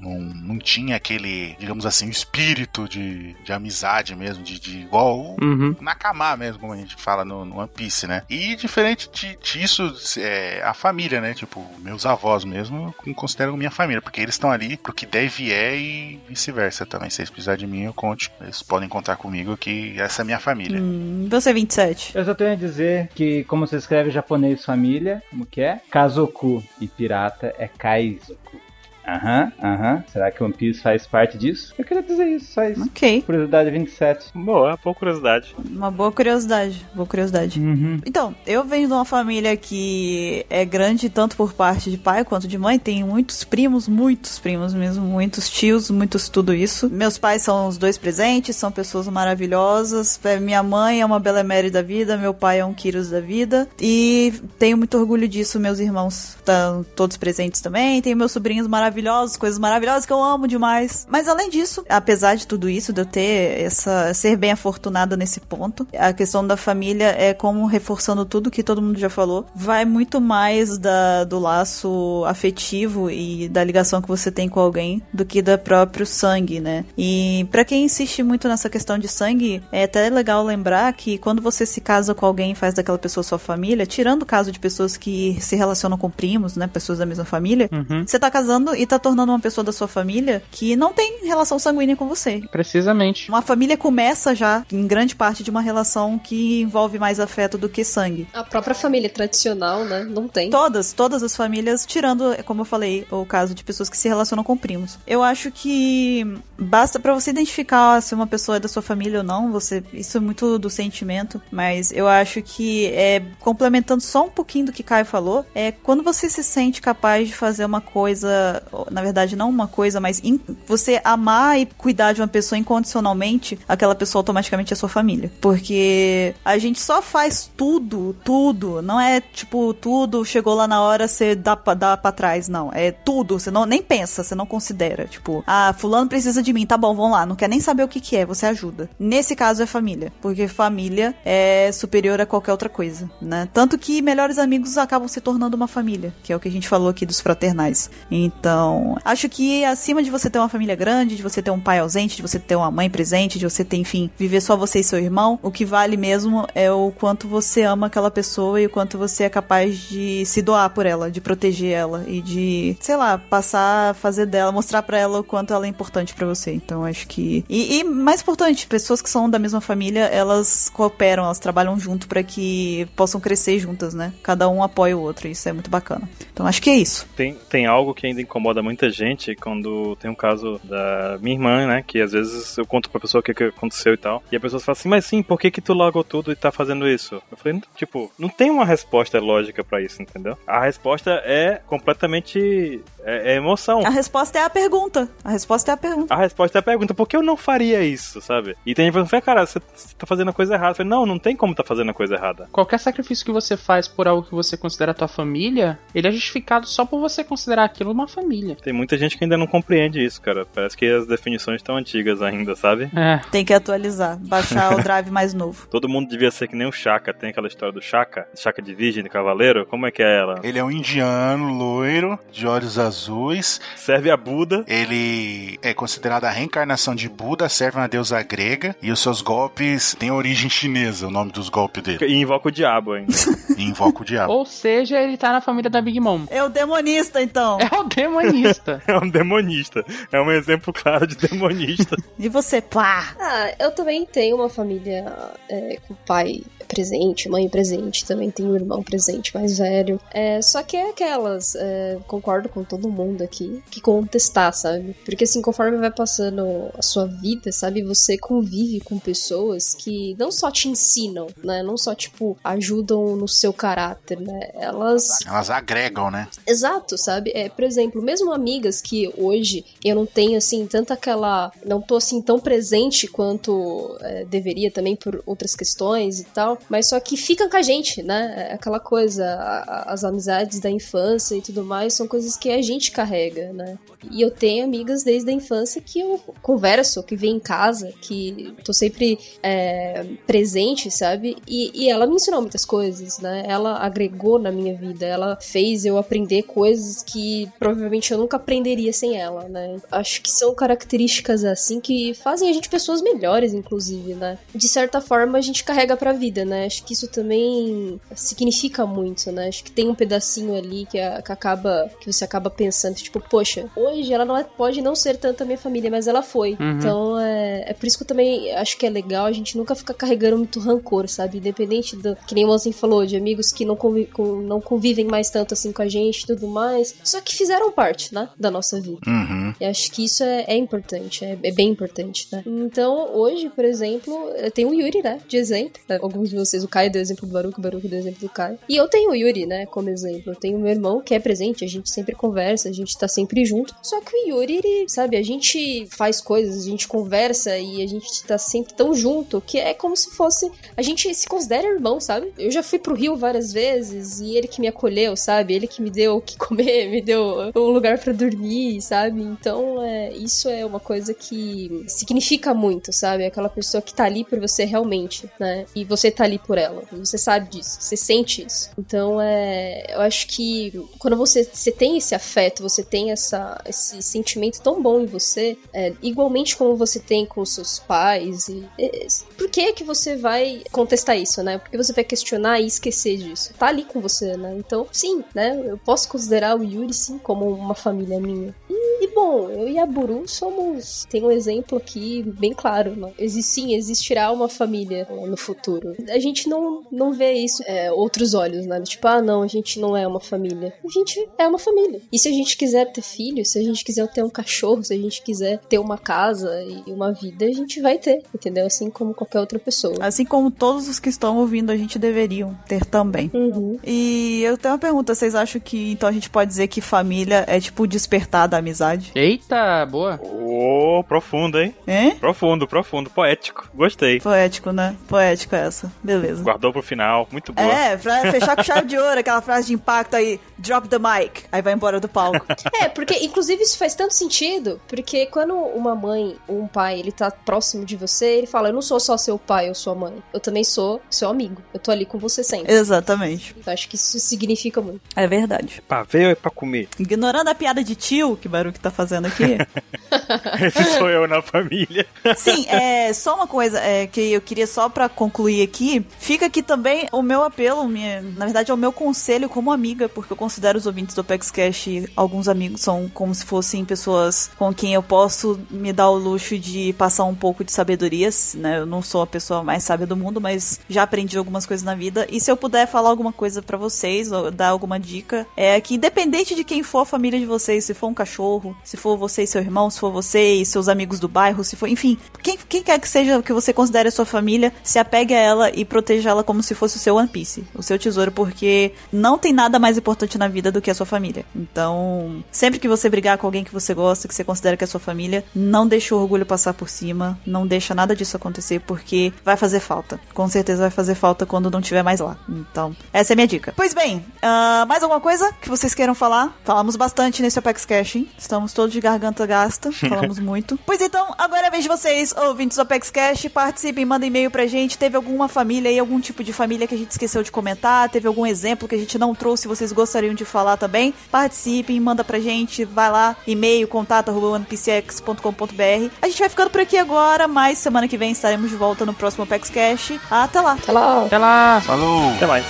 não, 0.00 0.18
não 0.20 0.58
tinha 0.58 0.96
aquele, 0.96 1.54
digamos 1.58 1.86
assim, 1.86 2.08
espírito 2.08 2.88
de, 2.88 3.34
de 3.44 3.52
amizade 3.52 4.16
mesmo, 4.16 4.42
de, 4.42 4.58
de 4.58 4.79
igual 4.80 5.18
o, 5.18 5.36
Uhum. 5.40 5.74
Nakama 5.80 6.36
mesmo, 6.36 6.60
como 6.60 6.72
a 6.72 6.76
gente 6.76 6.96
fala 6.96 7.24
no, 7.24 7.44
no 7.44 7.58
One 7.58 7.70
Piece, 7.74 8.06
né? 8.06 8.22
E 8.28 8.54
diferente 8.56 9.08
de, 9.12 9.36
disso, 9.42 9.92
é, 10.18 10.62
a 10.62 10.74
família, 10.74 11.20
né? 11.20 11.34
Tipo, 11.34 11.64
meus 11.78 12.06
avós 12.06 12.44
mesmo, 12.44 12.94
eu 13.06 13.14
considero 13.14 13.56
minha 13.56 13.70
família, 13.70 14.02
porque 14.02 14.20
eles 14.20 14.34
estão 14.34 14.50
ali 14.50 14.76
pro 14.76 14.92
que 14.92 15.06
der 15.06 15.24
e 15.24 15.28
vier 15.28 15.74
e 15.74 16.20
vice-versa 16.28 16.86
também. 16.86 17.10
Se 17.10 17.16
vocês 17.16 17.30
precisarem 17.30 17.60
de 17.60 17.66
mim, 17.66 17.82
eu 17.84 17.92
conto. 17.92 18.30
Eles 18.40 18.62
podem 18.62 18.88
contar 18.88 19.16
comigo 19.16 19.56
que 19.56 19.98
essa 19.98 20.22
é 20.22 20.22
a 20.22 20.26
minha 20.26 20.38
família. 20.38 20.80
Hum, 20.80 21.26
você 21.30 21.52
27. 21.52 22.16
Eu 22.16 22.24
só 22.24 22.34
tenho 22.34 22.52
a 22.52 22.56
dizer 22.56 23.08
que, 23.14 23.44
como 23.44 23.66
se 23.66 23.76
escreve 23.76 24.10
japonês 24.10 24.64
família, 24.64 25.22
como 25.30 25.46
que 25.46 25.60
é? 25.60 25.80
Kazoku 25.90 26.62
e 26.80 26.86
pirata 26.86 27.54
é 27.58 27.68
Kaizoku. 27.68 28.69
Aham, 29.10 29.52
aham. 29.60 30.04
Será 30.12 30.30
que 30.30 30.42
One 30.42 30.54
Piece 30.54 30.80
faz 30.80 31.06
parte 31.06 31.36
disso? 31.36 31.74
Eu 31.76 31.84
queria 31.84 32.02
dizer 32.02 32.26
isso, 32.28 32.52
só 32.52 32.64
isso. 32.64 32.82
Ok. 32.84 33.22
Curiosidade 33.22 33.70
27. 33.70 34.26
Boa, 34.34 34.78
boa 34.82 34.94
curiosidade. 34.94 35.54
Uma 35.68 35.90
boa 35.90 36.12
curiosidade. 36.12 36.86
Boa 36.94 37.06
curiosidade. 37.06 37.58
Uhum. 37.58 38.00
Então, 38.06 38.34
eu 38.46 38.64
venho 38.64 38.86
de 38.86 38.92
uma 38.92 39.04
família 39.04 39.56
que 39.56 40.46
é 40.48 40.64
grande 40.64 41.10
tanto 41.10 41.36
por 41.36 41.52
parte 41.52 41.90
de 41.90 41.98
pai 41.98 42.24
quanto 42.24 42.46
de 42.46 42.56
mãe. 42.56 42.78
Tem 42.78 43.02
muitos 43.02 43.42
primos, 43.42 43.88
muitos 43.88 44.38
primos 44.38 44.72
mesmo, 44.72 45.04
muitos 45.04 45.50
tios, 45.50 45.90
muitos 45.90 46.28
tudo 46.28 46.54
isso. 46.54 46.88
Meus 46.88 47.18
pais 47.18 47.42
são 47.42 47.66
os 47.66 47.76
dois 47.76 47.98
presentes, 47.98 48.54
são 48.54 48.70
pessoas 48.70 49.08
maravilhosas. 49.08 50.20
É, 50.24 50.38
Minha 50.38 50.62
mãe 50.62 51.00
é 51.00 51.06
uma 51.06 51.18
Belemere 51.18 51.70
da 51.70 51.82
vida, 51.82 52.16
meu 52.16 52.32
pai 52.32 52.60
é 52.60 52.64
um 52.64 52.72
Kyrus 52.72 53.10
da 53.10 53.20
vida. 53.20 53.68
E 53.80 54.32
tenho 54.58 54.76
muito 54.76 54.96
orgulho 54.96 55.26
disso. 55.26 55.58
Meus 55.58 55.80
irmãos 55.80 56.36
estão 56.36 56.84
todos 56.94 57.16
presentes 57.16 57.60
também. 57.60 58.00
Tenho 58.00 58.16
meus 58.16 58.32
sobrinhos 58.32 58.66
maravilhosos, 58.66 58.99
coisas 59.38 59.58
maravilhosas 59.58 60.06
que 60.06 60.12
eu 60.12 60.22
amo 60.22 60.46
demais. 60.46 61.06
Mas 61.10 61.28
além 61.28 61.48
disso, 61.50 61.84
apesar 61.88 62.34
de 62.36 62.46
tudo 62.46 62.68
isso, 62.68 62.92
de 62.92 63.00
eu 63.00 63.06
ter 63.06 63.60
essa 63.62 64.12
ser 64.14 64.36
bem 64.36 64.52
afortunada 64.52 65.16
nesse 65.16 65.40
ponto, 65.40 65.86
a 65.98 66.12
questão 66.12 66.46
da 66.46 66.56
família 66.56 67.14
é 67.18 67.32
como 67.34 67.66
reforçando 67.66 68.24
tudo 68.24 68.50
que 68.50 68.62
todo 68.62 68.82
mundo 68.82 68.98
já 68.98 69.08
falou, 69.10 69.46
vai 69.54 69.84
muito 69.84 70.20
mais 70.20 70.78
da, 70.78 71.24
do 71.24 71.38
laço 71.38 72.24
afetivo 72.26 73.10
e 73.10 73.48
da 73.48 73.62
ligação 73.62 74.00
que 74.02 74.08
você 74.08 74.30
tem 74.30 74.48
com 74.48 74.60
alguém 74.60 75.02
do 75.12 75.24
que 75.24 75.42
da 75.42 75.56
próprio 75.58 76.06
sangue, 76.06 76.60
né? 76.60 76.84
E 76.96 77.46
pra 77.50 77.64
quem 77.64 77.84
insiste 77.84 78.22
muito 78.22 78.48
nessa 78.48 78.68
questão 78.68 78.98
de 78.98 79.08
sangue, 79.08 79.62
é 79.72 79.84
até 79.84 80.08
legal 80.10 80.42
lembrar 80.44 80.92
que 80.92 81.18
quando 81.18 81.42
você 81.42 81.64
se 81.66 81.80
casa 81.80 82.14
com 82.14 82.26
alguém 82.26 82.52
e 82.52 82.54
faz 82.54 82.74
daquela 82.74 82.98
pessoa 82.98 83.22
sua 83.24 83.38
família, 83.38 83.86
tirando 83.86 84.22
o 84.22 84.26
caso 84.26 84.50
de 84.50 84.58
pessoas 84.58 84.96
que 84.96 85.36
se 85.40 85.56
relacionam 85.56 85.96
com 85.98 86.10
primos, 86.10 86.56
né, 86.56 86.66
pessoas 86.66 86.98
da 86.98 87.06
mesma 87.06 87.24
família, 87.24 87.68
Uhum. 87.72 88.04
você 88.06 88.18
tá 88.18 88.30
casando 88.30 88.74
e 88.80 88.86
tá 88.86 88.98
tornando 88.98 89.30
uma 89.30 89.38
pessoa 89.38 89.62
da 89.62 89.72
sua 89.72 89.86
família 89.86 90.42
que 90.50 90.74
não 90.74 90.90
tem 90.90 91.26
relação 91.26 91.58
sanguínea 91.58 91.94
com 91.94 92.08
você. 92.08 92.42
Precisamente. 92.50 93.28
Uma 93.28 93.42
família 93.42 93.76
começa 93.76 94.34
já, 94.34 94.64
em 94.72 94.86
grande 94.86 95.14
parte, 95.14 95.44
de 95.44 95.50
uma 95.50 95.60
relação 95.60 96.18
que 96.18 96.62
envolve 96.62 96.98
mais 96.98 97.20
afeto 97.20 97.58
do 97.58 97.68
que 97.68 97.84
sangue. 97.84 98.26
A 98.32 98.42
própria 98.42 98.74
família 98.74 99.10
tradicional, 99.10 99.84
né? 99.84 100.04
Não 100.04 100.26
tem. 100.26 100.48
Todas, 100.48 100.94
todas 100.94 101.22
as 101.22 101.36
famílias, 101.36 101.84
tirando, 101.84 102.34
como 102.46 102.62
eu 102.62 102.64
falei, 102.64 103.06
o 103.10 103.26
caso 103.26 103.54
de 103.54 103.62
pessoas 103.62 103.90
que 103.90 103.98
se 103.98 104.08
relacionam 104.08 104.42
com 104.42 104.56
primos. 104.56 104.98
Eu 105.06 105.22
acho 105.22 105.50
que 105.50 106.26
basta 106.58 106.98
pra 106.98 107.12
você 107.12 107.30
identificar 107.30 108.00
se 108.00 108.14
uma 108.14 108.26
pessoa 108.26 108.56
é 108.56 108.60
da 108.60 108.68
sua 108.68 108.80
família 108.80 109.18
ou 109.18 109.24
não, 109.24 109.52
você, 109.52 109.84
isso 109.92 110.16
é 110.16 110.20
muito 110.20 110.58
do 110.58 110.70
sentimento, 110.70 111.40
mas 111.50 111.92
eu 111.92 112.08
acho 112.08 112.40
que 112.40 112.86
é 112.86 113.22
complementando 113.40 114.02
só 114.02 114.24
um 114.24 114.30
pouquinho 114.30 114.66
do 114.66 114.72
que 114.72 114.82
Caio 114.82 115.04
falou, 115.04 115.44
é 115.54 115.70
quando 115.70 116.02
você 116.02 116.30
se 116.30 116.42
sente 116.42 116.80
capaz 116.80 117.28
de 117.28 117.34
fazer 117.34 117.66
uma 117.66 117.82
coisa 117.82 118.62
na 118.90 119.02
verdade, 119.02 119.36
não 119.36 119.48
uma 119.48 119.66
coisa, 119.66 120.00
mas 120.00 120.20
in, 120.22 120.40
você 120.66 121.00
amar 121.04 121.58
e 121.58 121.66
cuidar 121.66 122.12
de 122.12 122.20
uma 122.20 122.28
pessoa 122.28 122.58
incondicionalmente, 122.58 123.58
aquela 123.68 123.94
pessoa 123.94 124.20
automaticamente 124.20 124.72
é 124.72 124.76
sua 124.76 124.88
família. 124.88 125.30
Porque 125.40 126.34
a 126.44 126.58
gente 126.58 126.80
só 126.80 127.02
faz 127.02 127.50
tudo, 127.56 128.16
tudo. 128.24 128.82
Não 128.82 129.00
é 129.00 129.20
tipo, 129.20 129.74
tudo 129.74 130.24
chegou 130.24 130.54
lá 130.54 130.66
na 130.66 130.80
hora, 130.82 131.08
você 131.08 131.34
dá 131.34 131.54
dá 131.74 131.96
pra 131.96 132.12
trás. 132.12 132.48
Não. 132.48 132.70
É 132.72 132.90
tudo. 132.90 133.38
Você 133.38 133.50
não 133.50 133.66
nem 133.66 133.82
pensa, 133.82 134.22
você 134.22 134.34
não 134.34 134.46
considera. 134.46 135.06
Tipo, 135.06 135.42
ah, 135.46 135.74
fulano 135.76 136.08
precisa 136.08 136.42
de 136.42 136.52
mim, 136.52 136.66
tá 136.66 136.76
bom, 136.76 136.94
vamos 136.94 137.12
lá. 137.12 137.26
Não 137.26 137.36
quer 137.36 137.48
nem 137.48 137.60
saber 137.60 137.82
o 137.82 137.88
que, 137.88 138.00
que 138.00 138.16
é, 138.16 138.24
você 138.24 138.46
ajuda. 138.46 138.88
Nesse 138.98 139.34
caso 139.34 139.62
é 139.62 139.66
família. 139.66 140.12
Porque 140.20 140.48
família 140.48 141.14
é 141.24 141.70
superior 141.72 142.20
a 142.20 142.26
qualquer 142.26 142.52
outra 142.52 142.68
coisa, 142.68 143.10
né? 143.20 143.48
Tanto 143.52 143.78
que 143.78 144.02
melhores 144.02 144.38
amigos 144.38 144.76
acabam 144.78 145.08
se 145.08 145.20
tornando 145.20 145.56
uma 145.56 145.68
família, 145.68 146.12
que 146.22 146.32
é 146.32 146.36
o 146.36 146.40
que 146.40 146.48
a 146.48 146.52
gente 146.52 146.68
falou 146.68 146.88
aqui 146.88 147.04
dos 147.04 147.20
fraternais. 147.20 147.90
Então, 148.10 148.59
acho 149.04 149.28
que 149.28 149.64
acima 149.64 150.02
de 150.02 150.10
você 150.10 150.28
ter 150.28 150.38
uma 150.38 150.48
família 150.48 150.74
grande, 150.74 151.16
de 151.16 151.22
você 151.22 151.42
ter 151.42 151.50
um 151.50 151.60
pai 151.60 151.78
ausente, 151.78 152.16
de 152.16 152.22
você 152.22 152.38
ter 152.38 152.56
uma 152.56 152.70
mãe 152.70 152.88
presente, 152.90 153.38
de 153.38 153.44
você 153.48 153.64
ter, 153.64 153.76
enfim, 153.76 154.10
viver 154.18 154.40
só 154.40 154.56
você 154.56 154.80
e 154.80 154.84
seu 154.84 154.98
irmão, 154.98 155.38
o 155.42 155.50
que 155.50 155.64
vale 155.64 155.96
mesmo 155.96 156.46
é 156.54 156.70
o 156.70 156.90
quanto 156.90 157.28
você 157.28 157.62
ama 157.62 157.86
aquela 157.86 158.10
pessoa 158.10 158.60
e 158.60 158.66
o 158.66 158.70
quanto 158.70 158.98
você 158.98 159.24
é 159.24 159.28
capaz 159.28 159.78
de 159.78 160.24
se 160.26 160.42
doar 160.42 160.70
por 160.70 160.86
ela, 160.86 161.10
de 161.10 161.20
proteger 161.20 161.72
ela 161.72 162.04
e 162.06 162.20
de, 162.20 162.76
sei 162.80 162.96
lá, 162.96 163.18
passar, 163.18 163.94
fazer 163.94 164.26
dela, 164.26 164.50
mostrar 164.50 164.82
para 164.82 164.98
ela 164.98 165.20
o 165.20 165.24
quanto 165.24 165.54
ela 165.54 165.66
é 165.66 165.68
importante 165.68 166.14
para 166.14 166.26
você. 166.26 166.52
Então, 166.52 166.84
acho 166.84 167.06
que. 167.06 167.44
E, 167.48 167.78
e, 167.78 167.84
mais 167.84 168.22
importante, 168.22 168.66
pessoas 168.66 169.00
que 169.00 169.08
são 169.08 169.30
da 169.30 169.38
mesma 169.38 169.60
família, 169.60 170.04
elas 170.06 170.68
cooperam, 170.70 171.24
elas 171.24 171.38
trabalham 171.38 171.78
junto 171.78 172.08
para 172.08 172.22
que 172.22 172.88
possam 172.96 173.20
crescer 173.20 173.58
juntas, 173.58 173.94
né? 173.94 174.12
Cada 174.22 174.48
um 174.48 174.62
apoia 174.62 174.96
o 174.96 175.00
outro, 175.00 175.28
e 175.28 175.32
isso 175.32 175.48
é 175.48 175.52
muito 175.52 175.70
bacana. 175.70 176.08
Então, 176.32 176.46
acho 176.46 176.60
que 176.60 176.70
é 176.70 176.76
isso. 176.76 177.06
Tem, 177.16 177.34
tem 177.48 177.66
algo 177.66 177.94
que 177.94 178.06
ainda 178.06 178.20
incomoda 178.20 178.49
muita 178.62 178.90
gente 178.90 179.34
quando 179.34 179.96
tem 179.96 180.10
um 180.10 180.14
caso 180.14 180.60
da 180.64 181.18
minha 181.20 181.36
irmã, 181.36 181.66
né? 181.66 181.84
Que 181.86 182.00
às 182.00 182.12
vezes 182.12 182.56
eu 182.58 182.66
conto 182.66 182.90
pra 182.90 183.00
pessoa 183.00 183.20
o 183.20 183.22
que, 183.22 183.34
que 183.34 183.44
aconteceu 183.44 183.94
e 183.94 183.96
tal. 183.96 184.22
E 184.30 184.36
a 184.36 184.40
pessoa 184.40 184.60
fala 184.60 184.76
assim, 184.76 184.88
mas 184.88 185.04
sim, 185.04 185.22
por 185.22 185.38
que 185.38 185.50
que 185.50 185.60
tu 185.60 185.74
largou 185.74 186.04
tudo 186.04 186.32
e 186.32 186.36
tá 186.36 186.50
fazendo 186.50 186.88
isso? 186.88 187.22
Eu 187.30 187.36
falei, 187.36 187.60
tipo, 187.76 188.10
não 188.18 188.28
tem 188.28 188.50
uma 188.50 188.64
resposta 188.64 189.18
lógica 189.20 189.62
para 189.62 189.80
isso, 189.80 190.02
entendeu? 190.02 190.36
A 190.46 190.60
resposta 190.60 191.22
é 191.24 191.60
completamente 191.66 192.82
é, 193.04 193.32
é, 193.32 193.36
emoção. 193.36 193.84
A 193.84 193.90
resposta 193.90 194.38
é 194.38 194.42
a 194.42 194.50
pergunta. 194.50 195.08
A 195.24 195.30
resposta 195.30 195.70
é 195.70 195.74
a 195.74 195.76
pergunta. 195.76 196.14
A 196.14 196.16
resposta 196.16 196.58
é 196.58 196.60
a 196.60 196.62
pergunta. 196.62 196.94
Por 196.94 197.08
que 197.08 197.16
eu 197.16 197.22
não 197.22 197.36
faria 197.36 197.82
isso, 197.82 198.20
sabe? 198.20 198.56
E 198.64 198.74
tem 198.74 198.86
gente 198.86 198.94
que 198.94 199.08
fala, 199.08 199.22
cara, 199.22 199.46
você 199.46 199.60
tá 199.96 200.06
fazendo 200.06 200.30
a 200.30 200.32
coisa 200.32 200.54
errada. 200.54 200.72
Eu 200.72 200.74
falei, 200.76 200.90
não, 200.90 201.06
não 201.06 201.18
tem 201.18 201.36
como 201.36 201.54
tá 201.54 201.64
fazendo 201.64 201.90
a 201.90 201.94
coisa 201.94 202.14
errada. 202.14 202.48
Qualquer 202.52 202.78
sacrifício 202.78 203.24
que 203.24 203.32
você 203.32 203.56
faz 203.56 203.88
por 203.88 204.06
algo 204.06 204.26
que 204.26 204.34
você 204.34 204.56
considera 204.56 204.94
tua 204.94 205.08
família, 205.08 205.78
ele 205.94 206.08
é 206.08 206.12
justificado 206.12 206.66
só 206.66 206.84
por 206.84 207.00
você 207.00 207.24
considerar 207.24 207.64
aquilo 207.64 207.90
uma 207.90 208.08
família. 208.08 208.39
Tem 208.62 208.72
muita 208.72 208.96
gente 208.96 209.16
que 209.16 209.24
ainda 209.24 209.36
não 209.36 209.46
compreende 209.46 210.04
isso, 210.04 210.20
cara. 210.20 210.46
Parece 210.46 210.76
que 210.76 210.86
as 210.86 211.06
definições 211.06 211.56
estão 211.56 211.76
antigas 211.76 212.22
ainda, 212.22 212.54
sabe? 212.56 212.90
É. 212.94 213.20
Tem 213.30 213.44
que 213.44 213.52
atualizar. 213.54 214.18
Baixar 214.18 214.74
o 214.74 214.82
drive 214.82 215.10
mais 215.10 215.32
novo. 215.34 215.66
Todo 215.68 215.88
mundo 215.88 216.08
devia 216.08 216.30
ser 216.30 216.48
que 216.48 216.56
nem 216.56 216.66
o 216.66 216.72
Chaka. 216.72 217.12
Tem 217.12 217.30
aquela 217.30 217.48
história 217.48 217.72
do 217.72 217.80
Chaka, 217.82 218.26
Chaka 218.36 218.60
de 218.62 218.74
virgem, 218.74 219.02
de 219.02 219.08
cavaleiro. 219.08 219.66
Como 219.66 219.86
é 219.86 219.90
que 219.90 220.02
é 220.02 220.18
ela? 220.18 220.40
Ele 220.42 220.58
é 220.58 220.64
um 220.64 220.70
indiano 220.70 221.52
loiro, 221.52 222.18
de 222.32 222.46
olhos 222.46 222.78
azuis. 222.78 223.60
Serve 223.76 224.10
a 224.10 224.16
Buda. 224.16 224.64
Ele 224.66 225.58
é 225.62 225.72
considerado 225.74 226.24
a 226.24 226.30
reencarnação 226.30 226.94
de 226.94 227.08
Buda, 227.08 227.48
serve 227.48 227.78
uma 227.78 227.88
deusa 227.88 228.22
grega. 228.22 228.74
E 228.82 228.90
os 228.90 229.00
seus 229.00 229.20
golpes 229.22 229.94
têm 229.98 230.10
origem 230.10 230.48
chinesa, 230.50 231.06
o 231.06 231.10
nome 231.10 231.32
dos 231.32 231.48
golpes 231.48 231.82
dele. 231.82 232.04
E 232.06 232.14
invoca 232.14 232.48
o 232.48 232.50
diabo 232.52 232.92
ainda. 232.92 233.12
e 233.56 233.62
invoca 233.64 234.02
o 234.02 234.04
diabo. 234.04 234.32
Ou 234.32 234.44
seja, 234.46 234.98
ele 235.00 235.16
tá 235.16 235.32
na 235.32 235.40
família 235.40 235.70
da 235.70 235.80
Big 235.80 235.98
Mom. 236.00 236.24
É 236.30 236.42
o 236.42 236.48
demonista, 236.48 237.22
então. 237.22 237.58
É 237.60 237.76
o 237.76 237.84
demonista. 237.84 238.29
é 238.86 238.98
um 238.98 239.08
demonista. 239.08 239.84
É 240.12 240.20
um 240.20 240.30
exemplo 240.30 240.72
claro 240.72 241.06
de 241.06 241.16
demonista. 241.16 241.96
e 242.18 242.28
você, 242.28 242.60
pá? 242.60 243.14
Ah, 243.18 243.54
eu 243.58 243.70
também 243.72 244.04
tenho 244.04 244.36
uma 244.36 244.48
família 244.48 245.04
é, 245.48 245.78
com 245.86 245.94
pai 246.06 246.42
presente, 246.70 247.28
mãe 247.28 247.48
presente, 247.48 248.06
também 248.06 248.30
tenho 248.30 248.50
um 248.50 248.54
irmão 248.54 248.82
presente 248.82 249.34
mais 249.34 249.58
velho. 249.58 250.00
É, 250.12 250.40
só 250.40 250.62
que 250.62 250.76
é 250.76 250.90
aquelas, 250.90 251.56
é, 251.56 251.98
concordo 252.06 252.48
com 252.48 252.62
todo 252.62 252.88
mundo 252.88 253.22
aqui, 253.22 253.62
que 253.70 253.80
contestar, 253.80 254.52
sabe? 254.54 254.94
Porque 255.04 255.24
assim, 255.24 255.42
conforme 255.42 255.78
vai 255.78 255.90
passando 255.90 256.70
a 256.78 256.82
sua 256.82 257.06
vida, 257.06 257.50
sabe, 257.50 257.82
você 257.82 258.16
convive 258.16 258.80
com 258.80 258.98
pessoas 258.98 259.74
que 259.74 260.14
não 260.18 260.30
só 260.30 260.50
te 260.50 260.68
ensinam, 260.68 261.26
né? 261.42 261.62
Não 261.62 261.76
só, 261.76 261.94
tipo, 261.94 262.38
ajudam 262.44 263.16
no 263.16 263.26
seu 263.26 263.52
caráter, 263.52 264.20
né? 264.20 264.50
Elas. 264.54 265.08
Elas 265.26 265.50
agregam, 265.50 266.10
né? 266.10 266.28
Exato, 266.46 266.96
sabe? 266.96 267.32
É, 267.34 267.48
por 267.48 267.64
exemplo, 267.64 268.00
mesmo 268.00 268.19
amigas 268.32 268.80
que 268.80 269.12
hoje 269.16 269.64
eu 269.84 269.94
não 269.94 270.06
tenho, 270.06 270.36
assim, 270.38 270.66
tanta 270.66 270.94
aquela. 270.94 271.52
Não 271.64 271.80
tô, 271.80 271.96
assim, 271.96 272.20
tão 272.20 272.38
presente 272.38 273.06
quanto 273.06 273.96
é, 274.00 274.24
deveria 274.24 274.70
também 274.70 274.96
por 274.96 275.22
outras 275.26 275.54
questões 275.54 276.20
e 276.20 276.24
tal 276.24 276.58
mas 276.68 276.88
só 276.88 277.00
que 277.00 277.16
ficam 277.16 277.48
com 277.48 277.56
a 277.56 277.62
gente, 277.62 278.02
né? 278.02 278.48
É 278.50 278.54
aquela 278.54 278.80
coisa, 278.80 279.24
a, 279.26 279.92
as 279.92 280.04
amizades 280.04 280.60
da 280.60 280.70
infância 280.70 281.34
e 281.34 281.42
tudo 281.42 281.64
mais 281.64 281.94
são 281.94 282.06
coisas 282.06 282.36
que 282.36 282.50
a 282.50 282.62
gente 282.62 282.90
carrega, 282.90 283.52
né? 283.52 283.78
E 284.10 284.22
eu 284.22 284.30
tenho 284.30 284.64
amigas 284.64 285.02
desde 285.02 285.30
a 285.30 285.32
infância 285.32 285.80
que 285.80 286.00
eu 286.00 286.20
converso, 286.40 287.02
que 287.02 287.16
vem 287.16 287.36
em 287.36 287.40
casa, 287.40 287.92
que 288.00 288.54
tô 288.64 288.72
sempre 288.72 289.18
é, 289.42 290.04
presente, 290.26 290.90
sabe? 290.90 291.36
E, 291.46 291.70
e 291.74 291.90
ela 291.90 292.06
me 292.06 292.14
ensinou 292.14 292.40
muitas 292.40 292.64
coisas, 292.64 293.18
né? 293.18 293.44
Ela 293.46 293.78
agregou 293.78 294.38
na 294.38 294.50
minha 294.50 294.74
vida, 294.74 295.06
ela 295.06 295.36
fez 295.40 295.84
eu 295.84 295.98
aprender 295.98 296.42
coisas 296.42 297.02
que 297.02 297.50
provavelmente 297.58 298.09
eu 298.12 298.18
nunca 298.18 298.36
aprenderia 298.36 298.92
sem 298.92 299.16
ela, 299.16 299.48
né? 299.48 299.76
Acho 299.90 300.22
que 300.22 300.30
são 300.30 300.54
características 300.54 301.44
assim 301.44 301.80
que 301.80 302.14
fazem 302.14 302.48
a 302.48 302.52
gente 302.52 302.68
pessoas 302.68 303.02
melhores, 303.02 303.52
inclusive, 303.52 304.14
né? 304.14 304.38
De 304.54 304.68
certa 304.68 305.00
forma 305.00 305.38
a 305.38 305.40
gente 305.40 305.64
carrega 305.64 305.96
pra 305.96 306.12
vida, 306.12 306.44
né? 306.44 306.66
Acho 306.66 306.84
que 306.84 306.92
isso 306.92 307.08
também 307.08 308.00
significa 308.14 308.86
muito, 308.86 309.30
né? 309.32 309.48
Acho 309.48 309.64
que 309.64 309.72
tem 309.72 309.88
um 309.88 309.94
pedacinho 309.94 310.54
ali 310.54 310.86
que, 310.86 310.98
a, 310.98 311.22
que 311.22 311.32
acaba 311.32 311.90
que 312.00 312.12
você 312.12 312.24
acaba 312.24 312.50
pensando, 312.50 312.94
tipo, 312.96 313.20
poxa, 313.20 313.68
hoje 313.76 314.12
ela 314.12 314.24
não 314.24 314.36
é, 314.36 314.44
pode 314.44 314.80
não 314.80 314.94
ser 314.94 315.16
tanto 315.16 315.42
a 315.42 315.46
minha 315.46 315.58
família, 315.58 315.90
mas 315.90 316.06
ela 316.06 316.22
foi. 316.22 316.56
Uhum. 316.60 316.78
Então 316.78 317.20
é, 317.20 317.70
é 317.70 317.72
por 317.74 317.86
isso 317.86 317.96
que 317.98 318.04
eu 318.04 318.08
também 318.08 318.52
acho 318.54 318.76
que 318.76 318.86
é 318.86 318.90
legal 318.90 319.26
a 319.26 319.32
gente 319.32 319.56
nunca 319.56 319.74
ficar 319.74 319.94
carregando 319.94 320.38
muito 320.38 320.60
rancor, 320.60 321.08
sabe? 321.08 321.38
Independente 321.38 321.96
do 321.96 322.16
que 322.26 322.34
nem 322.34 322.44
o 322.44 322.48
Mozinho 322.48 322.74
falou, 322.74 323.04
de 323.04 323.16
amigos 323.16 323.52
que 323.52 323.64
não, 323.64 323.76
convi 323.76 324.06
com, 324.06 324.40
não 324.40 324.60
convivem 324.60 325.04
mais 325.04 325.30
tanto 325.30 325.54
assim 325.54 325.72
com 325.72 325.82
a 325.82 325.88
gente 325.88 326.22
e 326.22 326.26
tudo 326.26 326.46
mais, 326.46 326.94
só 327.02 327.20
que 327.20 327.34
fizeram 327.34 327.72
parte, 327.72 327.89
né? 328.12 328.28
Da 328.38 328.50
nossa 328.50 328.80
vida. 328.80 329.00
Uhum. 329.06 329.54
E 329.60 329.64
acho 329.64 329.90
que 329.90 330.04
isso 330.04 330.22
é, 330.22 330.44
é 330.48 330.56
importante, 330.56 331.24
é, 331.24 331.38
é, 331.42 331.52
bem 331.52 331.68
importante, 331.68 332.28
né? 332.32 332.42
Então, 332.46 333.14
hoje, 333.14 333.48
por 333.50 333.64
exemplo, 333.64 334.14
tem 334.54 334.64
o 334.64 334.74
Yuri, 334.74 335.02
né? 335.02 335.20
De 335.28 335.36
exemplo. 335.36 335.80
Né? 335.88 335.98
Alguns 336.00 336.30
de 336.30 336.36
vocês, 336.36 336.64
o 336.64 336.68
Caio 336.68 336.90
deu 336.90 337.00
exemplo 337.00 337.26
do 337.26 337.32
Baruch, 337.32 337.58
o 337.58 337.62
Baruch 337.62 337.86
deu 337.86 337.98
exemplo 337.98 338.20
do 338.20 338.28
Caio. 338.28 338.58
E 338.68 338.76
eu 338.76 338.88
tenho 338.88 339.10
o 339.10 339.14
Yuri, 339.14 339.46
né, 339.46 339.66
como 339.66 339.90
exemplo. 339.90 340.32
Eu 340.32 340.36
tenho 340.36 340.58
meu 340.58 340.70
irmão 340.70 341.00
que 341.00 341.14
é 341.14 341.18
presente, 341.18 341.64
a 341.64 341.68
gente 341.68 341.90
sempre 341.90 342.14
conversa, 342.14 342.68
a 342.68 342.72
gente 342.72 342.96
tá 342.96 343.08
sempre 343.08 343.44
junto. 343.44 343.74
Só 343.82 344.00
que 344.00 344.14
o 344.14 344.28
Yuri, 344.28 344.56
ele, 344.56 344.88
sabe, 344.88 345.16
a 345.16 345.22
gente 345.22 345.86
faz 345.90 346.20
coisas, 346.20 346.64
a 346.64 346.68
gente 346.68 346.86
conversa 346.86 347.56
e 347.58 347.82
a 347.82 347.86
gente 347.86 348.24
tá 348.24 348.38
sempre 348.38 348.74
tão 348.74 348.94
junto 348.94 349.40
que 349.40 349.58
é 349.58 349.74
como 349.74 349.96
se 349.96 350.10
fosse. 350.10 350.50
A 350.76 350.82
gente 350.82 351.12
se 351.14 351.26
considera 351.26 351.68
irmão, 351.68 352.00
sabe? 352.00 352.32
Eu 352.38 352.50
já 352.50 352.62
fui 352.62 352.78
pro 352.78 352.94
Rio 352.94 353.16
várias 353.16 353.52
vezes 353.52 354.20
e 354.20 354.36
ele 354.36 354.48
que 354.48 354.60
me 354.60 354.68
acolheu, 354.68 355.16
sabe? 355.16 355.54
Ele 355.54 355.66
que 355.66 355.82
me 355.82 355.90
deu 355.90 356.16
o 356.16 356.20
que 356.20 356.36
comer, 356.36 356.88
me 356.90 357.00
deu 357.00 357.50
um 357.54 357.72
lugar 357.80 357.98
para 357.98 358.12
dormir, 358.12 358.80
sabe? 358.82 359.22
Então, 359.22 359.82
é, 359.82 360.12
isso 360.12 360.48
é 360.48 360.64
uma 360.64 360.78
coisa 360.78 361.14
que 361.14 361.84
significa 361.88 362.52
muito, 362.52 362.92
sabe? 362.92 363.24
Aquela 363.24 363.48
pessoa 363.48 363.80
que 363.80 363.94
tá 363.94 364.04
ali 364.04 364.22
por 364.22 364.38
você 364.38 364.64
realmente, 364.64 365.28
né? 365.40 365.64
E 365.74 365.84
você 365.84 366.10
tá 366.10 366.24
ali 366.24 366.38
por 366.38 366.58
ela. 366.58 366.82
Você 366.92 367.16
sabe 367.16 367.48
disso, 367.48 367.78
você 367.80 367.96
sente 367.96 368.44
isso. 368.46 368.70
Então, 368.78 369.18
é, 369.20 369.94
eu 369.94 370.00
acho 370.02 370.26
que 370.28 370.72
quando 370.98 371.16
você, 371.16 371.42
você 371.42 371.72
tem 371.72 371.96
esse 371.96 372.14
afeto, 372.14 372.62
você 372.62 372.84
tem 372.84 373.10
essa, 373.10 373.60
esse 373.66 374.02
sentimento 374.02 374.60
tão 374.60 374.82
bom 374.82 375.00
em 375.00 375.06
você, 375.06 375.56
é, 375.72 375.92
igualmente 376.02 376.56
como 376.56 376.76
você 376.76 377.00
tem 377.00 377.24
com 377.24 377.44
seus 377.46 377.78
pais, 377.78 378.48
e, 378.48 378.68
e, 378.78 379.06
por 379.40 379.48
que 379.48 379.72
que 379.72 379.82
você 379.82 380.16
vai 380.18 380.62
contestar 380.70 381.16
isso, 381.16 381.42
né? 381.42 381.56
Porque 381.56 381.74
você 381.74 381.94
vai 381.94 382.04
questionar 382.04 382.60
e 382.60 382.66
esquecer 382.66 383.16
disso. 383.16 383.54
Tá 383.58 383.68
ali 383.68 383.84
com 383.84 383.98
você, 383.98 384.36
né? 384.36 384.54
Então, 384.58 384.86
sim, 384.92 385.24
né? 385.34 385.58
Eu 385.64 385.78
posso 385.78 386.06
considerar 386.10 386.58
o 386.58 386.62
Yuri, 386.62 386.92
sim, 386.92 387.16
como 387.16 387.48
uma 387.48 387.74
família 387.74 388.20
minha. 388.20 388.54
E, 388.68 389.04
e 389.04 389.14
bom, 389.14 389.48
eu 389.48 389.66
e 389.66 389.78
a 389.78 389.86
Buru 389.86 390.28
somos. 390.28 391.06
Tem 391.08 391.24
um 391.24 391.30
exemplo 391.30 391.78
aqui 391.78 392.22
bem 392.38 392.52
claro. 392.52 392.94
Né? 392.94 393.14
Existe, 393.18 393.50
sim, 393.50 393.74
existirá 393.74 394.30
uma 394.30 394.46
família 394.46 395.08
né, 395.08 395.26
no 395.26 395.38
futuro. 395.38 395.96
A 396.10 396.18
gente 396.18 396.46
não, 396.46 396.84
não 396.92 397.14
vê 397.14 397.32
isso 397.32 397.62
é, 397.66 397.90
outros 397.90 398.34
olhos, 398.34 398.66
né? 398.66 398.78
Tipo, 398.82 399.08
ah, 399.08 399.22
não, 399.22 399.40
a 399.40 399.46
gente 399.46 399.80
não 399.80 399.96
é 399.96 400.06
uma 400.06 400.20
família. 400.20 400.74
A 400.84 400.92
gente 400.92 401.30
é 401.38 401.48
uma 401.48 401.58
família. 401.58 402.02
E 402.12 402.18
se 402.18 402.28
a 402.28 402.32
gente 402.32 402.58
quiser 402.58 402.92
ter 402.92 403.00
filhos, 403.00 403.52
se 403.52 403.58
a 403.58 403.62
gente 403.62 403.82
quiser 403.82 404.06
ter 404.08 404.22
um 404.22 404.28
cachorro, 404.28 404.84
se 404.84 404.92
a 404.92 404.98
gente 404.98 405.22
quiser 405.22 405.60
ter 405.60 405.78
uma 405.78 405.96
casa 405.96 406.62
e 406.62 406.92
uma 406.92 407.10
vida, 407.10 407.46
a 407.46 407.52
gente 407.52 407.80
vai 407.80 407.96
ter, 407.96 408.22
entendeu? 408.34 408.66
Assim 408.66 408.90
como 408.90 409.14
qualquer 409.14 409.29
outra 409.38 409.58
pessoa. 409.58 409.96
Assim 410.00 410.24
como 410.24 410.50
todos 410.50 410.88
os 410.88 410.98
que 410.98 411.08
estão 411.08 411.36
ouvindo, 411.36 411.70
a 411.70 411.76
gente 411.76 411.98
deveriam 411.98 412.56
ter 412.66 412.84
também. 412.84 413.30
Uhum. 413.32 413.78
E 413.84 414.42
eu 414.42 414.56
tenho 414.56 414.74
uma 414.74 414.78
pergunta: 414.78 415.14
vocês 415.14 415.34
acham 415.34 415.60
que 415.60 415.92
então 415.92 416.08
a 416.08 416.12
gente 416.12 416.30
pode 416.30 416.48
dizer 416.48 416.68
que 416.68 416.80
família 416.80 417.44
é 417.46 417.60
tipo 417.60 417.82
o 417.82 417.86
despertar 417.86 418.48
da 418.48 418.58
amizade? 418.58 419.12
Eita, 419.14 419.86
boa. 419.86 420.20
Ô, 420.22 421.04
profundo, 421.04 421.58
hein? 421.60 421.74
Hein? 421.86 422.16
Profundo, 422.16 422.66
profundo, 422.66 423.10
poético. 423.10 423.70
Gostei. 423.74 424.20
Poético, 424.20 424.72
né? 424.72 424.96
Poético 425.08 425.54
essa. 425.54 425.92
Beleza. 426.02 426.42
Guardou 426.42 426.72
pro 426.72 426.82
final, 426.82 427.28
muito 427.30 427.52
boa. 427.52 427.68
É, 427.68 427.96
pra 427.96 428.30
fechar 428.30 428.56
com 428.56 428.62
chave 428.62 428.86
de 428.86 428.96
ouro, 428.96 429.20
aquela 429.20 429.40
frase 429.40 429.68
de 429.68 429.74
impacto 429.74 430.16
aí, 430.16 430.40
drop 430.58 430.88
the 430.88 430.98
mic, 430.98 431.44
aí 431.50 431.62
vai 431.62 431.72
embora 431.72 432.00
do 432.00 432.08
palco. 432.08 432.46
É, 432.80 432.88
porque 432.88 433.14
inclusive 433.24 433.62
isso 433.62 433.76
faz 433.76 433.94
tanto 433.94 434.14
sentido, 434.14 434.80
porque 434.86 435.26
quando 435.26 435.54
uma 435.54 435.94
mãe 435.94 436.36
ou 436.46 436.62
um 436.62 436.66
pai, 436.66 436.98
ele 437.00 437.12
tá 437.12 437.30
próximo 437.30 437.84
de 437.84 437.96
você, 437.96 438.26
ele 438.38 438.46
fala, 438.46 438.68
eu 438.68 438.72
não 438.72 438.80
sou 438.80 438.98
só 438.98 439.16
seu 439.20 439.38
pai 439.38 439.68
ou 439.68 439.74
sua 439.74 439.94
mãe, 439.94 440.14
eu 440.32 440.40
também 440.40 440.64
sou 440.64 441.00
seu 441.08 441.28
amigo, 441.28 441.62
eu 441.72 441.78
tô 441.78 441.90
ali 441.90 442.04
com 442.04 442.18
você 442.18 442.42
sempre. 442.42 442.72
Exatamente. 442.72 443.54
Então 443.58 443.72
acho 443.72 443.88
que 443.88 443.96
isso 443.96 444.18
significa 444.18 444.80
muito. 444.80 445.00
É 445.14 445.26
verdade. 445.26 445.82
Pra 445.86 446.02
ver 446.02 446.26
ou 446.26 446.30
é 446.32 446.34
pra 446.34 446.50
comer? 446.50 446.88
Ignorando 446.98 447.48
a 447.48 447.54
piada 447.54 447.84
de 447.84 447.94
tio 447.94 448.36
que 448.36 448.48
Baruch 448.48 448.78
tá 448.80 448.90
fazendo 448.90 449.26
aqui. 449.26 449.44
Esse 450.64 450.98
sou 450.98 451.08
eu 451.08 451.28
na 451.28 451.40
família. 451.42 452.06
Sim, 452.36 452.66
é 452.68 453.12
só 453.12 453.34
uma 453.34 453.46
coisa 453.46 453.78
é, 453.78 454.06
que 454.06 454.32
eu 454.32 454.40
queria 454.40 454.66
só 454.66 454.88
pra 454.88 455.08
concluir 455.08 455.62
aqui. 455.62 456.04
Fica 456.18 456.46
aqui 456.46 456.62
também 456.62 457.06
o 457.12 457.22
meu 457.22 457.42
apelo, 457.42 457.86
minha, 457.86 458.22
na 458.22 458.46
verdade 458.46 458.70
é 458.70 458.74
o 458.74 458.76
meu 458.76 458.92
conselho 458.92 459.48
como 459.48 459.70
amiga, 459.70 460.08
porque 460.08 460.32
eu 460.32 460.36
considero 460.36 460.78
os 460.78 460.86
ouvintes 460.86 461.14
do 461.14 461.20
Apex 461.20 461.50
Cash 461.50 461.88
alguns 462.16 462.48
amigos, 462.48 462.80
são 462.80 463.08
como 463.12 463.34
se 463.34 463.44
fossem 463.44 463.84
pessoas 463.84 464.50
com 464.58 464.72
quem 464.72 464.94
eu 464.94 465.02
posso 465.02 465.58
me 465.70 465.92
dar 465.92 466.10
o 466.10 466.16
luxo 466.16 466.58
de 466.58 466.92
passar 466.94 467.24
um 467.24 467.34
pouco 467.34 467.64
de 467.64 467.72
sabedoria, 467.72 468.28
né? 468.54 468.78
Eu 468.78 468.86
não 468.86 469.02
sou 469.10 469.22
a 469.22 469.26
pessoa 469.26 469.64
mais 469.64 469.82
sábia 469.82 470.06
do 470.06 470.16
mundo, 470.16 470.40
mas 470.40 470.80
já 470.88 471.02
aprendi 471.02 471.36
algumas 471.36 471.66
coisas 471.66 471.84
na 471.84 471.94
vida. 471.94 472.26
E 472.30 472.40
se 472.40 472.50
eu 472.50 472.56
puder 472.56 472.86
falar 472.86 473.10
alguma 473.10 473.32
coisa 473.32 473.60
pra 473.60 473.76
vocês, 473.76 474.30
ou 474.30 474.50
dar 474.50 474.68
alguma 474.68 475.00
dica, 475.00 475.46
é 475.56 475.80
que 475.80 475.94
independente 475.94 476.54
de 476.54 476.62
quem 476.62 476.82
for 476.82 477.00
a 477.00 477.04
família 477.04 477.38
de 477.38 477.46
vocês, 477.46 477.84
se 477.84 477.94
for 477.94 478.06
um 478.06 478.14
cachorro, 478.14 478.76
se 478.84 478.96
for 478.96 479.16
você 479.16 479.42
e 479.42 479.46
seu 479.46 479.60
irmão, 479.60 479.90
se 479.90 479.98
for 479.98 480.12
você 480.12 480.54
e 480.54 480.64
seus 480.64 480.88
amigos 480.88 481.18
do 481.18 481.28
bairro, 481.28 481.64
se 481.64 481.74
for, 481.74 481.88
enfim, 481.88 482.16
quem, 482.42 482.56
quem 482.68 482.82
quer 482.82 483.00
que 483.00 483.08
seja 483.08 483.42
que 483.42 483.52
você 483.52 483.72
considere 483.72 484.08
a 484.08 484.12
sua 484.12 484.24
família, 484.24 484.72
se 484.84 484.98
apegue 484.98 485.34
a 485.34 485.38
ela 485.38 485.70
e 485.70 485.84
proteja 485.84 486.30
ela 486.30 486.44
como 486.44 486.62
se 486.62 486.74
fosse 486.74 486.96
o 486.96 487.00
seu 487.00 487.16
One 487.16 487.28
Piece, 487.28 487.64
o 487.74 487.82
seu 487.82 487.98
tesouro, 487.98 488.30
porque 488.30 488.92
não 489.12 489.36
tem 489.36 489.52
nada 489.52 489.78
mais 489.78 489.98
importante 489.98 490.38
na 490.38 490.46
vida 490.46 490.70
do 490.70 490.80
que 490.80 490.90
a 490.90 490.94
sua 490.94 491.06
família. 491.06 491.44
Então, 491.54 492.44
sempre 492.50 492.78
que 492.78 492.88
você 492.88 493.08
brigar 493.08 493.38
com 493.38 493.46
alguém 493.46 493.64
que 493.64 493.72
você 493.72 493.92
gosta, 493.92 494.28
que 494.28 494.34
você 494.34 494.44
considera 494.44 494.76
que 494.76 494.84
é 494.84 494.86
sua 494.86 495.00
família, 495.00 495.44
não 495.54 495.86
deixe 495.86 496.14
o 496.14 496.18
orgulho 496.18 496.46
passar 496.46 496.74
por 496.74 496.88
cima, 496.88 497.38
não 497.44 497.66
deixa 497.66 497.94
nada 497.94 498.14
disso 498.14 498.36
acontecer, 498.36 498.80
porque 498.80 498.99
vai 499.44 499.56
fazer 499.56 499.80
falta. 499.80 500.20
Com 500.34 500.48
certeza 500.48 500.82
vai 500.82 500.90
fazer 500.90 501.14
falta 501.14 501.46
quando 501.46 501.70
não 501.70 501.80
estiver 501.80 502.02
mais 502.02 502.20
lá. 502.20 502.36
Então, 502.48 502.94
essa 503.12 503.32
é 503.32 503.34
a 503.34 503.36
minha 503.36 503.48
dica. 503.48 503.72
Pois 503.76 503.94
bem, 503.94 504.24
ah, 504.42 504.84
mais 504.88 505.02
alguma 505.02 505.20
coisa 505.20 505.52
que 505.60 505.68
vocês 505.68 505.94
queiram 505.94 506.14
falar? 506.14 506.54
Falamos 506.64 506.96
bastante 506.96 507.42
nesse 507.42 507.58
Apex 507.58 507.84
Cash, 507.84 508.16
hein? 508.16 508.28
Estamos 508.38 508.72
todos 508.72 508.92
de 508.92 509.00
garganta 509.00 509.46
gasta, 509.46 509.90
falamos 509.92 510.38
muito. 510.38 510.78
Pois 510.84 511.00
então, 511.00 511.34
agora 511.38 511.64
é 511.64 511.66
a 511.66 511.70
vez 511.70 511.82
de 511.82 511.88
vocês, 511.88 512.34
ouvintes 512.36 512.76
do 512.76 512.82
Apex 512.82 513.10
Cash, 513.10 513.46
participem, 513.52 514.04
mandem 514.04 514.28
e-mail 514.28 514.50
pra 514.50 514.66
gente. 514.66 514.98
Teve 514.98 515.16
alguma 515.16 515.48
família 515.48 515.90
aí, 515.90 515.98
algum 515.98 516.20
tipo 516.20 516.42
de 516.42 516.52
família 516.52 516.86
que 516.86 516.94
a 516.94 516.98
gente 516.98 517.10
esqueceu 517.10 517.42
de 517.42 517.50
comentar? 517.50 518.08
Teve 518.08 518.28
algum 518.28 518.46
exemplo 518.46 518.88
que 518.88 518.94
a 518.94 518.98
gente 518.98 519.18
não 519.18 519.34
trouxe, 519.34 519.68
vocês 519.68 519.92
gostariam 519.92 520.34
de 520.34 520.44
falar 520.44 520.76
também? 520.76 521.14
Participem, 521.30 522.00
manda 522.00 522.24
pra 522.24 522.38
gente, 522.38 522.84
vai 522.84 523.10
lá, 523.10 523.36
e-mail, 523.46 523.86
contato, 523.88 524.30
arroba 524.30 524.48
onepcx.com.br. 524.48 526.10
A 526.22 526.28
gente 526.28 526.38
vai 526.38 526.48
ficando 526.48 526.70
por 526.70 526.80
aqui 526.80 526.96
agora, 526.96 527.46
mas 527.46 527.78
semana 527.78 528.08
que 528.08 528.16
vem 528.16 528.32
estaremos 528.32 528.70
de 528.70 528.76
volta 528.80 529.04
no 529.04 529.12
próximo 529.12 529.46
PEX 529.46 529.68
Cash. 529.68 530.12
Até 530.30 530.60
lá. 530.60 530.72
Até 530.72 530.90
lá. 530.90 531.24
Até 531.26 531.38
lá. 531.38 531.82
Falou. 531.84 532.32
Até 532.34 532.46
mais. 532.46 532.64